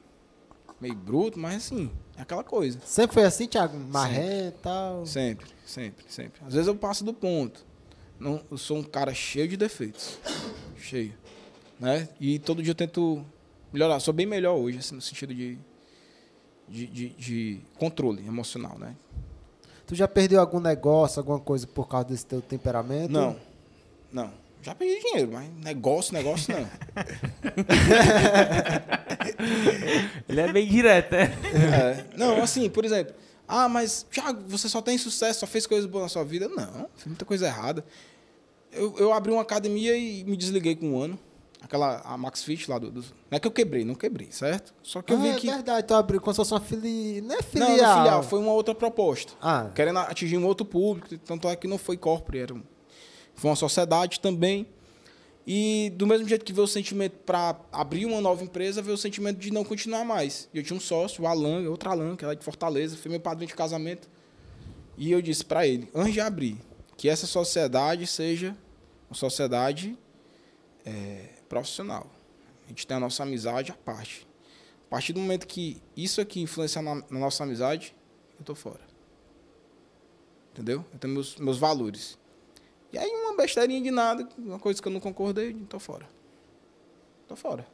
meio 0.81 0.95
bruto, 0.95 1.39
mas 1.39 1.57
assim, 1.57 1.91
é 2.17 2.23
aquela 2.23 2.43
coisa. 2.45 2.79
sempre 2.85 3.15
foi 3.15 3.25
assim, 3.25 3.47
Thiago? 3.47 3.77
Marré 3.79 4.49
e 4.49 4.53
tal. 4.53 5.07
Sempre, 5.07 5.47
sempre, 5.65 6.05
sempre. 6.09 6.41
Às 6.45 6.53
vezes 6.55 6.67
eu 6.69 6.75
passo 6.77 7.05
do 7.05 7.15
ponto. 7.15 7.65
Não, 8.19 8.45
eu 8.51 8.59
sou 8.59 8.77
um 8.79 8.83
cara 8.85 9.15
cheio 9.15 9.47
de 9.49 9.57
defeitos. 9.57 10.19
Cheio. 10.77 11.15
Né? 11.81 12.09
E 12.21 12.39
todo 12.41 12.61
dia 12.63 12.73
eu 12.73 12.75
tento 12.75 13.25
melhorar. 13.79 14.01
Sou 14.01 14.13
bem 14.13 14.27
melhor 14.27 14.57
hoje, 14.57 14.79
assim, 14.79 14.97
no 14.97 15.01
sentido 15.01 15.33
de, 15.33 15.57
de, 16.69 16.87
de, 16.87 17.09
de 17.11 17.61
controle 17.79 18.27
emocional, 18.27 18.77
né? 18.79 18.97
Tu 19.87 19.95
já 19.95 20.09
perdeu 20.09 20.41
algum 20.41 20.61
negócio, 20.61 21.21
alguma 21.21 21.39
coisa 21.39 21.67
por 21.67 21.89
causa 21.89 22.09
desse 22.09 22.27
teu 22.27 22.43
temperamento? 22.43 23.11
Não, 23.11 23.37
não. 24.13 24.31
Já 24.61 24.75
perdi 24.75 25.01
dinheiro, 25.01 25.31
mas 25.33 25.49
negócio, 25.65 26.13
negócio 26.13 26.55
não. 26.55 26.69
Ele 30.29 30.41
é 30.41 30.53
bem 30.53 30.67
direto, 30.67 31.13
né? 31.13 31.33
É, 31.55 32.05
não, 32.17 32.43
assim, 32.43 32.69
por 32.69 32.85
exemplo, 32.85 33.15
ah, 33.47 33.69
mas 33.69 34.05
Thiago, 34.11 34.43
você 34.49 34.69
só 34.69 34.83
tem 34.83 34.99
sucesso, 34.99 35.39
só 35.41 35.47
fez 35.47 35.67
coisas 35.67 35.89
boas 35.89 36.03
na 36.03 36.09
sua 36.09 36.25
vida? 36.25 36.49
Não, 36.49 36.89
fiz 36.97 37.07
muita 37.07 37.25
coisa 37.25 37.47
errada. 37.47 37.85
Eu, 38.73 38.95
eu 38.99 39.13
abri 39.13 39.33
uma 39.33 39.43
academia 39.43 39.97
e 39.97 40.25
me 40.25 40.37
desliguei 40.37 40.75
com 40.75 40.91
um 40.91 41.01
ano. 41.01 41.19
Aquela, 41.61 42.01
a 42.05 42.17
Max 42.17 42.45
Fit 42.45 42.71
lá 42.71 42.79
do, 42.79 42.91
do- 42.91 43.01
Não 43.03 43.37
é 43.37 43.41
que 43.41 43.47
eu 43.47 43.51
quebrei, 43.51 43.85
não 43.85 43.95
quebrei, 43.95 44.29
certo? 44.31 44.73
Só 44.83 45.03
que 45.03 45.13
eu 45.13 45.19
ah, 45.19 45.21
vi 45.21 45.29
é 45.29 45.35
que. 45.35 45.47
verdade, 45.51 45.87
tu 45.87 45.95
abriu 45.95 46.21
como 46.21 46.33
se 46.33 46.37
fosse 46.37 46.53
uma 46.55 46.61
filial. 46.61 47.25
Não 47.25 47.35
é 47.37 47.43
filial. 47.43 47.69
Não, 47.71 47.77
não 47.77 47.85
é 47.93 47.97
filial, 47.99 48.23
foi 48.23 48.39
uma 48.39 48.53
outra 48.53 48.75
proposta. 48.75 49.33
Ah, 49.43 49.69
Querendo 49.75 49.99
atingir 49.99 50.37
um 50.39 50.47
outro 50.47 50.65
público, 50.65 51.19
tanto 51.19 51.49
é 51.49 51.57
que 51.57 51.67
não 51.67 51.77
foi 51.77 51.97
corporate, 51.97 52.39
era 52.43 52.55
um- 52.55 52.63
foi 53.35 53.51
uma 53.51 53.57
sociedade 53.57 54.21
também. 54.21 54.67
E 55.51 55.91
do 55.97 56.07
mesmo 56.07 56.29
jeito 56.29 56.45
que 56.45 56.53
veio 56.53 56.65
o 56.65 56.69
sentimento 56.69 57.17
para 57.25 57.57
abrir 57.73 58.05
uma 58.07 58.21
nova 58.21 58.45
empresa, 58.45 58.81
veio 58.83 58.95
o 58.95 58.99
sentimento 58.99 59.39
de 59.39 59.51
não 59.51 59.65
continuar 59.65 60.05
mais. 60.05 60.49
E 60.53 60.59
eu 60.59 60.63
tinha 60.63 60.77
um 60.77 60.81
sócio, 60.81 61.25
o 61.25 61.27
Alan, 61.27 61.69
outro 61.71 61.91
Alan, 61.91 62.15
que 62.17 62.25
era 62.25 62.37
de 62.37 62.45
Fortaleza, 62.45 62.97
foi 62.97 63.11
meu 63.11 63.19
padrinho 63.21 63.49
de 63.49 63.55
casamento. 63.55 64.09
E 64.97 65.11
eu 65.11 65.21
disse 65.23 65.45
para 65.45 65.67
ele, 65.67 65.89
antes 65.95 66.13
de 66.13 66.21
abrir, 66.21 66.59
que 66.99 67.09
essa 67.09 67.27
sociedade 67.27 68.07
seja 68.07 68.55
uma 69.11 69.15
sociedade 69.17 69.97
é, 70.85 71.31
profissional. 71.49 72.11
A 72.65 72.69
gente 72.69 72.87
tem 72.87 72.97
a 72.97 73.01
nossa 73.01 73.23
amizade 73.23 73.73
à 73.73 73.75
parte. 73.75 74.27
A 74.87 74.91
partir 74.91 75.13
do 75.13 75.21
momento 75.21 75.47
que 75.47 75.83
isso 75.97 76.21
aqui 76.21 76.41
influenciar 76.41 76.83
na, 76.83 76.97
na 76.97 77.19
nossa 77.19 77.45
amizade, 77.45 77.95
eu 78.39 78.45
tô 78.45 78.55
fora. 78.55 78.81
Entendeu? 80.53 80.85
Eu 80.93 80.99
tenho 80.99 81.15
meus, 81.15 81.37
meus 81.37 81.59
valores. 81.59 82.19
E 82.93 82.99
aí 82.99 83.09
uma 83.09 83.37
besteirinha 83.37 83.81
de 83.83 83.91
nada, 83.91 84.29
uma 84.39 84.59
coisa 84.59 84.81
que 84.81 84.89
eu 84.89 84.93
não 84.93 85.01
concordei, 85.01 85.55
tô 85.69 85.79
fora. 85.79 86.09
Tô 87.27 87.37
fora. 87.37 87.67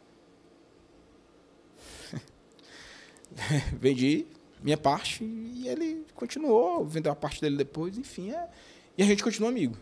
vendi 3.79 4.27
minha 4.61 4.77
parte 4.77 5.25
e 5.25 5.69
ele 5.69 6.07
continuou, 6.15 6.85
vendeu 6.85 7.13
a 7.13 7.17
parte 7.17 7.41
dele 7.41 7.57
depois, 7.57 7.97
enfim. 7.99 8.33
É, 8.33 8.49
e 8.97 9.03
a 9.03 9.07
gente 9.07 9.23
continuou 9.23 9.51
amigo. 9.51 9.77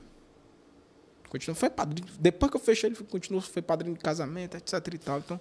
Continuou, 1.33 1.59
foi 1.59 1.71
padrinho. 1.71 2.07
Depois 2.21 2.51
que 2.51 2.59
eu 2.59 2.61
fechei, 2.61 2.91
ele 2.91 2.97
continuou, 3.05 3.41
foi 3.41 3.63
padrinho 3.63 3.97
de 3.97 4.01
casamento, 4.03 4.55
etc 4.55 4.87
e 4.93 4.99
tal. 4.99 5.19
Então, 5.19 5.41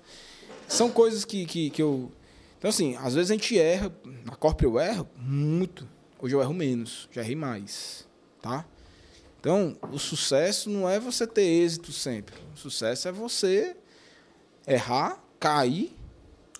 são 0.65 0.89
coisas 0.89 1.25
que, 1.25 1.45
que, 1.45 1.69
que 1.69 1.81
eu. 1.81 2.09
Então, 2.57 2.69
assim, 2.69 2.95
às 2.95 3.13
vezes 3.13 3.29
a 3.29 3.33
gente 3.33 3.59
erra. 3.59 3.93
Na 4.23 4.33
Corp 4.37 4.61
eu 4.61 4.79
erro 4.79 5.05
muito. 5.17 5.85
Hoje 6.17 6.33
eu 6.33 6.39
erro 6.39 6.53
menos, 6.53 7.09
já 7.11 7.21
errei 7.21 7.35
mais. 7.35 8.07
Tá? 8.41 8.65
Então, 9.37 9.75
o 9.91 9.99
sucesso 9.99 10.69
não 10.69 10.89
é 10.89 10.97
você 10.97 11.27
ter 11.27 11.41
êxito 11.41 11.91
sempre. 11.91 12.35
O 12.55 12.57
sucesso 12.57 13.09
é 13.09 13.11
você 13.11 13.75
errar, 14.65 15.21
cair, 15.41 15.93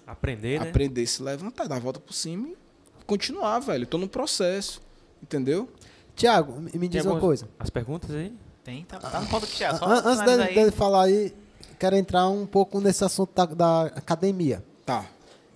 Aprender, 0.06 0.60
né? 0.60 0.68
aprender, 0.68 1.08
se 1.08 1.24
levantar, 1.24 1.70
dar 1.70 1.78
a 1.78 1.80
volta 1.80 2.02
por 2.02 2.12
cima 2.12 2.50
e 2.50 2.58
continuar, 3.06 3.60
velho. 3.60 3.84
Eu 3.84 3.88
tô 3.88 3.98
no 3.98 4.10
processo. 4.10 4.82
Entendeu? 5.24 5.70
Tiago, 6.18 6.60
me 6.60 6.90
diz 6.90 7.04
Tem 7.04 7.12
uma 7.12 7.22
coisa. 7.22 7.48
As 7.58 7.70
perguntas 7.70 8.12
aí? 8.12 8.34
Tem, 8.64 8.84
tá, 8.86 9.00
tá 9.00 9.20
no 9.20 9.28
ponto 9.28 9.48
que 9.48 9.58
já. 9.58 9.76
Só 9.76 9.86
Antes 9.86 10.24
dele, 10.26 10.44
aí. 10.44 10.56
dele 10.56 10.72
falar 10.72 11.06
aí, 11.06 11.34
quero 11.80 11.96
entrar 11.96 12.28
um 12.30 12.46
pouco 12.46 12.80
nesse 12.80 13.04
assunto 13.04 13.32
da, 13.34 13.46
da 13.46 13.82
academia. 13.96 14.64
Tá. 14.86 15.06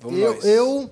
Vamos 0.01 0.19
Eu, 0.19 0.33
nós. 0.35 0.45
eu, 0.45 0.89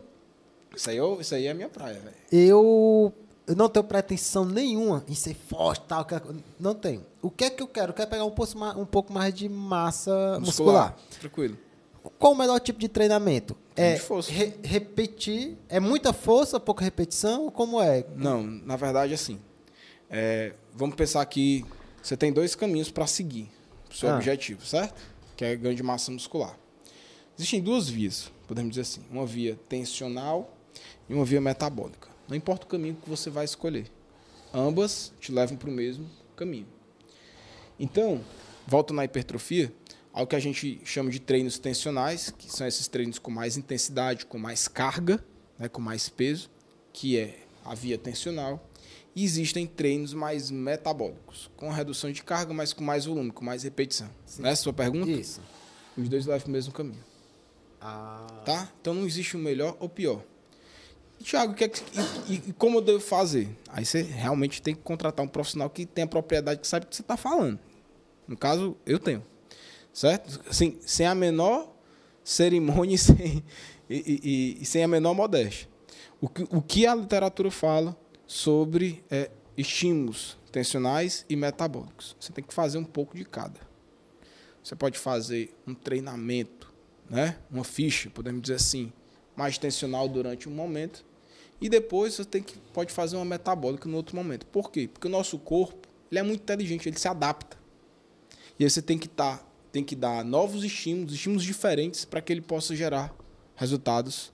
Isso, 0.75 0.89
aí, 0.89 0.97
eu- 0.97 1.21
isso 1.21 1.33
aí 1.35 1.47
é 1.47 1.51
a 1.51 1.53
minha 1.53 1.69
praia, 1.69 1.99
velho. 1.99 2.15
eu, 2.31 3.11
eu 3.47 3.55
não 3.55 3.67
tenho 3.67 3.83
pretensão 3.83 4.45
nenhuma 4.45 5.03
em 5.07 5.15
ser 5.15 5.33
forte 5.35 5.81
e 5.85 5.87
tal. 5.87 6.05
que- 6.05 6.15
Não 6.59 6.75
tenho. 6.75 7.03
O 7.21 7.29
que 7.31 7.45
é 7.45 7.49
que 7.49 7.61
eu 7.63 7.67
quero? 7.67 7.89
Eu 7.91 7.95
quero 7.95 8.09
pegar 8.09 8.25
um 8.25 8.31
pouco, 8.31 8.57
ma- 8.57 8.75
um 8.77 8.85
pouco 8.85 9.11
mais 9.11 9.33
de 9.33 9.49
massa 9.49 10.39
muscular. 10.39 10.95
Tranquilo. 11.19 11.57
Qual 12.19 12.33
o 12.33 12.35
melhor 12.35 12.59
tipo 12.59 12.79
de 12.79 12.87
treinamento? 12.89 13.55
É 13.75 13.97
re- 14.27 14.53
repetir. 14.61 15.57
É 15.69 15.79
muita 15.79 16.11
força, 16.13 16.59
pouca 16.59 16.83
repetição? 16.83 17.49
Como 17.49 17.81
é? 17.81 18.05
Não, 18.15 18.43
na 18.43 18.75
verdade, 18.75 19.13
assim. 19.13 19.39
é, 20.09 20.53
vamos 20.75 20.95
pensar 20.95 21.25
que 21.25 21.65
você 22.03 22.15
tem 22.17 22.31
dois 22.31 22.53
caminhos 22.53 22.91
para 22.91 23.07
seguir 23.07 23.49
o 23.89 23.95
seu 23.95 24.09
Ah. 24.09 24.15
objetivo, 24.17 24.65
certo? 24.65 25.01
Que 25.35 25.45
é 25.45 25.55
ganho 25.55 25.75
de 25.75 25.81
massa 25.81 26.11
muscular. 26.11 26.55
Existem 27.37 27.61
duas 27.61 27.89
vias, 27.89 28.31
podemos 28.47 28.71
dizer 28.71 28.81
assim. 28.81 29.01
Uma 29.09 29.25
via 29.25 29.57
tensional 29.67 30.55
e 31.09 31.13
uma 31.13 31.25
via 31.25 31.41
metabólica. 31.41 32.09
Não 32.27 32.35
importa 32.37 32.65
o 32.65 32.69
caminho 32.69 32.95
que 33.01 33.09
você 33.09 33.29
vai 33.29 33.45
escolher. 33.45 33.91
Ambas 34.53 35.11
te 35.19 35.31
levam 35.31 35.57
para 35.57 35.69
o 35.69 35.73
mesmo 35.73 36.07
caminho. 36.35 36.67
Então, 37.79 38.21
volta 38.67 38.93
na 38.93 39.03
hipertrofia, 39.03 39.73
ao 40.11 40.27
que 40.27 40.35
a 40.35 40.39
gente 40.39 40.79
chama 40.85 41.09
de 41.09 41.19
treinos 41.19 41.57
tensionais, 41.57 42.29
que 42.29 42.51
são 42.51 42.67
esses 42.67 42.87
treinos 42.87 43.17
com 43.17 43.31
mais 43.31 43.57
intensidade, 43.57 44.25
com 44.27 44.37
mais 44.37 44.67
carga, 44.67 45.23
né, 45.57 45.67
com 45.67 45.81
mais 45.81 46.07
peso, 46.07 46.51
que 46.93 47.17
é 47.17 47.39
a 47.65 47.73
via 47.73 47.97
tensional. 47.97 48.63
E 49.15 49.23
existem 49.23 49.67
treinos 49.67 50.13
mais 50.13 50.49
metabólicos, 50.49 51.49
com 51.55 51.69
redução 51.69 52.11
de 52.11 52.23
carga, 52.23 52.53
mas 52.53 52.73
com 52.73 52.83
mais 52.83 53.05
volume, 53.05 53.31
com 53.31 53.45
mais 53.45 53.61
repetição. 53.63 54.09
Essa 54.25 54.47
é 54.47 54.51
a 54.51 54.55
sua 54.55 54.73
pergunta? 54.73 55.11
Isso. 55.11 55.39
Os 55.95 56.09
dois 56.09 56.25
levam 56.25 56.47
o 56.47 56.51
mesmo 56.51 56.73
caminho. 56.73 57.03
Ah, 57.79 58.41
Tá? 58.45 58.69
Então 58.81 58.93
não 58.93 59.05
existe 59.05 59.35
o 59.35 59.39
melhor 59.39 59.77
ou 59.79 59.87
pior. 59.87 60.21
E, 61.19 61.23
Thiago, 61.23 61.51
o 61.53 61.55
que 61.55 61.63
é 61.65 61.67
que- 61.69 61.81
e, 62.27 62.33
e- 62.49 62.53
como 62.53 62.77
eu 62.77 62.81
devo 62.81 62.99
fazer? 62.99 63.47
Aí 63.69 63.85
você 63.85 64.01
realmente 64.01 64.61
tem 64.61 64.73
que 64.73 64.81
contratar 64.81 65.23
um 65.23 65.27
profissional 65.29 65.69
que 65.69 65.85
tenha 65.85 66.07
propriedade, 66.07 66.59
que 66.59 66.67
sabe 66.67 66.85
o 66.85 66.89
que 66.89 66.95
você 66.95 67.01
está 67.03 67.15
falando. 67.15 67.59
No 68.27 68.35
caso, 68.35 68.75
eu 68.85 68.97
tenho. 68.97 69.23
Certo? 69.93 70.41
Assim, 70.49 70.77
sem 70.81 71.05
a 71.05 71.13
menor 71.13 71.71
cerimônia 72.23 72.95
e 72.95 72.97
sem, 72.97 73.43
e- 73.89 74.57
e 74.59 74.65
sem 74.65 74.83
a 74.83 74.87
menor 74.87 75.13
modéstia. 75.13 75.67
O 76.19 76.27
que, 76.27 76.43
o 76.49 76.61
que 76.61 76.87
a 76.87 76.95
literatura 76.95 77.51
fala 77.51 77.95
sobre 78.33 79.03
é, 79.11 79.29
estímulos 79.55 80.39
tensionais 80.51 81.23
e 81.29 81.35
metabólicos? 81.35 82.15
Você 82.19 82.33
tem 82.33 82.43
que 82.43 82.51
fazer 82.51 82.79
um 82.79 82.83
pouco 82.83 83.15
de 83.15 83.23
cada. 83.23 83.59
Você 84.63 84.75
pode 84.75 84.97
fazer 84.97 85.53
um 85.67 85.75
treinamento, 85.75 86.73
né? 87.07 87.37
uma 87.51 87.63
ficha, 87.63 88.09
podemos 88.09 88.41
dizer 88.41 88.55
assim, 88.55 88.91
mais 89.35 89.59
tensional 89.59 90.09
durante 90.09 90.49
um 90.49 90.51
momento. 90.51 91.05
E 91.61 91.69
depois 91.69 92.15
você 92.15 92.25
tem 92.25 92.41
que, 92.41 92.57
pode 92.73 92.91
fazer 92.91 93.17
uma 93.17 93.25
metabólica 93.25 93.87
no 93.87 93.97
outro 93.97 94.15
momento. 94.15 94.47
Por 94.47 94.71
quê? 94.71 94.89
Porque 94.91 95.05
o 95.05 95.11
nosso 95.11 95.37
corpo 95.37 95.87
ele 96.09 96.19
é 96.19 96.23
muito 96.23 96.41
inteligente, 96.41 96.89
ele 96.89 96.97
se 96.97 97.07
adapta. 97.07 97.55
E 98.57 98.63
aí 98.63 98.69
você 98.69 98.81
tem 98.81 98.97
que, 98.97 99.07
tá, 99.07 99.45
tem 99.71 99.83
que 99.83 99.95
dar 99.95 100.25
novos 100.25 100.63
estímulos, 100.63 101.13
estímulos 101.13 101.43
diferentes, 101.43 102.03
para 102.03 102.19
que 102.19 102.33
ele 102.33 102.41
possa 102.41 102.75
gerar 102.75 103.15
resultados 103.55 104.33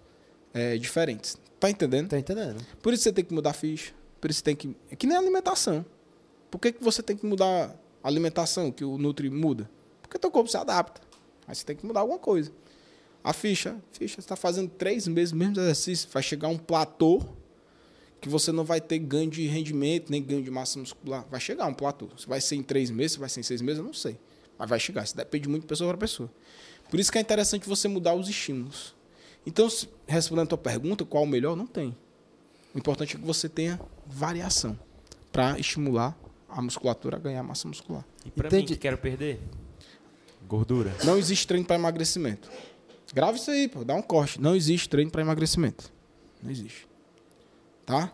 eh, 0.54 0.78
diferentes. 0.78 1.38
Tá 1.60 1.70
entendendo? 1.70 2.10
tá 2.10 2.18
entendendo? 2.18 2.66
Por 2.82 2.94
isso 2.94 3.04
você 3.04 3.12
tem 3.12 3.26
que 3.26 3.34
mudar 3.34 3.50
a 3.50 3.54
ficha. 3.54 3.94
Por 4.22 4.30
isso 4.30 4.44
tem 4.44 4.56
que. 4.56 4.76
É 4.90 4.96
que 4.96 5.06
nem 5.06 5.18
a 5.18 5.20
alimentação. 5.20 5.86
Por 6.50 6.60
que, 6.60 6.72
que 6.72 6.84
você 6.84 7.04
tem 7.04 7.16
que 7.16 7.26
mudar 7.26 7.76
a 8.04 8.08
alimentação 8.08 8.72
que 8.72 8.84
o 8.84 8.98
Nutri 8.98 9.30
muda? 9.30 9.70
Porque 10.02 10.18
teu 10.18 10.32
corpo 10.32 10.50
se 10.50 10.58
adapta. 10.58 11.02
Aí 11.48 11.54
você 11.54 11.66
tem 11.66 11.76
que 11.76 11.86
mudar 11.86 12.02
alguma 12.02 12.20
coisa. 12.20 12.52
A 13.24 13.34
ficha, 13.34 13.76
ficha, 13.92 14.16
você 14.16 14.22
está 14.22 14.36
fazendo 14.36 14.70
três 14.70 15.08
meses 15.08 15.34
mesmo 15.34 15.60
exercício, 15.60 16.08
vai 16.12 16.24
chegar 16.24 16.48
um 16.48 16.58
platô 16.58 17.22
que 18.22 18.30
você 18.30 18.52
não 18.52 18.64
vai 18.64 18.80
ter 18.80 19.00
ganho 19.00 19.30
de 19.30 19.46
rendimento, 19.48 20.10
nem 20.10 20.24
ganho 20.24 20.42
de 20.42 20.52
massa 20.52 20.80
muscular. 20.80 21.26
Vai 21.30 21.40
chegar 21.40 21.66
um 21.68 21.74
platô. 21.74 22.10
Se 22.18 22.28
vai 22.28 22.42
ser 22.42 22.56
em 22.56 22.64
três 22.64 22.90
meses, 22.90 23.14
se 23.14 23.20
vai 23.20 23.30
ser 23.30 23.42
em 23.42 23.44
seis 23.44 23.62
meses, 23.62 23.80
eu 23.80 23.86
não 23.86 23.94
sei. 23.94 24.18
Mas 24.58 24.70
vai 24.70 24.80
chegar. 24.80 25.04
Isso 25.04 25.16
depende 25.16 25.48
muito 25.48 25.64
de 25.64 25.68
pessoa 25.68 25.90
para 25.90 25.98
pessoa. 25.98 26.30
Por 26.90 27.00
isso 27.00 27.12
que 27.12 27.18
é 27.18 27.22
interessante 27.22 27.68
você 27.68 27.88
mudar 27.88 28.14
os 28.14 28.28
estímulos. 28.28 28.96
Então, 29.46 29.70
se- 29.70 29.88
respondendo 30.08 30.46
a 30.46 30.50
tua 30.50 30.58
pergunta, 30.58 31.04
qual 31.06 31.24
o 31.24 31.28
melhor? 31.28 31.56
Não 31.56 31.66
tem. 31.68 31.96
O 32.74 32.78
importante 32.78 33.16
é 33.16 33.20
que 33.20 33.26
você 33.26 33.50
tenha 33.50 33.80
variação 34.06 34.78
para 35.32 35.58
estimular 35.60 36.18
a 36.48 36.62
musculatura 36.62 37.18
a 37.18 37.20
ganhar 37.20 37.42
massa 37.44 37.68
muscular. 37.68 38.04
E 38.26 38.30
Entendi. 38.30 38.56
mim 38.58 38.66
que 38.66 38.76
quero 38.76 38.98
perder? 38.98 39.40
Gordura. 40.48 40.94
Não 41.04 41.18
existe 41.18 41.48
treino 41.48 41.66
para 41.66 41.76
emagrecimento. 41.76 42.50
Grava 43.14 43.38
isso 43.38 43.50
aí, 43.50 43.68
pô, 43.68 43.84
dá 43.84 43.96
um 43.96 44.02
corte. 44.02 44.40
Não 44.42 44.56
existe 44.56 44.88
treino 44.90 45.10
para 45.12 45.22
emagrecimento. 45.22 45.92
Não 46.42 46.52
existe. 46.52 46.88
Tá? 47.86 48.12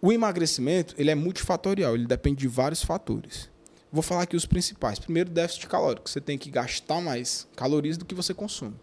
O 0.00 0.12
emagrecimento, 0.12 0.94
ele 0.96 1.10
é 1.10 1.14
multifatorial, 1.14 1.94
ele 1.94 2.06
depende 2.06 2.36
de 2.40 2.48
vários 2.48 2.82
fatores. 2.82 3.50
Vou 3.90 4.02
falar 4.02 4.22
aqui 4.22 4.36
os 4.36 4.46
principais. 4.46 4.98
Primeiro, 4.98 5.30
déficit 5.30 5.66
calórico. 5.66 6.08
Você 6.08 6.20
tem 6.20 6.36
que 6.38 6.50
gastar 6.50 7.00
mais 7.00 7.46
calorias 7.56 7.96
do 7.96 8.04
que 8.04 8.14
você 8.14 8.32
consome. 8.34 8.74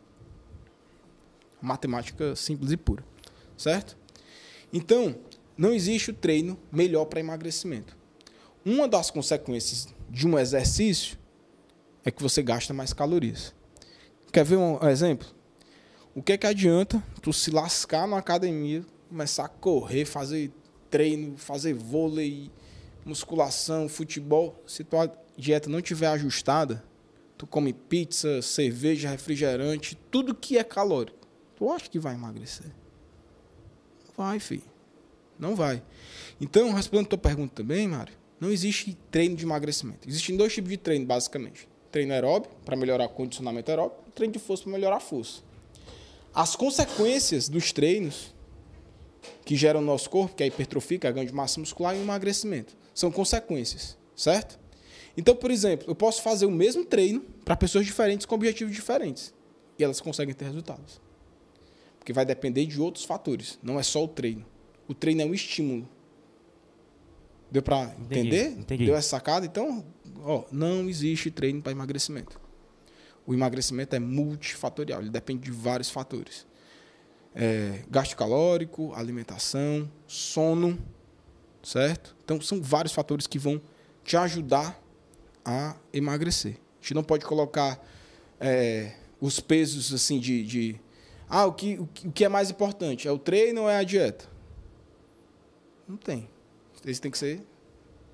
Matemática 1.66 2.35
simples 2.35 2.72
e 2.72 2.77
pura. 2.77 3.03
Certo? 3.58 3.98
Então, 4.72 5.16
não 5.58 5.74
existe 5.74 6.11
o 6.11 6.14
treino 6.14 6.60
melhor 6.72 7.06
para 7.06 7.19
emagrecimento. 7.19 7.98
Uma 8.64 8.88
das 8.88 9.10
consequências 9.10 9.88
de 10.10 10.27
um 10.27 10.38
exercício 10.38 11.18
é 12.03 12.11
que 12.11 12.22
você 12.22 12.42
gasta 12.44 12.74
mais 12.74 12.94
calorias. 12.94 13.53
Quer 14.32 14.44
ver 14.44 14.58
um 14.58 14.88
exemplo? 14.88 15.27
O 16.14 16.22
que 16.22 16.34
é 16.34 16.38
que 16.38 16.48
adianta 16.48 17.03
tu 17.22 17.34
se 17.34 17.52
lascar 17.52 18.08
na 18.08 18.18
academia, 18.18 18.85
começar 19.10 19.45
a 19.45 19.50
correr, 19.50 20.06
fazer 20.06 20.52
treino, 20.90 21.38
fazer 21.38 21.74
vôlei, 21.74 22.52
musculação, 23.06 23.88
futebol, 23.88 24.61
se 24.66 24.84
tua 24.84 25.11
dieta 25.38 25.69
não 25.69 25.82
tiver 25.82 26.08
ajustada, 26.08 26.84
tu 27.38 27.45
come 27.45 27.74
pizza, 27.74 28.42
cerveja, 28.42 29.10
refrigerante, 29.10 29.98
tudo 30.10 30.34
que 30.34 30.58
é 30.58 30.64
calórico. 30.64 31.24
Tu 31.56 31.69
acha 31.69 31.90
que 31.90 32.00
vai 32.00 32.16
emagrecer? 32.16 32.67
Não 34.08 34.25
vai, 34.25 34.40
filho. 34.40 34.64
Não 35.38 35.56
vai. 35.56 35.82
Então, 36.40 36.74
respondendo 36.74 37.06
a 37.06 37.09
tua 37.09 37.17
pergunta 37.17 37.53
também, 37.56 37.88
Mário, 37.88 38.14
não 38.40 38.51
existe 38.51 38.98
treino 39.09 39.35
de 39.35 39.43
emagrecimento. 39.43 40.08
Existem 40.08 40.35
dois 40.35 40.53
tipos 40.53 40.69
de 40.69 40.77
treino, 40.77 41.06
basicamente. 41.06 41.67
Treino 41.92 42.14
aeróbio, 42.14 42.50
para 42.66 42.75
melhorar 42.75 43.06
o 43.06 43.09
condicionamento 43.09 43.69
aeróbio, 43.69 43.98
e 44.08 44.11
treino 44.11 44.34
de 44.34 44.40
força 44.40 44.64
para 44.64 44.74
melhorar 44.74 44.98
a 44.98 45.01
força. 45.01 45.42
As 46.34 46.56
consequências 46.56 47.48
dos 47.48 47.72
treinos 47.72 48.34
que 49.45 49.56
geram 49.56 49.80
no 49.80 49.88
nosso 49.88 50.09
corpo, 50.09 50.35
que 50.35 50.43
é 50.43 50.45
a 50.45 50.48
hipertrofia, 50.48 51.00
que 51.00 51.08
é 51.08 51.09
a 51.09 51.14
ganho 51.14 51.27
de 51.27 51.34
massa 51.34 51.59
muscular 51.59 51.95
e 51.95 52.00
o 52.00 52.01
emagrecimento, 52.01 52.75
são 52.93 53.11
consequências, 53.11 53.98
certo? 54.16 54.59
Então, 55.17 55.35
por 55.35 55.50
exemplo, 55.50 55.90
eu 55.90 55.95
posso 55.95 56.22
fazer 56.22 56.45
o 56.45 56.51
mesmo 56.51 56.84
treino 56.84 57.22
para 57.43 57.56
pessoas 57.56 57.85
diferentes 57.85 58.25
com 58.25 58.35
objetivos 58.35 58.75
diferentes. 58.75 59.34
E 59.80 59.84
elas 59.84 60.01
conseguem 60.01 60.34
ter 60.34 60.45
resultados. 60.45 61.00
Porque 62.06 62.14
vai 62.14 62.24
depender 62.24 62.67
de 62.67 62.80
outros 62.80 63.03
fatores, 63.03 63.58
não 63.64 63.80
é 63.80 63.84
só 63.84 64.03
o 64.03 64.08
treino. 64.08 64.45
O 64.88 64.93
treino 64.93 65.24
é 65.24 65.25
um 65.25 65.34
estímulo. 65.34 65.90
Deu 67.50 67.64
para 67.64 67.95
entender? 68.00 68.51
entendi. 68.51 68.85
Deu 68.85 68.95
essa 68.95 69.09
sacada? 69.09 69.43
Então, 69.43 69.84
ó, 70.19 70.43
não 70.51 70.88
existe 70.88 71.32
treino 71.32 71.64
para 71.64 71.72
emagrecimento. 71.72 72.40
O 73.25 73.34
emagrecimento 73.34 73.95
é 73.95 74.00
multifatorial, 74.00 75.01
ele 75.01 75.09
depende 75.09 75.45
de 75.45 75.51
vários 75.51 75.90
fatores. 75.90 76.45
É, 77.34 77.82
gasto 77.90 78.16
calórico, 78.16 78.93
alimentação, 78.93 79.92
sono, 80.06 80.77
certo? 81.64 82.16
Então, 82.24 82.40
são 82.40 82.61
vários 82.61 82.93
fatores 82.93 83.25
que 83.25 83.40
vão 83.40 83.59
te 84.03 84.16
ajudar 84.16 84.80
a 85.43 85.75
emagrecer. 85.92 86.53
A 86.53 86.82
gente 86.84 86.93
não 86.93 87.03
pode 87.03 87.25
colocar 87.25 87.84
é, 88.40 88.93
os 89.19 89.40
pesos 89.40 89.92
assim 89.92 90.19
de, 90.19 90.43
de 90.43 90.84
Ah, 91.29 91.45
o 91.45 91.53
que, 91.53 91.77
o 91.79 91.87
que 91.87 92.23
é 92.23 92.29
mais 92.29 92.49
importante? 92.49 93.07
É 93.07 93.11
o 93.11 93.17
treino 93.17 93.63
ou 93.63 93.69
é 93.69 93.77
a 93.77 93.83
dieta? 93.83 94.25
Não 95.87 95.97
tem. 95.97 96.29
Eles 96.83 96.99
têm 96.99 97.09
que 97.09 97.17
ser 97.17 97.41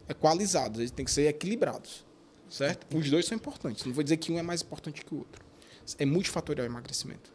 equalizados, 0.07 0.80
eles 0.80 0.91
têm 0.91 1.06
que 1.06 1.11
ser 1.11 1.27
equilibrados. 1.27 2.06
Certo? 2.49 2.98
Os 2.98 3.09
dois 3.09 3.25
são 3.25 3.35
importantes. 3.35 3.85
Não 3.85 3.93
vou 3.93 4.03
dizer 4.03 4.17
que 4.17 4.31
um 4.31 4.38
é 4.38 4.41
mais 4.41 4.61
importante 4.61 5.06
que 5.06 5.14
o 5.14 5.19
outro. 5.19 5.43
É 5.98 6.06
multifatorial 6.06 6.67
o 6.67 6.69
emagrecimento. 6.69 7.31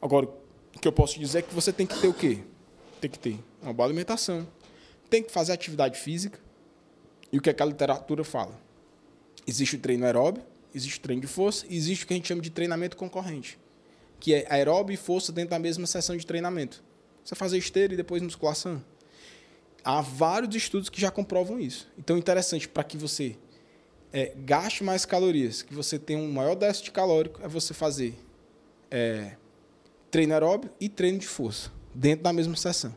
Agora, 0.00 0.26
o 0.26 0.78
que 0.78 0.86
eu 0.86 0.92
posso 0.92 1.18
dizer 1.18 1.38
é 1.38 1.42
que 1.42 1.54
você 1.54 1.72
tem 1.72 1.86
que 1.86 1.98
ter 1.98 2.08
o 2.08 2.14
quê? 2.14 2.40
Tem 3.00 3.10
que 3.10 3.18
ter 3.18 3.38
uma 3.62 3.72
boa 3.72 3.86
alimentação, 3.86 4.46
tem 5.08 5.22
que 5.22 5.32
fazer 5.32 5.52
atividade 5.52 5.98
física. 5.98 6.38
E 7.32 7.38
o 7.38 7.40
que, 7.40 7.50
é 7.50 7.54
que 7.54 7.62
a 7.62 7.66
literatura 7.66 8.22
fala? 8.22 8.60
Existe 9.46 9.76
o 9.76 9.78
treino 9.78 10.04
aeróbio, 10.04 10.42
existe 10.74 10.98
o 10.98 11.02
treino 11.02 11.22
de 11.22 11.26
força, 11.26 11.66
existe 11.70 12.04
o 12.04 12.06
que 12.06 12.14
a 12.14 12.16
gente 12.16 12.28
chama 12.28 12.42
de 12.42 12.50
treinamento 12.50 12.96
concorrente, 12.96 13.58
que 14.20 14.34
é 14.34 14.46
aeróbio 14.48 14.94
e 14.94 14.96
força 14.96 15.32
dentro 15.32 15.50
da 15.50 15.58
mesma 15.58 15.86
sessão 15.86 16.16
de 16.16 16.26
treinamento. 16.26 16.82
Você 17.24 17.34
fazer 17.34 17.58
esteira 17.58 17.94
e 17.94 17.96
depois 17.96 18.22
musculação. 18.22 18.82
Há 19.82 20.00
vários 20.00 20.54
estudos 20.54 20.88
que 20.88 21.00
já 21.00 21.10
comprovam 21.10 21.60
isso. 21.60 21.90
Então, 21.98 22.16
interessante 22.16 22.68
para 22.68 22.84
que 22.84 22.96
você 22.96 23.36
é, 24.12 24.32
gaste 24.36 24.82
mais 24.82 25.04
calorias, 25.04 25.62
que 25.62 25.74
você 25.74 25.98
tenha 25.98 26.18
um 26.18 26.30
maior 26.32 26.54
déficit 26.54 26.90
calórico, 26.90 27.42
é 27.42 27.48
você 27.48 27.74
fazer 27.74 28.14
é, 28.90 29.36
treino 30.10 30.32
aeróbio 30.32 30.70
e 30.80 30.88
treino 30.88 31.18
de 31.18 31.26
força, 31.26 31.70
dentro 31.94 32.22
da 32.22 32.32
mesma 32.32 32.56
sessão. 32.56 32.94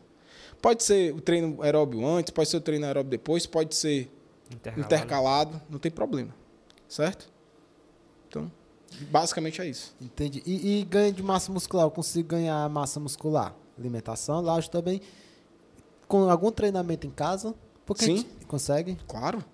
Pode 0.62 0.82
ser 0.82 1.12
o 1.14 1.20
treino 1.20 1.62
aeróbio 1.62 2.06
antes, 2.06 2.30
pode 2.30 2.48
ser 2.48 2.56
o 2.56 2.60
treino 2.60 2.86
aeróbio 2.86 3.10
depois, 3.10 3.46
pode 3.46 3.74
ser 3.74 4.10
Intercalado. 4.50 4.80
intercalado, 4.94 5.62
não 5.68 5.78
tem 5.78 5.90
problema. 5.90 6.34
Certo? 6.88 7.30
Basicamente 9.10 9.60
é 9.60 9.66
isso. 9.66 9.94
Entendi. 10.00 10.42
E, 10.44 10.80
e 10.80 10.84
ganho 10.84 11.12
de 11.12 11.22
massa 11.22 11.52
muscular, 11.52 11.86
eu 11.86 11.90
consigo 11.90 12.28
ganhar 12.28 12.68
massa 12.68 12.98
muscular? 12.98 13.54
Alimentação, 13.78 14.40
lógico 14.40 14.72
também. 14.72 15.00
Com 16.06 16.28
algum 16.28 16.50
treinamento 16.50 17.06
em 17.06 17.10
casa? 17.10 17.54
Porque 17.86 18.04
Sim. 18.04 18.26
consegue. 18.46 18.98
Claro. 19.06 19.44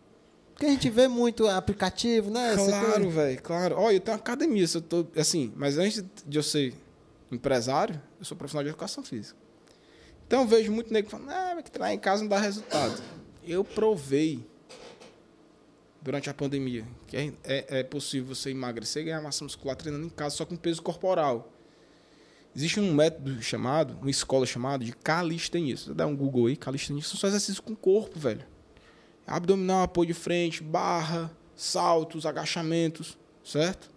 Porque 0.52 0.66
a 0.66 0.70
gente 0.70 0.88
vê 0.88 1.08
muito 1.08 1.48
aplicativo, 1.48 2.30
né? 2.30 2.54
Claro, 2.54 3.10
velho, 3.10 3.42
claro. 3.42 3.76
Olha, 3.76 3.96
eu 3.96 4.00
tenho 4.00 4.16
uma 4.16 4.20
academia, 4.20 4.64
eu 4.72 4.80
tô, 4.80 5.06
assim, 5.16 5.52
mas 5.56 5.76
antes 5.78 6.04
de 6.24 6.38
eu 6.38 6.42
ser 6.42 6.74
empresário, 7.30 8.00
eu 8.20 8.24
sou 8.24 8.36
profissional 8.36 8.62
de 8.62 8.70
educação 8.70 9.02
física. 9.02 9.36
Então 10.26 10.42
eu 10.42 10.46
vejo 10.46 10.70
muito 10.70 10.92
nego 10.92 11.10
falando, 11.10 11.30
ah, 11.30 11.52
mas 11.56 11.64
que 11.64 11.70
treinar 11.72 11.92
em 11.92 11.98
casa 11.98 12.22
não 12.22 12.28
dá 12.28 12.38
resultado. 12.38 13.02
Eu 13.44 13.64
provei 13.64 14.46
durante 16.04 16.28
a 16.28 16.34
pandemia 16.34 16.86
que 17.06 17.16
é, 17.16 17.32
é, 17.42 17.80
é 17.80 17.82
possível 17.82 18.34
você 18.34 18.50
emagrecer 18.50 19.02
e 19.02 19.04
ganhar 19.06 19.22
massa 19.22 19.42
muscular 19.42 19.74
treinando 19.74 20.04
em 20.04 20.10
casa 20.10 20.36
só 20.36 20.44
com 20.44 20.54
peso 20.54 20.82
corporal. 20.82 21.50
Existe 22.54 22.78
um 22.78 22.94
método 22.94 23.42
chamado, 23.42 23.98
uma 24.00 24.10
escola 24.10 24.46
chamada 24.46 24.84
de 24.84 24.92
calistenia. 24.92 25.76
Você 25.76 25.92
dá 25.92 26.06
um 26.06 26.14
Google 26.14 26.46
aí, 26.46 26.56
calistenia, 26.56 27.02
são 27.02 27.16
só 27.16 27.26
exercícios 27.26 27.58
com 27.58 27.72
o 27.72 27.76
corpo, 27.76 28.16
velho. 28.16 28.44
Abdominal, 29.26 29.82
apoio 29.82 30.08
de 30.08 30.14
frente, 30.14 30.62
barra, 30.62 31.34
saltos, 31.56 32.26
agachamentos, 32.26 33.18
certo? 33.42 33.90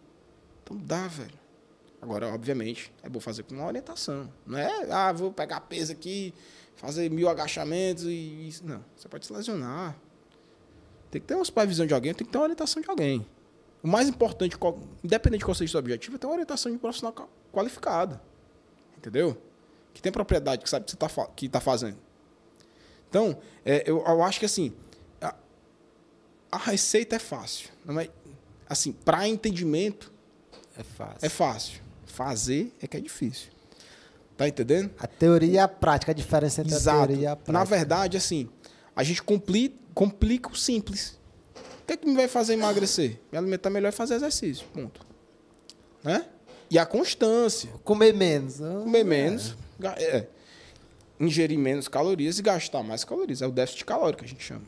Então 0.63 0.77
dá, 0.77 1.07
velho. 1.07 1.37
Agora, 2.01 2.33
obviamente, 2.33 2.91
é 3.03 3.09
bom 3.09 3.19
fazer 3.19 3.43
com 3.43 3.53
uma 3.53 3.67
orientação. 3.67 4.31
Não 4.45 4.57
é, 4.57 4.91
ah, 4.91 5.11
vou 5.11 5.31
pegar 5.31 5.61
peso 5.61 5.91
aqui, 5.91 6.33
fazer 6.75 7.11
mil 7.11 7.29
agachamentos 7.29 8.05
e. 8.05 8.49
Não, 8.63 8.83
você 8.95 9.07
pode 9.07 9.25
se 9.25 9.33
lesionar. 9.33 9.95
Tem 11.11 11.21
que 11.21 11.27
ter 11.27 11.35
uma 11.35 11.45
supervisão 11.45 11.85
de 11.85 11.93
alguém, 11.93 12.13
tem 12.13 12.25
que 12.25 12.31
ter 12.31 12.37
uma 12.37 12.43
orientação 12.45 12.81
de 12.81 12.89
alguém. 12.89 13.25
O 13.81 13.87
mais 13.87 14.09
importante, 14.09 14.57
independente 15.03 15.39
de 15.39 15.45
qual 15.45 15.55
seja 15.55 15.69
o 15.69 15.71
seu 15.71 15.79
objetivo, 15.79 16.15
é 16.15 16.19
ter 16.19 16.27
uma 16.27 16.33
orientação 16.33 16.71
de 16.71 16.77
um 16.77 16.79
profissional 16.79 17.13
qua- 17.13 17.27
qualificado. 17.51 18.19
Entendeu? 18.97 19.37
Que 19.93 20.01
tem 20.01 20.11
propriedade, 20.11 20.63
que 20.63 20.69
sabe 20.69 20.83
o 20.83 20.85
que 20.85 20.91
você 20.91 20.97
está 21.05 21.27
que 21.35 21.47
tá 21.47 21.59
fazendo. 21.59 21.97
Então, 23.09 23.37
é, 23.65 23.83
eu, 23.85 24.03
eu 24.05 24.23
acho 24.23 24.39
que 24.39 24.45
assim, 24.45 24.73
a, 25.21 25.33
a 26.51 26.57
receita 26.57 27.15
é 27.15 27.19
fácil. 27.19 27.69
Não 27.85 27.99
é, 27.99 28.09
assim, 28.67 28.91
para 28.91 29.27
entendimento, 29.27 30.11
É 30.77 30.83
fácil. 30.83 31.17
é 31.21 31.29
fácil. 31.29 31.81
Fazer 32.05 32.73
é 32.81 32.87
que 32.87 32.97
é 32.97 32.99
difícil. 32.99 33.51
Tá 34.35 34.47
entendendo? 34.47 34.91
A 34.99 35.07
teoria 35.07 35.51
e 35.53 35.57
a 35.59 35.67
prática, 35.67 36.11
a 36.11 36.15
diferença 36.15 36.61
entre 36.61 36.73
a 36.73 36.77
Exato. 36.77 37.07
teoria 37.07 37.23
e 37.23 37.27
a 37.27 37.35
prática. 37.35 37.51
Na 37.53 37.63
verdade, 37.63 38.17
assim, 38.17 38.49
a 38.95 39.03
gente 39.03 39.21
compli- 39.23 39.79
complica 39.97 40.51
o 40.51 40.55
simples. 40.55 41.19
O 41.55 41.87
que, 41.87 41.93
é 41.93 41.97
que 41.97 42.05
me 42.05 42.13
vai 42.13 42.27
fazer 42.27 42.53
emagrecer? 42.53 43.19
Me 43.31 43.37
alimentar 43.39 43.71
melhor 43.71 43.89
e 43.89 43.91
fazer 43.91 44.13
exercício. 44.13 44.67
Ponto. 44.67 45.01
Né? 46.03 46.23
E 46.69 46.77
a 46.77 46.85
constância. 46.85 47.71
Comer 47.83 48.13
menos. 48.13 48.59
né? 48.59 48.83
Comer 48.83 49.03
menos. 49.03 49.55
é, 49.97 50.27
ingerir 51.19 51.57
menos 51.57 51.87
calorias 51.87 52.37
e 52.37 52.43
gastar 52.43 52.83
mais 52.83 53.03
calorias. 53.03 53.41
É 53.41 53.47
o 53.47 53.51
déficit 53.51 53.85
calórico 53.85 54.19
que 54.19 54.25
a 54.25 54.27
gente 54.27 54.43
chama. 54.43 54.67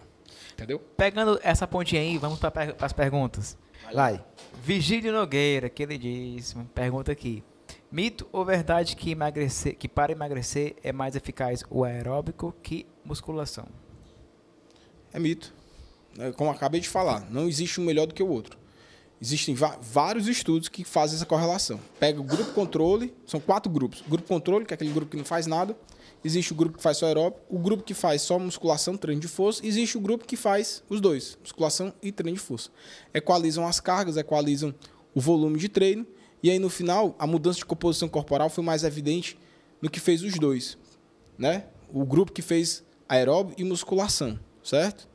Entendeu? 0.53 0.79
Pegando 0.97 1.39
essa 1.43 1.67
pontinha 1.67 2.01
aí, 2.01 2.17
vamos 2.17 2.39
para 2.39 2.75
as 2.81 2.91
perguntas. 2.91 3.55
Vai. 3.93 4.25
Vigílio 4.63 5.13
Nogueira, 5.13 5.69
queridíssimo, 5.69 6.65
pergunta 6.73 7.11
aqui. 7.11 7.43
Mito 7.91 8.27
ou 8.31 8.43
verdade 8.43 8.95
que, 8.95 9.11
emagrecer, 9.11 9.77
que 9.77 9.87
para 9.87 10.11
emagrecer 10.11 10.75
é 10.83 10.91
mais 10.91 11.15
eficaz 11.15 11.63
o 11.69 11.83
aeróbico 11.83 12.51
que 12.63 12.87
musculação? 13.05 13.67
É 15.13 15.19
mito. 15.19 15.53
É, 16.17 16.31
Como 16.31 16.49
acabei 16.49 16.81
de 16.81 16.89
falar, 16.89 17.29
não 17.29 17.47
existe 17.47 17.79
um 17.79 17.85
melhor 17.85 18.07
do 18.07 18.13
que 18.13 18.23
o 18.23 18.27
outro. 18.27 18.57
Existem 19.21 19.53
vários 19.53 20.27
estudos 20.27 20.69
que 20.69 20.85
fazem 20.85 21.17
essa 21.17 21.25
correlação. 21.25 21.77
Pega 21.99 22.21
o 22.21 22.23
grupo 22.23 22.53
controle, 22.53 23.13
são 23.25 23.39
quatro 23.39 23.69
grupos. 23.69 24.01
Grupo 24.07 24.25
controle, 24.25 24.65
que 24.65 24.73
é 24.73 24.75
aquele 24.75 24.93
grupo 24.93 25.11
que 25.11 25.17
não 25.17 25.25
faz 25.25 25.45
nada. 25.45 25.75
Existe 26.23 26.53
o 26.53 26.55
grupo 26.55 26.77
que 26.77 26.83
faz 26.83 26.97
só 26.97 27.05
aeróbico, 27.05 27.41
o 27.49 27.59
grupo 27.59 27.83
que 27.83 27.93
faz 27.93 28.21
só 28.21 28.39
musculação, 28.39 28.95
treino 28.95 29.21
de 29.21 29.27
força. 29.27 29.65
Existe 29.65 29.97
o 29.97 30.01
grupo 30.01 30.25
que 30.25 30.37
faz 30.37 30.83
os 30.89 31.01
dois, 31.01 31.37
musculação 31.41 31.93
e 32.01 32.13
treino 32.13 32.37
de 32.37 32.43
força. 32.43 32.69
Equalizam 33.13 33.67
as 33.67 33.81
cargas, 33.81 34.15
equalizam 34.15 34.73
o 35.13 35.19
volume 35.19 35.59
de 35.59 35.67
treino. 35.67 36.07
E 36.41 36.49
aí, 36.49 36.59
no 36.59 36.69
final, 36.69 37.13
a 37.19 37.27
mudança 37.27 37.59
de 37.59 37.65
composição 37.65 38.07
corporal 38.07 38.49
foi 38.49 38.63
mais 38.63 38.85
evidente 38.85 39.37
no 39.81 39.89
que 39.89 39.99
fez 39.99 40.23
os 40.23 40.33
dois. 40.39 40.77
Né? 41.37 41.65
O 41.91 42.05
grupo 42.05 42.31
que 42.31 42.41
fez 42.41 42.83
aeróbio 43.07 43.53
e 43.57 43.63
musculação, 43.65 44.39
certo? 44.69 45.07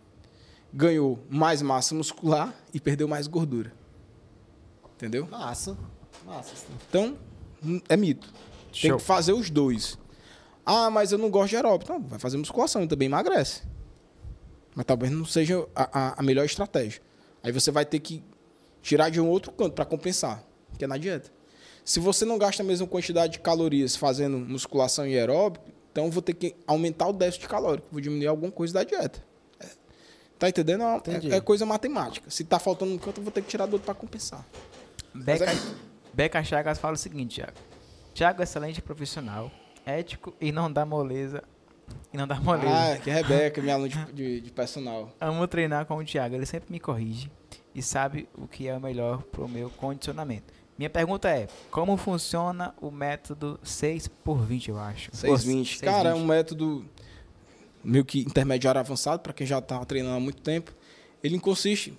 Ganhou 0.72 1.18
mais 1.30 1.62
massa 1.62 1.94
muscular 1.94 2.54
e 2.72 2.80
perdeu 2.80 3.06
mais 3.06 3.26
gordura. 3.26 3.72
Entendeu? 4.96 5.26
Massa. 5.30 5.76
Massa. 6.24 6.54
sim. 6.56 6.66
Então, 6.88 7.16
hum, 7.64 7.80
é 7.88 7.96
mito. 7.96 8.32
Tem 8.72 8.90
Show. 8.90 8.98
que 8.98 9.04
fazer 9.04 9.32
os 9.32 9.50
dois. 9.50 9.98
Ah, 10.66 10.90
mas 10.90 11.12
eu 11.12 11.18
não 11.18 11.30
gosto 11.30 11.50
de 11.50 11.56
aeróbico. 11.56 11.92
Não, 11.92 12.02
vai 12.02 12.18
fazer 12.18 12.36
musculação, 12.36 12.86
também 12.86 13.06
emagrece. 13.06 13.62
Mas 14.74 14.84
talvez 14.86 15.12
não 15.12 15.24
seja 15.24 15.66
a, 15.74 15.98
a- 16.08 16.14
a 16.18 16.22
melhor 16.22 16.44
estratégia. 16.44 17.00
Aí 17.42 17.52
você 17.52 17.70
vai 17.70 17.84
ter 17.84 18.00
que 18.00 18.22
tirar 18.82 19.10
de 19.10 19.20
um 19.20 19.28
outro 19.28 19.52
canto 19.52 19.74
para 19.74 19.84
compensar, 19.84 20.42
que 20.78 20.84
é 20.84 20.88
na 20.88 20.96
dieta. 20.96 21.30
Se 21.84 22.00
você 22.00 22.24
não 22.24 22.38
gasta 22.38 22.62
a 22.62 22.66
mesma 22.66 22.86
quantidade 22.86 23.34
de 23.34 23.38
calorias 23.40 23.94
fazendo 23.94 24.38
musculação 24.38 25.06
e 25.06 25.16
aeróbico, 25.18 25.66
então 25.92 26.06
eu 26.06 26.10
vou 26.10 26.22
ter 26.22 26.32
que 26.34 26.56
aumentar 26.66 27.06
o 27.08 27.12
déficit 27.12 27.46
calórico, 27.46 27.86
vou 27.92 28.00
diminuir 28.00 28.26
alguma 28.26 28.50
coisa 28.50 28.72
da 28.74 28.82
dieta. 28.84 29.22
É. 30.34 30.38
Tá 30.38 30.48
entendendo? 30.48 30.82
É-. 30.82 31.34
É, 31.34 31.36
é 31.36 31.40
coisa 31.40 31.64
matemática. 31.64 32.28
Se 32.30 32.44
tá 32.44 32.58
faltando 32.58 32.92
um 32.92 32.98
canto, 32.98 33.18
eu 33.20 33.24
vou 33.24 33.32
ter 33.32 33.42
que 33.42 33.48
tirar 33.48 33.66
do 33.66 33.74
outro 33.74 33.86
para 33.86 33.94
compensar. 33.94 34.44
Beca, 35.14 35.44
é- 35.44 35.56
Beca 36.12 36.42
Chagas 36.44 36.78
fala 36.78 36.94
o 36.94 36.96
seguinte, 36.98 37.36
Thiago. 37.36 37.52
Thiago 38.14 38.40
é 38.40 38.44
excelente 38.44 38.80
profissional, 38.82 39.50
ético 39.84 40.34
e 40.40 40.52
não 40.52 40.70
dá 40.72 40.84
moleza. 40.84 41.42
E 42.12 42.16
não 42.16 42.26
dá 42.26 42.36
moleza. 42.40 42.94
Ah, 42.94 42.96
que 42.98 43.10
é 43.10 43.14
Rebeca, 43.14 43.60
minha 43.60 43.74
aluna 43.74 43.88
de, 43.88 44.12
de, 44.12 44.40
de 44.40 44.50
personal. 44.52 45.12
Amo 45.20 45.46
treinar 45.46 45.84
com 45.86 45.96
o 45.96 46.04
Thiago, 46.04 46.34
ele 46.34 46.46
sempre 46.46 46.72
me 46.72 46.80
corrige 46.80 47.30
e 47.74 47.82
sabe 47.82 48.28
o 48.38 48.46
que 48.48 48.68
é 48.68 48.76
o 48.76 48.80
melhor 48.80 49.22
pro 49.24 49.48
meu 49.48 49.68
condicionamento. 49.70 50.52
Minha 50.78 50.90
pergunta 50.90 51.28
é, 51.28 51.46
como 51.70 51.96
funciona 51.96 52.74
o 52.80 52.90
método 52.90 53.60
6 53.62 54.08
por 54.08 54.38
20, 54.44 54.70
eu 54.70 54.78
acho? 54.78 55.10
620. 55.14 55.76
Ou 55.86 55.92
Cara, 55.92 56.08
é 56.08 56.12
6,20. 56.12 56.16
um 56.16 56.24
método 56.24 56.84
meio 57.84 58.04
que 58.04 58.20
intermediário 58.20 58.80
avançado, 58.80 59.20
para 59.20 59.32
quem 59.32 59.46
já 59.46 59.60
tá 59.60 59.84
treinando 59.84 60.16
há 60.16 60.20
muito 60.20 60.40
tempo. 60.42 60.72
Ele 61.22 61.38
consiste. 61.38 61.96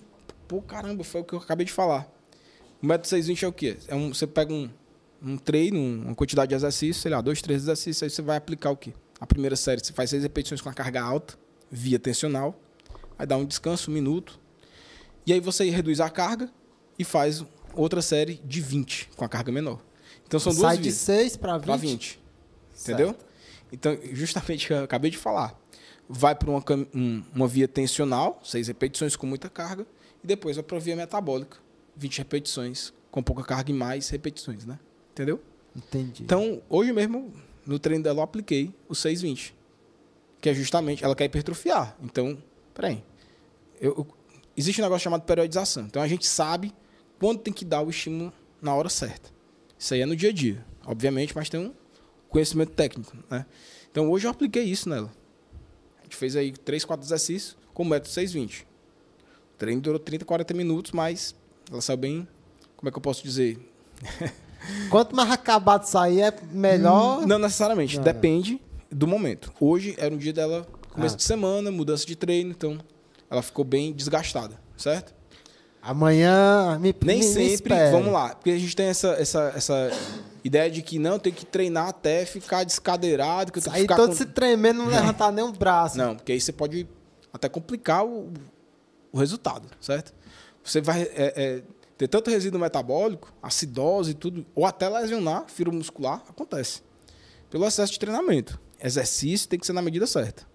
Pô, 0.48 0.60
caramba, 0.62 1.04
foi 1.04 1.20
o 1.20 1.24
que 1.24 1.34
eu 1.34 1.38
acabei 1.38 1.66
de 1.66 1.72
falar. 1.72 2.10
O 2.82 2.86
método 2.86 3.08
620 3.08 3.44
é 3.44 3.48
o 3.48 3.52
quê? 3.52 3.76
É 3.88 3.94
um, 3.94 4.12
você 4.12 4.26
pega 4.26 4.52
um, 4.52 4.68
um 5.22 5.36
treino, 5.36 5.80
uma 5.80 6.14
quantidade 6.14 6.50
de 6.50 6.54
exercícios, 6.54 6.98
sei 6.98 7.10
lá, 7.10 7.20
dois, 7.20 7.40
três 7.40 7.62
exercícios, 7.62 8.02
aí 8.02 8.10
você 8.10 8.22
vai 8.22 8.36
aplicar 8.36 8.70
o 8.70 8.76
quê? 8.76 8.92
A 9.18 9.26
primeira 9.26 9.56
série 9.56 9.82
você 9.82 9.92
faz 9.92 10.10
seis 10.10 10.22
repetições 10.22 10.60
com 10.60 10.68
a 10.68 10.74
carga 10.74 11.02
alta, 11.02 11.38
via 11.70 11.98
tensional, 11.98 12.60
aí 13.18 13.26
dá 13.26 13.36
um 13.36 13.44
descanso, 13.44 13.90
um 13.90 13.94
minuto, 13.94 14.38
e 15.26 15.32
aí 15.32 15.40
você 15.40 15.68
reduz 15.70 16.00
a 16.00 16.10
carga 16.10 16.50
e 16.98 17.04
faz 17.04 17.44
outra 17.74 18.02
série 18.02 18.40
de 18.44 18.60
20 18.60 19.10
com 19.16 19.24
a 19.24 19.28
carga 19.28 19.50
menor. 19.50 19.80
Então 20.26 20.38
são 20.38 20.52
duas 20.52 20.62
Sai 20.62 20.76
de 20.76 20.82
vias 20.84 20.94
6 20.96 21.36
para 21.36 21.58
20. 21.58 21.66
para 21.66 21.76
20. 21.76 22.20
Entendeu? 22.82 23.16
Então, 23.72 23.98
justamente 24.12 24.64
o 24.64 24.68
que 24.68 24.72
eu 24.74 24.84
acabei 24.84 25.10
de 25.10 25.18
falar. 25.18 25.58
Vai 26.08 26.34
para 26.34 26.50
uma, 26.50 26.62
um- 26.94 27.22
uma 27.34 27.48
via 27.48 27.66
tensional, 27.66 28.40
seis 28.44 28.68
repetições 28.68 29.16
com 29.16 29.26
muita 29.26 29.48
carga, 29.48 29.86
e 30.22 30.26
depois 30.26 30.56
vai 30.56 30.62
para 30.62 30.76
a 30.76 30.80
via 30.80 30.94
metabólica, 30.96 31.58
20 31.96 32.18
repetições 32.18 32.92
com 33.10 33.22
pouca 33.22 33.42
carga 33.42 33.70
e 33.70 33.74
mais 33.74 34.08
repetições, 34.08 34.64
né? 34.64 34.78
Entendeu? 35.12 35.40
Entendi. 35.74 36.22
Então, 36.22 36.62
hoje 36.68 36.92
mesmo, 36.92 37.32
no 37.66 37.78
treino 37.78 38.04
dela, 38.04 38.18
eu 38.20 38.22
apliquei 38.22 38.72
o 38.88 38.94
620. 38.94 39.54
Que 40.40 40.50
é 40.50 40.54
justamente, 40.54 41.02
ela 41.04 41.14
quer 41.16 41.24
hipertrofiar. 41.24 41.96
Então, 42.02 42.38
peraí. 42.74 43.02
Eu, 43.80 43.94
eu- 43.98 44.06
existe 44.56 44.80
um 44.80 44.84
negócio 44.84 45.04
chamado 45.04 45.22
periodização. 45.22 45.84
Então, 45.86 46.00
a 46.00 46.06
gente 46.08 46.26
sabe 46.26 46.72
quando 47.18 47.38
tem 47.40 47.52
que 47.52 47.64
dar 47.64 47.82
o 47.82 47.90
estímulo 47.90 48.32
na 48.60 48.74
hora 48.74 48.88
certa. 48.88 49.30
Isso 49.78 49.92
aí 49.94 50.00
é 50.02 50.06
no 50.06 50.14
dia 50.14 50.28
a 50.30 50.32
dia, 50.32 50.64
obviamente, 50.86 51.34
mas 51.34 51.48
tem 51.48 51.58
um 51.60 51.74
conhecimento 52.28 52.72
técnico, 52.72 53.16
né? 53.30 53.44
Então, 53.90 54.10
hoje 54.10 54.26
eu 54.26 54.30
apliquei 54.30 54.62
isso 54.64 54.88
nela. 54.88 55.10
A 56.06 56.08
gente 56.08 56.16
fez 56.16 56.36
aí 56.36 56.52
3, 56.52 56.84
4 56.84 57.04
exercícios 57.04 57.56
com 57.74 57.82
o 57.82 57.86
método 57.86 58.08
620. 58.12 58.62
O 58.62 59.58
treino 59.58 59.80
durou 59.80 59.98
30, 59.98 60.24
40 60.24 60.54
minutos, 60.54 60.92
mas 60.92 61.34
ela 61.70 61.80
saiu 61.80 61.96
bem, 61.96 62.28
como 62.76 62.88
é 62.88 62.92
que 62.92 62.96
eu 62.98 63.02
posso 63.02 63.22
dizer? 63.24 63.58
Quanto 64.88 65.14
mais 65.16 65.30
acabado 65.30 65.84
sair, 65.84 66.20
é 66.22 66.34
melhor. 66.52 67.26
Não 67.26 67.38
necessariamente, 67.38 67.96
Não, 67.96 68.04
depende 68.04 68.60
do 68.90 69.06
momento. 69.06 69.52
Hoje 69.60 69.94
era 69.98 70.14
um 70.14 70.18
dia 70.18 70.32
dela, 70.32 70.66
começo 70.90 71.14
Ah. 71.14 71.18
de 71.18 71.24
semana, 71.24 71.70
mudança 71.72 72.06
de 72.06 72.14
treino, 72.14 72.50
então 72.50 72.78
ela 73.28 73.42
ficou 73.42 73.64
bem 73.64 73.92
desgastada, 73.92 74.60
certo? 74.76 75.12
Amanhã 75.82 76.78
me 76.80 76.94
Nem 77.04 77.18
me- 77.20 77.24
me 77.24 77.32
sempre, 77.32 77.52
espere. 77.54 77.90
vamos 77.92 78.12
lá, 78.12 78.30
porque 78.34 78.50
a 78.50 78.58
gente 78.58 78.74
tem 78.76 78.86
essa, 78.86 79.08
essa, 79.14 79.52
essa 79.56 79.90
ideia 80.46 80.70
de 80.70 80.82
que 80.82 80.98
não, 80.98 81.18
tem 81.18 81.32
que 81.32 81.44
treinar 81.44 81.88
até 81.88 82.24
ficar 82.24 82.64
descadeirado, 82.64 83.52
que 83.52 83.58
eu 83.58 83.62
tenho 83.62 83.74
que 83.74 83.80
Aí 83.80 83.86
todo 83.86 84.08
com... 84.08 84.14
se 84.14 84.26
tremendo, 84.26 84.78
não 84.78 84.86
levantar 84.86 85.32
nem 85.32 85.44
um 85.44 85.52
braço. 85.52 85.98
Não, 85.98 86.14
porque 86.14 86.32
aí 86.32 86.40
você 86.40 86.52
pode 86.52 86.88
até 87.32 87.48
complicar 87.48 88.04
o, 88.04 88.32
o 89.12 89.18
resultado, 89.18 89.68
certo? 89.80 90.14
Você 90.62 90.80
vai 90.80 91.02
é, 91.02 91.32
é, 91.36 91.62
ter 91.98 92.08
tanto 92.08 92.30
resíduo 92.30 92.60
metabólico, 92.60 93.32
acidose 93.42 94.12
e 94.12 94.14
tudo, 94.14 94.46
ou 94.54 94.64
até 94.64 94.88
lesionar 94.88 95.44
fibra 95.48 95.72
muscular, 95.72 96.22
acontece. 96.28 96.82
Pelo 97.50 97.66
excesso 97.66 97.92
de 97.92 97.98
treinamento. 97.98 98.60
Exercício 98.82 99.48
tem 99.48 99.58
que 99.58 99.66
ser 99.66 99.72
na 99.72 99.82
medida 99.82 100.06
certa. 100.06 100.46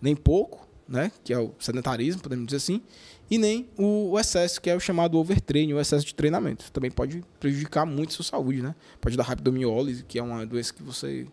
Nem 0.00 0.16
pouco, 0.16 0.66
né? 0.88 1.12
Que 1.22 1.32
é 1.32 1.38
o 1.38 1.54
sedentarismo, 1.58 2.22
podemos 2.22 2.46
dizer 2.46 2.56
assim, 2.56 2.82
e 3.30 3.36
nem 3.38 3.68
o, 3.76 4.10
o 4.12 4.18
excesso, 4.18 4.60
que 4.60 4.70
é 4.70 4.74
o 4.74 4.80
chamado 4.80 5.18
overtraining, 5.18 5.74
o 5.74 5.80
excesso 5.80 6.06
de 6.06 6.14
treinamento. 6.14 6.70
Também 6.72 6.90
pode 6.90 7.22
prejudicar 7.38 7.84
muito 7.84 8.10
a 8.10 8.12
sua 8.12 8.24
saúde, 8.24 8.62
né? 8.62 8.74
Pode 9.00 9.16
dar 9.16 9.24
rabdomiólise, 9.24 10.02
que 10.04 10.18
é 10.18 10.22
uma 10.22 10.46
doença 10.46 10.72
que 10.72 10.82
você 10.82 11.26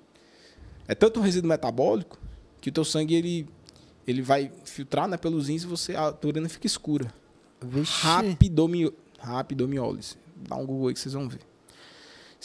é 0.88 0.94
tanto 0.94 1.20
um 1.20 1.24
resíduo 1.24 1.50
metabólico 1.50 2.20
que 2.62 2.70
o 2.70 2.72
teu 2.72 2.84
sangue 2.84 3.16
ele, 3.16 3.48
ele 4.08 4.22
vai 4.22 4.52
filtrar 4.64 5.08
né, 5.08 5.18
pelos 5.18 5.48
rins 5.48 5.64
e 5.64 5.68
você, 5.68 5.96
a 5.96 6.12
tua 6.12 6.30
urina 6.30 6.50
fica 6.50 6.68
escura. 6.68 7.14
Vixe. 7.62 8.02
Rapidomi, 8.02 8.92
rapidomiólise. 9.20 10.18
Dá 10.36 10.56
um 10.56 10.66
Google 10.66 10.90
aí 10.90 10.94
que 10.94 11.00
vocês 11.00 11.14
vão 11.14 11.30
ver. 11.30 11.42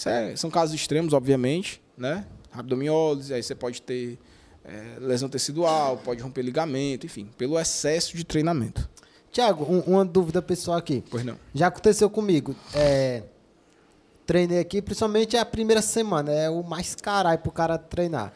É- 0.06 0.36
são 0.36 0.50
casos 0.50 0.74
extremos, 0.74 1.12
obviamente, 1.12 1.82
né? 1.96 2.26
Rapidomiólise, 2.50 3.34
aí 3.34 3.42
você 3.42 3.54
pode 3.54 3.82
ter 3.82 4.18
é, 4.64 4.98
lesão 5.00 5.28
tecidual, 5.28 5.98
pode 5.98 6.22
romper 6.22 6.42
ligamento, 6.42 7.06
enfim, 7.06 7.28
pelo 7.36 7.58
excesso 7.58 8.16
de 8.16 8.24
treinamento. 8.24 8.88
Tiago, 9.32 9.64
um- 9.64 9.80
uma 9.94 10.04
dúvida 10.04 10.42
pessoal 10.42 10.76
aqui. 10.78 11.04
Pois 11.10 11.24
não. 11.24 11.36
Já 11.54 11.68
aconteceu 11.68 12.10
comigo. 12.10 12.54
É, 12.74 13.22
treinei 14.26 14.58
aqui, 14.58 14.82
principalmente 14.82 15.36
a 15.36 15.44
primeira 15.44 15.80
semana. 15.82 16.32
É 16.32 16.50
o 16.50 16.62
mais 16.62 16.94
caralho 16.94 17.38
pro 17.38 17.52
cara 17.52 17.78
treinar. 17.78 18.32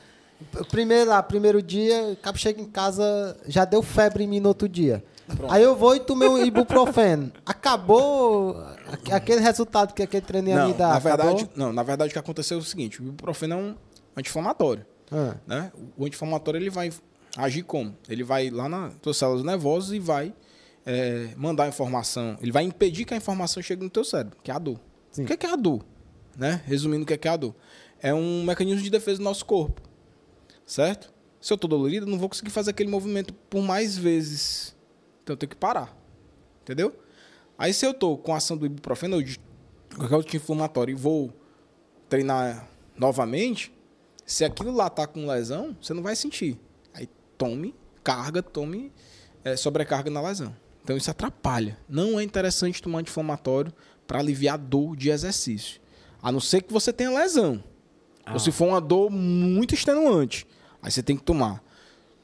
Primeiro 0.71 1.11
lá, 1.11 1.23
primeiro 1.23 1.63
dia, 1.63 2.11
o 2.13 2.17
cara 2.17 2.37
chega 2.37 2.61
em 2.61 2.67
casa, 2.67 3.37
já 3.47 3.65
deu 3.65 3.83
febre 3.83 4.25
em 4.25 4.27
mim 4.27 4.41
no 4.41 4.49
outro 4.49 4.69
dia. 4.69 5.03
Aí 5.49 5.63
eu 5.63 5.75
vou 5.75 5.97
e 5.97 6.01
tomei 6.01 6.29
um 6.29 6.37
ibuprofeno. 6.39 7.33
Acabou 7.47 8.57
aque- 8.93 9.13
aquele 9.13 9.41
resultado 9.41 9.95
que 9.95 10.03
aquele 10.03 10.21
treino 10.25 10.49
ia 10.51 10.57
Não, 10.59 10.67
me 10.69 10.75
dar. 10.75 10.89
na 10.91 10.99
verdade, 10.99 11.45
acabou? 11.45 11.51
não, 11.57 11.73
na 11.73 11.83
verdade 11.83 12.11
o 12.11 12.13
que 12.13 12.19
aconteceu 12.19 12.59
é 12.59 12.61
o 12.61 12.65
seguinte, 12.65 13.01
o 13.01 13.05
ibuprofeno 13.07 13.55
é 13.55 13.57
um 13.57 13.75
anti-inflamatório. 14.17 14.85
Ah, 15.11 15.35
né? 15.47 15.73
O 15.97 16.05
anti-inflamatório 16.05 16.59
ele 16.59 16.69
vai 16.71 16.93
agir 17.39 17.63
como? 17.63 17.97
Ele 18.09 18.23
vai 18.23 18.51
lá 18.51 18.69
nas 18.69 18.93
tuas 19.01 19.17
células 19.17 19.43
nervosas 19.45 19.93
e 19.93 19.99
vai 19.99 20.35
é, 20.87 21.31
mandar 21.37 21.65
a 21.65 21.69
informação. 21.69 22.37
Ele 22.41 22.53
vai 22.53 22.65
impedir 22.65 23.05
que 23.05 23.15
a 23.15 23.17
informação 23.17 23.63
chegue 23.63 23.83
no 23.83 23.91
teu 23.91 24.05
cérebro, 24.05 24.39
que 24.43 24.51
é 24.51 24.55
a 24.55 24.59
dor. 24.59 24.81
Sim. 25.11 25.25
O 25.25 25.27
que 25.27 25.33
é, 25.33 25.37
que 25.37 25.47
é 25.47 25.53
a 25.53 25.57
dor? 25.57 25.85
Né? 26.37 26.63
Resumindo, 26.67 27.05
o 27.05 27.07
que 27.07 27.15
é, 27.15 27.17
que 27.17 27.29
é 27.29 27.31
a 27.31 27.37
dor? 27.37 27.55
É 28.01 28.13
um 28.13 28.45
mecanismo 28.45 28.83
de 28.83 28.91
defesa 28.91 29.19
do 29.19 29.25
nosso 29.25 29.45
corpo. 29.45 29.81
Certo? 30.67 31.13
Se 31.41 31.53
eu 31.53 31.57
estou 31.57 31.69
dolorido, 31.69 32.07
eu 32.07 32.11
não 32.11 32.19
vou 32.19 32.29
conseguir 32.29 32.51
fazer 32.51 32.71
aquele 32.71 32.91
movimento 32.91 33.33
por 33.35 33.63
mais 33.63 33.97
vezes. 33.97 34.75
Então 35.23 35.35
eu 35.35 35.37
tenho 35.37 35.51
que 35.51 35.57
parar. 35.57 35.97
Entendeu? 36.63 36.95
Aí 37.57 37.73
se 37.73 37.87
eu 37.87 37.93
estou 37.93 38.19
com 38.19 38.35
a 38.35 38.39
ação 38.39 38.57
do 38.57 38.67
ibuprofeno 38.67 39.17
ou 39.17 39.23
de 39.23 39.39
qualquer 39.97 40.17
outro 40.17 40.37
inflamatório 40.37 40.93
e 40.93 40.95
vou 40.95 41.33
treinar 42.09 42.69
novamente, 42.97 43.73
se 44.27 44.45
aquilo 44.45 44.73
lá 44.73 44.89
tá 44.91 45.07
com 45.07 45.27
lesão, 45.27 45.77
você 45.81 45.95
não 45.95 46.03
vai 46.03 46.17
sentir. 46.17 46.59
Aí 46.93 47.09
tome 47.39 47.75
carga, 48.03 48.43
tome 48.43 48.93
é, 49.45 49.57
sobrecarga 49.57 50.11
na 50.11 50.21
lesão. 50.21 50.55
Então 50.85 50.97
isso 50.97 51.11
atrapalha. 51.11 51.79
Não 51.89 52.21
é 52.21 52.23
interessante 52.23 52.83
tomar 52.83 52.99
anti-inflamatório 53.01 53.73
para 54.07 54.19
aliviar 54.19 54.59
dor 54.59 54.95
de 54.97 55.09
exercício. 55.11 55.81
A 56.23 56.31
não 56.31 56.41
ser 56.41 56.63
que 56.63 56.73
você 56.73 56.93
tenha 56.93 57.11
lesão. 57.11 57.65
Ou 58.33 58.39
se 58.39 58.53
for 58.53 58.69
uma 58.69 58.81
dor 58.81 59.11
muito 59.11 59.75
extenuante. 59.75 60.47
Aí 60.83 60.91
você 60.91 61.03
tem 61.03 61.17
que 61.17 61.23
tomar 61.23 61.63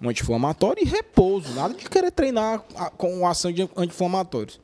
um 0.01 0.09
anti-inflamatório 0.09 0.83
e 0.83 0.87
repouso. 0.87 1.53
Nada 1.55 1.75
de 1.75 1.89
querer 1.89 2.11
treinar 2.11 2.61
com 2.97 3.27
ação 3.27 3.51
de 3.51 3.63
anti-inflamatórios. 3.77 4.61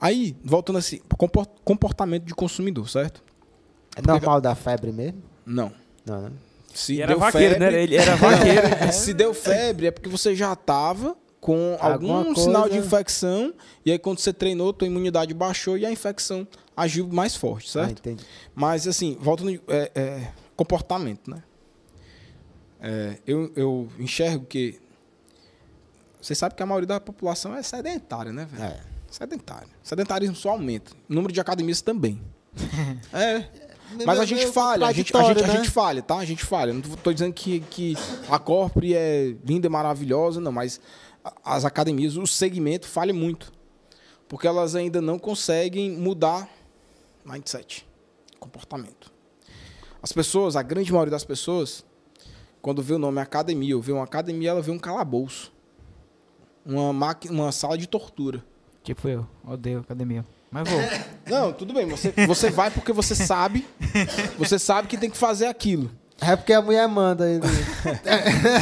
Aí, 0.00 0.36
voltando 0.44 0.78
assim, 0.78 1.00
compor- 1.16 1.46
comportamento 1.64 2.24
de 2.24 2.34
consumidor, 2.34 2.88
certo? 2.88 3.22
é 3.96 4.02
normal 4.02 4.40
dar 4.40 4.54
febre 4.54 4.90
mesmo? 4.92 5.22
Não. 5.46 5.72
Não, 6.04 6.22
né? 6.22 6.32
Se 6.74 6.94
E 6.94 7.00
era 7.02 7.12
deu 7.12 7.20
vaqueiro, 7.20 7.54
febre, 7.54 7.70
né? 7.76 7.82
Ele 7.82 7.96
era 7.96 8.16
vaqueiro. 8.16 8.62
Se 8.92 9.14
deu 9.14 9.32
febre, 9.32 9.86
é 9.86 9.90
porque 9.92 10.08
você 10.08 10.34
já 10.34 10.52
estava 10.52 11.16
com 11.44 11.76
Alguma 11.78 12.18
algum 12.20 12.32
coisa- 12.32 12.40
sinal 12.48 12.68
de 12.70 12.78
infecção, 12.78 13.52
e 13.84 13.92
aí 13.92 13.98
quando 13.98 14.18
você 14.18 14.32
treinou, 14.32 14.72
tua 14.72 14.88
imunidade 14.88 15.34
baixou 15.34 15.76
e 15.76 15.84
a 15.84 15.90
infecção 15.92 16.48
agiu 16.74 17.06
mais 17.06 17.36
forte, 17.36 17.68
Ah, 17.68 17.84
certo? 17.84 17.98
entendi. 17.98 18.24
Mas 18.54 18.88
assim, 18.88 19.18
voltando 19.20 19.50
é, 19.68 19.90
é, 19.94 20.28
comportamento, 20.56 21.30
né? 21.30 21.42
É, 22.80 23.18
eu, 23.26 23.52
eu 23.54 23.88
enxergo 23.98 24.46
que 24.46 24.80
vocês 26.18 26.38
sabem 26.38 26.56
que 26.56 26.62
a 26.62 26.66
maioria 26.66 26.86
da 26.86 26.98
população 27.00 27.54
é 27.54 27.62
sedentária, 27.62 28.32
né, 28.32 28.46
velho? 28.50 28.64
É. 28.64 28.80
Sedentária. 29.10 29.68
Sedentarismo 29.82 30.34
só 30.34 30.48
aumenta. 30.50 30.92
O 31.10 31.14
número 31.14 31.30
de 31.32 31.40
academias 31.40 31.82
também. 31.82 32.20
é. 33.12 33.44
Mas 34.06 34.18
a 34.18 34.24
gente 34.24 34.46
falha, 34.46 34.86
a 34.86 34.92
gente, 34.92 35.14
a, 35.14 35.22
gente, 35.24 35.44
a 35.44 35.46
né? 35.46 35.56
gente 35.56 35.70
falha, 35.70 36.00
tá? 36.02 36.16
A 36.16 36.24
gente 36.24 36.42
falha. 36.42 36.72
Não 36.72 36.80
tô 36.80 37.12
dizendo 37.12 37.34
que, 37.34 37.60
que 37.60 37.94
a 38.30 38.38
Corpore 38.38 38.94
é 38.94 39.36
linda 39.44 39.66
e 39.66 39.70
maravilhosa, 39.70 40.40
não, 40.40 40.50
mas 40.50 40.80
a- 41.12 41.13
as 41.44 41.64
academias, 41.64 42.16
o 42.16 42.26
segmento 42.26 42.86
falha 42.86 43.14
muito. 43.14 43.52
Porque 44.28 44.46
elas 44.46 44.74
ainda 44.74 45.00
não 45.00 45.18
conseguem 45.18 45.90
mudar 45.90 46.48
mindset, 47.24 47.86
comportamento. 48.38 49.12
As 50.02 50.12
pessoas, 50.12 50.56
a 50.56 50.62
grande 50.62 50.92
maioria 50.92 51.10
das 51.10 51.24
pessoas, 51.24 51.84
quando 52.60 52.82
vê 52.82 52.94
o 52.94 52.98
nome 52.98 53.20
academia 53.20 53.74
ou 53.76 53.82
vê 53.82 53.92
uma 53.92 54.04
academia, 54.04 54.50
ela 54.50 54.62
vê 54.62 54.70
um 54.70 54.78
calabouço. 54.78 55.52
Uma, 56.64 56.92
máquina, 56.92 57.32
uma 57.32 57.52
sala 57.52 57.76
de 57.76 57.86
tortura. 57.86 58.44
Tipo 58.82 59.08
eu, 59.08 59.26
odeio 59.46 59.80
academia. 59.80 60.24
Mas 60.50 60.68
vou. 60.68 60.80
Não, 61.26 61.52
tudo 61.52 61.72
bem. 61.72 61.86
Você, 61.86 62.12
você 62.26 62.50
vai 62.50 62.70
porque 62.70 62.92
você 62.92 63.14
sabe. 63.14 63.66
Você 64.38 64.58
sabe 64.58 64.88
que 64.88 64.96
tem 64.96 65.10
que 65.10 65.16
fazer 65.16 65.46
aquilo. 65.46 65.90
É 66.20 66.36
porque 66.36 66.52
a 66.52 66.62
mulher 66.62 66.86
manda 66.88 67.28
ele. 67.28 67.42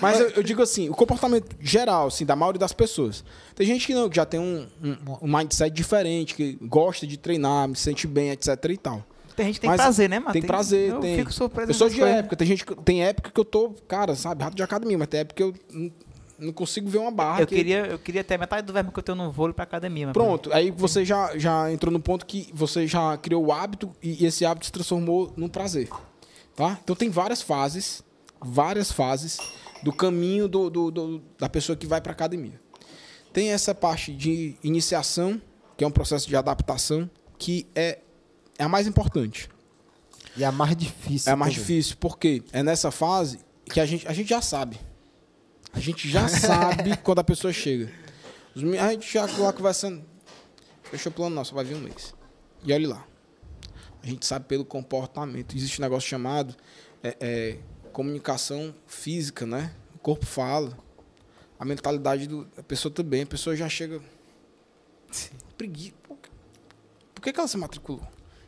Mas 0.00 0.20
eu, 0.20 0.28
eu 0.30 0.42
digo 0.42 0.62
assim, 0.62 0.88
o 0.88 0.94
comportamento 0.94 1.54
geral, 1.60 2.08
assim, 2.08 2.24
da 2.24 2.34
maioria 2.34 2.58
das 2.58 2.72
pessoas. 2.72 3.24
Tem 3.54 3.66
gente 3.66 3.86
que 3.86 3.94
não, 3.94 4.08
que 4.08 4.16
já 4.16 4.24
tem 4.24 4.40
um, 4.40 4.66
um, 4.82 4.96
um 5.22 5.36
mindset 5.36 5.74
diferente, 5.74 6.34
que 6.34 6.58
gosta 6.62 7.06
de 7.06 7.16
treinar, 7.16 7.68
se 7.74 7.82
sente 7.82 8.06
bem, 8.06 8.30
etc 8.30 8.48
e 8.70 8.76
tal. 8.76 9.04
Tem 9.36 9.46
gente 9.46 9.56
que 9.56 9.60
tem 9.62 9.70
Mas 9.70 9.80
prazer, 9.80 10.08
né, 10.08 10.18
mano? 10.20 10.32
Tem 10.32 10.42
prazer, 10.42 10.90
eu 10.90 11.00
tem. 11.00 11.16
fico 11.16 11.32
surpreso. 11.32 11.70
Eu 11.70 11.74
sou 11.74 11.88
de 11.88 11.98
coisas. 11.98 12.18
época, 12.18 12.36
tem 12.36 12.46
gente 12.46 12.64
que, 12.64 12.74
tem 12.82 13.04
época 13.04 13.30
que 13.30 13.40
eu 13.40 13.44
tô, 13.44 13.70
cara, 13.88 14.14
sabe, 14.14 14.44
rato 14.44 14.56
de 14.56 14.62
academia, 14.62 14.96
mas 14.96 15.08
tem 15.08 15.20
época 15.20 15.34
que 15.34 15.42
eu 15.42 15.54
não, 16.38 16.52
consigo 16.52 16.88
ver 16.88 16.98
uma 16.98 17.10
barra. 17.10 17.42
Eu 17.42 17.46
que- 17.46 17.56
queria, 17.56 17.86
eu 17.86 17.98
queria 17.98 18.22
ter 18.22 18.38
metade 18.38 18.64
do 18.64 18.72
verbo 18.72 18.92
que 18.92 18.98
eu 18.98 19.02
tenho 19.02 19.16
no 19.16 19.32
vôlei 19.32 19.52
pra 19.52 19.64
academia. 19.64 20.06
mas 20.06 20.12
Pronto, 20.12 20.52
aí 20.52 20.70
você 20.70 21.04
já, 21.04 21.36
já 21.36 21.70
entrou 21.72 21.92
no 21.92 21.98
ponto 21.98 22.24
que 22.24 22.48
você 22.54 22.86
já 22.86 23.16
criou 23.16 23.44
o 23.46 23.52
hábito 23.52 23.90
e, 24.00 24.22
e 24.22 24.26
esse 24.26 24.46
hábito 24.46 24.66
se 24.66 24.72
transformou 24.72 25.32
num 25.36 25.48
prazer. 25.48 25.88
Tá? 26.56 26.78
Então 26.82 26.94
tem 26.94 27.10
várias 27.10 27.42
fases, 27.42 28.02
várias 28.40 28.90
fases 28.92 29.38
do 29.82 29.92
caminho 29.92 30.46
do, 30.48 30.70
do- 30.70 30.90
do- 30.90 31.22
da 31.38 31.48
pessoa 31.48 31.76
que 31.76 31.86
vai 31.86 32.00
para 32.00 32.12
academia. 32.12 32.60
Tem 33.32 33.50
essa 33.50 33.74
parte 33.74 34.12
de 34.12 34.56
iniciação, 34.62 35.40
que 35.76 35.82
é 35.82 35.86
um 35.86 35.90
processo 35.90 36.28
de 36.28 36.36
adaptação, 36.36 37.10
que 37.36 37.66
é, 37.74 37.98
é 38.58 38.64
a 38.64 38.68
mais 38.68 38.86
importante. 38.86 39.48
E 40.36 40.44
a 40.44 40.52
mais 40.52 40.76
difícil. 40.76 41.30
É 41.30 41.32
a 41.32 41.36
mais 41.36 41.52
também. 41.52 41.66
difícil, 41.66 41.96
porque 41.98 42.42
é 42.52 42.62
nessa 42.62 42.90
fase 42.90 43.40
que 43.66 43.80
a 43.80 43.86
gente, 43.86 44.06
a 44.06 44.12
gente 44.12 44.28
já 44.28 44.40
sabe. 44.40 44.78
A 45.72 45.80
gente 45.80 46.08
já 46.08 46.28
sabe 46.30 46.96
quando 46.98 47.18
a 47.18 47.24
pessoa 47.24 47.52
chega. 47.52 47.90
A 48.80 48.92
gente 48.92 49.12
já 49.12 49.26
lá 49.38 49.52
conversando. 49.52 50.04
Fechou 50.84 51.10
o 51.10 51.14
plano, 51.14 51.44
só 51.44 51.54
vai 51.56 51.64
vir 51.64 51.74
um 51.74 51.80
mês. 51.80 52.14
E 52.62 52.72
olha 52.72 52.88
lá. 52.88 53.04
A 54.04 54.06
gente 54.06 54.26
sabe 54.26 54.44
pelo 54.46 54.64
comportamento. 54.64 55.56
Existe 55.56 55.80
um 55.80 55.82
negócio 55.82 56.06
chamado 56.08 56.54
é, 57.02 57.16
é, 57.20 57.58
comunicação 57.92 58.74
física, 58.86 59.46
né? 59.46 59.74
O 59.94 59.98
corpo 59.98 60.26
fala. 60.26 60.76
A 61.58 61.64
mentalidade 61.64 62.26
do- 62.26 62.44
da 62.56 62.62
pessoa 62.62 62.92
também. 62.92 63.22
A 63.22 63.26
pessoa 63.26 63.56
já 63.56 63.68
chega. 63.68 64.00
Preguiça. 65.56 65.94
Por 66.06 67.22
que- 67.22 67.32
que, 67.32 67.38
ela 67.40 67.48
se 67.48 67.56
matriculou? 67.56 68.02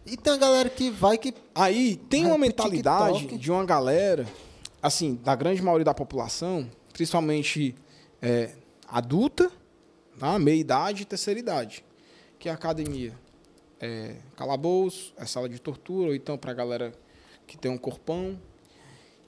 E 0.05 0.17
tem 0.17 0.33
uma 0.35 0.39
galera 0.39 0.69
que 0.69 0.91
vai 0.91 1.17
que. 1.17 1.33
Aí 1.55 1.97
tem 1.97 2.27
uma 2.27 2.37
mentalidade 2.39 3.21
TikTok. 3.21 3.39
de 3.39 3.51
uma 3.51 3.65
galera, 3.65 4.27
assim, 4.83 5.15
da 5.17 5.35
grande 5.35 5.63
maioria 5.63 5.85
da 5.85 5.95
população, 5.95 6.71
principalmente 6.93 7.75
é, 8.21 8.55
adulta, 8.87 9.51
tá? 10.19 10.39
meia 10.39 10.61
idade 10.61 11.03
e 11.03 11.05
terceira 11.07 11.41
idade, 11.41 11.85
que 12.39 12.49
é 12.49 12.53
a 12.53 12.55
academia. 12.55 13.15
É 13.81 14.17
calabouço, 14.37 15.13
é 15.19 15.27
sala 15.27 15.49
de 15.49 15.59
tortura, 15.59 16.09
ou 16.09 16.15
então 16.15 16.39
pra 16.39 16.53
galera 16.55 16.93
que 17.47 17.57
tem 17.59 17.71
um 17.71 17.77
corpão. 17.79 18.41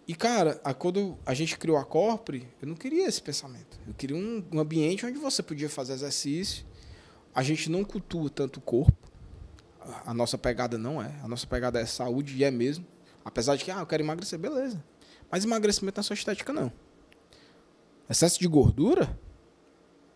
E, 0.06 0.14
cara, 0.14 0.58
a- 0.64 0.72
quando 0.72 1.18
a 1.26 1.34
gente 1.34 1.58
criou 1.58 1.76
a 1.76 1.84
Corpre, 1.84 2.48
eu 2.62 2.66
não 2.68 2.74
queria 2.74 3.06
esse 3.06 3.20
pensamento. 3.20 3.78
Eu 3.86 3.92
queria 3.92 4.16
um, 4.16 4.42
um 4.50 4.58
ambiente 4.58 5.04
onde 5.04 5.18
você 5.18 5.42
podia 5.42 5.68
fazer 5.68 5.92
exercício. 5.92 6.64
A 7.34 7.42
gente 7.42 7.70
não 7.70 7.84
cultua 7.84 8.30
tanto 8.30 8.56
o 8.56 8.62
corpo. 8.62 8.96
A- 9.80 10.10
A 10.10 10.14
nossa 10.14 10.38
pegada 10.38 10.78
não 10.78 11.00
é. 11.02 11.14
A 11.22 11.28
nossa 11.28 11.46
pegada 11.46 11.78
é 11.78 11.84
saúde 11.84 12.34
e 12.38 12.42
é 12.42 12.50
mesmo. 12.50 12.86
Apesar 13.22 13.54
de 13.56 13.64
que, 13.66 13.70
ah, 13.70 13.80
eu 13.80 13.86
quero 13.86 14.02
emagrecer, 14.02 14.38
beleza. 14.38 14.82
Mas 15.30 15.44
emagrecimento 15.44 15.98
não 15.98 16.00
é 16.00 16.04
só 16.04 16.14
estética, 16.14 16.54
não. 16.54 16.72
Excesso 18.08 18.40
de 18.40 18.48
gordura 18.48 19.14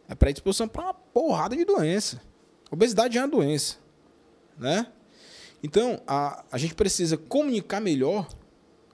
é 0.08 0.14
predisposição 0.14 0.66
para 0.66 0.84
uma 0.84 0.94
porrada 0.94 1.54
de 1.54 1.66
doença. 1.66 2.18
Obesidade 2.70 3.18
é 3.18 3.20
uma 3.20 3.28
doença. 3.28 3.76
Né? 4.58 4.86
Então, 5.62 6.00
a, 6.06 6.44
a 6.50 6.58
gente 6.58 6.74
precisa 6.74 7.16
comunicar 7.16 7.80
melhor, 7.80 8.28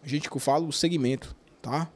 a 0.03 0.07
gente 0.07 0.29
que 0.29 0.37
eu 0.37 0.41
falo, 0.41 0.69
o 0.69 0.73
segmento, 0.73 1.35
tá? 1.63 1.91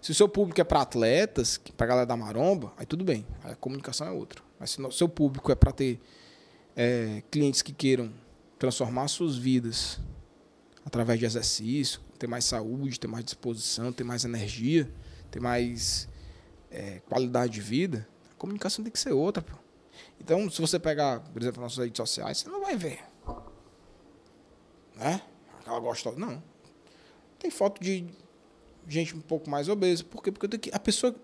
Se 0.00 0.10
o 0.10 0.14
seu 0.14 0.28
público 0.28 0.60
é 0.60 0.64
para 0.64 0.80
atletas, 0.80 1.60
para 1.76 1.86
galera 1.86 2.06
da 2.06 2.16
maromba, 2.16 2.72
aí 2.78 2.86
tudo 2.86 3.04
bem, 3.04 3.26
a 3.44 3.54
comunicação 3.54 4.06
é 4.06 4.10
outra. 4.10 4.42
Mas 4.58 4.70
se 4.70 4.80
o 4.80 4.90
seu 4.90 5.08
público 5.08 5.52
é 5.52 5.54
para 5.54 5.72
ter 5.72 6.00
é, 6.74 7.22
clientes 7.30 7.60
que 7.60 7.72
queiram 7.72 8.10
transformar 8.58 9.08
suas 9.08 9.36
vidas 9.36 10.00
através 10.84 11.18
de 11.18 11.26
exercício, 11.26 12.00
ter 12.18 12.26
mais 12.26 12.46
saúde, 12.46 12.98
ter 12.98 13.08
mais 13.08 13.24
disposição, 13.24 13.92
ter 13.92 14.04
mais 14.04 14.24
energia, 14.24 14.90
ter 15.30 15.40
mais 15.40 16.08
é, 16.70 17.00
qualidade 17.08 17.52
de 17.52 17.60
vida, 17.60 18.08
a 18.30 18.34
comunicação 18.36 18.82
tem 18.82 18.92
que 18.92 18.98
ser 18.98 19.12
outra. 19.12 19.42
Pô. 19.42 19.56
Então, 20.20 20.50
se 20.50 20.60
você 20.60 20.78
pegar, 20.78 21.20
por 21.20 21.40
exemplo, 21.40 21.62
nossas 21.62 21.78
redes 21.78 21.96
sociais, 21.96 22.38
você 22.38 22.48
não 22.48 22.60
vai 22.60 22.76
ver. 22.76 23.00
Né? 24.94 25.22
Aquela 25.60 25.80
gostosa. 25.80 26.18
Não. 26.18 26.42
Tem 27.38 27.50
foto 27.50 27.80
de 27.80 28.06
gente 28.86 29.16
um 29.16 29.20
pouco 29.20 29.48
mais 29.48 29.68
obesa. 29.68 30.04
Por 30.04 30.22
quê? 30.22 30.30
Porque 30.30 30.58
que, 30.58 30.70
a 30.72 30.78
pessoa 30.78 31.14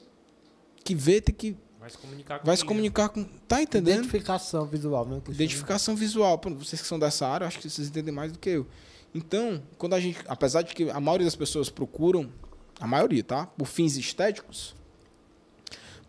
que 0.82 0.94
vê 0.94 1.20
tem 1.20 1.34
que. 1.34 1.56
Vai 1.78 1.90
se 1.90 1.98
comunicar 1.98 2.38
com 2.38 2.46
Vai 2.46 2.56
se 2.56 2.62
né? 2.62 2.68
comunicar 2.68 3.08
com. 3.10 3.24
Tá 3.24 3.62
entendendo? 3.62 3.98
Identificação 3.98 4.66
visual, 4.66 5.06
né? 5.06 5.20
Identificação 5.28 5.94
visual. 5.94 6.38
Pô, 6.38 6.50
vocês 6.50 6.80
que 6.80 6.88
são 6.88 6.98
dessa 6.98 7.28
área, 7.28 7.44
eu 7.44 7.48
acho 7.48 7.58
que 7.58 7.68
vocês 7.68 7.88
entendem 7.88 8.14
mais 8.14 8.32
do 8.32 8.38
que 8.38 8.48
eu. 8.48 8.66
Então, 9.14 9.62
quando 9.76 9.94
a 9.94 10.00
gente. 10.00 10.18
Apesar 10.26 10.62
de 10.62 10.74
que 10.74 10.90
a 10.90 11.00
maioria 11.00 11.26
das 11.26 11.36
pessoas 11.36 11.68
procuram, 11.68 12.32
a 12.80 12.86
maioria, 12.86 13.22
tá? 13.22 13.46
Por 13.46 13.66
fins 13.66 13.96
estéticos. 13.96 14.74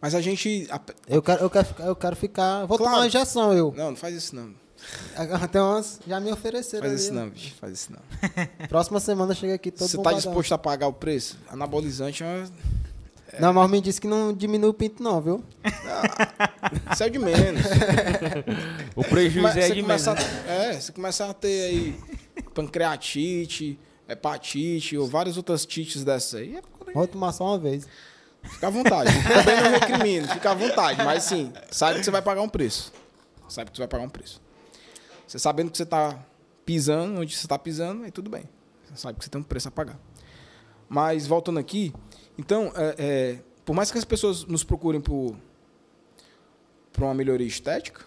Mas 0.01 0.13
a 0.15 0.21
gente. 0.21 0.67
a- 0.69 0.79
Eu 1.07 1.21
quero, 1.21 1.43
eu 1.43 1.49
quero, 1.49 1.65
ficar- 1.67 1.83
eu 1.85 1.95
quero 1.95 2.15
ficar. 2.15 2.65
Vou 2.65 2.77
Claro. 2.77 2.83
tomar 2.91 2.97
uma 3.03 3.07
injeção, 3.07 3.53
eu. 3.53 3.73
não, 3.75 3.89
não 3.91 3.97
faz 3.97 4.15
isso 4.15 4.35
não. 4.35 4.53
Tem 5.51 5.59
umas. 5.61 5.99
Já 6.07 6.19
me 6.19 6.31
ofereceram. 6.31 6.83
Faz 6.87 6.93
ali, 6.93 7.01
isso 7.01 7.11
ó. 7.11 7.15
não, 7.15 7.29
bicho. 7.29 7.55
Faz 7.59 7.73
isso 7.73 7.91
não. 7.91 7.99
Próxima 8.69 8.99
semana 8.99 9.33
chega 9.33 9.55
aqui 9.55 9.71
todo 9.71 9.87
Você 9.87 9.97
tá 9.97 10.13
disposto 10.13 10.51
a 10.53 10.57
pagar 10.57 10.87
o 10.87 10.93
preço? 10.93 11.37
Anabolizante 11.49 12.23
é 12.23 12.25
uma... 12.27 12.77
Não, 13.39 13.53
mas 13.53 13.69
me 13.69 13.81
disse 13.81 13.99
que 13.99 14.07
não 14.07 14.31
diminui 14.33 14.69
o 14.69 14.73
pinto, 14.73 15.03
não, 15.03 15.19
viu? 15.21 15.43
Isso 16.93 17.03
é 17.03 17.09
de 17.09 17.19
menos. 17.19 17.61
O 18.95 19.03
prejuízo 19.03 19.41
Mas 19.41 19.57
é 19.57 19.69
de 19.69 19.81
menos. 19.81 20.07
a, 20.07 20.15
é, 20.47 20.73
você 20.79 20.91
começa 20.91 21.25
a 21.29 21.33
ter 21.33 21.65
aí 21.65 21.99
pancreatite, 22.53 23.77
hepatite 24.07 24.97
ou 24.97 25.07
várias 25.07 25.37
outras 25.37 25.65
tites 25.65 26.03
dessas 26.03 26.35
aí. 26.35 26.55
É 26.57 26.61
Vou 26.93 27.07
tomar 27.07 27.31
só 27.31 27.45
uma 27.45 27.59
vez. 27.59 27.85
Fica 28.49 28.67
à 28.67 28.69
vontade. 28.69 29.09
Também 29.23 29.61
não 29.61 29.71
recrimino, 29.71 30.27
fica 30.27 30.51
à 30.51 30.53
vontade. 30.53 31.03
Mas 31.03 31.23
sim, 31.23 31.53
sabe 31.71 31.99
que 31.99 32.05
você 32.05 32.11
vai 32.11 32.21
pagar 32.21 32.41
um 32.41 32.49
preço. 32.49 32.93
Sabe 33.49 33.71
que 33.71 33.77
você 33.77 33.81
vai 33.81 33.87
pagar 33.87 34.03
um 34.03 34.09
preço. 34.09 34.41
Você 35.27 35.39
sabendo 35.39 35.71
que 35.71 35.77
você 35.77 35.83
está 35.83 36.17
pisando, 36.65 37.21
onde 37.21 37.35
você 37.35 37.45
está 37.45 37.57
pisando, 37.57 38.03
aí 38.03 38.11
tudo 38.11 38.29
bem. 38.29 38.43
Você 38.85 39.01
sabe 39.01 39.17
que 39.17 39.25
você 39.25 39.29
tem 39.29 39.39
um 39.39 39.43
preço 39.43 39.67
a 39.67 39.71
pagar. 39.71 39.99
Mas 40.89 41.27
voltando 41.27 41.59
aqui, 41.59 41.93
então, 42.37 42.71
é, 42.75 42.95
é, 42.97 43.39
por 43.65 43.73
mais 43.73 43.91
que 43.91 43.97
as 43.97 44.05
pessoas 44.05 44.45
nos 44.45 44.63
procurem 44.63 45.01
por, 45.01 45.35
por 46.93 47.03
uma 47.03 47.13
melhoria 47.13 47.47
estética, 47.47 48.05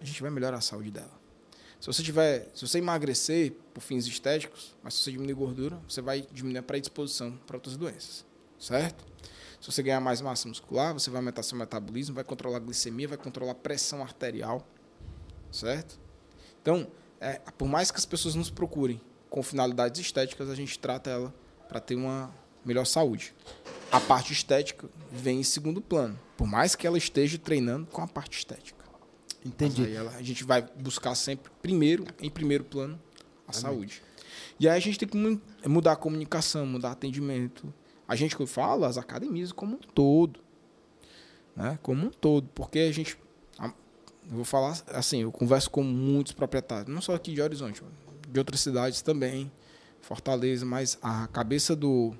a 0.00 0.04
gente 0.04 0.20
vai 0.20 0.30
melhorar 0.30 0.58
a 0.58 0.60
saúde 0.60 0.90
dela. 0.90 1.20
Se 1.80 1.86
você 1.86 2.02
tiver, 2.02 2.50
se 2.54 2.66
você 2.66 2.78
emagrecer 2.78 3.52
por 3.72 3.80
fins 3.80 4.06
estéticos, 4.06 4.76
mas 4.82 4.94
se 4.94 5.02
você 5.02 5.12
diminuir 5.12 5.34
gordura, 5.34 5.80
você 5.88 6.02
vai 6.02 6.26
diminuir 6.30 6.58
a 6.58 6.62
predisposição 6.62 7.32
para 7.46 7.56
outras 7.56 7.76
doenças, 7.76 8.24
certo? 8.58 9.02
Se 9.60 9.70
você 9.70 9.82
ganhar 9.82 10.00
mais 10.00 10.20
massa 10.20 10.48
muscular, 10.48 10.94
você 10.94 11.10
vai 11.10 11.18
aumentar 11.18 11.42
seu 11.42 11.56
metabolismo, 11.58 12.14
vai 12.14 12.24
controlar 12.24 12.56
a 12.56 12.60
glicemia, 12.60 13.06
vai 13.08 13.18
controlar 13.18 13.52
a 13.52 13.54
pressão 13.54 14.02
arterial, 14.02 14.66
certo? 15.52 15.98
Então, 16.62 16.86
é, 17.20 17.38
por 17.58 17.68
mais 17.68 17.90
que 17.90 17.98
as 17.98 18.06
pessoas 18.06 18.34
nos 18.34 18.50
procurem 18.50 19.00
com 19.28 19.42
finalidades 19.42 20.00
estéticas, 20.00 20.48
a 20.48 20.54
gente 20.54 20.78
trata 20.78 21.10
ela 21.10 21.34
para 21.68 21.78
ter 21.78 21.94
uma 21.94 22.34
melhor 22.64 22.86
saúde. 22.86 23.34
A 23.92 24.00
parte 24.00 24.32
estética 24.32 24.88
vem 25.12 25.40
em 25.40 25.44
segundo 25.44 25.80
plano, 25.80 26.18
por 26.36 26.46
mais 26.46 26.74
que 26.74 26.86
ela 26.86 26.96
esteja 26.98 27.38
treinando 27.38 27.86
com 27.86 28.00
a 28.02 28.06
parte 28.06 28.38
estética. 28.38 28.84
Entendi. 29.44 29.94
Ela- 29.94 30.12
a 30.16 30.22
gente 30.22 30.44
vai 30.44 30.62
buscar 30.62 31.14
sempre, 31.14 31.50
primeiro, 31.62 32.04
em 32.20 32.30
primeiro 32.30 32.64
plano, 32.64 33.00
a 33.46 33.52
saúde. 33.52 34.02
E 34.58 34.68
aí 34.68 34.76
a 34.76 34.80
gente 34.80 34.98
tem 34.98 35.08
que 35.08 35.16
mu- 35.16 35.40
mudar 35.66 35.92
a 35.92 35.96
comunicação, 35.96 36.64
mudar 36.66 36.92
atendimento. 36.92 37.72
A 38.10 38.16
gente 38.16 38.34
falo, 38.44 38.84
as 38.84 38.98
academias 38.98 39.52
como 39.52 39.76
um 39.76 39.78
todo. 39.78 40.40
Né? 41.54 41.78
Como 41.80 42.08
um 42.08 42.10
todo. 42.10 42.48
Porque 42.52 42.80
a 42.80 42.90
gente. 42.90 43.16
Eu 43.62 43.72
vou 44.28 44.44
falar 44.44 44.82
assim, 44.88 45.22
eu 45.22 45.30
converso 45.30 45.70
com 45.70 45.84
muitos 45.84 46.32
proprietários, 46.32 46.92
não 46.92 47.00
só 47.00 47.14
aqui 47.14 47.32
de 47.32 47.40
Horizonte, 47.40 47.84
de 48.28 48.38
outras 48.40 48.58
cidades 48.60 49.00
também, 49.00 49.50
Fortaleza, 50.00 50.66
mas 50.66 50.98
a 51.00 51.28
cabeça 51.28 51.76
do 51.76 52.12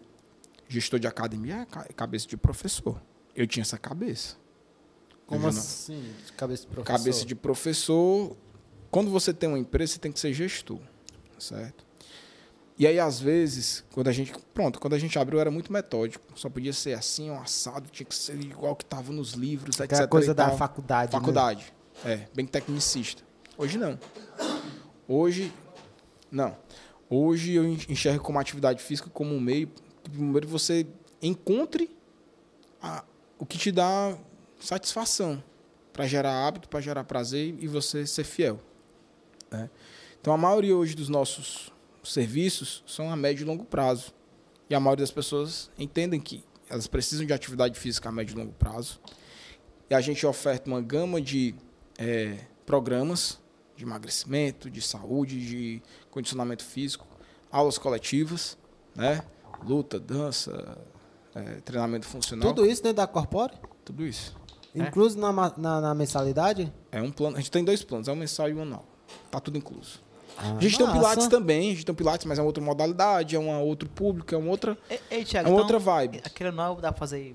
gestor 0.69 1.01
de 1.01 1.09
academia 1.09 1.67
é 1.89 1.93
cabeça 1.93 2.29
de 2.29 2.37
professor. 2.37 3.03
Eu 3.35 3.45
tinha 3.49 3.63
essa 3.63 3.77
cabeça. 3.77 4.37
Como 5.27 5.45
assim? 5.49 6.15
Cabeça 6.37 6.63
de 6.63 6.69
professor. 6.69 6.99
Cabeça 6.99 7.27
de 7.27 7.35
professor. 7.35 8.37
Quando 8.93 9.11
você 9.11 9.35
tem 9.35 9.49
uma 9.49 9.59
empresa, 9.59 9.95
você 9.95 9.99
tem 9.99 10.13
que 10.13 10.21
ser 10.21 10.33
gestor, 10.33 10.79
certo? 11.37 11.85
E 12.81 12.87
aí, 12.87 12.99
às 12.99 13.21
vezes, 13.21 13.85
quando 13.93 14.09
a 14.09 14.13
gente. 14.13 14.33
Pronto, 14.55 14.81
quando 14.81 14.95
a 14.95 14.99
gente 14.99 15.19
abriu, 15.19 15.39
era 15.39 15.51
muito 15.51 15.71
metódico. 15.71 16.25
Só 16.35 16.49
podia 16.49 16.73
ser 16.73 16.95
assim, 16.95 17.31
um 17.31 17.39
assado, 17.39 17.91
tinha 17.91 18.07
que 18.07 18.15
ser 18.15 18.41
igual 18.41 18.75
que 18.75 18.85
estava 18.85 19.13
nos 19.13 19.33
livros, 19.35 19.77
etc. 19.79 19.93
Aquela 19.93 20.09
coisa 20.09 20.33
da 20.33 20.47
tal. 20.49 20.57
faculdade. 20.57 21.13
né? 21.13 21.19
Faculdade. 21.21 21.75
É, 22.07 22.27
bem 22.35 22.47
tecnicista. 22.47 23.23
Hoje 23.59 23.77
não. 23.77 23.99
Hoje. 25.07 25.53
Não. 26.31 26.57
Hoje 27.11 27.53
eu 27.53 27.65
enxergo 27.67 28.25
como 28.25 28.39
atividade 28.39 28.83
física 28.83 29.11
como 29.11 29.35
um 29.35 29.41
meio. 29.41 29.69
que 30.03 30.09
Primeiro 30.11 30.49
você 30.49 30.87
encontre 31.21 31.95
a- 32.81 33.05
o 33.39 33.45
que 33.45 33.59
te 33.59 33.71
dá 33.71 34.17
satisfação 34.59 35.43
para 35.93 36.07
gerar 36.07 36.47
hábito, 36.47 36.67
para 36.67 36.81
gerar 36.81 37.05
prazer 37.05 37.55
e 37.59 37.69
você 37.69 38.07
ser 38.07 38.25
fiel. 38.25 38.59
né? 39.51 39.69
Então 40.19 40.33
a 40.33 40.39
maioria 40.39 40.75
hoje 40.75 40.95
dos 40.95 41.11
nossos 41.11 41.71
serviços 42.13 42.83
são 42.87 43.11
a 43.11 43.17
médio 43.17 43.43
e 43.43 43.47
longo 43.47 43.65
prazo. 43.65 44.13
E 44.69 44.75
a 44.75 44.81
maioria 44.81 45.03
das 45.03 45.11
pessoas 45.11 45.71
entendem 45.79 46.21
que 46.21 46.45
elas 46.69 46.87
precisam 46.87 47.27
de 47.27 47.33
atividade 47.33 47.79
física 47.79 48.09
a 48.09 48.13
médio 48.13 48.35
e 48.35 48.39
longo 48.39 48.53
prazo. 48.53 49.01
E 49.89 49.95
a 49.95 50.01
gente 50.01 50.25
oferta 50.25 50.69
uma 50.71 50.81
gama 50.81 51.21
de 51.21 51.55
eh, 51.99 52.39
programas 52.65 53.39
de 53.77 53.83
emagrecimento, 53.85 54.71
de 54.71 54.81
saúde, 54.81 55.45
de 55.45 55.83
condicionamento 56.11 56.63
físico, 56.63 57.07
aulas 57.51 57.79
coletivas, 57.79 58.57
né? 58.95 59.23
luta, 59.65 59.99
dança, 59.99 60.79
eh, 61.35 61.61
treinamento 61.65 62.07
funcional, 62.07 62.53
Tudo 62.55 62.65
isso 62.67 62.83
dentro 62.83 62.99
da 62.99 63.07
Corpore? 63.07 63.55
tudo 63.85 64.07
isso. 64.07 64.37
É? 64.75 64.79
Incluso 64.83 65.19
na, 65.19 65.33
ma- 65.33 65.53
na, 65.57 65.81
na 65.81 65.95
mensalidade? 65.95 66.73
É 66.93 67.03
um 67.03 67.11
plano. 67.11 67.37
A 67.37 67.41
gente 67.41 67.51
tem 67.51 67.65
dois 67.65 67.83
planos, 67.83 68.07
é 68.07 68.13
um 68.13 68.17
mensal 68.17 68.49
e 68.49 68.55
um 68.55 68.63
anual. 68.63 68.87
Tá 69.31 69.41
tudo 69.41 69.59
incluso. 69.59 70.01
Ah, 70.39 70.55
A 70.59 70.61
gente 70.61 70.77
tem 70.79 70.87
o. 70.87 70.93
Pilates 70.93 71.27
também, 71.29 71.71
a 71.71 71.75
gente 71.75 71.85
tem 71.87 71.93
o 71.93 71.97
Pilates, 71.97 72.27
mas 72.27 72.39
é 72.39 72.43
uma 72.43 72.47
outra 72.47 72.63
modalidade, 72.63 73.37
é 73.37 73.39
um 73.39 73.61
outro 73.63 73.89
público, 73.89 74.35
é 74.35 74.39
uma 74.39 74.51
outra, 74.51 74.77
Ei, 74.89 75.01
ei 75.11 75.21
é 75.21 75.25
Thiago, 75.25 75.49
uma 75.49 75.55
então, 75.55 75.63
outra 75.63 75.79
vibe. 75.79 76.21
aquele 76.25 76.49
anual 76.51 76.77
dá 76.77 76.91
pra 76.93 76.99
fazer 77.01 77.35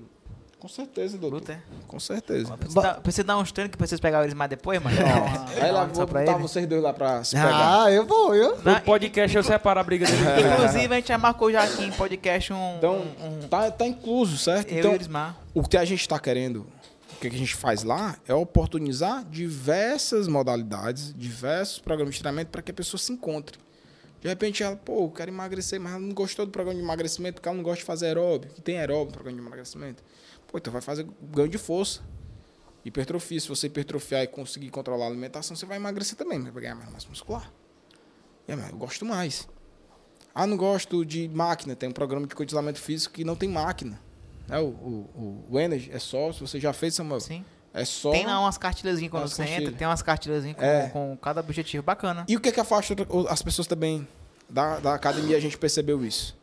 Com 0.58 0.68
certeza, 0.68 1.16
doutor. 1.18 1.36
Luta, 1.36 1.52
é? 1.52 1.58
Com 1.86 2.00
certeza. 2.00 2.56
Precisa 2.56 2.80
dar, 2.82 2.94
precisa 3.00 3.24
dar 3.24 3.36
uns 3.38 3.52
treinos 3.52 3.76
que 3.76 3.78
vocês 3.78 4.00
pegar 4.00 4.22
eles 4.22 4.34
mais 4.34 4.50
depois, 4.50 4.82
mano. 4.82 4.96
Uma- 4.96 5.64
Aí 5.64 5.70
lá, 5.70 5.84
vou 5.84 6.06
botar 6.06 6.22
ele. 6.22 6.32
vocês 6.34 6.66
dois 6.66 6.82
lá 6.82 6.92
pra 6.92 7.22
se 7.22 7.36
pegar. 7.36 7.84
Ah, 7.84 7.92
eu 7.92 8.04
vou, 8.06 8.34
eu. 8.34 8.58
Não, 8.64 8.74
No 8.74 8.80
podcast 8.80 9.36
eu 9.36 9.42
separo 9.44 9.78
a 9.78 9.84
briga 9.84 10.06
dele. 10.06 10.18
Inclusive, 10.54 10.92
a 10.92 10.96
gente 10.96 11.08
já 11.08 11.18
marcou 11.18 11.52
já 11.52 11.62
aqui 11.62 11.84
em 11.84 11.92
podcast 11.92 12.52
um. 12.52 12.76
Então, 12.78 12.94
um, 13.22 13.44
um 13.44 13.48
tá, 13.48 13.70
tá 13.70 13.86
incluso, 13.86 14.36
certo? 14.38 14.72
eu 14.72 14.78
então, 14.78 14.90
e 14.90 14.94
o 14.94 14.96
Elismar. 14.96 15.36
o 15.54 15.62
que 15.62 15.76
a 15.76 15.84
gente 15.84 16.00
está 16.00 16.18
querendo, 16.18 16.66
o 17.16 17.20
que 17.20 17.26
a 17.28 17.38
gente 17.38 17.54
faz 17.54 17.82
lá, 17.82 18.18
é 18.26 18.34
oportunizar 18.34 19.24
diversas 19.24 20.28
modalidades, 20.28 21.14
diversos 21.14 21.78
programas 21.78 22.14
de 22.14 22.20
treinamento 22.20 22.50
para 22.50 22.62
que 22.62 22.70
a 22.70 22.74
pessoa 22.74 22.98
se 22.98 23.12
encontre. 23.12 23.58
De 24.20 24.28
repente 24.28 24.62
ela, 24.62 24.76
pô, 24.76 25.04
eu 25.04 25.10
quero 25.10 25.30
emagrecer, 25.30 25.80
mas 25.80 25.92
ela 25.92 26.00
não 26.00 26.14
gostou 26.14 26.44
do 26.44 26.52
programa 26.52 26.78
de 26.78 26.84
emagrecimento 26.84 27.34
porque 27.34 27.48
ela 27.48 27.56
não 27.56 27.64
gosta 27.64 27.78
de 27.78 27.84
fazer 27.84 28.06
aeróbio. 28.06 28.50
que 28.50 28.60
Tem 28.60 28.78
aeróbio 28.78 29.06
no 29.06 29.12
programa 29.12 29.40
de 29.40 29.46
emagrecimento. 29.46 30.02
Pô, 30.46 30.58
então 30.58 30.72
vai 30.72 30.82
fazer 30.82 31.06
ganho 31.22 31.48
de 31.48 31.58
força. 31.58 32.02
Hipertrofia. 32.84 33.40
Se 33.40 33.48
você 33.48 33.66
hipertrofiar 33.66 34.22
e 34.22 34.26
conseguir 34.26 34.70
controlar 34.70 35.06
a 35.06 35.08
alimentação, 35.08 35.56
você 35.56 35.66
vai 35.66 35.76
emagrecer 35.76 36.16
também, 36.16 36.40
vai 36.40 36.62
ganhar 36.62 36.74
mais 36.74 36.90
massa 36.90 37.08
muscular. 37.08 37.52
Eu 38.46 38.56
gosto 38.76 39.04
mais. 39.04 39.48
Ah, 40.34 40.46
não 40.46 40.56
gosto 40.56 41.04
de 41.04 41.28
máquina. 41.28 41.74
Tem 41.74 41.88
um 41.88 41.92
programa 41.92 42.26
de 42.26 42.34
condicionamento 42.34 42.78
físico 42.78 43.14
que 43.14 43.24
não 43.24 43.34
tem 43.34 43.48
máquina. 43.48 44.00
É, 44.48 44.58
o, 44.60 44.66
o, 44.66 45.44
o 45.50 45.58
Energy 45.60 45.90
é 45.92 45.98
só, 45.98 46.32
se 46.32 46.40
você 46.40 46.60
já 46.60 46.72
fez, 46.72 46.94
Samuel, 46.94 47.20
Sim. 47.20 47.44
é 47.74 47.84
só. 47.84 48.10
Tem 48.12 48.24
lá 48.26 48.38
umas 48.40 48.56
cartilhazinhas 48.56 49.10
quando 49.10 49.28
você 49.28 49.42
entra, 49.42 49.54
cartilhas. 49.54 49.78
tem 49.78 49.86
umas 49.88 50.02
cartilhazinhas 50.02 50.56
com, 50.56 50.62
É. 50.64 50.88
com 50.90 51.16
cada 51.20 51.40
objetivo 51.40 51.82
bacana. 51.82 52.24
E 52.28 52.36
o 52.36 52.40
que 52.40 52.48
é 52.48 52.52
que 52.52 52.60
afasta 52.60 52.94
as 53.28 53.42
pessoas 53.42 53.66
também 53.66 54.06
da, 54.48 54.78
da 54.78 54.94
academia? 54.94 55.36
A 55.36 55.40
gente 55.40 55.58
percebeu 55.58 56.04
isso. 56.04 56.36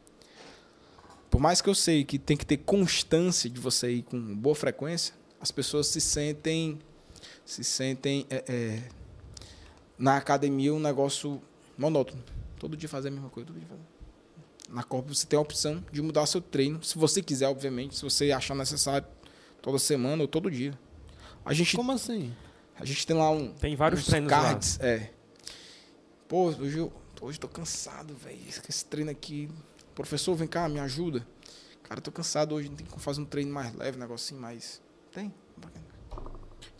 Por 1.30 1.40
mais 1.40 1.62
que 1.62 1.70
eu 1.70 1.74
sei 1.76 2.04
que 2.04 2.20
tem 2.20 2.38
que 2.38 2.46
ter 2.46 2.58
constância 2.58 3.50
de 3.50 3.60
você 3.60 3.90
ir 3.92 4.04
com 4.04 4.20
boa 4.36 4.54
frequência, 4.56 5.16
as 5.42 5.50
pessoas 5.52 5.88
se 5.88 6.00
sentem 6.00 6.80
se 7.46 7.64
sentem 7.64 8.26
é, 8.30 8.44
é, 8.48 8.84
na 9.98 10.18
academia 10.18 10.74
um 10.74 10.80
negócio 10.80 11.42
monótono. 11.78 12.24
Todo 12.60 12.78
dia 12.78 12.88
fazer 12.88 13.08
a 13.08 13.12
mesma 13.12 13.30
coisa, 13.30 13.48
todo 13.48 13.58
dia 13.60 13.68
fazer. 13.68 13.82
Na 14.70 14.84
Corpo 14.84 15.14
você 15.14 15.26
tem 15.26 15.38
a 15.38 15.42
opção 15.42 15.84
de 15.92 16.02
mudar 16.02 16.26
seu 16.26 16.42
treino, 16.42 16.84
se 16.84 16.98
você 16.98 17.22
quiser, 17.22 17.48
obviamente, 17.48 17.96
se 17.96 18.02
você 18.04 18.32
achar 18.32 18.56
necessário, 18.56 19.08
toda 19.62 19.78
semana 19.78 20.22
ou 20.22 20.28
todo 20.28 20.50
dia. 20.50 20.78
A 21.46 21.54
gente, 21.54 21.76
Como 21.76 21.92
assim? 21.92 22.34
a 22.76 22.86
gente 22.86 23.06
tem 23.06 23.16
lá 23.16 23.30
um, 23.30 23.54
Tem 23.54 23.76
vários 23.76 24.02
uns 24.02 24.08
treinos 24.08 24.30
cards, 24.30 24.80
é. 24.80 25.12
Pô, 26.28 26.48
hoje 26.48 26.78
eu 26.78 26.92
hoje 27.22 27.40
tô 27.40 27.48
cansado, 27.48 28.16
velho. 28.16 28.40
Esse 28.68 28.86
treino 28.86 29.12
aqui. 29.12 29.50
Professor, 29.96 30.36
vem 30.36 30.48
cá, 30.48 30.68
me 30.68 30.80
ajuda. 30.80 31.26
Cara, 31.84 32.00
eu 32.00 32.04
tô 32.04 32.12
cansado 32.12 32.56
hoje, 32.56 32.70
não 32.70 32.76
tem 32.76 32.86
como 32.86 33.02
fazer 33.02 33.22
um 33.22 33.26
treino 33.26 33.54
mais 33.54 33.74
leve, 33.76 33.98
um 33.98 34.02
negocinho 34.02 34.42
mais. 34.42 34.82
Tem? 35.12 35.34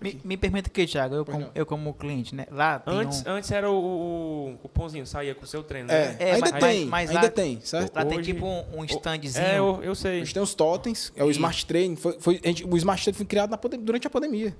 Me, 0.04 0.22
me 0.24 0.38
permita 0.38 0.70
que, 0.70 0.86
Thiago, 0.86 1.16
eu 1.16 1.26
como, 1.26 1.50
eu 1.56 1.66
como 1.66 1.94
cliente, 1.94 2.36
né? 2.36 2.46
Lá 2.52 2.80
tem 2.80 2.94
Antes, 2.94 3.24
um... 3.26 3.30
antes 3.30 3.52
era 3.52 3.70
o, 3.72 3.76
o, 3.76 4.60
o 4.64 4.70
pãozinho, 4.70 5.06
saía 5.08 5.34
com 5.34 5.44
o 5.44 5.48
seu 5.48 5.64
treino. 5.64 5.90
É, 5.92 6.10
né? 6.10 6.16
É, 6.20 6.32
ainda 6.34 6.52
mas- 6.52 6.64
tem, 6.64 6.86
mas 6.86 7.10
ainda 7.10 7.22
lá- 7.24 7.30
tem, 7.30 7.60
certo? 7.62 7.96
Lá 7.96 8.06
tem 8.06 8.20
hoje- 8.20 8.34
tipo 8.34 8.46
um, 8.46 8.80
um 8.80 8.84
standzinho. 8.86 9.44
É, 9.46 9.58
eu, 9.58 9.80
eu 9.84 9.96
sei. 9.96 10.18
A 10.18 10.20
gente 10.26 10.34
tem 10.34 10.44
os 10.44 10.54
totens, 10.54 11.12
é 11.16 11.24
o 11.24 11.30
E- 11.30 11.32
Smart 11.32 11.66
Training. 11.66 11.96
Foi, 11.96 12.18
foi, 12.20 12.40
a 12.44 12.48
gente- 12.48 12.66
o 12.66 12.78
Smart 12.78 13.02
Training 13.04 13.18
foi 13.18 13.26
criado 13.26 13.50
na 13.52 13.60
durante 13.78 14.06
a 14.06 14.10
pandemia. 14.10 14.56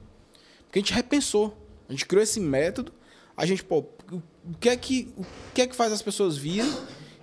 Porque 0.66 0.80
a 0.80 0.82
gente 0.82 0.94
repensou. 0.94 1.56
A 1.88 1.92
gente 1.92 2.06
criou 2.06 2.24
esse 2.24 2.40
método. 2.40 2.92
A 3.36 3.46
gente, 3.46 3.64
pô, 3.64 3.80
o, 4.12 4.16
o 4.16 4.58
que 4.60 4.70
é 4.70 4.78
que, 4.78 5.14
o 5.18 5.26
que 5.54 5.62
é 5.62 5.68
que 5.68 5.76
faz 5.76 5.92
as 5.92 6.02
pessoas 6.02 6.38
virem 6.38 6.72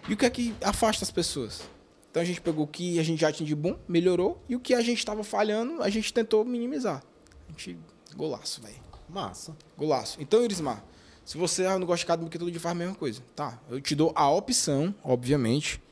e 0.08 0.12
o 0.12 0.16
que 0.16 0.26
é 0.26 0.30
que 0.30 0.54
afasta 0.62 1.04
as 1.04 1.10
pessoas? 1.10 1.62
Então 2.10 2.20
a 2.20 2.24
gente 2.26 2.40
pegou 2.40 2.64
o 2.64 2.66
que 2.66 2.98
a 2.98 3.02
gente 3.04 3.20
já 3.20 3.30
tinha 3.30 3.46
de 3.46 3.54
bom, 3.54 3.76
melhorou, 3.86 4.42
e 4.48 4.56
o 4.56 4.60
que 4.60 4.74
a 4.74 4.80
gente 4.80 4.98
estava 4.98 5.22
falhando, 5.22 5.80
a 5.80 5.88
gente 5.88 6.12
tentou 6.12 6.44
minimizar. 6.44 7.02
A 7.48 7.52
gente. 7.52 7.78
Golaço, 8.16 8.60
velho. 8.62 8.80
Massa. 9.08 9.56
Golaço. 9.76 10.20
Então, 10.20 10.42
Irismar, 10.44 10.84
se 11.24 11.36
você 11.36 11.66
ah, 11.66 11.78
não 11.78 11.86
gosta 11.86 11.98
de 11.98 12.04
academia, 12.04 12.28
porque 12.28 12.38
todo 12.38 12.50
dia 12.50 12.60
faz 12.60 12.72
a 12.72 12.74
mesma 12.74 12.94
coisa. 12.94 13.22
Tá, 13.34 13.60
eu 13.68 13.80
te 13.80 13.94
dou 13.94 14.12
a 14.14 14.30
opção, 14.30 14.94
obviamente, 15.02 15.82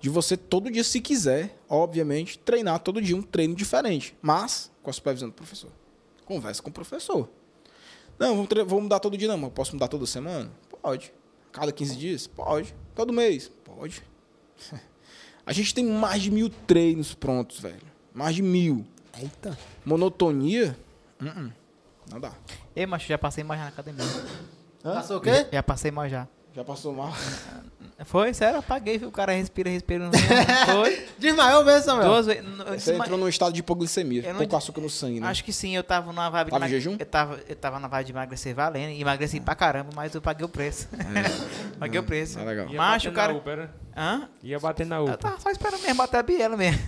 de 0.00 0.08
você 0.08 0.36
todo 0.36 0.70
dia, 0.70 0.84
se 0.84 1.00
quiser, 1.00 1.58
obviamente, 1.68 2.38
treinar 2.38 2.78
todo 2.80 3.00
dia 3.00 3.16
um 3.16 3.22
treino 3.22 3.54
diferente. 3.54 4.16
Mas, 4.20 4.70
com 4.82 4.90
a 4.90 4.92
supervisão 4.92 5.28
do 5.28 5.34
professor. 5.34 5.70
Conversa 6.24 6.62
com 6.62 6.70
o 6.70 6.72
professor. 6.72 7.28
Não, 8.18 8.36
vamos, 8.36 8.48
vamos 8.66 8.82
mudar 8.84 9.00
todo 9.00 9.16
dia, 9.16 9.28
não, 9.28 9.36
mas 9.36 9.44
eu 9.44 9.50
posso 9.50 9.72
mudar 9.74 9.88
toda 9.88 10.06
semana? 10.06 10.50
Pode. 10.82 11.12
Cada 11.52 11.72
15 11.72 11.96
dias? 11.96 12.26
Pode. 12.26 12.74
Todo 12.94 13.12
mês? 13.12 13.50
Pode. 13.64 14.02
A 15.46 15.52
gente 15.52 15.74
tem 15.74 15.84
mais 15.84 16.22
de 16.22 16.30
mil 16.30 16.48
treinos 16.48 17.14
prontos, 17.14 17.60
velho. 17.60 17.82
Mais 18.12 18.34
de 18.34 18.42
mil. 18.42 18.84
Eita. 19.20 19.58
Monotonia? 19.84 20.76
Uh-uh. 21.20 21.52
Não 22.10 22.20
dá. 22.20 22.32
Ei, 22.76 22.86
macho, 22.86 23.06
já 23.06 23.16
passei 23.18 23.42
mais 23.44 23.60
já 23.60 23.64
na 23.66 23.72
academia. 23.72 24.04
Passou 24.82 25.18
o 25.18 25.20
quê? 25.20 25.46
Já 25.52 25.62
passei 25.62 25.90
mais 25.90 26.10
já. 26.10 26.28
Já 26.54 26.62
passou 26.64 26.92
mal? 26.94 27.12
Foi, 28.06 28.32
sério, 28.34 28.56
eu 28.56 28.58
apaguei, 28.60 28.98
viu? 28.98 29.08
O 29.08 29.12
cara 29.12 29.32
respira, 29.32 29.70
respira. 29.70 30.04
Não 30.04 30.12
Foi. 30.66 31.06
Desmaiou 31.18 31.64
mesmo, 31.64 31.82
Samuel. 31.82 32.08
Duas 32.08 32.26
vezes. 32.26 32.44
eu 32.44 32.64
Você 32.66 32.90
desma- 32.90 33.04
entrou 33.04 33.18
num 33.18 33.28
estado 33.28 33.52
de 33.52 33.60
hipoglicemia. 33.60 34.22
Eu 34.22 34.32
não 34.34 34.38
Pouco 34.40 34.56
açúcar 34.56 34.80
no 34.80 34.90
sangue, 34.90 35.20
né? 35.20 35.26
Acho 35.28 35.42
que 35.44 35.52
sim, 35.52 35.74
eu 35.74 35.82
tava 35.82 36.08
numa 36.12 36.28
vibe 36.28 36.50
Tava 36.50 36.64
em 36.64 36.68
emag- 36.68 36.70
jejum? 36.80 36.96
Eu 36.98 37.06
tava, 37.06 37.40
eu 37.48 37.56
tava 37.56 37.78
na 37.80 37.88
vibe 37.88 38.06
de 38.06 38.12
emagrecer 38.12 38.54
valendo. 38.54 38.90
e 38.90 39.00
Emagreci 39.00 39.40
pra 39.40 39.54
caramba, 39.54 39.90
mas 39.94 40.14
eu 40.14 40.20
paguei 40.20 40.44
o 40.44 40.48
preço. 40.48 40.88
paguei 41.78 41.98
o 42.00 42.02
preço. 42.04 42.38
Tá 42.38 42.44
legal. 42.44 42.68
Ia 42.68 42.76
Macho, 42.76 43.08
o 43.08 43.12
cara- 43.12 43.32
Na 43.32 43.38
UPA, 43.38 43.50
era? 43.50 43.74
Hã? 43.96 44.28
Ia 44.42 44.58
bater 44.60 44.86
na 44.86 44.96
Eu 44.96 45.04
UPA. 45.04 45.16
tava 45.16 45.40
só 45.40 45.50
esperando 45.50 45.80
mesmo 45.82 45.96
bater 45.96 46.16
a 46.18 46.22
biela 46.22 46.56
mesmo. 46.56 46.80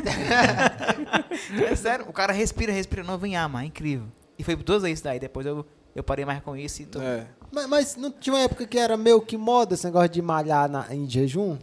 é 1.69 1.77
sério, 1.77 2.05
o 2.09 2.13
cara 2.13 2.33
respira, 2.33 2.73
respira, 2.73 3.03
não 3.03 3.17
vem 3.19 3.37
ama, 3.37 3.63
é 3.63 3.67
incrível. 3.67 4.07
E 4.39 4.45
foi 4.45 4.55
duas 4.57 4.83
vezes 4.83 5.01
daí, 5.01 5.19
depois 5.19 5.47
eu, 5.47 5.65
eu 5.97 6.05
parei 6.05 6.25
mais 6.25 6.43
com 6.43 6.57
isso 6.57 6.83
e 6.83 6.87
tô... 6.87 7.01
É. 7.01 7.27
Mas, 7.51 7.67
mas 7.69 7.97
não 7.97 8.11
tinha 8.13 8.35
uma 8.35 8.43
época 8.43 8.67
que 8.67 8.79
era 8.79 8.97
meio 8.97 9.21
que 9.21 9.37
moda 9.37 9.75
esse 9.75 9.85
negócio 9.87 10.11
de 10.11 10.21
malhar 10.23 10.69
na- 10.71 10.95
em 10.95 11.09
jejum? 11.09 11.57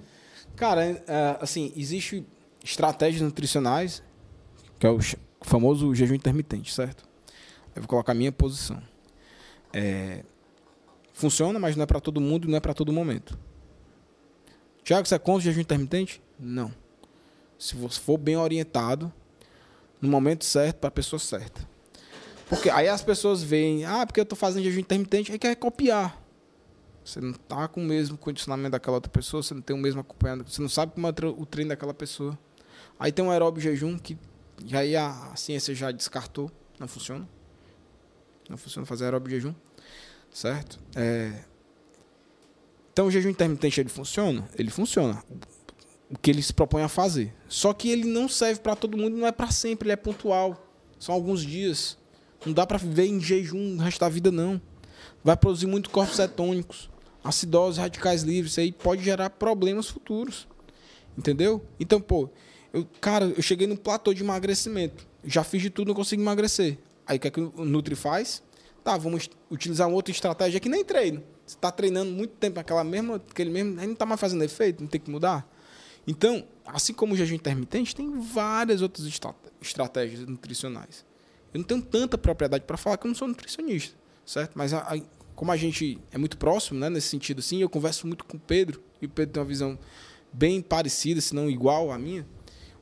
Cara, 0.56 0.84
é, 0.86 1.38
assim, 1.40 1.72
existe 1.76 2.26
estratégias 2.64 3.22
nutricionais, 3.22 4.02
que 4.80 4.88
é 4.88 4.90
o 4.90 4.98
famoso 5.42 5.94
jejum 5.94 6.16
intermitente, 6.16 6.74
certo? 6.74 7.04
Eu 7.76 7.82
vou 7.84 7.88
colocar 7.90 8.12
a 8.12 8.16
minha 8.16 8.32
posição. 8.32 8.82
É, 9.72 10.24
funciona, 11.14 11.60
mas 11.60 11.76
não 11.76 11.84
é 11.84 11.86
para 11.86 12.00
todo 12.00 12.20
mundo 12.20 12.48
e 12.48 12.52
não 12.52 12.58
é 12.58 12.60
para 12.60 12.74
todo 12.74 12.92
momento. 12.92 13.38
Tiago, 14.84 15.08
você 15.08 15.16
é 15.16 15.20
contra 15.20 15.40
o 15.40 15.42
jejum 15.42 15.62
intermitente? 15.62 16.22
Não. 16.40 16.72
Se 17.58 17.76
você 17.76 18.00
for 18.00 18.18
bem 18.18 18.36
orientado, 18.36 19.12
no 20.02 20.10
momento 20.10 20.44
certo, 20.44 20.78
para 20.78 20.90
a 20.90 20.92
pessoa 20.92 21.20
certa. 21.20 21.68
Porque 22.54 22.70
aí 22.70 22.88
as 22.88 23.02
pessoas 23.02 23.42
veem, 23.44 23.84
ah, 23.86 24.06
porque 24.06 24.20
eu 24.20 24.24
estou 24.24 24.38
fazendo 24.38 24.64
jejum 24.64 24.80
intermitente, 24.80 25.32
aí 25.32 25.40
quer 25.40 25.56
copiar. 25.56 26.22
Você 27.04 27.20
não 27.20 27.34
tá 27.34 27.68
com 27.68 27.82
o 27.82 27.84
mesmo 27.84 28.18
condicionamento 28.18 28.72
daquela 28.72 28.96
outra 28.98 29.12
pessoa, 29.12 29.44
você 29.44 29.54
não 29.54 29.62
tem 29.62 29.76
o 29.76 29.80
mesmo 29.80 30.00
acompanhamento, 30.00 30.50
você 30.52 30.62
não 30.62 30.70
sabe 30.70 30.94
como 30.94 31.06
é 31.08 31.10
o 31.10 31.14
tre- 31.14 31.28
o 31.28 31.46
treino 31.46 31.70
daquela 31.70 31.94
pessoa. 31.94 32.38
Aí 32.98 33.12
tem 33.12 33.26
um 33.26 33.32
aeróbio 33.32 33.62
jejum 33.62 33.98
que 33.98 34.18
já 34.66 34.80
aí 34.80 34.96
a, 34.96 35.32
a 35.32 35.36
ciência 35.36 35.74
já 35.76 35.92
descartou, 35.92 36.50
não 36.80 36.88
funciona. 36.88 37.28
Não 38.50 38.56
funciona 38.58 38.86
fazer 38.86 39.06
aeróbio 39.06 39.32
jejum, 39.32 39.54
certo? 40.32 40.80
É, 40.96 41.34
Então 42.94 43.08
o 43.08 43.12
jejum 43.12 43.30
intermitente 43.30 43.82
ele 43.82 43.90
funciona? 43.90 44.48
Ele 44.58 44.70
funciona. 44.70 45.22
O 46.10 46.18
que 46.18 46.30
ele 46.30 46.42
se 46.44 46.54
propõe 46.54 46.84
a 46.84 46.88
fazer. 46.90 47.34
Só 47.50 47.74
que 47.74 47.90
ele 47.90 48.06
não 48.06 48.30
serve 48.30 48.62
para 48.62 48.76
todo 48.76 48.96
mundo, 48.98 49.18
não 49.18 49.26
é 49.28 49.32
para 49.32 49.50
sempre, 49.50 49.88
ele 49.88 49.94
é 49.94 49.98
pontual. 49.98 50.66
São 51.00 51.14
alguns 51.16 51.42
dias. 51.42 51.98
Não 52.46 52.54
dá 52.54 52.66
para 52.66 52.78
viver 52.78 53.06
em 53.06 53.20
jejum 53.20 53.76
o 53.76 53.80
resto 53.80 54.00
da 54.00 54.10
vida 54.10 54.32
não. 54.32 54.62
Vai 55.24 55.38
produzir 55.38 55.68
muito 55.68 55.90
corpos 55.90 56.16
cetônicos, 56.18 56.90
acidose, 57.24 57.80
radicais 57.80 58.24
livres, 58.24 58.52
isso 58.52 58.60
aí 58.60 58.72
pode 58.72 59.04
gerar 59.04 59.30
problemas 59.30 59.88
futuros. 59.88 60.48
Entendeu? 61.18 61.64
Então, 61.80 62.02
pô, 62.02 62.30
eu, 62.74 62.86
cara, 63.00 63.26
eu 63.26 63.42
cheguei 63.42 63.68
no 63.68 63.78
platô 63.78 64.14
de 64.14 64.24
emagrecimento. 64.24 65.08
Já 65.24 65.44
fiz 65.44 65.62
de 65.62 65.70
tudo, 65.70 65.90
não 65.90 65.96
consigo 65.96 66.22
emagrecer. 66.22 66.78
Aí 67.06 67.18
o 67.18 67.20
que, 67.20 67.28
é 67.28 67.32
que 67.32 67.40
o 67.40 67.66
Nutri 67.66 67.96
faz? 67.96 68.44
Tá, 68.84 68.98
vamos 68.98 69.30
utilizar 69.50 69.88
uma 69.88 69.96
outra 69.96 70.12
estratégia 70.12 70.60
que 70.60 70.68
nem 70.68 70.84
treino. 70.84 71.24
Você 71.46 71.56
está 71.56 71.72
treinando 71.72 72.12
muito 72.12 72.32
tempo 72.32 72.60
aquela 72.60 72.84
mesma, 72.84 73.16
aquele 73.16 73.50
mesmo, 73.50 73.80
aí 73.80 73.86
não 73.86 73.94
está 73.94 74.06
mais 74.06 74.20
fazendo 74.20 74.44
efeito, 74.44 74.82
não 74.82 74.88
tem 74.88 75.00
que 75.00 75.10
mudar. 75.10 75.48
Então, 76.06 76.46
assim 76.66 76.94
como 76.94 77.14
o 77.14 77.18
jejum 77.18 77.36
intermitente, 77.36 77.96
tem 77.96 78.20
várias 78.20 78.82
outras 78.82 79.06
estra- 79.08 79.36
estratégias 79.62 80.26
nutricionais. 80.28 81.06
Eu 81.54 81.60
não 81.60 81.66
tenho 81.66 81.82
tanta 81.82 82.18
propriedade 82.18 82.64
para 82.66 82.78
falar 82.78 82.98
que 82.98 83.06
eu 83.06 83.10
não 83.10 83.16
sou 83.16 83.28
nutricionista, 83.28 83.96
certo? 84.26 84.52
Mas 84.56 84.74
a- 84.74 84.80
a- 84.80 85.02
como 85.36 85.52
a 85.52 85.58
gente 85.58 86.00
é 86.12 86.18
muito 86.18 86.38
próximo, 86.38 86.80
né, 86.80 86.90
nesse 86.90 87.08
sentido 87.10 87.40
assim, 87.40 87.62
eu 87.62 87.70
converso 87.70 88.08
muito 88.08 88.24
com 88.26 88.38
o 88.38 88.40
Pedro, 88.40 88.82
e 89.02 89.06
o 89.06 89.10
Pedro 89.10 89.34
tem 89.34 89.42
uma 89.42 89.48
visão 89.48 89.78
bem 90.32 90.62
parecida, 90.62 91.22
se 91.22 91.36
não 91.36 91.50
igual 91.50 91.92
à 91.92 91.98
minha. 92.00 92.26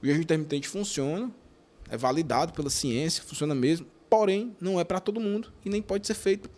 O 0.02 0.06
jejum 0.06 0.22
intermitente 0.22 0.68
funciona, 0.68 1.30
é 1.90 1.98
validado 1.98 2.54
pela 2.54 2.70
ciência, 2.70 3.24
funciona 3.24 3.54
mesmo, 3.54 3.86
porém 4.10 4.56
não 4.60 4.80
é 4.80 4.84
para 4.84 5.00
todo 5.00 5.20
mundo 5.20 5.52
e 5.66 5.70
nem 5.70 5.82
pode 5.82 6.08
ser 6.08 6.14
feito 6.14 6.50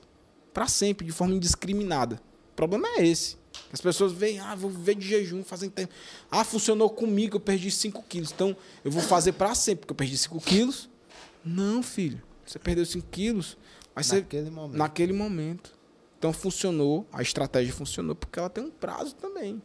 para 0.54 0.68
sempre, 0.68 1.06
de 1.06 1.12
forma 1.12 1.34
indiscriminada. 1.34 2.22
O 2.52 2.56
problema 2.56 2.88
é 2.98 3.08
esse. 3.08 3.38
As 3.72 3.82
pessoas 3.82 4.12
veem, 4.14 4.40
ah, 4.40 4.54
vou 4.56 4.70
viver 4.70 4.96
de 4.96 5.08
jejum, 5.08 5.44
fazem 5.44 5.70
tempo. 5.70 5.92
Ah, 6.30 6.44
funcionou 6.44 6.90
comigo, 6.90 7.36
eu 7.38 7.40
perdi 7.40 7.70
5 7.72 8.04
quilos. 8.04 8.32
Então, 8.32 8.56
eu 8.84 8.92
vou 8.92 9.02
fazer 9.02 9.34
para 9.34 9.54
sempre, 9.56 9.82
porque 9.82 9.92
eu 9.92 9.96
perdi 9.96 10.18
5 10.18 10.40
quilos. 10.40 10.90
Não, 11.44 11.84
filho. 11.84 12.22
Você 12.46 12.60
perdeu 12.60 12.86
5 12.86 13.08
quilos, 13.10 13.58
mas 13.96 14.08
você 14.08 14.18
Naquele 14.22 14.50
momento. 14.50 14.78
naquele 14.78 15.14
momento. 15.14 15.80
Então 16.18 16.32
funcionou, 16.34 17.06
a 17.12 17.22
estratégia 17.22 17.74
funcionou 17.74 18.16
porque 18.16 18.40
ela 18.40 18.50
tem 18.50 18.64
um 18.64 18.72
prazo 18.72 19.16
também. 19.16 19.62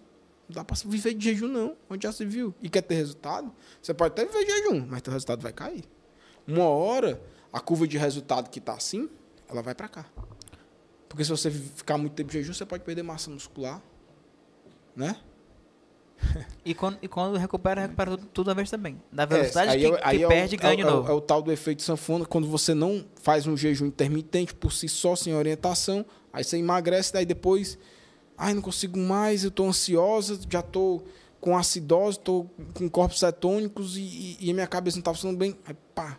Não 0.49 0.55
dá 0.55 0.65
pra 0.65 0.77
viver 0.87 1.15
de 1.15 1.25
jejum, 1.25 1.47
não. 1.49 1.77
Onde 1.89 2.05
já 2.07 2.13
se 2.13 2.25
viu? 2.25 2.55
E 2.63 2.69
quer 2.69 2.83
ter 2.83 2.95
resultado? 2.95 3.53
Você 3.81 3.93
pode 3.95 4.13
até 4.13 4.25
viver 4.25 4.45
de 4.45 4.51
jejum, 4.51 4.87
mas 4.87 5.03
teu 5.03 5.13
resultado 5.13 5.43
vai 5.43 5.53
cair. 5.53 5.85
Uma 6.47 6.65
hora, 6.65 7.23
a 7.53 7.61
curva 7.61 7.87
de 7.87 7.99
resultado 7.99 8.49
que 8.51 8.61
tá 8.61 8.73
assim, 8.75 9.09
ela 9.49 9.63
vai 9.63 9.75
pra 9.75 9.89
cá. 9.89 10.07
Porque 11.09 11.25
se 11.25 11.31
você 11.31 11.51
ficar 11.51 11.97
muito 11.99 12.15
tempo 12.15 12.31
de 12.31 12.39
jejum, 12.39 12.53
você 12.53 12.65
pode 12.67 12.83
perder 12.85 13.03
massa 13.03 13.31
muscular. 13.31 13.83
Né? 14.97 15.17
E 16.65 16.75
quando, 16.75 16.99
e 17.01 17.09
quando 17.09 17.37
recupera, 17.37 17.83
recupera 17.83 18.11
tudo, 18.11 18.27
tudo 18.27 18.51
a 18.51 18.55
vez 18.55 18.69
também. 18.71 19.01
Da 19.13 19.23
É, 19.23 19.27
velocidade 19.27 19.71
aí 19.71 19.81
que, 19.81 19.87
é- 19.87 19.97
que 19.97 20.01
aí 20.05 20.23
é 20.23 20.27
o- 20.27 20.29
perde, 20.29 20.55
é 20.57 20.59
ganha 20.59 20.77
de 20.77 20.83
é 20.83 20.87
o- 20.87 20.91
novo. 20.91 21.09
É 21.09 21.13
o 21.13 21.21
tal 21.21 21.41
do 21.43 21.51
efeito 21.53 21.83
sanfona, 21.83 22.25
quando 22.27 22.47
você 22.49 22.75
não 22.75 23.05
faz 23.23 23.47
um 23.47 23.57
jejum 23.57 23.87
intermitente 23.87 24.55
por 24.55 24.73
si 24.73 24.89
só, 24.89 25.15
sem 25.17 25.35
orientação, 25.35 26.05
aí 26.33 26.43
você 26.45 26.57
emagrece, 26.59 27.13
daí 27.13 27.25
depois, 27.25 27.79
ai, 28.37 28.53
não 28.55 28.63
consigo 28.63 28.99
mais, 28.99 29.45
eu 29.45 29.51
tô 29.51 29.65
ansiosa, 29.67 30.39
já 30.51 30.61
tô 30.63 31.03
com 31.41 31.57
acidose, 31.57 32.19
tô 32.19 32.47
com 32.75 32.89
corpos 32.89 33.21
cetônicos 33.21 33.97
e, 33.97 34.37
e, 34.41 34.51
e 34.51 34.53
minha 34.53 34.67
cabeça 34.67 34.97
não 34.97 35.03
tá 35.05 35.15
funcionando 35.15 35.39
bem. 35.39 35.57
Aí, 35.65 35.75
pá, 35.95 36.19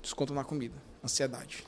desconta 0.00 0.32
na 0.32 0.44
comida. 0.44 0.76
Ansiedade. 1.04 1.64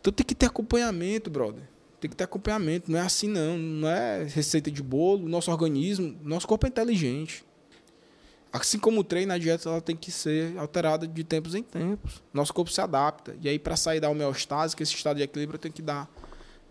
Então 0.00 0.12
tem 0.12 0.24
que 0.24 0.34
ter 0.34 0.46
acompanhamento, 0.46 1.28
brother. 1.30 1.62
Tem 2.00 2.08
que 2.08 2.16
ter 2.16 2.24
acompanhamento. 2.24 2.90
Não 2.90 2.98
é 2.98 3.02
assim, 3.02 3.28
não. 3.28 3.58
Não 3.58 3.88
é 3.88 4.24
receita 4.24 4.70
de 4.70 4.82
bolo. 4.82 5.28
Nosso 5.28 5.50
organismo, 5.50 6.16
nosso 6.22 6.46
corpo 6.46 6.66
é 6.66 6.68
inteligente. 6.68 7.44
Assim 8.52 8.78
como 8.78 9.00
o 9.00 9.04
treino, 9.04 9.32
a 9.32 9.38
dieta 9.38 9.68
ela 9.68 9.80
tem 9.80 9.94
que 9.94 10.10
ser 10.10 10.56
alterada 10.56 11.06
de 11.06 11.22
tempos 11.22 11.54
em 11.54 11.62
tempos. 11.62 12.22
Nosso 12.32 12.54
corpo 12.54 12.70
se 12.70 12.80
adapta. 12.80 13.36
E 13.42 13.48
aí, 13.48 13.58
para 13.58 13.76
sair 13.76 14.00
da 14.00 14.08
homeostase, 14.08 14.74
que 14.74 14.82
esse 14.82 14.94
estado 14.94 15.16
de 15.18 15.22
equilíbrio, 15.22 15.58
tem 15.58 15.70
que 15.70 15.82
dar 15.82 16.08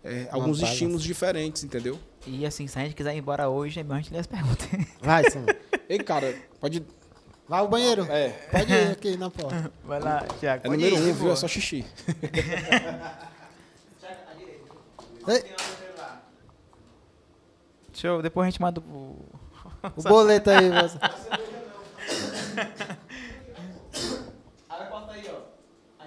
é, 0.02 0.26
alguns 0.30 0.60
estímulos 0.60 1.02
diferentes, 1.02 1.62
entendeu? 1.62 1.98
E 2.26 2.44
assim, 2.44 2.66
se 2.66 2.78
a 2.78 2.82
gente 2.82 2.94
quiser 2.94 3.14
ir 3.14 3.18
embora 3.18 3.48
hoje, 3.48 3.78
é 3.78 3.82
melhor 3.82 3.96
a 3.96 4.00
gente 4.00 4.12
ler 4.12 4.20
as 4.20 4.26
perguntas. 4.26 4.66
Vai, 5.00 5.30
Samuel. 5.30 5.56
Ei, 5.88 5.98
cara, 5.98 6.34
pode. 6.60 6.84
Vai 7.48 7.60
ao 7.60 7.68
banheiro. 7.68 8.02
É, 8.10 8.28
Pode 8.50 8.72
ir 8.72 8.90
aqui 8.90 9.16
na 9.16 9.30
porta. 9.30 9.72
Vai 9.84 10.00
lá, 10.00 10.20
Thiago. 10.38 10.66
é 10.66 10.70
número 10.70 10.96
ir, 10.96 10.98
um, 10.98 11.14
viu? 11.14 11.32
É 11.32 11.36
só 11.36 11.48
xixi. 11.48 11.84
Ei, 15.28 15.54
Deixa 17.92 18.06
eu, 18.06 18.22
depois 18.22 18.46
a 18.46 18.50
gente 18.50 18.60
manda 18.60 18.80
o... 18.80 19.24
o 19.96 20.02
boleto 20.02 20.50
aí, 20.50 20.70
você. 20.70 20.98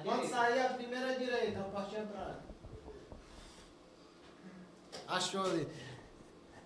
Quando 0.04 0.28
sair 0.28 0.66
a 0.66 0.70
primeira 0.70 1.16
direita, 1.18 1.60
a 1.60 1.64
portinha 1.64 2.04
pra. 2.04 2.40
Achou 5.08 5.46
ali. 5.46 5.68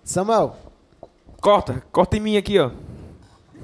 Samuel, 0.03 0.55
Corta, 1.45 1.83
corta 1.91 2.17
em 2.17 2.19
mim 2.19 2.37
aqui, 2.37 2.57
ó. 2.57 2.71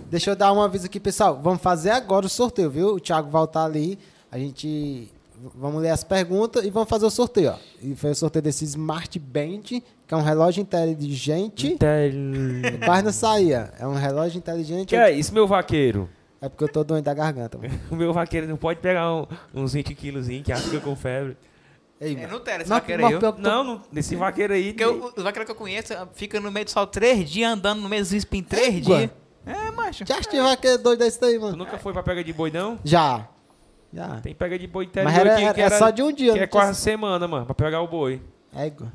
deixa 0.07 0.29
eu 0.29 0.35
dar 0.35 0.53
um 0.53 0.61
aviso 0.61 0.85
aqui, 0.85 0.99
pessoal. 0.99 1.39
Vamos 1.41 1.63
fazer 1.63 1.89
agora 1.89 2.27
o 2.27 2.29
sorteio, 2.29 2.69
viu? 2.69 2.95
O 2.95 2.99
Thiago 2.99 3.29
vai 3.29 3.43
estar 3.43 3.65
ali. 3.65 3.97
A 4.31 4.37
gente. 4.37 5.11
Vamos 5.55 5.81
ler 5.81 5.89
as 5.89 6.03
perguntas 6.03 6.63
e 6.63 6.69
vamos 6.69 6.89
fazer 6.89 7.05
o 7.05 7.09
sorteio, 7.09 7.51
ó. 7.51 7.55
E 7.81 7.95
foi 7.95 8.11
o 8.11 8.15
sorteio 8.15 8.43
desse 8.43 8.63
Smart 8.65 9.17
Band, 9.17 9.61
que 9.63 9.83
é 10.11 10.15
um 10.15 10.21
relógio 10.21 10.61
inteligente. 10.61 11.77
Quase 12.85 13.03
não 13.03 13.11
saía. 13.11 13.73
É 13.79 13.87
um 13.87 13.95
relógio 13.95 14.37
inteligente. 14.37 14.89
Que 14.89 14.95
é 14.95 15.11
isso, 15.11 15.33
meu 15.33 15.47
vaqueiro? 15.47 16.09
É 16.41 16.49
porque 16.49 16.63
eu 16.63 16.69
tô 16.69 16.83
doente 16.83 17.05
da 17.05 17.13
garganta. 17.13 17.57
mano. 17.57 17.73
O 17.91 17.95
meu 17.95 18.11
vaqueiro 18.13 18.47
não 18.47 18.57
pode 18.57 18.79
pegar 18.79 19.13
um- 19.13 19.25
uns 19.53 19.73
20 19.73 19.93
quilos 19.95 20.27
que 20.27 20.51
acha 20.51 20.63
que 20.63 20.69
fica 20.69 20.81
com 20.81 20.95
febre. 20.95 21.37
Ei, 21.99 22.13
É 22.15 22.21
mano. 22.21 22.33
Nutella, 22.33 22.61
esse 22.61 22.69
vaqueiro 22.69 23.05
aí. 23.05 23.19
tô- 23.19 23.31
Não, 23.37 23.63
não, 23.63 23.81
desse 23.91 24.15
vaqueiro 24.15 24.53
aí. 24.53 24.73
Porque 24.73 24.85
o, 24.85 25.13
o 25.17 25.23
vaqueiro 25.23 25.45
que 25.45 25.51
eu 25.51 25.55
conheço 25.55 25.93
fica 26.15 26.39
no 26.39 26.51
meio 26.51 26.65
do 26.65 26.71
sol 26.71 26.87
três 26.87 27.29
dias, 27.29 27.51
andando 27.51 27.79
no 27.81 27.87
meio 27.89 28.01
dos 28.01 28.11
espinhos 28.11 28.47
três 28.47 28.81
dias. 28.81 29.09
É, 29.45 29.71
macho. 29.71 30.03
Já 30.05 30.19
tive 30.21 30.39
aquele 30.39 30.77
doido 30.79 30.99
desse 30.99 31.19
daí, 31.21 31.35
Tu 31.35 31.41
mano. 31.41 31.57
nunca 31.57 31.77
foi 31.77 31.93
pra 31.93 32.01
pega 32.03 32.23
de 32.23 32.31
boi, 32.33 32.49
não? 32.51 32.79
Já. 32.83 33.27
Já. 33.93 34.21
Tem 34.21 34.33
pega 34.33 34.57
de 34.57 34.67
boi 34.67 34.85
interior 34.85 35.09
Mas 35.11 35.19
era, 35.19 35.33
aqui, 35.33 35.43
era- 35.43 35.53
que 35.53 35.61
é 35.61 35.65
era, 35.65 35.77
só 35.77 35.89
de 35.89 36.01
um 36.01 36.11
dia. 36.11 36.31
que 36.33 36.39
é 36.39 36.47
tinha- 36.47 36.47
quase 36.47 36.79
semana, 36.79 37.27
mano, 37.27 37.45
pra 37.45 37.53
pegar 37.55 37.81
o 37.81 37.87
boi. 37.87 38.21
Égua. 38.55 38.91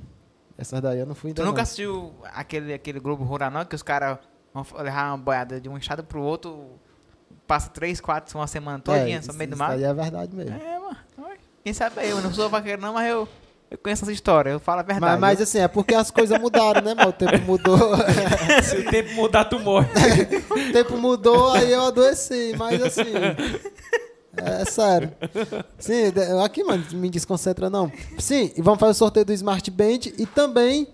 Essas 0.59 0.81
daí 0.81 0.99
eu 0.99 1.07
não 1.07 1.15
fui 1.15 1.31
ainda 1.31 1.43
Tu 1.43 1.45
nunca 1.47 1.57
não. 1.59 1.63
assistiu 1.63 2.15
aquele, 2.33 2.73
aquele 2.73 2.99
Globo 2.99 3.23
Rural, 3.25 3.51
não? 3.51 3.65
Que 3.65 3.75
os 3.75 3.83
caras 3.83 4.19
vão 4.55 4.65
levar 4.79 5.09
uma 5.11 5.19
boiada 5.19 5.61
de 5.61 5.69
um 5.69 5.77
estado 5.77 6.03
pro 6.03 6.23
outro, 6.23 6.67
passa 7.47 7.69
três, 7.69 8.01
quatro, 8.01 8.39
uma 8.39 8.47
semana 8.47 8.79
todinha, 8.79 9.19
isso, 9.19 9.29
no 9.29 9.35
meio 9.35 9.51
do 9.51 9.55
isso 9.55 9.63
mar? 9.63 9.69
daí 9.71 9.85
é 9.85 9.93
verdade 9.93 10.35
mesmo. 10.35 10.57
É, 10.57 10.79
mano. 10.79 10.97
Quem 11.63 11.75
sabe 11.75 12.09
eu, 12.09 12.23
não 12.23 12.33
sou 12.33 12.49
vaqueiro 12.49 12.81
não, 12.81 12.95
mas 12.95 13.11
eu, 13.11 13.29
eu 13.71 13.77
conheço 13.77 14.05
essa 14.05 14.13
história, 14.13 14.49
eu 14.51 14.59
falo 14.61 14.81
a 14.81 14.83
verdade. 14.83 15.21
Mas, 15.21 15.21
mas 15.21 15.41
assim, 15.43 15.59
é 15.59 15.69
porque 15.69 15.95
as 15.95 16.11
coisas 16.11 16.41
mudaram, 16.41 16.81
né, 16.81 16.95
mano? 16.95 17.11
O 17.11 17.13
tempo 17.13 17.39
mudou. 17.45 17.77
Se 18.63 18.77
o 18.79 18.89
tempo 18.91 19.13
mudar, 19.15 19.45
tu 19.47 19.59
morre. 19.59 19.89
o 20.49 20.73
tempo 20.73 20.97
mudou, 20.97 21.53
aí 21.53 21.71
eu 21.71 21.83
adoeci. 21.87 22.55
Mas 22.57 22.81
assim. 22.83 23.13
É 24.37 24.65
sério. 24.65 25.13
Sim, 25.79 26.13
aqui, 26.45 26.63
mano, 26.65 26.85
não 26.93 26.99
me 26.99 27.11
desconcentra 27.11 27.71
não. 27.71 27.91
Sim, 28.19 28.53
e 28.57 28.63
vamos 28.63 28.81
fazer 28.81 28.93
o 28.93 28.95
sorteio 28.95 29.27
do 29.27 29.33
Smart 29.33 29.71
Band 29.71 30.01
e 30.19 30.27
também 30.27 30.89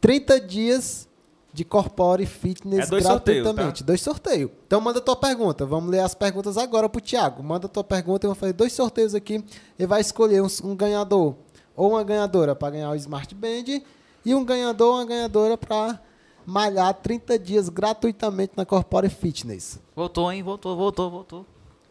30 0.00 0.40
dias 0.40 1.08
de 1.54 1.64
Corpore 1.64 2.26
Fitness 2.26 2.86
É 2.86 2.90
dois 2.90 3.04
sorteios, 3.04 3.42
gratuitamente. 3.42 3.84
Dois 3.84 4.00
sorteios. 4.00 4.50
Então 4.66 4.80
manda 4.80 5.00
tua 5.00 5.14
pergunta. 5.14 5.64
Vamos 5.64 5.88
ler 5.88 6.00
as 6.00 6.14
perguntas 6.14 6.58
agora 6.58 6.88
pro 6.88 7.00
Thiago. 7.00 7.42
Manda 7.44 7.68
tua 7.68 7.84
pergunta 7.84 8.26
e 8.26 8.28
vamos 8.28 8.38
fazer 8.40 8.52
dois 8.52 8.72
sorteios 8.72 9.14
aqui. 9.14 9.42
Ele 9.78 9.86
vai 9.86 10.00
escolher 10.00 10.42
um, 10.42 10.48
um 10.64 10.74
ganhador 10.74 11.36
ou 11.76 11.90
uma 11.90 12.02
ganhadora 12.02 12.56
para 12.56 12.70
ganhar 12.70 12.90
o 12.90 12.96
Smart 12.96 13.32
Band 13.34 13.82
e 14.24 14.34
um 14.34 14.44
ganhador 14.44 14.88
ou 14.88 14.94
uma 14.98 15.06
ganhadora 15.06 15.56
para 15.56 16.00
malhar 16.44 16.92
30 16.94 17.38
dias 17.38 17.68
gratuitamente 17.68 18.52
na 18.56 18.66
Corpore 18.66 19.08
Fitness. 19.08 19.80
Voltou, 19.94 20.30
hein? 20.32 20.42
Voltou, 20.42 20.76
voltou, 20.76 21.10
voltou. 21.10 21.46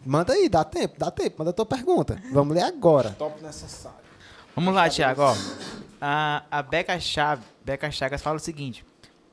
Manda 0.06 0.34
aí, 0.34 0.50
dá 0.50 0.64
tempo, 0.64 0.96
dá 0.98 1.10
tempo. 1.12 1.36
Manda 1.40 1.54
tua 1.54 1.66
pergunta. 1.66 2.22
Vamos 2.32 2.56
ler 2.56 2.64
agora. 2.64 3.12
Top 3.12 3.42
necessário. 3.42 3.98
Vamos 4.56 4.74
lá, 4.74 4.90
Thiago, 4.90 5.22
ó. 5.22 5.36
A, 6.02 6.44
a 6.52 6.62
Beca, 6.62 7.00
Chave, 7.00 7.44
Beca 7.64 7.90
Chagas 7.90 8.22
fala 8.22 8.36
o 8.38 8.40
seguinte. 8.40 8.86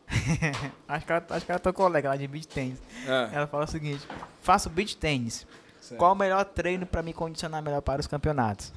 acho, 0.88 1.06
que 1.06 1.12
ela, 1.12 1.24
acho 1.30 1.46
que 1.46 1.52
ela 1.52 1.56
é 1.56 1.62
tua 1.62 1.72
colega 1.72 2.08
lá 2.08 2.16
de 2.16 2.26
beach 2.26 2.48
tênis. 2.48 2.78
É. 3.06 3.30
Ela 3.32 3.46
fala 3.46 3.64
o 3.64 3.68
seguinte: 3.68 4.06
faço 4.40 4.68
beach 4.70 4.96
tênis. 4.96 5.46
Certo. 5.80 5.98
Qual 5.98 6.12
o 6.12 6.16
melhor 6.16 6.44
treino 6.44 6.86
pra 6.86 7.02
me 7.02 7.12
condicionar 7.12 7.62
melhor 7.62 7.80
para 7.80 8.00
os 8.00 8.06
campeonatos? 8.06 8.72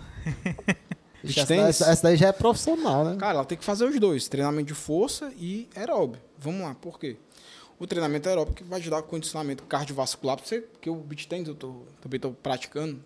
Ixi, 1.23 1.45
daí- 1.45 1.59
essa, 1.59 1.89
essa 1.89 2.03
daí 2.03 2.17
já 2.17 2.27
é 2.27 2.31
profissional, 2.31 3.05
né? 3.05 3.15
Cara, 3.17 3.35
ela 3.35 3.45
tem 3.45 3.57
que 3.57 3.63
fazer 3.63 3.85
os 3.85 3.99
dois: 3.99 4.27
treinamento 4.27 4.67
de 4.67 4.73
força 4.73 5.31
e 5.37 5.69
aeróbio. 5.75 6.19
Vamos 6.37 6.61
lá, 6.61 6.75
por 6.75 6.99
quê? 6.99 7.17
O 7.79 7.87
treinamento 7.87 8.29
aeróbio 8.29 8.53
que 8.53 8.63
vai 8.63 8.79
te 8.81 8.89
dar 8.89 9.01
condicionamento 9.01 9.63
cardiovascular 9.63 10.37
pra 10.37 10.45
você, 10.45 10.61
porque 10.61 10.89
o 10.89 10.95
beach 10.95 11.27
tennis 11.27 11.47
eu 11.47 11.55
tô, 11.55 11.81
também 12.01 12.17
estou 12.17 12.31
praticando. 12.33 13.03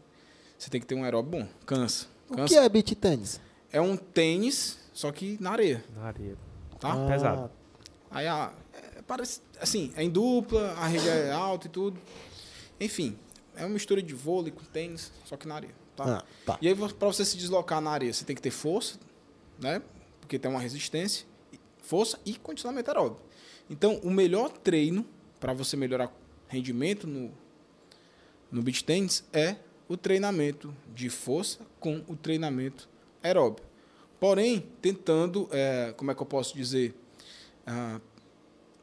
Você 0.57 0.69
tem 0.69 0.79
que 0.81 0.87
ter 0.87 0.95
um 0.95 1.03
aeróbio 1.03 1.39
bom, 1.39 1.47
cansa. 1.65 2.07
O 2.29 2.35
cansa. 2.35 2.47
que 2.53 2.59
é 2.59 2.67
beach 2.69 2.95
tênis? 2.95 3.39
É 3.71 3.79
um 3.81 3.95
tênis, 3.95 4.77
só 4.93 5.11
que 5.11 5.37
na 5.39 5.51
areia, 5.51 5.83
Na 5.95 6.03
areia. 6.03 6.37
tá? 6.79 6.93
Ah, 6.93 7.07
pesado. 7.07 7.51
Aí 8.09 8.27
a, 8.27 8.53
é, 8.73 9.01
parece, 9.01 9.41
assim, 9.59 9.91
é 9.95 10.03
em 10.03 10.09
dupla, 10.09 10.71
a 10.73 10.87
rede 10.87 11.07
é 11.07 11.31
alta 11.31 11.67
e 11.67 11.69
tudo. 11.69 11.99
Enfim, 12.79 13.17
é 13.55 13.61
uma 13.61 13.69
mistura 13.69 14.01
de 14.01 14.13
vôlei 14.13 14.51
com 14.51 14.63
tênis, 14.65 15.11
só 15.25 15.35
que 15.35 15.47
na 15.47 15.55
areia, 15.55 15.75
tá? 15.95 16.19
Ah, 16.19 16.23
tá. 16.45 16.57
E 16.61 16.67
aí, 16.67 16.75
para 16.75 17.07
você 17.07 17.25
se 17.25 17.37
deslocar 17.37 17.81
na 17.81 17.91
areia, 17.91 18.13
você 18.13 18.23
tem 18.23 18.35
que 18.35 18.41
ter 18.41 18.51
força, 18.51 18.97
né? 19.59 19.81
Porque 20.21 20.37
tem 20.37 20.49
uma 20.49 20.59
resistência, 20.59 21.25
força 21.81 22.19
e 22.25 22.35
condicionamento 22.35 22.89
aeróbico. 22.89 23.21
Então, 23.69 23.99
o 24.03 24.09
melhor 24.09 24.49
treino 24.49 25.05
para 25.39 25.53
você 25.53 25.75
melhorar 25.75 26.11
rendimento 26.47 27.05
no, 27.05 27.31
no 28.51 28.61
beach 28.61 28.83
tennis 28.83 29.23
é 29.33 29.57
o 29.87 29.95
treinamento 29.95 30.73
de 30.93 31.09
força 31.09 31.65
com 31.79 32.03
o 32.07 32.15
treinamento 32.15 32.89
aeróbio. 33.21 33.63
Porém, 34.19 34.67
tentando, 34.81 35.47
é, 35.51 35.93
como 35.95 36.11
é 36.11 36.15
que 36.15 36.21
eu 36.21 36.25
posso 36.25 36.55
dizer, 36.55 36.95
ah, 37.65 37.99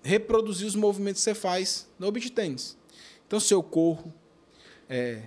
reproduzir 0.03 0.67
os 0.67 0.75
movimentos 0.75 1.21
que 1.21 1.25
você 1.25 1.35
faz 1.35 1.89
no 1.99 2.13
beach 2.13 2.31
tennis. 2.31 2.77
Então, 3.27 3.41
se 3.41 3.53
eu 3.53 3.63
corro 3.63 4.13
é, 4.89 5.23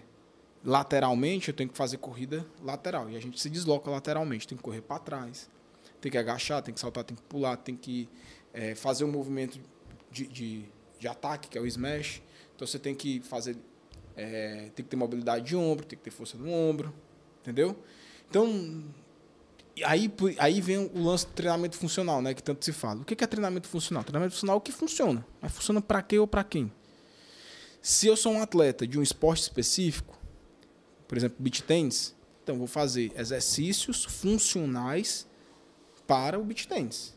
lateralmente, 0.64 1.50
eu 1.50 1.54
tenho 1.54 1.70
que 1.70 1.78
fazer 1.78 1.98
corrida 1.98 2.46
lateral. 2.64 3.10
E 3.10 3.18
a 3.18 3.20
gente 3.20 3.40
se 3.40 3.50
desloca 3.50 3.90
lateralmente. 3.90 4.48
Tem 4.48 4.58
que 4.58 4.64
correr 4.64 4.82
para 4.82 5.00
trás, 5.00 5.50
tem 6.00 6.12
que 6.12 6.18
agachar, 6.18 6.62
tem 6.62 6.74
que 6.74 6.80
saltar, 6.80 7.04
tem 7.04 7.18
que 7.18 7.24
pular, 7.24 7.58
tem 7.58 7.76
que 7.76 8.08
é, 8.58 8.74
fazer 8.74 9.06
um 9.06 9.12
movimento 9.12 9.60
de, 10.12 10.26
de, 10.26 10.66
de 11.00 11.08
ataque, 11.08 11.48
que 11.48 11.58
é 11.58 11.62
o 11.62 11.68
smash. 11.68 12.24
Então 12.56 12.68
você 12.68 12.80
tem 12.80 12.96
que 12.96 13.20
fazer. 13.22 13.56
é, 14.16 14.72
tem 14.76 14.84
que 14.84 14.90
ter 14.90 14.96
mobilidade 14.96 15.46
de 15.46 15.56
ombro, 15.56 15.86
tem 15.86 15.96
que 15.96 16.04
ter 16.04 16.10
força 16.10 16.36
no 16.38 16.52
ombro. 16.52 16.92
Entendeu? 17.42 17.78
Então. 18.28 18.84
Aí, 19.86 20.12
aí 20.40 20.60
vem 20.60 20.80
o 20.80 21.04
lance 21.04 21.28
do 21.28 21.34
treinamento 21.34 21.78
funcional, 21.78 22.20
né? 22.20 22.34
Que 22.34 22.42
tanto 22.42 22.66
se 22.66 22.74
fala. 22.74 23.02
O 23.02 23.06
que 23.06 23.24
é 23.24 23.28
treinamento 23.28 23.68
funcional? 23.68 24.04
Treinamento 24.04 24.34
funcional 24.34 24.56
é 24.56 24.58
o 24.58 24.62
que 24.62 24.72
funciona. 24.72 25.24
Mas 25.40 25.52
funciona 25.52 25.80
para 25.80 26.02
quê 26.02 26.18
ou 26.18 26.26
para 26.26 26.44
quem? 26.44 26.72
Se 27.80 28.08
eu 28.08 28.18
sou 28.18 28.34
um 28.34 28.42
atleta 28.42 28.88
de 28.88 28.98
um 28.98 29.04
esporte 29.04 29.44
específico, 29.44 30.20
por 31.08 31.16
exemplo, 31.16 31.38
beach 31.40 31.62
tênis, 31.62 32.16
então 32.44 32.58
vou 32.58 32.66
fazer 32.66 33.12
exercícios 33.16 34.04
funcionais 34.04 35.28
para 36.08 36.40
o 36.40 36.44
beach 36.44 36.68
tênis. 36.68 37.17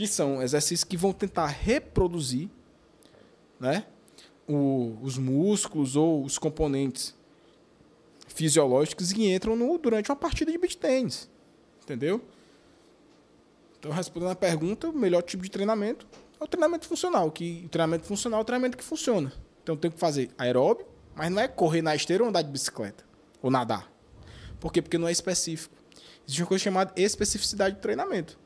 Que 0.00 0.06
são 0.06 0.40
exercícios 0.40 0.82
que 0.82 0.96
vão 0.96 1.12
tentar 1.12 1.46
reproduzir 1.48 2.48
né, 3.60 3.84
o- 4.48 4.96
os 5.02 5.18
músculos 5.18 5.94
ou 5.94 6.24
os 6.24 6.38
componentes 6.38 7.14
fisiológicos 8.26 9.12
que 9.12 9.30
entram 9.30 9.54
no- 9.54 9.76
durante 9.76 10.10
uma 10.10 10.16
partida 10.16 10.50
de 10.50 10.56
beach 10.56 10.78
tênis. 10.78 11.28
Entendeu? 11.82 12.18
Então, 13.78 13.90
respondendo 13.90 14.30
a 14.30 14.34
pergunta, 14.34 14.88
o 14.88 14.92
melhor 14.94 15.20
tipo 15.20 15.42
de 15.42 15.50
treinamento 15.50 16.06
é 16.40 16.44
o 16.44 16.46
treinamento 16.46 16.88
funcional. 16.88 17.30
Que, 17.30 17.64
o 17.66 17.68
treinamento 17.68 18.06
funcional 18.06 18.40
é 18.40 18.42
o 18.42 18.46
treinamento 18.46 18.78
que 18.78 18.84
funciona. 18.84 19.30
Então, 19.62 19.76
tem 19.76 19.90
que 19.90 19.98
fazer 19.98 20.30
aeróbio, 20.38 20.86
mas 21.14 21.30
não 21.30 21.42
é 21.42 21.46
correr 21.46 21.82
na 21.82 21.94
esteira 21.94 22.22
ou 22.22 22.30
andar 22.30 22.40
de 22.40 22.50
bicicleta. 22.50 23.04
Ou 23.42 23.50
nadar. 23.50 23.92
Por 24.58 24.72
quê? 24.72 24.80
Porque 24.80 24.96
não 24.96 25.08
é 25.08 25.12
específico. 25.12 25.74
Existe 26.26 26.40
uma 26.40 26.48
coisa 26.48 26.64
chamada 26.64 26.90
especificidade 26.96 27.74
de 27.76 27.82
treinamento. 27.82 28.38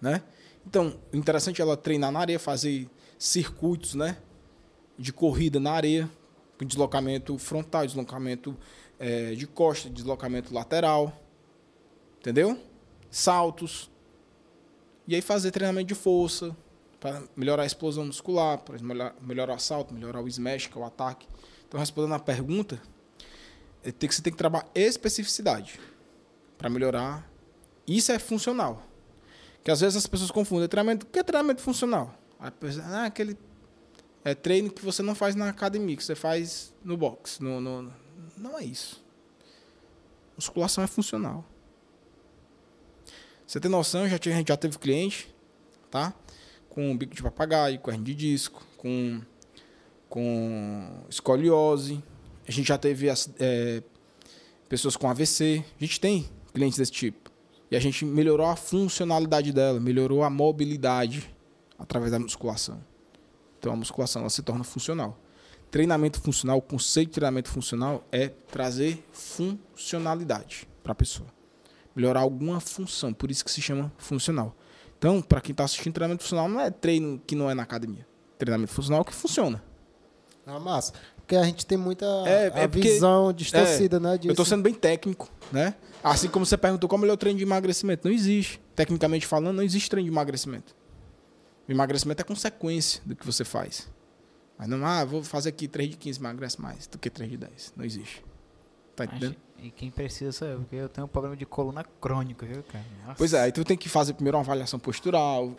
Né? 0.00 0.22
Então, 0.66 0.98
o 1.12 1.16
interessante 1.16 1.60
é 1.60 1.64
ela 1.64 1.76
treinar 1.76 2.10
na 2.10 2.18
areia, 2.20 2.38
fazer 2.38 2.88
circuitos 3.18 3.94
né? 3.94 4.16
de 4.98 5.12
corrida 5.12 5.60
na 5.60 5.72
areia, 5.72 6.10
com 6.58 6.64
deslocamento 6.64 7.38
frontal, 7.38 7.86
deslocamento 7.86 8.56
eh, 8.98 9.34
de 9.34 9.46
costa, 9.46 9.88
deslocamento 9.88 10.52
lateral. 10.52 11.22
Entendeu? 12.18 12.58
Saltos. 13.10 13.90
E 15.06 15.14
aí 15.14 15.22
fazer 15.22 15.52
treinamento 15.52 15.86
de 15.86 15.94
força, 15.94 16.56
para 16.98 17.22
melhorar 17.36 17.62
a 17.62 17.66
explosão 17.66 18.04
muscular, 18.04 18.58
para 18.58 18.78
melhorar, 18.78 19.14
melhorar 19.20 19.54
o 19.54 19.58
salto, 19.60 19.94
melhorar 19.94 20.20
o 20.20 20.26
smash, 20.26 20.66
que 20.66 20.76
é 20.76 20.80
o 20.80 20.84
ataque. 20.84 21.28
Então, 21.68 21.78
respondendo 21.78 22.14
a 22.14 22.18
pergunta, 22.18 22.80
é 23.84 23.92
que- 23.92 24.12
você 24.12 24.20
tem 24.20 24.32
que 24.32 24.38
trabalhar 24.38 24.68
especificidade 24.74 25.78
para 26.58 26.68
melhorar. 26.68 27.30
Isso 27.86 28.10
é 28.10 28.18
funcional. 28.18 28.82
Que 29.66 29.70
às 29.72 29.80
vezes 29.80 29.96
as 29.96 30.06
pessoas 30.06 30.30
confundem 30.30 30.68
treinamento. 30.68 31.04
O 31.04 31.08
que 31.08 31.18
é 31.18 31.24
treinamento 31.24 31.60
funcional? 31.60 32.14
A 32.38 32.52
pessoa, 32.52 32.84
ah, 32.86 33.06
aquele 33.06 33.36
é 34.24 34.32
treino 34.32 34.70
que 34.70 34.80
você 34.84 35.02
não 35.02 35.12
faz 35.12 35.34
na 35.34 35.48
academia, 35.48 35.96
que 35.96 36.04
você 36.04 36.14
faz 36.14 36.72
no 36.84 36.96
box. 36.96 37.40
No, 37.42 37.60
no- 37.60 37.92
Não 38.36 38.56
é 38.56 38.62
isso. 38.64 39.04
Musculação 40.36 40.84
é 40.84 40.86
funcional. 40.86 41.44
Você 43.44 43.58
tem 43.58 43.68
noção, 43.68 44.08
já, 44.08 44.14
a 44.14 44.28
gente 44.28 44.46
já 44.48 44.56
teve 44.56 44.78
cliente, 44.78 45.34
tá? 45.90 46.14
Com 46.68 46.96
bico 46.96 47.12
de 47.16 47.20
papagaio, 47.24 47.80
com 47.80 47.90
hernia 47.90 48.04
de 48.04 48.14
disco, 48.14 48.64
com, 48.76 49.20
com 50.08 51.02
escoliose. 51.10 52.04
A 52.46 52.52
gente 52.52 52.68
já 52.68 52.78
teve 52.78 53.10
as- 53.10 53.28
é, 53.40 53.82
pessoas 54.68 54.96
com 54.96 55.10
AVC. 55.10 55.64
A 55.76 55.80
gente 55.84 55.98
tem 56.00 56.30
clientes 56.54 56.78
desse 56.78 56.92
tipo. 56.92 57.25
E 57.70 57.76
a 57.76 57.80
gente 57.80 58.04
melhorou 58.04 58.46
a 58.46 58.56
funcionalidade 58.56 59.52
dela, 59.52 59.80
melhorou 59.80 60.22
a 60.22 60.30
mobilidade 60.30 61.34
através 61.78 62.12
da 62.12 62.18
musculação. 62.18 62.80
Então 63.58 63.72
a 63.72 63.76
musculação 63.76 64.22
ela 64.22 64.30
se 64.30 64.42
torna 64.42 64.62
funcional. 64.64 65.18
Treinamento 65.70 66.20
funcional, 66.20 66.58
o 66.58 66.62
conceito 66.62 67.08
de 67.08 67.14
treinamento 67.14 67.48
funcional 67.50 68.04
é 68.12 68.28
trazer 68.28 69.04
funcionalidade 69.12 70.68
para 70.82 70.92
a 70.92 70.94
pessoa. 70.94 71.28
Melhorar 71.94 72.20
alguma 72.20 72.60
função, 72.60 73.12
por 73.12 73.30
isso 73.30 73.44
que 73.44 73.50
se 73.50 73.60
chama 73.60 73.92
funcional. 73.98 74.54
Então, 74.98 75.20
para 75.20 75.40
quem 75.40 75.52
está 75.52 75.64
assistindo 75.64 75.92
treinamento 75.94 76.22
funcional, 76.22 76.48
não 76.48 76.60
é 76.60 76.70
treino 76.70 77.20
que 77.26 77.34
não 77.34 77.50
é 77.50 77.54
na 77.54 77.62
academia. 77.62 78.06
Treinamento 78.38 78.72
funcional 78.72 79.00
é 79.00 79.02
o 79.02 79.04
que 79.04 79.14
funciona. 79.14 79.62
Ah, 80.46 80.60
massa. 80.60 80.92
Porque 81.16 81.34
a 81.34 81.42
gente 81.42 81.66
tem 81.66 81.76
muita 81.76 82.06
É, 82.26 82.46
é 82.54 82.68
porque- 82.68 82.88
visão 82.92 83.32
distorcida, 83.32 83.98
né? 83.98 84.16
Disso. 84.16 84.28
Eu 84.28 84.32
estou 84.32 84.44
sendo 84.46 84.62
bem 84.62 84.72
técnico, 84.74 85.28
né? 85.50 85.74
Assim 86.06 86.28
como 86.28 86.46
você 86.46 86.56
perguntou 86.56 86.88
qual 86.88 86.98
é 86.98 87.00
o 87.00 87.02
melhor 87.02 87.16
treino 87.16 87.36
de 87.36 87.44
emagrecimento. 87.44 88.06
Não 88.06 88.14
existe. 88.14 88.60
Tecnicamente 88.76 89.26
falando, 89.26 89.56
não 89.56 89.62
existe 89.64 89.90
treino 89.90 90.08
de 90.08 90.14
emagrecimento. 90.14 90.72
O 91.68 91.72
emagrecimento 91.72 92.22
é 92.22 92.24
consequência 92.24 93.02
do 93.04 93.16
que 93.16 93.26
você 93.26 93.44
faz. 93.44 93.90
Mas 94.56 94.68
não, 94.68 94.86
ah, 94.86 95.04
vou 95.04 95.24
fazer 95.24 95.48
aqui 95.48 95.66
3 95.66 95.90
de 95.90 95.96
15, 95.96 96.20
emagrece 96.20 96.60
mais 96.60 96.86
do 96.86 96.96
que 96.96 97.10
3 97.10 97.28
de 97.28 97.36
10. 97.38 97.72
Não 97.76 97.84
existe. 97.84 98.24
Tá 98.94 99.04
entendendo? 99.04 99.34
E 99.58 99.68
quem 99.68 99.90
precisa 99.90 100.30
sou 100.30 100.46
eu, 100.46 100.58
porque 100.60 100.76
eu 100.76 100.88
tenho 100.88 101.06
um 101.06 101.08
problema 101.08 101.36
de 101.36 101.44
coluna 101.44 101.82
crônica, 102.00 102.46
viu, 102.46 102.62
cara? 102.62 102.84
Nossa. 103.02 103.16
Pois 103.18 103.32
é, 103.32 103.40
aí 103.40 103.50
tu 103.50 103.64
tem 103.64 103.76
que 103.76 103.88
fazer 103.88 104.14
primeiro 104.14 104.38
uma 104.38 104.44
avaliação 104.44 104.78
postural, 104.78 105.56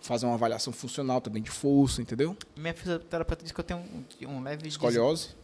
fazer 0.00 0.26
uma 0.26 0.34
avaliação 0.34 0.72
funcional 0.72 1.20
também 1.20 1.40
de 1.40 1.50
força, 1.50 2.02
entendeu? 2.02 2.36
Minha 2.56 2.74
fisioterapeuta 2.74 3.42
disse 3.44 3.54
que 3.54 3.60
eu 3.60 3.64
tenho 3.64 3.80
um, 3.80 4.28
um 4.28 4.42
leve 4.42 4.66
Escoliose. 4.66 5.36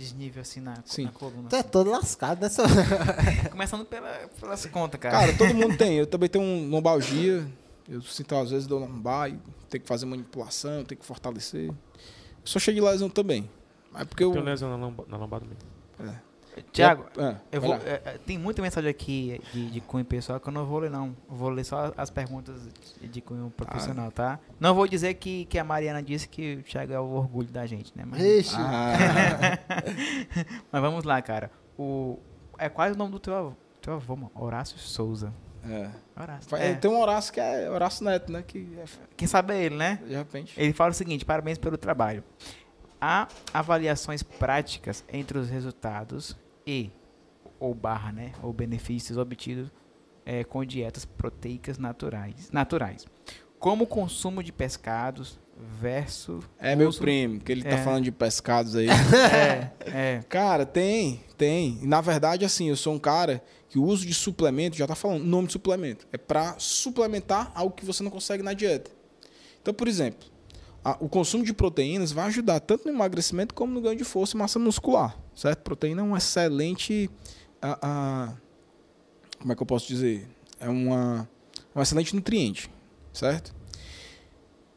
Desnível 0.00 0.40
assim 0.40 0.60
na, 0.60 0.74
Sim. 0.86 1.04
na 1.04 1.12
coluna. 1.12 1.48
Tu 1.50 1.56
é 1.56 1.62
todo 1.62 1.90
lascado 1.90 2.40
nessa. 2.40 2.62
Começando 3.50 3.84
pela, 3.84 4.08
pelas 4.40 4.64
contas, 4.66 4.98
cara. 4.98 5.18
Cara, 5.18 5.36
todo 5.36 5.54
mundo 5.54 5.76
tem. 5.76 5.98
Eu 5.98 6.06
também 6.08 6.28
tenho 6.28 6.42
um 6.42 6.70
lombalgia. 6.70 7.46
Eu 7.86 8.00
sinto 8.00 8.34
às 8.34 8.50
vezes 8.50 8.66
dor 8.66 8.80
lombar, 8.80 9.28
e 9.28 9.38
tenho 9.68 9.82
que 9.82 9.88
fazer 9.88 10.06
manipulação, 10.06 10.84
tenho 10.84 10.98
que 10.98 11.04
fortalecer. 11.04 11.68
Eu 11.68 11.76
sou 12.44 12.60
cheio 12.60 12.76
de 12.76 12.80
lesão 12.80 13.10
também. 13.10 13.50
Mas 13.92 14.04
porque 14.04 14.24
eu. 14.24 14.32
Tem 14.32 14.42
lesão 14.42 14.70
na, 14.70 14.76
lomba, 14.76 15.04
na 15.06 15.16
lombada 15.18 15.44
mesmo. 15.44 15.60
Tiago, 15.96 16.12
É, 16.12 16.22
eu 17.52 17.60
vai 17.60 17.70
vou, 17.70 17.70
lá. 17.70 17.80
é, 17.84 18.02
é, 18.04 18.18
tem 18.26 18.38
muita 18.38 18.60
mensagem 18.62 18.90
aqui 18.90 19.40
de, 19.52 19.70
de 19.70 19.80
cunho 19.80 20.04
pessoal 20.04 20.40
que 20.40 20.48
eu 20.48 20.52
não 20.52 20.66
vou 20.66 20.78
ler, 20.80 20.90
não. 20.90 21.16
Eu 21.28 21.36
Vou 21.36 21.48
ler 21.48 21.64
só 21.64 21.92
as 21.96 22.10
perguntas 22.10 22.68
de, 23.00 23.20
cunho 23.20 23.52
profissional, 23.56 24.10
tá? 24.10 24.38
Não 24.58 24.74
vou 24.74 24.86
dizer 24.86 25.14
que, 25.14 25.44
que 25.46 25.58
a 25.58 25.64
Mariana 25.64 26.02
disse 26.02 26.28
que 26.28 26.56
o 26.56 26.62
Thiago 26.62 26.92
é 26.92 27.00
o 27.00 27.10
orgulho 27.10 27.48
da 27.48 27.66
gente, 27.66 27.92
né? 27.96 28.04
Mas, 28.06 28.20
Ixi. 28.20 28.56
Ah, 28.58 29.58
mas 30.70 30.82
vamos 30.82 31.04
lá, 31.04 31.20
cara. 31.22 31.50
O, 31.78 32.18
é 32.58 32.68
quase 32.68 32.94
o 32.94 32.98
nome 32.98 33.12
do 33.12 33.18
teu 33.18 33.34
avô, 33.34 33.52
teu 33.80 33.94
avô 33.94 34.16
mano? 34.16 34.30
Horácio 34.34 34.78
Souza. 34.78 35.32
é. 35.64 35.90
Horácio. 36.20 36.56
É, 36.56 36.74
Tem 36.74 36.90
um 36.90 37.00
Horácio 37.00 37.32
que 37.32 37.40
é 37.40 37.70
Horácio 37.70 38.04
Neto, 38.04 38.30
né? 38.30 38.42
Que 38.46 38.68
é, 38.78 38.84
Quem 39.16 39.26
sabe 39.26 39.54
é 39.54 39.62
ele, 39.64 39.76
né? 39.76 39.98
de 40.06 40.14
repente. 40.14 40.52
Ele 40.60 40.72
fala 40.72 40.90
o 40.90 40.94
seguinte: 40.94 41.24
parabéns 41.24 41.56
pelo 41.58 41.78
trabalho. 41.78 42.22
Há 43.00 43.28
avaliações 43.54 44.22
práticas 44.22 45.04
entre 45.12 45.38
os 45.38 45.48
resultados 45.48 46.36
e 46.66 46.90
ou 47.58 47.74
barra, 47.74 48.12
né, 48.12 48.32
ou 48.42 48.52
benefícios 48.52 49.18
obtidos 49.18 49.70
eh, 50.24 50.44
com 50.44 50.64
dietas 50.64 51.04
proteicas 51.04 51.78
naturais, 51.78 52.50
naturais, 52.50 53.06
como 53.58 53.84
o 53.84 53.86
consumo 53.86 54.42
de 54.42 54.50
pescados 54.52 55.38
versus 55.78 56.42
É 56.58 56.74
meu 56.74 56.88
uso- 56.88 57.00
primo, 57.00 57.38
que 57.40 57.52
ele 57.52 57.62
tá 57.62 57.70
É. 57.70 57.84
falando 57.84 58.04
de 58.04 58.12
pescados 58.12 58.74
aí. 58.76 58.86
é, 59.34 59.70
é, 59.86 60.22
cara, 60.28 60.64
tem, 60.64 61.22
tem. 61.36 61.78
Na 61.82 62.00
verdade, 62.00 62.44
assim, 62.46 62.68
eu 62.70 62.76
sou 62.76 62.94
um 62.94 62.98
cara 62.98 63.42
que 63.68 63.78
o 63.78 63.84
uso 63.84 64.06
de 64.06 64.14
suplemento, 64.14 64.76
já 64.76 64.86
tá 64.86 64.94
falando, 64.94 65.22
nome 65.24 65.46
de 65.46 65.52
suplemento, 65.52 66.06
é 66.12 66.16
pra 66.16 66.54
suplementar 66.58 67.52
algo 67.54 67.74
que 67.74 67.84
você 67.84 68.02
não 68.02 68.10
consegue 68.10 68.42
na 68.42 68.54
dieta. 68.54 68.90
Então, 69.60 69.74
por 69.74 69.86
exemplo, 69.86 70.26
a- 70.84 70.96
o 71.00 71.08
consumo 71.08 71.44
de 71.44 71.52
proteínas 71.52 72.12
vai 72.12 72.26
ajudar 72.26 72.60
tanto 72.60 72.84
no 72.86 72.92
emagrecimento 72.92 73.54
como 73.54 73.72
no 73.72 73.80
ganho 73.80 73.96
de 73.96 74.04
força 74.04 74.36
e 74.36 74.38
massa 74.38 74.58
muscular, 74.58 75.16
certo? 75.34 75.60
Proteína 75.62 76.00
é 76.00 76.04
um 76.04 76.16
excelente. 76.16 77.10
a- 77.62 78.32
como 79.38 79.52
é 79.52 79.56
que 79.56 79.62
eu 79.62 79.66
posso 79.66 79.86
dizer? 79.86 80.26
É 80.58 80.68
uma, 80.68 81.28
um 81.74 81.80
excelente 81.82 82.14
nutriente, 82.14 82.70
certo? 83.12 83.54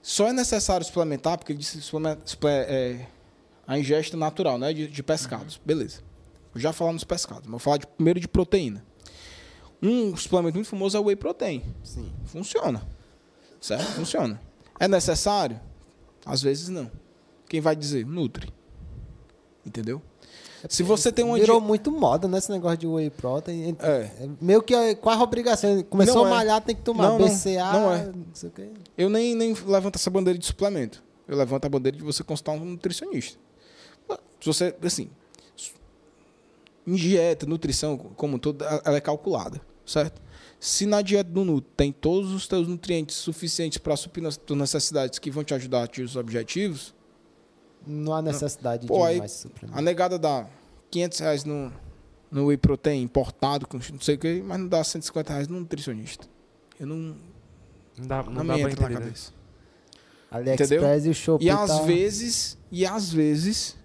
Só 0.01 0.27
é 0.27 0.33
necessário 0.33 0.85
suplementar, 0.85 1.37
porque 1.37 1.53
ele 1.53 1.59
disse 1.59 1.79
é, 2.45 3.05
a 3.65 3.79
ingesta 3.79 4.17
natural, 4.17 4.57
né? 4.57 4.73
De, 4.73 4.87
de 4.87 5.03
pescados. 5.03 5.59
Beleza. 5.65 6.01
Vou 6.53 6.61
já 6.61 6.73
falar 6.73 6.91
nos 6.93 7.03
pescados, 7.05 7.43
mas 7.43 7.51
vou 7.51 7.59
falar 7.59 7.77
de- 7.77 7.87
primeiro 7.87 8.19
de 8.19 8.27
proteína. 8.27 8.85
Um 9.81 10.15
suplemento 10.15 10.55
muito 10.57 10.67
famoso 10.69 10.95
é 10.97 10.99
o 10.99 11.03
whey 11.05 11.15
protein. 11.15 11.63
Sim. 11.83 12.11
Funciona. 12.25 12.85
Certo? 13.61 13.83
Funciona. 13.93 14.39
É 14.79 14.87
necessário? 14.87 15.59
Às 16.25 16.41
vezes 16.41 16.69
não. 16.69 16.89
Quem 17.47 17.61
vai 17.61 17.75
dizer? 17.75 18.05
Nutre. 18.05 18.51
Entendeu? 19.65 20.01
Se 20.69 20.81
você 20.81 21.11
tem 21.11 21.25
uma 21.25 21.37
Virou 21.37 21.59
di- 21.59 21.67
muito 21.67 21.91
moda 21.91 22.25
nesse 22.27 22.49
negócio 22.49 22.77
de 22.77 22.87
whey 22.87 23.09
protein. 23.09 23.75
É. 23.79 23.87
É 24.23 24.29
meio 24.39 24.61
que 24.63 24.73
é 24.73 24.95
quase 24.95 25.21
obrigação. 25.21 25.83
Começou 25.83 26.15
Não 26.15 26.25
a 26.25 26.27
é. 26.27 26.29
malhar, 26.31 26.61
tem 26.61 26.73
que 26.75 26.81
tomar 26.81 27.09
Não, 27.09 27.19
não. 27.19 27.27
BCA. 27.27 27.73
Não 27.73 27.93
é. 27.93 28.05
não 28.05 28.25
sei 28.33 28.49
o 28.49 28.51
quê. 28.53 28.69
Eu 28.97 29.09
nem, 29.09 29.35
nem 29.35 29.53
levanto 29.53 29.95
essa 29.97 30.09
bandeira 30.09 30.39
de 30.39 30.45
suplemento. 30.45 31.03
Eu 31.27 31.37
levanto 31.37 31.65
a 31.65 31.69
bandeira 31.69 31.97
de 31.97 32.03
você 32.03 32.23
consultar 32.23 32.53
um 32.53 32.63
nutricionista. 32.63 33.37
Se 34.39 34.45
você, 34.47 34.75
assim, 34.83 35.09
em 36.85 36.95
dieta, 36.95 37.45
nutrição, 37.45 37.97
como 37.97 38.37
todo, 38.39 38.63
ela 38.63 38.97
é 38.97 39.01
calculada, 39.01 39.61
certo? 39.85 40.21
Se 40.65 40.85
na 40.85 41.01
dieta 41.01 41.29
do 41.29 41.43
Nutri 41.43 41.69
tem 41.75 41.91
todos 41.91 42.31
os 42.31 42.47
teus 42.47 42.69
nutrientes 42.69 43.17
suficientes 43.17 43.77
para 43.79 43.97
suprir 43.97 44.25
as 44.25 44.37
tuas 44.37 44.57
necessidades 44.57 45.19
que 45.19 45.29
vão 45.29 45.43
te 45.43 45.53
ajudar 45.53 45.81
a 45.81 45.83
atingir 45.83 46.03
os 46.05 46.15
objetivos, 46.15 46.95
Não 47.85 48.13
há 48.13 48.21
necessidade 48.21 48.87
Pô, 48.87 48.99
de 48.99 49.03
aí- 49.03 49.17
mais 49.19 49.31
suplemento. 49.33 49.77
a 49.77 49.81
negada 49.81 50.17
dá 50.17 50.47
500 50.89 51.19
reais 51.19 51.43
no, 51.43 51.69
no 52.31 52.45
whey 52.45 52.55
protein 52.55 53.01
importado, 53.01 53.67
com 53.67 53.77
não 53.77 53.99
sei 53.99 54.15
o 54.15 54.17
que, 54.17 54.41
mas 54.41 54.57
não 54.57 54.69
dá 54.69 54.81
150 54.81 55.33
reais 55.33 55.49
no 55.49 55.59
nutricionista. 55.59 56.25
Eu 56.79 56.87
não, 56.87 56.95
Não 57.97 58.07
dá, 58.07 58.23
não 58.23 58.31
não 58.31 58.45
dá 58.45 58.53
me 58.55 58.61
entra 58.61 58.69
na 58.69 58.71
entender. 58.85 58.89
né? 59.01 59.05
cabeça. 59.07 59.33
AliExpress 60.31 61.05
e 61.05 61.09
o 61.09 61.13
Shopee 61.13 61.45
E 61.45 61.49
às 61.49 61.67
tá- 61.69 61.81
vezes, 61.81 62.57
e 62.71 62.85
às 62.85 63.11
vezes, 63.11 63.75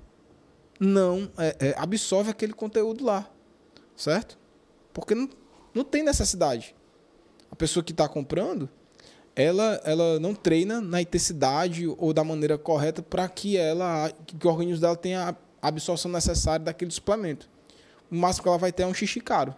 não 0.78 1.28
é, 1.36 1.56
é, 1.58 1.74
absorve 1.76 2.30
aquele 2.30 2.52
conteúdo 2.52 3.04
lá, 3.04 3.28
certo? 3.96 4.38
Porque 4.94 5.12
não, 5.16 5.28
não 5.78 5.84
tem 5.84 6.02
necessidade. 6.02 6.74
A 7.50 7.56
pessoa 7.56 7.82
que 7.82 7.92
está 7.92 8.08
comprando, 8.08 8.68
ela, 9.34 9.80
ela 9.84 10.18
não 10.18 10.34
treina 10.34 10.80
na 10.80 11.00
intensidade 11.00 11.86
ou 11.86 12.12
da 12.12 12.24
maneira 12.24 12.58
correta 12.58 13.02
para 13.02 13.28
que 13.28 13.56
ela 13.56 14.10
que 14.26 14.46
o 14.46 14.50
organismo 14.50 14.80
dela 14.80 14.96
tenha 14.96 15.36
a 15.62 15.68
absorção 15.68 16.10
necessária 16.10 16.64
daquele 16.64 16.90
suplemento. 16.90 17.48
O 18.10 18.16
máximo 18.16 18.42
que 18.42 18.48
ela 18.48 18.58
vai 18.58 18.72
ter 18.72 18.82
é 18.82 18.86
um 18.86 18.94
xixi 18.94 19.20
caro. 19.20 19.54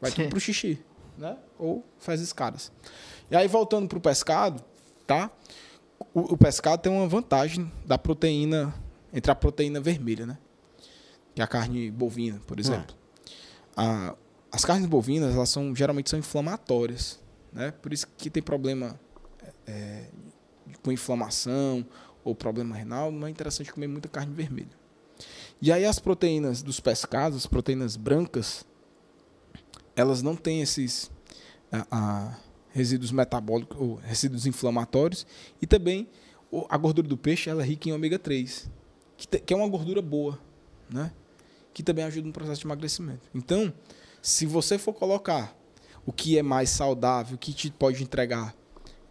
Vai 0.00 0.10
tudo 0.10 0.28
pro 0.28 0.40
xixi, 0.40 0.82
né? 1.16 1.36
Ou 1.58 1.84
fezes 1.98 2.32
caras. 2.32 2.72
E 3.30 3.36
aí 3.36 3.46
voltando 3.46 3.88
pro 3.88 4.00
pescado, 4.00 4.62
tá? 5.06 5.30
O, 6.12 6.34
o 6.34 6.36
pescado 6.36 6.82
tem 6.82 6.92
uma 6.92 7.06
vantagem 7.06 7.70
da 7.86 7.96
proteína 7.96 8.74
entre 9.12 9.30
a 9.30 9.34
proteína 9.34 9.80
vermelha, 9.80 10.26
né? 10.26 10.38
Que 11.34 11.40
é 11.40 11.44
a 11.44 11.46
carne 11.46 11.90
bovina, 11.90 12.40
por 12.46 12.58
exemplo. 12.58 12.96
A, 13.76 14.14
as 14.54 14.64
carnes 14.64 14.86
bovinas, 14.86 15.34
elas 15.34 15.48
são 15.48 15.74
geralmente 15.74 16.08
são 16.08 16.16
inflamatórias, 16.16 17.18
né? 17.52 17.72
Por 17.72 17.92
isso 17.92 18.06
que 18.16 18.30
tem 18.30 18.40
problema 18.40 18.98
é, 19.66 20.04
com 20.80 20.92
inflamação 20.92 21.84
ou 22.22 22.36
problema 22.36 22.76
renal, 22.76 23.10
não 23.10 23.26
é 23.26 23.30
interessante 23.30 23.72
comer 23.72 23.88
muita 23.88 24.08
carne 24.08 24.32
vermelha. 24.32 24.70
E 25.60 25.72
aí 25.72 25.84
as 25.84 25.98
proteínas 25.98 26.62
dos 26.62 26.78
pescados, 26.78 27.38
as 27.38 27.46
proteínas 27.46 27.96
brancas, 27.96 28.64
elas 29.96 30.22
não 30.22 30.36
têm 30.36 30.62
esses 30.62 31.10
a, 31.72 31.86
a, 31.90 32.36
resíduos 32.70 33.10
metabólicos 33.10 33.76
ou 33.76 33.96
resíduos 33.96 34.46
inflamatórios 34.46 35.26
e 35.60 35.66
também 35.66 36.08
a 36.68 36.78
gordura 36.78 37.08
do 37.08 37.16
peixe 37.16 37.50
ela 37.50 37.62
é 37.62 37.66
rica 37.66 37.88
em 37.88 37.92
ômega 37.92 38.20
3, 38.20 38.70
que, 39.16 39.26
te, 39.26 39.40
que 39.40 39.52
é 39.52 39.56
uma 39.56 39.68
gordura 39.68 40.00
boa, 40.00 40.38
né? 40.88 41.10
Que 41.72 41.82
também 41.82 42.04
ajuda 42.04 42.28
no 42.28 42.32
processo 42.32 42.60
de 42.60 42.66
emagrecimento. 42.68 43.28
Então, 43.34 43.74
se 44.24 44.46
você 44.46 44.78
for 44.78 44.94
colocar 44.94 45.54
o 46.06 46.10
que 46.10 46.38
é 46.38 46.42
mais 46.42 46.70
saudável, 46.70 47.34
o 47.34 47.38
que 47.38 47.52
te 47.52 47.70
pode 47.70 48.02
entregar 48.02 48.54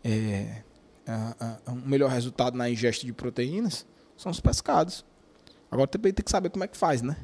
é, 0.04 0.64
a, 1.06 1.60
a, 1.68 1.72
um 1.72 1.76
melhor 1.76 2.10
resultado 2.10 2.58
na 2.58 2.68
ingesta 2.68 3.06
de 3.06 3.14
proteínas, 3.14 3.86
são 4.18 4.32
os 4.32 4.40
pescados. 4.40 5.06
Agora 5.70 5.88
também 5.88 6.12
tem 6.12 6.26
que 6.26 6.32
saber 6.32 6.50
como 6.50 6.64
é 6.64 6.68
que 6.68 6.76
faz, 6.76 7.04
né? 7.04 7.16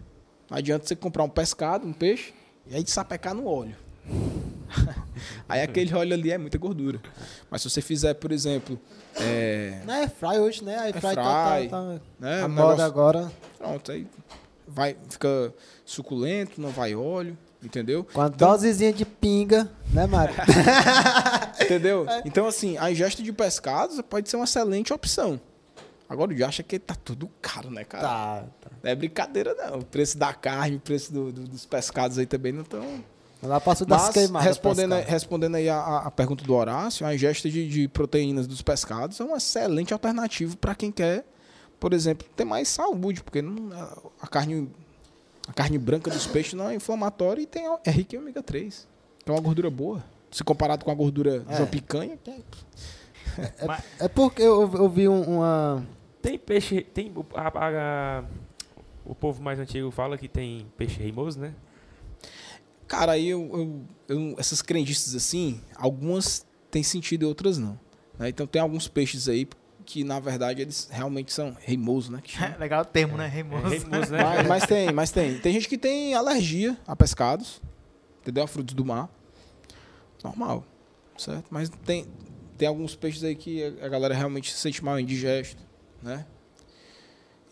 Não 0.52 0.60
adianta 0.60 0.86
você 0.86 0.96
comprar 0.96 1.24
um 1.24 1.30
pescado, 1.30 1.88
um 1.88 1.92
peixe, 1.92 2.32
e 2.68 2.76
aí 2.76 2.86
sapecar 2.86 3.34
no 3.34 3.48
óleo. 3.48 3.76
aí 5.50 5.64
aquele 5.64 5.92
óleo 5.96 6.14
ali 6.14 6.30
é 6.30 6.38
muita 6.38 6.60
gordura. 6.60 7.02
Mas 7.50 7.64
se 7.64 7.72
você 7.72 7.82
fizer, 7.82 8.14
por 8.14 8.32
exemplo. 8.32 8.80
É... 9.16 9.82
Não 9.84 9.96
é 9.96 10.08
fry 10.08 10.38
hoje, 10.38 10.64
né? 10.64 10.78
A 10.78 10.90
é 10.90 10.94
fry, 10.94 11.02
fry, 11.02 11.16
tá, 11.16 11.24
tá, 11.24 11.68
tá 11.70 12.00
né? 12.20 12.44
a 12.44 12.48
moda 12.48 12.62
negócio- 12.62 12.86
agora. 12.86 13.32
Pronto, 13.58 13.92
aí 13.92 14.06
vai, 14.68 14.96
fica 15.10 15.52
suculento, 15.84 16.62
não 16.62 16.70
vai 16.70 16.94
óleo, 16.94 17.36
entendeu? 17.64 18.06
Com 18.14 18.22
a 18.22 18.28
Então- 18.28 18.52
dosezinha 18.52 18.92
de 18.94 19.06
pinga, 19.06 19.70
né, 19.94 20.06
Mário? 20.08 20.36
Entendeu? 21.62 22.06
Então, 22.26 22.48
assim, 22.48 22.78
a 22.78 22.92
ingesta 22.92 23.22
de 23.22 23.32
pescados 23.34 24.00
pode 24.10 24.30
ser 24.30 24.36
uma 24.38 24.46
excelente 24.46 24.94
opção. 24.94 25.40
Agora, 26.08 26.32
o 26.32 26.36
dia 26.36 26.48
acha 26.48 26.64
que 26.64 26.80
tá 26.80 26.96
tudo 26.96 27.30
caro, 27.42 27.70
né, 27.70 27.84
cara? 27.84 28.04
tá, 28.08 28.44
tá. 28.62 28.70
Não 28.82 28.90
é 28.92 28.96
brincadeira, 28.96 29.54
não. 29.54 29.80
O 29.80 29.86
preço 29.86 30.18
da 30.18 30.34
carne, 30.34 30.78
o 30.78 30.80
preço 30.80 31.14
do- 31.14 31.32
do- 31.32 31.44
dos 31.48 31.66
pescados 31.66 32.18
aí 32.18 32.26
também 32.26 32.52
não 32.52 32.62
estão. 32.64 32.84
Lá 33.44 33.60
passou 33.60 33.86
das 33.88 34.10
queimadas. 34.10 34.48
respondendo, 34.48 34.96
respondendo 34.96 35.56
aí 35.56 35.70
a, 35.70 35.78
a- 35.78 36.08
a 36.08 36.12
pergunta 36.12 36.44
do 36.44 36.54
Horácio, 36.54 37.06
a 37.06 37.14
ingesta 37.14 37.50
de, 37.50 37.70
de 37.70 37.88
proteínas 37.88 38.48
dos 38.48 38.62
pescados 38.62 39.20
é 39.20 39.24
uma 39.24 39.38
excelente 39.38 39.94
alternativa 39.94 40.56
para 40.60 40.74
quem 40.76 40.92
quer, 40.92 41.24
por 41.80 41.94
exemplo, 41.94 42.28
ter 42.36 42.44
mais 42.44 42.68
saúde, 42.68 43.22
porque 43.24 43.42
não- 43.42 43.70
a 44.20 44.28
carne, 44.28 44.70
a 45.50 45.54
carne 45.54 45.78
branca 45.80 46.12
dos 46.12 46.28
peixes 46.28 46.54
não 46.54 46.70
é 46.70 46.76
inflamatória 46.76 47.42
e 47.42 47.46
tem, 47.46 47.66
é 47.84 47.90
rica 47.92 48.16
em 48.16 48.20
ômega 48.20 48.44
3. 48.44 48.88
Que 49.26 49.32
é 49.32 49.34
uma 49.34 49.42
gordura 49.42 49.70
boa. 49.70 50.04
Se 50.32 50.44
comparado 50.44 50.86
com 50.86 50.92
a 50.92 50.94
gordura 50.96 51.40
de 51.40 51.54
É. 51.54 51.58
uma 51.58 51.66
picanha, 51.68 52.16
que 52.18 52.30
é- 52.30 52.44
É 54.00 54.08
porque 54.08 54.42
eu, 54.44 54.72
eu 54.74 54.90
vi 54.90 55.08
um- 55.08 55.38
uma. 55.38 55.86
Tem 56.22 56.38
peixe. 56.38 56.82
Tem, 56.82 57.12
o- 57.16 57.26
a- 57.34 57.48
a- 57.48 58.20
a- 58.20 58.24
o 59.06 59.16
povo 59.16 59.42
mais 59.42 59.58
antigo 59.60 59.90
fala 59.92 60.18
que 60.18 60.28
tem 60.28 60.68
peixe 60.78 61.00
reimoso, 61.02 61.40
né? 61.40 61.54
Cara, 62.88 63.14
aí 63.14 63.30
eu, 63.30 63.50
eu- 63.54 64.18
eu- 64.18 64.36
essas 64.38 64.62
crendices 64.62 65.16
assim, 65.16 65.62
algumas 65.76 66.46
têm 66.72 66.84
sentido 66.84 67.24
e 67.24 67.26
outras 67.26 67.58
não. 67.58 67.80
né? 68.18 68.30
Então 68.30 68.46
tem 68.46 68.62
alguns 68.62 68.88
peixes 68.88 69.28
aí 69.30 69.48
que, 69.90 70.04
na 70.04 70.20
verdade, 70.20 70.62
eles 70.62 70.88
realmente 70.92 71.34
são 71.34 71.58
reimosos, 71.60 72.12
né? 72.12 72.20
que 72.24 72.30
chama. 72.38 72.56
Legal 72.58 72.84
o 72.84 72.86
termo, 72.86 73.18
né? 73.18 73.26
É 73.26 73.28
Reimoso. 73.28 73.70
reimoso, 73.70 74.12
né? 74.12 74.24
Mas, 74.24 74.48
mas 74.48 74.66
tem, 74.68 74.92
mas 74.94 75.12
tem. 75.12 75.40
Tem 75.40 75.52
gente 75.52 75.68
que 75.68 75.80
tem 75.80 76.14
alergia 76.14 76.78
a 76.86 76.96
pescados, 76.96 77.60
entendeu? 78.22 78.44
A 78.44 78.48
frutos 78.48 78.76
do 78.76 78.86
mar. 78.86 79.10
Normal, 80.24 80.64
certo? 81.18 81.46
Mas 81.50 81.70
tem, 81.70 82.06
tem 82.56 82.68
alguns 82.68 82.96
peixes 82.96 83.24
aí 83.24 83.36
que 83.36 83.64
a 83.82 83.86
a 83.88 83.90
galera 83.90 84.14
realmente 84.14 84.52
se 84.54 84.60
sente 84.60 84.84
mal 84.84 85.00
indigesto, 85.00 85.62
né? 86.04 86.24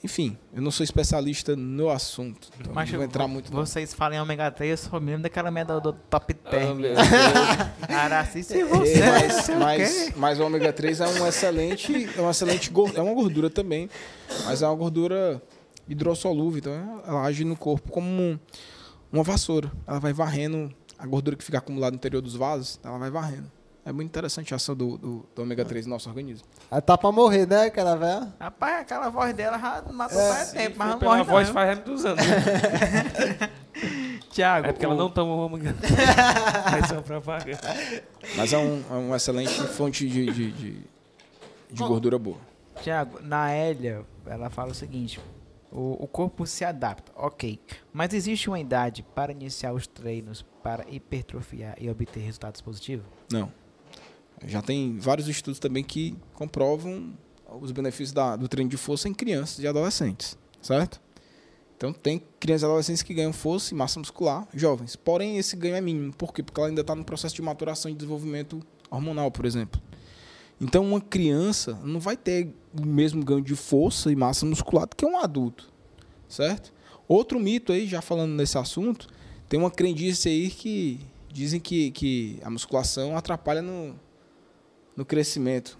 Enfim, 0.04 0.38
eu 0.54 0.62
não 0.62 0.70
sou 0.70 0.84
especialista 0.84 1.56
no 1.56 1.90
assunto, 1.90 2.50
então 2.60 2.72
Mas 2.74 2.90
não 2.92 2.98
vou 2.98 3.06
entrar 3.06 3.28
muito 3.28 3.52
não. 3.52 3.66
Vocês 3.66 3.94
falam 3.96 4.18
em 4.18 4.22
ômega 4.22 4.52
3, 4.52 4.72
eu 4.72 4.78
só 4.92 5.00
me 5.00 5.08
lembro 5.08 5.24
daquela 5.24 5.50
merda 5.50 5.82
do 5.82 5.92
top 5.92 6.36
Ah, 6.46 6.50
term. 6.52 6.78
meu 6.80 6.94
Cara, 7.88 8.20
assim, 8.20 8.44
se 8.44 8.62
É, 8.62 8.66
você. 8.66 9.00
mas, 9.04 9.50
mas, 9.50 10.12
mas 10.16 10.40
o 10.40 10.46
ômega 10.46 10.72
3 10.72 11.02
é 11.02 11.08
um 11.08 11.28
excelente, 11.28 12.10
é 12.16 12.22
uma 12.22 12.30
excelente 12.32 12.72
é 12.96 13.02
uma 13.02 13.14
gordura 13.14 13.50
também, 13.50 13.90
mas 14.46 14.62
é 14.62 14.68
uma 14.68 14.76
gordura 14.76 15.42
hidrossolúvel, 15.90 16.60
então 16.60 17.02
ela 17.06 17.24
age 17.24 17.44
no 17.44 17.56
corpo 17.56 17.92
como 17.92 18.08
um- 18.08 18.40
uma 19.12 19.24
vassoura. 19.24 19.72
Ela 19.88 20.00
vai 20.00 20.14
varrendo 20.14 20.72
a 21.00 21.08
gordura 21.08 21.36
que 21.36 21.44
fica 21.44 21.58
acumulada 21.58 21.92
no 21.92 21.98
interior 21.98 22.22
dos 22.22 22.36
vasos, 22.36 22.80
ela 22.84 22.98
vai 23.00 23.10
varrendo. 23.10 23.52
É 23.88 23.92
muito 23.94 24.10
interessante 24.10 24.54
a 24.54 24.58
ação 24.58 24.76
do, 24.76 24.98
do, 24.98 25.26
do 25.34 25.42
ômega 25.42 25.64
3 25.64 25.86
no 25.86 25.94
nosso 25.94 26.10
organismo. 26.10 26.46
Ela 26.70 26.82
tá 26.82 26.98
pra 26.98 27.10
morrer, 27.10 27.48
né, 27.48 27.68
aquela 27.68 27.96
velha? 27.96 28.34
Rapaz, 28.38 28.82
aquela 28.82 29.10
voz 29.10 29.34
dela 29.34 29.58
já 29.58 29.82
matou 29.94 30.20
É, 30.20 30.34
faz 30.34 30.52
tempo, 30.52 30.76
mas 30.78 30.90
não 30.90 31.00
pela 31.00 31.12
morre 31.12 31.24
voz 31.24 31.48
não. 31.48 31.54
faz 31.54 31.78
muitos 31.78 32.04
anos. 32.06 32.26
Tiago, 34.32 34.68
É 34.68 34.72
porque 34.74 34.86
ela 34.86 34.94
o- 34.94 34.98
não 34.98 35.10
toma 35.10 35.34
ômega. 35.36 35.74
É 36.78 36.86
só 36.88 37.02
propaganda. 37.02 37.60
Mas 38.36 38.52
é, 38.52 38.58
um, 38.58 38.84
é 38.92 38.94
uma 38.94 39.16
excelente 39.16 39.54
fonte 39.68 40.08
de, 40.08 40.26
de, 40.34 40.52
de, 40.52 40.72
de 41.72 41.84
gordura 41.84 42.20
boa. 42.20 42.38
Tiago, 42.82 43.20
na 43.22 43.50
Hélia, 43.52 44.04
ela 44.26 44.50
fala 44.50 44.72
o 44.72 44.76
seguinte: 44.76 45.20
o, 45.72 46.04
o 46.04 46.08
corpo 46.08 46.46
se 46.46 46.66
adapta, 46.66 47.12
ok. 47.16 47.60
Mas 47.94 48.14
existe 48.14 48.50
uma 48.50 48.60
idade 48.60 49.04
para 49.16 49.32
iniciar 49.32 49.72
os 49.74 49.88
treinos 49.88 50.46
para 50.62 50.86
hipertrofiar 50.90 51.76
e 51.80 51.90
obter 51.90 52.20
resultados 52.20 52.60
positivos? 52.62 53.06
Não. 53.32 53.50
Já 54.46 54.62
tem 54.62 54.98
vários 54.98 55.28
estudos 55.28 55.60
também 55.60 55.84
que 55.84 56.16
comprovam 56.34 57.14
os 57.62 57.72
benefícios 57.72 58.12
da- 58.12 58.36
do 58.36 58.48
treino 58.48 58.70
de 58.70 58.78
força 58.78 59.08
em 59.08 59.14
crianças 59.14 59.60
e 59.60 59.68
adolescentes, 59.68 60.38
certo? 60.62 61.02
Então 61.76 61.94
tem 61.94 62.22
crianças 62.40 62.64
e 62.64 62.66
adolescentes 62.66 63.04
que 63.04 63.14
ganham 63.14 63.32
força 63.34 63.74
e 63.74 63.78
massa 63.78 64.00
muscular, 64.00 64.48
jovens. 64.54 64.96
Porém, 64.96 65.38
esse 65.38 65.56
ganho 65.56 65.76
é 65.76 65.82
mínimo. 65.82 66.12
Por 66.14 66.34
quê? 66.34 66.42
Porque 66.44 66.60
ela 66.60 66.70
ainda 66.70 66.82
está 66.82 66.96
no 66.96 67.04
processo 67.04 67.36
de 67.36 67.42
maturação 67.42 67.90
e 67.90 67.94
desenvolvimento 67.94 68.62
hormonal, 68.90 69.30
por 69.32 69.46
exemplo. 69.46 69.80
Então, 70.60 70.84
uma 70.84 71.00
criança 71.00 71.80
não 71.84 72.00
vai 72.00 72.18
ter 72.18 72.52
o 72.76 72.84
mesmo 72.86 73.24
ganho 73.24 73.42
de 73.44 73.56
força 73.56 74.12
e 74.12 74.16
massa 74.16 74.44
muscular 74.46 74.88
do 74.88 74.96
que 74.96 75.06
um 75.06 75.20
adulto, 75.20 75.72
certo? 76.28 76.74
Outro 77.08 77.40
mito 77.40 77.72
aí, 77.72 77.86
já 77.88 78.02
falando 78.02 78.32
nesse 78.34 78.58
assunto, 78.58 79.08
tem 79.48 79.60
uma 79.60 79.70
crendice 79.70 80.28
aí 80.30 80.50
que 80.50 81.00
dizem 81.32 81.60
que, 81.60 81.92
que 81.92 82.40
a 82.42 82.50
musculação 82.50 83.16
atrapalha 83.16 83.62
no, 83.62 83.96
no 84.98 85.06
crescimento. 85.06 85.78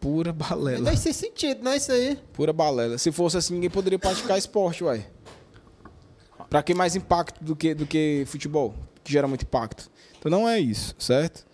Pura 0.00 0.32
balela. 0.32 0.90
Não 0.90 0.96
sem 0.96 1.12
sentido, 1.12 1.62
né? 1.62 1.76
Isso 1.76 1.92
aí. 1.92 2.18
Pura 2.32 2.52
balela. 2.52 2.98
Se 2.98 3.12
fosse 3.12 3.36
assim, 3.36 3.54
ninguém 3.54 3.70
poderia 3.70 3.98
praticar 3.98 4.36
esporte, 4.36 4.82
uai. 4.82 5.06
Pra 6.48 6.62
que 6.62 6.74
mais 6.74 6.96
impacto 6.96 7.44
do 7.44 7.54
que, 7.54 7.74
do 7.74 7.86
que 7.86 8.24
futebol? 8.26 8.74
Que 9.04 9.12
gera 9.12 9.28
muito 9.28 9.42
impacto. 9.42 9.88
Então 10.18 10.30
não 10.30 10.48
é 10.48 10.58
isso, 10.58 10.96
certo? 10.98 11.46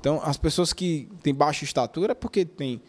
Então, 0.00 0.18
as 0.24 0.38
pessoas 0.38 0.72
que 0.72 1.10
têm 1.22 1.34
baixa 1.34 1.62
estatura 1.62 2.12
é 2.12 2.14
porque 2.14 2.44
têm 2.46 2.82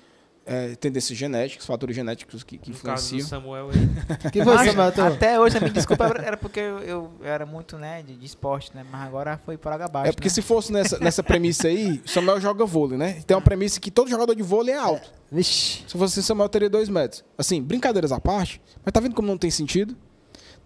é, 0.52 0.76
tendências 0.76 1.18
genéticas, 1.18 1.66
fatores 1.66 1.96
genéticos 1.96 2.44
que, 2.44 2.58
que 2.58 2.72
No 2.72 2.78
caso 2.80 3.10
do 3.10 3.16
influenciam. 3.16 3.30
Samuel 3.30 3.70
aí. 3.70 4.30
Que 4.32 4.44
foi, 4.44 4.54
Mas, 4.54 4.70
Samuel? 4.70 4.92
Tu- 4.92 5.02
até 5.02 5.40
hoje, 5.40 5.58
me 5.62 5.70
desculpa, 5.70 6.08
era 6.22 6.36
porque 6.36 6.60
eu, 6.60 6.80
eu 6.80 7.12
era 7.24 7.46
muito 7.46 7.78
né, 7.78 8.04
de, 8.04 8.18
de 8.18 8.26
esporte, 8.26 8.70
né? 8.76 8.86
Mas 8.92 9.08
agora 9.08 9.40
foi 9.46 9.58
por 9.58 9.72
água 9.72 9.86
abaixo. 9.86 10.10
É 10.10 10.12
porque 10.12 10.28
né? 10.28 10.34
se 10.34 10.42
fosse 10.42 10.74
nessa, 10.74 11.00
nessa 11.00 11.24
premissa 11.24 11.70
aí, 11.70 12.02
Samuel 12.06 12.42
joga 12.42 12.66
vôlei, 12.66 12.98
né? 12.98 13.22
Tem 13.26 13.36
uma 13.36 13.42
premissa 13.42 13.80
que 13.80 13.90
todo 13.90 14.10
jogador 14.10 14.36
de 14.36 14.44
vôlei 14.44 14.76
é 14.76 14.78
alto. 14.78 15.10
Vixe. 15.32 15.86
Se 15.88 15.98
fosse 15.98 16.20
assim, 16.20 16.28
Samuel 16.28 16.50
teria 16.50 16.70
dois 16.70 16.90
metros. 16.90 17.24
Assim, 17.38 17.62
brincadeiras 17.62 18.12
à 18.12 18.20
parte, 18.20 18.62
mas 18.84 18.92
tá 18.92 19.00
vendo 19.00 19.16
como 19.16 19.30
não 19.30 19.38
tem 19.38 19.50
sentido? 19.50 19.96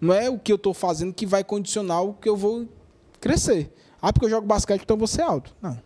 Não 0.00 0.12
é 0.12 0.28
o 0.28 0.36
que 0.36 0.52
eu 0.52 0.58
tô 0.58 0.74
fazendo 0.74 1.14
que 1.14 1.24
vai 1.24 1.44
condicionar 1.44 2.02
o 2.02 2.12
que 2.12 2.28
eu 2.28 2.36
vou 2.36 2.68
crescer. 3.20 3.72
Ah, 4.02 4.12
porque 4.12 4.26
eu 4.26 4.30
jogo 4.30 4.46
basquete, 4.46 4.82
então 4.82 4.96
eu 4.96 4.98
vou 4.98 5.06
ser 5.06 5.22
alto. 5.22 5.54
Não. 5.62 5.85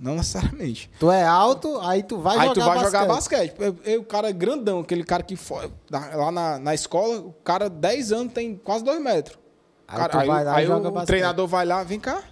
Não 0.00 0.14
necessariamente. 0.16 0.90
Tu 0.98 1.10
é 1.10 1.22
alto, 1.24 1.78
aí 1.80 2.02
tu 2.02 2.18
vai 2.18 2.38
Aí 2.38 2.48
jogar 2.48 2.54
tu 2.54 2.60
vai 2.60 2.74
basquete. 2.78 3.00
jogar 3.00 3.14
basquete. 3.14 3.54
Eu, 3.58 3.76
eu, 3.84 4.00
o 4.00 4.04
cara 4.04 4.30
é 4.30 4.32
grandão, 4.32 4.80
aquele 4.80 5.04
cara 5.04 5.22
que 5.22 5.36
foi 5.36 5.70
lá 5.90 6.32
na, 6.32 6.58
na 6.58 6.74
escola, 6.74 7.20
o 7.20 7.32
cara 7.44 7.68
10 7.68 8.12
anos 8.12 8.32
tem 8.32 8.56
quase 8.56 8.82
2 8.82 9.00
metros. 9.00 9.38
Aí 9.86 9.98
Cara, 9.98 10.08
tu 10.08 10.26
vai 10.26 10.44
lá 10.44 10.60
e 10.60 10.62
aí 10.62 10.66
joga 10.66 10.88
o 10.88 10.90
basquete. 10.92 11.06
treinador 11.08 11.46
vai 11.46 11.66
lá, 11.66 11.82
vem 11.84 12.00
cá, 12.00 12.24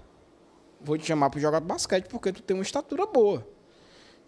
vou 0.80 0.96
te 0.96 1.04
chamar 1.06 1.28
para 1.28 1.40
jogar 1.40 1.60
basquete 1.60 2.06
porque 2.08 2.32
tu 2.32 2.40
tem 2.42 2.56
uma 2.56 2.62
estatura 2.62 3.04
boa. 3.04 3.46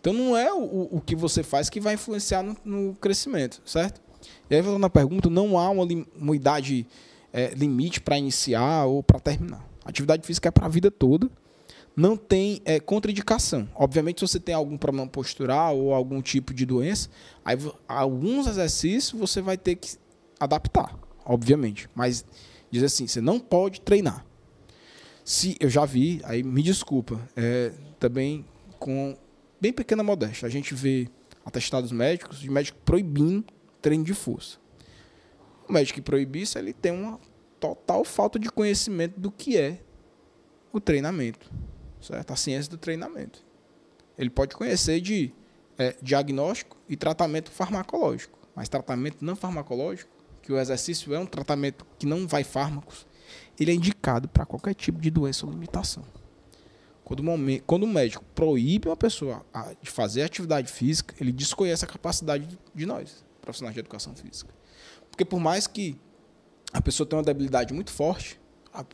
Então 0.01 0.13
não 0.13 0.37
é 0.37 0.53
o, 0.53 0.89
o, 0.97 1.01
que 1.01 1.15
você 1.17 1.43
faz 1.43 1.71
que 1.71 1.81
vai 1.81 1.95
influenciar 1.95 2.43
no, 2.43 2.57
no 2.65 2.95
crescimento, 2.97 3.63
certo? 3.65 4.01
E 4.51 4.55
aí, 4.55 4.61
voltando 4.63 4.85
à 4.85 4.91
pergunta, 4.91 5.31
não 5.31 5.59
há 5.59 5.69
uma, 5.71 5.87
uma 6.17 6.37
idade 6.37 6.87
é, 7.33 7.49
limite 7.55 8.01
para 8.01 8.19
iniciar 8.19 8.85
ou 8.87 9.03
para 9.03 9.19
terminar. 9.21 9.65
Atividade 9.85 10.27
física 10.27 10.49
é 10.49 10.51
para 10.51 10.67
a 10.67 10.69
vida 10.69 10.91
toda. 10.91 11.31
Não 12.01 12.17
tem 12.17 12.63
é, 12.65 12.81
contraindicação. 12.81 13.69
Obviamente, 13.75 14.21
se 14.21 14.27
você 14.27 14.41
tem 14.41 14.55
algum 14.55 14.79
problema 14.79 15.07
postural 15.07 15.79
ou 15.79 15.93
algum 15.93 16.23
tipo 16.23 16.55
de 16.55 16.65
doença, 16.65 17.11
aí 17.45 17.59
alguns 17.87 18.47
exercícios 18.47 19.21
você 19.21 19.43
vai 19.43 19.59
ter 19.59 19.77
que 19.77 19.99
adaptar, 20.39 20.99
obviamente. 21.27 21.91
Mas 21.95 22.25
diz 22.71 22.83
assim, 22.83 23.07
você 23.07 23.21
não 23.21 23.39
pode 23.39 23.83
treinar. 23.83 24.25
Se 25.23 25.59
eu 25.61 25.69
já 25.69 25.85
vi, 25.85 26.23
aí 26.25 26.43
me 26.43 26.63
desculpa, 26.63 27.21
é, 27.37 27.71
também 27.99 28.47
com 28.79 29.15
bem 29.61 29.71
pequena 29.71 30.03
modéstia, 30.03 30.47
a 30.47 30.51
gente 30.51 30.75
vê 30.75 31.07
atestados 31.45 31.93
médicos 31.93 32.41
de 32.41 32.51
médico 32.51 32.79
proibindo 32.83 33.45
treino 33.83 34.05
de 34.05 34.15
força. 34.15 34.57
O 35.69 35.73
médico 35.75 35.97
que 35.97 36.03
proíbe 36.03 36.41
isso, 36.41 36.59
ele 36.59 36.73
tem 36.73 36.93
uma 36.93 37.21
total 37.61 38.07
falta 38.07 38.39
de 38.39 38.51
conhecimento 38.51 39.21
do 39.21 39.31
que 39.31 39.59
é 39.59 39.83
o 40.73 40.81
treinamento, 40.81 41.51
certo? 42.01 42.33
A 42.33 42.37
ciência 42.37 42.71
do 42.71 42.77
treinamento. 42.79 43.45
Ele 44.19 44.31
pode 44.31 44.55
conhecer 44.55 45.01
de 45.01 45.33
é, 45.79 45.97
diagnóstico 46.03 46.77
e 46.89 46.97
tratamento 46.97 47.51
farmacológico, 47.51 48.39
mas 48.55 48.69
tratamento 48.69 49.25
não 49.25 49.35
farmacológico, 49.37 50.11
que 50.43 50.53
o 50.53 50.59
exercício 50.59 51.15
é 51.15 51.19
um 51.19 51.27
tratamento 51.27 51.87
que 51.99 52.07
não 52.07 52.27
vai 52.27 52.45
fármacos, 52.45 53.07
ele 53.59 53.71
é 53.71 53.75
indicado 53.75 54.29
para 54.29 54.45
qualquer 54.47 54.75
tipo 54.75 55.01
de 55.01 55.11
doença 55.11 55.47
ou 55.47 55.53
limitação. 55.53 56.03
Quando 57.05 57.21
o, 57.21 57.25
momen- 57.25 57.63
quando 57.67 57.83
o 57.85 57.89
médico 57.89 58.25
proíbe 58.35 58.89
uma 58.89 58.97
pessoa 58.97 59.45
de 59.83 59.91
fazer 59.91 60.23
atividade 60.23 60.71
física, 60.71 61.15
ele 61.21 61.33
desconhece 61.33 61.85
a 61.85 61.89
capacidade 61.89 62.59
de- 62.75 62.87
nós, 62.87 63.25
profissionais 63.41 63.75
de 63.75 63.81
educação 63.81 64.15
física. 64.15 64.53
Porque 65.11 65.25
por 65.25 65.41
mais 65.41 65.67
que 65.67 65.99
a 66.73 66.81
pessoa 66.81 67.07
tenha 67.07 67.19
uma 67.19 67.25
debilidade 67.25 67.75
muito 67.75 67.91
forte, 67.91 68.41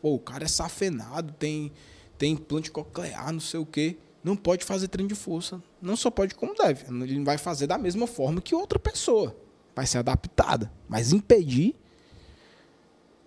pô, 0.01 0.15
o 0.15 0.19
cara 0.19 0.45
é 0.45 0.49
safenado, 0.49 1.33
tem, 1.35 1.71
tem 2.19 2.33
implante 2.33 2.71
coclear, 2.71 3.33
não 3.33 3.41
sei 3.41 3.61
o 3.61 3.67
quê, 3.67 3.97
não 4.27 4.37
pode 4.37 4.65
fazer 4.65 4.89
treino 4.89 5.09
de 5.09 5.15
força. 5.15 5.63
Não 5.81 5.97
só 5.97 6.11
pode 6.11 6.35
como 6.35 6.53
deve. 6.53 6.85
Ele 6.91 7.23
vai 7.23 7.39
fazer 7.39 7.69
da 7.69 7.79
mesma 7.79 8.09
forma 8.09 8.41
que 8.41 8.55
outra 8.55 8.77
pessoa. 8.77 9.37
Vai 9.75 9.87
ser 9.87 9.99
adaptada. 9.99 10.73
Mas 10.89 11.13
impedir 11.13 11.77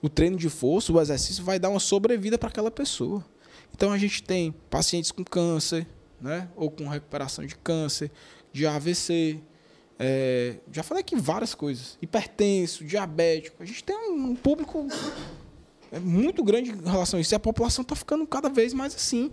o 0.01 0.09
treino 0.09 0.35
de 0.35 0.49
força, 0.49 0.91
o 0.91 0.99
exercício, 0.99 1.41
vai 1.43 1.57
dar 1.57 1.69
uma 1.69 1.79
sobrevida 1.79 2.37
para 2.37 2.49
aquela 2.49 2.69
pessoa. 2.69 3.23
Então 3.73 3.93
a 3.93 3.97
gente 3.97 4.21
tem 4.21 4.53
pacientes 4.69 5.11
com 5.11 5.23
câncer, 5.23 5.87
né? 6.19 6.49
ou 6.55 6.69
com 6.69 6.87
recuperação 6.87 7.45
de 7.45 7.55
câncer, 7.55 8.11
de 8.51 8.67
AVC. 8.67 9.39
é, 9.97 10.57
já 10.69 10.83
falei 10.83 10.99
aqui 11.01 11.15
várias 11.15 11.55
coisas. 11.55 11.97
Hipertenso, 12.01 12.83
diabético. 12.83 13.63
A 13.63 13.65
gente 13.65 13.83
tem 13.83 13.95
um 14.11 14.35
público 14.35 14.85
é 15.91 15.99
muito 15.99 16.43
grande 16.43 16.71
em 16.71 16.81
relação 16.89 17.17
a 17.17 17.21
isso. 17.21 17.33
E 17.33 17.35
a 17.35 17.39
população 17.39 17.81
está 17.83 17.95
ficando 17.95 18.25
cada 18.27 18.49
vez 18.49 18.73
mais 18.73 18.95
assim. 18.95 19.31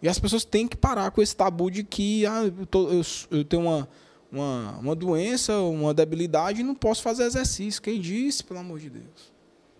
E 0.00 0.08
as 0.08 0.18
pessoas 0.18 0.44
têm 0.44 0.66
que 0.66 0.76
parar 0.76 1.10
com 1.12 1.22
esse 1.22 1.34
tabu 1.34 1.70
de 1.70 1.84
que 1.84 2.26
ah, 2.26 2.44
eu, 2.44 2.66
tô- 2.66 2.88
eu 2.90 3.02
eu 3.30 3.44
tenho 3.44 3.62
uma, 3.62 3.88
uma, 4.30 4.78
uma 4.80 4.94
doença, 4.96 5.56
uma 5.60 5.94
debilidade 5.94 6.60
e 6.60 6.64
não 6.64 6.74
posso 6.74 7.02
fazer 7.02 7.24
exercício. 7.24 7.80
Quem 7.80 8.00
disse, 8.00 8.42
pelo 8.42 8.60
amor 8.60 8.80
de 8.80 8.90
Deus? 8.90 9.32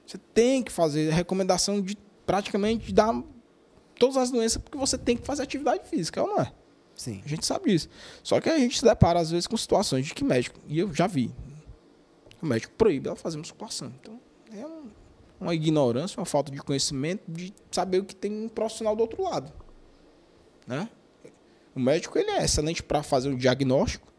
Você 0.06 0.18
tem 0.32 0.62
que 0.62 0.70
fazer 0.70 1.10
a 1.10 1.14
recomendação 1.14 1.80
de 1.80 1.96
praticamente 2.24 2.92
dar 2.92 3.20
todas 3.98 4.16
as 4.16 4.30
doenças 4.30 4.62
porque 4.62 4.78
você 4.78 4.96
tem 4.96 5.16
que 5.16 5.26
fazer 5.26 5.42
atividade 5.42 5.88
física, 5.88 6.22
ou 6.22 6.28
não 6.28 6.40
é? 6.40 6.52
Sim. 6.94 7.20
A 7.24 7.28
gente 7.28 7.44
sabe 7.44 7.70
disso. 7.70 7.88
Só 8.22 8.40
que 8.40 8.48
a 8.48 8.58
gente 8.58 8.78
se 8.78 8.84
depara, 8.84 9.18
às 9.18 9.30
vezes, 9.30 9.46
com 9.48 9.56
situações 9.56 10.06
de 10.06 10.14
que 10.14 10.22
médico, 10.22 10.60
e 10.68 10.78
eu 10.78 10.92
já 10.94 11.06
vi, 11.08 11.32
o 12.40 12.46
médico 12.46 12.72
proíbe 12.76 13.08
ela 13.08 13.16
fazer 13.16 13.38
musculação. 13.38 13.92
Então, 14.00 14.20
é 14.52 14.64
um- 14.66 14.90
uma 15.42 15.54
ignorância, 15.54 16.18
uma 16.18 16.26
falta 16.26 16.50
de 16.50 16.58
conhecimento 16.58 17.22
de 17.28 17.52
saber 17.70 17.98
o 17.98 18.04
que 18.04 18.14
tem 18.14 18.32
um 18.32 18.48
profissional 18.48 18.94
do 18.94 19.00
outro 19.00 19.22
lado. 19.22 19.52
Né? 20.66 20.88
O 21.74 21.80
médico 21.80 22.18
ele 22.18 22.30
é 22.30 22.44
excelente 22.44 22.82
para 22.82 23.02
fazer 23.02 23.28
o 23.28 23.36
diagnóstico, 23.36 24.12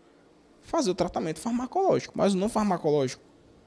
fazer 0.62 0.92
o 0.92 0.96
tratamento 0.96 1.40
farmacológico, 1.40 2.14
mas 2.18 2.34
o 2.34 2.38
não 2.38 2.50
farmacológico, 2.50 3.24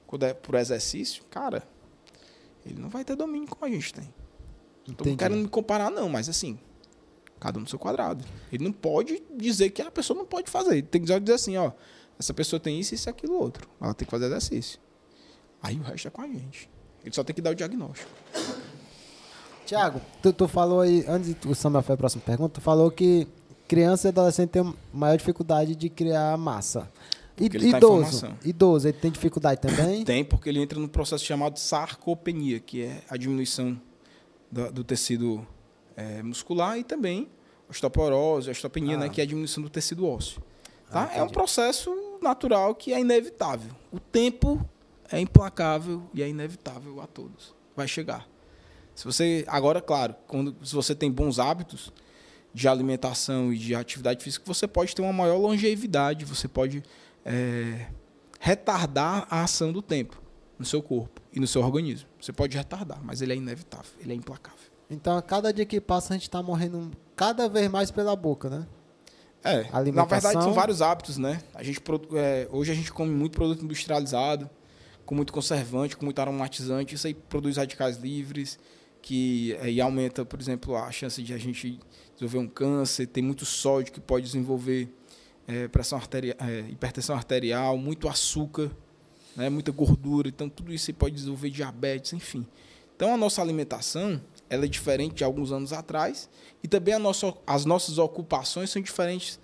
quando 0.07 0.25
é 0.25 0.35
por 0.35 0.55
exercício, 0.55 1.25
cara, 1.31 1.67
ele 2.65 2.81
não 2.81 2.89
vai 2.89 3.05
ter 3.05 3.17
domínio 3.17 3.49
como 3.49 3.65
a 3.65 3.69
gente 3.69 3.93
tem. 3.93 4.13
Não 4.87 4.95
Entendi. 4.95 5.17
querendo 5.17 5.43
me 5.43 5.49
comparar, 5.49 5.91
não, 5.91 6.09
mas 6.09 6.29
assim, 6.29 6.59
cada 7.41 7.59
um 7.59 7.63
no 7.63 7.69
seu 7.69 7.79
quadrado. 7.79 8.25
Ele 8.53 8.65
não 8.65 8.73
pode 8.73 9.23
dizer 9.35 9.71
que 9.71 9.83
a 9.83 9.91
pessoa 9.91 10.17
não 10.17 10.27
pode 10.27 10.51
fazer. 10.51 10.73
Ele 10.73 10.83
tem 10.83 11.01
que 11.03 11.07
dizer 11.07 11.33
assim, 11.33 11.57
ó, 11.57 11.73
essa 12.19 12.33
pessoa 12.33 12.59
tem 12.59 12.79
isso, 12.79 12.95
isso 12.95 13.09
e 13.09 13.11
aquilo 13.11 13.35
outro. 13.35 13.69
Ela 13.81 13.95
tem 13.95 14.07
que 14.07 14.11
fazer 14.11 14.27
exercício. 14.27 14.81
Aí 15.63 15.77
o 15.79 15.83
resto 15.83 16.09
é 16.09 16.11
com 16.11 16.23
a 16.23 16.27
gente. 16.27 16.71
Ele 17.07 17.15
só 17.15 17.23
tem 17.25 17.35
que 17.35 17.41
dar 17.41 17.51
o 17.53 17.55
diagnóstico. 17.55 18.11
Tiago, 19.65 20.01
tu, 20.23 20.33
tu 20.33 20.47
falou 20.47 20.81
aí, 20.81 21.05
antes 21.09 21.35
do 21.35 21.55
Samuel 21.55 21.83
foi 21.83 21.95
a 21.95 21.99
próxima 21.99 22.23
pergunta, 22.25 22.55
tu 22.55 22.61
falou 22.61 22.91
que 22.91 23.27
criança 23.67 24.07
e 24.09 24.11
adolescente 24.11 24.51
tem 24.51 24.75
maior 24.93 25.17
dificuldade 25.17 25.75
de 25.75 25.89
criar 25.89 26.37
massa. 26.37 26.89
E, 27.39 27.47
ele 27.47 27.71
tá 27.71 27.79
idoso, 27.79 27.95
formação. 28.21 28.35
idoso, 28.45 28.89
ele 28.89 28.97
tem 28.99 29.11
dificuldade 29.11 29.61
também? 29.61 30.05
Tem, 30.05 30.25
porque 30.25 30.49
ele 30.49 30.61
entra 30.61 30.79
no 30.79 30.89
processo 30.89 31.25
chamado 31.25 31.59
sarcopenia, 31.59 32.61
que 32.61 32.83
é 32.83 33.03
a 33.11 33.17
diminuição 33.17 33.79
da- 34.51 34.71
do 34.71 34.83
tecido 34.85 35.47
eh, 35.97 36.23
muscular 36.23 36.79
e 36.79 36.85
também 36.85 37.29
osteoporose, 37.69 38.49
osteopenia, 38.51 38.95
Ah. 38.97 39.01
né, 39.01 39.09
que 39.09 39.21
é 39.21 39.25
a 39.25 39.27
diminuição 39.27 39.63
do 39.63 39.69
tecido 39.69 40.07
ósseo. 40.07 40.41
Tá? 40.91 41.11
Ah, 41.13 41.17
é 41.19 41.23
um 41.23 41.29
processo 41.29 41.91
natural 42.23 42.75
que 42.75 42.93
é 42.93 43.01
inevitável. 43.01 43.73
O 43.93 43.99
tempo 43.99 44.65
é 45.11 45.21
implacável 45.21 46.03
e 46.13 46.23
é 46.23 46.29
inevitável 46.29 47.01
a 47.01 47.07
todos. 47.07 47.55
Vai 47.77 47.87
chegar. 47.87 48.27
Se 48.95 49.05
você 49.05 49.45
agora, 49.47 49.81
claro, 49.81 50.15
quando 50.27 50.57
se 50.65 50.75
você 50.75 50.95
tem 50.95 51.11
bons 51.11 51.39
hábitos 51.39 51.93
de 52.53 52.67
alimentação 52.67 53.53
e 53.53 53.59
de 53.59 53.75
atividade 53.75 54.25
física, 54.25 54.45
você 54.47 54.67
pode 54.67 54.95
ter 54.95 55.03
uma 55.03 55.13
maior 55.13 55.37
longevidade, 55.37 56.25
você 56.25 56.49
pode 56.49 56.83
eh, 57.25 57.87
retardar 58.41 59.27
a 59.29 59.43
ação 59.45 59.71
do 59.71 59.83
tempo 59.83 60.23
no 60.59 60.65
seu 60.65 60.83
corpo 60.83 61.21
e 61.33 61.39
no 61.39 61.47
seu 61.47 61.63
organismo. 61.63 62.09
Você 62.19 62.33
pode 62.33 62.57
retardar, 62.57 62.99
mas 63.05 63.21
ele 63.21 63.35
é 63.35 63.37
inevitável, 63.37 63.93
ele 64.01 64.13
é 64.13 64.17
implacável. 64.17 64.59
Então, 64.89 65.19
a 65.19 65.23
cada 65.23 65.53
dia 65.53 65.67
que 65.67 65.81
passa, 65.81 66.15
a 66.15 66.17
gente 66.17 66.31
tá 66.31 66.43
morrendo 66.43 66.91
cada 67.15 67.49
vez 67.49 67.69
mais 67.69 67.91
pela 67.91 68.17
boca, 68.17 68.49
né? 68.49 68.67
É, 69.45 69.71
na 69.93 70.05
verdade 70.05 70.43
são 70.43 70.53
vários 70.53 70.83
hábitos, 70.83 71.19
né? 71.19 71.41
A 71.55 71.63
gente, 71.63 71.81
é, 72.15 72.49
hoje 72.51 72.73
a 72.73 72.75
gente 72.75 72.93
come 72.93 73.13
muito 73.13 73.37
produto 73.37 73.65
industrializado, 73.65 74.51
com 75.07 75.15
muito 75.15 75.33
conservante, 75.33 75.97
com 75.97 76.05
muito 76.05 76.21
aromatizante. 76.21 76.97
Isso 76.97 77.07
aí 77.07 77.15
produz 77.15 77.57
radicais 77.57 77.97
livres, 77.97 78.59
que 79.01 79.57
é, 79.61 79.71
e 79.71 79.81
aumenta, 79.81 80.25
por 80.25 80.41
exemplo, 80.41 80.77
a 80.77 80.91
chance 80.91 81.23
de 81.23 81.33
a 81.33 81.39
gente 81.39 81.79
desenvolver 82.15 82.39
um 82.39 82.49
câncer. 82.49 83.07
Tem 83.07 83.23
muito 83.23 83.47
sódio 83.47 83.93
que 83.93 84.01
pode 84.01 84.27
desenvolver 84.27 84.93
é, 85.47 85.69
pressão 85.69 85.97
arteria, 85.97 86.37
é, 86.41 86.69
hipertensão 86.69 87.15
arterial, 87.15 87.79
muito 87.79 88.09
açúcar, 88.09 88.69
né? 89.37 89.49
muita 89.49 89.71
gordura. 89.71 90.29
Então 90.29 90.49
tudo 90.49 90.75
isso 90.75 90.91
aí 90.91 90.95
pode 90.95 91.15
desenvolver 91.15 91.51
diabetes, 91.51 92.13
enfim. 92.13 92.45
Então 92.97 93.15
a 93.15 93.17
nossa 93.17 93.41
alimentação 93.41 94.21
ela 94.51 94.65
é 94.65 94.69
diferente 94.69 95.17
de 95.17 95.25
alguns 95.25 95.53
anos 95.53 95.73
atrás 95.73 96.29
e 96.63 96.69
também 96.69 96.99
nossa, 96.99 97.33
as 97.47 97.65
nossas 97.65 97.99
ocupações 97.99 98.71
são 98.71 98.83
diferentes 98.83 99.39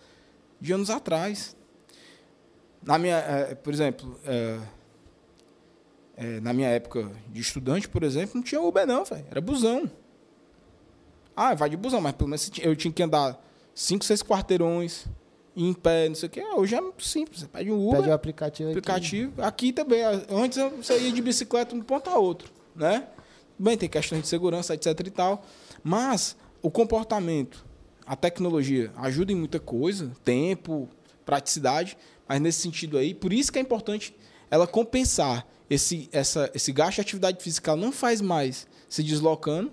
de 0.60 0.72
anos 0.72 0.90
atrás. 0.90 1.56
Na 2.82 2.98
minha, 2.98 3.18
eh, 3.18 3.54
por 3.54 3.72
exemplo, 3.72 4.18
eh, 6.16 6.40
na 6.40 6.52
minha 6.52 6.68
época 6.68 7.10
de 7.28 7.40
estudante, 7.40 7.88
por 7.88 8.02
exemplo, 8.02 8.32
não 8.36 8.42
tinha 8.42 8.60
Uber 8.60 8.86
não, 8.86 9.04
velho. 9.04 9.24
Era 9.30 9.40
busão. 9.40 9.90
Ah, 11.34 11.54
vai 11.54 11.70
de 11.70 11.76
busão, 11.76 12.00
mas 12.00 12.12
pelo 12.12 12.28
menos 12.28 12.50
eu 12.60 12.76
tinha 12.76 12.92
que 12.92 13.02
andar 13.02 13.42
cinco, 13.74 14.04
seis 14.04 14.22
quarteirões 14.22 15.06
em 15.56 15.72
pé, 15.72 16.08
não 16.08 16.14
sei 16.14 16.26
o 16.28 16.30
quê. 16.30 16.44
Hoje 16.54 16.74
é 16.74 16.80
muito 16.80 17.04
simples. 17.04 17.40
Você 17.40 17.46
pede 17.48 17.70
um 17.70 17.86
Uber, 17.88 18.00
Pede 18.00 18.10
o 18.10 18.14
aplicativo 18.14 18.70
aqui. 18.70 18.78
aplicativo. 18.78 19.42
Aqui 19.42 19.72
também. 19.72 20.02
Antes 20.30 20.58
você 20.76 20.98
ia 20.98 21.12
de 21.12 21.22
bicicleta 21.22 21.74
de 21.74 21.80
um 21.80 21.84
ponto 21.84 22.08
a 22.10 22.18
outro, 22.18 22.50
né? 22.74 23.06
Bem, 23.58 23.76
tem 23.76 23.88
questões 23.88 24.22
de 24.22 24.28
segurança, 24.28 24.74
etc 24.74 24.98
e 25.06 25.10
tal. 25.10 25.44
Mas 25.82 26.36
o 26.60 26.70
comportamento, 26.70 27.64
a 28.06 28.16
tecnologia 28.16 28.90
ajuda 28.96 29.32
em 29.32 29.36
muita 29.36 29.58
coisa, 29.60 30.10
tempo, 30.24 30.88
praticidade, 31.24 31.96
mas 32.26 32.40
nesse 32.40 32.60
sentido 32.60 32.98
aí, 32.98 33.14
por 33.14 33.32
isso 33.32 33.52
que 33.52 33.58
é 33.58 33.62
importante 33.62 34.14
ela 34.50 34.66
compensar 34.66 35.46
esse, 35.72 36.08
essa, 36.12 36.50
esse 36.54 36.70
gasto 36.70 36.96
de 36.96 37.00
atividade 37.00 37.42
física. 37.42 37.74
Não 37.74 37.90
faz 37.90 38.20
mais 38.20 38.66
se 38.88 39.02
deslocando. 39.02 39.72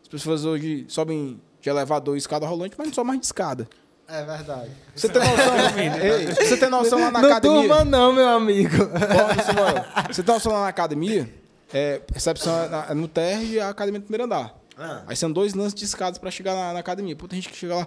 As 0.00 0.08
pessoas 0.08 0.44
hoje 0.44 0.84
sobem 0.88 1.40
de 1.60 1.68
elevador 1.68 2.14
e 2.14 2.18
escada 2.18 2.46
rolante, 2.46 2.76
mas 2.78 2.86
não 2.86 2.94
sou 2.94 3.04
mais 3.04 3.18
de 3.18 3.26
escada. 3.26 3.68
É 4.06 4.24
verdade. 4.24 4.70
Você 4.94 5.08
tem 5.08 5.20
noção? 5.20 5.56
Ei, 5.78 6.26
você 6.26 6.56
tem 6.56 6.70
noção 6.70 7.00
lá 7.00 7.10
na 7.10 7.20
não 7.20 7.28
academia? 7.30 7.60
durma 7.60 7.84
não, 7.84 8.12
meu 8.12 8.28
amigo. 8.28 8.76
Ó, 8.76 9.42
Samuel, 9.42 9.84
você 10.12 10.22
tem 10.22 10.34
noção 10.34 10.52
lá 10.52 10.62
na 10.62 10.68
academia? 10.68 11.32
É, 11.72 12.02
recepção 12.12 12.54
é 12.54 12.92
é 12.92 12.94
no 12.94 13.08
térreo 13.08 13.48
e 13.48 13.60
a 13.60 13.70
academia 13.70 13.98
no 13.98 14.04
primeiro 14.04 14.24
andar. 14.24 14.54
Ah. 14.76 15.02
Aí 15.06 15.16
são 15.16 15.32
dois 15.32 15.54
lances 15.54 15.74
de 15.74 15.84
escadas 15.84 16.18
pra 16.18 16.30
chegar 16.30 16.54
na, 16.54 16.74
na 16.74 16.78
academia. 16.80 17.16
Pô, 17.16 17.26
tem 17.26 17.40
gente 17.40 17.50
que 17.50 17.56
chega 17.58 17.74
lá. 17.74 17.86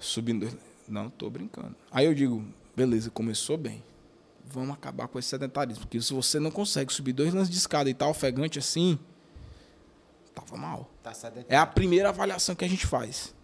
Subindo. 0.00 0.48
Não, 0.88 1.10
tô 1.10 1.28
brincando. 1.28 1.76
Aí 1.92 2.06
eu 2.06 2.14
digo, 2.14 2.44
beleza, 2.74 3.10
começou 3.10 3.56
bem. 3.56 3.84
Vamos 4.50 4.74
acabar 4.74 5.08
com 5.08 5.18
esse 5.18 5.28
sedentarismo. 5.28 5.84
Porque 5.84 6.00
se 6.00 6.12
você 6.12 6.38
não 6.40 6.50
consegue 6.50 6.92
subir 6.92 7.12
dois 7.12 7.32
lances 7.34 7.50
de 7.50 7.56
escada 7.56 7.88
e 7.90 7.94
tá 7.94 8.08
ofegante 8.08 8.58
assim, 8.58 8.98
tava 10.34 10.56
mal. 10.56 10.90
Tá. 11.02 11.12
É 11.48 11.56
a 11.56 11.66
primeira 11.66 12.08
avaliação 12.08 12.54
que 12.54 12.64
a 12.64 12.68
gente 12.68 12.86
faz. 12.86 13.34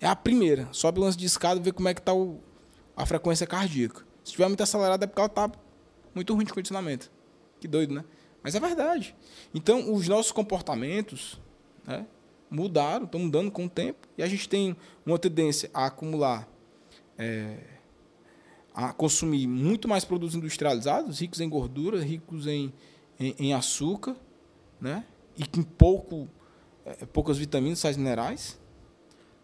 É 0.00 0.06
a 0.06 0.16
primeira. 0.16 0.68
Sobe 0.72 1.00
o 1.00 1.02
lance 1.02 1.16
de 1.16 1.26
escada 1.26 1.60
e 1.60 1.62
vê 1.62 1.72
como 1.72 1.88
é 1.88 1.94
que 1.94 2.02
tá 2.02 2.14
o, 2.14 2.40
a 2.96 3.04
frequência 3.04 3.46
cardíaca. 3.46 4.00
Se 4.22 4.30
estiver 4.30 4.48
muito 4.48 4.62
acelerada 4.62 5.04
é 5.04 5.06
porque 5.06 5.20
ela 5.20 5.28
tá 5.28 5.50
muito 6.14 6.34
ruim 6.34 6.44
de 6.44 6.52
condicionamento. 6.52 7.10
Que 7.60 7.68
doido, 7.68 7.94
né? 7.94 8.04
Mas 8.42 8.54
é 8.54 8.60
verdade. 8.60 9.14
Então, 9.52 9.92
os 9.92 10.08
nossos 10.08 10.32
comportamentos 10.32 11.40
né, 11.86 12.06
mudaram, 12.50 13.04
estão 13.04 13.20
mudando 13.20 13.50
com 13.50 13.66
o 13.66 13.68
tempo. 13.68 14.06
E 14.16 14.22
a 14.22 14.26
gente 14.26 14.48
tem 14.48 14.76
uma 15.04 15.18
tendência 15.18 15.70
a 15.74 15.86
acumular, 15.86 16.48
é, 17.18 17.58
a 18.76 18.92
consumir 18.92 19.46
muito 19.46 19.88
mais 19.88 20.04
produtos 20.04 20.34
industrializados, 20.36 21.20
ricos 21.20 21.40
em 21.40 21.48
gordura, 21.48 21.98
ricos 22.02 22.46
em, 22.46 22.70
em, 23.18 23.34
em 23.38 23.54
açúcar, 23.54 24.14
né? 24.78 25.02
E 25.34 25.46
com 25.46 25.62
pouco, 25.62 26.28
é, 26.84 27.06
poucas 27.06 27.38
vitaminas, 27.38 27.78
sais 27.78 27.96
minerais, 27.96 28.58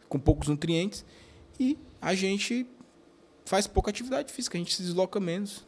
com 0.07 0.19
poucos 0.19 0.49
nutrientes. 0.49 1.03
E 1.59 1.79
a 1.99 2.15
gente 2.15 2.67
faz 3.47 3.67
pouca 3.67 3.89
atividade 3.91 4.31
física, 4.31 4.59
a 4.59 4.61
gente 4.61 4.75
se 4.75 4.83
desloca 4.83 5.19
menos. 5.19 5.67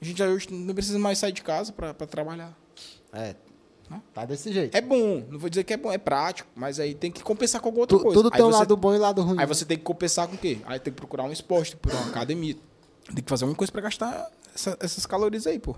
A 0.00 0.04
gente 0.04 0.18
já 0.18 0.26
hoje 0.26 0.52
não 0.52 0.74
precisa 0.74 0.98
mais 0.98 1.18
sair 1.18 1.32
de 1.32 1.42
casa 1.42 1.72
para 1.72 1.94
trabalhar. 1.94 2.58
É. 3.12 3.36
Né? 3.88 4.02
Tá 4.12 4.24
desse 4.24 4.52
jeito. 4.52 4.74
É 4.76 4.80
bom, 4.80 5.24
não 5.30 5.38
vou 5.38 5.48
dizer 5.48 5.62
que 5.62 5.72
é 5.72 5.76
bom, 5.76 5.92
é 5.92 5.98
prático, 5.98 6.50
mas 6.56 6.80
aí 6.80 6.92
tem 6.92 7.12
que 7.12 7.22
compensar 7.22 7.60
com 7.60 7.68
alguma 7.68 7.82
outra 7.84 7.96
Tu- 7.96 8.02
coisa. 8.02 8.18
tudo 8.18 8.32
tem 8.32 8.42
você, 8.42 8.58
lado 8.58 8.76
bom 8.76 8.92
e 8.92 8.98
lado 8.98 9.22
ruim. 9.22 9.34
Aí 9.38 9.38
né? 9.38 9.46
você 9.46 9.64
tem 9.64 9.78
que 9.78 9.84
compensar 9.84 10.26
com 10.26 10.34
o 10.34 10.38
quê? 10.38 10.58
Aí 10.66 10.80
tem 10.80 10.92
que 10.92 10.96
procurar 10.96 11.22
um 11.22 11.30
esporte, 11.30 11.76
procurar 11.76 12.02
uma 12.02 12.10
academia. 12.10 12.56
Tem 13.14 13.22
que 13.22 13.28
fazer 13.30 13.44
alguma 13.44 13.56
coisa 13.56 13.72
para 13.72 13.82
gastar 13.82 14.30
essa- 14.54 14.76
essas 14.80 15.06
calorias 15.06 15.46
aí, 15.46 15.58
pô. 15.58 15.76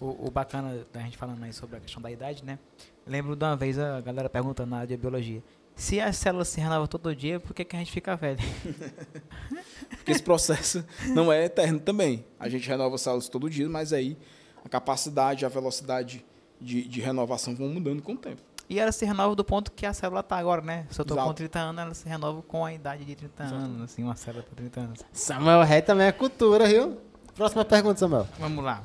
O, 0.00 0.26
o 0.28 0.30
bacana 0.30 0.86
da 0.92 1.00
gente 1.00 1.16
falando 1.16 1.42
aí 1.42 1.52
sobre 1.52 1.76
a 1.76 1.80
questão 1.80 2.00
da 2.00 2.10
idade, 2.10 2.44
né? 2.44 2.58
Lembro 3.06 3.34
de 3.34 3.44
uma 3.44 3.56
vez 3.56 3.78
a 3.78 4.00
galera 4.00 4.28
perguntando 4.28 4.70
na 4.70 4.76
área 4.78 4.88
de 4.88 4.96
biologia. 4.96 5.42
Se 5.74 6.00
as 6.00 6.16
células 6.16 6.48
se 6.48 6.60
renovam 6.60 6.86
todo 6.88 7.14
dia, 7.14 7.38
por 7.40 7.54
que, 7.54 7.64
que 7.64 7.76
a 7.76 7.78
gente 7.78 7.92
fica 7.92 8.16
velho? 8.16 8.38
Porque 9.90 10.10
esse 10.12 10.22
processo 10.22 10.84
não 11.14 11.32
é 11.32 11.44
eterno 11.44 11.78
também. 11.80 12.24
A 12.38 12.48
gente 12.48 12.68
renova 12.68 12.94
as 12.96 13.00
células 13.00 13.28
todo 13.28 13.48
dia, 13.48 13.68
mas 13.68 13.92
aí 13.92 14.16
a 14.64 14.68
capacidade, 14.68 15.44
a 15.46 15.48
velocidade 15.48 16.24
de, 16.60 16.86
de 16.86 17.00
renovação 17.00 17.54
vão 17.54 17.68
mudando 17.68 18.02
com 18.02 18.12
o 18.12 18.16
tempo. 18.16 18.42
E 18.68 18.78
ela 18.78 18.92
se 18.92 19.04
renova 19.06 19.34
do 19.34 19.44
ponto 19.44 19.72
que 19.72 19.86
a 19.86 19.94
célula 19.94 20.22
tá 20.22 20.36
agora, 20.36 20.60
né? 20.60 20.86
Se 20.90 21.00
eu 21.00 21.04
tô 21.04 21.14
com 21.14 21.20
Exato. 21.22 21.34
30 21.34 21.58
anos, 21.58 21.82
ela 21.82 21.94
se 21.94 22.08
renova 22.08 22.42
com 22.42 22.64
a 22.64 22.72
idade 22.72 23.04
de 23.04 23.14
30 23.14 23.42
anos, 23.44 23.82
assim, 23.82 24.04
uma 24.04 24.14
célula 24.14 24.44
com 24.44 24.54
30 24.54 24.80
anos. 24.80 25.00
Samuel 25.10 25.62
Ré 25.62 25.80
também 25.80 26.06
é 26.06 26.12
cultura, 26.12 26.66
viu? 26.66 26.98
Próxima 27.34 27.64
pergunta, 27.64 27.98
Samuel. 27.98 28.28
Vamos 28.38 28.62
lá. 28.62 28.84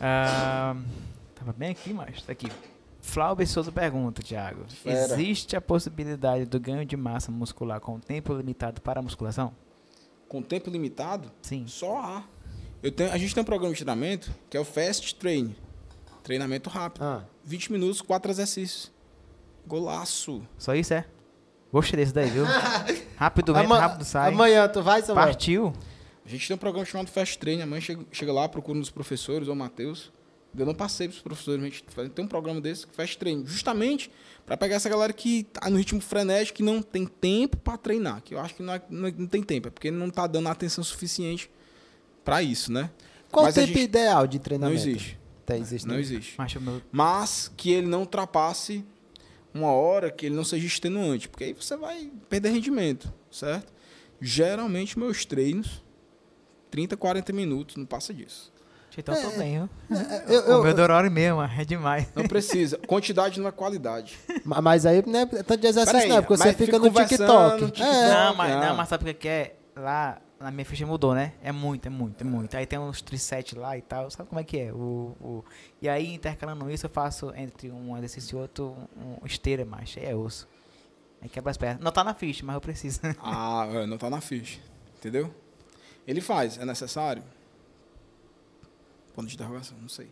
Ah, 0.00 0.74
tava 1.34 1.52
bem 1.52 1.70
aqui, 1.70 1.92
mas 1.92 2.22
tá 2.22 2.32
aqui. 2.32 2.50
Flauber 3.00 3.46
Souza 3.46 3.70
pergunta, 3.70 4.22
Thiago. 4.22 4.64
Fera. 4.68 5.14
Existe 5.14 5.56
a 5.56 5.60
possibilidade 5.60 6.44
do 6.46 6.58
ganho 6.58 6.84
de 6.84 6.96
massa 6.96 7.30
muscular 7.30 7.80
com 7.80 7.98
tempo 8.00 8.34
limitado 8.34 8.80
para 8.80 9.00
a 9.00 9.02
musculação? 9.02 9.52
Com 10.28 10.42
tempo 10.42 10.68
limitado, 10.70 11.30
Sim. 11.42 11.64
só 11.66 11.98
há. 11.98 12.24
Eu 12.82 12.90
tenho, 12.90 13.12
a 13.12 13.18
gente 13.18 13.34
tem 13.34 13.42
um 13.42 13.44
programa 13.44 13.72
de 13.74 13.84
treinamento 13.84 14.30
que 14.48 14.56
é 14.56 14.60
o 14.60 14.64
Fast 14.64 15.14
Train. 15.16 15.54
Treinamento 16.22 16.68
rápido. 16.70 17.02
Ah, 17.02 17.24
20 17.44 17.72
minutos, 17.72 18.00
4 18.00 18.30
exercícios. 18.30 18.90
Golaço. 19.66 20.42
Só 20.58 20.74
isso 20.74 20.94
é? 20.94 21.04
Gostei 21.72 21.96
desse 22.00 22.12
daí, 22.12 22.28
viu? 22.30 22.44
Rápido 23.16 23.54
ama- 23.56 23.78
rápido 23.78 24.04
sai. 24.04 24.32
Amanhã 24.32 24.66
tu 24.68 24.82
vai, 24.82 25.02
Samuel? 25.02 25.26
Partiu. 25.26 25.72
A 26.24 26.28
gente 26.28 26.46
tem 26.46 26.54
um 26.54 26.58
programa 26.58 26.84
chamado 26.84 27.08
Fast 27.08 27.38
Train. 27.38 27.62
Amanhã 27.62 27.80
chega, 27.80 28.04
chega 28.10 28.32
lá, 28.32 28.48
procura 28.48 28.78
nos 28.78 28.90
professores, 28.90 29.46
ou 29.48 29.54
Matheus. 29.54 30.10
Eu 30.56 30.66
não 30.66 30.74
passei 30.74 31.06
para 31.06 31.14
os 31.14 31.22
professores, 31.22 31.60
a 31.62 31.64
gente 31.64 31.84
faz- 31.88 32.10
tem 32.12 32.24
um 32.24 32.28
programa 32.28 32.60
desse, 32.60 32.84
Fast 32.92 33.16
Train, 33.18 33.44
justamente 33.46 34.10
para 34.44 34.56
pegar 34.56 34.74
essa 34.76 34.88
galera 34.88 35.12
que 35.12 35.44
tá 35.44 35.70
no 35.70 35.76
ritmo 35.76 36.00
frenético, 36.00 36.56
que 36.56 36.62
não 36.64 36.82
tem 36.82 37.06
tempo 37.06 37.56
para 37.56 37.78
treinar. 37.78 38.20
Que 38.20 38.34
eu 38.34 38.40
acho 38.40 38.54
que 38.56 38.62
não, 38.62 38.74
é- 38.74 38.82
não, 38.90 39.08
é- 39.08 39.14
não 39.16 39.26
tem 39.28 39.44
tempo, 39.44 39.68
é 39.68 39.70
porque 39.70 39.92
não 39.92 40.10
tá 40.10 40.26
dando 40.26 40.48
atenção 40.48 40.82
suficiente 40.82 41.48
para 42.24 42.42
isso, 42.42 42.72
né? 42.72 42.90
Qual 43.30 43.46
o 43.46 43.48
a 43.48 43.52
tempo 43.52 43.68
gente- 43.68 43.80
ideal 43.82 44.26
de 44.26 44.38
Não 44.38 44.42
treinamento? 44.42 44.80
existe. 44.88 45.19
Tá, 45.54 45.58
existe 45.60 45.86
Não 45.88 45.94
né? 45.94 46.00
existe. 46.00 46.36
Mas 46.92 47.50
que 47.56 47.70
ele 47.72 47.86
não 47.86 48.00
ultrapasse 48.00 48.84
uma 49.52 49.72
hora, 49.72 50.10
que 50.10 50.26
ele 50.26 50.34
não 50.34 50.44
seja 50.44 50.66
extenuante, 50.66 51.28
porque 51.28 51.44
aí 51.44 51.52
você 51.52 51.76
vai 51.76 52.10
perder 52.28 52.50
rendimento, 52.50 53.12
certo? 53.30 53.72
Geralmente 54.20 54.98
meus 54.98 55.24
treinos, 55.24 55.82
30, 56.70 56.96
40 56.96 57.32
minutos, 57.32 57.76
não 57.76 57.84
passa 57.86 58.12
disso. 58.14 58.52
Então 58.98 59.14
eu 59.14 59.30
tô 59.30 59.38
bem, 59.38 59.58
viu? 59.88 59.96
É, 59.98 60.24
eu- 60.34 60.40
eu- 60.42 60.60
o 60.60 60.62
meu 60.64 60.74
dura 60.74 60.94
hora 60.94 61.06
e 61.06 61.10
meia, 61.10 61.34
mano. 61.34 61.50
É 61.56 61.64
demais. 61.64 62.08
Não 62.14 62.24
precisa. 62.24 62.76
Quantidade 62.86 63.40
não 63.40 63.48
é 63.48 63.52
qualidade. 63.52 64.18
Ma- 64.44 64.60
Mas 64.60 64.84
aí 64.84 65.02
não 65.06 65.20
é 65.20 65.26
tanto 65.26 65.56
de 65.56 65.66
exercício, 65.68 65.92
Peraí, 65.96 66.08
não, 66.08 66.16
é 66.18 66.20
porque 66.22 66.36
você 66.36 66.52
fica 66.52 66.64
fica 66.66 66.78
no 66.78 66.84
conversando, 66.86 67.16
TikTok. 67.16 67.64
TikTok. 67.66 67.82
É. 67.82 68.08
Não, 68.08 68.34
mas, 68.34 68.50
não. 68.52 68.60
não, 68.60 68.76
mas 68.76 68.88
sabe 68.88 69.04
o 69.04 69.06
que 69.06 69.14
que 69.14 69.28
é? 69.28 69.56
Lá 69.76 70.20
na 70.40 70.50
minha 70.50 70.64
ficha 70.64 70.86
mudou, 70.86 71.14
né? 71.14 71.34
É 71.42 71.52
muito, 71.52 71.86
é 71.86 71.90
muito, 71.90 72.22
é 72.22 72.24
muito. 72.24 72.56
Aí 72.56 72.64
tem 72.64 72.78
uns 72.78 73.02
trisete 73.02 73.54
lá 73.54 73.76
e 73.76 73.82
tal. 73.82 74.10
Sabe 74.10 74.28
como 74.28 74.40
é 74.40 74.44
que 74.44 74.58
é? 74.58 74.72
O, 74.72 75.14
o... 75.20 75.44
E 75.82 75.88
aí, 75.88 76.14
intercalando 76.14 76.70
isso, 76.70 76.86
eu 76.86 76.90
faço 76.90 77.30
entre 77.36 77.70
um 77.70 77.94
exercício 77.98 78.38
e 78.38 78.40
outro 78.40 78.74
um 78.96 79.26
esteira. 79.26 79.68
Aí 79.70 80.04
é 80.04 80.16
osso. 80.16 80.48
Aí 81.20 81.28
quebra 81.28 81.50
as 81.50 81.58
pernas. 81.58 81.84
Não 81.84 81.92
tá 81.92 82.02
na 82.02 82.14
ficha, 82.14 82.44
mas 82.44 82.54
eu 82.54 82.60
preciso. 82.60 83.00
Ah, 83.20 83.68
é, 83.70 83.86
não 83.86 83.98
tá 83.98 84.08
na 84.08 84.22
ficha. 84.22 84.58
Entendeu? 84.96 85.32
Ele 86.06 86.22
faz, 86.22 86.56
é 86.56 86.64
necessário? 86.64 87.22
Ponto 89.14 89.28
de 89.28 89.34
interrogação, 89.34 89.76
não 89.78 89.88
sei. 89.88 90.10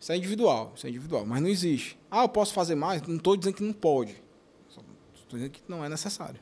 Isso 0.00 0.10
é 0.10 0.16
individual, 0.16 0.72
isso 0.74 0.84
é 0.84 0.90
individual, 0.90 1.24
mas 1.24 1.40
não 1.40 1.48
existe. 1.48 1.96
Ah, 2.10 2.22
eu 2.22 2.28
posso 2.28 2.52
fazer 2.52 2.74
mais? 2.74 3.00
Não 3.02 3.16
estou 3.16 3.36
dizendo 3.36 3.54
que 3.54 3.62
não 3.62 3.72
pode. 3.72 4.20
Estou 4.68 5.38
dizendo 5.38 5.50
que 5.52 5.62
não 5.68 5.84
é 5.84 5.88
necessário. 5.88 6.40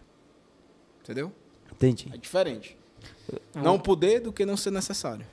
Entendeu? 1.02 1.31
Entendi. 1.81 2.10
É 2.12 2.17
diferente. 2.18 2.76
Não 3.55 3.78
poder 3.78 4.20
do 4.20 4.33
que 4.33 4.44
não 4.44 4.57
ser 4.57 4.70
necessário. 4.70 5.25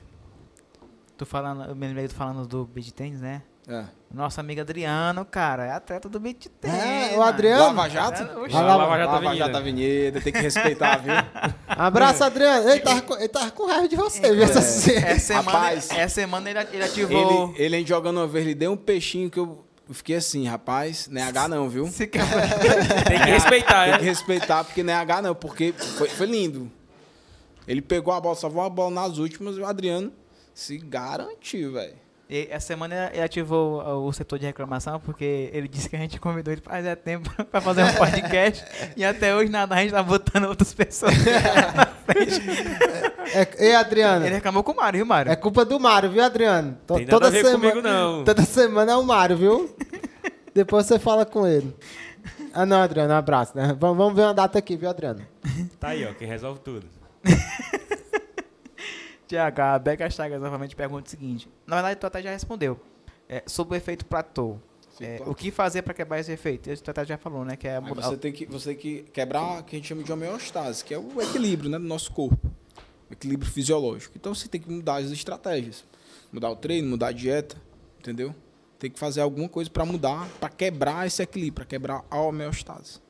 Tô 1.16 1.26
falando, 1.26 1.64
eu 1.68 1.74
me 1.76 1.86
lembrei 1.86 2.06
do 2.08 2.14
falando 2.14 2.46
do 2.46 2.64
beat 2.64 2.90
tênis, 2.92 3.20
né? 3.20 3.42
É. 3.66 3.84
Nosso 4.10 4.40
amigo 4.40 4.62
Adriano, 4.62 5.26
cara, 5.26 5.66
é 5.66 5.70
atleta 5.72 6.08
do 6.08 6.18
beat 6.18 6.46
tênis. 6.58 7.12
É, 7.12 7.18
o. 7.18 7.22
Adriano? 7.22 7.64
Lava 7.76 7.88
Jato? 7.90 8.22
Oxe, 8.40 8.56
Ah, 8.56 8.62
Lava, 8.62 8.84
Lava- 8.84 8.96
Jato 8.98 9.12
Lava 9.12 9.16
Avenida. 9.26 9.44
Jato 9.46 9.56
Avenida, 9.58 10.20
tem 10.22 10.32
que 10.32 10.38
respeitar, 10.38 10.96
viu? 10.98 11.12
Abraço, 11.68 12.24
Adriano. 12.24 12.66
Ele 12.70 12.80
tava, 12.80 13.02
com- 13.02 13.16
ele 13.16 13.28
tava 13.28 13.50
com 13.50 13.66
raiva 13.66 13.86
de 13.88 13.96
você, 13.96 14.32
viu? 14.34 14.44
Essa 14.44 14.62
cena. 14.62 15.06
Essa 15.08 15.26
semana, 15.26 15.50
Rapaz. 15.50 15.90
essa 15.90 16.14
semana 16.14 16.48
ele, 16.50 16.60
ele 16.72 16.82
ativou. 16.84 17.52
Ele, 17.58 17.76
ele 17.76 17.86
jogando 17.86 18.16
uma 18.18 18.26
vez, 18.26 18.46
ele 18.46 18.54
deu 18.54 18.72
um 18.72 18.76
peixinho 18.76 19.28
que 19.28 19.38
eu 19.38 19.62
eu 19.88 19.94
fiquei 19.94 20.16
assim, 20.16 20.46
rapaz, 20.46 21.08
não 21.08 21.20
é 21.20 21.24
H 21.24 21.48
não, 21.48 21.68
viu? 21.68 21.84
Tem 21.96 22.06
que 22.08 22.18
respeitar, 22.18 23.84
Tem 23.84 23.98
que 23.98 24.04
é? 24.04 24.08
respeitar, 24.08 24.64
porque 24.64 24.82
não 24.82 24.92
é 24.92 24.96
H 24.96 25.22
não, 25.22 25.34
porque 25.34 25.72
foi, 25.72 26.08
foi 26.08 26.26
lindo. 26.26 26.70
Ele 27.66 27.80
pegou 27.80 28.12
a 28.12 28.20
bola, 28.20 28.36
salvou 28.36 28.62
a 28.62 28.68
bola 28.68 28.90
nas 28.90 29.18
últimas 29.18 29.56
e 29.56 29.60
o 29.60 29.66
Adriano 29.66 30.12
se 30.52 30.76
garantiu, 30.76 31.72
velho. 31.72 31.96
E 32.30 32.46
essa 32.50 32.66
semana 32.66 33.10
ele 33.14 33.22
ativou 33.22 33.80
o 34.06 34.12
setor 34.12 34.38
de 34.38 34.44
reclamação 34.44 35.00
porque 35.00 35.48
ele 35.52 35.66
disse 35.66 35.88
que 35.88 35.96
a 35.96 35.98
gente 35.98 36.20
convidou 36.20 36.52
ele 36.52 36.60
fazia 36.60 36.94
tempo 36.94 37.30
pra 37.50 37.58
fazer 37.60 37.82
um 37.84 37.92
podcast 37.94 38.64
e 38.94 39.02
até 39.02 39.34
hoje 39.34 39.50
nada, 39.50 39.74
a 39.74 39.78
gente 39.78 39.92
tá 39.92 40.02
botando 40.02 40.44
outras 40.44 40.74
pessoas 40.74 41.14
na 41.74 41.86
frente. 41.86 42.42
É, 43.34 43.66
ei, 43.68 43.74
Adriano. 43.74 44.26
Ele 44.26 44.34
reclamou 44.34 44.62
com 44.62 44.72
o 44.72 44.76
Mário, 44.76 44.98
viu, 44.98 45.06
Mário? 45.06 45.32
É 45.32 45.36
culpa 45.36 45.64
do 45.64 45.80
Mário, 45.80 46.10
viu, 46.10 46.22
Adriano? 46.22 46.76
To- 46.86 46.96
Tem 46.96 47.06
nada 47.06 47.28
a 47.28 47.30
ver 47.30 47.50
comigo, 47.50 47.80
não. 47.80 48.24
Toda 48.24 48.42
semana 48.44 48.92
é 48.92 48.96
o 48.96 49.02
Mário, 49.02 49.36
viu? 49.36 49.76
Depois 50.54 50.84
você 50.86 50.98
fala 50.98 51.24
com 51.24 51.46
ele. 51.46 51.74
Ah, 52.52 52.66
não, 52.66 52.82
Adriano, 52.82 53.14
um 53.14 53.16
abraço, 53.16 53.52
né? 53.56 53.74
Vamos, 53.80 53.96
vamos 53.96 54.14
ver 54.14 54.22
uma 54.22 54.34
data 54.34 54.58
aqui, 54.58 54.76
viu, 54.76 54.90
Adriano? 54.90 55.22
Tá 55.80 55.88
aí, 55.88 56.04
ó, 56.06 56.12
quem 56.12 56.28
resolve 56.28 56.60
tudo. 56.60 56.86
Tiago, 59.28 59.60
a 59.60 59.78
Beca 59.78 60.08
Chagas 60.08 60.40
novamente 60.40 60.74
pergunta 60.74 61.06
o 61.06 61.10
seguinte. 61.10 61.48
Na 61.66 61.76
verdade, 61.76 62.00
tu 62.00 62.06
até 62.06 62.22
já 62.22 62.30
respondeu. 62.30 62.80
É, 63.28 63.42
sobre 63.46 63.74
o 63.74 63.76
efeito 63.76 64.06
platô. 64.06 64.56
É, 65.00 65.22
o 65.26 65.34
que 65.34 65.50
fazer 65.50 65.82
para 65.82 65.92
quebrar 65.92 66.18
esse 66.18 66.32
efeito? 66.32 66.68
Esse 66.70 66.82
tu 66.82 66.90
até 66.90 67.04
já 67.04 67.18
falou, 67.18 67.44
né? 67.44 67.54
Que 67.54 67.68
é 67.68 67.78
mudar. 67.78 68.02
você 68.02 68.16
tem 68.16 68.32
que 68.32 68.46
você 68.46 68.70
tem 68.70 68.76
que 68.76 69.02
quebrar 69.12 69.60
o 69.60 69.64
que 69.64 69.76
a 69.76 69.78
gente 69.78 69.86
chama 69.86 70.02
de 70.02 70.10
homeostase, 70.10 70.82
que 70.82 70.94
é 70.94 70.98
o 70.98 71.20
equilíbrio 71.20 71.70
né, 71.70 71.78
do 71.78 71.84
nosso 71.84 72.10
corpo. 72.10 72.50
O 73.08 73.12
equilíbrio 73.12 73.50
fisiológico. 73.50 74.14
Então 74.16 74.34
você 74.34 74.48
tem 74.48 74.60
que 74.60 74.70
mudar 74.70 74.96
as 74.96 75.10
estratégias. 75.10 75.84
Mudar 76.32 76.50
o 76.50 76.56
treino, 76.56 76.88
mudar 76.88 77.08
a 77.08 77.12
dieta, 77.12 77.56
entendeu? 78.00 78.34
Tem 78.78 78.90
que 78.90 78.98
fazer 78.98 79.20
alguma 79.20 79.48
coisa 79.48 79.70
para 79.70 79.84
mudar, 79.84 80.26
para 80.40 80.48
quebrar 80.48 81.06
esse 81.06 81.22
equilíbrio, 81.22 81.54
para 81.54 81.64
quebrar 81.66 82.04
a 82.10 82.20
homeostase. 82.20 83.00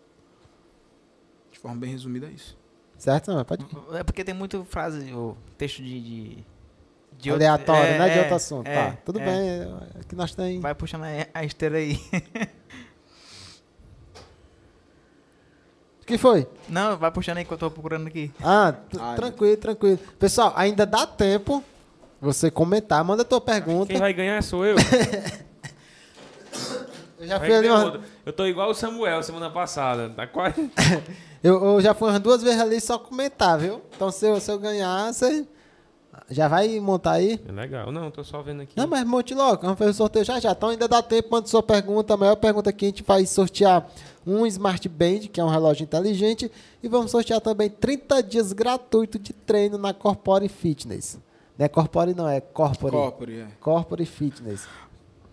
De 1.53 1.59
forma 1.59 1.77
bem 1.77 1.93
resumida, 1.93 2.27
é 2.27 2.31
isso. 2.31 2.58
Certo? 2.99 3.33
Não, 3.33 3.45
pode... 3.45 3.65
É 3.95 4.03
porque 4.03 4.25
tem 4.25 4.35
muito 4.35 4.65
frase, 4.65 5.13
ou 5.15 5.37
texto 5.57 5.83
de. 5.83 6.01
de, 6.01 6.45
de 7.17 7.31
Aleatório, 7.31 7.83
outro- 7.93 7.99
né? 7.99 8.09
De 8.11 8.19
é, 8.19 8.21
outro 8.21 8.35
assunto. 8.35 8.67
é, 8.67 8.75
tá, 8.91 8.97
tudo 9.05 9.21
é. 9.21 9.25
bem. 9.25 9.49
é 9.51 9.69
Que 10.09 10.17
nós 10.17 10.35
tem. 10.35 10.61
Vai 10.61 10.75
puxando 10.75 11.05
a- 11.05 11.45
esteira 11.45 11.79
aí. 11.79 11.99
O 16.03 16.07
que 16.09 16.17
foi? 16.17 16.47
Não, 16.71 16.97
vai 16.97 17.11
puxando 17.11 17.37
aí 17.37 17.45
que 17.45 17.53
eu 17.53 17.59
tô 17.59 17.71
procurando 17.71 18.07
aqui. 18.07 18.33
Ah, 18.43 18.75
Ai, 18.99 19.15
tranquilo, 19.17 19.57
tranquilo. 19.59 19.99
Pessoal, 20.19 20.55
ainda 20.57 20.87
dá 20.87 21.07
tempo 21.07 21.63
você 22.19 22.51
comentar. 22.51 23.05
Manda 23.05 23.27
tua 23.27 23.43
pergunta. 23.43 23.89
Quem 23.89 23.99
vai 23.99 24.15
ganhar 24.15 24.43
sou 24.43 24.65
eu. 24.65 24.77
Eu 27.21 27.27
já 27.27 27.37
Vai 27.37 27.49
fui 27.49 27.57
ali 27.59 27.69
uma-. 27.69 28.01
Eu 28.25 28.33
tô 28.33 28.47
igual 28.47 28.71
o 28.71 28.75
Samuel 28.75 29.23
semana 29.25 29.51
passada. 29.51 30.09
Tá 30.11 30.27
quase. 30.27 30.71
eu, 31.43 31.65
eu 31.65 31.81
já 31.81 31.95
fui 31.95 32.09
umas 32.09 32.21
duas 32.21 32.43
vezes 32.43 32.61
ali 32.61 32.81
só 32.81 32.99
comentar, 32.99 33.59
viu? 33.59 33.81
Então 33.95 34.11
se 34.11 34.27
eu, 34.27 34.41
se 34.41 34.51
eu 34.51 34.59
ganhar, 34.59 35.13
você 35.13 35.47
já 36.31 36.49
vai 36.49 36.79
montar 36.81 37.13
aí? 37.13 37.41
É 37.47 37.53
legal. 37.53 37.91
Não, 37.91 38.11
tô 38.11 38.23
só 38.23 38.43
vendo 38.43 38.63
aqui. 38.63 38.77
Não, 38.77 38.87
mas 38.87 39.05
monte 39.05 39.35
logo, 39.35 39.63
vamos 39.63 39.79
fazer 39.79 39.91
o 39.91 39.95
sorteio 39.95 40.25
já 40.25 40.39
já. 40.41 40.53
Então 40.53 40.69
ainda 40.69 40.87
dá 40.87 41.03
tempo, 41.03 41.29
manda 41.31 41.47
sua 41.47 41.63
pergunta. 41.63 42.15
A 42.15 42.17
maior 42.17 42.37
pergunta 42.37 42.71
aqui, 42.71 42.87
a 42.87 42.89
gente 42.89 43.03
vai 43.03 43.25
sortear 43.25 43.89
um 44.27 44.45
Smart 44.47 44.87
Band, 44.89 45.21
que 45.33 45.41
é 45.41 45.45
um 45.45 45.49
relógio 45.49 45.85
inteligente, 45.85 46.51
e 46.83 46.89
vamos 46.89 47.11
sortear 47.11 47.41
também 47.41 47.71
30 47.71 48.23
dias 48.23 48.53
gratuito 48.53 49.19
de 49.19 49.33
treino 49.33 49.79
na 49.79 49.95
Corpore 49.95 50.49
Fitness. 50.49 51.19
Não 51.57 51.65
é 51.65 51.69
Corpore 51.69 52.15
não, 52.15 52.29
é 52.29 52.41
Corpore. 52.41 52.93
Corpore, 52.93 53.41
é. 53.41 53.47
Corpore 53.61 54.05
Fitness. 54.05 54.69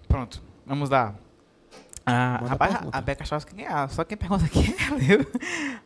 Pronto, 0.07 0.41
vamos 0.65 0.89
lá. 0.89 1.13
Ah, 2.05 2.37
rapaz, 2.45 2.75
a 2.91 3.01
Beca 3.01 3.23
achava 3.23 3.43
que 3.45 3.55
ganhar. 3.55 3.89
Só 3.89 4.03
quem 4.03 4.15
pergunta 4.17 4.45
aqui 4.45 4.59
é 4.79 4.95
viu? 4.95 5.19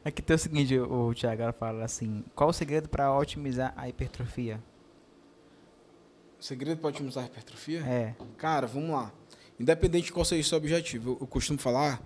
Aqui 0.03 0.21
tem 0.21 0.35
o 0.35 0.39
seguinte, 0.39 0.77
o, 0.77 1.07
o 1.09 1.13
Thiago 1.15 1.41
ela 1.41 1.53
fala 1.53 1.85
assim: 1.85 2.23
qual 2.35 2.49
o 2.49 2.53
segredo 2.53 2.89
para 2.89 3.13
otimizar 3.15 3.73
a 3.77 3.87
hipertrofia? 3.87 4.61
O 6.39 6.43
segredo 6.43 6.79
para 6.79 6.89
otimizar 6.89 7.23
a 7.23 7.27
hipertrofia? 7.27 7.79
É. 7.81 8.15
Cara, 8.37 8.67
vamos 8.67 8.89
lá. 8.91 9.11
Independente 9.59 10.05
de 10.05 10.11
qual 10.13 10.25
seja 10.25 10.41
o 10.41 10.49
seu 10.49 10.57
objetivo, 10.57 11.11
eu, 11.11 11.17
eu 11.21 11.27
costumo 11.27 11.59
falar. 11.59 12.01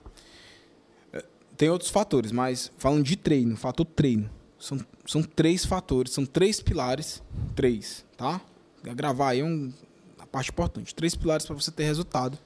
eh, 1.12 1.24
Tem 1.58 1.70
outros 1.70 1.90
fatores, 1.92 2.32
mas 2.32 2.72
falando 2.78 3.04
de 3.04 3.16
treino, 3.16 3.56
fator 3.56 3.86
treino. 3.86 4.30
São, 4.60 4.80
são 5.06 5.22
três 5.24 5.66
fatores, 5.66 6.14
são 6.14 6.26
três 6.26 6.62
pilares. 6.62 7.22
Três, 7.56 8.06
tá? 8.16 8.40
Gravar 8.84 9.30
aí 9.30 9.40
é 9.42 9.44
um, 9.44 9.72
uma 10.18 10.26
parte 10.28 10.50
importante. 10.52 10.94
Três 10.96 11.16
pilares 11.16 11.46
para 11.46 11.56
você 11.56 11.72
ter 11.72 11.84
resultado 11.84 12.38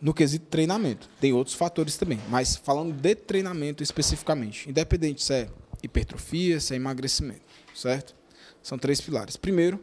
no 0.00 0.14
quesito 0.14 0.46
treinamento. 0.46 1.08
Tem 1.20 1.32
outros 1.32 1.56
fatores 1.56 1.96
também, 1.96 2.20
mas 2.28 2.56
falando 2.56 2.92
de 2.92 3.14
treinamento 3.14 3.82
especificamente, 3.82 4.68
independente 4.68 5.22
se 5.22 5.32
é 5.32 5.48
hipertrofia, 5.82 6.60
se 6.60 6.72
é 6.74 6.76
emagrecimento, 6.76 7.42
certo? 7.74 8.14
São 8.62 8.78
três 8.78 9.00
pilares. 9.00 9.36
Primeiro, 9.36 9.82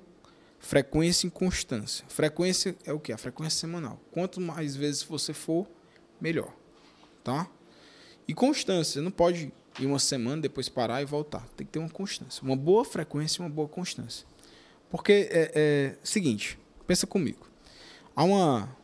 frequência 0.59 1.27
e 1.27 1.31
constância. 1.31 2.05
Frequência 2.07 2.75
é 2.85 2.93
o 2.93 2.99
que? 2.99 3.11
A 3.11 3.17
frequência 3.17 3.59
semanal. 3.59 3.99
Quanto 4.11 4.41
mais 4.41 4.75
vezes 4.75 5.03
você 5.03 5.33
for, 5.33 5.67
melhor, 6.19 6.53
tá? 7.23 7.49
E 8.27 8.33
constância, 8.33 9.01
não 9.01 9.11
pode 9.11 9.51
ir 9.79 9.85
uma 9.85 9.99
semana, 9.99 10.41
depois 10.41 10.69
parar 10.69 11.01
e 11.01 11.05
voltar. 11.05 11.47
Tem 11.55 11.65
que 11.65 11.73
ter 11.73 11.79
uma 11.79 11.89
constância. 11.89 12.41
Uma 12.43 12.55
boa 12.55 12.83
frequência 12.83 13.41
e 13.41 13.45
uma 13.45 13.49
boa 13.49 13.67
constância. 13.67 14.25
Porque 14.89 15.29
é, 15.31 15.51
é 15.53 15.95
seguinte, 16.03 16.57
pensa 16.87 17.05
comigo. 17.05 17.47
Há 18.15 18.23
uma, 18.23 18.75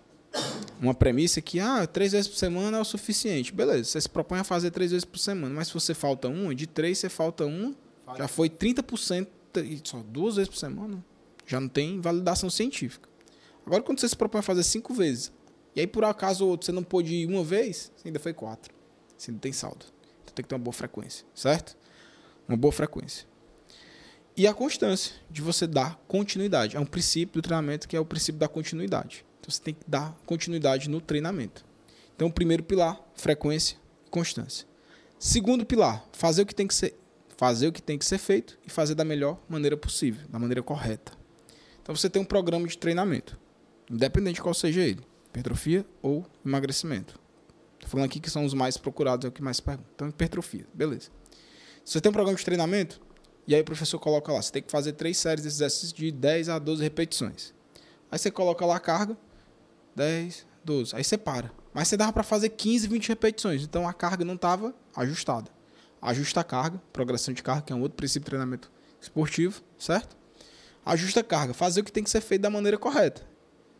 uma 0.81 0.93
premissa 0.93 1.41
que 1.41 1.59
ah, 1.59 1.85
três 1.85 2.11
vezes 2.11 2.27
por 2.27 2.37
semana 2.37 2.77
é 2.77 2.81
o 2.81 2.85
suficiente. 2.85 3.53
Beleza, 3.53 3.83
você 3.83 4.01
se 4.01 4.09
propõe 4.09 4.39
a 4.39 4.43
fazer 4.43 4.71
três 4.71 4.91
vezes 4.91 5.05
por 5.05 5.19
semana, 5.19 5.53
mas 5.53 5.67
se 5.67 5.73
você 5.73 5.93
falta 5.93 6.27
uma, 6.27 6.55
de 6.55 6.65
três 6.65 6.97
você 6.97 7.09
falta 7.09 7.45
uma, 7.45 7.75
já 8.17 8.27
foi 8.27 8.49
30% 8.49 9.27
e 9.57 9.81
só 9.83 10.01
duas 10.01 10.35
vezes 10.35 10.49
por 10.49 10.57
semana. 10.57 11.03
Já 11.45 11.59
não 11.59 11.67
tem 11.67 11.99
validação 11.99 12.49
científica. 12.49 13.09
Agora, 13.65 13.83
quando 13.83 13.99
você 13.99 14.07
se 14.07 14.15
propõe 14.15 14.39
a 14.39 14.43
fazer 14.43 14.63
cinco 14.63 14.93
vezes, 14.93 15.31
e 15.75 15.81
aí 15.81 15.87
por 15.87 16.03
acaso 16.03 16.45
ou 16.45 16.51
outro 16.51 16.65
você 16.65 16.71
não 16.71 16.83
pôde 16.83 17.13
ir 17.13 17.25
uma 17.27 17.43
vez, 17.43 17.91
você 17.95 18.07
ainda 18.07 18.19
foi 18.19 18.33
quatro. 18.33 18.73
Você 19.17 19.31
não 19.31 19.39
tem 19.39 19.51
saldo. 19.51 19.85
Então 20.23 20.33
tem 20.33 20.43
que 20.43 20.49
ter 20.49 20.55
uma 20.55 20.63
boa 20.63 20.73
frequência, 20.73 21.25
certo? 21.35 21.77
Uma 22.47 22.57
boa 22.57 22.71
frequência. 22.71 23.27
E 24.35 24.47
a 24.47 24.53
constância 24.53 25.13
de 25.29 25.41
você 25.41 25.67
dar 25.67 26.01
continuidade. 26.07 26.75
É 26.75 26.79
um 26.79 26.85
princípio 26.85 27.41
do 27.41 27.43
treinamento 27.43 27.87
que 27.87 27.95
é 27.95 27.99
o 27.99 28.05
princípio 28.05 28.39
da 28.39 28.47
continuidade. 28.47 29.25
Então 29.41 29.49
você 29.49 29.61
tem 29.61 29.73
que 29.73 29.81
dar 29.87 30.15
continuidade 30.25 30.87
no 30.87 31.01
treinamento. 31.01 31.65
Então, 32.15 32.29
primeiro 32.29 32.61
pilar, 32.61 33.01
frequência 33.15 33.75
e 34.05 34.09
constância. 34.11 34.67
Segundo 35.17 35.65
pilar, 35.65 36.05
fazer 36.13 36.43
o 36.43 36.45
que 36.45 36.53
tem 36.53 36.67
que 36.67 36.75
ser, 36.75 36.95
fazer 37.35 37.67
o 37.67 37.71
que 37.71 37.81
tem 37.81 37.97
que 37.97 38.05
ser 38.05 38.19
feito 38.19 38.59
e 38.65 38.69
fazer 38.69 38.93
da 38.93 39.03
melhor 39.03 39.39
maneira 39.49 39.75
possível, 39.75 40.27
da 40.29 40.37
maneira 40.37 40.61
correta. 40.61 41.13
Então 41.81 41.95
você 41.95 42.07
tem 42.07 42.21
um 42.21 42.25
programa 42.25 42.67
de 42.67 42.77
treinamento, 42.77 43.39
independente 43.89 44.35
de 44.35 44.41
qual 44.41 44.53
seja 44.53 44.81
ele, 44.81 45.01
hipertrofia 45.29 45.83
ou 46.01 46.23
emagrecimento. 46.45 47.19
Estou 47.73 47.89
falando 47.89 48.05
aqui 48.05 48.19
que 48.19 48.29
são 48.29 48.45
os 48.45 48.53
mais 48.53 48.77
procurados, 48.77 49.25
é 49.25 49.29
o 49.29 49.31
que 49.31 49.41
mais 49.41 49.57
se 49.57 49.63
pergunta. 49.63 49.89
Então, 49.95 50.07
hipertrofia, 50.07 50.67
beleza. 50.71 51.09
Você 51.83 51.99
tem 51.99 52.11
um 52.11 52.13
programa 52.13 52.37
de 52.37 52.45
treinamento, 52.45 53.01
e 53.47 53.55
aí 53.55 53.61
o 53.61 53.65
professor 53.65 53.97
coloca 53.97 54.31
lá, 54.31 54.39
você 54.39 54.51
tem 54.51 54.61
que 54.61 54.71
fazer 54.71 54.93
três 54.93 55.17
séries 55.17 55.41
de 55.41 55.47
exercícios 55.47 55.91
de 55.91 56.11
10 56.11 56.49
a 56.49 56.59
12 56.59 56.83
repetições. 56.83 57.53
Aí 58.11 58.19
você 58.19 58.29
coloca 58.29 58.63
lá 58.63 58.75
a 58.75 58.79
carga, 58.79 59.17
10, 59.95 60.45
12. 60.63 60.95
Aí 60.95 61.03
você 61.03 61.17
para. 61.17 61.51
Mas 61.73 61.87
você 61.87 61.97
dava 61.97 62.11
para 62.11 62.23
fazer 62.23 62.49
15, 62.49 62.87
20 62.87 63.09
repetições. 63.09 63.63
Então 63.63 63.87
a 63.87 63.93
carga 63.93 64.25
não 64.25 64.35
estava 64.35 64.73
ajustada. 64.95 65.49
Ajusta 66.01 66.39
a 66.39 66.43
carga, 66.43 66.81
progressão 66.91 67.33
de 67.33 67.43
carga, 67.43 67.61
que 67.61 67.73
é 67.73 67.75
um 67.75 67.81
outro 67.81 67.95
princípio 67.95 68.21
de 68.21 68.25
treinamento 68.25 68.71
esportivo, 68.99 69.61
certo? 69.77 70.17
Ajusta 70.85 71.19
a 71.19 71.23
carga, 71.23 71.53
fazer 71.53 71.81
o 71.81 71.83
que 71.83 71.91
tem 71.91 72.03
que 72.03 72.09
ser 72.09 72.21
feito 72.21 72.41
da 72.41 72.49
maneira 72.49 72.77
correta. 72.77 73.23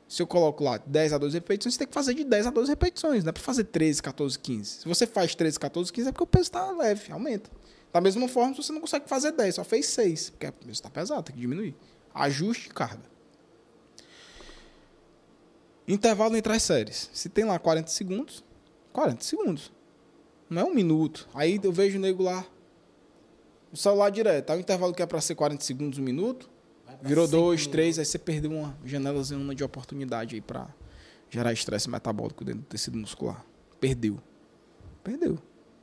Se 0.07 0.21
eu 0.21 0.27
coloco 0.27 0.63
lá 0.63 0.77
10 0.77 1.13
a 1.13 1.17
12 1.17 1.37
repetições, 1.37 1.73
você 1.73 1.79
tem 1.79 1.87
que 1.87 1.93
fazer 1.93 2.13
de 2.13 2.23
10 2.23 2.47
a 2.47 2.49
12 2.51 2.69
repetições. 2.69 3.23
Não 3.23 3.29
é 3.29 3.33
para 3.33 3.41
fazer 3.41 3.63
13, 3.63 4.03
14, 4.03 4.37
15. 4.37 4.69
Se 4.81 4.87
você 4.87 5.07
faz 5.07 5.33
13, 5.33 5.57
14, 5.57 5.91
15, 5.91 6.09
é 6.09 6.11
porque 6.11 6.23
o 6.23 6.27
peso 6.27 6.43
está 6.43 6.69
leve, 6.71 7.11
aumenta. 7.11 7.49
Da 7.91 8.01
mesma 8.01 8.27
forma, 8.27 8.53
se 8.53 8.61
você 8.61 8.73
não 8.73 8.81
consegue 8.81 9.07
fazer 9.07 9.31
10, 9.31 9.55
só 9.55 9.63
fez 9.63 9.87
6, 9.87 10.31
porque 10.31 10.47
o 10.47 10.53
peso 10.53 10.71
está 10.71 10.89
pesado, 10.89 11.23
tem 11.23 11.35
que 11.35 11.41
diminuir. 11.41 11.75
Ajuste 12.13 12.69
carga. 12.69 13.10
Intervalo 15.87 16.35
entre 16.35 16.53
as 16.53 16.63
séries. 16.63 17.09
Se 17.13 17.29
tem 17.29 17.43
lá 17.43 17.57
40 17.57 17.87
segundos, 17.89 18.43
40 18.93 19.23
segundos. 19.23 19.71
Não 20.49 20.61
é 20.61 20.65
um 20.65 20.73
minuto. 20.73 21.27
Aí 21.33 21.59
eu 21.61 21.71
vejo 21.71 21.97
o 21.97 22.01
nego 22.01 22.23
lá, 22.23 22.45
o 23.71 23.77
celular 23.77 24.09
direto. 24.09 24.51
Aí 24.51 24.59
o 24.59 24.61
intervalo 24.61 24.93
que 24.93 25.01
é 25.01 25.05
para 25.05 25.21
ser 25.21 25.35
40 25.35 25.63
segundos, 25.63 25.99
um 25.99 26.03
minuto, 26.03 26.49
virou 27.01 27.27
dois, 27.27 27.67
três, 27.67 27.97
aí 27.97 28.05
você 28.05 28.19
perdeu 28.19 28.51
uma 28.51 28.77
janelazinha 28.83 29.55
de 29.55 29.63
oportunidade 29.63 30.35
aí 30.35 30.41
para 30.41 30.67
gerar 31.29 31.53
estresse 31.53 31.89
metabólico 31.89 32.43
dentro 32.43 32.61
do 32.61 32.67
tecido 32.67 32.97
muscular. 32.97 33.45
Perdeu. 33.79 34.19
Perdeu. 35.03 35.39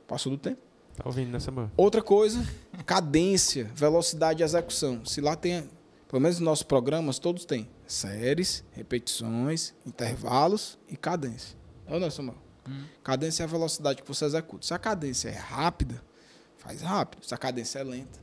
Passou 0.07 0.31
do 0.31 0.37
tempo. 0.37 0.61
Tá 0.95 1.03
ouvindo 1.05 1.31
nessa 1.31 1.49
boa? 1.51 1.71
Outra 1.75 2.01
coisa, 2.01 2.45
cadência, 2.85 3.69
velocidade 3.75 4.37
de 4.37 4.43
execução. 4.43 5.03
Se 5.05 5.19
lá 5.19 5.35
tem, 5.35 5.67
pelo 6.07 6.21
menos 6.21 6.39
nos 6.39 6.45
nossos 6.45 6.63
programas, 6.63 7.19
todos 7.19 7.45
têm 7.45 7.67
séries, 7.93 8.63
repetições, 8.71 9.73
intervalos 9.85 10.77
e 10.87 10.95
cadência. 10.95 11.57
É 11.87 11.93
ou 11.93 11.99
não, 11.99 12.09
Samuel? 12.11 12.37
Cadência 13.03 13.43
é 13.43 13.45
a 13.45 13.47
velocidade 13.47 14.01
que 14.03 14.07
você 14.07 14.25
executa. 14.25 14.65
Se 14.65 14.73
a 14.73 14.77
cadência 14.77 15.27
é 15.29 15.35
rápida, 15.37 16.01
faz 16.57 16.81
rápido. 16.81 17.25
Se 17.25 17.33
a 17.33 17.37
cadência 17.37 17.79
é 17.79 17.83
lenta, 17.83 18.19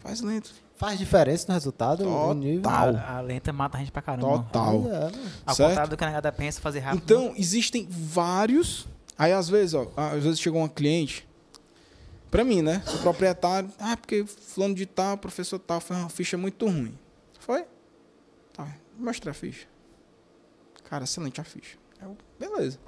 faz 0.00 0.20
lento. 0.20 0.52
Faz 0.74 0.98
diferença 0.98 1.44
no 1.48 1.54
resultado? 1.54 2.04
no 2.04 2.34
nível? 2.34 2.62
Total. 2.62 2.96
A, 2.96 3.18
a 3.18 3.20
lenta 3.20 3.52
mata 3.52 3.76
a 3.76 3.80
gente 3.80 3.92
pra 3.92 4.02
caramba. 4.02 4.38
Total. 4.44 4.80
Mano. 4.80 5.12
Ao 5.46 5.54
Certo? 5.54 5.68
contrário 5.68 5.90
do 5.90 5.96
que 5.96 6.02
a 6.04 6.06
negada 6.06 6.32
pensa, 6.32 6.60
fazer 6.60 6.80
rápido. 6.80 7.02
Então, 7.04 7.34
existem 7.36 7.86
vários. 7.88 8.88
Aí, 9.16 9.30
às 9.32 9.48
vezes, 9.48 9.74
ó, 9.74 9.86
às 9.94 10.22
vezes 10.22 10.40
chegou 10.40 10.58
uma 10.62 10.68
cliente, 10.70 11.28
pra 12.30 12.42
mim, 12.42 12.62
né? 12.62 12.82
Sou 12.86 12.98
proprietário. 13.00 13.70
Ah, 13.78 13.94
porque 13.96 14.24
fulano 14.24 14.74
de 14.74 14.86
tal, 14.86 15.18
professor 15.18 15.58
tal, 15.58 15.80
foi 15.82 15.96
uma 15.96 16.08
ficha 16.08 16.36
muito 16.38 16.64
ruim. 16.66 16.98
Foi? 17.38 17.64
Tá, 19.00 19.04
mostra 19.04 19.30
a 19.30 19.34
ficha. 19.34 19.66
Cara, 20.84 21.04
excelente 21.04 21.40
a 21.40 21.44
ficha. 21.44 21.78
Eu, 22.00 22.16
beleza. 22.38 22.78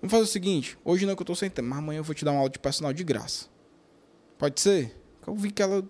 Vamos 0.00 0.10
fazer 0.10 0.24
o 0.24 0.26
seguinte: 0.26 0.78
hoje 0.84 1.04
não 1.04 1.16
que 1.16 1.22
eu 1.22 1.26
tô 1.26 1.34
sem 1.34 1.50
tempo, 1.50 1.68
mas 1.68 1.78
amanhã 1.78 1.98
eu 1.98 2.04
vou 2.04 2.14
te 2.14 2.24
dar 2.24 2.30
uma 2.30 2.38
aula 2.38 2.50
de 2.50 2.58
personal 2.58 2.92
de 2.92 3.02
graça. 3.02 3.48
Pode 4.38 4.60
ser? 4.60 4.96
Eu 5.26 5.34
vi 5.34 5.50
que 5.50 5.62
ela. 5.62 5.86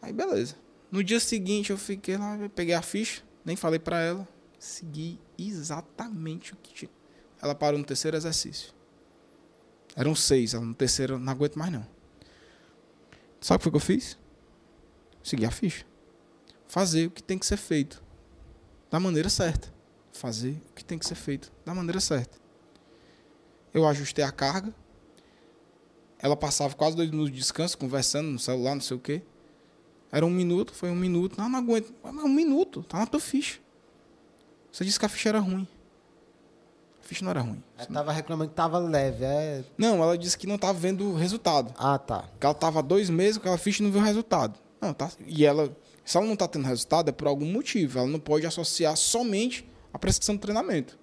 Aí, 0.00 0.12
beleza. 0.12 0.56
No 0.90 1.04
dia 1.04 1.20
seguinte, 1.20 1.70
eu 1.70 1.76
fiquei 1.76 2.16
lá, 2.16 2.36
eu 2.38 2.48
peguei 2.48 2.74
a 2.74 2.80
ficha, 2.80 3.22
nem 3.44 3.56
falei 3.56 3.78
pra 3.78 4.00
ela, 4.00 4.26
segui 4.58 5.20
exatamente 5.36 6.54
o 6.54 6.56
que 6.56 6.72
tinha. 6.72 6.90
Ela 7.42 7.54
parou 7.54 7.78
no 7.78 7.84
terceiro 7.84 8.16
exercício. 8.16 8.72
Eram 9.94 10.14
seis, 10.14 10.54
ela 10.54 10.64
no 10.64 10.74
terceiro 10.74 11.18
não 11.18 11.32
aguento 11.32 11.58
mais 11.58 11.72
não. 11.72 11.86
Sabe 13.40 13.56
o 13.56 13.58
que 13.58 13.64
foi 13.64 13.72
que 13.72 13.76
eu 13.76 13.80
fiz? 13.80 14.18
Segui 15.22 15.44
a 15.44 15.50
ficha. 15.50 15.84
Fazer 16.66 17.06
o 17.06 17.10
que 17.10 17.22
tem 17.22 17.38
que 17.38 17.46
ser 17.46 17.56
feito. 17.56 18.02
Da 18.90 18.98
maneira 18.98 19.28
certa. 19.28 19.72
fazer 20.12 20.60
o 20.70 20.74
que 20.74 20.84
tem 20.84 20.98
que 20.98 21.06
ser 21.06 21.14
feito 21.14 21.52
da 21.64 21.74
maneira 21.74 22.00
certa. 22.00 22.36
Eu 23.72 23.86
ajustei 23.86 24.24
a 24.24 24.32
carga. 24.32 24.74
Ela 26.18 26.36
passava 26.36 26.74
quase 26.74 26.96
dois 26.96 27.10
minutos 27.10 27.30
de 27.30 27.38
descanso, 27.38 27.78
conversando 27.78 28.28
no 28.28 28.38
celular, 28.38 28.74
não 28.74 28.80
sei 28.80 28.96
o 28.96 29.00
quê. 29.00 29.22
Era 30.10 30.26
um 30.26 30.30
minuto, 30.30 30.72
foi 30.72 30.90
um 30.90 30.96
minuto. 30.96 31.38
Não, 31.38 31.48
não 31.48 31.58
aguento. 31.58 31.94
Mas 32.02 32.14
um 32.24 32.28
minuto, 32.28 32.82
tá 32.82 32.98
na 32.98 33.06
tua 33.06 33.20
ficha. 33.20 33.60
Você 34.72 34.84
disse 34.84 34.98
que 34.98 35.06
a 35.06 35.08
ficha 35.08 35.28
era 35.28 35.38
ruim. 35.38 35.68
A 37.00 37.06
ficha 37.06 37.22
não 37.24 37.30
era 37.30 37.40
ruim. 37.40 37.62
Ela 37.76 37.86
tava 37.86 38.12
reclamando 38.12 38.50
que 38.50 38.56
tava 38.56 38.78
leve. 38.78 39.24
É... 39.24 39.64
Não, 39.76 40.02
ela 40.02 40.16
disse 40.18 40.36
que 40.36 40.46
não 40.46 40.56
estava 40.56 40.76
vendo 40.76 41.10
o 41.10 41.14
resultado. 41.14 41.72
Ah, 41.78 41.98
tá. 41.98 42.24
Que 42.40 42.46
ela 42.46 42.54
estava 42.54 42.80
há 42.80 42.82
dois 42.82 43.08
meses 43.08 43.36
com 43.36 43.42
aquela 43.42 43.58
ficha 43.58 43.82
e 43.82 43.84
não 43.84 43.92
viu 43.92 44.00
o 44.00 44.04
resultado. 44.04 44.58
Não, 44.80 44.92
tá. 44.92 45.10
E 45.26 45.44
ela, 45.44 45.74
se 46.08 46.16
ela 46.16 46.24
não 46.24 46.32
está 46.32 46.48
tendo 46.48 46.64
resultado, 46.66 47.10
é 47.10 47.12
por 47.12 47.28
algum 47.28 47.44
motivo. 47.44 47.98
Ela 47.98 48.08
não 48.08 48.18
pode 48.18 48.46
associar 48.46 48.96
somente 48.96 49.68
a 49.92 49.98
prescrição 49.98 50.36
do 50.36 50.40
treinamento. 50.40 50.98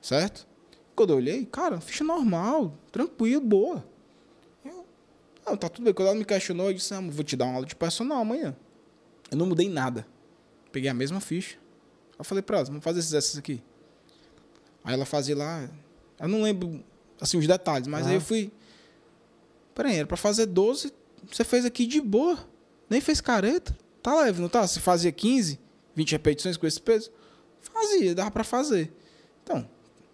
Certo? 0.00 0.46
Quando 0.94 1.10
eu 1.10 1.16
olhei, 1.16 1.44
cara, 1.44 1.80
ficha 1.80 2.04
normal, 2.04 2.78
tranquilo, 2.92 3.40
boa. 3.40 3.84
Eu, 4.64 4.86
não, 5.44 5.56
tá 5.56 5.68
tudo 5.68 5.86
bem. 5.86 5.92
Quando 5.92 6.06
ela 6.08 6.16
me 6.16 6.24
questionou, 6.24 6.68
eu 6.68 6.74
disse, 6.74 6.94
ah, 6.94 7.00
vou 7.00 7.24
te 7.24 7.34
dar 7.36 7.46
uma 7.46 7.54
aula 7.54 7.66
de 7.66 7.74
personal 7.74 8.18
amanhã. 8.18 8.54
Eu 9.28 9.36
não 9.36 9.46
mudei 9.46 9.68
nada. 9.68 10.06
Peguei 10.70 10.88
a 10.88 10.94
mesma 10.94 11.18
ficha. 11.20 11.58
Eu 12.16 12.24
falei 12.24 12.42
pra 12.42 12.58
ela, 12.58 12.66
vamos 12.66 12.84
fazer 12.84 13.00
esses 13.00 13.10
exercícios 13.10 13.38
aqui. 13.40 13.60
Aí 14.84 14.94
ela 14.94 15.04
fazia 15.04 15.36
lá. 15.36 15.68
Eu 16.20 16.28
não 16.28 16.42
lembro 16.42 16.80
assim 17.20 17.38
os 17.38 17.46
detalhes, 17.48 17.88
mas 17.88 18.06
Ah. 18.06 18.10
aí 18.10 18.14
eu 18.14 18.20
fui. 18.20 18.52
Peraí, 19.74 19.96
era 19.96 20.06
pra 20.06 20.16
fazer 20.16 20.46
12, 20.46 20.92
você 21.28 21.42
fez 21.42 21.64
aqui 21.64 21.86
de 21.86 22.00
boa. 22.00 22.38
Nem 22.88 23.00
fez 23.00 23.20
careta. 23.20 23.76
Tá 24.02 24.14
leve, 24.20 24.40
não 24.40 24.48
tá? 24.48 24.66
Você 24.66 24.80
fazia 24.80 25.12
15, 25.12 25.60
20 25.94 26.12
repetições 26.12 26.56
com 26.56 26.66
esse 26.66 26.80
peso? 26.80 27.10
Fazia, 27.60 28.14
dava 28.14 28.30
pra 28.30 28.42
fazer. 28.42 28.92
Então, 29.44 29.68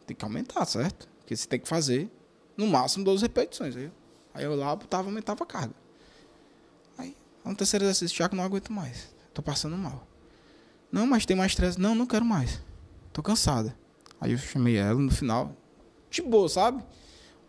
tem 0.06 0.16
que 0.16 0.24
aumentar, 0.24 0.64
certo? 0.66 1.08
Porque 1.20 1.34
você 1.34 1.46
tem 1.46 1.58
que 1.58 1.68
fazer 1.68 2.10
no 2.56 2.66
máximo 2.66 3.04
12 3.04 3.22
repetições. 3.22 3.76
Aí, 3.76 3.90
aí 4.34 4.44
eu 4.44 4.54
lá 4.54 4.76
botava, 4.76 5.08
aumentava 5.08 5.42
a 5.44 5.46
carga. 5.46 5.74
Aí, 6.98 7.16
no 7.44 7.54
terceiro 7.54 7.84
exercício, 7.84 8.16
Tiago, 8.16 8.36
não 8.36 8.44
aguento 8.44 8.72
mais. 8.72 9.08
Tô 9.32 9.42
passando 9.42 9.76
mal. 9.76 10.06
Não, 10.92 11.06
mas 11.06 11.24
tem 11.24 11.36
mais 11.36 11.54
três. 11.54 11.76
Não, 11.76 11.94
não 11.94 12.06
quero 12.06 12.24
mais. 12.24 12.60
Tô 13.12 13.22
cansada. 13.22 13.76
Aí 14.20 14.32
eu 14.32 14.38
chamei 14.38 14.76
ela 14.76 14.98
no 14.98 15.10
final. 15.10 15.56
De 16.10 16.22
boa, 16.22 16.48
sabe? 16.48 16.82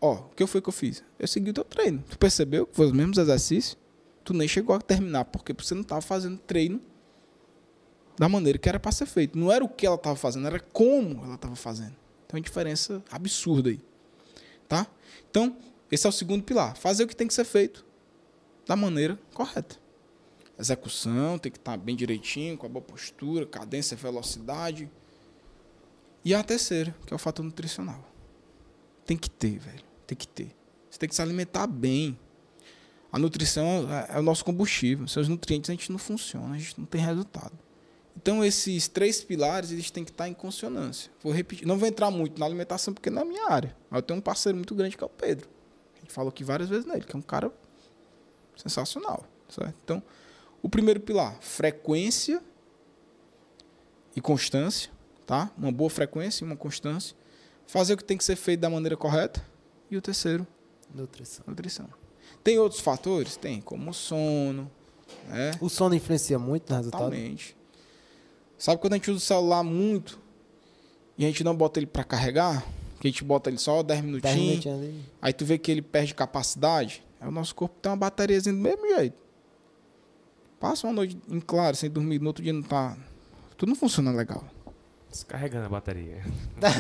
Ó, 0.02 0.14
o 0.14 0.30
que 0.36 0.46
foi 0.46 0.62
que 0.62 0.70
eu 0.70 0.74
fiz? 0.74 1.04
Eu 1.18 1.28
segui 1.28 1.50
o 1.50 1.54
teu 1.54 1.64
treino. 1.64 2.04
Tu 2.10 2.18
percebeu 2.18 2.66
que 2.66 2.76
foi 2.76 2.86
os 2.88 2.92
mesmos 2.92 3.18
exercícios? 3.18 3.78
Tu 4.30 4.34
nem 4.36 4.48
chegou 4.48 4.76
a 4.76 4.80
terminar, 4.80 5.26
porque 5.26 5.52
você 5.54 5.74
não 5.74 5.82
tava 5.82 6.02
fazendo 6.02 6.38
treino 6.38 6.80
da 8.16 8.30
maneira 8.30 8.60
que 8.60 8.70
era 8.70 8.80
para 8.80 8.92
ser 8.92 9.08
feito. 9.08 9.36
Não 9.36 9.52
era 9.52 9.66
o 9.66 9.68
que 9.68 9.88
ela 9.88 9.98
tava 9.98 10.16
fazendo, 10.16 10.46
era 10.46 10.60
como 10.60 11.26
ela 11.26 11.36
tava 11.36 11.56
fazendo. 11.56 11.96
Então, 12.28 12.34
é 12.34 12.36
uma 12.36 12.42
diferença 12.42 13.04
absurda 13.10 13.72
aí. 13.72 13.82
Tá? 14.68 14.86
Então, 15.32 15.58
esse 15.92 16.06
é 16.06 16.10
o 16.10 16.12
segundo 16.12 16.44
pilar. 16.44 16.78
Fazer 16.78 17.06
o 17.06 17.08
que 17.08 17.16
tem 17.16 17.26
que 17.26 17.34
ser 17.34 17.44
feito 17.44 17.84
da 18.68 18.76
maneira 18.76 19.18
correta. 19.34 19.78
Execução 20.60 21.40
tem 21.40 21.52
que 21.52 21.58
estar 21.58 21.76
bem 21.76 21.96
direitinho, 21.96 22.56
com 22.56 22.68
a 22.68 22.70
boa 22.70 22.86
postura, 22.86 23.48
cadência, 23.48 23.98
velocidade. 23.98 24.92
E 26.24 26.36
a 26.36 26.44
terceira, 26.44 26.96
que 27.04 27.12
é 27.12 27.16
o 27.16 27.20
fator 27.20 27.44
nutricional. 27.44 28.08
Tem 29.08 29.18
que 29.18 29.28
ter, 29.28 29.58
velho. 29.58 29.84
Tem 30.06 30.16
que 30.16 30.28
ter. 30.28 30.56
Você 30.88 31.00
tem 31.00 31.10
que 31.10 31.16
se 31.16 31.22
alimentar 31.24 31.66
bem. 31.66 32.16
A 33.12 33.18
nutrição 33.18 33.88
é, 33.92 34.18
é 34.18 34.20
o 34.20 34.22
nosso 34.22 34.46
combustível. 34.46 35.08
Sem 35.08 35.22
os 35.22 35.28
nutrientes 35.28 35.70
a 35.70 35.74
gente 35.74 35.92
não 35.92 35.98
funciona, 36.00 36.56
a 36.56 36.58
gente 36.58 36.78
não 36.80 36.86
tem 36.86 37.02
resultado. 37.02 37.58
Então 38.16 38.44
esses 38.44 38.88
três 38.88 39.24
pilares 39.24 39.72
eles 39.72 39.90
têm 39.90 40.04
que 40.04 40.12
estar 40.12 40.28
em 40.28 40.34
consonância. 40.34 41.12
Vou 41.24 41.32
repetir. 41.32 41.66
Não 41.66 41.78
vou 41.78 41.88
entrar 41.88 42.12
muito 42.12 42.40
na 42.40 42.46
alimentação 42.46 42.94
porque 42.94 43.10
não 43.10 43.22
é 43.22 43.26
minha 43.26 43.50
área. 43.50 43.76
Mas 43.90 44.00
eu 44.00 44.04
tenho 44.04 44.20
um 44.20 44.22
parceiro 44.22 44.58
muito 44.58 44.76
grande 44.76 44.98
que 44.98 45.04
é 45.04 45.08
o 45.08 45.10
Pedro. 45.10 45.50
A 45.96 46.00
gente 46.02 46.12
falou 46.12 46.30
aqui 46.30 46.44
várias 46.44 46.70
vezes 46.70 46.86
nele, 46.86 47.04
que 47.04 47.16
é 47.16 47.20
um 47.20 47.22
cara 47.22 47.52
sensacional. 48.56 49.26
Certo? 49.48 49.74
Então, 49.84 50.04
o 50.62 50.70
primeiro 50.70 51.00
pilar, 51.00 51.38
frequência 51.42 52.42
e 54.16 54.22
constância, 54.22 54.92
tá? 55.26 55.52
Uma 55.58 55.72
boa 55.72 55.90
frequência 55.90 56.44
e 56.44 56.48
uma 56.48 56.58
constância. 56.58 57.16
Fazer 57.66 57.94
o 57.94 57.98
que 57.98 58.04
tem 58.04 58.18
que 58.18 58.24
ser 58.24 58.36
feito 58.36 58.60
da 58.60 58.70
maneira 58.70 58.98
correta. 58.98 59.44
E 59.90 59.98
o 59.98 60.02
terceiro, 60.02 60.46
Nutrição. 60.94 61.44
nutrição. 61.48 61.99
Tem 62.44 62.58
outros 62.58 62.82
fatores? 62.82 63.36
Tem, 63.36 63.62
como 63.62 63.92
o 63.92 63.94
sono, 63.94 64.70
né? 65.28 65.52
O 65.60 65.70
sono 65.70 65.96
influencia 65.96 66.40
muito 66.40 66.70
no 66.70 66.78
resultado? 66.78 67.02
Totalmente. 67.02 67.56
Sabe 68.58 68.82
quando 68.82 68.94
a 68.94 68.96
gente 68.98 69.10
usa 69.12 69.18
o 69.18 69.22
celular 69.22 69.64
muito 69.64 70.20
e 71.18 71.24
a 71.24 71.28
gente 71.28 71.44
não 71.44 71.56
bota 71.56 71.80
ele 71.80 71.88
para 71.88 72.04
carregar? 72.04 72.66
Que 73.00 73.08
a 73.08 73.12
gente 73.12 73.24
bota 73.24 73.50
ele 73.50 73.58
só 73.58 73.82
10 73.82 74.02
10 74.02 74.04
minutinhos, 74.04 74.38
minutinhos 74.38 74.80
ali. 74.80 75.06
aí 75.22 75.32
tu 75.32 75.46
vê 75.46 75.58
que 75.58 75.72
ele 75.72 75.82
perde 75.82 76.14
capacidade. 76.14 77.04
Aí 77.22 77.28
o 77.28 77.32
nosso 77.32 77.56
corpo 77.56 77.76
tem 77.82 77.90
uma 77.90 77.98
bateriazinha 77.98 78.54
do 78.54 78.62
mesmo 78.62 78.88
jeito. 78.96 79.22
Passa 80.60 80.88
uma 80.88 80.94
noite 80.94 81.18
em 81.30 81.40
claro, 81.40 81.76
sem 81.78 81.90
dormir, 81.90 82.20
no 82.20 82.28
outro 82.28 82.44
dia 82.44 82.52
não 82.52 82.62
tá. 82.62 82.98
Tudo 83.56 83.70
não 83.70 83.76
funciona 83.76 84.12
legal. 84.12 84.44
Descarregando 85.12 85.66
a 85.66 85.70
bateria. 85.70 86.22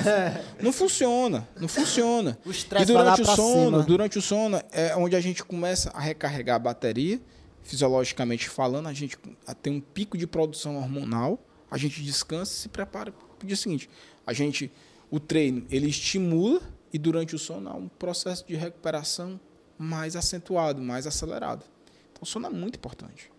Não 0.62 0.72
funciona, 0.72 1.48
não 1.60 1.68
funciona. 1.68 2.38
O 2.46 2.52
E 2.52 2.86
durante 2.86 3.22
o 3.22 3.26
sono, 3.26 3.66
cima. 3.72 3.84
durante 3.84 4.18
o 4.20 4.22
sono 4.22 4.62
é 4.72 4.96
onde 4.96 5.16
a 5.16 5.20
gente 5.22 5.44
começa 5.44 5.90
a 5.92 6.00
recarregar 6.00 6.58
a 6.58 6.60
bateria, 6.60 7.20
fisiologicamente 7.64 8.48
falando, 8.48 8.88
a 8.88 8.94
gente 8.94 9.18
tem 9.64 9.74
um 9.74 9.82
pico 9.82 10.16
de 10.18 10.28
produção 10.28 10.78
hormonal, 10.78 11.40
a 11.72 11.78
gente 11.78 12.04
descansa 12.04 12.52
e 12.54 12.56
se 12.56 12.70
prepara 12.70 13.12
para 13.12 13.44
o 13.44 13.48
dia 13.48 13.56
seguinte. 13.56 13.90
A 14.28 14.34
gente, 14.34 14.72
o 15.10 15.20
treino, 15.20 15.66
ele 15.72 15.88
estimula 15.88 16.62
e 16.94 17.00
durante 17.00 17.36
o 17.36 17.40
sono 17.40 17.70
há 17.70 17.74
um 17.74 17.88
processo 17.88 18.46
de 18.48 18.56
recuperação 18.56 19.40
mais 19.78 20.16
acentuado, 20.16 20.82
mais 20.82 21.08
acelerado. 21.08 21.66
Então 22.12 22.22
o 22.22 22.26
sono 22.28 22.46
é 22.46 22.50
muito 22.52 22.76
importante, 22.76 23.32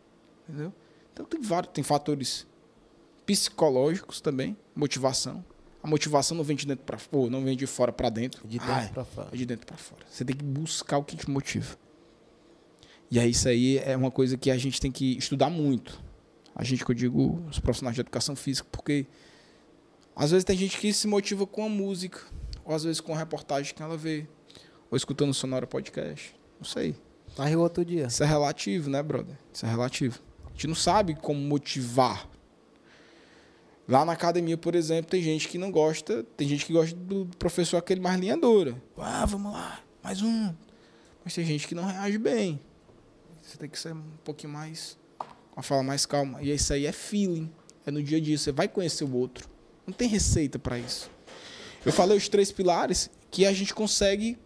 entendeu? 0.49 0.73
Então 1.13 1.25
tem 1.27 1.41
vários, 1.41 1.73
tem 1.73 1.85
fatores 1.85 2.47
psicológicos 3.31 4.21
também, 4.21 4.57
motivação. 4.75 5.45
A 5.81 5.87
motivação 5.87 6.37
não 6.37 6.43
vem 6.43 6.57
de 6.57 6.67
dentro 6.67 6.85
para 6.85 6.99
fora, 6.99 7.31
não 7.31 7.45
vem 7.45 7.57
de 7.57 7.65
fora 7.65 7.93
para 7.93 8.11
dentro. 8.11 8.47
De 8.47 8.59
dentro 8.59 8.91
pra 8.93 9.05
fora. 9.05 9.29
é 9.33 9.37
de 9.37 9.47
dentro 9.47 9.67
para 9.67 9.77
fora. 9.77 10.03
Você 10.11 10.25
tem 10.25 10.35
que 10.35 10.45
buscar 10.45 10.99
o 10.99 11.05
que 11.05 11.17
te 11.17 11.31
motiva. 11.31 11.77
E 13.09 13.21
aí 13.21 13.31
isso 13.31 13.49
aí 13.49 13.79
é 13.79 13.97
uma 13.97 14.11
coisa 14.11 14.37
que 14.37 14.51
a 14.51 14.59
gente 14.59 14.81
tem 14.81 14.91
que 14.91 15.17
estudar 15.17 15.49
muito. 15.49 16.03
A 16.57 16.65
gente 16.65 16.85
que 16.85 16.91
eu 16.91 16.95
digo, 16.95 17.41
os 17.49 17.61
profissionais 17.61 17.95
de 17.95 18.01
educação 18.01 18.35
física, 18.35 18.69
porque 18.73 19.07
às 20.15 20.33
vezes 20.33 20.45
tem 20.45 20.57
gente 20.57 20.77
que 20.77 20.93
se 20.93 21.07
motiva 21.07 21.47
com 21.47 21.65
a 21.65 21.69
música, 21.69 22.21
ou 22.65 22.75
às 22.75 22.83
vezes 22.83 23.01
com 23.01 23.15
a 23.15 23.19
reportagem 23.19 23.73
que 23.73 23.83
ela 23.83 23.97
vê, 23.97 24.27
ou 24.91 24.97
escutando 24.97 25.31
o 25.31 25.35
Sonora 25.35 25.69
Podcast. 25.69 26.35
Não 26.59 26.65
sei. 26.65 26.97
Mas 27.39 27.55
o 27.55 27.61
outro 27.61 27.85
dia. 27.85 28.07
Isso 28.07 28.25
é 28.25 28.27
relativo, 28.27 28.91
né, 28.91 29.01
brother? 29.03 29.39
Isso 29.53 29.65
é 29.65 29.69
relativo. 29.69 30.21
A 30.47 30.53
gente 30.53 30.67
não 30.67 30.75
sabe 30.75 31.15
como 31.15 31.41
motivar. 31.41 32.29
Lá 33.91 34.05
na 34.05 34.13
academia, 34.13 34.57
por 34.57 34.77
exemplo, 34.77 35.11
tem 35.11 35.21
gente 35.21 35.49
que 35.49 35.59
não 35.59 35.69
gosta, 35.69 36.23
tem 36.37 36.47
gente 36.47 36.65
que 36.65 36.73
gosta 36.73 36.95
do 36.95 37.27
professor 37.41 37.77
aquele 37.77 38.01
mais 38.01 38.21
linha 38.21 38.37
dura. 38.37 38.81
Ah, 38.97 39.27
vamos 39.27 39.53
lá, 39.53 39.81
mais 40.01 40.23
um. 40.23 40.55
Mas 41.25 41.35
tem 41.35 41.45
gente 41.45 41.67
que 41.67 41.75
não 41.75 41.85
reage 41.85 42.17
bem. 42.17 42.61
Você 43.43 43.59
tem 43.59 43.69
que 43.69 43.77
ser 43.77 43.93
um 43.93 44.05
pouquinho 44.23 44.53
mais, 44.53 44.97
com 45.51 45.59
a 45.59 45.63
fala 45.65 45.83
mais 45.83 46.07
calma. 46.07 46.41
E 46.41 46.55
isso 46.55 46.73
aí 46.73 46.87
é 46.87 46.93
feeling, 46.93 47.51
é 47.85 47.91
no 47.91 48.01
dia 48.01 48.19
a 48.19 48.21
dia. 48.21 48.39
Você 48.39 48.53
vai 48.53 48.69
conhecer 48.69 49.03
o 49.03 49.13
outro. 49.13 49.49
Não 49.85 49.93
tem 49.93 50.07
receita 50.07 50.57
para 50.57 50.79
isso. 50.79 51.11
Eu 51.85 51.93
falei 51.93 52.17
os 52.17 52.29
três 52.29 52.53
pilares 52.53 53.11
que 53.29 53.45
a 53.45 53.53
gente 53.53 53.75
consegue, 53.75 54.39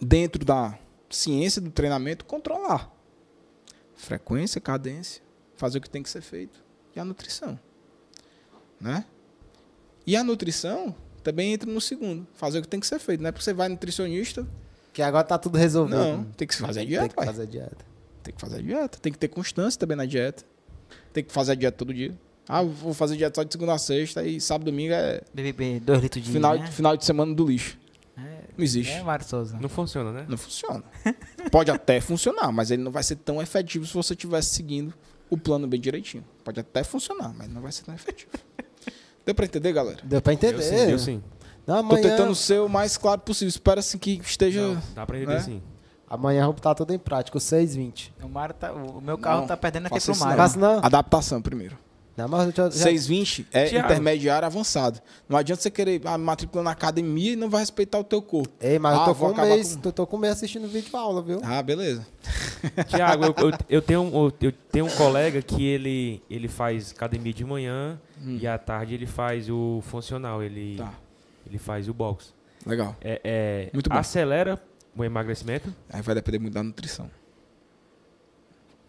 dentro 0.00 0.44
da 0.44 0.78
ciência 1.10 1.60
do 1.60 1.72
treinamento, 1.72 2.24
controlar. 2.24 2.88
Frequência, 3.96 4.60
cadência, 4.60 5.20
fazer 5.56 5.78
o 5.78 5.80
que 5.80 5.90
tem 5.90 6.04
que 6.04 6.08
ser 6.08 6.22
feito. 6.22 6.62
E 6.94 7.00
a 7.00 7.04
nutrição. 7.04 7.58
Né? 8.80 9.04
E 10.06 10.16
a 10.16 10.24
nutrição 10.24 10.94
também 11.22 11.52
entra 11.52 11.70
no 11.70 11.80
segundo. 11.80 12.26
Fazer 12.34 12.58
o 12.58 12.62
que 12.62 12.68
tem 12.68 12.80
que 12.80 12.86
ser 12.86 12.98
feito. 12.98 13.20
Não 13.20 13.28
é 13.28 13.32
porque 13.32 13.44
você 13.44 13.52
vai 13.52 13.68
nutricionista. 13.68 14.46
Que 14.92 15.02
agora 15.02 15.22
tá 15.24 15.38
tudo 15.38 15.56
resolvido. 15.58 15.96
Não, 15.98 16.24
tem 16.24 16.48
que 16.48 16.56
fazer 16.56 16.80
a 16.80 16.84
dieta, 16.84 17.00
Tem 17.02 17.08
que 17.10 17.14
pai. 17.14 17.26
fazer 17.26 17.46
dieta. 17.46 17.84
Tem 18.22 18.34
que 18.34 18.40
fazer 18.40 18.56
a 18.56 18.62
dieta. 18.62 18.98
Tem 18.98 19.12
que 19.12 19.18
ter 19.18 19.28
constância 19.28 19.78
também 19.78 19.96
na 19.96 20.04
dieta. 20.06 20.44
Tem 21.12 21.22
que 21.22 21.32
fazer 21.32 21.52
a 21.52 21.54
dieta 21.54 21.76
todo 21.76 21.94
dia. 21.94 22.16
Ah, 22.48 22.62
vou 22.62 22.92
fazer 22.92 23.16
dieta 23.16 23.40
só 23.40 23.44
de 23.44 23.52
segunda 23.52 23.74
a 23.74 23.78
sexta 23.78 24.24
e 24.24 24.40
sábado 24.40 24.68
e 24.68 24.72
domingo 24.72 24.92
é 24.92 25.22
BBB, 25.32 25.78
dois 25.80 26.02
litros 26.02 26.24
de 26.24 26.32
final, 26.32 26.58
né? 26.58 26.66
final 26.66 26.96
de 26.96 27.04
semana 27.04 27.32
do 27.32 27.46
lixo. 27.46 27.78
É, 28.16 28.20
Não 28.56 28.64
existe. 28.64 28.92
é 28.92 29.02
Mário 29.04 29.24
Souza. 29.24 29.56
Não 29.60 29.68
funciona, 29.68 30.10
né? 30.10 30.26
Não 30.28 30.36
funciona. 30.36 30.82
Pode 31.52 31.70
até 31.70 32.00
funcionar, 32.00 32.50
mas 32.50 32.72
ele 32.72 32.82
não 32.82 32.90
vai 32.90 33.04
ser 33.04 33.16
tão 33.16 33.40
efetivo 33.40 33.86
se 33.86 33.94
você 33.94 34.14
estivesse 34.14 34.50
seguindo 34.50 34.92
o 35.28 35.38
plano 35.38 35.68
bem 35.68 35.80
direitinho. 35.80 36.24
Pode 36.42 36.58
até 36.58 36.82
funcionar, 36.82 37.32
mas 37.38 37.48
não 37.48 37.60
vai 37.62 37.70
ser 37.70 37.84
tão 37.84 37.94
efetivo. 37.94 38.32
Deu 39.24 39.34
pra 39.34 39.44
entender, 39.44 39.72
galera? 39.72 39.98
Deu 40.02 40.20
pra 40.22 40.32
entender. 40.32 40.56
Eu 40.56 40.62
sim, 40.62 40.90
eu 40.92 40.98
sim. 40.98 41.22
Não, 41.66 41.76
Tô 41.76 41.80
amanhã, 41.94 42.02
tentando 42.02 42.34
ser 42.34 42.60
o 42.60 42.68
mais 42.68 42.96
claro 42.96 43.20
possível. 43.20 43.48
Espero 43.48 43.80
assim 43.80 43.98
que 43.98 44.20
esteja. 44.24 44.60
Não, 44.60 44.82
dá 44.94 45.06
pra 45.06 45.16
entender 45.16 45.34
né? 45.34 45.40
sim. 45.40 45.62
amanhã 46.08 46.42
vamos 46.42 46.56
botar 46.56 46.74
tudo 46.74 46.92
em 46.92 46.98
prática. 46.98 47.36
O 47.36 47.40
6,20. 47.40 48.10
O, 48.22 48.28
Mário 48.28 48.54
tá, 48.54 48.72
o 48.72 49.00
meu 49.00 49.18
carro 49.18 49.42
Não, 49.42 49.46
tá 49.46 49.56
perdendo 49.56 49.86
aqui 49.86 50.00
pro 50.00 50.16
Mário. 50.16 50.58
Não? 50.58 50.78
Adaptação 50.82 51.40
primeiro. 51.40 51.76
Não, 52.22 52.28
mas 52.28 52.54
já, 52.54 52.64
já- 52.64 52.70
620 52.70 53.46
é 53.52 53.66
Thiago. 53.66 53.86
intermediário 53.86 54.46
avançado. 54.46 55.00
Não 55.28 55.36
adianta 55.38 55.62
você 55.62 55.70
querer 55.70 56.00
a 56.06 56.16
matrícula 56.18 56.62
na 56.64 56.70
academia 56.72 57.32
e 57.32 57.36
não 57.36 57.48
vai 57.50 57.60
respeitar 57.60 57.98
o 57.98 58.04
teu 58.04 58.20
corpo. 58.22 58.52
Ei, 58.60 58.78
mas 58.78 58.96
Ah, 58.96 59.00
eu 59.02 59.04
tô 59.06 59.14
vou 59.14 59.34
com 59.34 59.40
um 59.40 59.44
mês, 59.44 59.74
com- 59.76 59.80
tô, 59.82 59.92
tô 59.92 60.06
com 60.06 60.16
um 60.16 60.20
mês 60.20 60.32
assistindo 60.34 60.68
vídeo 60.68 60.96
aula, 60.96 61.22
viu? 61.22 61.40
Ah, 61.42 61.62
beleza. 61.62 62.06
Tiago, 62.88 63.24
eu, 63.24 63.34
eu- 63.50 63.58
eu 63.68 63.82
tenho, 63.82 64.02
um- 64.02 64.30
eu, 64.40 64.52
tenho 64.70 64.86
um 64.86 64.90
colega 64.90 65.40
que 65.42 65.64
ele, 65.66 66.22
ele 66.30 66.48
faz 66.48 66.92
academia 66.92 67.32
de 67.32 67.44
manhã 67.44 67.98
e 68.24 68.46
à 68.46 68.58
tarde 68.58 68.94
ele 68.94 69.06
faz 69.06 69.48
o 69.48 69.80
funcional, 69.86 70.42
ele, 70.42 70.74
Hum. 70.74 70.84
Tá. 70.84 70.92
ele 71.46 71.58
faz 71.58 71.88
o 71.88 71.94
box. 71.94 72.32
Legal. 72.66 72.94
É, 73.00 73.20
é, 73.24 73.70
Muito 73.72 73.88
bom. 73.88 73.96
acelera 73.96 74.60
o 74.94 75.02
emagrecimento? 75.02 75.74
Aí 75.88 76.02
vai 76.02 76.14
depender 76.14 76.38
muito 76.38 76.52
da 76.52 76.62
nutrição. 76.62 77.10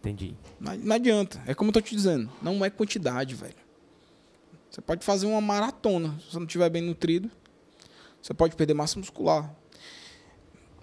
Entendi. 0.02 0.36
Não, 0.60 0.76
não 0.76 0.96
adianta. 0.96 1.42
É 1.46 1.54
como 1.54 1.70
eu 1.70 1.74
tô 1.74 1.82
te 1.82 1.96
dizendo. 1.96 2.30
Não 2.42 2.66
é 2.66 2.70
quantidade, 2.70 3.36
velho. 3.36 3.56
Você 4.70 4.82
pode 4.82 5.06
fazer 5.06 5.28
uma 5.28 5.40
maratona. 5.42 6.18
Se 6.20 6.32
você 6.32 6.38
não 6.40 6.46
estiver 6.46 6.70
bem 6.70 6.82
nutrido, 6.82 7.30
você 8.22 8.34
pode 8.34 8.56
perder 8.56 8.74
massa 8.74 8.98
muscular. 8.98 9.54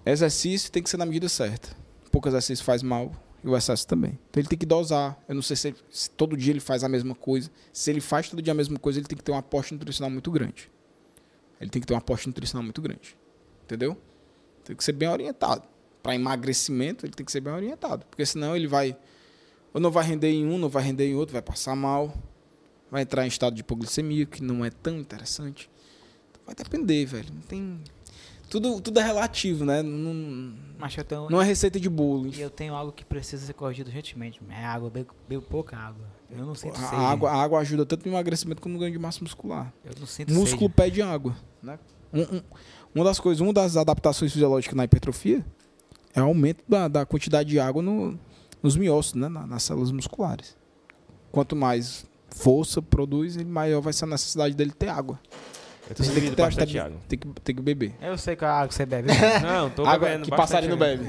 Exercício 0.04 0.70
tem 0.70 0.82
que 0.82 0.88
ser 0.88 0.96
na 0.96 1.06
medida 1.06 1.28
certa. 1.28 1.76
Pouco 2.10 2.28
exercício 2.28 2.64
faz 2.64 2.82
mal 2.82 3.12
e 3.44 3.48
o 3.48 3.56
excesso 3.56 3.86
também. 3.86 4.18
Então 4.30 4.40
ele 4.40 4.48
tem 4.48 4.58
que 4.58 4.66
dosar. 4.66 5.18
Eu 5.28 5.34
não 5.34 5.42
sei 5.42 5.56
se, 5.56 5.68
ele- 5.68 5.76
se 5.90 6.10
todo 6.10 6.36
dia 6.36 6.52
ele 6.52 6.60
faz 6.60 6.82
a 6.84 6.88
mesma 6.88 7.14
coisa. 7.14 7.50
Se 7.72 7.90
ele 7.90 8.00
faz 8.00 8.28
todo 8.30 8.40
dia 8.40 8.52
a 8.52 8.54
mesma 8.54 8.78
coisa, 8.78 8.98
ele 8.98 9.06
tem 9.06 9.16
que 9.18 9.24
ter 9.24 9.32
um 9.32 9.36
aporte 9.36 9.74
nutricional 9.74 10.10
muito 10.10 10.30
grande. 10.30 10.70
Ele 11.60 11.70
tem 11.70 11.80
que 11.80 11.86
ter 11.86 11.94
um 11.94 11.98
aporte 11.98 12.26
nutricional 12.26 12.62
muito 12.62 12.80
grande. 12.80 13.16
Entendeu? 13.64 14.00
Tem 14.64 14.74
que 14.76 14.82
ser 14.84 14.92
bem 14.92 15.08
orientado. 15.08 15.62
Para 16.02 16.14
emagrecimento, 16.14 17.04
ele 17.04 17.12
tem 17.12 17.26
que 17.26 17.32
ser 17.32 17.40
bem 17.40 17.52
orientado. 17.52 18.06
Porque 18.06 18.24
senão 18.24 18.56
ele 18.56 18.66
vai. 18.66 18.96
Ou 19.74 19.80
não 19.80 19.90
vai 19.90 20.04
render 20.04 20.30
em 20.30 20.46
um, 20.46 20.58
não 20.58 20.68
vai 20.68 20.82
render 20.82 21.06
em 21.08 21.14
outro, 21.14 21.32
vai 21.32 21.42
passar 21.42 21.76
mal. 21.76 22.12
Vai 22.90 23.02
entrar 23.02 23.24
em 23.24 23.28
estado 23.28 23.54
de 23.54 23.60
hipoglicemia, 23.60 24.24
que 24.24 24.42
não 24.42 24.64
é 24.64 24.70
tão 24.70 24.98
interessante. 24.98 25.68
Então 26.30 26.42
vai 26.46 26.54
depender, 26.54 27.04
velho. 27.04 27.26
Não 27.34 27.42
tem. 27.42 27.80
Tudo, 28.48 28.80
tudo 28.80 28.98
é 28.98 29.02
relativo, 29.04 29.62
né? 29.66 29.82
Não, 29.82 30.54
tenho, 31.06 31.28
não 31.28 31.42
é 31.42 31.44
receita 31.44 31.78
de 31.78 31.86
bolo. 31.90 32.28
e 32.34 32.40
eu 32.40 32.48
tenho 32.48 32.72
algo 32.74 32.90
que 32.90 33.04
precisa 33.04 33.44
ser 33.44 33.52
corrigido 33.52 33.88
urgentemente. 33.90 34.40
É 34.48 34.64
água, 34.64 34.88
bebo, 34.88 35.10
bebo 35.28 35.42
pouca 35.42 35.76
água. 35.76 36.06
Eu 36.30 36.46
não 36.46 36.54
sinto 36.54 36.76
A, 36.76 36.88
sede. 36.88 36.94
água, 37.02 37.30
a 37.30 37.34
água 37.42 37.58
ajuda 37.60 37.84
tanto 37.84 38.06
no 38.06 38.12
emagrecimento 38.14 38.62
como 38.62 38.72
no 38.74 38.80
ganho 38.80 38.92
de 38.92 38.98
massa 38.98 39.18
muscular. 39.22 39.70
Eu 39.84 39.92
não 40.00 40.06
sinto 40.06 40.32
Músculo 40.32 40.62
sede. 40.70 40.74
pede 40.74 41.02
água. 41.02 41.36
Né? 41.62 41.78
Um- 42.10 42.36
um- 42.36 42.42
uma 42.94 43.04
das 43.04 43.20
coisas, 43.20 43.40
uma 43.42 43.52
das 43.52 43.76
adaptações 43.76 44.32
fisiológicas 44.32 44.74
na 44.74 44.84
hipertrofia 44.84 45.44
é 46.14 46.22
o 46.22 46.24
aumento 46.24 46.64
da, 46.66 46.88
da 46.88 47.04
quantidade 47.04 47.50
de 47.50 47.60
água 47.60 47.82
no- 47.82 48.18
nos 48.62 48.76
miócitos, 48.76 49.20
né? 49.20 49.28
Na- 49.28 49.46
nas 49.46 49.62
células 49.62 49.90
musculares. 49.90 50.56
Quanto 51.30 51.54
mais 51.56 52.06
força 52.30 52.80
produz, 52.82 53.36
maior 53.44 53.80
vai 53.80 53.92
ser 53.92 54.04
a 54.04 54.08
necessidade 54.08 54.54
dele 54.54 54.70
ter 54.72 54.88
água. 54.88 55.18
Eu 55.88 55.92
Então 55.92 56.04
você 56.04 56.12
tem 56.12 56.22
que, 56.28 56.36
ter, 56.36 56.42
bastante 56.42 56.72
tem, 56.72 56.80
água. 56.80 56.98
tem 57.08 57.18
que, 57.18 57.28
tem 57.42 57.54
que 57.54 57.62
beber. 57.62 57.94
Eu 58.02 58.18
sei 58.18 58.36
qual 58.36 58.50
é 58.50 58.52
a 58.52 58.56
água 58.58 58.68
que 58.68 58.74
você 58.74 58.84
bebe. 58.84 59.08
Não, 59.42 59.70
tô 59.70 59.86
água 59.86 60.06
bebendo 60.08 60.24
que 60.26 60.30
passarinho 60.30 60.72
não 60.72 60.78
bebe. 60.78 61.04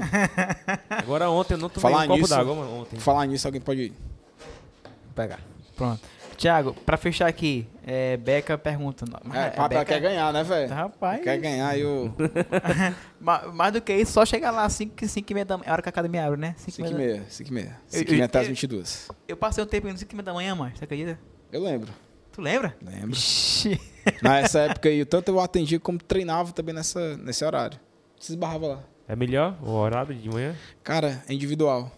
Agora 0.88 1.28
ontem 1.28 1.52
eu 1.54 1.58
não 1.58 1.68
tomei 1.68 1.82
Falar 1.92 2.04
um 2.04 2.08
copo 2.08 2.28
d'água, 2.28 2.54
mano, 2.54 2.74
ontem. 2.80 2.98
Falar 2.98 3.26
nisso, 3.26 3.46
alguém 3.46 3.60
pode 3.60 3.80
ir. 3.82 3.90
Vou 3.90 5.14
pegar. 5.14 5.40
Pronto. 5.76 6.00
Tiago, 6.40 6.72
pra 6.86 6.96
fechar 6.96 7.26
aqui, 7.26 7.68
é, 7.86 8.16
Beca 8.16 8.56
pergunta. 8.56 9.04
mas 9.24 9.36
É, 9.36 9.46
a 9.48 9.50
papai 9.50 9.68
Beca- 9.68 9.84
quer 9.84 10.00
ganhar, 10.00 10.32
né, 10.32 10.42
velho? 10.42 10.72
Rapaz, 10.72 11.22
Quer 11.22 11.36
ganhar 11.38 11.78
e 11.78 11.84
o 11.84 12.10
ma- 13.20 13.46
mais 13.52 13.72
do 13.74 13.80
que 13.82 13.92
isso, 13.94 14.12
só 14.12 14.24
chegar 14.24 14.50
lá 14.50 14.64
às 14.64 14.72
5 14.72 14.94
e 15.30 15.34
meia 15.34 15.44
da 15.44 15.58
manhã. 15.58 15.66
É 15.66 15.70
a 15.70 15.72
hora 15.74 15.82
que 15.82 15.88
a 15.88 15.90
academia 15.90 16.24
abre, 16.26 16.40
né? 16.40 16.54
5 16.56 16.70
5 16.76 16.88
e 16.88 16.92
da 16.92 16.96
meia, 16.98 17.24
5 17.28 17.50
e 17.50 17.52
meia. 17.52 17.76
Eu- 17.92 17.98
5 17.98 18.08
e 18.08 18.12
meia 18.12 18.22
eu- 18.22 18.24
até 18.24 18.38
as 18.38 18.44
eu- 18.46 18.50
22. 18.50 19.08
Eu 19.28 19.36
passei 19.36 19.62
um 19.62 19.66
tempo 19.66 19.86
indo 19.88 19.98
5 19.98 20.10
e 20.12 20.14
meia 20.14 20.24
da 20.24 20.32
manhã, 20.32 20.54
mano. 20.54 20.72
Você 20.74 20.84
acredita? 20.84 21.18
Eu 21.52 21.62
lembro, 21.62 21.92
Tu 22.32 22.40
lembra? 22.40 22.74
lembro. 22.82 23.10
Ixi. 23.12 23.78
Nessa 24.22 24.60
época 24.60 24.88
aí, 24.88 25.04
tanto 25.04 25.30
eu 25.30 25.40
atendia 25.40 25.78
como 25.78 25.98
treinava 25.98 26.52
também 26.52 26.74
nessa, 26.74 27.16
nesse 27.18 27.44
horário. 27.44 27.78
Se 28.18 28.32
esbarrava 28.32 28.66
lá. 28.66 28.80
É 29.06 29.14
melhor 29.14 29.58
o 29.62 29.70
horário 29.72 30.14
de 30.14 30.28
manhã? 30.30 30.54
Cara, 30.82 31.22
é 31.28 31.34
individual. 31.34 31.90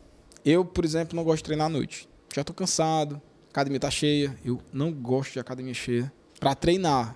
Eu, 0.45 0.65
por 0.65 0.85
exemplo, 0.85 1.15
não 1.15 1.23
gosto 1.23 1.39
de 1.39 1.45
treinar 1.45 1.67
à 1.67 1.71
noite. 1.71 2.09
Já 2.35 2.43
tô 2.43 2.53
cansado, 2.55 3.17
a 3.17 3.32
academia 3.53 3.79
tá 3.79 3.91
cheia. 3.91 4.37
Eu 4.45 4.61
não 4.73 4.93
gosto 4.93 5.33
de 5.35 5.39
academia 5.41 5.75
cheia. 5.75 6.13
Pra 6.41 6.55
treinar. 6.55 7.15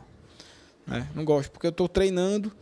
Né? 0.87 1.07
Não 1.15 1.25
gosto, 1.25 1.51
porque 1.51 1.67
eu 1.67 1.73
tô 1.73 1.89
treinando, 1.89 2.53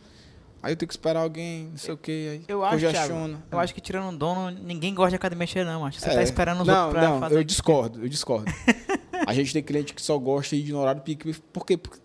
aí 0.63 0.73
eu 0.73 0.75
tenho 0.75 0.87
que 0.87 0.93
esperar 0.93 1.19
alguém, 1.19 1.67
não 1.67 1.77
sei 1.77 1.93
o 1.93 1.97
que, 1.97 2.11
aí 2.29 2.43
Eu 2.47 2.65
acho, 2.65 2.89
Thiago, 2.89 3.37
eu 3.51 3.59
acho 3.59 3.71
que 3.75 3.79
tirando 3.79 4.09
um 4.09 4.17
dono, 4.17 4.49
ninguém 4.49 4.95
gosta 4.95 5.11
de 5.11 5.15
academia 5.17 5.45
cheia, 5.45 5.63
não. 5.63 5.85
Acho 5.85 5.99
você 5.99 6.09
É. 6.09 6.15
tá 6.15 6.23
esperando 6.23 6.61
os 6.61 6.67
não, 6.67 6.85
outros 6.87 6.99
pra 6.99 7.09
não, 7.11 7.19
fazer. 7.19 7.35
eu 7.35 7.43
discordo, 7.43 8.01
eu 8.03 8.09
discordo. 8.09 8.51
a 9.27 9.31
gente 9.31 9.53
tem 9.53 9.61
cliente 9.61 9.93
que 9.93 10.01
só 10.01 10.17
gosta 10.17 10.55
de 10.55 10.63
ir 10.63 10.71
no 10.71 10.79
horário 10.79 11.01
pique. 11.03 11.33
Por 11.53 11.67
quê? 11.67 11.77
Porque, 11.77 11.99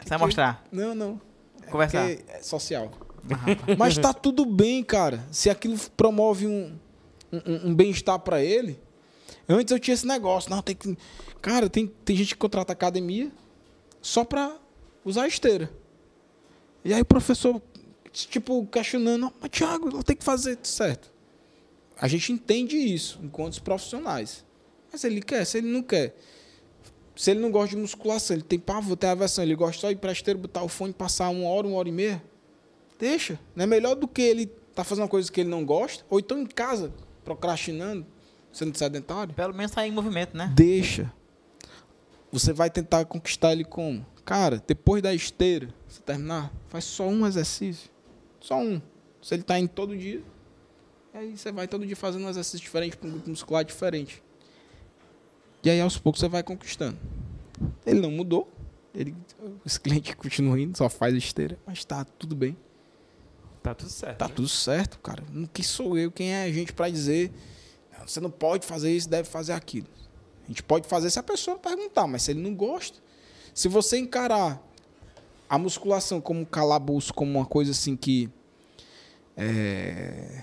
Você 0.00 0.08
vai 0.10 0.18
mostrar, 0.18 0.64
não, 0.70 0.94
não. 0.94 1.20
É 1.66 1.70
conversar. 1.70 2.06
porque 2.06 2.24
é 2.30 2.40
social. 2.40 2.92
Ah. 3.28 3.74
Mas 3.76 3.98
tá 3.98 4.12
tudo 4.12 4.46
bem, 4.46 4.84
cara. 4.84 5.24
Se 5.32 5.50
aquilo 5.50 5.76
promove 5.96 6.46
um, 6.46 6.78
um, 7.32 7.70
um 7.70 7.74
bem-estar 7.74 8.20
pra 8.20 8.40
ele. 8.40 8.78
Antes 9.48 9.72
eu 9.72 9.78
tinha 9.78 9.94
esse 9.94 10.06
negócio. 10.06 10.50
Não, 10.50 10.62
tem 10.62 10.74
que. 10.74 10.96
Cara, 11.40 11.68
tem, 11.68 11.86
tem 11.86 12.16
gente 12.16 12.34
que 12.34 12.38
contrata 12.38 12.72
academia 12.72 13.30
só 14.00 14.24
pra 14.24 14.56
usar 15.04 15.26
esteira. 15.26 15.70
E 16.84 16.92
aí 16.92 17.00
o 17.00 17.04
professor, 17.04 17.60
tipo, 18.12 18.66
questionando, 18.66 19.32
mas 19.40 19.50
Thiago, 19.50 19.88
ela 19.88 20.02
tem 20.02 20.16
que 20.16 20.24
fazer 20.24 20.58
certo. 20.62 21.12
A 21.98 22.08
gente 22.08 22.32
entende 22.32 22.76
isso 22.76 23.20
enquanto 23.22 23.52
os 23.52 23.58
profissionais. 23.58 24.44
Mas 24.90 25.04
ele 25.04 25.22
quer, 25.22 25.44
se 25.44 25.58
ele 25.58 25.68
não 25.68 25.82
quer. 25.82 26.14
Se 27.16 27.30
ele 27.30 27.40
não 27.40 27.50
gosta 27.50 27.70
de 27.70 27.76
musculação, 27.76 28.36
ele 28.36 28.42
tem 28.42 28.58
pavor, 28.58 28.96
tem 28.96 29.08
aversão, 29.08 29.44
ele 29.44 29.54
gosta 29.54 29.80
só 29.80 29.86
de 29.88 29.94
ir 29.94 29.98
pra 29.98 30.10
esteira, 30.10 30.38
botar 30.38 30.62
o 30.62 30.68
fone, 30.68 30.92
passar 30.92 31.28
uma 31.30 31.48
hora, 31.48 31.66
uma 31.66 31.76
hora 31.78 31.88
e 31.88 31.92
meia. 31.92 32.22
Deixa. 32.98 33.38
Não 33.54 33.62
é 33.62 33.66
melhor 33.66 33.94
do 33.94 34.08
que 34.08 34.20
ele 34.20 34.46
tá 34.74 34.82
fazendo 34.82 35.04
uma 35.04 35.08
coisa 35.08 35.30
que 35.30 35.40
ele 35.40 35.48
não 35.48 35.64
gosta, 35.64 36.04
ou 36.10 36.18
então 36.18 36.40
em 36.40 36.46
casa, 36.46 36.92
procrastinando, 37.24 38.04
sendo 38.54 38.76
sedentário. 38.76 39.34
Pelo 39.34 39.54
menos 39.54 39.72
tá 39.72 39.86
em 39.86 39.90
movimento, 39.92 40.36
né? 40.36 40.52
Deixa. 40.54 41.12
Você 42.32 42.52
vai 42.52 42.70
tentar 42.70 43.04
conquistar 43.04 43.52
ele 43.52 43.64
como? 43.64 44.04
Cara, 44.24 44.62
depois 44.66 45.02
da 45.02 45.12
esteira, 45.14 45.68
você 45.86 46.00
terminar, 46.00 46.52
faz 46.68 46.84
só 46.84 47.06
um 47.06 47.26
exercício. 47.26 47.90
Só 48.40 48.58
um. 48.58 48.80
Se 49.22 49.34
ele 49.34 49.42
tá 49.42 49.58
indo 49.58 49.68
todo 49.68 49.96
dia, 49.96 50.22
aí 51.12 51.36
você 51.36 51.52
vai 51.52 51.68
todo 51.68 51.86
dia 51.86 51.96
fazendo 51.96 52.24
um 52.24 52.28
exercício 52.28 52.60
diferente, 52.60 52.96
com 52.96 53.06
um 53.06 53.10
grupo 53.12 53.28
muscular 53.30 53.64
diferente. 53.64 54.22
E 55.62 55.70
aí 55.70 55.80
aos 55.80 55.96
poucos 55.98 56.20
você 56.20 56.28
vai 56.28 56.42
conquistando. 56.42 56.98
Ele 57.86 58.00
não 58.00 58.10
mudou. 58.10 58.50
Ele, 58.94 59.14
esse 59.64 59.80
cliente 59.80 60.14
continua 60.14 60.60
indo, 60.60 60.76
só 60.76 60.88
faz 60.88 61.14
esteira, 61.14 61.58
mas 61.66 61.84
tá 61.84 62.04
tudo 62.04 62.36
bem. 62.36 62.56
Tá 63.62 63.74
tudo 63.74 63.90
certo. 63.90 64.18
Tá 64.18 64.28
né? 64.28 64.34
tudo 64.34 64.48
certo, 64.48 64.98
cara. 64.98 65.22
Não- 65.32 65.46
Quem 65.46 65.64
sou 65.64 65.96
eu? 65.96 66.10
Quem 66.12 66.32
é 66.32 66.44
a 66.44 66.52
gente 66.52 66.72
pra 66.72 66.88
dizer 66.88 67.30
"Não, 67.30 67.53
você 68.06 68.20
não 68.20 68.30
pode 68.30 68.66
fazer 68.66 68.94
isso, 68.94 69.08
deve 69.08 69.28
fazer 69.28 69.52
aquilo? 69.52 69.88
A 70.44 70.48
gente 70.48 70.62
pode 70.62 70.86
fazer 70.86 71.10
se 71.10 71.18
a 71.18 71.22
pessoa 71.22 71.58
perguntar, 71.58 72.06
mas 72.06 72.22
se 72.22 72.30
ele 72.30 72.40
não 72.40 72.54
gosta. 72.54 72.98
Se 73.54 73.68
você 73.68 73.98
encarar 73.98 74.62
a 75.48 75.58
musculação 75.58 76.20
como 76.20 76.40
um 76.40 76.44
calabouço, 76.44 77.14
como 77.14 77.38
uma 77.38 77.46
coisa 77.46 77.70
assim 77.70 77.96
que. 77.96 78.30
É, 79.36 80.42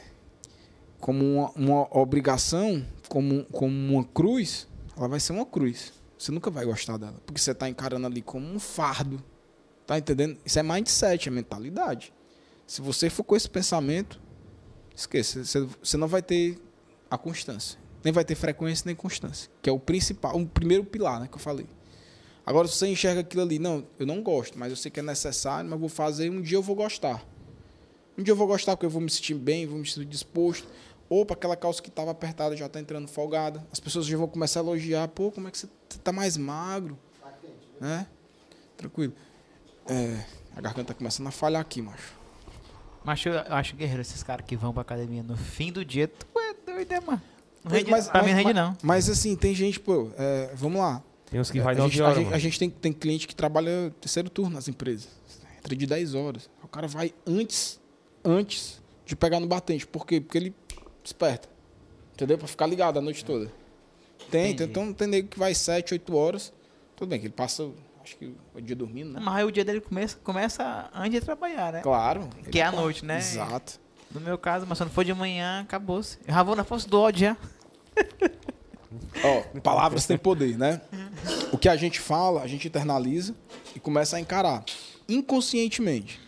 como 0.99 1.23
uma, 1.23 1.51
uma 1.51 1.98
obrigação, 1.98 2.85
como, 3.09 3.45
como 3.45 3.73
uma 3.93 4.03
cruz, 4.03 4.67
ela 4.95 5.07
vai 5.07 5.19
ser 5.19 5.33
uma 5.33 5.45
cruz. 5.45 5.93
Você 6.17 6.31
nunca 6.31 6.51
vai 6.51 6.65
gostar 6.65 6.98
dela. 6.98 7.19
Porque 7.25 7.41
você 7.41 7.51
está 7.51 7.67
encarando 7.67 8.06
ali 8.06 8.22
como 8.22 8.45
um 8.48 8.59
fardo. 8.59 9.23
Tá 9.85 9.98
entendendo? 9.98 10.38
Isso 10.45 10.59
é 10.59 10.64
mindset, 10.64 11.27
é 11.27 11.31
mentalidade. 11.31 12.14
Se 12.67 12.81
você 12.81 13.09
for 13.09 13.23
com 13.23 13.35
esse 13.35 13.49
pensamento, 13.49 14.22
esqueça. 14.95 15.43
Você, 15.43 15.67
você 15.81 15.98
não 15.98 16.07
vai 16.07 16.22
ter 16.22 16.57
a 17.11 17.17
constância. 17.17 17.77
Nem 18.03 18.14
vai 18.14 18.23
ter 18.23 18.35
frequência 18.35 18.83
nem 18.88 18.95
constância. 18.95 19.51
Que 19.61 19.69
é 19.69 19.73
o 19.73 19.77
principal, 19.77 20.35
o 20.35 20.48
primeiro 20.48 20.85
pilar, 20.85 21.19
né? 21.19 21.27
Que 21.27 21.35
eu 21.35 21.40
falei. 21.40 21.67
Agora, 22.45 22.67
se 22.67 22.75
você 22.75 22.88
enxerga 22.88 23.19
aquilo 23.19 23.43
ali, 23.43 23.59
não, 23.59 23.85
eu 23.99 24.06
não 24.06 24.23
gosto, 24.23 24.57
mas 24.57 24.72
eu 24.72 24.75
sei 24.77 24.90
que 24.90 24.99
é 24.99 25.03
necessário, 25.03 25.69
mas 25.69 25.80
vou 25.80 25.90
fazer, 25.90 26.30
um 26.31 26.41
dia 26.41 26.57
eu 26.57 26.61
vou 26.64 26.75
gostar. 26.75 27.23
Um 28.17 28.23
dia 28.23 28.31
eu 28.31 28.35
vou 28.35 28.48
gostar 28.48 28.75
porque 28.75 28.85
eu 28.85 28.90
vou 28.90 29.01
me 29.01 29.09
sentir 29.09 29.35
bem, 29.35 29.67
vou 29.67 29.77
me 29.77 29.85
sentir 29.85 30.06
disposto. 30.06 30.67
Opa, 31.09 31.33
aquela 31.33 31.57
calça 31.57 31.81
que 31.81 31.90
estava 31.90 32.11
apertada 32.11 32.56
já 32.56 32.65
está 32.65 32.80
entrando 32.80 33.07
folgada. 33.07 33.65
As 33.72 33.80
pessoas 33.80 34.06
já 34.06 34.17
vão 34.17 34.27
começar 34.27 34.61
a 34.61 34.64
elogiar. 34.64 35.09
Pô, 35.09 35.30
como 35.30 35.49
é 35.49 35.51
que 35.51 35.57
você 35.57 35.67
está 35.90 36.11
mais 36.11 36.38
magro? 36.38 36.98
Né? 37.80 38.07
Tranquilo. 38.77 39.14
É, 39.85 40.23
a 40.56 40.61
garganta 40.61 40.93
tá 40.93 40.93
começando 40.93 41.27
a 41.27 41.31
falhar 41.31 41.61
aqui, 41.61 41.81
macho. 41.81 42.15
Mas 43.03 43.25
eu 43.25 43.33
acho 43.49 43.75
guerreiro 43.75 44.01
esses 44.01 44.23
caras 44.23 44.45
que 44.45 44.56
vão 44.56 44.72
pra 44.72 44.81
academia 44.81 45.23
no 45.23 45.35
fim 45.35 45.72
do 45.72 45.83
dia. 45.83 46.07
Tu 46.07 46.40
é 46.40 46.50
doido, 46.65 46.91
é, 46.91 46.99
mano? 47.01 47.22
Não 47.64 47.72
rende, 47.72 47.91
Mas- 47.91 48.07
pra 48.09 48.22
mim 48.23 48.30
não 48.30 48.35
mas- 48.38 48.45
rende, 48.45 48.53
não. 48.53 48.77
Mas 48.81 49.09
assim, 49.09 49.35
tem 49.35 49.53
gente, 49.53 49.80
pô, 49.80 50.09
é, 50.17 50.51
vamos 50.56 50.80
lá. 50.81 51.03
Tem 51.30 51.40
uns 51.40 51.49
que 51.51 51.59
vai 51.61 51.73
a, 51.75 51.77
9 51.77 51.90
gente, 51.93 52.03
a 52.03 52.14
gente- 52.14 52.33
a 52.33 52.38
gente 52.38 52.59
tem, 52.59 52.69
tem 52.69 52.91
cliente 52.93 53.27
que 53.27 53.35
trabalha 53.35 53.93
terceiro 54.01 54.30
turno 54.30 54.56
nas 54.56 54.67
empresas. 54.67 55.07
Entra 55.59 55.75
de 55.75 55.85
10 55.85 56.14
horas. 56.15 56.49
O 56.64 56.67
cara 56.67 56.88
vai 56.88 57.14
antes, 57.25 57.80
antes 58.25 58.81
de 59.06 59.15
pegar 59.15 59.40
no 59.40 59.48
batente. 59.48 59.85
Por 59.88 60.06
quê? 60.06 60.19
Porque 60.19 60.38
ele 60.38 60.56
desperta. 61.03 61.48
Entendeu? 62.14 62.38
Pra 62.38 62.48
ficar 62.48 62.65
ligado 62.67 62.98
a 62.98 63.01
noite 63.01 63.23
toda. 63.23 63.51
Tem, 64.30 64.51
Entendi. 64.51 64.69
então 64.69 64.93
tem 64.93 65.07
nego 65.07 65.27
que 65.27 65.40
vai 65.40 65.53
7, 65.56 65.93
8 65.93 66.15
horas. 66.15 66.51
Tudo 66.95 67.09
bem, 67.09 67.19
que 67.19 67.25
ele 67.27 67.33
passa, 67.33 67.67
acho 68.03 68.15
que 68.17 68.33
o 68.53 68.61
dia 68.61 68.75
dormindo, 68.75 69.11
né? 69.14 69.19
Mas 69.23 69.35
aí 69.38 69.43
o 69.43 69.51
dia 69.51 69.65
dele 69.65 69.81
começa, 69.81 70.17
começa 70.23 70.90
antes 70.93 71.11
de 71.19 71.22
trabalhar, 71.22 71.73
né? 71.73 71.81
Claro. 71.81 72.30
Que 72.51 72.59
é 72.59 72.64
à 72.64 72.72
noite, 72.72 73.03
né? 73.06 73.17
Exato. 73.17 73.80
No 74.14 74.19
meu 74.19 74.38
caso, 74.38 74.65
mas 74.67 74.77
se 74.77 74.83
não 74.83 74.91
for 74.91 75.06
de 75.06 75.14
manhã, 75.14 75.61
acabou-se. 75.61 76.17
Eu 76.27 76.33
já 76.33 76.43
vou 76.43 76.56
na 76.56 76.64
força 76.64 76.88
do 76.88 76.99
ódio 76.99 77.22
já. 77.22 77.38
Ó, 79.23 79.59
palavras 79.59 80.06
têm 80.06 80.17
poder, 80.17 80.57
né? 80.57 80.81
O 81.51 81.57
que 81.57 81.69
a 81.69 81.75
gente 81.75 81.99
fala, 81.99 82.41
a 82.41 82.48
gente 82.48 82.67
internaliza 82.67 83.35
e 83.75 83.80
começa 83.80 84.17
a 84.17 84.19
encarar. 84.19 84.64
Inconscientemente. 85.07 86.19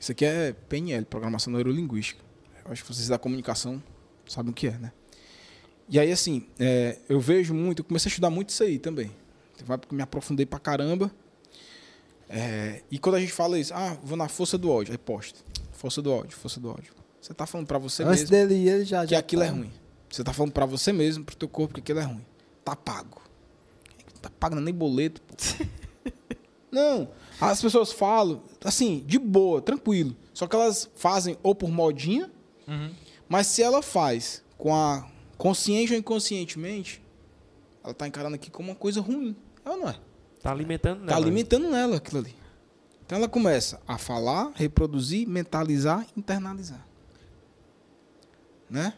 Isso 0.00 0.12
aqui 0.12 0.24
é 0.24 0.52
PNL, 0.52 1.04
Programação 1.04 1.52
Neurolinguística. 1.52 2.20
Eu 2.64 2.72
acho 2.72 2.82
que 2.82 2.92
vocês 2.92 3.08
da 3.08 3.18
comunicação 3.18 3.82
sabem 4.26 4.50
o 4.50 4.54
que 4.54 4.68
é, 4.68 4.72
né? 4.72 4.92
E 5.88 6.00
aí, 6.00 6.10
assim, 6.10 6.46
é, 6.58 6.98
eu 7.08 7.20
vejo 7.20 7.54
muito, 7.54 7.80
eu 7.80 7.84
comecei 7.84 8.08
a 8.08 8.10
estudar 8.10 8.30
muito 8.30 8.48
isso 8.48 8.62
aí 8.64 8.78
também. 8.78 9.10
Teve 9.56 9.70
uma 9.70 9.74
época 9.74 9.90
que 9.90 9.94
me 9.94 10.02
aprofundei 10.02 10.44
pra 10.44 10.58
caramba. 10.58 11.10
É, 12.28 12.82
e 12.90 12.98
quando 12.98 13.14
a 13.14 13.20
gente 13.20 13.32
fala 13.32 13.58
isso, 13.58 13.72
ah, 13.72 13.96
vou 14.02 14.16
na 14.16 14.28
força 14.28 14.58
do 14.58 14.68
ódio, 14.68 14.92
aí 14.92 14.98
posta. 14.98 15.38
Força 15.76 16.00
do 16.02 16.12
ódio, 16.12 16.36
força 16.36 16.58
do 16.58 16.70
ódio. 16.70 16.92
Você 17.20 17.34
tá 17.34 17.46
falando 17.46 17.66
pra 17.66 17.78
você 17.78 18.02
Antes 18.02 18.30
mesmo 18.30 18.48
dele 18.48 18.54
ir, 18.54 18.68
ele 18.68 18.84
já. 18.84 19.04
que 19.04 19.10
já 19.10 19.18
aquilo 19.18 19.42
tá. 19.42 19.48
é 19.48 19.50
ruim. 19.50 19.72
Você 20.10 20.22
tá 20.24 20.32
falando 20.32 20.52
pra 20.52 20.64
você 20.66 20.92
mesmo, 20.92 21.24
pro 21.24 21.36
teu 21.36 21.48
corpo, 21.48 21.74
que 21.74 21.80
aquilo 21.80 21.98
é 21.98 22.04
ruim. 22.04 22.24
Tá 22.64 22.74
pago. 22.76 23.20
Tá 24.22 24.30
pagando 24.40 24.62
nem 24.62 24.72
boleto, 24.74 25.20
pô. 25.22 25.34
Não. 26.70 27.08
As 27.40 27.60
pessoas 27.60 27.92
falam, 27.92 28.42
assim, 28.64 29.02
de 29.06 29.18
boa, 29.18 29.60
tranquilo. 29.60 30.16
Só 30.32 30.46
que 30.46 30.54
elas 30.56 30.88
fazem 30.94 31.36
ou 31.42 31.54
por 31.54 31.70
modinha, 31.70 32.30
mas 33.28 33.46
se 33.46 33.62
ela 33.62 33.82
faz 33.82 34.42
com 34.58 34.74
a 34.74 35.06
consciente 35.36 35.92
ou 35.92 35.98
inconscientemente, 35.98 37.02
ela 37.84 37.92
tá 37.94 38.06
encarando 38.06 38.34
aqui 38.34 38.50
como 38.50 38.70
uma 38.70 38.74
coisa 38.74 39.00
ruim. 39.00 39.34
É 39.64 39.70
ou 39.70 39.76
não 39.78 39.88
é? 39.88 39.96
Tá 40.42 40.50
alimentando 40.50 41.00
Tá 41.00 41.06
nela. 41.06 41.16
alimentando 41.18 41.68
nela 41.70 41.96
aquilo 41.96 42.20
ali. 42.20 42.34
Então 43.06 43.18
ela 43.18 43.28
começa 43.28 43.80
a 43.86 43.96
falar, 43.96 44.50
reproduzir, 44.56 45.28
mentalizar, 45.28 46.04
internalizar. 46.16 46.84
Né? 48.68 48.92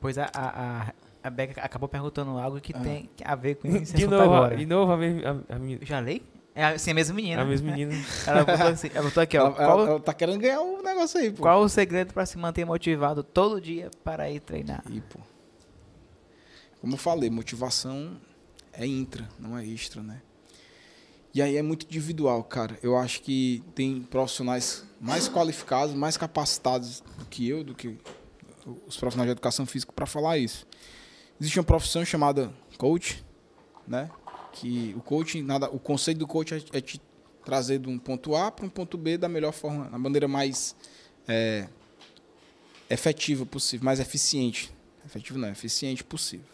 Pois 0.00 0.18
a, 0.18 0.24
a, 0.34 0.82
a, 0.88 0.92
a 1.22 1.30
Beca 1.30 1.60
acabou 1.62 1.88
perguntando 1.88 2.36
algo 2.38 2.60
que 2.60 2.72
Ah. 2.74 2.80
tem 2.80 3.08
a 3.24 3.34
ver 3.36 3.54
com 3.56 3.68
esse 3.68 3.94
De 3.94 4.06
novo, 4.06 4.22
agora. 4.22 4.56
de 4.56 4.66
novo 4.66 4.92
a, 4.92 4.96
mesma- 4.96 5.44
a, 5.48 5.54
a, 5.54 5.58
Eu 5.58 5.78
Já 5.86 6.00
lei? 6.00 6.22
É 6.54 6.64
assim, 6.64 6.90
a 6.90 6.94
mesma 6.94 7.14
menina. 7.14 7.42
a 7.42 7.44
mesma 7.44 7.70
menina. 7.70 7.92
Ela 8.26 8.44
botou, 8.44 8.66
assim, 8.66 8.90
ela 8.92 9.04
botou 9.08 9.22
aqui, 9.22 9.38
ó. 9.38 9.42
ela, 9.46 9.52
qual, 9.54 9.80
ela- 9.80 9.90
ela 9.90 10.00
tá 10.00 10.12
querendo 10.12 10.40
ganhar 10.40 10.60
o 10.60 10.82
negócio 10.82 11.20
aí, 11.20 11.30
pô. 11.30 11.42
qual 11.42 11.60
o 11.62 11.68
segredo 11.68 12.12
para 12.12 12.26
se 12.26 12.36
manter 12.36 12.64
motivado 12.64 13.22
todo 13.22 13.60
dia 13.60 13.88
para 14.02 14.28
ir 14.28 14.40
treinar? 14.40 14.82
E, 14.90 15.00
pô. 15.00 15.20
Como 16.80 16.94
eu 16.94 16.98
falei, 16.98 17.30
motivação 17.30 18.16
é 18.72 18.84
intra, 18.84 19.28
não 19.38 19.56
é 19.56 19.64
extra, 19.64 20.02
né? 20.02 20.20
E 21.34 21.42
aí 21.42 21.56
é 21.56 21.62
muito 21.62 21.86
individual, 21.86 22.42
cara. 22.42 22.78
Eu 22.82 22.96
acho 22.96 23.22
que 23.22 23.62
tem 23.74 24.00
profissionais 24.00 24.84
mais 25.00 25.28
qualificados, 25.28 25.94
mais 25.94 26.16
capacitados 26.16 27.02
do 27.18 27.24
que 27.26 27.48
eu, 27.48 27.62
do 27.62 27.74
que 27.74 27.96
os 28.86 28.96
profissionais 28.96 29.28
de 29.28 29.32
educação 29.32 29.66
física 29.66 29.92
para 29.92 30.06
falar 30.06 30.38
isso. 30.38 30.66
Existe 31.40 31.58
uma 31.58 31.64
profissão 31.64 32.04
chamada 32.04 32.52
coach, 32.76 33.24
né? 33.86 34.10
Que 34.52 34.94
o 34.96 35.00
coaching, 35.00 35.42
nada, 35.42 35.68
o 35.70 35.78
conceito 35.78 36.18
do 36.18 36.26
coach 36.26 36.54
é, 36.54 36.78
é 36.78 36.80
te 36.80 37.00
trazer 37.44 37.78
de 37.78 37.88
um 37.88 37.98
ponto 37.98 38.34
A 38.34 38.50
para 38.50 38.66
um 38.66 38.68
ponto 38.68 38.98
B 38.98 39.16
da 39.16 39.28
melhor 39.28 39.52
forma, 39.52 39.88
da 39.88 39.98
maneira 39.98 40.26
mais 40.26 40.74
é, 41.26 41.68
efetiva 42.90 43.46
possível, 43.46 43.84
mais 43.84 44.00
eficiente. 44.00 44.72
Efetivo 45.04 45.38
não, 45.38 45.48
eficiente 45.48 46.02
possível. 46.02 46.46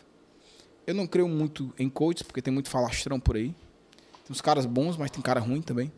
Eu 0.86 0.94
não 0.94 1.06
creio 1.06 1.28
muito 1.28 1.72
em 1.78 1.88
coaches, 1.88 2.22
porque 2.22 2.42
tem 2.42 2.52
muito 2.52 2.68
falastrão 2.68 3.18
por 3.18 3.36
aí. 3.36 3.54
Tem 4.24 4.30
uns 4.32 4.40
caras 4.40 4.66
bons, 4.66 4.96
mas 4.96 5.10
tem 5.10 5.20
cara 5.22 5.40
ruim 5.40 5.60
também. 5.62 5.92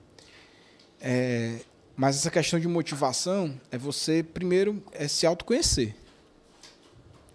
É, 1.01 1.61
mas 1.97 2.17
essa 2.17 2.31
questão 2.31 2.59
de 2.59 2.67
motivação 2.69 3.59
é 3.71 3.79
você, 3.79 4.23
primeiro, 4.23 4.83
é 4.93 5.07
se 5.09 5.27
autoconhecer. 5.27 5.95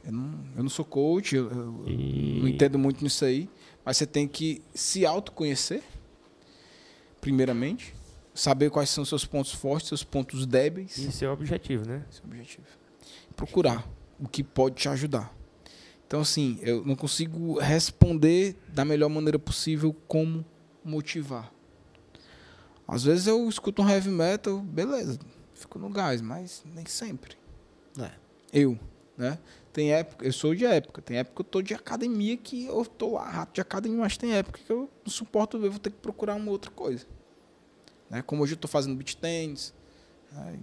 Eu 0.03 0.11
não, 0.11 0.39
eu 0.57 0.63
não 0.63 0.69
sou 0.69 0.83
coach, 0.83 1.35
eu, 1.35 1.49
eu 1.49 1.83
E- 1.87 2.39
não 2.41 2.47
entendo 2.47 2.77
muito 2.79 3.03
nisso 3.03 3.23
aí, 3.23 3.47
mas 3.85 3.97
você 3.97 4.05
tem 4.05 4.27
que 4.27 4.61
se 4.73 5.05
autoconhecer, 5.05 5.81
primeiramente. 7.19 7.93
Saber 8.33 8.69
quais 8.69 8.89
são 8.89 9.03
seus 9.03 9.25
pontos 9.25 9.51
fortes, 9.53 9.89
seus 9.89 10.03
pontos 10.05 10.45
débeis. 10.45 11.21
É 11.21 11.27
o 11.27 11.33
objetivo, 11.33 11.85
né? 11.85 12.05
É 12.09 12.21
o 12.25 12.27
objetivo. 12.29 12.65
Procurar 13.35 13.85
o 14.19 14.27
que 14.27 14.41
pode 14.41 14.75
te 14.75 14.87
ajudar. 14.87 15.35
Então, 16.07 16.21
assim, 16.21 16.57
eu 16.61 16.83
não 16.85 16.95
consigo 16.95 17.59
responder 17.59 18.55
da 18.69 18.85
melhor 18.85 19.09
maneira 19.09 19.37
possível 19.37 19.93
como 20.07 20.45
motivar. 20.83 21.51
Às 22.87 23.03
vezes 23.03 23.27
eu 23.27 23.47
escuto 23.47 23.81
um 23.81 23.89
heavy 23.89 24.09
metal, 24.09 24.59
beleza, 24.59 25.19
fico 25.53 25.79
no 25.79 25.89
gás, 25.89 26.21
mas 26.21 26.63
nem 26.73 26.85
sempre. 26.85 27.37
É. 27.97 28.11
Eu, 28.51 28.77
né? 29.17 29.37
Tem 29.71 29.93
época, 29.93 30.25
eu 30.25 30.33
sou 30.33 30.53
de 30.53 30.65
época, 30.65 31.01
tem 31.01 31.17
época 31.17 31.35
que 31.35 31.41
eu 31.41 31.45
tô 31.45 31.61
de 31.61 31.73
academia 31.73 32.35
que 32.35 32.65
eu 32.65 32.85
tô 32.85 33.13
lá, 33.13 33.29
rato 33.29 33.53
de 33.53 33.61
academia, 33.61 33.99
mas 33.99 34.17
tem 34.17 34.33
época 34.33 34.59
que 34.59 34.69
eu 34.69 34.89
não 35.05 35.11
suporto 35.11 35.57
ver, 35.57 35.69
vou 35.69 35.79
ter 35.79 35.91
que 35.91 35.97
procurar 35.97 36.35
uma 36.35 36.51
outra 36.51 36.69
coisa. 36.69 37.05
Né? 38.09 38.21
Como 38.21 38.43
hoje 38.43 38.53
eu 38.53 38.57
tô 38.57 38.67
fazendo 38.67 38.95
beach 38.95 39.15
tênis, 39.15 39.73
né? 40.33 40.59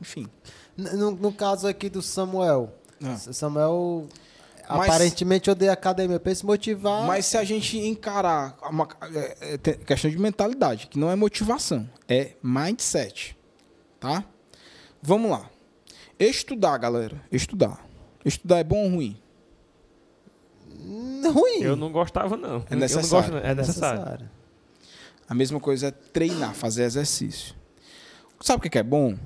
enfim. 0.00 0.28
No, 0.76 1.10
no 1.10 1.32
caso 1.32 1.66
aqui 1.66 1.90
do 1.90 2.00
Samuel. 2.00 2.72
Ah. 3.02 3.16
Samuel 3.16 4.06
Mas- 4.76 4.88
aparentemente 4.88 5.50
odeia 5.50 5.72
academia. 5.72 6.18
Pra 6.20 6.30
ele 6.30 6.36
se 6.38 6.46
motivar. 6.46 7.06
Mas 7.06 7.26
se 7.26 7.36
a 7.36 7.44
gente 7.44 7.78
encarar 7.78 8.56
uma 8.70 8.88
é, 9.14 9.58
é, 9.64 9.72
questão 9.74 10.10
de 10.10 10.18
mentalidade, 10.18 10.86
que 10.86 10.98
não 10.98 11.10
é 11.10 11.16
motivação, 11.16 11.88
é 12.08 12.32
mindset, 12.42 13.36
tá? 14.00 14.24
Vamos 15.02 15.30
lá. 15.30 15.48
Estudar, 16.18 16.76
galera. 16.78 17.20
Estudar. 17.30 17.84
Estudar 18.24 18.58
é 18.58 18.64
bom 18.64 18.84
ou 18.84 18.90
ruim? 18.96 19.16
Hum, 20.80 21.22
ruim. 21.32 21.60
Eu 21.62 21.76
não 21.76 21.90
gostava, 21.92 22.36
não. 22.36 22.48
Eu- 22.48 22.54
Eu 22.58 22.66
não 22.70 22.78
necessário. 22.78 23.08
gosto, 23.32 23.42
não. 23.44 23.50
É 23.50 23.54
necessário. 23.54 24.30
A 25.28 25.34
mesma 25.34 25.58
coisa 25.60 25.88
é 25.88 25.90
treinar, 25.90 26.54
fazer 26.54 26.82
exercício. 26.84 27.54
Sabe 28.40 28.58
o 28.58 28.62
que 28.62 28.70
que 28.70 28.78
é 28.78 28.82
bom? 28.82 29.16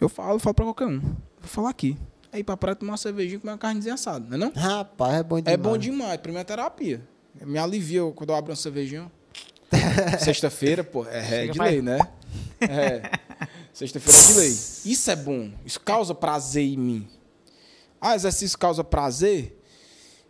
Eu 0.00 0.08
falo, 0.08 0.38
falo 0.38 0.54
pra 0.54 0.64
qualquer 0.64 0.86
um. 0.86 1.00
Vou 1.00 1.14
falar 1.42 1.70
aqui. 1.70 1.96
Aí 2.36 2.44
pra 2.44 2.54
praia 2.54 2.76
tomar 2.76 2.92
uma 2.92 2.98
cervejinha 2.98 3.36
e 3.36 3.40
comer 3.40 3.52
uma 3.52 3.58
carnezinha 3.58 3.94
assada, 3.94 4.26
não 4.28 4.34
é 4.34 4.38
não? 4.38 4.52
Rapaz, 4.52 5.14
é 5.14 5.22
bom 5.22 5.40
demais. 5.40 5.54
É 5.54 5.56
bom 5.56 5.78
demais. 5.78 6.16
Pra 6.18 6.30
mim 6.30 6.38
é 6.38 6.44
terapia. 6.44 7.08
Me 7.40 7.58
alivia 7.58 8.02
quando 8.14 8.28
eu 8.28 8.36
abro 8.36 8.50
uma 8.50 8.56
cervejinha. 8.56 9.10
Sexta-feira, 10.20 10.84
pô, 10.84 11.06
é, 11.06 11.46
é 11.46 11.46
de 11.46 11.58
lei, 11.58 11.80
né? 11.80 11.98
É. 12.60 13.10
Sexta-feira 13.72 14.18
é 14.18 14.26
de 14.26 14.38
lei. 14.38 14.50
Isso 14.50 15.10
é 15.10 15.16
bom. 15.16 15.50
Isso 15.64 15.80
causa 15.80 16.14
prazer 16.14 16.62
em 16.62 16.76
mim. 16.76 17.08
Ah, 17.98 18.14
exercício 18.14 18.58
causa 18.58 18.84
prazer? 18.84 19.58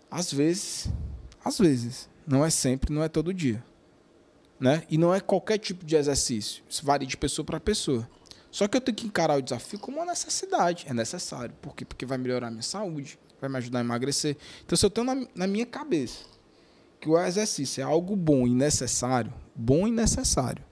Às 0.09 0.33
vezes. 0.33 0.89
Às 1.45 1.59
vezes. 1.59 2.09
Não 2.25 2.45
é 2.45 2.51
sempre, 2.51 2.95
não 2.95 3.03
é 3.03 3.09
todo 3.09 3.35
dia. 3.35 3.65
Né? 4.61 4.85
E 4.89 4.97
não 4.97 5.13
é 5.13 5.19
qualquer 5.19 5.59
tipo 5.59 5.85
de 5.85 5.97
exercício. 5.97 6.63
Isso 6.69 6.87
varia 6.87 7.09
de 7.09 7.17
pessoa 7.17 7.45
para 7.45 7.59
pessoa. 7.59 8.09
Só 8.51 8.67
que 8.69 8.77
eu 8.77 8.81
tenho 8.81 8.97
que 8.97 9.07
encarar 9.07 9.37
o 9.37 9.43
desafio 9.43 9.79
como 9.79 9.99
uma 9.99 10.07
necessidade. 10.07 10.87
É 10.89 10.95
necessário. 10.95 11.55
Por 11.61 11.75
quê? 11.75 11.85
Porque 11.85 12.07
vai 12.07 12.19
melhorar 12.19 12.49
a 12.49 12.51
minha 12.51 12.63
saúde, 12.63 13.19
vai 13.41 13.51
me 13.51 13.57
ajudar 13.59 13.81
a 13.81 13.83
emagrecer. 13.83 14.37
Então, 14.65 14.77
se 14.77 14.87
eu 14.87 14.91
tenho 14.91 15.07
na, 15.07 15.27
na 15.35 15.47
minha 15.47 15.67
cabeça 15.67 16.25
que 17.01 17.09
o 17.09 17.19
exercício 17.19 17.83
é 17.83 17.85
algo 17.85 18.17
bom 18.17 18.47
e 18.47 18.55
necessário, 18.55 19.33
bom 19.55 19.87
e 19.87 19.91
necessário, 19.91 20.65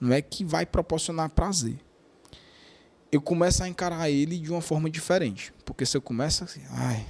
não 0.00 0.12
é 0.12 0.20
que 0.22 0.44
vai 0.44 0.66
proporcionar 0.66 1.30
prazer. 1.30 1.78
Eu 3.10 3.20
começo 3.20 3.62
a 3.62 3.68
encarar 3.68 4.10
ele 4.10 4.38
de 4.38 4.50
uma 4.50 4.60
forma 4.60 4.90
diferente. 4.90 5.52
Porque 5.64 5.86
se 5.86 5.96
eu 5.96 6.02
começo 6.02 6.44
assim, 6.44 6.62
ai, 6.70 7.06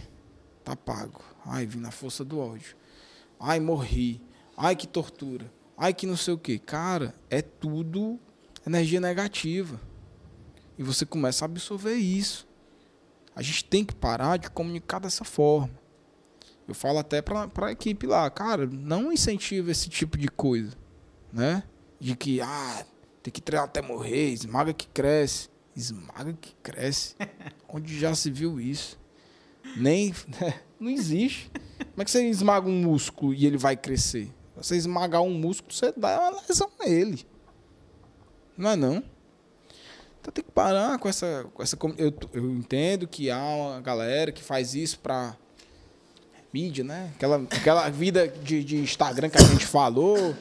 tá 0.62 0.76
pago. 0.76 1.20
Ai, 1.44 1.66
vim 1.66 1.80
na 1.80 1.90
força 1.90 2.24
do 2.24 2.38
ódio. 2.38 2.76
Ai, 3.40 3.58
morri. 3.58 4.20
Ai, 4.56 4.76
que 4.76 4.86
tortura. 4.86 5.50
Ai, 5.76 5.92
que 5.92 6.06
não 6.06 6.16
sei 6.16 6.34
o 6.34 6.38
quê. 6.38 6.58
Cara, 6.58 7.14
é 7.30 7.42
tudo 7.42 8.18
energia 8.66 9.00
negativa. 9.00 9.80
E 10.78 10.82
você 10.82 11.04
começa 11.04 11.44
a 11.44 11.46
absorver 11.46 11.96
isso. 11.96 12.46
A 13.34 13.42
gente 13.42 13.64
tem 13.64 13.84
que 13.84 13.94
parar 13.94 14.36
de 14.36 14.48
comunicar 14.48 15.00
dessa 15.00 15.24
forma. 15.24 15.70
Eu 16.66 16.74
falo 16.74 16.98
até 16.98 17.20
para 17.20 17.48
a 17.62 17.72
equipe 17.72 18.06
lá, 18.06 18.28
cara, 18.30 18.66
não 18.66 19.12
incentiva 19.12 19.70
esse 19.70 19.88
tipo 19.88 20.16
de 20.16 20.28
coisa, 20.28 20.76
né? 21.32 21.64
De 21.98 22.14
que, 22.14 22.40
ah, 22.40 22.84
tem 23.22 23.32
que 23.32 23.40
treinar 23.40 23.66
até 23.66 23.80
morrer, 23.80 24.30
esmaga 24.30 24.72
que 24.72 24.86
cresce. 24.86 25.48
Esmaga 25.74 26.32
que 26.32 26.54
cresce. 26.62 27.16
Onde 27.68 27.98
já 27.98 28.14
se 28.14 28.30
viu 28.30 28.60
isso? 28.60 28.98
Nem. 29.76 30.14
Não 30.78 30.90
existe. 30.90 31.50
Como 31.78 32.02
é 32.02 32.04
que 32.04 32.10
você 32.10 32.28
esmaga 32.28 32.68
um 32.68 32.82
músculo 32.82 33.34
e 33.34 33.46
ele 33.46 33.56
vai 33.56 33.76
crescer? 33.76 34.32
Você 34.56 34.76
esmagar 34.76 35.22
um 35.22 35.34
músculo, 35.34 35.72
você 35.72 35.92
dá 35.96 36.20
uma 36.20 36.40
lesão 36.42 36.70
nele. 36.80 37.26
Não 38.56 38.70
é 38.70 38.76
não? 38.76 39.02
Então 40.20 40.32
tem 40.32 40.44
que 40.44 40.50
parar 40.50 40.98
com 40.98 41.08
essa. 41.08 41.46
Com 41.54 41.62
essa 41.62 41.76
eu, 41.96 42.12
eu 42.32 42.50
entendo 42.50 43.06
que 43.06 43.30
há 43.30 43.38
uma 43.42 43.80
galera 43.80 44.30
que 44.32 44.42
faz 44.42 44.74
isso 44.74 44.98
pra 44.98 45.36
mídia, 46.52 46.82
né? 46.84 47.10
Aquela, 47.16 47.36
aquela 47.36 47.88
vida 47.88 48.26
de, 48.28 48.64
de 48.64 48.76
Instagram 48.76 49.28
que 49.30 49.38
a 49.38 49.42
gente 49.44 49.66
falou, 49.66 50.34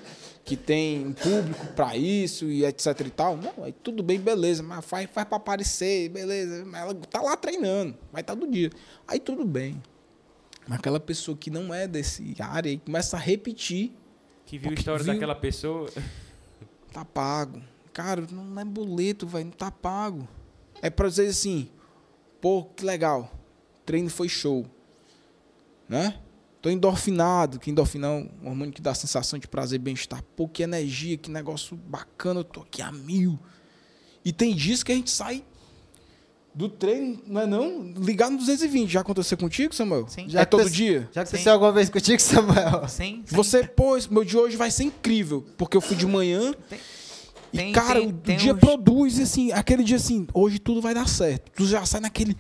que 0.44 0.56
tem 0.56 1.06
um 1.06 1.14
público 1.14 1.68
pra 1.76 1.96
isso 1.96 2.46
e 2.46 2.66
etc 2.66 3.00
e 3.06 3.10
tal. 3.10 3.38
Não, 3.38 3.64
aí 3.64 3.72
tudo 3.72 4.02
bem, 4.02 4.20
beleza, 4.20 4.64
mas 4.64 4.84
faz, 4.86 5.10
faz 5.12 5.28
pra 5.28 5.38
aparecer, 5.38 6.10
beleza. 6.10 6.66
Mas 6.66 6.82
ela 6.82 6.94
tá 6.96 7.22
lá 7.22 7.36
treinando, 7.38 7.96
vai 8.12 8.22
estar 8.22 8.36
do 8.36 8.48
dia. 8.48 8.72
Aí 9.08 9.20
tudo 9.20 9.46
bem. 9.46 9.82
Mas 10.68 10.80
aquela 10.80 11.00
pessoa 11.00 11.38
que 11.38 11.50
não 11.50 11.74
é 11.74 11.88
desse 11.88 12.36
área 12.40 12.70
e 12.70 12.78
começa 12.78 13.16
a 13.16 13.20
repetir, 13.20 13.94
Que 14.46 14.58
viu 14.58 14.72
a 14.72 14.74
história 14.74 15.04
viu- 15.04 15.14
daquela 15.14 15.36
pessoa. 15.36 15.90
tá 16.92 17.06
pago. 17.06 17.62
Cara, 17.98 18.27
não 18.32 18.61
é 18.61 18.64
boleto, 18.64 19.26
velho, 19.26 19.45
não 19.45 19.51
tá 19.51 19.72
pago. 19.72 20.27
É 20.84 20.88
pra 20.88 21.09
dizer 21.09 21.26
assim, 21.26 21.67
pô, 22.40 22.64
que 22.64 22.85
legal. 22.85 23.32
O 23.76 23.80
treino 23.88 24.08
foi 24.08 24.30
show. 24.30 24.67
Né? 25.90 26.16
Tô 26.61 26.69
endorfinado, 26.69 27.58
que 27.59 27.72
endorfina 27.72 28.06
é 28.06 28.09
um 28.11 28.50
hormônio 28.50 28.72
que 28.72 28.84
dá 28.84 28.93
sensação 28.93 29.40
de 29.40 29.48
prazer 29.48 29.77
e 29.80 29.84
bem-estar. 29.84 30.22
Pô, 30.35 30.48
que 30.48 30.61
energia, 30.61 31.17
que 31.17 31.32
negócio 31.32 31.76
bacana, 31.76 32.42
eu 32.42 32.43
tô 32.43 32.61
aqui 32.61 32.84
a 32.84 32.92
mil. 32.92 33.40
E 34.24 34.32
tem 34.32 34.53
dias 34.53 34.84
que 34.84 34.92
a 34.92 34.95
gente 34.95 35.09
sai 35.09 35.43
do 36.53 36.69
treino, 36.69 37.19
não 37.26 37.42
é 37.42 37.48
não? 37.48 37.82
Ligar 37.98 38.30
no 38.30 38.38
220. 38.38 38.92
Já 38.92 39.00
aconteceu 39.01 39.40
contigo, 39.40 39.74
Samuel? 39.74 40.08
Sim. 40.08 40.30
Já 40.30 40.42
é 40.42 40.45
todo 40.45 40.59
aconte- 40.61 40.76
dia? 40.76 41.09
Já 41.11 41.26
Sim. 41.26 41.30
aconteceu 41.30 41.53
alguma 41.53 41.72
vez 41.72 41.90
contigo, 41.90 42.22
Samuel? 42.22 42.88
Sim, 42.88 43.24
sim. 43.26 43.35
Você, 43.35 43.64
pô, 43.64 43.98
meu 44.11 44.24
dia 44.24 44.40
hoje 44.40 44.56
vai 44.56 44.69
ser 44.69 44.84
incrível, 44.84 45.43
porque 45.58 45.76
eu 45.76 45.82
fui 45.82 45.95
de 45.95 46.06
manhã 46.06 46.53
e, 47.53 47.58
Tem- 47.58 47.72
cara, 47.74 48.00
tem- 48.00 48.09
o 48.09 48.14
tem 48.14 48.38
dia 48.38 48.53
uns- 48.53 48.59
produz, 48.59 49.19
assim, 49.19 49.51
aquele 49.51 49.84
dia 49.84 49.98
assim, 49.98 50.27
hoje 50.34 50.59
tudo 50.59 50.82
vai 50.82 50.93
dar 50.93 51.08
certo. 51.08 51.51
Tu 51.51 51.66
já 51.66 51.85
sai 51.85 52.01
naquele. 52.01 52.35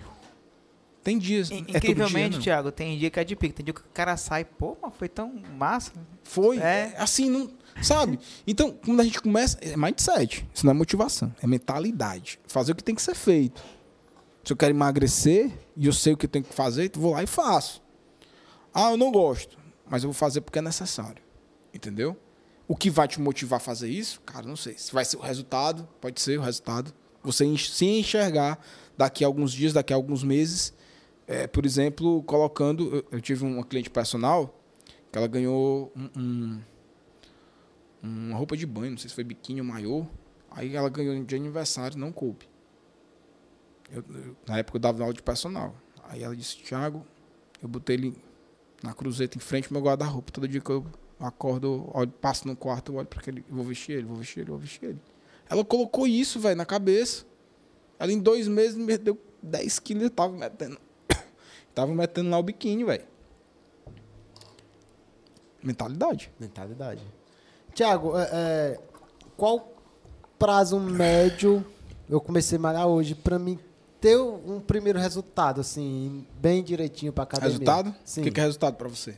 Tem 1.03 1.17
dias. 1.17 1.49
In- 1.49 1.55
é 1.55 1.57
todo 1.59 1.65
dia, 1.67 1.77
Incrivelmente, 1.77 2.35
não. 2.35 2.43
Thiago, 2.43 2.71
tem 2.71 2.97
dia 2.97 3.09
que 3.09 3.17
é 3.19 3.23
de 3.23 3.35
pico. 3.35 3.55
Tem 3.55 3.63
dia 3.63 3.73
que 3.73 3.79
o 3.79 3.83
cara 3.93 4.17
sai, 4.17 4.43
pô, 4.43 4.75
mas 4.81 4.93
foi 4.97 5.07
tão 5.07 5.33
massa. 5.57 5.93
Foi. 6.23 6.57
É. 6.57 6.93
É. 6.93 6.95
Assim, 6.97 7.29
não. 7.29 7.49
Sabe? 7.81 8.19
Então, 8.45 8.71
quando 8.83 8.99
a 8.99 9.03
gente 9.05 9.21
começa. 9.21 9.57
É 9.61 9.77
mindset. 9.77 10.45
Isso 10.53 10.65
não 10.65 10.71
é 10.71 10.73
motivação. 10.75 11.33
É 11.41 11.47
mentalidade. 11.47 12.39
Fazer 12.47 12.73
o 12.73 12.75
que 12.75 12.83
tem 12.83 12.93
que 12.95 13.01
ser 13.01 13.15
feito. 13.15 13.63
Se 14.43 14.51
eu 14.51 14.57
quero 14.57 14.73
emagrecer 14.73 15.51
e 15.77 15.85
eu 15.85 15.93
sei 15.93 16.11
o 16.13 16.17
que 16.17 16.25
eu 16.25 16.29
tenho 16.29 16.43
que 16.43 16.53
fazer, 16.53 16.91
eu 16.93 16.99
vou 17.01 17.13
lá 17.13 17.23
e 17.23 17.27
faço. 17.27 17.81
Ah, 18.73 18.91
eu 18.91 18.97
não 18.97 19.11
gosto. 19.11 19.57
Mas 19.89 20.03
eu 20.03 20.09
vou 20.09 20.13
fazer 20.13 20.41
porque 20.41 20.59
é 20.59 20.61
necessário. 20.61 21.21
Entendeu? 21.73 22.17
O 22.67 22.75
que 22.75 22.89
vai 22.89 23.07
te 23.07 23.19
motivar 23.21 23.57
a 23.57 23.59
fazer 23.61 23.87
isso? 23.89 24.19
Cara, 24.21 24.45
não 24.45 24.55
sei. 24.57 24.77
Se 24.77 24.91
vai 24.93 25.05
ser 25.05 25.17
o 25.17 25.21
resultado, 25.21 25.87
pode 26.01 26.19
ser 26.21 26.37
o 26.37 26.41
resultado. 26.41 26.93
Você 27.23 27.45
se 27.57 27.85
enxergar 27.85 28.59
daqui 28.97 29.23
a 29.23 29.27
alguns 29.27 29.51
dias, 29.53 29.73
daqui 29.73 29.93
a 29.93 29.95
alguns 29.95 30.23
meses. 30.23 30.73
é, 31.29 31.45
por 31.45 31.65
exemplo, 31.65 32.23
colocando. 32.23 32.95
Eu, 32.97 33.05
eu 33.11 33.21
tive 33.21 33.43
uma 33.45 33.63
cliente 33.63 33.89
personal 33.89 34.57
que 35.11 35.17
ela 35.17 35.27
ganhou 35.27 35.91
um, 35.95 36.09
um- 36.21 36.61
uma 38.01 38.37
roupa 38.37 38.55
de 38.55 38.65
banho, 38.65 38.91
não 38.91 38.97
sei 38.97 39.09
se 39.09 39.15
foi 39.15 39.23
biquíni 39.25 39.59
ou 39.59 39.67
maiô. 39.67 40.05
Aí 40.51 40.73
ela 40.75 40.89
ganhou 40.89 41.21
de 41.23 41.35
aniversário, 41.35 41.97
não 41.97 42.11
coube. 42.13 42.47
Eu- 43.91 44.03
eu- 44.09 44.35
na 44.47 44.57
época 44.59 44.77
eu 44.77 44.81
dava 44.81 45.01
aula 45.03 45.13
de 45.13 45.21
personal. 45.21 45.75
Aí 46.09 46.23
ela 46.23 46.35
disse, 46.35 46.57
Thiago, 46.57 47.05
eu 47.61 47.67
botei 47.67 47.95
ele 47.97 48.17
na 48.81 48.93
cruzeta 48.93 49.37
em 49.37 49.41
frente 49.41 49.65
ao 49.67 49.73
meu 49.73 49.81
guarda-roupa. 49.81 50.31
Todo 50.31 50.47
dia 50.47 50.61
que 50.61 50.69
eu 50.69 50.85
acordo, 51.19 51.67
eu 51.67 51.91
olho, 51.93 52.11
passo 52.11 52.47
no 52.47 52.55
quarto, 52.55 52.91
eu 52.91 52.97
olho 52.97 53.07
para 53.07 53.19
aquele, 53.19 53.43
eu 53.49 53.55
vou 53.55 53.65
vestir 53.65 53.93
ele, 53.93 54.05
vou 54.05 54.17
vestir 54.17 54.41
ele, 54.41 54.49
vou 54.49 54.59
vestir 54.59 54.89
ele. 54.89 54.99
Ela 55.49 55.63
colocou 55.63 56.05
isso, 56.05 56.39
velho, 56.39 56.55
na 56.55 56.65
cabeça. 56.65 57.25
Ela 57.97 58.11
em 58.11 58.19
dois 58.19 58.47
meses 58.47 58.75
me 58.75 58.97
deu 58.97 59.17
10 59.41 59.79
quilos 59.79 60.03
e 60.05 60.09
tava 60.09 60.33
metendo. 60.33 60.77
tava 61.73 61.93
metendo 61.93 62.29
lá 62.29 62.37
o 62.37 62.43
biquíni, 62.43 62.83
velho. 62.83 63.05
Mentalidade. 65.63 66.31
Mentalidade. 66.39 67.01
Tiago, 67.73 68.17
é, 68.17 68.29
é, 68.31 68.79
qual 69.35 69.73
prazo 70.37 70.79
médio 70.79 71.65
eu 72.09 72.21
comecei 72.21 72.57
a 72.57 72.61
malhar 72.61 72.87
hoje 72.87 73.15
pra 73.15 73.39
mim 73.39 73.59
ter 73.99 74.17
um 74.17 74.59
primeiro 74.59 74.99
resultado, 74.99 75.61
assim, 75.61 76.25
bem 76.39 76.63
direitinho 76.63 77.11
pra 77.11 77.23
academia? 77.23 77.49
Resultado? 77.49 77.95
Sim. 78.03 78.21
O 78.21 78.23
que, 78.25 78.31
que 78.31 78.39
é 78.39 78.43
resultado 78.43 78.75
para 78.75 78.87
você? 78.87 79.17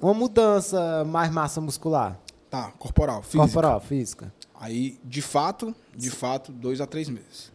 Uma 0.00 0.14
mudança, 0.14 1.04
mais 1.04 1.30
massa 1.30 1.60
muscular. 1.60 2.18
Tá, 2.50 2.70
corporal, 2.72 3.22
físico. 3.22 3.42
Corporal, 3.42 3.80
física. 3.80 4.32
Aí, 4.54 4.98
de 5.04 5.20
fato, 5.22 5.74
de 5.96 6.10
fato, 6.10 6.50
dois 6.52 6.80
a 6.80 6.86
três 6.86 7.08
meses. 7.08 7.52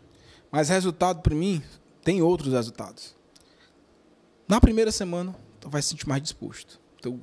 Mas 0.51 0.69
resultado, 0.69 1.21
para 1.21 1.33
mim, 1.33 1.61
tem 2.03 2.21
outros 2.21 2.53
resultados. 2.53 3.15
Na 4.47 4.59
primeira 4.61 4.91
semana, 4.91 5.33
tu 5.59 5.69
vai 5.69 5.81
se 5.81 5.89
sentir 5.89 6.07
mais 6.07 6.21
disposto. 6.21 6.79
Teu, 7.01 7.19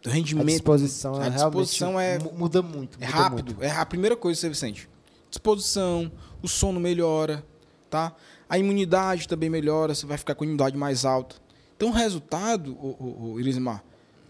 teu 0.00 0.10
A 0.10 0.14
rendimento 0.14 0.46
disposição, 0.48 1.14
a 1.16 1.26
é, 1.26 1.30
disposição 1.30 1.96
realmente 1.96 2.26
é- 2.26 2.32
mu- 2.32 2.38
muda 2.38 2.62
muito. 2.62 2.98
é 3.00 3.06
muda 3.06 3.18
rápido. 3.18 3.44
muito. 3.54 3.62
É 3.62 3.70
a 3.70 3.86
primeira 3.86 4.16
coisa 4.16 4.40
que 4.40 4.46
você 4.48 4.54
sente. 4.54 4.88
Disposição, 5.30 6.10
o 6.42 6.48
sono 6.48 6.80
melhora, 6.80 7.44
tá? 7.88 8.14
A 8.48 8.58
imunidade 8.58 9.28
também 9.28 9.48
melhora, 9.48 9.94
você 9.94 10.04
vai 10.04 10.18
ficar 10.18 10.34
com 10.34 10.44
a 10.44 10.46
imunidade 10.46 10.76
mais 10.76 11.04
alta. 11.04 11.36
Então, 11.76 11.88
o 11.88 11.92
resultado, 11.92 12.72
o, 12.74 12.96
o, 12.98 13.32
o 13.34 13.40
Irismar, 13.40 13.82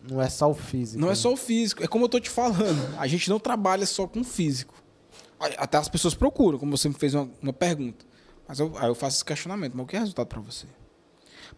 Não 0.09 0.21
é 0.21 0.29
só 0.29 0.51
o 0.51 0.55
físico. 0.55 1.01
Não 1.01 1.09
é 1.09 1.11
né? 1.11 1.17
só 1.17 1.33
o 1.33 1.37
físico, 1.37 1.83
é 1.83 1.87
como 1.87 2.05
eu 2.05 2.09
tô 2.09 2.19
te 2.19 2.31
falando. 2.31 2.99
A 2.99 3.07
gente 3.07 3.29
não 3.31 3.39
trabalha 3.39 3.87
só 3.87 4.07
com 4.07 4.21
o 4.21 4.25
físico. 4.25 4.75
Até 5.59 5.77
as 5.79 5.89
pessoas 5.89 6.15
procuram, 6.15 6.59
como 6.59 6.77
você 6.77 6.89
me 6.89 6.95
fez 6.95 7.15
uma, 7.15 7.31
uma 7.41 7.53
pergunta. 7.53 8.05
Mas 8.47 8.59
eu, 8.59 8.77
aí 8.77 8.89
eu 8.89 8.95
faço 8.95 9.17
esse 9.17 9.25
questionamento. 9.25 9.75
Mas 9.75 9.85
o 9.85 9.89
que 9.89 9.97
é 9.97 9.99
resultado 9.99 10.27
para 10.27 10.41
você? 10.41 10.67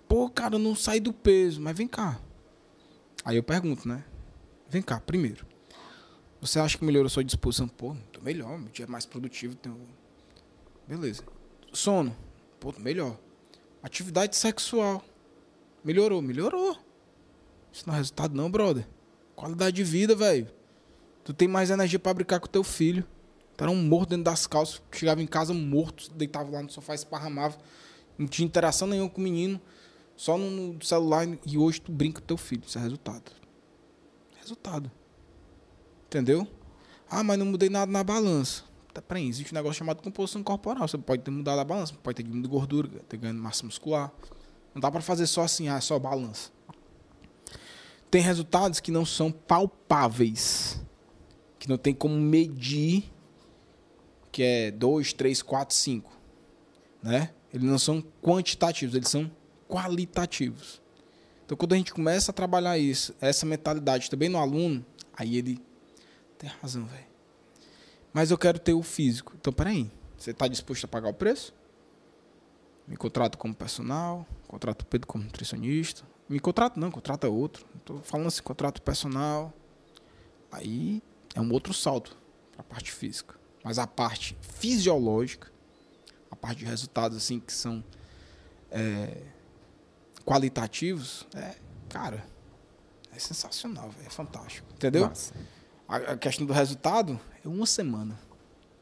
Pô, 0.08 0.28
cara, 0.28 0.54
eu 0.54 0.58
não 0.58 0.74
saí 0.74 1.00
do 1.00 1.12
peso. 1.12 1.60
Mas 1.60 1.76
vem 1.76 1.88
cá. 1.88 2.18
Aí 3.24 3.36
eu 3.36 3.42
pergunto, 3.42 3.88
né? 3.88 4.04
Vem 4.68 4.82
cá, 4.82 5.00
primeiro. 5.00 5.46
Você 6.40 6.58
acha 6.58 6.76
que 6.76 6.84
melhorou 6.84 7.06
a 7.06 7.10
sua 7.10 7.24
disposição? 7.24 7.66
Pô, 7.66 7.96
tô 8.12 8.20
melhor, 8.20 8.58
meu 8.58 8.70
dia 8.70 8.84
é 8.84 8.88
mais 8.88 9.06
produtivo. 9.06 9.54
Tenho... 9.54 9.80
Beleza. 10.86 11.22
Sono? 11.72 12.14
Pô, 12.60 12.72
tô 12.72 12.80
melhor. 12.80 13.18
Atividade 13.82 14.36
sexual? 14.36 15.02
Melhorou? 15.82 16.20
Melhorou. 16.20 16.78
Isso 17.74 17.88
não 17.88 17.94
é 17.94 17.98
resultado 17.98 18.36
não, 18.36 18.48
brother. 18.48 18.86
Qualidade 19.34 19.74
de 19.74 19.82
vida, 19.82 20.14
velho. 20.14 20.46
Tu 21.24 21.34
tem 21.34 21.48
mais 21.48 21.70
energia 21.70 21.98
pra 21.98 22.14
brincar 22.14 22.38
com 22.38 22.46
teu 22.46 22.62
filho. 22.62 23.04
Tu 23.56 23.64
era 23.64 23.70
um 23.70 23.82
morto 23.82 24.10
dentro 24.10 24.22
das 24.22 24.46
calças. 24.46 24.80
Chegava 24.92 25.20
em 25.20 25.26
casa 25.26 25.52
morto, 25.52 26.08
deitava 26.12 26.48
lá 26.52 26.62
no 26.62 26.70
sofá, 26.70 26.94
esparramava. 26.94 27.58
Não 28.16 28.28
tinha 28.28 28.46
interação 28.46 28.86
nenhuma 28.86 29.10
com 29.10 29.20
o 29.20 29.24
menino. 29.24 29.60
Só 30.14 30.38
no, 30.38 30.80
celular. 30.84 31.26
E 31.44 31.58
hoje 31.58 31.80
tu 31.80 31.90
brinca 31.90 32.20
com 32.20 32.26
teu 32.28 32.36
filho. 32.36 32.62
Isso 32.64 32.78
é 32.78 32.80
resultado. 32.80 33.32
Resultado. 34.40 34.88
Entendeu? 36.06 36.46
Ah, 37.10 37.24
mas 37.24 37.36
não 37.36 37.46
mudei 37.46 37.68
nada 37.68 37.90
na 37.90 38.04
balança. 38.04 38.62
Tá, 38.92 39.02
peraí, 39.02 39.26
existe 39.26 39.52
um 39.52 39.56
negócio 39.56 39.78
chamado 39.78 40.00
composição 40.00 40.44
corporal. 40.44 40.86
Você 40.86 40.96
pode 40.96 41.22
ter 41.22 41.32
mudado 41.32 41.58
a 41.58 41.64
balança, 41.64 41.92
pode 41.94 42.14
ter 42.14 42.22
diminuído 42.22 42.48
gordura, 42.48 42.88
ter 43.08 43.16
ganhado 43.16 43.40
massa 43.40 43.66
muscular. 43.66 44.12
Não 44.72 44.80
dá 44.80 44.92
pra 44.92 45.00
fazer 45.00 45.26
só 45.26 45.42
assim, 45.42 45.68
ah, 45.68 45.80
só 45.80 45.98
balança. 45.98 46.53
Tem 48.14 48.22
resultados 48.22 48.78
que 48.78 48.92
não 48.92 49.04
são 49.04 49.32
palpáveis. 49.32 50.80
Que 51.58 51.68
não 51.68 51.76
tem 51.76 51.92
como 51.92 52.14
medir. 52.14 53.12
Que 54.30 54.40
é 54.40 54.70
2, 54.70 55.12
3, 55.14 55.42
4, 55.42 55.74
5. 55.74 56.12
Né? 57.02 57.34
Eles 57.52 57.66
não 57.68 57.76
são 57.76 58.00
quantitativos, 58.22 58.94
eles 58.94 59.08
são 59.08 59.28
qualitativos. 59.68 60.80
Então, 61.44 61.56
quando 61.56 61.72
a 61.72 61.76
gente 61.76 61.92
começa 61.92 62.30
a 62.30 62.32
trabalhar 62.32 62.78
isso, 62.78 63.12
essa 63.20 63.44
mentalidade 63.44 64.08
também 64.08 64.28
no 64.28 64.38
aluno, 64.38 64.86
aí 65.12 65.36
ele 65.36 65.60
tem 66.38 66.48
razão, 66.62 66.84
velho. 66.84 67.06
Mas 68.12 68.30
eu 68.30 68.38
quero 68.38 68.60
ter 68.60 68.74
o 68.74 68.82
físico. 68.84 69.32
Então, 69.36 69.52
peraí. 69.52 69.90
Você 70.16 70.30
está 70.30 70.46
disposto 70.46 70.84
a 70.84 70.88
pagar 70.88 71.08
o 71.08 71.14
preço? 71.14 71.52
Me 72.86 72.96
contrato 72.96 73.36
como 73.36 73.52
personal, 73.52 74.24
contrato 74.46 74.82
o 74.82 74.86
Pedro 74.86 75.08
como 75.08 75.24
nutricionista. 75.24 76.13
Me 76.28 76.40
contrato 76.40 76.78
não, 76.78 76.90
contrata 76.90 77.28
outro. 77.28 77.66
Estou 77.76 78.00
falando 78.02 78.28
assim, 78.28 78.42
contrato 78.42 78.80
personal. 78.80 79.52
Aí 80.50 81.02
é 81.34 81.40
um 81.40 81.52
outro 81.52 81.74
salto 81.74 82.16
para 82.52 82.60
a 82.60 82.64
parte 82.64 82.92
física. 82.92 83.34
Mas 83.62 83.78
a 83.78 83.86
parte 83.86 84.36
fisiológica, 84.40 85.50
a 86.30 86.36
parte 86.36 86.58
de 86.58 86.64
resultados 86.64 87.16
assim 87.16 87.40
que 87.40 87.52
são 87.52 87.82
é, 88.70 89.22
qualitativos, 90.24 91.26
é, 91.34 91.54
cara, 91.88 92.24
é 93.14 93.18
sensacional, 93.18 93.90
véio, 93.90 94.06
é 94.06 94.10
fantástico. 94.10 94.66
Entendeu? 94.74 95.10
A, 95.86 95.96
a 95.96 96.16
questão 96.16 96.46
do 96.46 96.52
resultado 96.52 97.18
é 97.44 97.48
uma 97.48 97.66
semana. 97.66 98.18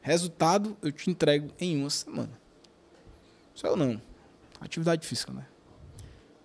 Resultado 0.01 0.77
eu 0.83 0.91
te 0.91 1.11
entrego 1.11 1.53
em 1.61 1.79
uma 1.81 1.91
semana. 1.91 2.41
Só 3.55 3.69
eu 3.69 3.77
não. 3.77 4.01
Atividade 4.61 5.07
física, 5.07 5.33
né? 5.33 5.47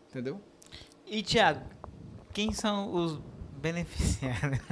Entendeu? 0.09 0.41
E, 1.09 1.23
Thiago, 1.23 1.61
quem 2.33 2.51
são 2.53 2.93
os 2.93 3.19
beneficiários? 3.61 4.59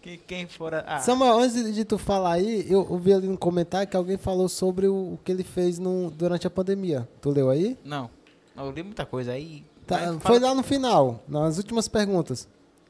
Que- 0.00 0.16
quem 0.18 0.46
fora. 0.46 0.84
Ah, 0.86 1.00
Samuel, 1.00 1.38
antes 1.38 1.74
de 1.74 1.84
tu 1.84 1.98
falar 1.98 2.32
aí, 2.34 2.64
eu 2.70 2.86
ouvi 2.90 3.12
ali 3.12 3.26
no 3.26 3.36
comentário 3.36 3.88
que 3.88 3.96
alguém 3.96 4.16
falou 4.16 4.48
sobre 4.48 4.86
o, 4.86 5.14
o 5.14 5.20
que 5.24 5.32
ele 5.32 5.42
fez 5.44 5.78
no, 5.78 6.10
durante 6.10 6.46
a 6.46 6.50
pandemia. 6.50 7.08
Tu 7.20 7.30
leu 7.30 7.50
aí? 7.50 7.76
Não. 7.84 8.08
Eu 8.56 8.70
li 8.70 8.82
muita 8.82 9.04
coisa 9.04 9.32
aí. 9.32 9.64
Tá, 9.86 9.98
foi 9.98 10.20
fala- 10.20 10.48
lá 10.48 10.54
no 10.54 10.62
final, 10.62 11.22
nas 11.28 11.58
últimas 11.58 11.88
perguntas. 11.88 12.48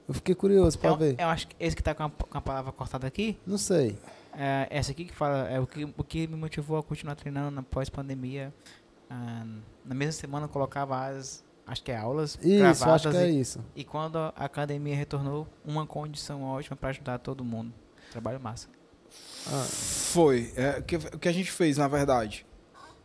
Eu 0.09 0.15
fiquei 0.15 0.35
curioso 0.35 0.79
pra 0.79 0.91
Eu, 0.91 0.97
ver. 0.97 1.17
eu 1.19 1.27
acho 1.29 1.49
que 1.49 1.57
esse 1.59 1.75
que 1.75 1.83
tá 1.83 1.95
com 1.95 2.05
a, 2.05 2.11
com 2.11 2.39
a 2.39 2.41
palavra 2.41 2.71
cortada 2.73 3.07
aqui, 3.07 3.37
Não 3.47 3.59
sei. 3.59 3.99
é 4.37 4.67
essa 4.71 4.93
aqui 4.93 5.05
que 5.07 5.15
fala 5.15 5.49
é 5.49 5.59
o 5.59 5.67
que, 5.67 5.85
o 5.85 6.05
que 6.05 6.27
me 6.27 6.37
motivou 6.37 6.79
a 6.79 6.83
continuar 6.83 7.15
treinando 7.17 7.51
na 7.51 7.63
pós-pandemia. 7.63 8.53
Ah, 9.11 9.45
na 9.85 9.95
mesma 9.95 10.13
semana 10.13 10.45
eu 10.47 10.49
colocava 10.51 11.07
as, 11.07 11.43
acho 11.67 11.83
que 11.83 11.91
é 11.91 11.97
aulas 11.97 12.39
Isso, 12.43 12.59
gravadas 12.59 13.07
acho 13.07 13.11
que 13.11 13.17
é 13.17 13.31
e, 13.31 13.41
isso. 13.41 13.65
e 13.75 13.85
quando 13.85 14.17
a 14.17 14.29
academia 14.37 14.95
retornou, 14.95 15.47
uma 15.65 15.87
condição 15.87 16.43
ótima 16.43 16.77
para 16.77 16.91
ajudar 16.91 17.19
todo 17.19 17.45
mundo. 17.45 17.73
Trabalho 18.13 18.41
massa. 18.41 18.69
Ah, 19.49 19.67
Foi. 19.69 20.53
É, 20.57 20.79
o, 20.79 20.83
que, 20.83 20.97
o 20.97 21.19
que 21.19 21.29
a 21.29 21.33
gente 21.33 21.51
fez, 21.51 21.77
na 21.77 21.89
verdade, 21.89 22.47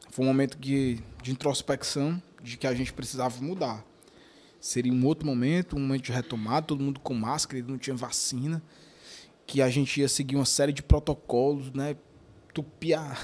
foi 0.09 0.23
um 0.25 0.27
momento 0.27 0.57
que, 0.57 1.03
de 1.21 1.31
introspecção, 1.31 2.21
de 2.41 2.57
que 2.57 2.67
a 2.67 2.73
gente 2.73 2.93
precisava 2.93 3.41
mudar. 3.41 3.83
Seria 4.59 4.93
um 4.93 5.05
outro 5.05 5.25
momento, 5.25 5.75
um 5.75 5.79
momento 5.79 6.03
de 6.03 6.11
retomada, 6.11 6.67
todo 6.67 6.83
mundo 6.83 6.99
com 6.99 7.13
máscara, 7.13 7.63
não 7.63 7.77
tinha 7.77 7.95
vacina, 7.95 8.61
que 9.47 9.61
a 9.61 9.69
gente 9.69 9.99
ia 9.99 10.07
seguir 10.07 10.35
uma 10.35 10.45
série 10.45 10.71
de 10.71 10.83
protocolos, 10.83 11.71
né? 11.71 11.95
Tupir 12.53 12.99
a 12.99 13.01
a 13.01 13.17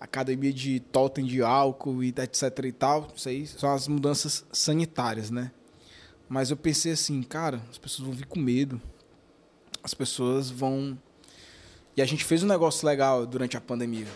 academia 0.00 0.52
de 0.52 0.80
totem 0.80 1.24
de 1.24 1.42
álcool 1.42 2.02
e 2.02 2.08
etc 2.08 2.64
e 2.64 2.72
tal. 2.72 3.08
Isso 3.14 3.28
aí 3.28 3.46
são 3.46 3.72
as 3.72 3.88
mudanças 3.88 4.44
sanitárias, 4.52 5.30
né? 5.30 5.50
Mas 6.28 6.50
eu 6.50 6.56
pensei 6.56 6.92
assim, 6.92 7.22
cara, 7.22 7.62
as 7.70 7.78
pessoas 7.78 8.06
vão 8.06 8.14
vir 8.16 8.26
com 8.26 8.38
medo. 8.38 8.80
As 9.82 9.94
pessoas 9.94 10.50
vão 10.50 10.98
e 11.96 12.02
a 12.02 12.04
gente 12.04 12.24
fez 12.24 12.42
um 12.42 12.46
negócio 12.46 12.86
legal 12.86 13.26
durante 13.26 13.56
a 13.56 13.60
pandemia. 13.60 14.06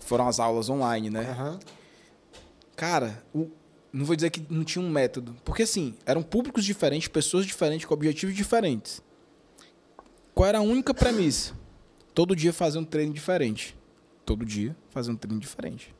Foram 0.00 0.26
as 0.26 0.40
aulas 0.40 0.68
online, 0.68 1.08
né? 1.10 1.30
aham. 1.30 1.60
Cara, 2.74 3.22
o- 3.34 3.48
não 3.92 4.04
vou 4.04 4.16
dizer 4.16 4.30
que 4.30 4.44
não 4.50 4.64
tinha 4.64 4.84
um 4.84 4.90
método. 4.90 5.36
Porque, 5.44 5.62
assim, 5.62 5.94
eram 6.04 6.22
públicos 6.22 6.64
diferentes, 6.64 7.06
pessoas 7.08 7.46
diferentes, 7.46 7.86
com 7.86 7.94
objetivos 7.94 8.34
diferentes. 8.34 9.00
Qual 10.34 10.48
era 10.48 10.58
a 10.58 10.62
única 10.62 10.92
premissa? 10.92 11.54
Todo 12.14 12.34
dia 12.34 12.52
fazer 12.52 12.78
um 12.78 12.84
treino 12.84 13.12
diferente. 13.12 13.76
Todo 14.28 14.44
dia 14.44 14.76
fazer 14.90 15.10
um 15.10 15.16
treino 15.16 15.40
diferente. 15.40 15.94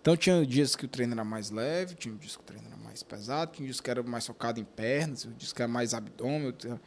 Então, 0.00 0.16
tinha 0.16 0.44
dias 0.44 0.74
que 0.74 0.84
o 0.84 0.88
treino 0.88 1.12
era 1.12 1.22
mais 1.24 1.50
leve, 1.50 1.94
tinha 1.94 2.12
dias 2.16 2.34
que 2.34 2.42
o 2.42 2.44
treino 2.44 2.66
era 2.66 2.76
mais 2.76 3.04
pesado, 3.04 3.52
tinha 3.52 3.64
dias 3.64 3.80
que 3.80 3.88
era 3.88 4.02
mais 4.02 4.26
focado 4.26 4.58
em 4.58 4.64
pernas, 4.64 5.22
tinha 5.22 5.32
dias 5.34 5.52
que 5.52 5.62
era 5.62 5.70
mais 5.70 5.94
abdômen. 5.94 6.48
Então, 6.48 6.80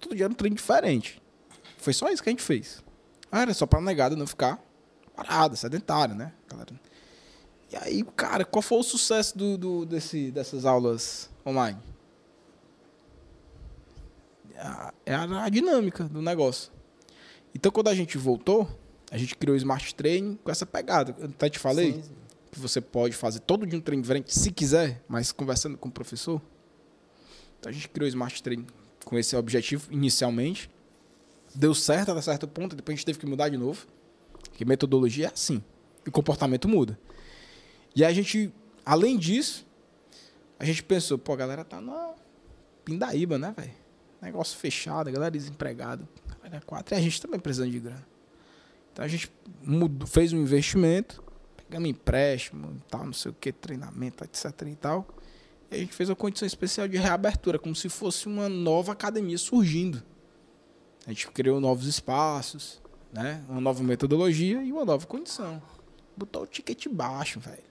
todo 0.00 0.16
dia 0.16 0.24
era 0.24 0.32
um 0.32 0.36
treino 0.36 0.56
diferente. 0.56 1.22
Foi 1.76 1.92
só 1.92 2.08
isso 2.08 2.20
que 2.20 2.28
a 2.28 2.32
gente 2.32 2.42
fez. 2.42 2.82
Ah, 3.30 3.42
era 3.42 3.54
só 3.54 3.66
pra 3.66 3.80
negada 3.80 4.16
não 4.16 4.26
ficar 4.26 4.60
parada, 5.14 5.54
sedentária, 5.54 6.12
né, 6.16 6.32
galera? 6.48 6.74
E 7.70 7.76
aí, 7.76 8.02
cara, 8.16 8.44
qual 8.44 8.62
foi 8.62 8.78
o 8.78 8.82
sucesso 8.82 9.38
do, 9.38 9.56
do- 9.56 9.86
desse, 9.86 10.32
dessas 10.32 10.64
aulas 10.64 11.30
online? 11.46 11.78
É 15.06 15.14
a, 15.14 15.44
a 15.44 15.48
dinâmica 15.48 16.02
do 16.02 16.20
negócio. 16.20 16.72
Então, 17.54 17.70
quando 17.70 17.86
a 17.86 17.94
gente 17.94 18.18
voltou, 18.18 18.68
a 19.10 19.16
gente 19.16 19.34
criou 19.36 19.54
o 19.54 19.56
Smart 19.56 19.94
Training 19.94 20.38
com 20.42 20.50
essa 20.50 20.66
pegada. 20.66 21.14
Eu 21.18 21.26
até 21.26 21.48
te 21.48 21.58
falei 21.58 21.94
Sim, 21.94 22.02
sim. 22.02 22.14
que 22.52 22.58
você 22.58 22.80
pode 22.80 23.14
fazer 23.14 23.40
todo 23.40 23.66
dia 23.66 23.78
um 23.78 23.82
treino 23.82 24.02
diferente, 24.02 24.34
se 24.34 24.50
quiser, 24.50 25.02
mas 25.08 25.32
conversando 25.32 25.76
com 25.78 25.88
o 25.88 25.92
professor. 25.92 26.40
Então, 27.58 27.70
a 27.70 27.72
gente 27.72 27.88
criou 27.88 28.04
o 28.06 28.08
Smart 28.08 28.42
Training 28.42 28.66
com 29.04 29.18
esse 29.18 29.34
objetivo 29.34 29.92
inicialmente. 29.92 30.70
Deu 31.54 31.74
certo 31.74 32.12
até 32.12 32.20
certo 32.20 32.46
ponto, 32.46 32.76
depois 32.76 32.94
a 32.94 32.96
gente 32.96 33.06
teve 33.06 33.18
que 33.18 33.26
mudar 33.26 33.48
de 33.48 33.56
novo. 33.56 33.86
Porque 34.32 34.64
metodologia 34.64 35.26
é 35.26 35.32
assim. 35.32 35.62
E 36.04 36.08
o 36.08 36.12
comportamento 36.12 36.68
muda. 36.68 36.98
E 37.96 38.04
a 38.04 38.12
gente, 38.12 38.52
além 38.84 39.16
disso, 39.16 39.66
a 40.58 40.64
gente 40.64 40.82
pensou, 40.82 41.18
pô, 41.18 41.32
a 41.32 41.36
galera 41.36 41.64
tá 41.64 41.80
na 41.80 42.14
pindaíba, 42.84 43.38
né, 43.38 43.54
velho? 43.56 43.72
Negócio 44.20 44.58
fechado, 44.58 45.08
a 45.08 45.10
galera 45.10 45.30
desempregada. 45.30 46.06
Galera 46.36 46.56
é 46.56 46.60
quatro. 46.60 46.94
E 46.94 46.98
a 46.98 47.00
gente 47.00 47.20
também 47.20 47.40
precisando 47.40 47.70
de 47.70 47.80
grana. 47.80 48.06
Então 48.98 49.04
a 49.06 49.08
gente 49.08 49.30
mudou, 49.62 50.08
fez 50.08 50.32
um 50.32 50.38
investimento, 50.38 51.22
pegamos 51.56 51.88
empréstimo 51.88 52.82
tal, 52.90 53.04
não 53.06 53.12
sei 53.12 53.30
o 53.30 53.34
que, 53.34 53.52
treinamento, 53.52 54.24
etc 54.24 54.50
e 54.66 54.74
tal. 54.74 55.06
E 55.70 55.76
a 55.76 55.78
gente 55.78 55.94
fez 55.94 56.08
uma 56.08 56.16
condição 56.16 56.44
especial 56.44 56.88
de 56.88 56.96
reabertura, 56.96 57.60
como 57.60 57.76
se 57.76 57.88
fosse 57.88 58.26
uma 58.26 58.48
nova 58.48 58.90
academia 58.90 59.38
surgindo. 59.38 60.02
A 61.06 61.10
gente 61.10 61.30
criou 61.30 61.60
novos 61.60 61.86
espaços, 61.86 62.82
né? 63.12 63.44
Uma 63.48 63.60
nova 63.60 63.84
metodologia 63.84 64.64
e 64.64 64.72
uma 64.72 64.84
nova 64.84 65.06
condição. 65.06 65.62
Botou 66.16 66.42
o 66.42 66.46
ticket 66.48 66.88
baixo, 66.88 67.38
velho. 67.38 67.62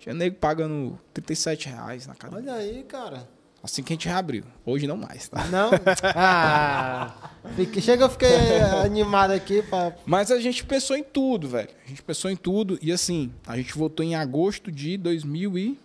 Tinha 0.00 0.12
nego 0.12 0.34
pagando 0.38 0.98
37 1.14 1.68
reais 1.68 2.08
na 2.08 2.14
academia. 2.14 2.52
Olha 2.52 2.60
aí, 2.60 2.82
cara. 2.82 3.30
Assim 3.62 3.82
que 3.82 3.92
a 3.92 3.94
gente 3.94 4.08
reabriu. 4.08 4.44
Hoje 4.66 4.86
não 4.88 4.96
mais, 4.96 5.28
tá? 5.28 5.44
Não? 5.46 5.70
Ah, 6.16 7.30
fique- 7.54 7.80
chega, 7.80 8.04
eu 8.04 8.10
fiquei 8.10 8.60
animado 8.84 9.30
aqui 9.30 9.62
pra. 9.62 9.94
Mas 10.04 10.30
a 10.32 10.40
gente 10.40 10.64
pensou 10.64 10.96
em 10.96 11.04
tudo, 11.04 11.48
velho. 11.48 11.68
A 11.84 11.88
gente 11.88 12.02
pensou 12.02 12.28
em 12.30 12.36
tudo. 12.36 12.76
E 12.82 12.90
assim, 12.90 13.32
a 13.46 13.56
gente 13.56 13.72
voltou 13.76 14.04
em 14.04 14.14
agosto 14.16 14.72
de 14.72 14.96
2020. 14.96 15.78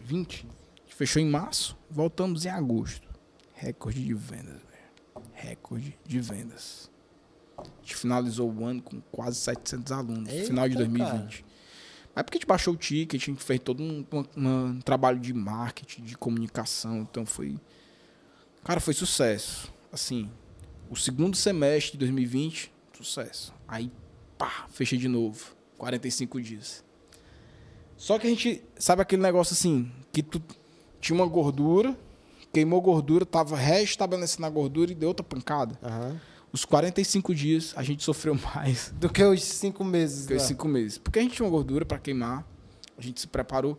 A 0.00 0.12
gente 0.12 0.46
fechou 0.94 1.20
em 1.20 1.28
março, 1.28 1.76
voltamos 1.90 2.44
em 2.46 2.50
agosto. 2.50 3.08
Recorde 3.54 4.04
de 4.04 4.14
vendas, 4.14 4.54
velho. 4.54 5.26
Recorde 5.32 5.98
de 6.06 6.20
vendas. 6.20 6.90
A 7.58 7.64
gente 7.80 7.96
finalizou 7.96 8.52
o 8.52 8.64
ano 8.64 8.82
com 8.82 9.00
quase 9.12 9.36
700 9.38 9.92
alunos, 9.92 10.32
no 10.32 10.44
final 10.46 10.68
de 10.68 10.76
Eita, 10.76 10.88
2020. 10.88 11.44
Mas 12.14 12.22
porque 12.24 12.38
a 12.38 12.40
gente 12.40 12.46
baixou 12.46 12.74
o 12.74 12.76
ticket, 12.76 13.20
a 13.22 13.26
gente 13.26 13.42
fez 13.42 13.60
todo 13.60 13.82
um, 13.82 14.04
um- 14.12 14.24
um 14.36 14.80
trabalho 14.80 15.18
de 15.18 15.32
marketing, 15.34 16.02
de 16.04 16.16
comunicação. 16.16 16.98
Então 17.10 17.26
foi. 17.26 17.56
Cara, 18.62 18.80
foi 18.80 18.94
sucesso. 18.94 19.72
Assim, 19.92 20.30
o 20.90 20.96
segundo 20.96 21.36
semestre 21.36 21.92
de 21.92 21.98
2020, 21.98 22.72
sucesso. 22.96 23.52
Aí, 23.66 23.90
pá, 24.38 24.66
fechei 24.70 24.98
de 24.98 25.08
novo. 25.08 25.54
45 25.76 26.40
dias. 26.40 26.84
Só 27.96 28.18
que 28.18 28.26
a 28.26 28.30
gente, 28.30 28.62
sabe 28.78 29.02
aquele 29.02 29.22
negócio 29.22 29.52
assim, 29.54 29.90
que 30.12 30.22
tu 30.22 30.42
tinha 31.00 31.16
uma 31.16 31.26
gordura, 31.26 31.96
queimou 32.52 32.80
gordura, 32.80 33.26
tava 33.26 33.56
restabelecendo 33.56 34.46
a 34.46 34.50
gordura 34.50 34.92
e 34.92 34.94
deu 34.94 35.08
outra 35.08 35.24
pancada. 35.24 35.78
Aham. 35.82 36.20
Os 36.54 36.64
45 36.64 37.34
dias 37.34 37.72
a 37.76 37.82
gente 37.82 38.04
sofreu 38.04 38.38
mais 38.54 38.94
Do 38.96 39.08
que 39.08 39.24
os 39.24 39.42
cinco 39.42 39.82
meses. 39.82 40.24
do 40.24 40.28
que 40.28 40.34
os 40.34 40.42
lá. 40.42 40.48
5 40.48 40.68
meses. 40.68 40.98
Porque 40.98 41.18
a 41.18 41.22
gente 41.22 41.34
tinha 41.34 41.44
uma 41.44 41.50
gordura 41.50 41.84
para 41.84 41.98
queimar, 41.98 42.46
a 42.96 43.02
gente 43.02 43.20
se 43.20 43.26
preparou. 43.26 43.76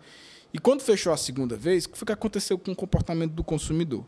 E 0.53 0.59
quando 0.59 0.81
fechou 0.81 1.13
a 1.13 1.17
segunda 1.17 1.55
vez, 1.55 1.85
o 1.85 1.89
que 1.89 1.97
foi 1.97 2.05
que 2.05 2.11
aconteceu 2.11 2.57
com 2.59 2.73
o 2.73 2.75
comportamento 2.75 3.31
do 3.31 3.45
consumidor? 3.45 4.05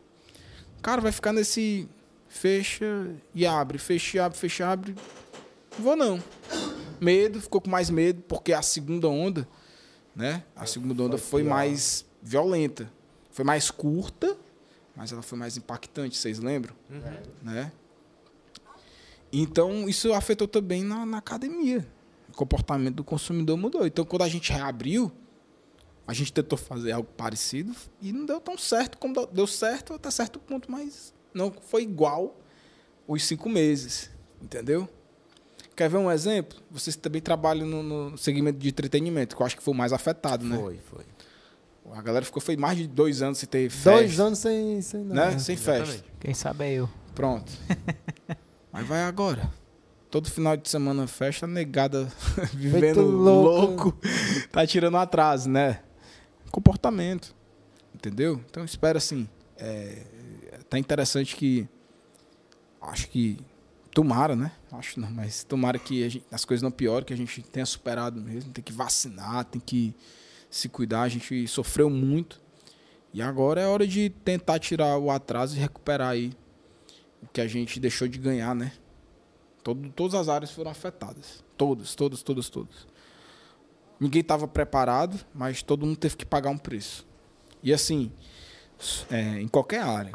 O 0.78 0.82
cara 0.82 1.00
vai 1.00 1.10
ficar 1.10 1.32
nesse 1.32 1.88
fecha 2.28 3.10
e 3.34 3.46
abre, 3.46 3.78
fecha 3.78 4.18
e 4.18 4.20
abre, 4.20 4.36
fecha 4.36 4.62
e 4.62 4.66
abre. 4.66 4.94
Não 5.78 5.84
vou 5.84 5.96
não. 5.96 6.22
Medo, 7.00 7.40
ficou 7.40 7.62
com 7.62 7.70
mais 7.70 7.88
medo, 7.88 8.20
porque 8.28 8.52
a 8.52 8.60
segunda 8.60 9.08
onda, 9.08 9.48
né? 10.14 10.44
A 10.54 10.66
segunda 10.66 11.02
onda 11.02 11.16
foi 11.16 11.42
mais 11.42 12.04
violenta. 12.22 12.92
Foi 13.30 13.46
mais 13.46 13.70
curta, 13.70 14.36
mas 14.94 15.10
ela 15.10 15.22
foi 15.22 15.38
mais 15.38 15.56
impactante, 15.56 16.18
vocês 16.18 16.38
lembram? 16.38 16.74
Né? 17.42 17.72
Então, 19.32 19.88
isso 19.88 20.12
afetou 20.12 20.48
também 20.48 20.82
na, 20.82 21.04
na 21.04 21.18
academia. 21.18 21.86
O 22.30 22.32
comportamento 22.36 22.96
do 22.96 23.04
consumidor 23.04 23.56
mudou. 23.56 23.86
Então, 23.86 24.04
quando 24.04 24.22
a 24.22 24.28
gente 24.28 24.52
reabriu, 24.52 25.10
a 26.06 26.14
gente 26.14 26.32
tentou 26.32 26.56
fazer 26.58 26.92
algo 26.92 27.08
parecido 27.16 27.74
e 28.00 28.12
não 28.12 28.24
deu 28.24 28.40
tão 28.40 28.56
certo 28.56 28.96
como 28.98 29.26
deu- 29.26 29.46
certo 29.46 29.94
até 29.94 30.10
certo 30.10 30.38
ponto, 30.38 30.70
mas 30.70 31.12
não 31.34 31.52
foi 31.52 31.82
igual 31.82 32.38
os 33.06 33.24
cinco 33.24 33.48
meses. 33.48 34.10
Entendeu? 34.40 34.88
Quer 35.76 35.90
ver 35.90 35.98
um 35.98 36.10
exemplo? 36.10 36.58
Vocês 36.70 36.96
também 36.96 37.20
trabalham 37.20 37.66
no, 37.66 37.82
no 38.10 38.16
segmento 38.18 38.58
de 38.58 38.68
entretenimento, 38.68 39.36
que 39.36 39.42
eu 39.42 39.46
acho 39.46 39.56
que 39.56 39.62
foi 39.62 39.74
o 39.74 39.76
mais 39.76 39.92
afetado, 39.92 40.44
né? 40.44 40.56
Foi, 40.56 40.78
foi. 40.78 41.04
A 41.92 42.02
galera 42.02 42.24
ficou 42.24 42.40
foi 42.42 42.56
mais 42.56 42.76
de 42.78 42.86
dois 42.86 43.22
anos 43.22 43.38
sem 43.38 43.48
ter 43.48 43.70
festa. 43.70 43.90
Dois 43.92 44.18
anos 44.20 44.38
sem, 44.38 44.80
sem 44.82 45.04
nada. 45.04 45.30
né? 45.32 45.38
Sem 45.38 45.56
festa. 45.56 46.04
Quem 46.20 46.34
sabe 46.34 46.64
é 46.64 46.72
eu. 46.74 46.88
Pronto. 47.14 47.50
Mas 48.72 48.86
vai 48.86 49.02
agora. 49.02 49.50
Todo 50.10 50.30
final 50.30 50.56
de 50.56 50.68
semana 50.68 51.06
festa, 51.06 51.46
negada 51.46 52.10
vivendo 52.54 53.02
louco. 53.02 53.84
louco. 53.90 53.98
tá 54.50 54.66
tirando 54.66 54.96
atraso, 54.96 55.48
né? 55.48 55.80
Comportamento. 56.50 57.34
Entendeu? 57.94 58.40
Então 58.48 58.64
espero 58.64 58.96
assim. 58.98 59.28
É, 59.56 60.02
tá 60.68 60.78
interessante 60.78 61.36
que. 61.36 61.68
Acho 62.80 63.08
que. 63.08 63.38
Tomara, 63.92 64.36
né? 64.36 64.52
Acho 64.70 65.00
não, 65.00 65.10
mas 65.10 65.42
tomara 65.42 65.78
que 65.78 66.08
gente- 66.08 66.24
as 66.30 66.44
coisas 66.44 66.62
não 66.62 66.70
piorem, 66.70 67.04
que 67.04 67.12
a 67.12 67.16
gente 67.16 67.42
tenha 67.42 67.66
superado 67.66 68.20
mesmo. 68.20 68.52
Tem 68.52 68.62
que 68.62 68.72
vacinar, 68.72 69.44
tem 69.44 69.60
que 69.60 69.94
se 70.48 70.68
cuidar. 70.68 71.02
A 71.02 71.08
gente 71.08 71.46
sofreu 71.48 71.90
muito. 71.90 72.40
E 73.12 73.20
agora 73.20 73.60
é 73.60 73.66
hora 73.66 73.86
de 73.86 74.10
tentar 74.10 74.58
tirar 74.60 74.96
o 74.98 75.10
atraso 75.10 75.56
e 75.56 75.58
recuperar 75.58 76.10
aí 76.10 76.32
que 77.32 77.40
a 77.40 77.46
gente 77.46 77.80
deixou 77.80 78.08
de 78.08 78.18
ganhar, 78.18 78.54
né? 78.54 78.72
Todo, 79.62 79.88
todas 79.90 80.14
as 80.14 80.28
áreas 80.28 80.50
foram 80.50 80.70
afetadas. 80.70 81.44
Todas, 81.56 81.94
todas, 81.94 82.22
todas, 82.22 82.48
todas. 82.48 82.86
ninguém 83.98 84.20
estava 84.20 84.46
preparado, 84.46 85.18
mas 85.34 85.62
todo 85.62 85.84
mundo 85.84 85.96
teve 85.96 86.16
que 86.16 86.24
pagar 86.24 86.50
um 86.50 86.58
preço. 86.58 87.06
E 87.62 87.72
assim, 87.72 88.12
é, 89.10 89.40
em 89.40 89.48
qualquer 89.48 89.82
área, 89.82 90.12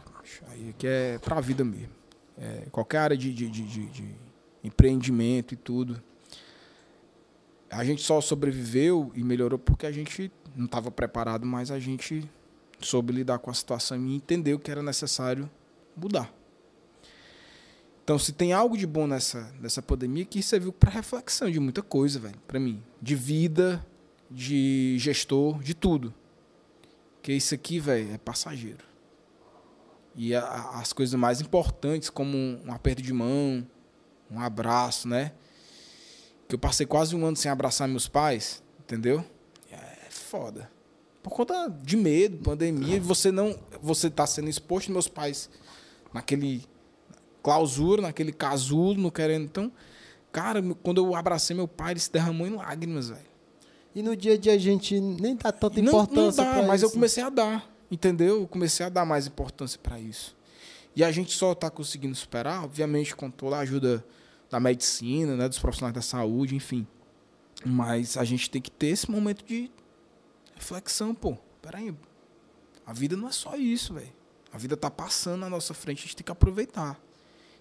aí 0.47 0.69
aqui 0.69 0.87
é 0.87 1.19
para 1.19 1.37
a 1.37 1.41
vida 1.41 1.63
mesmo. 1.63 1.89
É, 2.37 2.67
qualquer 2.71 2.99
área 2.99 3.17
de, 3.17 3.33
de, 3.33 3.49
de, 3.49 3.85
de 3.87 4.15
empreendimento 4.63 5.53
e 5.53 5.57
tudo. 5.57 6.01
A 7.69 7.83
gente 7.83 8.01
só 8.01 8.21
sobreviveu 8.21 9.11
e 9.15 9.23
melhorou 9.23 9.59
porque 9.59 9.85
a 9.85 9.91
gente 9.91 10.31
não 10.55 10.65
estava 10.65 10.89
preparado, 10.89 11.45
mas 11.45 11.71
a 11.71 11.79
gente 11.79 12.29
soube 12.79 13.11
lidar 13.11 13.39
com 13.39 13.49
a 13.49 13.53
situação 13.53 13.97
e 14.05 14.15
entendeu 14.15 14.59
que 14.59 14.71
era 14.71 14.81
necessário 14.81 15.49
mudar. 15.95 16.33
Então, 18.03 18.19
se 18.19 18.33
tem 18.33 18.51
algo 18.51 18.77
de 18.77 18.85
bom 18.85 19.07
nessa, 19.07 19.49
nessa 19.61 19.81
pandemia, 19.81 20.25
que 20.25 20.43
serviu 20.43 20.73
para 20.73 20.91
reflexão 20.91 21.49
de 21.49 21.59
muita 21.59 21.81
coisa, 21.81 22.19
velho, 22.19 22.37
para 22.45 22.59
mim. 22.59 22.83
De 23.01 23.15
vida, 23.15 23.85
de 24.29 24.97
gestor, 24.99 25.63
de 25.63 25.73
tudo. 25.73 26.13
Que 27.21 27.31
isso 27.31 27.55
aqui, 27.55 27.79
velho, 27.79 28.13
é 28.13 28.17
passageiro. 28.17 28.83
E 30.15 30.35
a, 30.35 30.71
as 30.81 30.91
coisas 30.91 31.17
mais 31.17 31.39
importantes, 31.39 32.09
como 32.09 32.37
um, 32.37 32.61
um 32.65 32.73
aperto 32.73 33.01
de 33.01 33.13
mão, 33.13 33.65
um 34.29 34.39
abraço, 34.39 35.07
né? 35.07 35.31
Que 36.49 36.55
eu 36.55 36.59
passei 36.59 36.85
quase 36.85 37.15
um 37.15 37.25
ano 37.25 37.37
sem 37.37 37.49
abraçar 37.49 37.87
meus 37.87 38.09
pais, 38.09 38.61
entendeu? 38.81 39.23
É 39.71 40.09
foda. 40.09 40.69
Por 41.21 41.29
conta 41.29 41.69
de 41.81 41.95
medo, 41.95 42.37
pandemia, 42.39 42.97
e 42.97 42.99
você 42.99 43.31
não. 43.31 43.57
Você 43.81 44.09
tá 44.09 44.27
sendo 44.27 44.49
exposto 44.49 44.91
meus 44.91 45.07
pais 45.07 45.49
naquele 46.13 46.67
clausura, 47.43 48.01
naquele 48.01 48.31
casulo, 48.31 48.99
não 48.99 49.09
querendo. 49.11 49.43
Então, 49.43 49.71
cara, 50.31 50.63
quando 50.81 51.05
eu 51.05 51.13
abracei 51.13 51.55
meu 51.55 51.67
pai, 51.67 51.91
ele 51.91 51.99
se 51.99 52.11
derramou 52.11 52.47
em 52.47 52.55
lágrimas, 52.55 53.09
velho. 53.09 53.33
E 53.93 54.01
no 54.01 54.15
dia 54.15 54.33
a 54.33 54.37
dia 54.37 54.53
a 54.53 54.57
gente 54.57 54.99
nem 54.99 55.35
dá 55.35 55.51
tanta 55.51 55.79
Não, 55.79 55.89
importância 55.89 56.43
não 56.43 56.49
dá, 56.51 56.57
pra 56.57 56.67
mas 56.67 56.81
eu 56.81 56.87
isso. 56.87 56.95
comecei 56.95 57.21
a 57.21 57.29
dar, 57.29 57.69
entendeu? 57.91 58.41
Eu 58.41 58.47
comecei 58.47 58.83
a 58.83 58.89
dar 58.89 59.05
mais 59.05 59.27
importância 59.27 59.79
para 59.81 59.99
isso. 59.99 60.35
E 60.95 61.03
a 61.03 61.11
gente 61.11 61.31
só 61.33 61.53
tá 61.53 61.69
conseguindo 61.69 62.15
superar, 62.15 62.63
obviamente, 62.63 63.15
com 63.15 63.29
toda 63.29 63.57
a 63.57 63.59
ajuda 63.59 64.03
da 64.49 64.59
medicina, 64.59 65.35
né, 65.35 65.47
dos 65.49 65.59
profissionais 65.59 65.93
da 65.93 66.01
saúde, 66.01 66.55
enfim. 66.55 66.87
Mas 67.65 68.17
a 68.17 68.23
gente 68.23 68.49
tem 68.49 68.61
que 68.61 68.71
ter 68.71 68.87
esse 68.87 69.09
momento 69.09 69.43
de 69.45 69.69
reflexão, 70.55 71.13
pô. 71.13 71.37
Peraí, 71.61 71.95
a 72.85 72.93
vida 72.93 73.15
não 73.15 73.27
é 73.27 73.31
só 73.31 73.55
isso, 73.55 73.93
velho. 73.93 74.11
A 74.51 74.57
vida 74.57 74.75
tá 74.77 74.89
passando 74.91 75.41
na 75.41 75.49
nossa 75.49 75.73
frente, 75.73 75.99
a 75.99 76.01
gente 76.03 76.15
tem 76.15 76.25
que 76.25 76.31
aproveitar. 76.31 76.99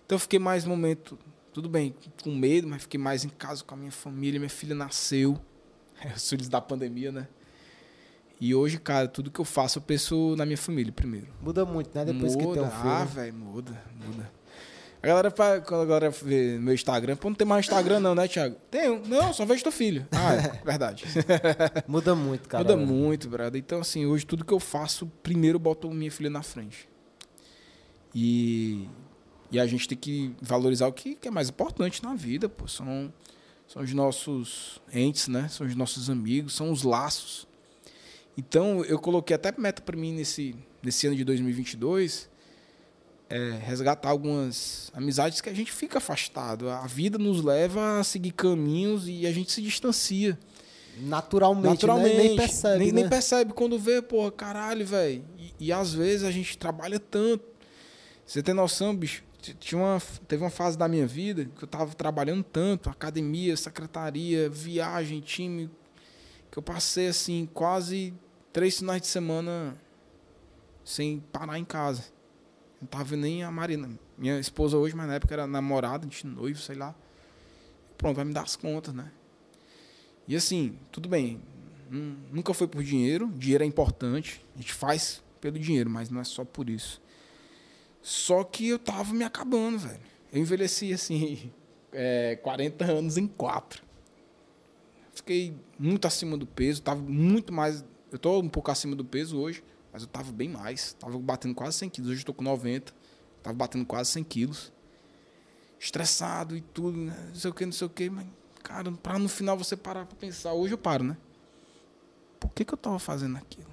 Então 0.05 0.17
eu 0.17 0.21
fiquei 0.21 0.39
mais 0.39 0.65
momento, 0.65 1.19
tudo 1.53 1.69
bem, 1.69 1.95
com 2.23 2.35
medo, 2.35 2.69
mas 2.69 2.83
fiquei 2.83 2.99
mais 2.99 3.25
em 3.25 3.29
casa 3.29 3.65
com 3.65 3.75
a 3.75 3.77
minha 3.77 3.93
família. 3.93 4.39
Minha 4.39 4.51
filha 4.51 4.75
nasceu, 4.75 5.39
os 6.15 6.29
filhos 6.29 6.49
da 6.49 6.61
pandemia, 6.61 7.13
né? 7.13 7.29
E 8.41 8.55
hoje, 8.55 8.79
cara, 8.79 9.07
tudo 9.07 9.31
que 9.31 9.41
eu 9.41 9.45
faço 9.45 9.79
eu 9.79 9.83
penso 9.83 10.35
na 10.37 10.45
minha 10.45 10.59
família 10.59 10.93
primeiro. 10.93 11.29
Muda 11.41 11.65
muito, 11.65 11.97
né? 11.97 12.05
Depois 12.05 12.35
muda. 12.35 12.47
que 12.47 12.53
tem 12.55 12.63
um 12.63 12.71
filho. 12.71 12.91
Ah, 12.91 13.05
velho, 13.05 13.35
muda, 13.35 13.83
muda. 14.05 14.43
A 15.03 15.07
galera, 15.07 15.31
quando 15.63 15.83
a 15.83 15.85
galera 15.85 16.11
vê 16.11 16.59
meu 16.61 16.73
Instagram, 16.73 17.17
pô, 17.17 17.29
não 17.29 17.35
tem 17.35 17.47
mais 17.47 17.67
Instagram 17.67 17.99
não, 17.99 18.15
né, 18.15 18.29
Thiago? 18.29 18.57
Tenho. 18.71 19.03
Não, 19.07 19.33
só 19.33 19.45
vejo 19.45 19.61
teu 19.63 19.73
filho. 19.73 20.07
Ah, 20.13 20.35
é, 20.35 20.63
verdade. 20.65 21.05
Muda 21.89 22.15
muito, 22.15 22.49
cara. 22.49 22.63
Muda 22.63 22.77
muito, 22.77 23.29
brother. 23.29 23.61
Então, 23.61 23.81
assim, 23.81 24.07
hoje 24.07 24.25
tudo 24.25 24.45
que 24.45 24.53
eu 24.53 24.61
faço, 24.61 25.07
primeiro 25.21 25.57
eu 25.57 25.61
boto 25.61 25.91
minha 25.91 26.11
filha 26.11 26.31
na 26.31 26.43
frente. 26.43 26.89
E, 28.15 28.89
e 29.53 29.61
a 29.61 29.67
gente 29.67 29.87
tem 29.87 29.99
que 29.99 30.35
valorizar 30.41 30.89
o 30.89 30.93
que, 30.93 31.15
que 31.15 31.29
é 31.29 31.31
mais 31.31 31.51
importante 31.51 32.03
na 32.03 32.15
vida, 32.15 32.49
pô. 32.49 32.67
São, 32.67 33.13
são 33.69 33.83
os 33.83 33.93
nossos 33.93 34.81
entes, 34.93 35.29
né? 35.29 35.47
São 35.49 35.67
os 35.67 35.77
nossos 35.77 36.09
amigos, 36.09 36.55
são 36.55 36.73
os 36.73 36.83
laços. 36.83 37.47
Então, 38.37 38.83
eu 38.87 38.99
coloquei 38.99 39.37
até 39.37 39.53
meta 39.59 39.83
para 39.83 39.95
mim 39.95 40.15
nesse, 40.15 40.57
nesse 40.83 41.07
ano 41.07 41.15
de 41.15 41.23
2022, 41.23 42.31
é, 43.29 43.51
resgatar 43.63 44.09
algumas 44.09 44.91
amizades 44.95 45.43
que 45.43 45.51
a 45.51 45.55
gente 45.55 45.71
fica 45.71 45.99
afastado. 45.99 46.71
A 46.71 46.87
vida 46.87 47.19
nos 47.19 47.45
leva 47.45 48.01
a 48.01 48.05
seguir 48.05 48.33
caminhos 48.33 49.07
e 49.07 49.27
a 49.27 49.33
gente 49.33 49.53
se 49.53 49.61
distancia. 49.61 50.39
Naturalmente, 50.99 51.69
Naturalmente. 51.69 52.17
Né? 52.17 52.23
Nem 52.23 52.37
percebe, 52.37 52.79
nem, 52.79 52.93
né? 52.93 53.01
nem 53.03 53.09
percebe 53.09 53.53
quando 53.53 53.79
vê, 53.79 54.01
porra, 54.01 54.31
caralho, 54.33 54.87
velho. 54.87 55.23
E, 55.39 55.67
e 55.67 55.73
às 55.73 55.93
vezes 55.93 56.25
a 56.25 56.31
gente 56.31 56.57
trabalha 56.57 56.99
tanto. 56.99 57.45
Você 58.25 58.43
tem 58.43 58.55
noção, 58.55 58.97
bicho? 58.97 59.23
Tinha 59.43 59.81
uma, 59.81 60.01
teve 60.29 60.43
uma 60.45 60.51
fase 60.51 60.79
da 60.79 60.87
minha 60.87 61.07
vida 61.07 61.45
que 61.47 61.65
eu 61.65 61.69
tava 61.69 61.93
trabalhando 61.95 62.45
tanto, 62.45 62.89
academia, 62.89 63.57
secretaria, 63.57 64.49
viagem, 64.49 65.21
time, 65.21 65.69
que 66.51 66.59
eu 66.59 66.63
passei 66.63 67.09
assim 67.09 67.49
quase 67.53 68.15
três 68.53 68.79
finais 68.79 69.01
de 69.03 69.09
semana 69.09 69.77
sem 70.85 71.21
parar 71.33 71.59
em 71.59 71.65
casa. 71.65 72.05
Não 72.81 72.87
tava 72.87 73.17
nem 73.17 73.43
a 73.43 73.51
Marina. 73.51 73.91
Minha 74.17 74.39
esposa 74.39 74.77
hoje, 74.77 74.95
mas 74.95 75.07
na 75.09 75.15
época 75.15 75.35
era 75.35 75.47
namorada, 75.47 76.05
gente 76.05 76.27
noivo, 76.27 76.61
sei 76.61 76.77
lá. 76.77 76.95
Pronto, 77.99 78.17
vai 78.17 78.25
me 78.25 78.33
dar 78.33 78.43
as 78.43 78.55
contas, 78.57 78.95
né? 78.95 79.11
E 80.27 80.37
assim, 80.37 80.79
tudo 80.93 81.09
bem. 81.09 81.41
nu- 81.91 82.17
Nunca 82.33 82.55
foi 82.55 82.67
por 82.69 82.83
dinheiro. 82.83 83.29
Dinheiro 83.35 83.65
é 83.65 83.67
importante. 83.67 84.45
A 84.55 84.59
gente 84.59 84.73
faz 84.73 85.23
pelo 85.41 85.59
dinheiro, 85.59 85.91
mas 85.91 86.11
não 86.11 86.21
é 86.21 86.25
só 86.25 86.45
por 86.45 86.69
isso. 86.71 87.01
Só 88.03 88.43
que 88.43 88.69
eu 88.69 88.79
tava 88.79 89.15
me 89.15 89.25
acabando, 89.25 89.79
velho. 89.79 90.01
Eu 90.33 90.41
envelheci 90.41 90.93
assim, 90.93 91.53
é, 91.93 92.37
40 92.43 92.85
anos 92.85 93.17
em 93.17 93.29
4. 93.29 93.83
Fiquei 95.15 95.57
muito 95.79 96.07
acima 96.07 96.37
do 96.37 96.47
peso, 96.47 96.83
tava 96.83 97.01
muito 97.01 97.53
mais. 97.53 97.85
Eu 98.11 98.19
tô 98.19 98.41
um 98.41 98.49
pouco 98.49 98.71
acima 98.71 98.97
do 98.97 99.05
peso 99.05 99.39
hoje, 99.39 99.63
mas 99.93 100.03
eu 100.03 100.09
tava 100.09 100.33
bem 100.33 100.49
mais. 100.49 100.95
Tava 100.95 101.17
batendo 101.19 101.55
quase 101.55 101.79
100 101.79 101.91
quilos. 101.91 102.11
Hoje 102.11 102.21
eu 102.23 102.27
tô 102.27 102.35
com 102.35 102.43
90. 102.43 102.93
Tava 103.43 103.57
batendo 103.57 103.87
quase 103.87 104.11
100 104.11 104.25
quilos. 104.25 104.73
Estressado 105.79 106.57
e 106.57 106.61
tudo, 106.61 106.97
né? 106.97 107.17
não 107.29 107.35
sei 107.35 107.51
o 107.51 107.55
que, 107.55 107.67
não 107.67 107.73
sei 107.73 107.87
o 107.87 107.91
que, 107.91 108.09
mas, 108.09 108.27
cara, 108.63 108.91
pra 108.93 109.19
no 109.19 109.29
final 109.29 109.57
você 109.57 109.77
parar 109.77 110.07
pra 110.07 110.17
pensar. 110.17 110.53
Hoje 110.53 110.75
eu 110.75 110.79
paro, 110.79 111.05
né? 111.05 111.17
Por 112.39 112.51
que, 112.53 112.65
que 112.65 112.73
eu 112.73 112.79
tava 112.79 112.99
fazendo 112.99 113.37
aquilo? 113.37 113.71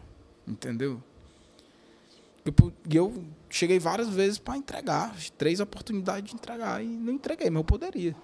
Entendeu? 0.47 1.01
E 2.45 2.95
eu 2.95 3.23
cheguei 3.49 3.79
várias 3.79 4.09
vezes 4.09 4.37
para 4.37 4.57
entregar, 4.57 5.15
três 5.37 5.59
oportunidades 5.59 6.29
de 6.31 6.35
entregar 6.35 6.83
e 6.83 6.87
não 6.87 7.13
entreguei, 7.13 7.49
mas 7.49 7.59
eu 7.59 7.63
poderia. 7.63 8.15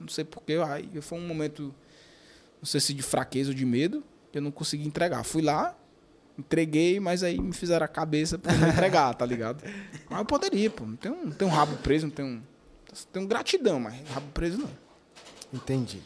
Não 0.00 0.08
sei 0.08 0.24
porquê, 0.24 0.54
aí 0.66 0.88
foi 1.00 1.18
um 1.18 1.26
momento, 1.26 1.74
não 2.60 2.66
sei 2.66 2.80
se 2.80 2.92
de 2.94 3.02
fraqueza 3.02 3.50
ou 3.50 3.54
de 3.54 3.64
medo, 3.64 4.02
que 4.32 4.38
eu 4.38 4.42
não 4.42 4.50
consegui 4.50 4.86
entregar. 4.86 5.22
Fui 5.24 5.42
lá, 5.42 5.76
entreguei, 6.38 6.98
mas 6.98 7.22
aí 7.22 7.40
me 7.40 7.52
fizeram 7.52 7.84
a 7.84 7.88
cabeça 7.88 8.38
pra 8.38 8.52
eu 8.52 8.58
não 8.58 8.68
entregar, 8.68 9.14
tá 9.14 9.24
ligado? 9.24 9.62
Mas 10.10 10.18
eu 10.18 10.24
poderia, 10.24 10.68
pô. 10.70 10.84
Não 10.84 10.96
tem 10.96 11.10
um, 11.12 11.30
tem 11.30 11.46
um 11.46 11.50
rabo 11.50 11.76
preso, 11.78 12.06
não 12.06 12.14
tem 12.14 12.24
um. 12.24 12.42
Tem 13.12 13.22
um 13.22 13.26
gratidão, 13.26 13.80
mas 13.80 13.94
rabo 14.10 14.26
preso 14.32 14.58
não. 14.58 14.70
Entendi. 15.52 16.00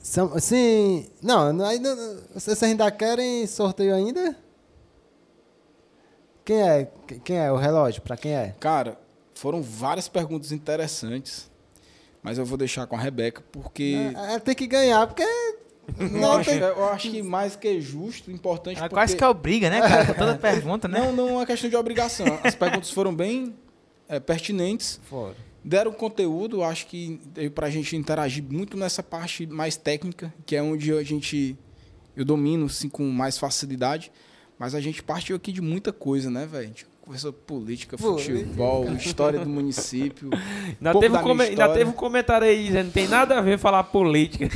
São, 0.00 0.34
assim, 0.34 1.08
não, 1.22 1.52
não- 1.52 1.64
ainda, 1.64 1.94
vocês 2.34 2.60
ainda 2.62 2.90
querem 2.90 3.46
sorteio 3.46 3.94
ainda? 3.94 4.36
Quem 6.44 6.60
é? 6.62 6.88
Quem- 7.24 7.36
é 7.38 7.50
o 7.52 7.56
relógio? 7.56 8.02
Pra 8.02 8.16
quem 8.16 8.32
é? 8.32 8.54
Cara, 8.58 8.98
foram 9.34 9.62
várias 9.62 10.08
perguntas 10.08 10.52
interessantes, 10.52 11.50
mas 12.22 12.38
eu 12.38 12.44
vou 12.44 12.58
deixar 12.58 12.86
com 12.86 12.96
a 12.96 13.00
Rebeca, 13.00 13.42
porque. 13.52 13.96
É, 14.16 14.34
é, 14.34 14.38
tem 14.38 14.54
que 14.54 14.66
ganhar, 14.66 15.06
porque 15.06 15.22
Eu 15.98 16.08
não 16.08 16.32
acho, 16.32 16.50
tem... 16.50 16.58
eu 16.60 16.84
acho 16.88 17.10
que 17.10 17.22
mais 17.22 17.56
que 17.56 17.80
justo, 17.80 18.30
importante. 18.30 18.78
Porque... 18.78 18.94
Quase 18.94 19.16
que 19.16 19.24
obriga, 19.24 19.68
né, 19.68 19.80
cara? 19.80 20.06
Com 20.06 20.14
toda 20.14 20.34
pergunta, 20.38 20.88
né? 20.88 21.00
Não, 21.00 21.12
não 21.12 21.40
é 21.40 21.46
questão 21.46 21.68
de 21.68 21.76
obrigação. 21.76 22.26
As 22.42 22.54
perguntas 22.54 22.90
foram 22.90 23.14
bem 23.14 23.54
é, 24.08 24.20
pertinentes, 24.20 25.00
Fora. 25.04 25.34
deram 25.64 25.92
conteúdo. 25.92 26.62
Acho 26.62 26.86
que 26.86 27.20
deu 27.26 27.50
pra 27.50 27.68
gente 27.68 27.96
interagir 27.96 28.44
muito 28.44 28.76
nessa 28.76 29.02
parte 29.02 29.46
mais 29.46 29.76
técnica, 29.76 30.32
que 30.46 30.54
é 30.54 30.62
onde 30.62 30.92
a 30.92 31.02
gente 31.02 31.58
eu 32.16 32.24
domino 32.24 32.66
assim 32.66 32.88
com 32.88 33.04
mais 33.08 33.36
facilidade. 33.38 34.12
Mas 34.62 34.76
a 34.76 34.80
gente 34.80 35.02
partiu 35.02 35.34
aqui 35.34 35.50
de 35.50 35.60
muita 35.60 35.92
coisa, 35.92 36.30
né, 36.30 36.46
velho? 36.46 36.62
A 36.62 36.66
gente 36.68 36.86
conversou 37.00 37.32
política, 37.32 37.98
futebol, 37.98 38.86
história 38.92 39.40
do 39.40 39.48
município. 39.48 40.30
Ainda, 40.80 41.00
teve 41.00 41.16
um, 41.16 41.20
come- 41.20 41.44
ainda 41.46 41.68
teve 41.70 41.90
um 41.90 41.92
comentário 41.92 42.46
aí 42.46 42.66
dizendo 42.66 42.84
não 42.84 42.92
tem 42.92 43.08
nada 43.08 43.38
a 43.38 43.40
ver 43.40 43.58
falar 43.58 43.82
política. 43.82 44.44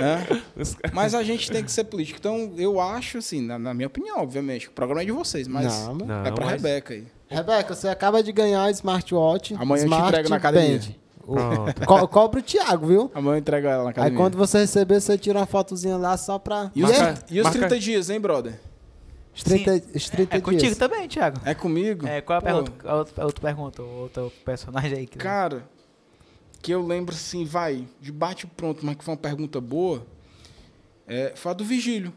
né? 0.00 0.42
Os 0.56 0.74
caras- 0.74 0.92
Mas 0.92 1.14
a 1.14 1.22
gente 1.22 1.48
tem 1.48 1.62
que 1.62 1.70
ser 1.70 1.84
político. 1.84 2.18
Então, 2.18 2.52
eu 2.56 2.80
acho, 2.80 3.18
assim, 3.18 3.40
na, 3.40 3.56
na 3.56 3.72
minha 3.72 3.86
opinião, 3.86 4.18
obviamente, 4.18 4.66
o 4.66 4.72
programa 4.72 5.02
é 5.02 5.04
de 5.04 5.12
vocês, 5.12 5.46
mas 5.46 5.66
Não, 5.86 5.94
Não, 5.94 6.24
é 6.26 6.32
pra 6.32 6.44
mas- 6.46 6.60
Rebeca 6.60 6.94
aí. 6.94 7.04
Rebeca, 7.28 7.74
você 7.76 7.86
acaba 7.86 8.20
de 8.20 8.32
ganhar 8.32 8.68
smartwatch. 8.72 9.54
Amanhã 9.54 9.84
eu 9.84 9.88
te 9.88 9.92
Smart 9.92 10.08
entrego 10.08 10.28
na 10.28 10.36
academia. 10.36 10.80
Band. 11.24 11.72
Co 11.86 12.08
cobra 12.08 12.40
o 12.40 12.42
Thiago, 12.42 12.86
viu? 12.88 13.10
Amanhã 13.14 13.36
eu 13.36 13.38
entrego 13.38 13.68
ela 13.68 13.84
na 13.84 13.90
Aí 13.90 13.92
academia. 13.92 14.18
quando 14.18 14.36
você 14.36 14.58
receber, 14.58 15.00
você 15.00 15.16
tira 15.16 15.38
uma 15.38 15.46
fotozinha 15.46 15.96
lá 15.96 16.16
só 16.16 16.36
pra. 16.36 16.72
E 16.74 16.82
os, 16.82 16.90
Marca- 16.90 17.24
e 17.30 17.38
os 17.38 17.44
marca- 17.44 17.58
30 17.60 17.78
dias, 17.78 18.10
hein, 18.10 18.18
brother? 18.20 18.60
Os 19.34 19.42
30, 19.42 19.96
os 19.96 20.10
30 20.10 20.36
É 20.36 20.40
contigo 20.40 20.76
também, 20.76 21.08
Thiago. 21.08 21.40
É 21.44 21.54
comigo? 21.54 22.06
É, 22.06 22.20
qual 22.20 22.38
a, 22.38 22.42
Pô, 22.42 22.46
pergunta, 22.46 22.88
a 22.88 22.96
outra, 22.96 23.22
a 23.22 23.26
outra 23.26 23.40
pergunta, 23.42 23.82
o 23.82 24.00
outro 24.02 24.32
personagem 24.44 24.98
aí? 24.98 25.06
Que... 25.06 25.16
Cara, 25.16 25.66
que 26.60 26.72
eu 26.72 26.86
lembro 26.86 27.14
assim, 27.14 27.44
vai, 27.44 27.86
de 28.00 28.12
bate 28.12 28.46
pronto, 28.46 28.84
mas 28.84 28.96
que 28.96 29.04
foi 29.04 29.12
uma 29.14 29.20
pergunta 29.20 29.60
boa, 29.60 30.06
é, 31.06 31.32
foi 31.34 31.50
a 31.50 31.54
do 31.54 31.64
Vigílio, 31.64 32.12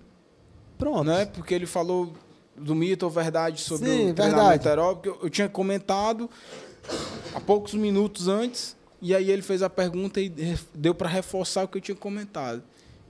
Pronto. 0.78 1.06
né? 1.06 1.26
Porque 1.26 1.54
ele 1.54 1.66
falou 1.66 2.14
do 2.56 2.76
mito 2.76 3.06
ou 3.06 3.12
verdade 3.12 3.62
sobre 3.62 3.88
Sim, 3.88 4.12
o 4.12 4.14
treinamento 4.14 4.64
verdade. 4.64 4.68
aeróbico. 4.70 5.08
Eu, 5.08 5.20
eu 5.24 5.30
tinha 5.30 5.50
comentado 5.50 6.30
há 7.34 7.40
poucos 7.40 7.74
minutos 7.74 8.28
antes, 8.28 8.76
e 9.02 9.16
aí 9.16 9.32
ele 9.32 9.42
fez 9.42 9.62
a 9.62 9.70
pergunta 9.70 10.20
e 10.22 10.30
deu 10.74 10.94
para 10.94 11.10
reforçar 11.10 11.64
o 11.64 11.68
que 11.68 11.78
eu 11.78 11.82
tinha 11.82 11.96
comentado. 11.96 12.62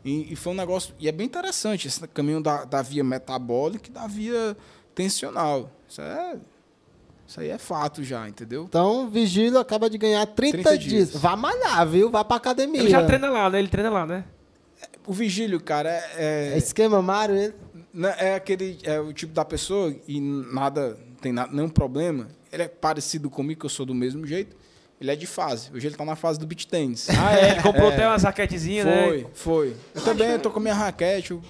E, 0.06 0.32
e 0.32 0.36
foi 0.36 0.54
um 0.54 0.56
negócio, 0.56 0.94
e 1.00 1.10
é 1.10 1.12
bem 1.12 1.26
interessante 1.26 1.88
esse 1.88 2.08
caminho 2.10 2.40
da, 2.40 2.64
da 2.64 2.82
via 2.82 3.04
metabólica 3.04 3.90
e 3.90 3.92
da 3.92 4.06
via 4.06 4.56
tensional. 4.94 5.72
Isso 5.90 6.00
é 6.00 6.38
isso 7.28 7.42
aí 7.42 7.50
é 7.50 7.58
fato 7.58 8.04
já, 8.04 8.30
entendeu? 8.30 8.66
Então, 8.66 9.10
Vigílio 9.10 9.58
acaba 9.58 9.90
de 9.90 9.98
ganhar 9.98 10.24
30, 10.28 10.58
30 10.58 10.78
dias. 10.78 11.10
dias. 11.10 11.22
Vá 11.22 11.36
malhar, 11.36 11.88
viu? 11.88 12.12
Vá 12.12 12.24
pra 12.24 12.38
academia. 12.38 12.82
Ele 12.82 12.90
já 12.90 13.04
treina 13.04 13.30
lá, 13.30 13.50
né? 13.50 13.58
Ele 13.58 13.68
treina 13.68 13.90
lá, 13.90 14.06
né? 14.06 14.24
O 15.08 15.14
vigílio, 15.14 15.60
cara, 15.60 15.90
é, 16.16 16.52
É 16.54 16.58
esquema 16.58 17.02
Mário, 17.02 17.36
ele. 17.36 17.54
Né, 17.94 18.14
É 18.20 18.36
aquele 18.36 18.78
é 18.84 19.00
o 19.00 19.14
tipo 19.14 19.34
da 19.34 19.46
pessoa 19.46 19.96
e 20.08 20.20
nada 20.20 20.98
tem 21.22 21.32
nada, 21.32 21.52
nenhum 21.52 21.70
problema. 21.70 22.28
Ele 22.52 22.64
é 22.64 22.68
parecido 22.68 23.30
comigo, 23.30 23.62
que 23.62 23.66
eu 23.66 23.70
sou 23.70 23.86
do 23.86 23.96
mesmo 23.96 24.26
jeito. 24.28 24.56
Ele 25.06 25.12
é 25.12 25.16
de 25.16 25.28
fase. 25.28 25.70
Hoje 25.72 25.86
ele 25.86 25.96
tá 25.96 26.04
na 26.04 26.16
fase 26.16 26.40
do 26.40 26.48
beach 26.48 26.68
tennis. 26.68 27.08
Ah, 27.12 27.38
é. 27.38 27.52
Ele 27.52 27.62
comprou 27.62 27.90
até 27.90 28.08
umas 28.08 28.24
raquetezinhas, 28.24 28.88
né? 28.88 29.08
Foi, 29.08 29.28
foi. 29.36 29.76
Eu 29.94 30.04
também 30.04 30.30
eu 30.30 30.40
tô 30.40 30.50
com 30.50 30.58
a 30.58 30.62
minha 30.62 30.74
raquete. 30.74 31.30
Eu, 31.30 31.42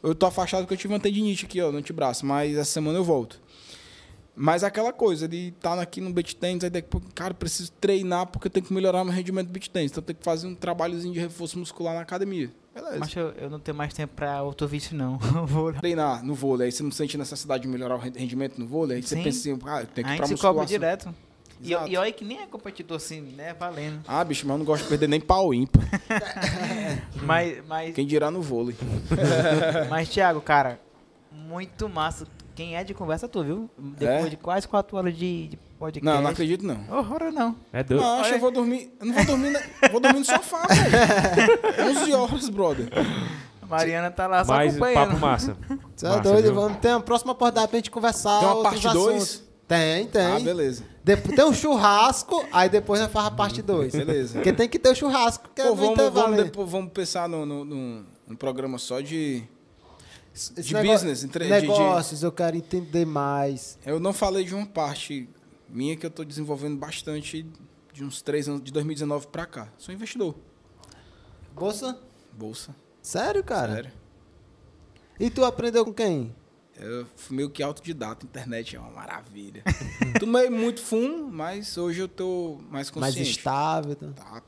eu 0.00 0.14
tô 0.14 0.26
afastado 0.26 0.60
porque 0.60 0.74
eu 0.74 0.78
tive 0.78 0.94
uma 0.94 1.00
tendinite 1.00 1.44
aqui, 1.44 1.60
ó, 1.60 1.72
no 1.72 1.78
antebraço. 1.78 2.24
Mas 2.24 2.56
essa 2.56 2.70
semana 2.70 2.96
eu 2.96 3.02
volto. 3.02 3.40
Mas 4.36 4.62
aquela 4.62 4.92
coisa, 4.92 5.24
ele 5.24 5.50
tá 5.60 5.74
aqui 5.82 6.00
no 6.00 6.12
beach 6.12 6.36
tennis, 6.36 6.62
aí 6.62 6.70
daqui, 6.70 6.86
a 6.86 6.90
pouco, 6.90 7.12
cara, 7.12 7.34
preciso 7.34 7.72
treinar 7.72 8.28
porque 8.28 8.46
eu 8.46 8.50
tenho 8.50 8.64
que 8.64 8.72
melhorar 8.72 9.04
meu 9.04 9.12
rendimento 9.12 9.48
do 9.48 9.52
beach 9.52 9.68
tennis. 9.68 9.90
Então 9.90 10.00
eu 10.02 10.06
tenho 10.06 10.18
que 10.18 10.24
fazer 10.24 10.46
um 10.46 10.54
trabalhozinho 10.54 11.12
de 11.12 11.18
reforço 11.18 11.58
muscular 11.58 11.94
na 11.96 12.02
academia. 12.02 12.48
Beleza. 12.72 12.96
Mas 13.00 13.16
eu, 13.16 13.30
eu 13.32 13.50
não 13.50 13.58
tenho 13.58 13.76
mais 13.76 13.92
tempo 13.92 14.14
pra 14.14 14.42
outro 14.44 14.68
vício, 14.68 14.96
não. 14.96 15.18
Vou 15.46 15.72
treinar 15.72 16.24
no 16.24 16.32
vôlei, 16.34 16.66
aí 16.66 16.72
você 16.72 16.84
não 16.84 16.92
sente 16.92 17.18
necessidade 17.18 17.64
de 17.64 17.68
melhorar 17.68 17.96
o 17.96 17.98
rendimento 17.98 18.56
no 18.58 18.68
vôlei, 18.68 18.98
aí 18.98 19.02
você 19.02 19.16
Sim. 19.16 19.24
pensa 19.24 19.38
assim, 19.40 19.58
ah, 19.66 19.80
eu 19.80 19.86
tenho 19.88 20.06
que 20.06 20.14
ir 20.14 20.16
pra 20.16 20.28
musculação. 20.28 20.64
direto. 20.66 21.14
E, 21.62 21.72
e, 21.72 21.96
olha 21.96 22.10
que 22.10 22.24
nem 22.24 22.40
é 22.40 22.46
competidor 22.46 22.96
assim, 22.96 23.20
né? 23.20 23.54
Valendo. 23.58 24.00
Ah, 24.08 24.24
bicho, 24.24 24.46
mas 24.46 24.54
eu 24.54 24.58
não 24.58 24.64
gosto 24.64 24.84
de 24.84 24.88
perder 24.88 25.08
nem 25.08 25.20
pau 25.20 25.52
ímpar. 25.52 25.82
mas, 27.22 27.62
mas... 27.66 27.94
Quem 27.94 28.06
dirá 28.06 28.30
no 28.30 28.40
vôlei. 28.40 28.74
mas, 29.90 30.08
Thiago, 30.08 30.40
cara, 30.40 30.80
muito 31.30 31.88
massa. 31.88 32.26
Quem 32.54 32.76
é 32.76 32.84
de 32.84 32.94
conversa 32.94 33.28
tu, 33.28 33.42
viu? 33.42 33.70
Depois 33.78 34.26
é? 34.26 34.28
de 34.30 34.36
quase 34.36 34.66
quatro 34.66 34.96
horas 34.96 35.16
de, 35.16 35.48
de 35.48 35.58
podcast. 35.78 36.04
Não, 36.04 36.22
não 36.22 36.30
acredito 36.30 36.66
não. 36.66 36.78
Horror 36.90 37.30
não. 37.30 37.56
É 37.72 37.82
doido. 37.82 38.02
Não, 38.02 38.20
acho 38.20 38.30
que 38.30 38.36
eu 38.36 38.40
vou 38.40 38.50
dormir. 38.50 38.92
Eu 38.98 39.06
não 39.06 39.14
vou 39.14 39.24
dormir, 39.24 39.50
na, 39.50 39.60
vou 39.90 40.00
dormir 40.00 40.18
no 40.18 40.24
sofá, 40.24 40.66
velho. 40.66 41.90
11 42.00 42.12
horas, 42.12 42.48
brother. 42.48 42.88
Mariana 43.68 44.10
tá 44.10 44.26
lá 44.26 44.44
só 44.44 44.52
Mais 44.52 44.74
acompanhando. 44.74 45.08
papo 45.10 45.20
massa. 45.20 45.56
Você 45.94 46.06
é 46.06 46.20
doido, 46.20 46.42
viu? 46.42 46.54
vamos 46.54 46.78
ter 46.78 46.88
uma 46.88 47.00
próxima 47.00 47.32
oportunidade 47.32 47.68
pra 47.68 47.78
gente 47.78 47.90
conversar 47.90 48.40
Tem 48.40 48.48
uma 48.48 48.62
parte 48.62 48.88
2? 48.88 49.49
Tem, 49.70 50.06
tem. 50.08 50.22
Ah, 50.22 50.40
beleza. 50.40 50.82
Depois, 51.04 51.36
tem 51.36 51.44
um 51.44 51.54
churrasco, 51.54 52.44
aí 52.52 52.68
depois 52.68 53.00
nós 53.00 53.10
faz 53.12 53.26
a 53.26 53.30
parte 53.30 53.62
2. 53.62 53.92
Beleza. 53.94 54.34
Porque 54.34 54.52
tem 54.52 54.68
que 54.68 54.80
ter 54.80 54.88
o 54.88 54.94
churrasco, 54.96 55.48
que 55.54 55.60
é 55.62 55.64
Pô, 55.68 55.70
no 55.70 55.76
vamos, 55.76 56.12
vamos, 56.12 56.36
depois, 56.42 56.68
vamos 56.68 56.92
pensar 56.92 57.28
no, 57.28 57.46
no, 57.46 57.64
no- 57.64 58.04
no 58.26 58.36
programa 58.36 58.78
só 58.78 59.00
de. 59.00 59.44
De 60.58 60.74
negócio- 60.74 60.92
business, 61.06 61.22
entre- 61.22 61.44
de- 61.44 61.60
de- 61.60 61.60
Negócios, 61.68 62.22
eu 62.24 62.32
quero 62.32 62.56
entender 62.56 63.04
mais. 63.06 63.78
Eu 63.86 64.00
não 64.00 64.12
falei 64.12 64.44
de 64.44 64.54
uma 64.56 64.66
parte 64.66 65.28
minha 65.68 65.96
que 65.96 66.04
eu 66.04 66.10
tô 66.10 66.24
desenvolvendo 66.24 66.76
bastante 66.76 67.46
de 67.92 68.02
uns 68.04 68.20
três 68.22 68.48
anos, 68.48 68.62
de 68.64 68.72
2019 68.72 69.28
pra 69.28 69.46
cá. 69.46 69.68
Sou 69.78 69.94
investidor. 69.94 70.34
Bolsa? 71.54 71.96
Bolsa. 72.32 72.74
Sério, 73.00 73.44
cara? 73.44 73.72
Sério. 73.74 73.92
E 75.18 75.30
tu 75.30 75.44
aprendeu 75.44 75.84
com 75.84 75.92
quem? 75.92 76.34
Eu 76.82 77.06
fui 77.14 77.36
meio 77.36 77.50
que 77.50 77.62
autodidata, 77.62 78.24
internet 78.24 78.74
é 78.74 78.80
uma 78.80 78.90
maravilha. 78.90 79.62
Tomei 80.18 80.48
muito 80.48 80.80
fumo, 80.80 81.30
mas 81.30 81.76
hoje 81.76 82.00
eu 82.00 82.08
tô 82.08 82.56
mais 82.70 82.90
Mais 82.90 82.90
consciente. 82.90 83.30
estável. 83.38 83.94
Tá? 83.96 84.12
Tá. 84.14 84.42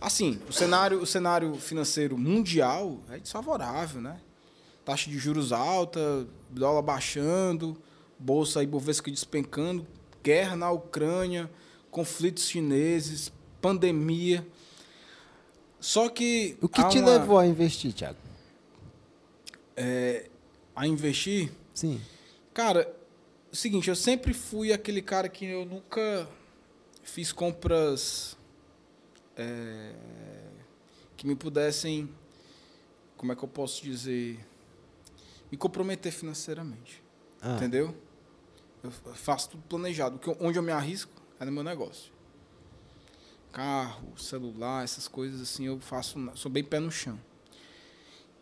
Assim, 0.00 0.40
o 0.48 0.52
cenário, 0.52 1.00
o 1.00 1.06
cenário 1.06 1.54
financeiro 1.56 2.18
mundial 2.18 2.98
é 3.10 3.18
desfavorável, 3.18 4.00
né? 4.00 4.20
Taxa 4.84 5.08
de 5.10 5.18
juros 5.18 5.52
alta, 5.52 6.26
dólar 6.50 6.82
baixando, 6.82 7.76
bolsa 8.18 8.62
Ibovesca 8.62 9.10
despencando, 9.10 9.86
guerra 10.22 10.56
na 10.56 10.70
Ucrânia, 10.70 11.50
conflitos 11.90 12.48
chineses, 12.48 13.30
pandemia. 13.60 14.46
Só 15.80 16.08
que 16.08 16.56
O 16.60 16.68
que 16.68 16.82
te 16.88 16.98
uma- 16.98 17.10
levou 17.10 17.38
a 17.38 17.46
investir, 17.46 17.92
Thiago? 17.92 18.18
é, 19.76 20.28
a 20.74 20.86
investir 20.86 21.50
Sim. 21.78 22.00
Cara, 22.52 22.92
o 23.52 23.54
seguinte, 23.54 23.88
eu 23.88 23.94
sempre 23.94 24.34
fui 24.34 24.72
aquele 24.72 25.00
cara 25.00 25.28
que 25.28 25.44
eu 25.44 25.64
nunca 25.64 26.28
fiz 27.04 27.30
compras 27.30 28.36
é, 29.36 29.94
que 31.16 31.24
me 31.24 31.36
pudessem, 31.36 32.12
como 33.16 33.30
é 33.30 33.36
que 33.36 33.44
eu 33.44 33.48
posso 33.48 33.84
dizer, 33.84 34.44
me 35.52 35.56
comprometer 35.56 36.10
financeiramente. 36.10 37.00
Ah, 37.40 37.54
Entendeu? 37.54 37.96
Eu 38.82 38.90
faço 38.90 39.50
tudo 39.50 39.62
planejado. 39.68 40.18
Porque 40.18 40.44
onde 40.44 40.58
eu 40.58 40.62
me 40.64 40.72
arrisco 40.72 41.12
é 41.38 41.44
no 41.44 41.52
meu 41.52 41.62
negócio. 41.62 42.12
Carro, 43.52 44.18
celular, 44.18 44.82
essas 44.82 45.06
coisas 45.06 45.40
assim, 45.40 45.66
eu 45.66 45.78
faço, 45.78 46.18
sou 46.34 46.50
bem 46.50 46.64
pé 46.64 46.80
no 46.80 46.90
chão. 46.90 47.20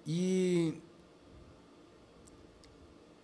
E 0.06 0.80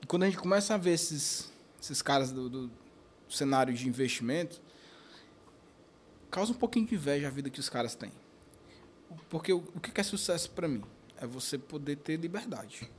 e 0.03 0.07
quando 0.07 0.25
a 0.25 0.27
gente 0.27 0.39
começa 0.39 0.75
a 0.75 0.77
ver 0.77 0.93
esses, 0.93 1.51
esses 1.81 2.03
caras 2.03 2.33
do, 2.33 2.51
do 2.51 2.71
cenário 3.29 3.73
de 3.73 3.89
investimento, 3.89 4.61
causa 6.31 6.51
um 6.53 6.57
pouquinho 6.57 6.87
de 6.87 6.95
inveja 6.97 7.29
a 7.29 7.31
vida 7.31 7.49
que 7.49 7.61
os 7.61 7.69
caras 7.69 7.95
têm. 7.95 8.13
Porque 9.31 9.53
o, 9.53 9.59
o 9.75 9.81
que 9.81 9.99
é 10.01 10.05
sucesso 10.05 10.51
para 10.51 10.67
mim? 10.67 10.83
É 11.21 11.27
você 11.27 11.57
poder 11.57 11.97
ter 11.97 12.17
liberdade. 12.17 12.91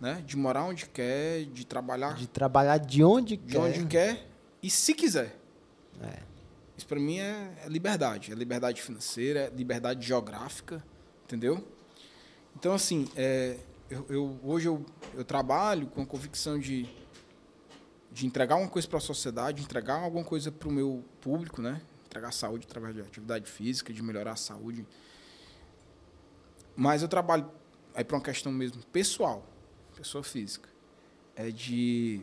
Né? 0.00 0.22
De 0.26 0.36
morar 0.36 0.64
onde 0.64 0.86
quer, 0.86 1.44
de 1.46 1.64
trabalhar 1.64 2.14
De 2.14 2.26
trabalhar 2.26 2.76
de 2.78 3.02
onde 3.02 3.36
de 3.36 3.52
quer. 3.52 3.58
onde 3.58 3.86
quer 3.86 4.26
e 4.62 4.68
se 4.68 4.92
quiser. 4.92 5.38
É. 6.02 6.18
Isso 6.76 6.86
para 6.86 6.98
mim 7.00 7.20
é, 7.20 7.54
é 7.64 7.68
liberdade. 7.68 8.32
É 8.32 8.34
liberdade 8.34 8.82
financeira, 8.82 9.40
é 9.40 9.50
liberdade 9.50 10.06
geográfica, 10.06 10.84
entendeu? 11.24 11.66
Então, 12.56 12.74
assim, 12.74 13.08
é, 13.16 13.56
eu, 13.94 14.06
eu- 14.08 14.40
hoje 14.42 14.66
eu, 14.68 14.84
eu 15.14 15.24
trabalho 15.24 15.86
com 15.86 16.02
a 16.02 16.06
convicção 16.06 16.58
de, 16.58 16.88
de 18.10 18.26
entregar 18.26 18.56
uma 18.56 18.68
coisa 18.68 18.88
para 18.88 18.98
a 18.98 19.00
sociedade, 19.00 19.62
entregar 19.62 20.00
alguma 20.02 20.24
coisa 20.24 20.50
para 20.50 20.68
o 20.68 20.72
meu 20.72 21.04
público, 21.20 21.62
né? 21.62 21.80
Entregar 22.06 22.32
saúde 22.32 22.66
através 22.68 22.94
de 22.94 23.00
atividade 23.00 23.48
física, 23.50 23.92
de 23.92 24.02
melhorar 24.02 24.32
a 24.32 24.36
saúde. 24.36 24.86
Mas 26.76 27.02
eu 27.02 27.08
trabalho 27.08 27.48
aí 27.94 28.02
para 28.04 28.16
uma 28.16 28.22
questão 28.22 28.50
mesmo 28.50 28.82
pessoal, 28.86 29.46
pessoa 29.96 30.24
física. 30.24 30.68
É 31.36 31.50
de 31.50 32.20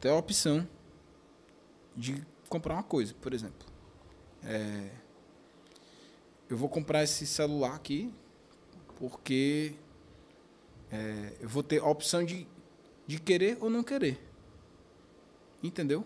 ter 0.00 0.08
a 0.08 0.14
opção 0.16 0.66
de 1.96 2.24
comprar 2.48 2.74
uma 2.74 2.82
coisa, 2.82 3.14
por 3.20 3.32
exemplo. 3.32 3.66
É, 4.42 4.90
eu 6.48 6.56
vou 6.56 6.68
comprar 6.68 7.02
esse 7.02 7.26
celular 7.26 7.74
aqui 7.74 8.12
porque 8.98 9.74
é, 10.90 11.32
eu 11.40 11.48
vou 11.48 11.62
ter 11.62 11.80
a 11.80 11.86
opção 11.86 12.24
de, 12.24 12.46
de 13.06 13.18
querer 13.20 13.58
ou 13.60 13.68
não 13.70 13.82
querer. 13.82 14.18
Entendeu? 15.62 16.04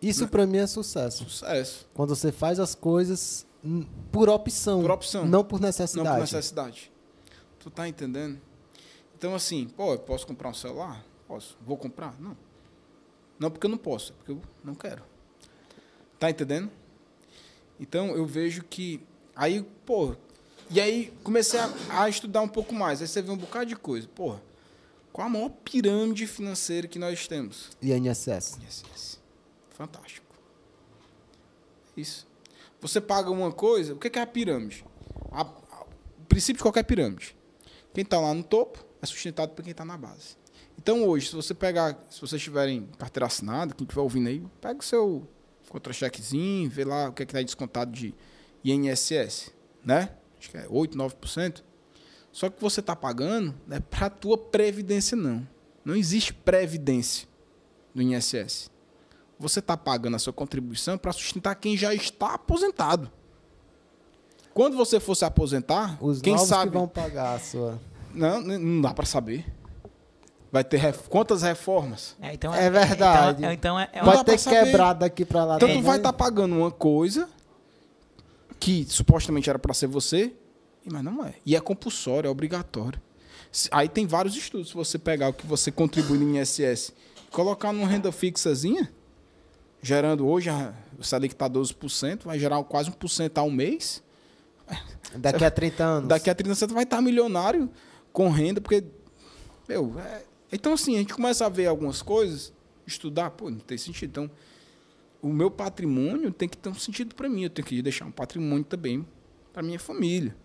Isso 0.00 0.26
pra 0.28 0.46
mim 0.46 0.58
é 0.58 0.66
sucesso. 0.66 1.24
Sucesso. 1.24 1.86
Quando 1.94 2.14
você 2.14 2.32
faz 2.32 2.58
as 2.58 2.74
coisas 2.74 3.46
por 4.10 4.28
opção. 4.28 4.80
Por 4.80 4.90
opção. 4.90 5.26
Não 5.26 5.44
por 5.44 5.60
Não 5.60 5.68
necessidade. 5.68 6.08
por 6.08 6.20
necessidade. 6.20 6.92
Tu 7.60 7.70
tá 7.70 7.86
entendendo? 7.88 8.40
Então, 9.16 9.34
assim, 9.34 9.68
pô, 9.68 9.92
eu 9.92 9.98
posso 10.00 10.26
comprar 10.26 10.48
um 10.48 10.54
celular? 10.54 11.04
Posso. 11.28 11.56
Vou 11.64 11.76
comprar? 11.76 12.20
Não. 12.20 12.36
Não 13.38 13.50
porque 13.50 13.66
eu 13.66 13.70
não 13.70 13.78
posso, 13.78 14.12
é 14.12 14.16
porque 14.16 14.32
eu 14.32 14.42
não 14.64 14.74
quero. 14.74 15.02
Tá 16.18 16.28
entendendo? 16.28 16.70
Então, 17.78 18.08
eu 18.16 18.26
vejo 18.26 18.64
que. 18.64 19.00
Aí, 19.34 19.62
pô. 19.86 20.16
E 20.72 20.80
aí, 20.80 21.12
comecei 21.22 21.60
a, 21.60 21.70
a 21.90 22.08
estudar 22.08 22.40
um 22.40 22.48
pouco 22.48 22.74
mais. 22.74 23.00
Aí 23.02 23.06
você 23.08 23.20
vê 23.20 23.30
um 23.30 23.36
bocado 23.36 23.66
de 23.66 23.76
coisa. 23.76 24.08
Pô, 24.14 24.36
qual 25.12 25.26
a 25.26 25.30
maior 25.30 25.50
pirâmide 25.50 26.26
financeira 26.26 26.88
que 26.88 26.98
nós 26.98 27.26
temos? 27.28 27.68
INSS. 27.82 28.58
Yes. 28.64 29.20
Fantástico. 29.70 30.26
Isso. 31.96 32.26
Você 32.80 33.00
paga 33.00 33.30
uma 33.30 33.52
coisa, 33.52 33.92
o 33.92 33.98
que 33.98 34.08
que 34.08 34.18
é 34.18 34.22
a 34.22 34.26
pirâmide? 34.26 34.84
A- 35.30 35.42
a- 35.42 35.82
o 36.20 36.24
princípio 36.26 36.56
de 36.58 36.62
qualquer 36.62 36.84
pirâmide. 36.84 37.36
Quem 37.92 38.02
está 38.02 38.18
lá 38.18 38.32
no 38.32 38.42
topo 38.42 38.82
é 39.02 39.06
sustentado 39.06 39.50
por 39.54 39.62
quem 39.62 39.72
está 39.72 39.84
na 39.84 39.96
base. 39.98 40.36
Então 40.78 41.04
hoje, 41.06 41.28
se 41.28 41.36
você 41.36 41.52
pegar, 41.52 42.02
se 42.08 42.18
vocês 42.20 42.40
tiverem 42.42 42.88
carteira 42.98 43.26
assinada, 43.26 43.74
quem 43.74 43.84
estiver 43.84 44.00
ouvindo 44.00 44.28
aí, 44.28 44.42
pega 44.60 44.80
o 44.80 44.82
seu 44.82 45.28
contra-chequezinho, 45.68 46.68
vê 46.70 46.84
lá 46.84 47.10
o 47.10 47.12
que 47.12 47.22
é 47.22 47.26
que 47.26 47.32
está 47.32 47.42
descontado 47.42 47.92
de 47.92 48.14
INSS, 48.64 49.50
né? 49.84 50.10
Acho 50.42 50.50
que 50.50 50.56
é 50.56 50.66
8, 50.68 50.98
9%. 50.98 51.62
Só 52.32 52.50
que 52.50 52.60
você 52.60 52.80
está 52.80 52.96
pagando 52.96 53.54
não 53.64 53.76
é 53.76 53.80
para 53.80 54.06
a 54.06 54.10
tua 54.10 54.36
previdência, 54.36 55.16
não. 55.16 55.46
Não 55.84 55.94
existe 55.94 56.34
previdência 56.34 57.28
do 57.94 58.02
INSS. 58.02 58.68
Você 59.38 59.60
está 59.60 59.76
pagando 59.76 60.16
a 60.16 60.18
sua 60.18 60.32
contribuição 60.32 60.98
para 60.98 61.12
sustentar 61.12 61.54
quem 61.54 61.76
já 61.76 61.94
está 61.94 62.34
aposentado. 62.34 63.10
Quando 64.52 64.76
você 64.76 64.98
for 64.98 65.14
se 65.14 65.24
aposentar, 65.24 65.96
Os 66.02 66.20
quem 66.20 66.34
novos 66.34 66.48
sabe. 66.48 66.72
que 66.72 66.76
vão 66.76 66.88
pagar 66.88 67.34
a 67.34 67.38
sua. 67.38 67.80
Não, 68.12 68.40
não 68.40 68.80
dá 68.80 68.92
para 68.92 69.06
saber. 69.06 69.46
Vai 70.50 70.64
ter 70.64 70.76
ref... 70.76 71.08
quantas 71.08 71.42
reformas? 71.42 72.16
É, 72.20 72.34
então 72.34 72.52
É 72.52 72.68
verdade. 72.68 73.38
Então, 73.38 73.52
então 73.52 73.80
é, 73.80 73.88
é 73.92 74.02
pra 74.02 74.24
ter 74.24 74.38
quebrado 74.38 75.00
daqui 75.00 75.24
pra 75.24 75.44
lá. 75.44 75.56
Então 75.56 75.72
tu 75.72 75.82
vai 75.82 75.98
estar 75.98 76.12
pagando 76.12 76.56
uma 76.56 76.70
coisa 76.70 77.28
que 78.62 78.86
supostamente 78.88 79.50
era 79.50 79.58
para 79.58 79.74
ser 79.74 79.88
você, 79.88 80.32
mas 80.84 81.02
não 81.02 81.24
é. 81.24 81.34
E 81.44 81.56
é 81.56 81.60
compulsório, 81.60 82.28
é 82.28 82.30
obrigatório. 82.30 83.00
Aí 83.72 83.88
tem 83.88 84.06
vários 84.06 84.36
estudos. 84.36 84.68
Se 84.68 84.74
você 84.74 85.00
pegar 85.00 85.30
o 85.30 85.32
que 85.32 85.44
você 85.44 85.72
contribui 85.72 86.16
no 86.16 86.38
INSS, 86.38 86.92
colocar 87.32 87.72
numa 87.72 87.88
renda 87.88 88.12
fixazinha, 88.12 88.88
gerando 89.82 90.24
hoje, 90.28 90.48
a- 90.48 90.72
o 90.96 91.02
Selic 91.02 91.34
está 91.34 91.48
12%, 91.48 92.24
vai 92.26 92.38
gerar 92.38 92.62
quase 92.62 92.88
1% 92.88 93.36
ao 93.38 93.50
mês. 93.50 94.00
Daqui 95.16 95.44
a 95.44 95.50
30 95.50 95.84
anos. 95.84 96.08
Daqui 96.08 96.30
a 96.30 96.34
30 96.34 96.50
anos 96.50 96.58
você 96.60 96.66
vai 96.68 96.84
estar 96.84 97.02
milionário 97.02 97.68
com 98.12 98.30
renda, 98.30 98.60
porque. 98.60 98.84
Meu, 99.68 99.98
é- 99.98 100.22
então 100.52 100.72
assim, 100.74 100.94
a 100.94 100.98
gente 101.00 101.12
começa 101.14 101.44
a 101.44 101.48
ver 101.48 101.66
algumas 101.66 102.00
coisas, 102.00 102.52
estudar, 102.86 103.30
pô, 103.32 103.50
não 103.50 103.58
tem 103.58 103.76
sentido. 103.76 104.08
Então, 104.10 104.30
o 105.22 105.28
meu 105.28 105.50
patrimônio 105.50 106.32
tem 106.32 106.48
que 106.48 106.56
ter 106.56 106.68
um 106.68 106.74
sentido 106.74 107.14
para 107.14 107.28
mim. 107.28 107.44
Eu 107.44 107.50
tenho 107.50 107.66
que 107.66 107.80
deixar 107.80 108.04
um 108.04 108.10
patrimônio 108.10 108.64
também 108.64 109.06
para 109.52 109.62
minha 109.62 109.78
família. 109.78 110.36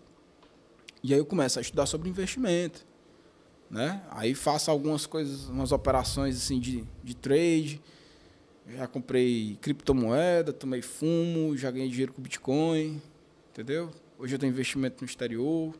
E 1.02 1.12
aí 1.12 1.18
eu 1.18 1.26
começo 1.26 1.58
a 1.58 1.62
estudar 1.62 1.86
sobre 1.86 2.08
investimento. 2.08 2.86
Né? 3.68 4.00
Aí 4.10 4.34
faço 4.34 4.70
algumas 4.70 5.04
coisas, 5.04 5.48
umas 5.48 5.72
operações 5.72 6.36
assim 6.36 6.60
de, 6.60 6.84
de 7.02 7.14
trade. 7.14 7.82
Já 8.68 8.86
comprei 8.86 9.58
criptomoeda, 9.60 10.52
tomei 10.52 10.80
fumo, 10.80 11.56
já 11.56 11.70
ganhei 11.70 11.88
dinheiro 11.88 12.12
com 12.12 12.22
Bitcoin. 12.22 13.02
Entendeu? 13.50 13.90
Hoje 14.16 14.36
eu 14.36 14.38
tenho 14.38 14.50
investimento 14.50 15.02
no 15.02 15.06
exterior. 15.06 15.74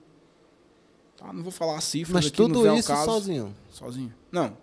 Tá, 1.16 1.32
não 1.32 1.42
vou 1.42 1.52
falar 1.52 1.76
a 1.76 1.80
cifra 1.80 2.14
Mas 2.14 2.26
aqui, 2.26 2.40
não 2.40 2.48
tudo 2.48 2.68
ao 2.68 2.76
isso 2.76 2.88
caso. 2.88 3.04
sozinho. 3.04 3.54
Sozinho? 3.70 4.14
Não. 4.30 4.56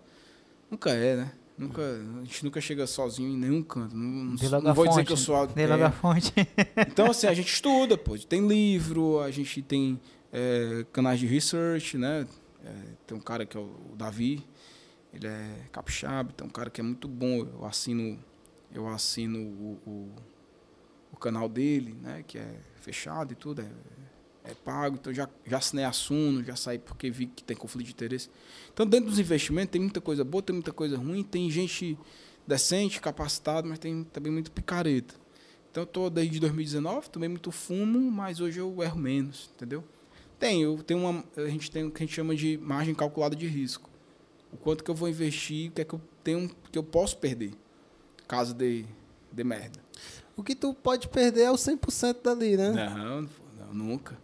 Nunca 0.70 0.90
é, 0.90 1.16
né? 1.16 1.32
Nunca, 1.58 1.80
a 1.82 2.24
gente 2.24 2.44
nunca 2.44 2.60
chega 2.60 2.86
sozinho 2.86 3.30
em 3.30 3.36
nenhum 3.36 3.62
canto. 3.62 3.96
Não, 3.96 4.36
não, 4.60 4.74
vou 4.74 4.86
dizer 4.86 4.98
fonte. 4.98 5.06
que 5.06 5.12
eu 5.12 5.16
sou. 5.16 5.46
Dê 5.46 5.66
logo 5.66 5.84
a 5.84 5.90
fonte. 5.90 6.32
Então, 6.88 7.10
assim, 7.10 7.26
a 7.26 7.34
gente 7.34 7.52
estuda, 7.52 7.96
pô. 7.96 8.16
Tem 8.18 8.46
livro, 8.46 9.20
a 9.20 9.30
gente 9.30 9.62
tem 9.62 9.98
é, 10.32 10.84
canais 10.92 11.18
de 11.18 11.26
research, 11.26 11.96
né? 11.96 12.26
É, 12.62 12.72
tem 13.06 13.16
um 13.16 13.20
cara 13.20 13.46
que 13.46 13.56
é 13.56 13.60
o 13.60 13.94
Davi, 13.96 14.46
ele 15.12 15.26
é 15.26 15.66
capixaba, 15.72 16.30
tem 16.32 16.46
um 16.46 16.50
cara 16.50 16.68
que 16.68 16.80
é 16.80 16.84
muito 16.84 17.08
bom. 17.08 17.38
Eu 17.38 17.64
assino, 17.64 18.18
eu 18.72 18.86
assino 18.88 19.38
o, 19.38 19.80
o, 19.86 20.14
o 21.12 21.16
canal 21.16 21.48
dele, 21.48 21.96
né? 22.02 22.22
Que 22.26 22.36
é 22.38 22.60
fechado 22.80 23.32
e 23.32 23.36
tudo, 23.36 23.62
é, 23.62 24.50
é 24.50 24.54
pago. 24.54 24.96
Então, 24.96 25.12
já, 25.12 25.26
já 25.46 25.56
assinei 25.56 25.86
a 25.86 25.92
Suno, 25.92 26.44
já 26.44 26.54
saí 26.54 26.78
porque 26.78 27.10
vi 27.10 27.26
que 27.26 27.42
tem 27.42 27.56
conflito 27.56 27.86
de 27.86 27.92
interesse. 27.92 28.28
Então, 28.76 28.86
dentro 28.86 29.08
dos 29.08 29.18
investimentos, 29.18 29.72
tem 29.72 29.80
muita 29.80 30.02
coisa 30.02 30.22
boa, 30.22 30.42
tem 30.42 30.52
muita 30.52 30.70
coisa 30.70 30.98
ruim, 30.98 31.22
tem 31.22 31.50
gente 31.50 31.96
decente, 32.46 33.00
capacitada, 33.00 33.66
mas 33.66 33.78
tem 33.78 34.04
também 34.04 34.30
muito 34.30 34.52
picareta. 34.52 35.14
Então 35.70 35.82
eu 35.82 35.86
tô 35.86 36.10
desde 36.10 36.38
2019, 36.38 37.08
tomei 37.08 37.26
muito 37.26 37.50
fumo, 37.50 37.98
mas 38.10 38.38
hoje 38.38 38.58
eu 38.58 38.82
erro 38.82 38.98
menos, 38.98 39.50
entendeu? 39.54 39.82
Tem, 40.38 40.60
eu 40.60 40.82
tenho 40.82 41.00
uma, 41.00 41.24
a 41.38 41.48
gente 41.48 41.70
tem 41.70 41.84
o 41.84 41.90
que 41.90 42.02
a 42.02 42.06
gente 42.06 42.14
chama 42.14 42.36
de 42.36 42.58
margem 42.58 42.94
calculada 42.94 43.34
de 43.34 43.46
risco. 43.46 43.88
O 44.52 44.58
quanto 44.58 44.84
que 44.84 44.90
eu 44.90 44.94
vou 44.94 45.08
investir, 45.08 45.70
o 45.70 45.72
que 45.72 45.80
é 45.80 45.84
que 45.86 45.94
eu 45.94 46.00
tenho, 46.22 46.50
que 46.70 46.78
eu 46.78 46.82
posso 46.82 47.16
perder, 47.16 47.54
caso 48.28 48.52
dê, 48.52 48.84
dê 49.32 49.42
merda. 49.42 49.80
O 50.36 50.42
que 50.42 50.54
tu 50.54 50.74
pode 50.74 51.08
perder 51.08 51.44
é 51.44 51.50
o 51.50 51.54
100% 51.54 52.22
dali, 52.22 52.58
né? 52.58 52.72
Não, 52.72 53.22
não, 53.22 53.72
nunca. 53.72 54.18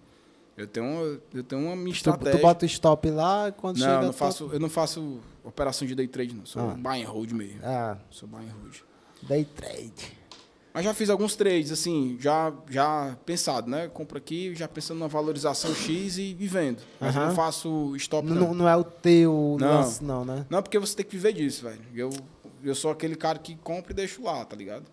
Eu 0.57 0.67
tenho, 0.67 0.87
uma- 0.87 1.21
eu 1.35 1.43
tenho 1.43 1.63
uma 1.63 1.75
minha 1.77 1.93
Tu, 1.95 1.97
estratégia. 1.97 2.39
tu 2.39 2.43
bota 2.43 2.65
o 2.65 2.69
stop 2.69 3.11
lá 3.11 3.51
quando 3.53 3.79
não, 3.79 3.87
chega. 3.87 3.99
eu 3.99 4.03
não 4.03 4.11
tu- 4.13 4.17
faço, 4.17 4.51
eu 4.53 4.61
não 4.61 4.69
faço 4.69 5.21
operação 5.43 5.89
de 5.89 5.95
day 5.95 6.07
trade, 6.07 6.35
não. 6.35 6.45
Sou 6.45 6.63
Ah. 6.71 6.75
buy 6.75 7.03
and 7.03 7.09
hold 7.09 7.33
mesmo. 7.33 7.61
Ah, 7.63 7.97
Sou 8.11 8.29
buy 8.29 8.41
and 8.45 8.53
hold. 8.61 8.77
day 9.23 9.45
trade. 9.45 10.21
Mas 10.75 10.85
já 10.87 10.95
fiz 10.95 11.11
alguns 11.11 11.37
trades, 11.37 11.71
assim, 11.71 12.17
já, 12.19 12.51
já 12.71 13.15
pensado, 13.27 13.69
né? 13.69 13.89
Compro 13.89 14.17
aqui, 14.17 14.55
já 14.55 14.67
pensando 14.67 14.99
na 15.01 15.07
valorização 15.07 15.75
X 15.75 16.17
e, 16.17 16.35
e 16.39 16.47
vendo. 16.49 16.83
Mas 16.99 17.15
eu 17.15 17.27
não 17.27 17.35
faço 17.35 17.95
stop, 17.97 18.27
não. 18.27 18.37
Não, 18.37 18.55
não 18.55 18.69
é 18.69 18.75
o 18.77 18.83
teu 18.83 19.57
Não. 19.61 19.69
lance, 19.81 20.03
não, 20.03 20.25
né? 20.25 20.47
Não, 20.49 20.63
porque 20.63 20.79
você 20.79 20.97
tem 20.97 21.05
que 21.05 21.13
viver 21.17 21.35
disso, 21.35 21.65
velho. 21.65 21.81
Eu, 21.95 22.09
eu 22.65 22.75
sou 22.75 22.91
aquele 22.91 23.17
cara 23.17 23.39
que 23.39 23.55
compra 23.57 23.93
e 23.93 23.95
deixo 23.95 24.23
lá, 24.23 24.43
tá 24.47 24.57
ligado? 24.57 24.85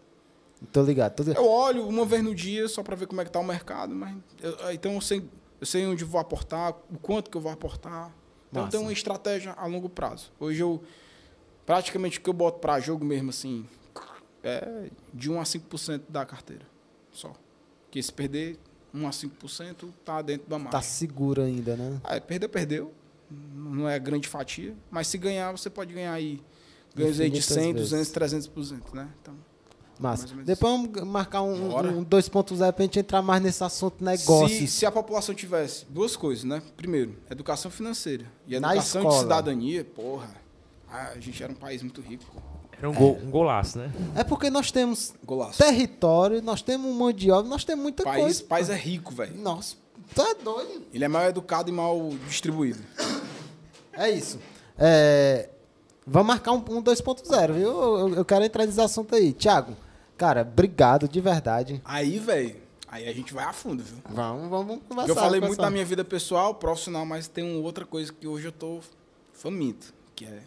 Tô 0.73 0.83
ligado. 0.83 1.13
Tô 1.15 1.23
ligado. 1.23 1.41
Eu 1.41 1.49
olho 1.49 1.87
uma 1.87 2.05
vez 2.05 2.21
no 2.21 2.35
dia 2.35 2.67
só 2.67 2.83
pra 2.83 2.93
ver 2.93 3.07
como 3.07 3.21
é 3.21 3.25
que 3.25 3.31
tá 3.31 3.39
o 3.39 3.43
mercado, 3.45 3.95
mas... 3.95 4.13
eu- 4.41 4.73
então 4.73 4.93
eu 4.95 4.99
sei, 5.01 5.23
eu 5.59 5.65
sei 5.65 5.85
onde 5.85 6.03
vou 6.03 6.19
aportar, 6.19 6.73
o 6.89 6.97
quanto 6.97 7.29
que 7.29 7.37
eu 7.37 7.41
vou 7.41 7.51
aportar. 7.51 8.13
Então 8.49 8.63
Massa. 8.63 8.71
tenho 8.71 8.83
uma 8.83 8.93
estratégia 8.93 9.53
a 9.53 9.65
longo 9.65 9.89
prazo. 9.89 10.31
Hoje 10.39 10.61
eu... 10.61 10.83
Praticamente 11.65 12.17
o 12.17 12.21
que 12.21 12.29
eu 12.29 12.33
boto 12.33 12.59
pra 12.59 12.79
jogo 12.79 13.05
mesmo, 13.05 13.29
assim, 13.29 13.63
é 14.43 14.89
de 15.13 15.29
1 15.29 15.39
a 15.39 15.43
5% 15.43 16.01
da 16.09 16.25
carteira. 16.25 16.65
Só. 17.11 17.33
Porque 17.85 18.01
se 18.01 18.11
perder 18.11 18.57
1 18.91 19.07
a 19.07 19.11
5%, 19.11 19.89
tá 20.03 20.21
dentro 20.21 20.49
da 20.49 20.57
margem. 20.57 20.71
Tá 20.71 20.81
seguro 20.81 21.43
ainda, 21.43 21.75
né? 21.75 22.01
Ah, 22.03 22.19
perdeu, 22.19 22.49
perdeu. 22.49 22.93
Não 23.29 23.87
é 23.87 23.99
grande 23.99 24.27
fatia. 24.27 24.75
Mas 24.89 25.07
se 25.07 25.17
ganhar, 25.19 25.51
você 25.51 25.69
pode 25.69 25.93
ganhar 25.93 26.13
aí. 26.13 26.41
Ganhos 26.95 27.19
aí 27.19 27.29
de 27.29 27.37
Infinitas 27.37 27.63
100, 27.63 27.73
vezes. 27.73 27.89
200, 27.91 28.49
300%, 28.49 28.93
né? 28.95 29.09
Então, 29.21 29.35
Massa. 29.99 30.27
Depois 30.45 30.71
vamos 30.73 31.03
marcar 31.03 31.41
um, 31.41 31.69
Bora. 31.69 31.89
um 31.89 32.05
2.0 32.05 32.71
pra 32.73 32.83
gente 32.85 32.99
entrar 32.99 33.21
mais 33.21 33.43
nesse 33.43 33.63
assunto 33.63 34.03
negócios. 34.03 34.51
se, 34.57 34.67
se 34.67 34.85
a 34.85 34.91
população 34.91 35.35
tivesse 35.35 35.85
duas 35.89 36.15
coisas, 36.15 36.45
né? 36.45 36.61
Primeiro, 36.77 37.17
educação 37.29 37.69
financeira. 37.69 38.25
E 38.47 38.55
educação 38.55 39.07
de 39.07 39.15
cidadania, 39.19 39.83
porra. 39.83 40.29
ah, 40.89 41.11
a 41.15 41.19
gente 41.19 41.43
era 41.43 41.51
um 41.51 41.55
país 41.55 41.81
muito 41.83 41.99
rico. 42.01 42.25
Era 42.77 42.89
um, 42.89 42.93
gol, 42.93 43.19
um 43.21 43.29
golaço, 43.29 43.77
né? 43.77 43.91
É 44.15 44.23
porque 44.23 44.49
nós 44.49 44.71
temos 44.71 45.13
Golaço. 45.25 45.57
território, 45.57 46.41
nós 46.41 46.61
temos 46.61 46.95
mão 46.95 47.11
de 47.11 47.29
obra, 47.29 47.49
nós 47.49 47.65
temos 47.65 47.83
muita 47.83 48.03
país, 48.05 48.23
coisa. 48.23 48.43
país 48.45 48.69
é 48.69 48.75
rico, 48.75 49.13
velho. 49.13 49.35
Nossa, 49.37 49.75
tá 50.15 50.33
doido. 50.41 50.83
Ele 50.93 51.03
é 51.03 51.07
mal 51.09 51.25
educado 51.25 51.69
e 51.69 51.73
mal 51.73 52.09
distribuído. 52.25 52.79
É 53.91 54.09
isso. 54.09 54.39
É, 54.77 55.49
vamos 56.07 56.27
marcar 56.29 56.53
um, 56.53 56.63
um 56.69 56.81
2.0, 56.81 57.51
viu? 57.51 57.67
Eu, 57.67 58.15
eu 58.15 58.23
quero 58.23 58.45
entrar 58.45 58.65
nesse 58.65 58.79
assunto 58.79 59.13
aí. 59.13 59.33
Tiago, 59.33 59.75
cara, 60.19 60.41
obrigado 60.41 61.07
de 61.07 61.21
verdade. 61.21 61.81
Aí, 61.85 62.19
velho, 62.19 62.57
aí 62.87 63.07
a 63.07 63.13
gente 63.13 63.33
vai 63.33 63.45
a 63.45 63.53
fundo, 63.53 63.81
viu? 63.81 63.97
Vamos, 64.09 64.49
vamos, 64.49 64.67
vamos 64.67 64.83
conversar. 64.87 65.09
Eu 65.11 65.15
falei 65.15 65.39
conversar. 65.39 65.47
muito 65.47 65.61
da 65.61 65.69
minha 65.71 65.85
vida 65.85 66.03
pessoal, 66.03 66.53
profissional, 66.53 67.05
mas 67.05 67.27
tem 67.27 67.43
uma 67.43 67.59
outra 67.63 67.85
coisa 67.85 68.11
que 68.11 68.27
hoje 68.27 68.47
eu 68.47 68.51
tô 68.51 68.81
faminto, 69.33 69.93
que 70.15 70.25
é 70.25 70.43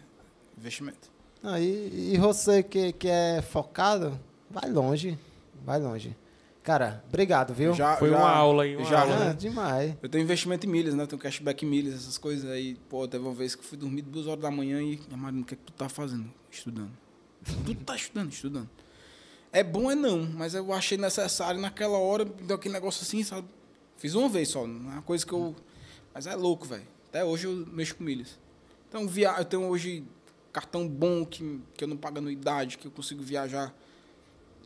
investimento. 0.57 1.11
Ah, 1.43 1.59
e, 1.59 2.13
e 2.13 2.17
você 2.19 2.61
que, 2.63 2.93
que 2.93 3.07
é 3.09 3.41
focado, 3.41 4.17
vai 4.49 4.69
longe. 4.69 5.17
Vai 5.65 5.79
longe. 5.79 6.15
Cara, 6.61 7.03
obrigado, 7.09 7.53
viu? 7.53 7.73
Já- 7.73 7.97
Foi 7.97 8.09
já- 8.09 8.17
uma 8.17 8.29
aula 8.29 8.63
aí, 8.63 8.75
uma 8.77 8.85
já- 8.85 9.01
aula, 9.01 9.15
Ah, 9.15 9.19
né? 9.29 9.33
demais. 9.33 9.95
Eu 10.01 10.07
tenho 10.07 10.23
investimento 10.23 10.65
em 10.65 10.69
milhas, 10.69 10.93
né? 10.93 11.03
Eu 11.03 11.07
tenho 11.07 11.21
cashback 11.21 11.65
em 11.65 11.67
milhas, 11.67 11.95
essas 11.95 12.17
coisas 12.17 12.49
aí. 12.49 12.75
Pô, 12.87 13.05
teve 13.07 13.21
uma 13.25 13.33
vez 13.33 13.53
que 13.55 13.61
eu 13.61 13.65
fui 13.65 13.77
dormir 13.77 14.01
duas 14.03 14.27
horas 14.27 14.41
da 14.41 14.49
manhã 14.51 14.81
e, 14.81 14.97
Marina, 15.11 15.41
o 15.41 15.45
que 15.45 15.55
é 15.55 15.57
que 15.57 15.63
tu 15.63 15.73
tá 15.73 15.89
fazendo? 15.89 16.31
Estudando. 16.49 16.91
tu 17.65 17.75
tá 17.83 17.95
estudando, 17.97 18.31
estudando. 18.31 18.69
É 19.53 19.61
bom 19.61 19.91
é 19.91 19.93
não, 19.93 20.27
mas 20.33 20.55
eu 20.55 20.73
achei 20.73 20.97
necessário 20.97 21.61
naquela 21.61 21.99
hora, 21.99 22.25
deu 22.25 22.55
aquele 22.55 22.73
negócio 22.73 23.03
assim, 23.03 23.23
sabe? 23.23 23.47
Fiz 23.97 24.15
uma 24.15 24.27
vez 24.27 24.49
só, 24.49 24.61
é 24.61 24.65
uma 24.65 25.03
coisa 25.03 25.23
que 25.23 25.31
eu... 25.31 25.55
Mas 26.11 26.25
é 26.25 26.35
louco, 26.35 26.65
velho. 26.65 26.87
Até 27.09 27.23
hoje 27.23 27.45
eu 27.45 27.63
mexo 27.71 27.95
com 27.95 28.03
milhas. 28.03 28.39
Então, 28.89 29.07
via... 29.07 29.35
eu 29.37 29.45
tenho 29.45 29.67
hoje 29.67 30.03
cartão 30.51 30.87
bom, 30.87 31.23
que, 31.23 31.61
que 31.75 31.83
eu 31.83 31.87
não 31.87 31.95
pago 31.95 32.17
anuidade, 32.17 32.79
que 32.79 32.87
eu 32.87 32.91
consigo 32.91 33.21
viajar 33.21 33.71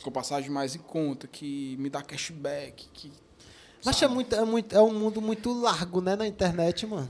com 0.01 0.09
passagem 0.09 0.49
mais 0.49 0.73
em 0.73 0.79
conta, 0.79 1.27
que 1.27 1.75
me 1.77 1.89
dá 1.89 2.01
cashback, 2.01 2.87
que... 2.93 3.11
Mas 3.83 4.01
é, 4.01 4.07
muito, 4.07 4.33
é, 4.33 4.45
muito, 4.45 4.73
é 4.73 4.81
um 4.81 4.93
mundo 4.93 5.21
muito 5.21 5.51
largo, 5.51 5.99
né, 5.99 6.15
na 6.15 6.25
internet, 6.25 6.87
mano. 6.87 7.09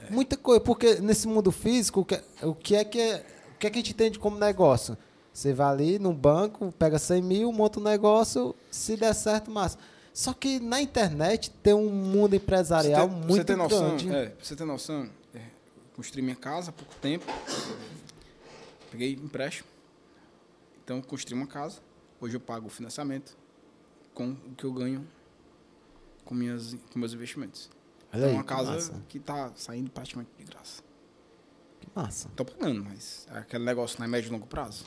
É. 0.00 0.10
Muita 0.10 0.36
coisa, 0.36 0.60
porque 0.60 0.94
nesse 0.94 1.28
mundo 1.28 1.52
físico, 1.52 2.00
o 2.00 2.04
que, 2.06 2.22
o 2.42 2.54
que 2.54 2.74
é 2.74 2.84
que 2.84 2.98
é, 2.98 3.26
o 3.54 3.58
que 3.58 3.66
é 3.66 3.70
que 3.70 3.78
a 3.78 3.82
gente 3.82 3.92
entende 3.92 4.18
como 4.18 4.38
negócio? 4.38 4.96
Você 5.36 5.52
vai 5.52 5.66
ali 5.70 5.98
no 5.98 6.14
banco, 6.14 6.72
pega 6.78 6.98
100 6.98 7.20
mil, 7.20 7.52
monta 7.52 7.78
um 7.78 7.82
negócio, 7.82 8.56
se 8.70 8.96
der 8.96 9.12
certo, 9.12 9.50
massa. 9.50 9.78
Só 10.10 10.32
que 10.32 10.58
na 10.58 10.80
internet 10.80 11.50
tem 11.62 11.74
um 11.74 11.90
mundo 11.90 12.34
empresarial 12.34 13.06
você 13.06 13.14
pra 13.14 13.26
muito 13.26 13.36
você 13.36 13.44
ter 13.44 13.56
noção, 13.56 13.80
grande. 13.80 14.14
É, 14.14 14.34
você 14.42 14.56
ter 14.56 14.64
noção, 14.64 15.10
é, 15.34 15.42
construí 15.94 16.22
minha 16.22 16.36
casa 16.36 16.70
há 16.70 16.72
pouco 16.72 16.94
tempo. 17.02 17.26
Peguei 18.90 19.12
empréstimo. 19.12 19.68
Então, 20.82 21.02
construí 21.02 21.36
uma 21.36 21.46
casa. 21.46 21.80
Hoje 22.18 22.34
eu 22.34 22.40
pago 22.40 22.68
o 22.68 22.70
financiamento 22.70 23.36
com 24.14 24.30
o 24.30 24.54
que 24.56 24.64
eu 24.64 24.72
ganho 24.72 25.06
com, 26.24 26.34
minhas, 26.34 26.74
com 26.90 26.98
meus 26.98 27.12
investimentos. 27.12 27.68
Olha 28.10 28.24
é 28.24 28.28
aí, 28.28 28.32
uma 28.32 28.42
casa 28.42 28.72
massa. 28.72 29.02
que 29.06 29.20
tá 29.20 29.52
saindo 29.54 29.90
praticamente 29.90 30.30
de 30.38 30.44
graça. 30.44 30.82
Que 31.78 31.88
massa. 31.94 32.30
Tô 32.34 32.42
pagando, 32.42 32.82
mas 32.82 33.28
é 33.30 33.40
aquele 33.40 33.66
negócio 33.66 34.00
na 34.00 34.08
médio 34.08 34.28
e 34.28 34.32
longo 34.32 34.46
prazo. 34.46 34.86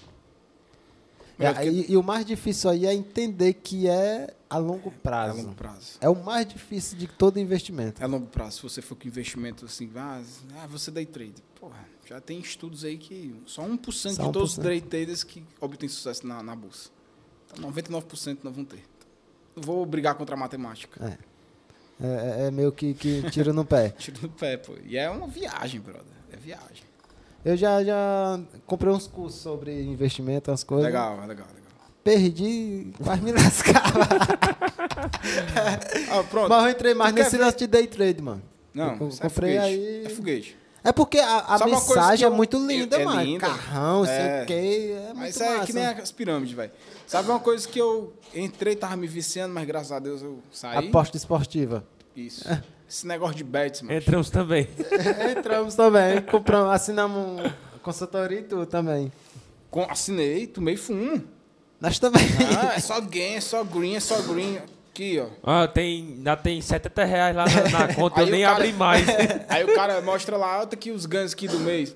É, 1.39 1.65
e, 1.67 1.91
e 1.91 1.97
o 1.97 2.03
mais 2.03 2.25
difícil 2.25 2.69
aí 2.69 2.85
é 2.85 2.93
entender 2.93 3.53
que 3.53 3.87
é 3.87 4.35
a 4.49 4.57
longo 4.57 4.89
é 4.89 5.01
prazo. 5.01 5.37
longo 5.41 5.55
prazo. 5.55 5.97
É 6.01 6.09
o 6.09 6.15
mais 6.15 6.45
difícil 6.47 6.97
de 6.97 7.07
todo 7.07 7.39
investimento. 7.39 8.03
É 8.03 8.07
longo 8.07 8.27
prazo. 8.27 8.57
Se 8.57 8.63
você 8.63 8.81
for 8.81 8.95
com 8.95 9.07
investimento 9.07 9.63
assim, 9.65 9.89
ah, 9.95 10.21
você 10.67 10.91
day 10.91 11.05
trade. 11.05 11.35
Porra, 11.59 11.87
já 12.05 12.19
tem 12.19 12.39
estudos 12.39 12.83
aí 12.83 12.97
que 12.97 13.33
só 13.45 13.63
1% 13.63 13.79
Só 13.91 14.09
de 14.27 14.31
todos 14.33 14.51
os 14.53 14.59
1%. 14.59 14.63
day 14.63 14.81
traders 14.81 15.23
que 15.23 15.43
obtêm 15.61 15.87
sucesso 15.87 16.27
na, 16.27 16.43
na 16.43 16.55
bolsa. 16.55 16.89
Então 17.53 17.71
99% 17.71 18.39
não 18.43 18.51
vão 18.51 18.65
ter. 18.65 18.83
Não 19.55 19.63
vou 19.63 19.85
brigar 19.85 20.15
contra 20.15 20.35
a 20.35 20.37
matemática. 20.37 21.17
É, 22.01 22.05
é- 22.05 22.47
é 22.47 22.51
meio 22.51 22.71
que, 22.71 22.93
que 22.93 23.29
tira 23.29 23.51
no 23.53 23.63
pé. 23.65 23.89
Tiro 23.97 24.21
no 24.23 24.29
pé, 24.29 24.57
pô. 24.57 24.73
E 24.85 24.97
é 24.97 25.09
uma 25.09 25.27
viagem, 25.27 25.79
brother. 25.81 26.03
É 26.31 26.37
viagem. 26.37 26.83
Eu 27.49 27.57
já, 27.57 27.83
já 27.83 28.39
comprei 28.67 28.93
uns 28.93 29.07
cursos 29.07 29.41
sobre 29.41 29.81
investimento, 29.81 30.51
umas 30.51 30.63
coisas. 30.63 30.85
Legal, 30.85 31.15
é 31.23 31.25
legal, 31.25 31.47
legal. 31.47 31.69
Perdi, 32.03 32.93
quase 33.03 33.21
me 33.23 33.31
lascava. 33.31 34.07
Ah, 36.11 36.23
pronto. 36.29 36.49
Mas 36.49 36.63
eu 36.65 36.69
entrei 36.71 36.93
mais 36.93 37.13
nesse 37.13 37.37
lance 37.37 37.57
de 37.57 37.67
day 37.67 37.87
trade, 37.87 38.21
mano. 38.21 38.41
Não, 38.73 38.85
eu 38.85 38.91
é 38.93 38.97
comprei 38.97 39.29
foguete. 39.29 39.57
aí- 39.59 40.05
É 40.05 40.09
foguete. 40.09 40.57
É 40.83 40.91
porque 40.93 41.17
a, 41.19 41.39
a 41.39 41.65
mensagem 41.65 42.17
que 42.19 42.23
é 42.23 42.27
eu- 42.27 42.33
muito 42.33 42.57
linda, 42.65 42.95
é 42.97 43.03
mano. 43.03 43.21
linda. 43.21 43.47
Carrão, 43.47 44.05
sei 44.05 44.13
É. 44.15 44.43
o 44.43 44.45
quê. 44.45 44.93
É 44.95 45.05
muito 45.07 45.17
Mas 45.17 45.41
é 45.41 45.49
massa. 45.49 45.65
que 45.65 45.73
nem 45.73 45.85
as 45.85 46.11
pirâmides, 46.11 46.55
velho. 46.55 46.71
Sabe 47.05 47.29
uma 47.29 47.39
coisa 47.39 47.67
que 47.67 47.79
eu 47.79 48.13
entrei, 48.33 48.75
tava 48.75 48.95
me 48.95 49.07
viciando, 49.07 49.53
mas 49.53 49.65
graças 49.67 49.91
a 49.91 49.99
Deus 49.99 50.21
eu 50.21 50.39
saí? 50.51 50.87
Aposta 50.87 51.17
esportiva. 51.17 51.83
Isso. 52.15 52.45
Esse 52.89 53.05
negócio 53.05 53.35
de 53.35 53.43
bets, 53.43 53.81
mano. 53.83 53.95
Entramos 53.97 54.29
também. 54.31 54.67
Entramos 55.37 55.75
também, 55.75 56.21
compramos, 56.23 56.71
assinamos 56.73 57.39
um 57.41 57.79
consultoria 57.83 58.39
e 58.39 58.43
tudo 58.43 58.65
também. 58.65 59.11
Com- 59.69 59.85
assinei, 59.89 60.47
tomei 60.47 60.75
fumo. 60.75 61.21
Nós 61.79 61.99
também. 61.99 62.23
Ah, 62.59 62.73
é 62.75 62.79
só 62.79 62.99
gain, 62.99 63.35
é 63.35 63.41
só 63.41 63.63
green, 63.63 63.95
é 63.95 63.99
só 63.99 64.19
green. 64.23 64.57
Aqui, 64.91 65.19
ó. 65.19 65.27
Ah, 65.43 65.67
tem, 65.67 66.15
ainda 66.17 66.35
tem 66.35 66.59
70 66.59 67.05
reais 67.05 67.35
lá 67.35 67.45
na, 67.45 67.87
na 67.87 67.93
conta, 67.93 68.21
eu 68.21 68.27
nem 68.27 68.41
cara- 68.41 68.55
abri 68.57 68.73
mais. 68.73 69.05
Aí 69.47 69.63
o 69.63 69.73
cara 69.75 70.01
mostra 70.01 70.35
lá, 70.35 70.57
olha 70.57 70.63
aqui 70.73 70.89
os 70.91 71.05
ganhos 71.05 71.31
aqui 71.33 71.47
do 71.47 71.59
mês. 71.59 71.95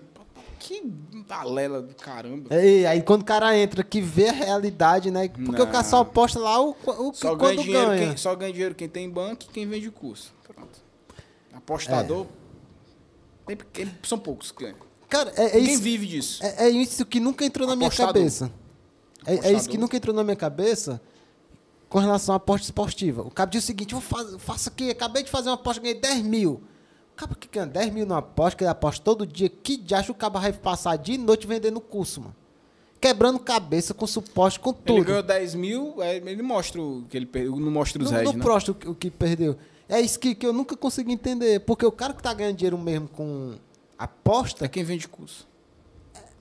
Que 0.59 0.81
balela 1.27 1.81
do 1.81 1.93
caramba. 1.95 2.55
Ei, 2.55 2.85
aí 2.85 3.01
quando 3.01 3.23
o 3.23 3.25
cara 3.25 3.57
entra 3.57 3.83
que 3.83 3.99
vê 3.99 4.29
a 4.29 4.31
realidade, 4.31 5.11
né? 5.11 5.27
Porque 5.27 5.61
o 5.61 5.67
cara 5.67 5.83
só 5.83 5.97
Não. 5.97 6.03
aposta 6.03 6.39
lá 6.39 6.61
o, 6.61 6.69
o 6.69 7.11
que 7.11 7.17
Só 7.17 7.35
ganha, 7.35 7.55
quando 7.55 7.63
dinheiro 7.63 7.87
ganha. 7.87 8.07
quem, 8.07 8.15
só 8.17 8.33
ganha 8.33 8.53
dinheiro 8.53 8.73
quem 8.73 8.87
tem 8.87 9.09
banco 9.09 9.43
e 9.43 9.51
quem 9.51 9.67
vende 9.67 9.91
curso. 9.91 10.33
Apostador. 11.53 12.25
tem- 13.45 13.57
tem- 13.71 13.91
são 14.03 14.17
poucos 14.17 14.51
que 14.51 14.63
ganham. 14.63 14.77
Cara, 15.09 15.31
é, 15.35 15.43
é 15.57 15.59
Ninguém 15.59 15.73
isso, 15.73 15.83
vive 15.83 16.07
disso. 16.07 16.43
é, 16.43 16.65
é 16.65 16.69
isso 16.69 17.05
que 17.05 17.19
nunca 17.19 17.45
entrou 17.45 17.67
na 17.67 17.75
minha 17.75 17.89
cabeça. 17.91 18.51
É, 19.25 19.49
é 19.49 19.53
isso 19.53 19.69
que 19.69 19.77
nunca 19.77 19.95
entrou 19.95 20.15
na 20.15 20.23
minha 20.23 20.35
cabeça 20.35 20.99
com 21.87 21.99
relação 21.99 22.33
à 22.33 22.37
aposta 22.37 22.65
esportiva. 22.65 23.21
O 23.21 23.29
cara 23.31 23.49
diz 23.49 23.63
o 23.63 23.67
seguinte, 23.67 23.93
eu 23.93 24.01
faço, 24.01 24.39
faço 24.39 24.69
aqui, 24.69 24.89
acabei 24.89 25.23
de 25.23 25.29
fazer 25.29 25.49
uma 25.49 25.55
aposta, 25.55 25.81
ganhei 25.81 25.99
10 25.99 26.23
mil. 26.23 26.61
O 27.13 27.15
cara 27.15 27.35
que 27.35 27.47
ganha 27.47 27.67
10 27.67 27.93
mil 27.93 28.05
numa 28.07 28.17
aposta, 28.19 28.57
que 28.57 28.63
ele 28.63 28.71
aposta 28.71 29.03
todo 29.03 29.25
dia, 29.27 29.47
que 29.47 29.77
diacho 29.77 30.11
o 30.11 30.15
cara 30.15 30.33
vai 30.39 30.51
passar 30.51 30.95
dia 30.97 31.13
e 31.15 31.17
noite 31.17 31.45
vendendo 31.45 31.79
curso, 31.79 32.21
mano. 32.21 32.35
Quebrando 32.99 33.37
cabeça 33.37 33.93
com 33.93 34.07
suporte, 34.07 34.59
com 34.59 34.69
Ele 34.71 34.79
tudo. 34.85 35.03
ganhou 35.03 35.21
10 35.21 35.53
mil, 35.55 35.95
ele 36.01 36.41
mostra 36.41 36.81
o 36.81 37.03
que 37.09 37.15
ele 37.17 37.25
perdeu, 37.25 37.55
não 37.57 37.69
mostra 37.69 38.01
os 38.01 38.09
No, 38.09 38.17
heads, 38.17 38.31
no 38.31 38.39
né? 38.39 38.43
próximo, 38.43 38.75
o 38.87 38.95
que 38.95 39.11
perdeu. 39.11 39.57
É 39.87 39.99
isso 39.99 40.19
que, 40.19 40.33
que 40.33 40.45
eu 40.45 40.53
nunca 40.53 40.75
consegui 40.75 41.11
entender. 41.11 41.59
Porque 41.61 41.85
o 41.85 41.91
cara 41.91 42.13
que 42.13 42.23
tá 42.23 42.33
ganhando 42.33 42.55
dinheiro 42.57 42.77
mesmo 42.77 43.07
com 43.07 43.55
aposta. 43.97 44.65
É 44.65 44.67
quem 44.67 44.83
vende 44.83 45.07
curso. 45.07 45.47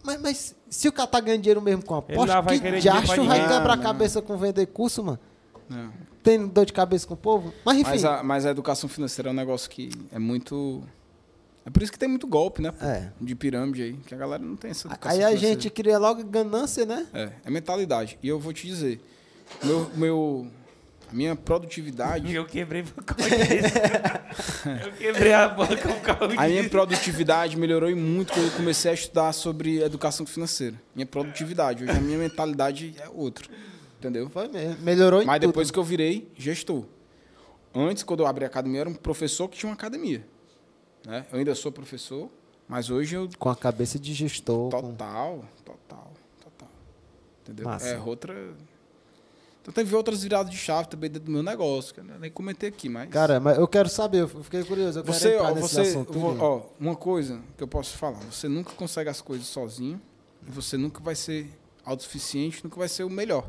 Mas, 0.03 0.21
mas 0.21 0.57
se 0.69 0.89
o 0.89 0.93
cara 0.93 1.07
tá 1.07 1.21
ganhando 1.21 1.43
dinheiro 1.43 1.63
mesmo 1.63 1.85
com 1.85 1.95
aposta, 1.95 2.41
vai 2.41 2.57
que 2.57 2.63
querer 2.63 2.81
dinheiro 2.81 3.07
diacho 3.07 3.25
vai 3.25 3.41
quebrar 3.41 3.73
a 3.73 3.77
Não, 3.77 3.83
cabeça 3.83 4.21
com 4.21 4.37
vender 4.37 4.67
curso, 4.67 5.05
mano? 5.05 5.19
Não. 5.69 5.93
Tem 6.23 6.47
dor 6.47 6.67
de 6.67 6.73
cabeça 6.73 7.07
com 7.07 7.15
o 7.15 7.17
povo? 7.17 7.53
Mas 7.65 7.79
enfim. 7.79 7.91
Mas, 7.91 8.05
a, 8.05 8.23
mas 8.23 8.47
a 8.47 8.51
educação 8.51 8.89
financeira 8.89 9.29
é 9.31 9.33
um 9.33 9.35
negócio 9.35 9.69
que 9.71 9.91
é 10.11 10.19
muito. 10.19 10.83
É 11.65 11.71
por 11.71 11.83
isso 11.83 11.93
que 11.93 11.99
tem 11.99 12.09
muito 12.09 12.27
golpe, 12.27 12.61
né? 12.61 12.73
pô? 12.73 12.85
É. 12.85 13.13
De 13.21 13.35
pirâmide 13.37 13.83
aí, 13.83 13.93
que 13.95 14.15
a 14.15 14.19
galera 14.19 14.43
não 14.43 14.57
tem 14.57 14.73
essa 14.73 14.89
educação 14.89 15.13
Aí 15.13 15.23
a 15.23 15.29
financeira. 15.29 15.55
gente 15.55 15.71
cria 15.71 15.99
logo 15.99 16.25
ganância, 16.25 16.85
né? 16.85 17.07
É, 17.13 17.33
é 17.45 17.51
mentalidade. 17.51 18.19
E 18.23 18.29
eu 18.29 18.39
vou 18.41 18.53
te 18.53 18.67
dizer, 18.67 19.01
meu, 19.63 19.91
meu, 19.95 20.47
minha 21.13 21.37
produtividade, 21.37 22.35
Eu 22.35 22.45
quebrei 22.47 22.83
por 22.83 23.05
causa 23.05 23.29
disso. 23.29 24.85
Eu 24.87 24.93
quebrei 24.93 25.33
a 25.33 25.49
banca 25.49 25.77
por 25.89 26.01
causa 26.01 26.25
a 26.37 26.47
minha 26.49 26.59
disso. 26.61 26.71
produtividade 26.71 27.57
melhorou 27.57 27.91
e 27.91 27.95
muito 27.95 28.33
quando 28.33 28.47
eu 28.47 28.53
comecei 28.53 28.91
a 28.91 28.95
estudar 28.95 29.33
sobre 29.33 29.83
educação 29.83 30.25
financeira. 30.27 30.75
Minha 30.95 31.07
produtividade, 31.07 31.85
hoje 31.85 31.93
a 31.93 32.01
minha 32.01 32.19
mentalidade 32.19 32.95
é 32.99 33.09
outra, 33.09 33.47
entendeu? 33.99 34.29
Foi 34.31 34.49
mesmo. 34.49 34.83
Melhorou 34.83 35.23
em 35.23 35.27
Mas 35.27 35.41
tudo. 35.41 35.49
depois 35.49 35.71
que 35.71 35.79
eu 35.79 35.85
virei 35.85 36.31
gestor. 36.37 36.85
Antes, 37.75 38.03
quando 38.03 38.21
eu 38.21 38.27
abri 38.27 38.45
a 38.45 38.49
academia, 38.49 38.79
eu 38.79 38.83
era 38.83 38.91
um 38.91 38.95
professor 38.95 39.49
que 39.49 39.57
tinha 39.59 39.69
uma 39.71 39.75
academia. 39.75 40.25
Né? 41.07 41.25
Eu 41.33 41.39
ainda 41.39 41.55
sou 41.55 41.73
professor, 41.73 42.31
mas 42.69 42.91
hoje 42.91 43.17
eu 43.17 43.29
Com 43.39 43.49
a 43.49 43.57
cabeça 43.57 43.99
de 43.99 44.13
gestor. 44.15 44.71
com- 44.71 44.81
Total, 44.93 45.45
total, 45.65 46.13
total. 46.43 46.69
Entendeu? 47.43 47.65
Massa. 47.65 47.89
É 47.89 47.99
outra. 47.99 48.35
Então 49.63 49.73
teve 49.73 49.95
outras 49.95 50.25
viradas 50.25 50.51
de 50.51 50.59
chave 50.59 50.89
também 50.89 51.09
dentro 51.09 51.27
do 51.27 51.31
meu 51.33 51.43
negócio, 51.43 51.95
que 51.95 52.01
eu 52.01 52.05
nem 52.05 52.31
comentei 52.31 52.69
aqui, 52.69 52.89
mas. 52.89 53.09
Cara, 53.11 53.39
mas 53.39 53.57
eu 53.57 53.69
quero 53.69 53.89
saber, 53.89 54.23
eu 54.23 54.29
fiquei 54.29 54.65
curioso. 54.65 54.99
Eu 54.99 55.05
você, 55.05 55.37
ó, 55.37 55.55
você, 55.55 55.81
assunto. 55.83 56.13
vo- 56.13 56.31
tudinho. 56.31 56.43
ó, 56.45 56.63
uma 56.81 56.97
coisa 56.97 57.41
que 57.57 57.63
eu 57.63 57.69
posso 57.69 57.97
falar, 57.97 58.19
você 58.21 58.49
nunca 58.49 58.73
consegue 58.73 59.09
as 59.09 59.21
coisas 59.21 59.47
sozinho, 59.47 60.01
e 60.47 60.51
você 60.51 60.77
nunca 60.77 61.01
vai 61.01 61.15
ser 61.15 61.49
autossuficiente, 61.85 62.63
nunca 62.65 62.77
vai 62.77 62.89
ser 62.89 63.05
o 63.05 63.11
melhor. 63.11 63.49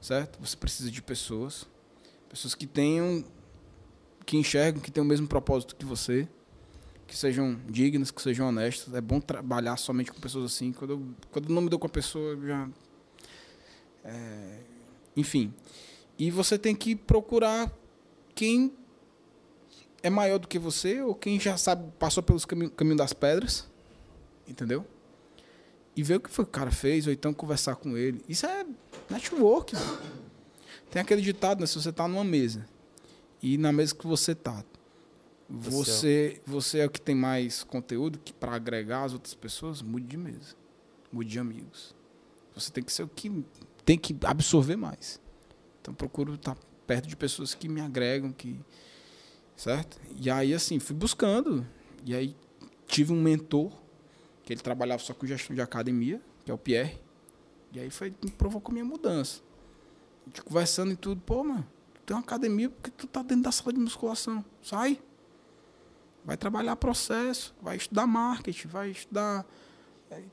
Certo? 0.00 0.38
Você 0.40 0.56
precisa 0.56 0.90
de 0.90 1.02
pessoas, 1.02 1.66
pessoas 2.30 2.54
que 2.54 2.66
tenham 2.66 3.22
que 4.24 4.36
enxergam, 4.36 4.80
que 4.80 4.90
tenham 4.90 5.04
o 5.04 5.08
mesmo 5.08 5.26
propósito 5.26 5.74
que 5.76 5.84
você, 5.84 6.28
que 7.06 7.16
sejam 7.16 7.58
dignas, 7.68 8.10
que 8.10 8.20
sejam 8.22 8.48
honestas. 8.48 8.94
É 8.94 9.00
bom 9.00 9.20
trabalhar 9.20 9.76
somente 9.76 10.12
com 10.12 10.20
pessoas 10.20 10.52
assim. 10.52 10.72
Quando 10.72 10.90
eu, 10.92 11.02
quando 11.30 11.48
eu 11.48 11.54
não 11.54 11.62
me 11.62 11.68
dou 11.68 11.78
com 11.78 11.86
a 11.86 11.90
pessoa, 11.90 12.32
eu 12.32 12.46
já. 12.46 12.68
é, 14.04 14.58
enfim. 15.18 15.52
E 16.16 16.30
você 16.30 16.56
tem 16.56 16.74
que 16.74 16.94
procurar 16.94 17.72
quem 18.34 18.72
é 20.00 20.08
maior 20.08 20.38
do 20.38 20.46
que 20.46 20.58
você 20.58 21.02
ou 21.02 21.12
quem 21.12 21.40
já 21.40 21.56
sabe, 21.56 21.90
passou 21.98 22.22
pelos 22.22 22.44
caminhos 22.44 22.72
caminho 22.76 22.96
das 22.96 23.12
pedras. 23.12 23.68
Entendeu? 24.46 24.86
E 25.96 26.02
ver 26.02 26.16
o 26.16 26.20
que 26.20 26.30
foi 26.30 26.44
que 26.44 26.50
o 26.50 26.52
cara 26.52 26.70
fez, 26.70 27.06
ou 27.06 27.12
então 27.12 27.34
conversar 27.34 27.74
com 27.74 27.96
ele. 27.96 28.22
Isso 28.28 28.46
é 28.46 28.64
network. 29.10 29.74
mano. 29.74 29.98
Tem 30.88 31.02
aquele 31.02 31.20
ditado, 31.20 31.60
né? 31.60 31.66
Se 31.66 31.74
você 31.74 31.92
tá 31.92 32.06
numa 32.06 32.24
mesa 32.24 32.66
e 33.42 33.58
na 33.58 33.72
mesa 33.72 33.94
que 33.94 34.06
você 34.06 34.34
tá, 34.34 34.64
você, 35.48 36.40
você 36.46 36.78
é 36.78 36.86
o 36.86 36.90
que 36.90 37.00
tem 37.00 37.14
mais 37.14 37.64
conteúdo 37.64 38.20
que 38.20 38.32
para 38.32 38.54
agregar 38.54 39.04
as 39.04 39.12
outras 39.12 39.34
pessoas, 39.34 39.82
mude 39.82 40.06
de 40.06 40.16
mesa. 40.16 40.54
Mude 41.10 41.30
de 41.30 41.38
amigos. 41.38 41.94
Você 42.54 42.70
tem 42.70 42.84
que 42.84 42.92
ser 42.92 43.02
o 43.02 43.08
que 43.08 43.28
tem 43.88 43.96
que 43.96 44.14
absorver 44.26 44.76
mais. 44.76 45.18
Então 45.80 45.94
procuro 45.94 46.34
estar 46.34 46.54
perto 46.86 47.08
de 47.08 47.16
pessoas 47.16 47.54
que 47.54 47.70
me 47.70 47.80
agregam, 47.80 48.30
que 48.30 48.60
certo? 49.56 49.98
E 50.20 50.30
aí 50.30 50.52
assim, 50.52 50.78
fui 50.78 50.94
buscando 50.94 51.66
e 52.04 52.14
aí 52.14 52.36
tive 52.86 53.14
um 53.14 53.22
mentor 53.22 53.72
que 54.44 54.52
ele 54.52 54.60
trabalhava 54.60 55.02
só 55.02 55.14
com 55.14 55.26
gestão 55.26 55.56
de 55.56 55.62
academia, 55.62 56.20
que 56.44 56.50
é 56.50 56.54
o 56.54 56.58
Pierre. 56.58 57.00
E 57.72 57.80
aí 57.80 57.88
foi 57.88 58.14
me 58.22 58.30
provocou 58.30 58.74
minha 58.74 58.84
mudança. 58.84 59.40
A 60.26 60.28
gente 60.28 60.42
conversando 60.42 60.92
e 60.92 60.96
tudo, 60.96 61.22
pô, 61.22 61.42
mano, 61.42 61.66
tu 61.94 62.02
tem 62.02 62.14
uma 62.14 62.22
academia 62.22 62.68
porque 62.68 62.90
tu 62.90 63.06
tá 63.06 63.22
dentro 63.22 63.44
da 63.44 63.52
sala 63.52 63.72
de 63.72 63.80
musculação. 63.80 64.44
Sai. 64.60 65.00
Vai 66.26 66.36
trabalhar 66.36 66.76
processo, 66.76 67.54
vai 67.62 67.78
estudar 67.78 68.06
marketing, 68.06 68.68
vai 68.68 68.90
estudar 68.90 69.46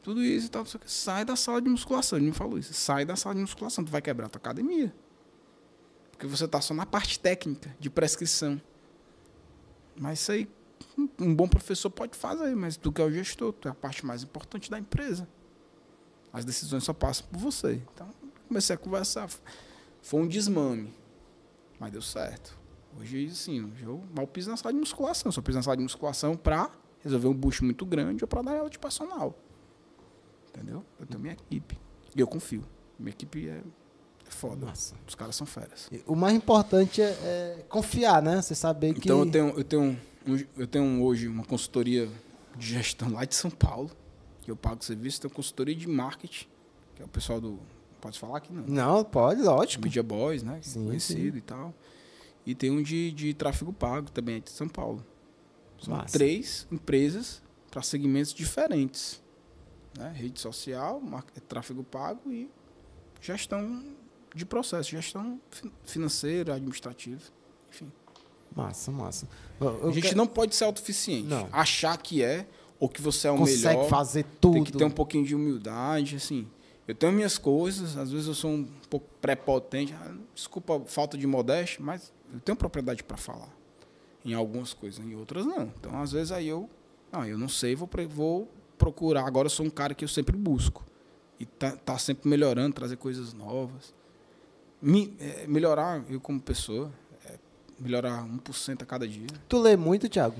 tudo 0.02 0.24
isso 0.24 0.48
e 0.48 0.50
tal. 0.50 0.64
Sai 0.86 1.26
da 1.26 1.36
sala 1.36 1.62
de 1.62 1.70
musculação. 1.70 2.18
Ele 2.18 2.28
me 2.28 2.32
falou 2.34 2.58
isso. 2.58 2.74
Sai 2.74 3.06
da 3.06 3.16
sala 3.16 3.36
de 3.36 3.42
musculação, 3.42 3.84
tu 3.84 3.92
vai 3.92 4.02
quebrar 4.02 4.28
a 4.28 4.30
tua 4.30 4.40
academia. 4.40 4.94
Porque 6.12 6.28
você 6.28 6.48
tá 6.48 6.62
só 6.62 6.74
na 6.74 6.86
parte 6.86 7.20
técnica 7.20 7.76
de 7.80 7.90
prescrição. 7.90 8.62
Mas 9.98 10.20
isso 10.22 10.32
aí, 10.32 10.50
um- 11.20 11.34
bom 11.36 11.48
professor 11.48 11.90
pode 11.90 12.18
fazer, 12.18 12.56
mas 12.56 12.78
tu 12.78 12.92
que 12.92 13.02
é 13.02 13.06
o 13.06 13.12
gestor, 13.12 13.54
tu 13.54 13.68
é 13.68 13.72
a 13.72 13.76
parte 13.76 14.06
mais 14.06 14.24
importante 14.24 14.70
da 14.70 14.80
empresa. 14.80 15.28
As 16.32 16.44
decisões 16.46 16.84
só 16.84 16.94
passam 16.94 17.26
por 17.28 17.38
você. 17.40 17.82
Então, 17.94 18.10
comecei 18.48 18.76
a 18.76 18.78
conversar. 18.78 19.30
Foi 20.02 20.22
um 20.22 20.28
desmame, 20.28 20.94
mas 21.80 21.92
deu 21.92 22.02
certo. 22.02 22.58
Hoje, 23.00 23.26
assim, 23.32 23.74
eu 23.82 24.02
mal 24.16 24.26
piso 24.28 24.50
na 24.50 24.56
sala 24.58 24.74
de 24.74 24.80
musculação. 24.80 25.32
Só 25.32 25.42
piso 25.42 25.58
na 25.58 25.64
sala 25.64 25.76
de 25.78 25.84
musculação 25.84 26.36
pra 26.38 26.70
resolver 27.02 27.28
um 27.28 27.34
bucho 27.34 27.64
muito 27.66 27.86
grande 27.86 28.24
ou 28.24 28.28
pra 28.28 28.42
dar 28.42 28.58
aula 28.58 28.70
de 28.70 28.80
personal. 28.80 29.38
Entendeu? 30.56 30.86
Eu 31.00 31.06
tenho 31.06 31.20
minha 31.20 31.34
equipe. 31.34 31.78
E 32.16 32.20
eu 32.20 32.28
confio. 32.28 32.64
Minha 32.98 33.12
equipe 33.12 33.50
é, 33.50 33.62
foda. 34.30 34.66
Massa. 34.66 34.96
Os 35.08 35.16
caras 35.16 35.36
são 35.36 35.46
feras. 35.46 35.90
O 36.08 36.16
mais 36.16 36.36
importante 36.36 37.02
é, 37.02 37.06
é 37.06 37.66
confiar, 37.68 38.22
né? 38.22 38.42
Você 38.42 38.56
saber 38.56 38.94
que. 38.94 39.00
Então 39.00 39.20
eu 39.20 39.30
tenho, 39.30 39.50
eu 39.50 39.64
tenho, 39.64 40.00
eu 40.58 40.68
tenho 40.68 41.04
hoje 41.04 41.28
uma 41.28 41.44
consultoria 41.44 42.10
de 42.58 42.68
gestão 42.68 43.12
lá 43.12 43.26
de 43.26 43.36
São 43.36 43.52
Paulo, 43.52 43.92
que 44.42 44.50
eu 44.50 44.56
pago 44.56 44.84
serviço, 44.84 45.22
tenho 45.22 45.34
consultoria 45.34 45.76
de 45.76 45.88
marketing, 45.88 46.48
que 46.96 47.02
é 47.02 47.06
o 47.06 47.10
pessoal 47.10 47.42
do. 47.42 47.60
Pode 48.00 48.18
falar 48.18 48.38
aqui 48.38 48.54
não. 48.54 48.64
Não, 48.68 49.04
pode, 49.04 49.42
lógico. 49.42 49.84
Media 49.84 50.04
Boys, 50.04 50.42
né? 50.42 50.60
Sim, 50.62 50.86
conhecido 50.86 51.34
sim. 51.34 51.38
e 51.40 51.42
tal. 51.42 51.74
E 52.46 52.54
tem 52.54 52.70
um 52.70 52.82
de, 52.82 53.12
de 53.12 53.34
tráfego 53.34 53.74
pago 53.74 54.12
também, 54.12 54.38
é 54.38 54.40
de 54.40 54.52
São 54.52 54.70
Paulo. 54.70 55.04
São 55.82 55.96
Massa. 55.96 56.14
três 56.18 56.68
empresas 56.72 57.42
para 57.72 57.82
segmentos 57.82 58.34
diferentes. 58.34 59.22
Né? 59.98 60.12
Rede 60.16 60.40
social, 60.40 61.00
mar- 61.00 61.24
tráfego 61.48 61.84
pago 61.84 62.32
e 62.32 62.50
gestão 63.22 63.84
de 64.34 64.46
processo, 64.46 64.90
gestão 64.90 65.40
fin- 65.50 65.72
financeira, 65.86 66.56
administrativa. 66.56 67.22
Enfim. 67.70 67.92
Massa, 68.56 68.92
massa. 68.92 69.28
Eu- 69.60 69.90
a 69.90 69.92
gente 69.92 70.10
que- 70.10 70.16
não 70.16 70.28
pode 70.28 70.56
ser 70.56 70.66
autossuficiente. 70.66 71.28
Não. 71.28 71.48
Achar 71.52 71.98
que 71.98 72.22
é, 72.24 72.46
ou 72.80 72.90
que 72.90 73.02
você 73.02 73.28
é 73.28 73.32
o 73.32 73.38
consegue 73.38 73.68
melhor. 73.78 73.90
fazer 73.90 74.26
tudo. 74.42 74.54
Tem 74.56 74.64
que 74.64 74.72
ter 74.74 74.84
um 74.86 74.92
pouquinho 74.92 75.26
de 75.26 75.34
humildade, 75.36 76.16
assim. 76.18 76.48
Eu 76.88 76.94
tenho 76.94 77.12
minhas 77.14 77.38
coisas, 77.38 77.98
às 77.98 78.12
vezes 78.12 78.28
eu 78.28 78.34
sou 78.36 78.52
um 78.52 78.66
pouco 78.90 79.08
prepotente. 79.22 79.94
Ah, 79.94 80.14
Desculpa 80.36 80.78
a 80.78 80.80
falta 80.82 81.18
de 81.18 81.26
modéstia, 81.26 81.80
mas 81.84 82.12
eu 82.34 82.40
tenho 82.42 82.56
propriedade 82.58 83.02
para 83.04 83.18
falar. 83.18 83.50
Em 84.24 84.34
algumas 84.34 84.74
coisas, 84.74 85.04
em 85.04 85.16
outras 85.16 85.46
não. 85.46 85.72
Então, 85.80 86.00
às 86.02 86.12
vezes 86.12 86.32
aí 86.32 86.48
eu, 86.48 86.70
ah, 87.12 87.28
eu 87.28 87.38
não 87.38 87.48
sei, 87.50 87.76
vou, 87.76 87.88
pre- 87.88 88.06
vou 88.06 88.50
procurar. 88.78 89.26
Agora 89.26 89.46
eu 89.48 89.50
sou 89.50 89.66
um 89.66 89.70
cara 89.70 89.94
que 89.94 90.04
eu 90.04 90.10
sempre 90.10 90.36
busco. 90.36 90.86
E 91.40 91.46
tá, 91.46 91.72
tá 91.72 91.98
sempre 91.98 92.30
melhorando, 92.30 92.74
trazer 92.74 92.98
coisas 92.98 93.34
novas. 93.34 93.94
Me, 94.82 95.16
é, 95.20 95.48
melhorar 95.48 96.04
eu 96.10 96.20
como 96.20 96.40
pessoa, 96.40 96.92
é, 97.26 97.38
melhorar 97.80 98.24
1% 98.26 98.82
a 98.82 98.86
cada 98.86 99.08
dia. 99.08 99.28
Tu 99.50 99.60
lê 99.60 99.76
muito, 99.76 100.08
Thiago? 100.08 100.38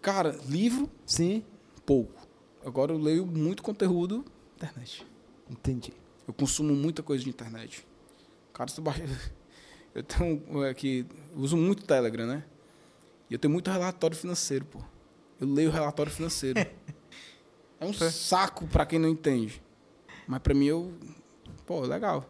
Cara, 0.00 0.38
livro, 0.48 0.90
Sim. 1.06 1.44
pouco. 1.84 2.26
Agora 2.64 2.92
eu 2.92 2.98
leio 2.98 3.26
muito 3.26 3.62
conteúdo 3.62 4.24
na 4.60 4.68
internet. 4.68 5.06
Entendi. 5.50 5.92
Eu 6.26 6.32
consumo 6.32 6.74
muita 6.74 7.02
coisa 7.02 7.22
de 7.24 7.30
internet. 7.30 7.86
Cara, 8.52 8.68
se 8.68 8.76
tu 8.76 8.82
baixa... 8.82 9.04
Eu 9.94 10.02
tenho 10.02 10.42
um, 10.48 10.64
é, 10.64 10.74
uso 11.36 11.54
muito 11.54 11.84
Telegram, 11.84 12.26
né? 12.26 12.44
E 13.28 13.34
eu 13.34 13.38
tenho 13.38 13.52
muito 13.52 13.70
relatório 13.70 14.16
financeiro, 14.16 14.64
pô. 14.64 14.78
Eu 15.38 15.46
leio 15.46 15.70
relatório 15.70 16.10
financeiro. 16.10 16.58
é 17.82 17.84
um 17.84 17.92
saco 17.92 18.66
pra 18.66 18.86
quem 18.86 18.98
não 18.98 19.08
entende. 19.08 19.62
Mas 20.26 20.40
pra 20.40 20.54
mim 20.54 20.66
eu, 20.66 20.92
pô, 21.66 21.80
legal. 21.80 22.24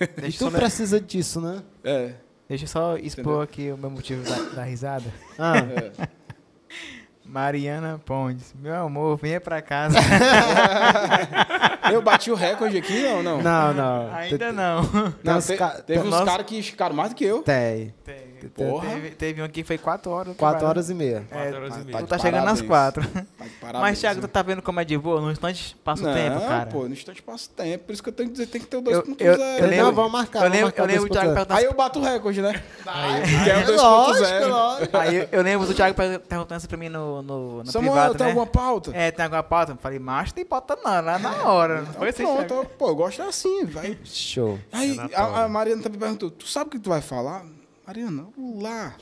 E 0.00 0.06
Deixa, 0.20 0.38
tu 0.38 0.44
eu 0.46 0.50
só, 0.50 0.58
precisa 0.58 1.00
disso, 1.00 1.40
né? 1.40 1.62
É. 1.84 2.14
deixa 2.48 2.64
eu 2.64 2.68
só 2.68 2.96
expor 2.96 3.20
Entendeu? 3.20 3.40
aqui 3.42 3.70
o 3.70 3.76
meu 3.78 3.90
motivo 3.90 4.22
da, 4.28 4.36
da 4.56 4.64
risada. 4.64 5.04
Ah, 5.38 5.58
é. 5.58 6.08
Mariana 7.24 8.00
Pontes, 8.04 8.52
meu 8.58 8.74
amor, 8.74 9.16
venha 9.16 9.40
pra 9.40 9.62
casa. 9.62 9.96
Eu 11.92 12.02
bati 12.02 12.30
o 12.30 12.34
recorde 12.34 12.76
aqui, 12.78 13.02
não, 13.02 13.22
não. 13.22 13.40
não, 13.42 13.74
não. 13.74 14.12
Ainda 14.14 14.52
não. 14.52 14.84
Tem 14.84 15.12
Não, 15.24 15.38
uns 15.38 15.46
te- 15.46 15.56
ca- 15.56 15.80
teve 15.82 16.00
uns 16.00 16.10
Nossa. 16.10 16.24
caras 16.24 16.46
que 16.46 16.60
ficaram 16.62 16.94
mais 16.94 17.10
do 17.10 17.14
que 17.16 17.24
eu. 17.24 17.42
Tem. 17.42 17.94
Teve, 18.04 18.29
Porra. 18.48 18.88
Teve, 18.90 19.10
teve 19.10 19.42
um 19.42 19.44
aqui 19.44 19.62
que 19.62 19.64
foi 19.64 19.78
4 19.78 20.10
horas. 20.10 20.36
Quatro 20.36 20.66
horas 20.66 20.90
e 20.90 20.94
meia. 20.94 21.24
É, 21.30 21.34
Quatro 21.34 21.56
horas 21.56 21.74
e 21.74 21.78
tá- 21.78 21.84
meia. 21.84 21.98
tu 21.98 22.06
tá 22.06 22.18
chegando 22.18 22.48
às 22.48 22.62
parabéns. 22.62 22.68
4. 22.68 23.02
Tá 23.10 23.44
parabéns, 23.60 23.80
Mas, 23.82 24.00
Thiago, 24.00 24.20
tu 24.20 24.28
tá 24.28 24.42
vendo 24.42 24.62
como 24.62 24.80
é 24.80 24.84
de 24.84 24.96
boa? 24.98 25.20
No 25.20 25.30
instante 25.30 25.76
passa 25.84 26.02
o 26.02 26.06
não, 26.06 26.14
tempo, 26.14 26.40
cara. 26.40 26.66
pô, 26.66 26.82
no 26.84 26.92
instante 26.92 27.22
passa 27.22 27.48
o 27.50 27.54
tempo. 27.54 27.84
Por 27.84 27.92
isso 27.92 28.02
que 28.02 28.08
eu 28.08 28.12
tenho 28.12 28.28
que 28.28 28.32
dizer, 28.32 28.46
tem 28.46 28.60
que 28.60 28.66
ter 28.66 28.76
o 28.76 28.80
Eu- 28.80 29.02
2.0. 29.02 29.16
eu- 29.20 29.32
eu 29.34 29.60
Não, 29.62 29.68
lembro- 29.68 29.92
vamos 29.92 30.12
marcar. 30.12 30.44
eu 30.44 30.50
lembro, 30.50 30.72
eu 30.76 30.84
lembro 30.86 31.08
do 31.08 31.12
Thiago 31.12 31.28
2.0. 31.28 31.34
perguntando 31.34 31.58
Aí 31.58 31.64
eu 31.64 31.74
bato 31.74 31.98
o 31.98 32.02
recorde, 32.02 32.42
né? 32.42 32.62
Aí, 32.86 33.22
é 33.50 33.56
o 33.56 33.58
É 33.60 33.64
2.0. 33.64 33.76
lógico, 33.76 34.48
lógico. 34.48 34.96
aí 34.96 35.16
eu, 35.16 35.28
eu 35.32 35.42
lembro 35.42 35.66
do 35.66 35.74
Thiago 35.74 35.94
per- 35.94 36.20
perguntando 36.20 36.58
isso 36.58 36.68
pra 36.68 36.76
mim 36.78 36.88
no, 36.88 37.22
no, 37.22 37.62
no 37.64 37.70
Samuel, 37.70 37.92
privado, 37.92 38.14
tem 38.14 38.24
né? 38.26 38.30
alguma 38.32 38.46
pauta? 38.46 38.90
É, 38.94 39.10
tem 39.10 39.24
alguma 39.24 39.42
pauta? 39.42 39.72
Eu 39.72 39.76
falei, 39.76 39.98
macho, 39.98 40.34
tem 40.34 40.44
pauta 40.44 40.76
não, 40.82 40.90
lá 41.00 41.18
na 41.18 41.42
hora. 41.44 41.82
Não 41.82 41.92
foi 41.94 42.08
assim, 42.08 42.22
eu- 42.22 42.64
pô, 42.78 42.88
eu 42.88 42.94
gosto 42.96 43.22
assim, 43.22 43.64
vai. 43.66 43.96
Show. 44.04 44.58
Aí 44.72 44.98
a 45.14 45.48
Mariana 45.48 45.82
também 45.82 45.98
perguntou, 45.98 46.30
tu 46.30 46.46
sabe 46.46 46.68
o 46.68 46.70
que 46.70 46.78
tu 46.78 46.90
vai 46.90 47.00
falar? 47.00 47.42
Mariana, 47.90 48.28
lá. 48.60 48.94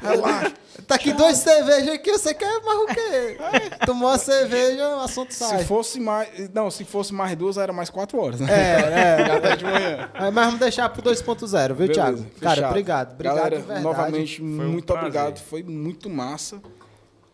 Relaxa. 0.00 0.54
Tá 0.86 0.94
aqui 0.94 1.12
dois 1.12 1.36
cervejas 1.38 1.88
aqui, 1.88 2.10
você 2.12 2.32
quer 2.32 2.62
mais 2.62 2.78
o 2.78 2.86
quê? 2.86 3.36
Tomou 3.84 4.08
uma 4.08 4.16
cerveja, 4.16 4.96
o 4.96 5.00
assunto 5.00 5.34
sai. 5.34 5.58
Se 5.58 5.64
fosse 5.66 6.00
mais. 6.00 6.48
Não, 6.54 6.70
se 6.70 6.82
fosse 6.84 7.12
mais 7.12 7.36
duas, 7.36 7.58
era 7.58 7.72
mais 7.74 7.90
quatro 7.90 8.18
horas, 8.18 8.40
né? 8.40 8.48
É, 8.50 9.22
é. 9.22 9.40
Tá 9.40 9.54
de 9.56 9.64
manhã. 9.64 10.10
Mas 10.14 10.34
vamos 10.34 10.60
deixar 10.60 10.88
pro 10.88 11.02
2.0, 11.02 11.74
viu, 11.74 11.92
Thiago? 11.92 12.24
Cara, 12.40 12.54
fechado. 12.54 12.70
obrigado. 12.70 13.12
Obrigado 13.12 13.36
Galera, 13.36 13.80
novamente, 13.80 14.40
um 14.40 14.46
muito 14.46 14.86
prazer. 14.86 15.08
obrigado. 15.08 15.38
Foi 15.40 15.62
muito 15.62 16.08
massa. 16.08 16.62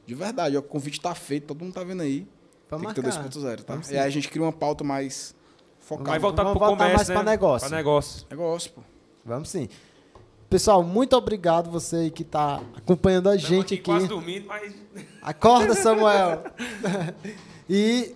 De 0.04 0.14
verdade, 0.14 0.56
ó, 0.56 0.60
o 0.60 0.62
convite 0.62 1.00
tá 1.00 1.14
feito, 1.14 1.46
todo 1.48 1.62
mundo 1.62 1.74
tá 1.74 1.84
vendo 1.84 2.02
aí. 2.02 2.26
Vamos 2.68 2.86
Tem 2.86 2.94
que 2.94 3.02
ter 3.02 3.14
marcar. 3.14 3.30
2.0, 3.30 3.62
tá? 3.62 3.78
E 3.90 3.98
aí 3.98 4.06
a 4.06 4.10
gente 4.10 4.28
cria 4.28 4.42
uma 4.42 4.52
pauta 4.52 4.82
mais 4.82 5.34
focada. 5.78 6.10
Vai 6.10 6.18
voltar 6.18 6.42
Vamos 6.42 6.58
pro 6.58 6.66
voltar 6.66 6.84
comércio, 6.84 6.96
mais 6.96 7.08
né? 7.08 7.14
pra 7.14 7.22
negócio. 7.22 7.68
Pra 7.68 7.76
negócio. 7.76 8.26
Negócio, 8.30 8.70
pô. 8.72 8.80
Vamos 9.24 9.48
sim. 9.48 9.68
Pessoal, 10.54 10.84
muito 10.84 11.16
obrigado 11.16 11.68
você 11.68 11.96
aí 11.96 12.10
que 12.12 12.22
tá 12.22 12.62
acompanhando 12.76 13.28
a 13.28 13.36
gente 13.36 13.74
aqui. 13.74 13.82
quase 13.82 14.06
dormindo, 14.06 14.46
mas... 14.46 14.72
Acorda, 15.20 15.74
Samuel. 15.74 16.44
e 17.68 18.14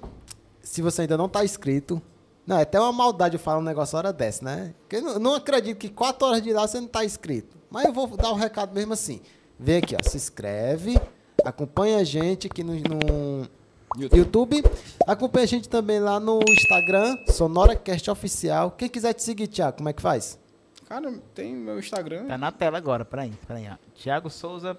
se 0.63 0.81
você 0.81 1.03
ainda 1.03 1.17
não 1.17 1.29
tá 1.29 1.45
inscrito, 1.45 2.01
não, 2.47 2.57
é 2.57 2.63
até 2.63 2.79
uma 2.79 2.93
maldade 2.93 3.35
eu 3.35 3.41
falar 3.41 3.59
um 3.59 3.63
negócio 3.63 3.99
hora 3.99 4.13
dessa, 4.13 4.45
né? 4.45 4.73
Porque 4.83 5.05
eu 5.05 5.19
não, 5.19 5.35
acredito 5.35 5.79
que 5.79 5.89
4 5.89 6.29
horas 6.29 6.41
de 6.41 6.53
lá 6.53 6.65
você 6.65 6.81
não 6.81 6.87
tá 6.87 7.05
inscrito. 7.05 7.57
Mas 7.69 7.87
eu 7.87 7.93
vou 7.93 8.07
dar 8.17 8.31
um 8.31 8.37
recado 8.37 8.73
mesmo 8.73 8.93
assim. 8.93 9.21
Vem 9.59 9.79
aqui, 9.79 9.97
ó, 9.97 10.09
se 10.09 10.17
inscreve, 10.17 10.97
acompanha 11.45 11.99
a 11.99 12.05
gente 12.05 12.47
aqui 12.47 12.63
no, 12.63 12.75
no 12.75 13.49
YouTube. 13.97 14.17
YouTube. 14.17 14.65
Acompanha 15.09 15.43
a 15.43 15.49
gente 15.49 15.69
também 15.69 15.99
lá 15.99 16.21
no 16.21 16.39
Instagram, 16.49 17.17
SonoraCast 17.33 18.09
Oficial. 18.09 18.71
Quem 18.71 18.89
quiser 18.89 19.13
te 19.13 19.25
seguir, 19.25 19.49
Thiago, 19.49 19.79
como 19.79 19.89
é 19.89 19.93
que 19.93 20.01
faz? 20.01 20.39
Cara, 20.89 21.13
tem 21.35 21.55
meu 21.55 21.79
Instagram. 21.79 22.27
Tá 22.27 22.39
na 22.39 22.51
tela 22.51 22.79
agora, 22.79 23.05
peraí. 23.05 23.33
peraí 23.47 23.69
ó. 23.71 23.77
Thiago 23.95 24.31
Souza. 24.31 24.79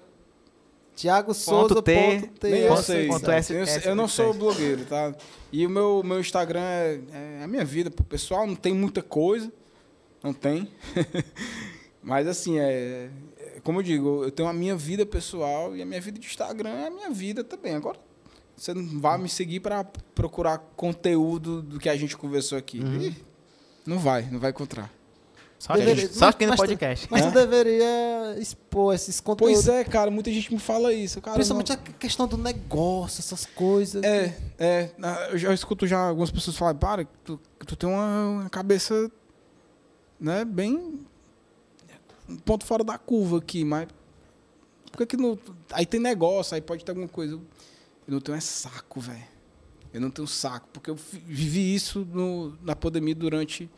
Thiago 0.96 1.32
Souza. 1.32 1.80
T, 1.82 1.94
ponto 2.20 2.38
T, 2.40 2.50
Nem 2.50 2.60
eu 2.62 2.76
sei. 2.78 3.06
ponto 3.08 3.30
S- 3.30 3.52
eu, 3.54 3.62
S- 3.62 3.88
eu 3.88 3.94
não 3.94 4.08
sou 4.08 4.34
blogueiro, 4.34 4.84
tá? 4.86 5.14
E 5.52 5.64
o 5.64 5.70
meu, 5.70 6.02
meu 6.04 6.18
Instagram 6.20 6.60
é, 6.60 7.00
é 7.12 7.42
a 7.44 7.46
minha 7.46 7.64
vida. 7.64 7.90
Pro 7.90 8.04
pessoal 8.04 8.46
não 8.46 8.56
tem 8.56 8.74
muita 8.74 9.02
coisa. 9.02 9.52
Não 10.22 10.32
tem. 10.32 10.68
Mas 12.02 12.26
assim, 12.26 12.58
é, 12.58 13.08
é- 13.38 13.60
Como 13.62 13.78
eu 13.78 13.82
digo, 13.82 14.24
eu 14.24 14.30
tenho 14.32 14.48
a 14.48 14.52
minha 14.52 14.76
vida 14.76 15.06
pessoal 15.06 15.76
e 15.76 15.80
a 15.82 15.86
minha 15.86 16.00
vida 16.00 16.18
de 16.18 16.26
Instagram 16.26 16.70
é 16.70 16.86
a 16.88 16.90
minha 16.90 17.10
vida 17.10 17.44
também. 17.44 17.74
Agora, 17.76 17.98
você 18.56 18.74
não 18.74 18.98
vai 19.00 19.16
me 19.16 19.28
seguir 19.28 19.60
para 19.60 19.84
procurar 20.14 20.58
conteúdo 20.76 21.62
do 21.62 21.78
que 21.78 21.88
a 21.88 21.96
gente 21.96 22.16
conversou 22.16 22.58
aqui. 22.58 22.78
Ih, 22.78 23.14
Não 23.86 23.98
vai, 23.98 24.22
não 24.30 24.38
vai 24.40 24.50
encontrar. 24.50 24.92
Só, 25.60 25.74
Deveria- 25.74 26.06
aqui, 26.06 26.14
só 26.14 26.28
aqui 26.28 26.46
no 26.46 26.50
mas- 26.52 26.60
podcast. 26.60 27.06
Mas 27.10 27.22
tu 27.26 27.32
deveria 27.32 28.34
expor 28.38 28.94
esses 28.94 29.20
conteúdos. 29.20 29.56
Pois 29.56 29.68
é, 29.68 29.84
cara, 29.84 30.10
muita 30.10 30.32
gente 30.32 30.50
me 30.50 30.58
fala 30.58 30.90
isso. 30.90 31.20
Cara, 31.20 31.34
Principalmente 31.34 31.68
não- 31.68 31.76
a 31.76 31.98
questão 31.98 32.26
do 32.26 32.38
negócio, 32.38 33.20
essas 33.20 33.44
coisas. 33.44 34.02
É, 34.02 34.34
é. 34.58 34.90
na- 34.96 35.28
Eu 35.28 35.36
já 35.36 35.52
escuto 35.52 35.86
já 35.86 35.98
algumas 36.08 36.30
pessoas 36.30 36.56
falarem, 36.56 36.80
para, 36.80 37.04
tu, 37.22 37.38
tu 37.66 37.76
tem 37.76 37.86
uma, 37.90 38.26
uma 38.40 38.48
cabeça, 38.48 39.10
né, 40.18 40.46
bem 40.46 40.98
um 42.26 42.36
ponto 42.36 42.64
fora 42.64 42.82
da 42.82 42.96
curva 42.96 43.36
aqui, 43.36 43.62
mas 43.62 43.86
por 44.90 44.98
que 44.98 45.06
que 45.06 45.16
não... 45.18 45.38
Aí 45.72 45.84
tem 45.84 46.00
negócio, 46.00 46.54
aí 46.54 46.62
pode 46.62 46.82
ter 46.84 46.92
alguma 46.92 47.08
coisa. 47.08 47.34
Eu 47.34 47.40
não 48.14 48.20
tenho 48.20 48.36
é 48.38 48.40
saco, 48.40 48.98
velho. 48.98 49.24
Eu 49.92 50.00
não 50.00 50.10
tenho 50.10 50.26
saco, 50.26 50.68
porque 50.72 50.88
eu 50.88 50.94
vivi 51.26 51.74
isso 51.74 52.06
no, 52.10 52.56
na 52.62 52.74
pandemia 52.74 53.14
durante 53.14 53.68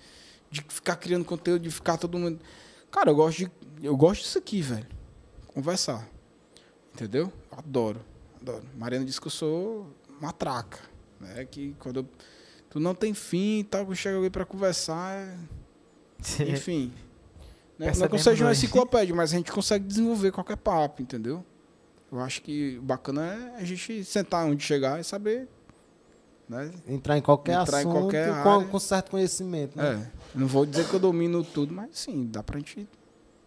de 0.52 0.60
ficar 0.68 0.96
criando 0.96 1.24
conteúdo, 1.24 1.62
de 1.62 1.70
ficar 1.70 1.96
todo 1.96 2.18
mundo... 2.18 2.38
Cara, 2.90 3.10
eu 3.10 3.16
gosto 3.16 3.38
de, 3.38 3.50
eu 3.82 3.96
gosto 3.96 4.20
disso 4.22 4.36
aqui, 4.38 4.60
velho. 4.60 4.86
Conversar. 5.48 6.06
Entendeu? 6.94 7.32
Eu 7.50 7.58
adoro. 7.58 8.00
Adoro. 8.40 8.62
Mariana 8.76 9.04
disse 9.04 9.18
que 9.20 9.26
eu 9.26 9.30
sou 9.30 9.86
matraca. 10.20 10.78
Né? 11.18 11.46
Que 11.50 11.74
quando 11.78 12.00
eu- 12.00 12.06
tu 12.68 12.78
não 12.78 12.94
tem 12.94 13.14
fim 13.14 13.60
e 13.60 13.64
tal, 13.64 13.92
chega 13.94 14.16
alguém 14.16 14.30
pra 14.30 14.44
conversar. 14.44 15.14
é- 15.14 15.36
Enfim. 16.52 16.92
Né? 17.78 17.90
Não 17.96 18.04
é 18.04 18.08
que 18.08 18.14
eu 18.14 18.18
seja 18.18 18.44
uma 18.44 18.52
enciclopédia, 18.52 19.14
mas 19.14 19.32
a 19.32 19.36
gente 19.38 19.50
consegue 19.50 19.86
desenvolver 19.86 20.30
qualquer 20.32 20.58
papo, 20.58 21.00
entendeu? 21.00 21.42
Eu 22.12 22.20
acho 22.20 22.42
que 22.42 22.76
o 22.78 22.82
bacana 22.82 23.24
é 23.56 23.60
a 23.62 23.64
gente 23.64 24.04
sentar 24.04 24.44
onde 24.44 24.62
chegar 24.62 25.00
e 25.00 25.04
saber. 25.04 25.48
Né? 26.46 26.70
Entrar 26.86 27.16
em 27.16 27.22
qualquer 27.22 27.58
Entrar 27.58 27.78
em 27.78 27.80
assunto 27.86 27.98
qualquer 28.00 28.42
com, 28.42 28.68
com 28.68 28.78
certo 28.78 29.10
conhecimento. 29.10 29.78
Né? 29.78 29.94
É. 29.94 30.21
Não 30.34 30.46
vou 30.46 30.64
dizer 30.66 30.86
que 30.88 30.94
eu 30.94 31.00
domino 31.00 31.44
tudo, 31.44 31.72
mas 31.74 31.90
sim, 31.92 32.28
dá 32.30 32.42
pra 32.42 32.58
gente 32.58 32.88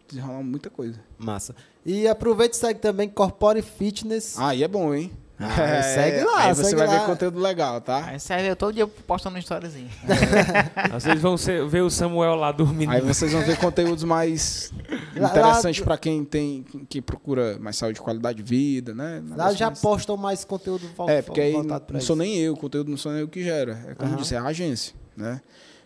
desenrolar 0.08 0.44
muita 0.44 0.70
coisa. 0.70 1.00
Massa. 1.18 1.56
E 1.86 2.08
aproveita 2.08 2.56
e 2.56 2.60
segue 2.60 2.80
também 2.80 3.10
Corpore 3.10 3.62
Fitness. 3.62 4.36
Ah, 4.38 4.54
e 4.56 4.64
é 4.64 4.68
bom, 4.68 4.94
hein? 4.94 5.12
Ah, 5.38 5.82
segue 5.84 6.24
lá, 6.24 6.44
Aí 6.46 6.56
você 6.56 6.64
segue 6.64 6.76
vai 6.78 6.88
lá. 6.88 7.00
ver 7.00 7.06
conteúdo 7.08 7.40
legal, 7.40 7.82
tá? 7.82 8.06
Aí 8.06 8.20
serve 8.20 8.48
eu 8.50 8.56
todo 8.56 8.74
dia 8.74 8.88
postando 8.88 9.38
storyzinho. 9.40 9.90
Às 10.94 11.04
vezes 11.04 11.22
vão 11.22 11.36
ser- 11.38 11.68
ver 11.68 11.82
o 11.82 11.90
Samuel 11.90 12.36
lá 12.36 12.52
dormindo. 12.54 12.90
Aí 12.92 13.02
vocês 13.02 13.34
vão 13.34 13.42
ver 13.42 13.58
conteúdos 13.58 14.04
mais 14.06 14.72
Lá- 15.16 15.30
interessantes 15.30 15.80
lá- 15.82 15.86
pra 15.88 15.98
quem 15.98 16.24
tem, 16.24 16.64
que 16.88 17.02
procura 17.02 17.58
mais 17.60 17.76
saúde 17.76 18.00
qualidade 18.00 18.38
de 18.42 18.44
vida, 18.44 18.94
né? 18.96 19.22
Lá 19.36 19.52
já 19.54 19.68
mais- 19.68 19.82
postam 19.82 20.16
mais 20.16 20.46
conteúdo 20.46 20.88
vol- 20.96 21.10
É, 21.10 21.22
porque 21.22 21.42
aí 21.42 21.52
voltado 21.52 21.86
não 21.92 21.98
isso. 21.98 22.08
sou 22.08 22.16
nem 22.16 22.38
eu, 22.38 22.54
o 22.54 22.58
conteúdo 22.58 22.90
não 22.90 22.98
sou 22.98 23.12
nem 23.12 23.20
eu 23.22 23.28
que 23.28 23.44
gera. 23.44 23.74
É 23.90 23.94
como 23.96 24.10
eu 24.12 24.14
Aham. 24.14 24.22
disse, 24.22 24.36
é 24.36 24.38
a 24.38 24.44
agência, 24.46 24.94
né? 25.18 25.42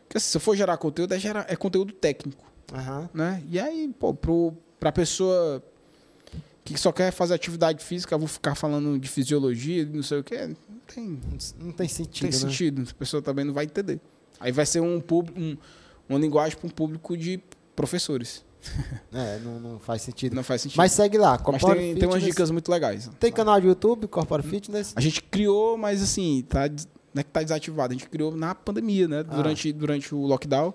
Porque 0.10 0.20
se 0.20 0.36
eu 0.36 0.42
for 0.42 0.56
gerar 0.58 0.76
conteúdo, 0.78 1.14
é, 1.14 1.20
gerar, 1.20 1.46
é 1.48 1.56
conteúdo 1.56 1.94
técnico, 1.94 2.44
Aham. 2.74 3.08
né? 3.14 3.44
E 3.48 3.60
aí, 3.60 3.94
pô, 4.00 4.12
pro, 4.12 4.54
pra 4.80 4.92
pessoa 4.92 5.64
que 6.66 6.76
só 6.80 6.92
quer 6.92 7.12
fazer 7.12 7.36
atividade 7.36 7.86
física, 7.86 8.16
eu 8.16 8.20
vou 8.20 8.28
ficar 8.28 8.56
falando 8.56 9.00
de 9.00 9.08
fisiologia, 9.08 9.86
não 9.86 10.02
sei 10.02 10.18
o 10.20 10.24
quê, 10.24 10.48
não 10.48 10.80
tem, 10.88 11.06
não 11.60 11.68
Não 11.68 11.72
tem 11.72 11.88
sentido, 11.88 12.30
tem 12.30 12.32
né? 12.32 12.48
sentido. 12.48 12.88
A 12.90 12.94
pessoa 12.96 13.22
também 13.22 13.46
não 13.46 13.54
vai 13.54 13.66
entender. 13.66 14.00
Aí 14.40 14.52
vai 14.52 14.66
ser 14.66 14.80
um, 14.80 14.98
um 15.38 15.58
uma 16.10 16.18
linguagem 16.18 16.58
para 16.58 16.66
um 16.66 16.72
público 16.72 17.16
de 17.16 17.40
professores. 17.76 18.44
É, 19.12 19.40
não, 19.40 19.60
não 19.60 19.80
faz 19.80 20.02
sentido. 20.04 20.36
Não 20.36 20.44
faz 20.44 20.62
sentido. 20.62 20.78
Mas 20.78 20.92
segue 20.92 21.18
lá, 21.18 21.42
Mas 21.52 21.64
tem, 21.64 21.96
tem 21.96 22.08
umas 22.08 22.22
dicas 22.22 22.52
muito 22.52 22.70
legais. 22.70 23.10
Tem 23.20 23.32
canal 23.32 23.60
de 23.60 23.66
YouTube, 23.66 24.08
Corpore 24.08 24.44
Fitness. 24.44 24.94
A 24.96 25.02
gente 25.02 25.24
criou, 25.24 25.78
mas 25.78 26.04
assim, 26.04 26.46
tá, 26.48 26.70
des- 27.10 27.14
não 27.14 27.22
é 27.22 27.24
que 27.24 27.32
tá 27.32 27.42
desativado. 27.42 27.94
A 27.94 27.98
gente 27.98 28.10
criou 28.10 28.36
na 28.36 28.54
pandemia, 28.56 29.08
né? 29.08 29.20
Ah. 29.30 29.36
Durante, 29.36 29.72
durante 29.74 30.14
o 30.16 30.26
lockdown. 30.26 30.74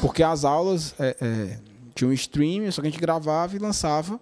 Porque 0.00 0.22
as 0.22 0.44
aulas 0.44 0.94
é, 0.98 1.16
é, 1.20 1.58
tinham 1.94 2.10
um 2.10 2.14
stream, 2.14 2.70
só 2.70 2.82
que 2.82 2.88
a 2.88 2.90
gente 2.90 3.00
gravava 3.00 3.56
e 3.56 3.58
lançava 3.58 4.20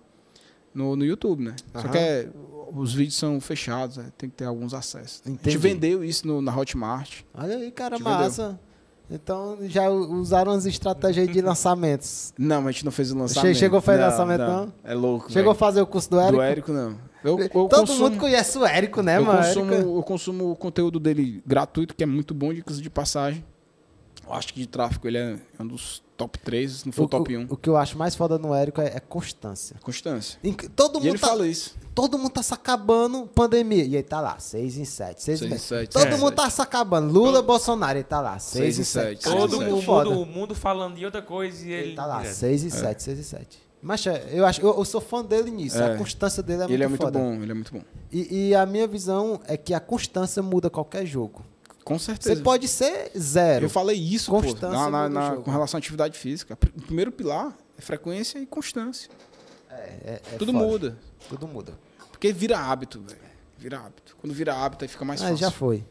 no, 0.74 0.94
no 0.94 1.04
YouTube, 1.04 1.42
né? 1.42 1.56
Só 1.72 1.78
Aham. 1.80 1.88
que 1.90 1.98
é, 1.98 2.28
os 2.74 2.94
vídeos 2.94 3.16
são 3.16 3.40
fechados, 3.40 3.98
é, 3.98 4.04
tem 4.16 4.28
que 4.30 4.36
ter 4.36 4.44
alguns 4.44 4.72
acessos. 4.74 5.22
A 5.26 5.30
Entendi. 5.30 5.50
gente 5.50 5.60
vendeu 5.60 6.04
isso 6.04 6.26
no- 6.26 6.40
na 6.40 6.56
Hotmart. 6.56 7.22
Olha 7.34 7.56
aí, 7.56 7.70
cara, 7.72 7.98
massa. 7.98 8.58
Então 9.10 9.56
já 9.62 9.88
usaram 9.88 10.52
as 10.52 10.66
estratégias 10.66 11.26
de 11.32 11.40
lançamentos. 11.40 12.34
Não, 12.38 12.56
mas 12.60 12.66
a 12.68 12.72
gente 12.72 12.84
não 12.84 12.92
fez 12.92 13.10
o 13.10 13.16
lançamento. 13.18 13.56
chegou 13.56 13.78
a 13.78 13.82
fazer 13.82 14.02
lançamento, 14.02 14.40
não? 14.42 14.72
É 14.84 14.92
louco. 14.94 15.32
Chegou 15.32 15.50
a 15.50 15.54
velho. 15.54 15.58
fazer 15.58 15.80
o 15.80 15.86
curso 15.86 16.10
do 16.10 16.20
Érico? 16.20 16.36
Do 16.36 16.42
Érico, 16.42 16.72
não. 16.72 16.94
Eu, 17.24 17.38
eu 17.40 17.48
Todo 17.48 17.68
consumo, 17.80 17.98
mundo 18.10 18.18
conhece 18.18 18.58
o 18.58 18.64
Érico, 18.66 19.02
né, 19.02 19.18
eu, 19.18 19.24
mano? 19.24 19.38
consumo, 19.46 19.72
Érico- 19.74 19.96
eu 19.96 20.02
consumo 20.02 20.50
o 20.52 20.56
conteúdo 20.56 21.00
dele 21.00 21.42
gratuito, 21.46 21.94
que 21.94 22.02
é 22.02 22.06
muito 22.06 22.32
bom, 22.34 22.52
dicas 22.54 22.80
de 22.80 22.88
passagem. 22.88 23.44
Eu 24.26 24.34
acho 24.34 24.52
que 24.52 24.60
de 24.60 24.66
tráfego 24.66 25.08
ele 25.08 25.16
é 25.16 25.38
um 25.58 25.66
dos 25.66 26.02
top 26.14 26.38
3, 26.40 26.70
se 26.70 26.86
não 26.86 26.92
for 26.92 27.04
o, 27.04 27.08
top 27.08 27.34
1. 27.34 27.46
O, 27.48 27.56
que 27.56 27.66
eu 27.68 27.76
acho 27.78 27.96
mais 27.96 28.14
foda 28.14 28.36
no 28.38 28.52
Érico 28.54 28.78
é, 28.80 28.88
é 28.96 29.00
constância. 29.00 29.76
Constância. 29.80 30.38
Em 30.44 30.52
Todo 30.52 30.98
E 30.98 31.02
ele 31.02 31.08
mundo, 31.12 31.20
tá, 31.20 31.26
fala 31.28 31.46
isso. 31.48 31.74
todo 31.94 32.18
mundo 32.18 32.30
tá 32.32 32.42
se 32.42 32.52
acabando, 32.52 33.26
pandemia. 33.26 33.84
E 33.84 33.94
ele 33.96 34.02
tá 34.02 34.20
lá, 34.20 34.38
6 34.38 34.76
em 34.76 34.84
7. 34.84 35.22
6 35.22 35.40
em 35.42 35.48
Seis 35.48 35.52
em 35.52 35.56
7. 35.56 35.66
sete, 35.66 35.92
Todo 35.92 36.06
em 36.14 36.20
mundo 36.20 36.28
sete. 36.30 36.36
tá 36.36 36.50
se 36.50 36.60
acabando. 36.60 37.10
Lula, 37.10 37.40
Bolsonaro, 37.40 37.96
ele 37.96 38.04
tá 38.04 38.20
lá, 38.20 38.38
6 38.38 38.74
Seis 38.74 38.78
em 38.78 38.80
em 38.82 38.84
7. 38.84 39.06
sete, 39.06 39.24
Cara, 39.24 39.36
seis 39.38 39.50
Todo 39.50 39.62
em 39.62 39.70
mundo, 39.70 40.20
o 40.20 40.26
mundo 40.26 40.54
falando 40.54 40.96
de 40.96 41.04
outra 41.06 41.22
coisa 41.22 41.64
e 41.66 41.72
ele. 41.72 41.86
Ele 41.88 41.96
tá 41.96 42.04
lá, 42.04 42.18
direto. 42.18 42.34
6 42.34 42.64
e 42.64 42.70
7, 42.70 43.02
6 43.02 43.18
e 43.18 43.24
7. 43.24 43.67
Mas 43.80 44.04
é, 44.06 44.28
eu, 44.32 44.44
acho, 44.44 44.60
eu, 44.60 44.76
eu 44.76 44.84
sou 44.84 45.00
fã 45.00 45.24
dele 45.24 45.50
nisso. 45.50 45.78
É. 45.78 45.94
A 45.94 45.96
constância 45.98 46.42
dele 46.42 46.62
é 46.62 46.66
muito 46.66 46.72
ele 46.74 46.84
é 46.84 46.88
muito 46.88 47.00
foda. 47.02 47.18
bom, 47.18 47.34
ele 47.34 47.50
é 47.50 47.54
muito 47.54 47.72
bom. 47.72 47.82
E, 48.10 48.48
e 48.48 48.54
a 48.54 48.66
minha 48.66 48.86
visão 48.88 49.40
é 49.46 49.56
que 49.56 49.72
a 49.72 49.80
constância 49.80 50.42
muda 50.42 50.68
qualquer 50.68 51.06
jogo. 51.06 51.44
Com 51.84 51.98
certeza. 51.98 52.34
Você 52.36 52.42
pode 52.42 52.66
ser 52.68 53.10
zero. 53.18 53.64
Eu 53.66 53.70
falei 53.70 53.96
isso, 53.96 54.30
pô, 54.30 54.42
Constância 54.42 54.68
na, 54.70 54.90
na- 54.90 55.08
na- 55.08 55.30
jogo. 55.30 55.42
com 55.42 55.50
relação 55.50 55.78
à 55.78 55.80
atividade 55.80 56.18
física. 56.18 56.54
O 56.76 56.82
primeiro 56.82 57.10
pilar 57.12 57.56
é 57.78 57.80
frequência 57.80 58.38
e 58.38 58.44
constância. 58.46 59.08
É, 59.70 60.20
é 60.34 60.36
Tudo 60.38 60.52
foda. 60.52 60.64
muda. 60.66 60.98
Tudo 61.28 61.46
muda. 61.48 61.72
Porque 62.10 62.32
vira 62.32 62.58
hábito, 62.58 63.00
velho. 63.00 63.20
Vira 63.56 63.78
hábito. 63.78 64.16
Quando 64.20 64.34
vira 64.34 64.54
hábito, 64.54 64.84
aí 64.84 64.88
fica 64.88 65.04
mais 65.04 65.20
Aí 65.22 65.28
fácil. 65.30 65.40
já 65.46 65.50
foi. 65.50 65.84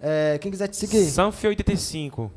É, 0.00 0.38
quem 0.40 0.50
quiser 0.50 0.68
te 0.68 0.76
seguir, 0.76 1.04
Sanfi 1.10 1.46
85. 1.46 2.30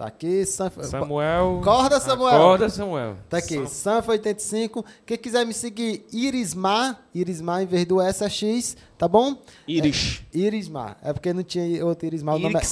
Tá 0.00 0.06
aqui. 0.06 0.46
Sanf... 0.46 0.78
Samuel. 0.82 1.58
Acorda, 1.60 2.00
Samuel. 2.00 2.34
Acorda, 2.34 2.68
Samuel. 2.70 3.16
Tá 3.28 3.36
aqui, 3.36 3.66
Sam- 3.68 4.00
Sanf85. 4.00 4.82
Quem 5.04 5.18
quiser 5.18 5.44
me 5.44 5.52
seguir, 5.52 6.06
Irismar. 6.10 6.98
Irismar 7.14 7.62
em 7.62 7.66
vez 7.66 7.84
do 7.84 8.00
S 8.00 8.24
é 8.24 8.28
X, 8.30 8.78
tá 8.96 9.06
bom? 9.06 9.36
Iris. 9.68 10.22
Irismar. 10.32 10.96
É 11.02 11.12
porque 11.12 11.34
não 11.34 11.42
tinha 11.42 11.84
outro 11.84 12.06
Irismar. 12.06 12.36
O 12.36 12.38
nome 12.38 12.54
é, 12.56 12.62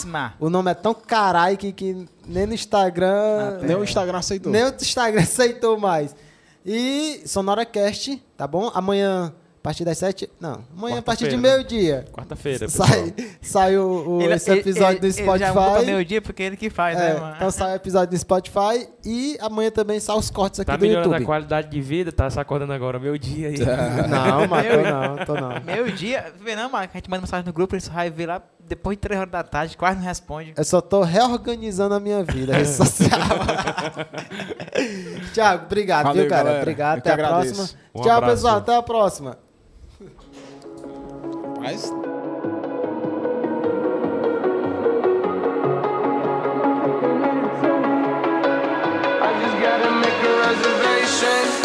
o 0.40 0.48
nome 0.48 0.70
é 0.70 0.74
tão 0.74 0.94
carai 0.94 1.58
que, 1.58 1.70
que 1.70 2.06
nem 2.26 2.46
no 2.46 2.54
Instagram. 2.54 3.10
Ah, 3.12 3.58
Nem 3.62 3.76
o 3.76 3.84
Instagram 3.84 4.18
aceitou. 4.18 4.50
Nem 4.50 4.64
o 4.64 4.68
Instagram 4.74 5.20
aceitou 5.22 5.78
mais. 5.78 6.16
E 6.64 7.20
SonoraCast, 7.26 8.22
tá 8.38 8.46
bom? 8.46 8.70
Amanhã, 8.74 9.34
a 9.58 9.60
partir 9.68 9.84
das 9.84 9.98
7. 9.98 10.30
Não, 10.40 10.64
amanhã 10.76 10.98
a 10.98 11.02
partir 11.02 11.28
de 11.28 11.36
né? 11.36 11.42
meio-dia. 11.50 12.06
Quarta-feira. 12.12 12.68
Sai, 12.68 13.12
sai 13.42 13.76
o, 13.76 14.18
o- 14.18 14.22
esse 14.22 14.50
episódio 14.50 15.00
do 15.00 15.06
Ele 15.06 15.12
já 15.12 15.24
muda 15.24 15.38
Spotify. 15.48 15.86
meio-dia 15.86 16.22
porque 16.22 16.42
é 16.42 16.46
ele 16.46 16.56
que 16.56 16.70
faz, 16.70 16.96
É, 16.98 17.14
né, 17.14 17.20
mano? 17.20 17.34
então 17.36 17.50
sai 17.50 17.72
o 17.72 17.76
episódio 17.76 18.10
do 18.10 18.18
Spotify 18.18 18.88
e 19.04 19.36
amanhã 19.40 19.70
também 19.70 19.98
sai 20.00 20.16
os 20.16 20.30
cortes 20.30 20.60
aqui 20.60 20.66
Tá 20.70 20.76
do 20.76 20.80
melhorando 20.82 21.08
a 21.08 21.16
YouTube. 21.16 21.26
qualidade 21.26 21.68
de 21.70 21.80
vida, 21.80 22.10
tá 22.12 22.30
se 22.30 22.38
acordando 22.40 22.72
agora, 22.72 22.98
meu 22.98 23.18
dia 23.18 23.48
aí. 23.48 23.58
Não, 24.08 24.46
mas 24.48 24.66
tô 24.68 24.82
não, 24.82 25.24
tô 25.26 25.34
não. 25.34 25.60
Meio-dia, 25.64 26.32
vê 26.42 26.54
não, 26.56 26.70
mano, 26.70 26.86
que 26.88 26.96
a 26.96 27.00
gente 27.00 27.10
manda 27.10 27.20
mensagem 27.22 27.44
no 27.46 27.52
grupo, 27.52 27.74
ele 27.74 27.82
só 27.82 27.92
vai 27.92 28.08
ver 28.10 28.26
lá 28.26 28.40
depois 28.68 28.96
de 28.96 29.00
3 29.00 29.20
horas 29.20 29.32
da 29.32 29.42
tarde, 29.42 29.76
quase 29.76 29.98
não 29.98 30.04
responde. 30.04 30.52
Eu 30.56 30.64
só 30.64 30.80
tô 30.80 31.02
reorganizando 31.02 31.94
a 31.94 32.00
minha 32.00 32.22
vida, 32.22 32.52
rede 32.54 32.68
social. 32.70 33.18
Tiago, 35.32 35.64
obrigado, 35.66 36.04
Valeu, 36.04 36.22
viu, 36.22 36.30
cara? 36.30 36.42
galera. 36.44 36.62
Obrigado, 36.62 36.96
Eu 36.96 36.98
até 37.00 37.10
a 37.10 37.14
agradeço. 37.14 37.54
próxima. 37.54 37.80
Um 37.94 38.02
Tchau, 38.02 38.12
abraço. 38.12 38.34
pessoal, 38.34 38.56
até 38.58 38.76
a 38.76 38.82
próxima. 38.82 39.38
Mas 41.60 41.90
I 49.20 49.40
just 49.42 49.56
gotta 49.60 49.90
make 49.90 50.22
a 50.24 50.46
reservation. 50.46 51.57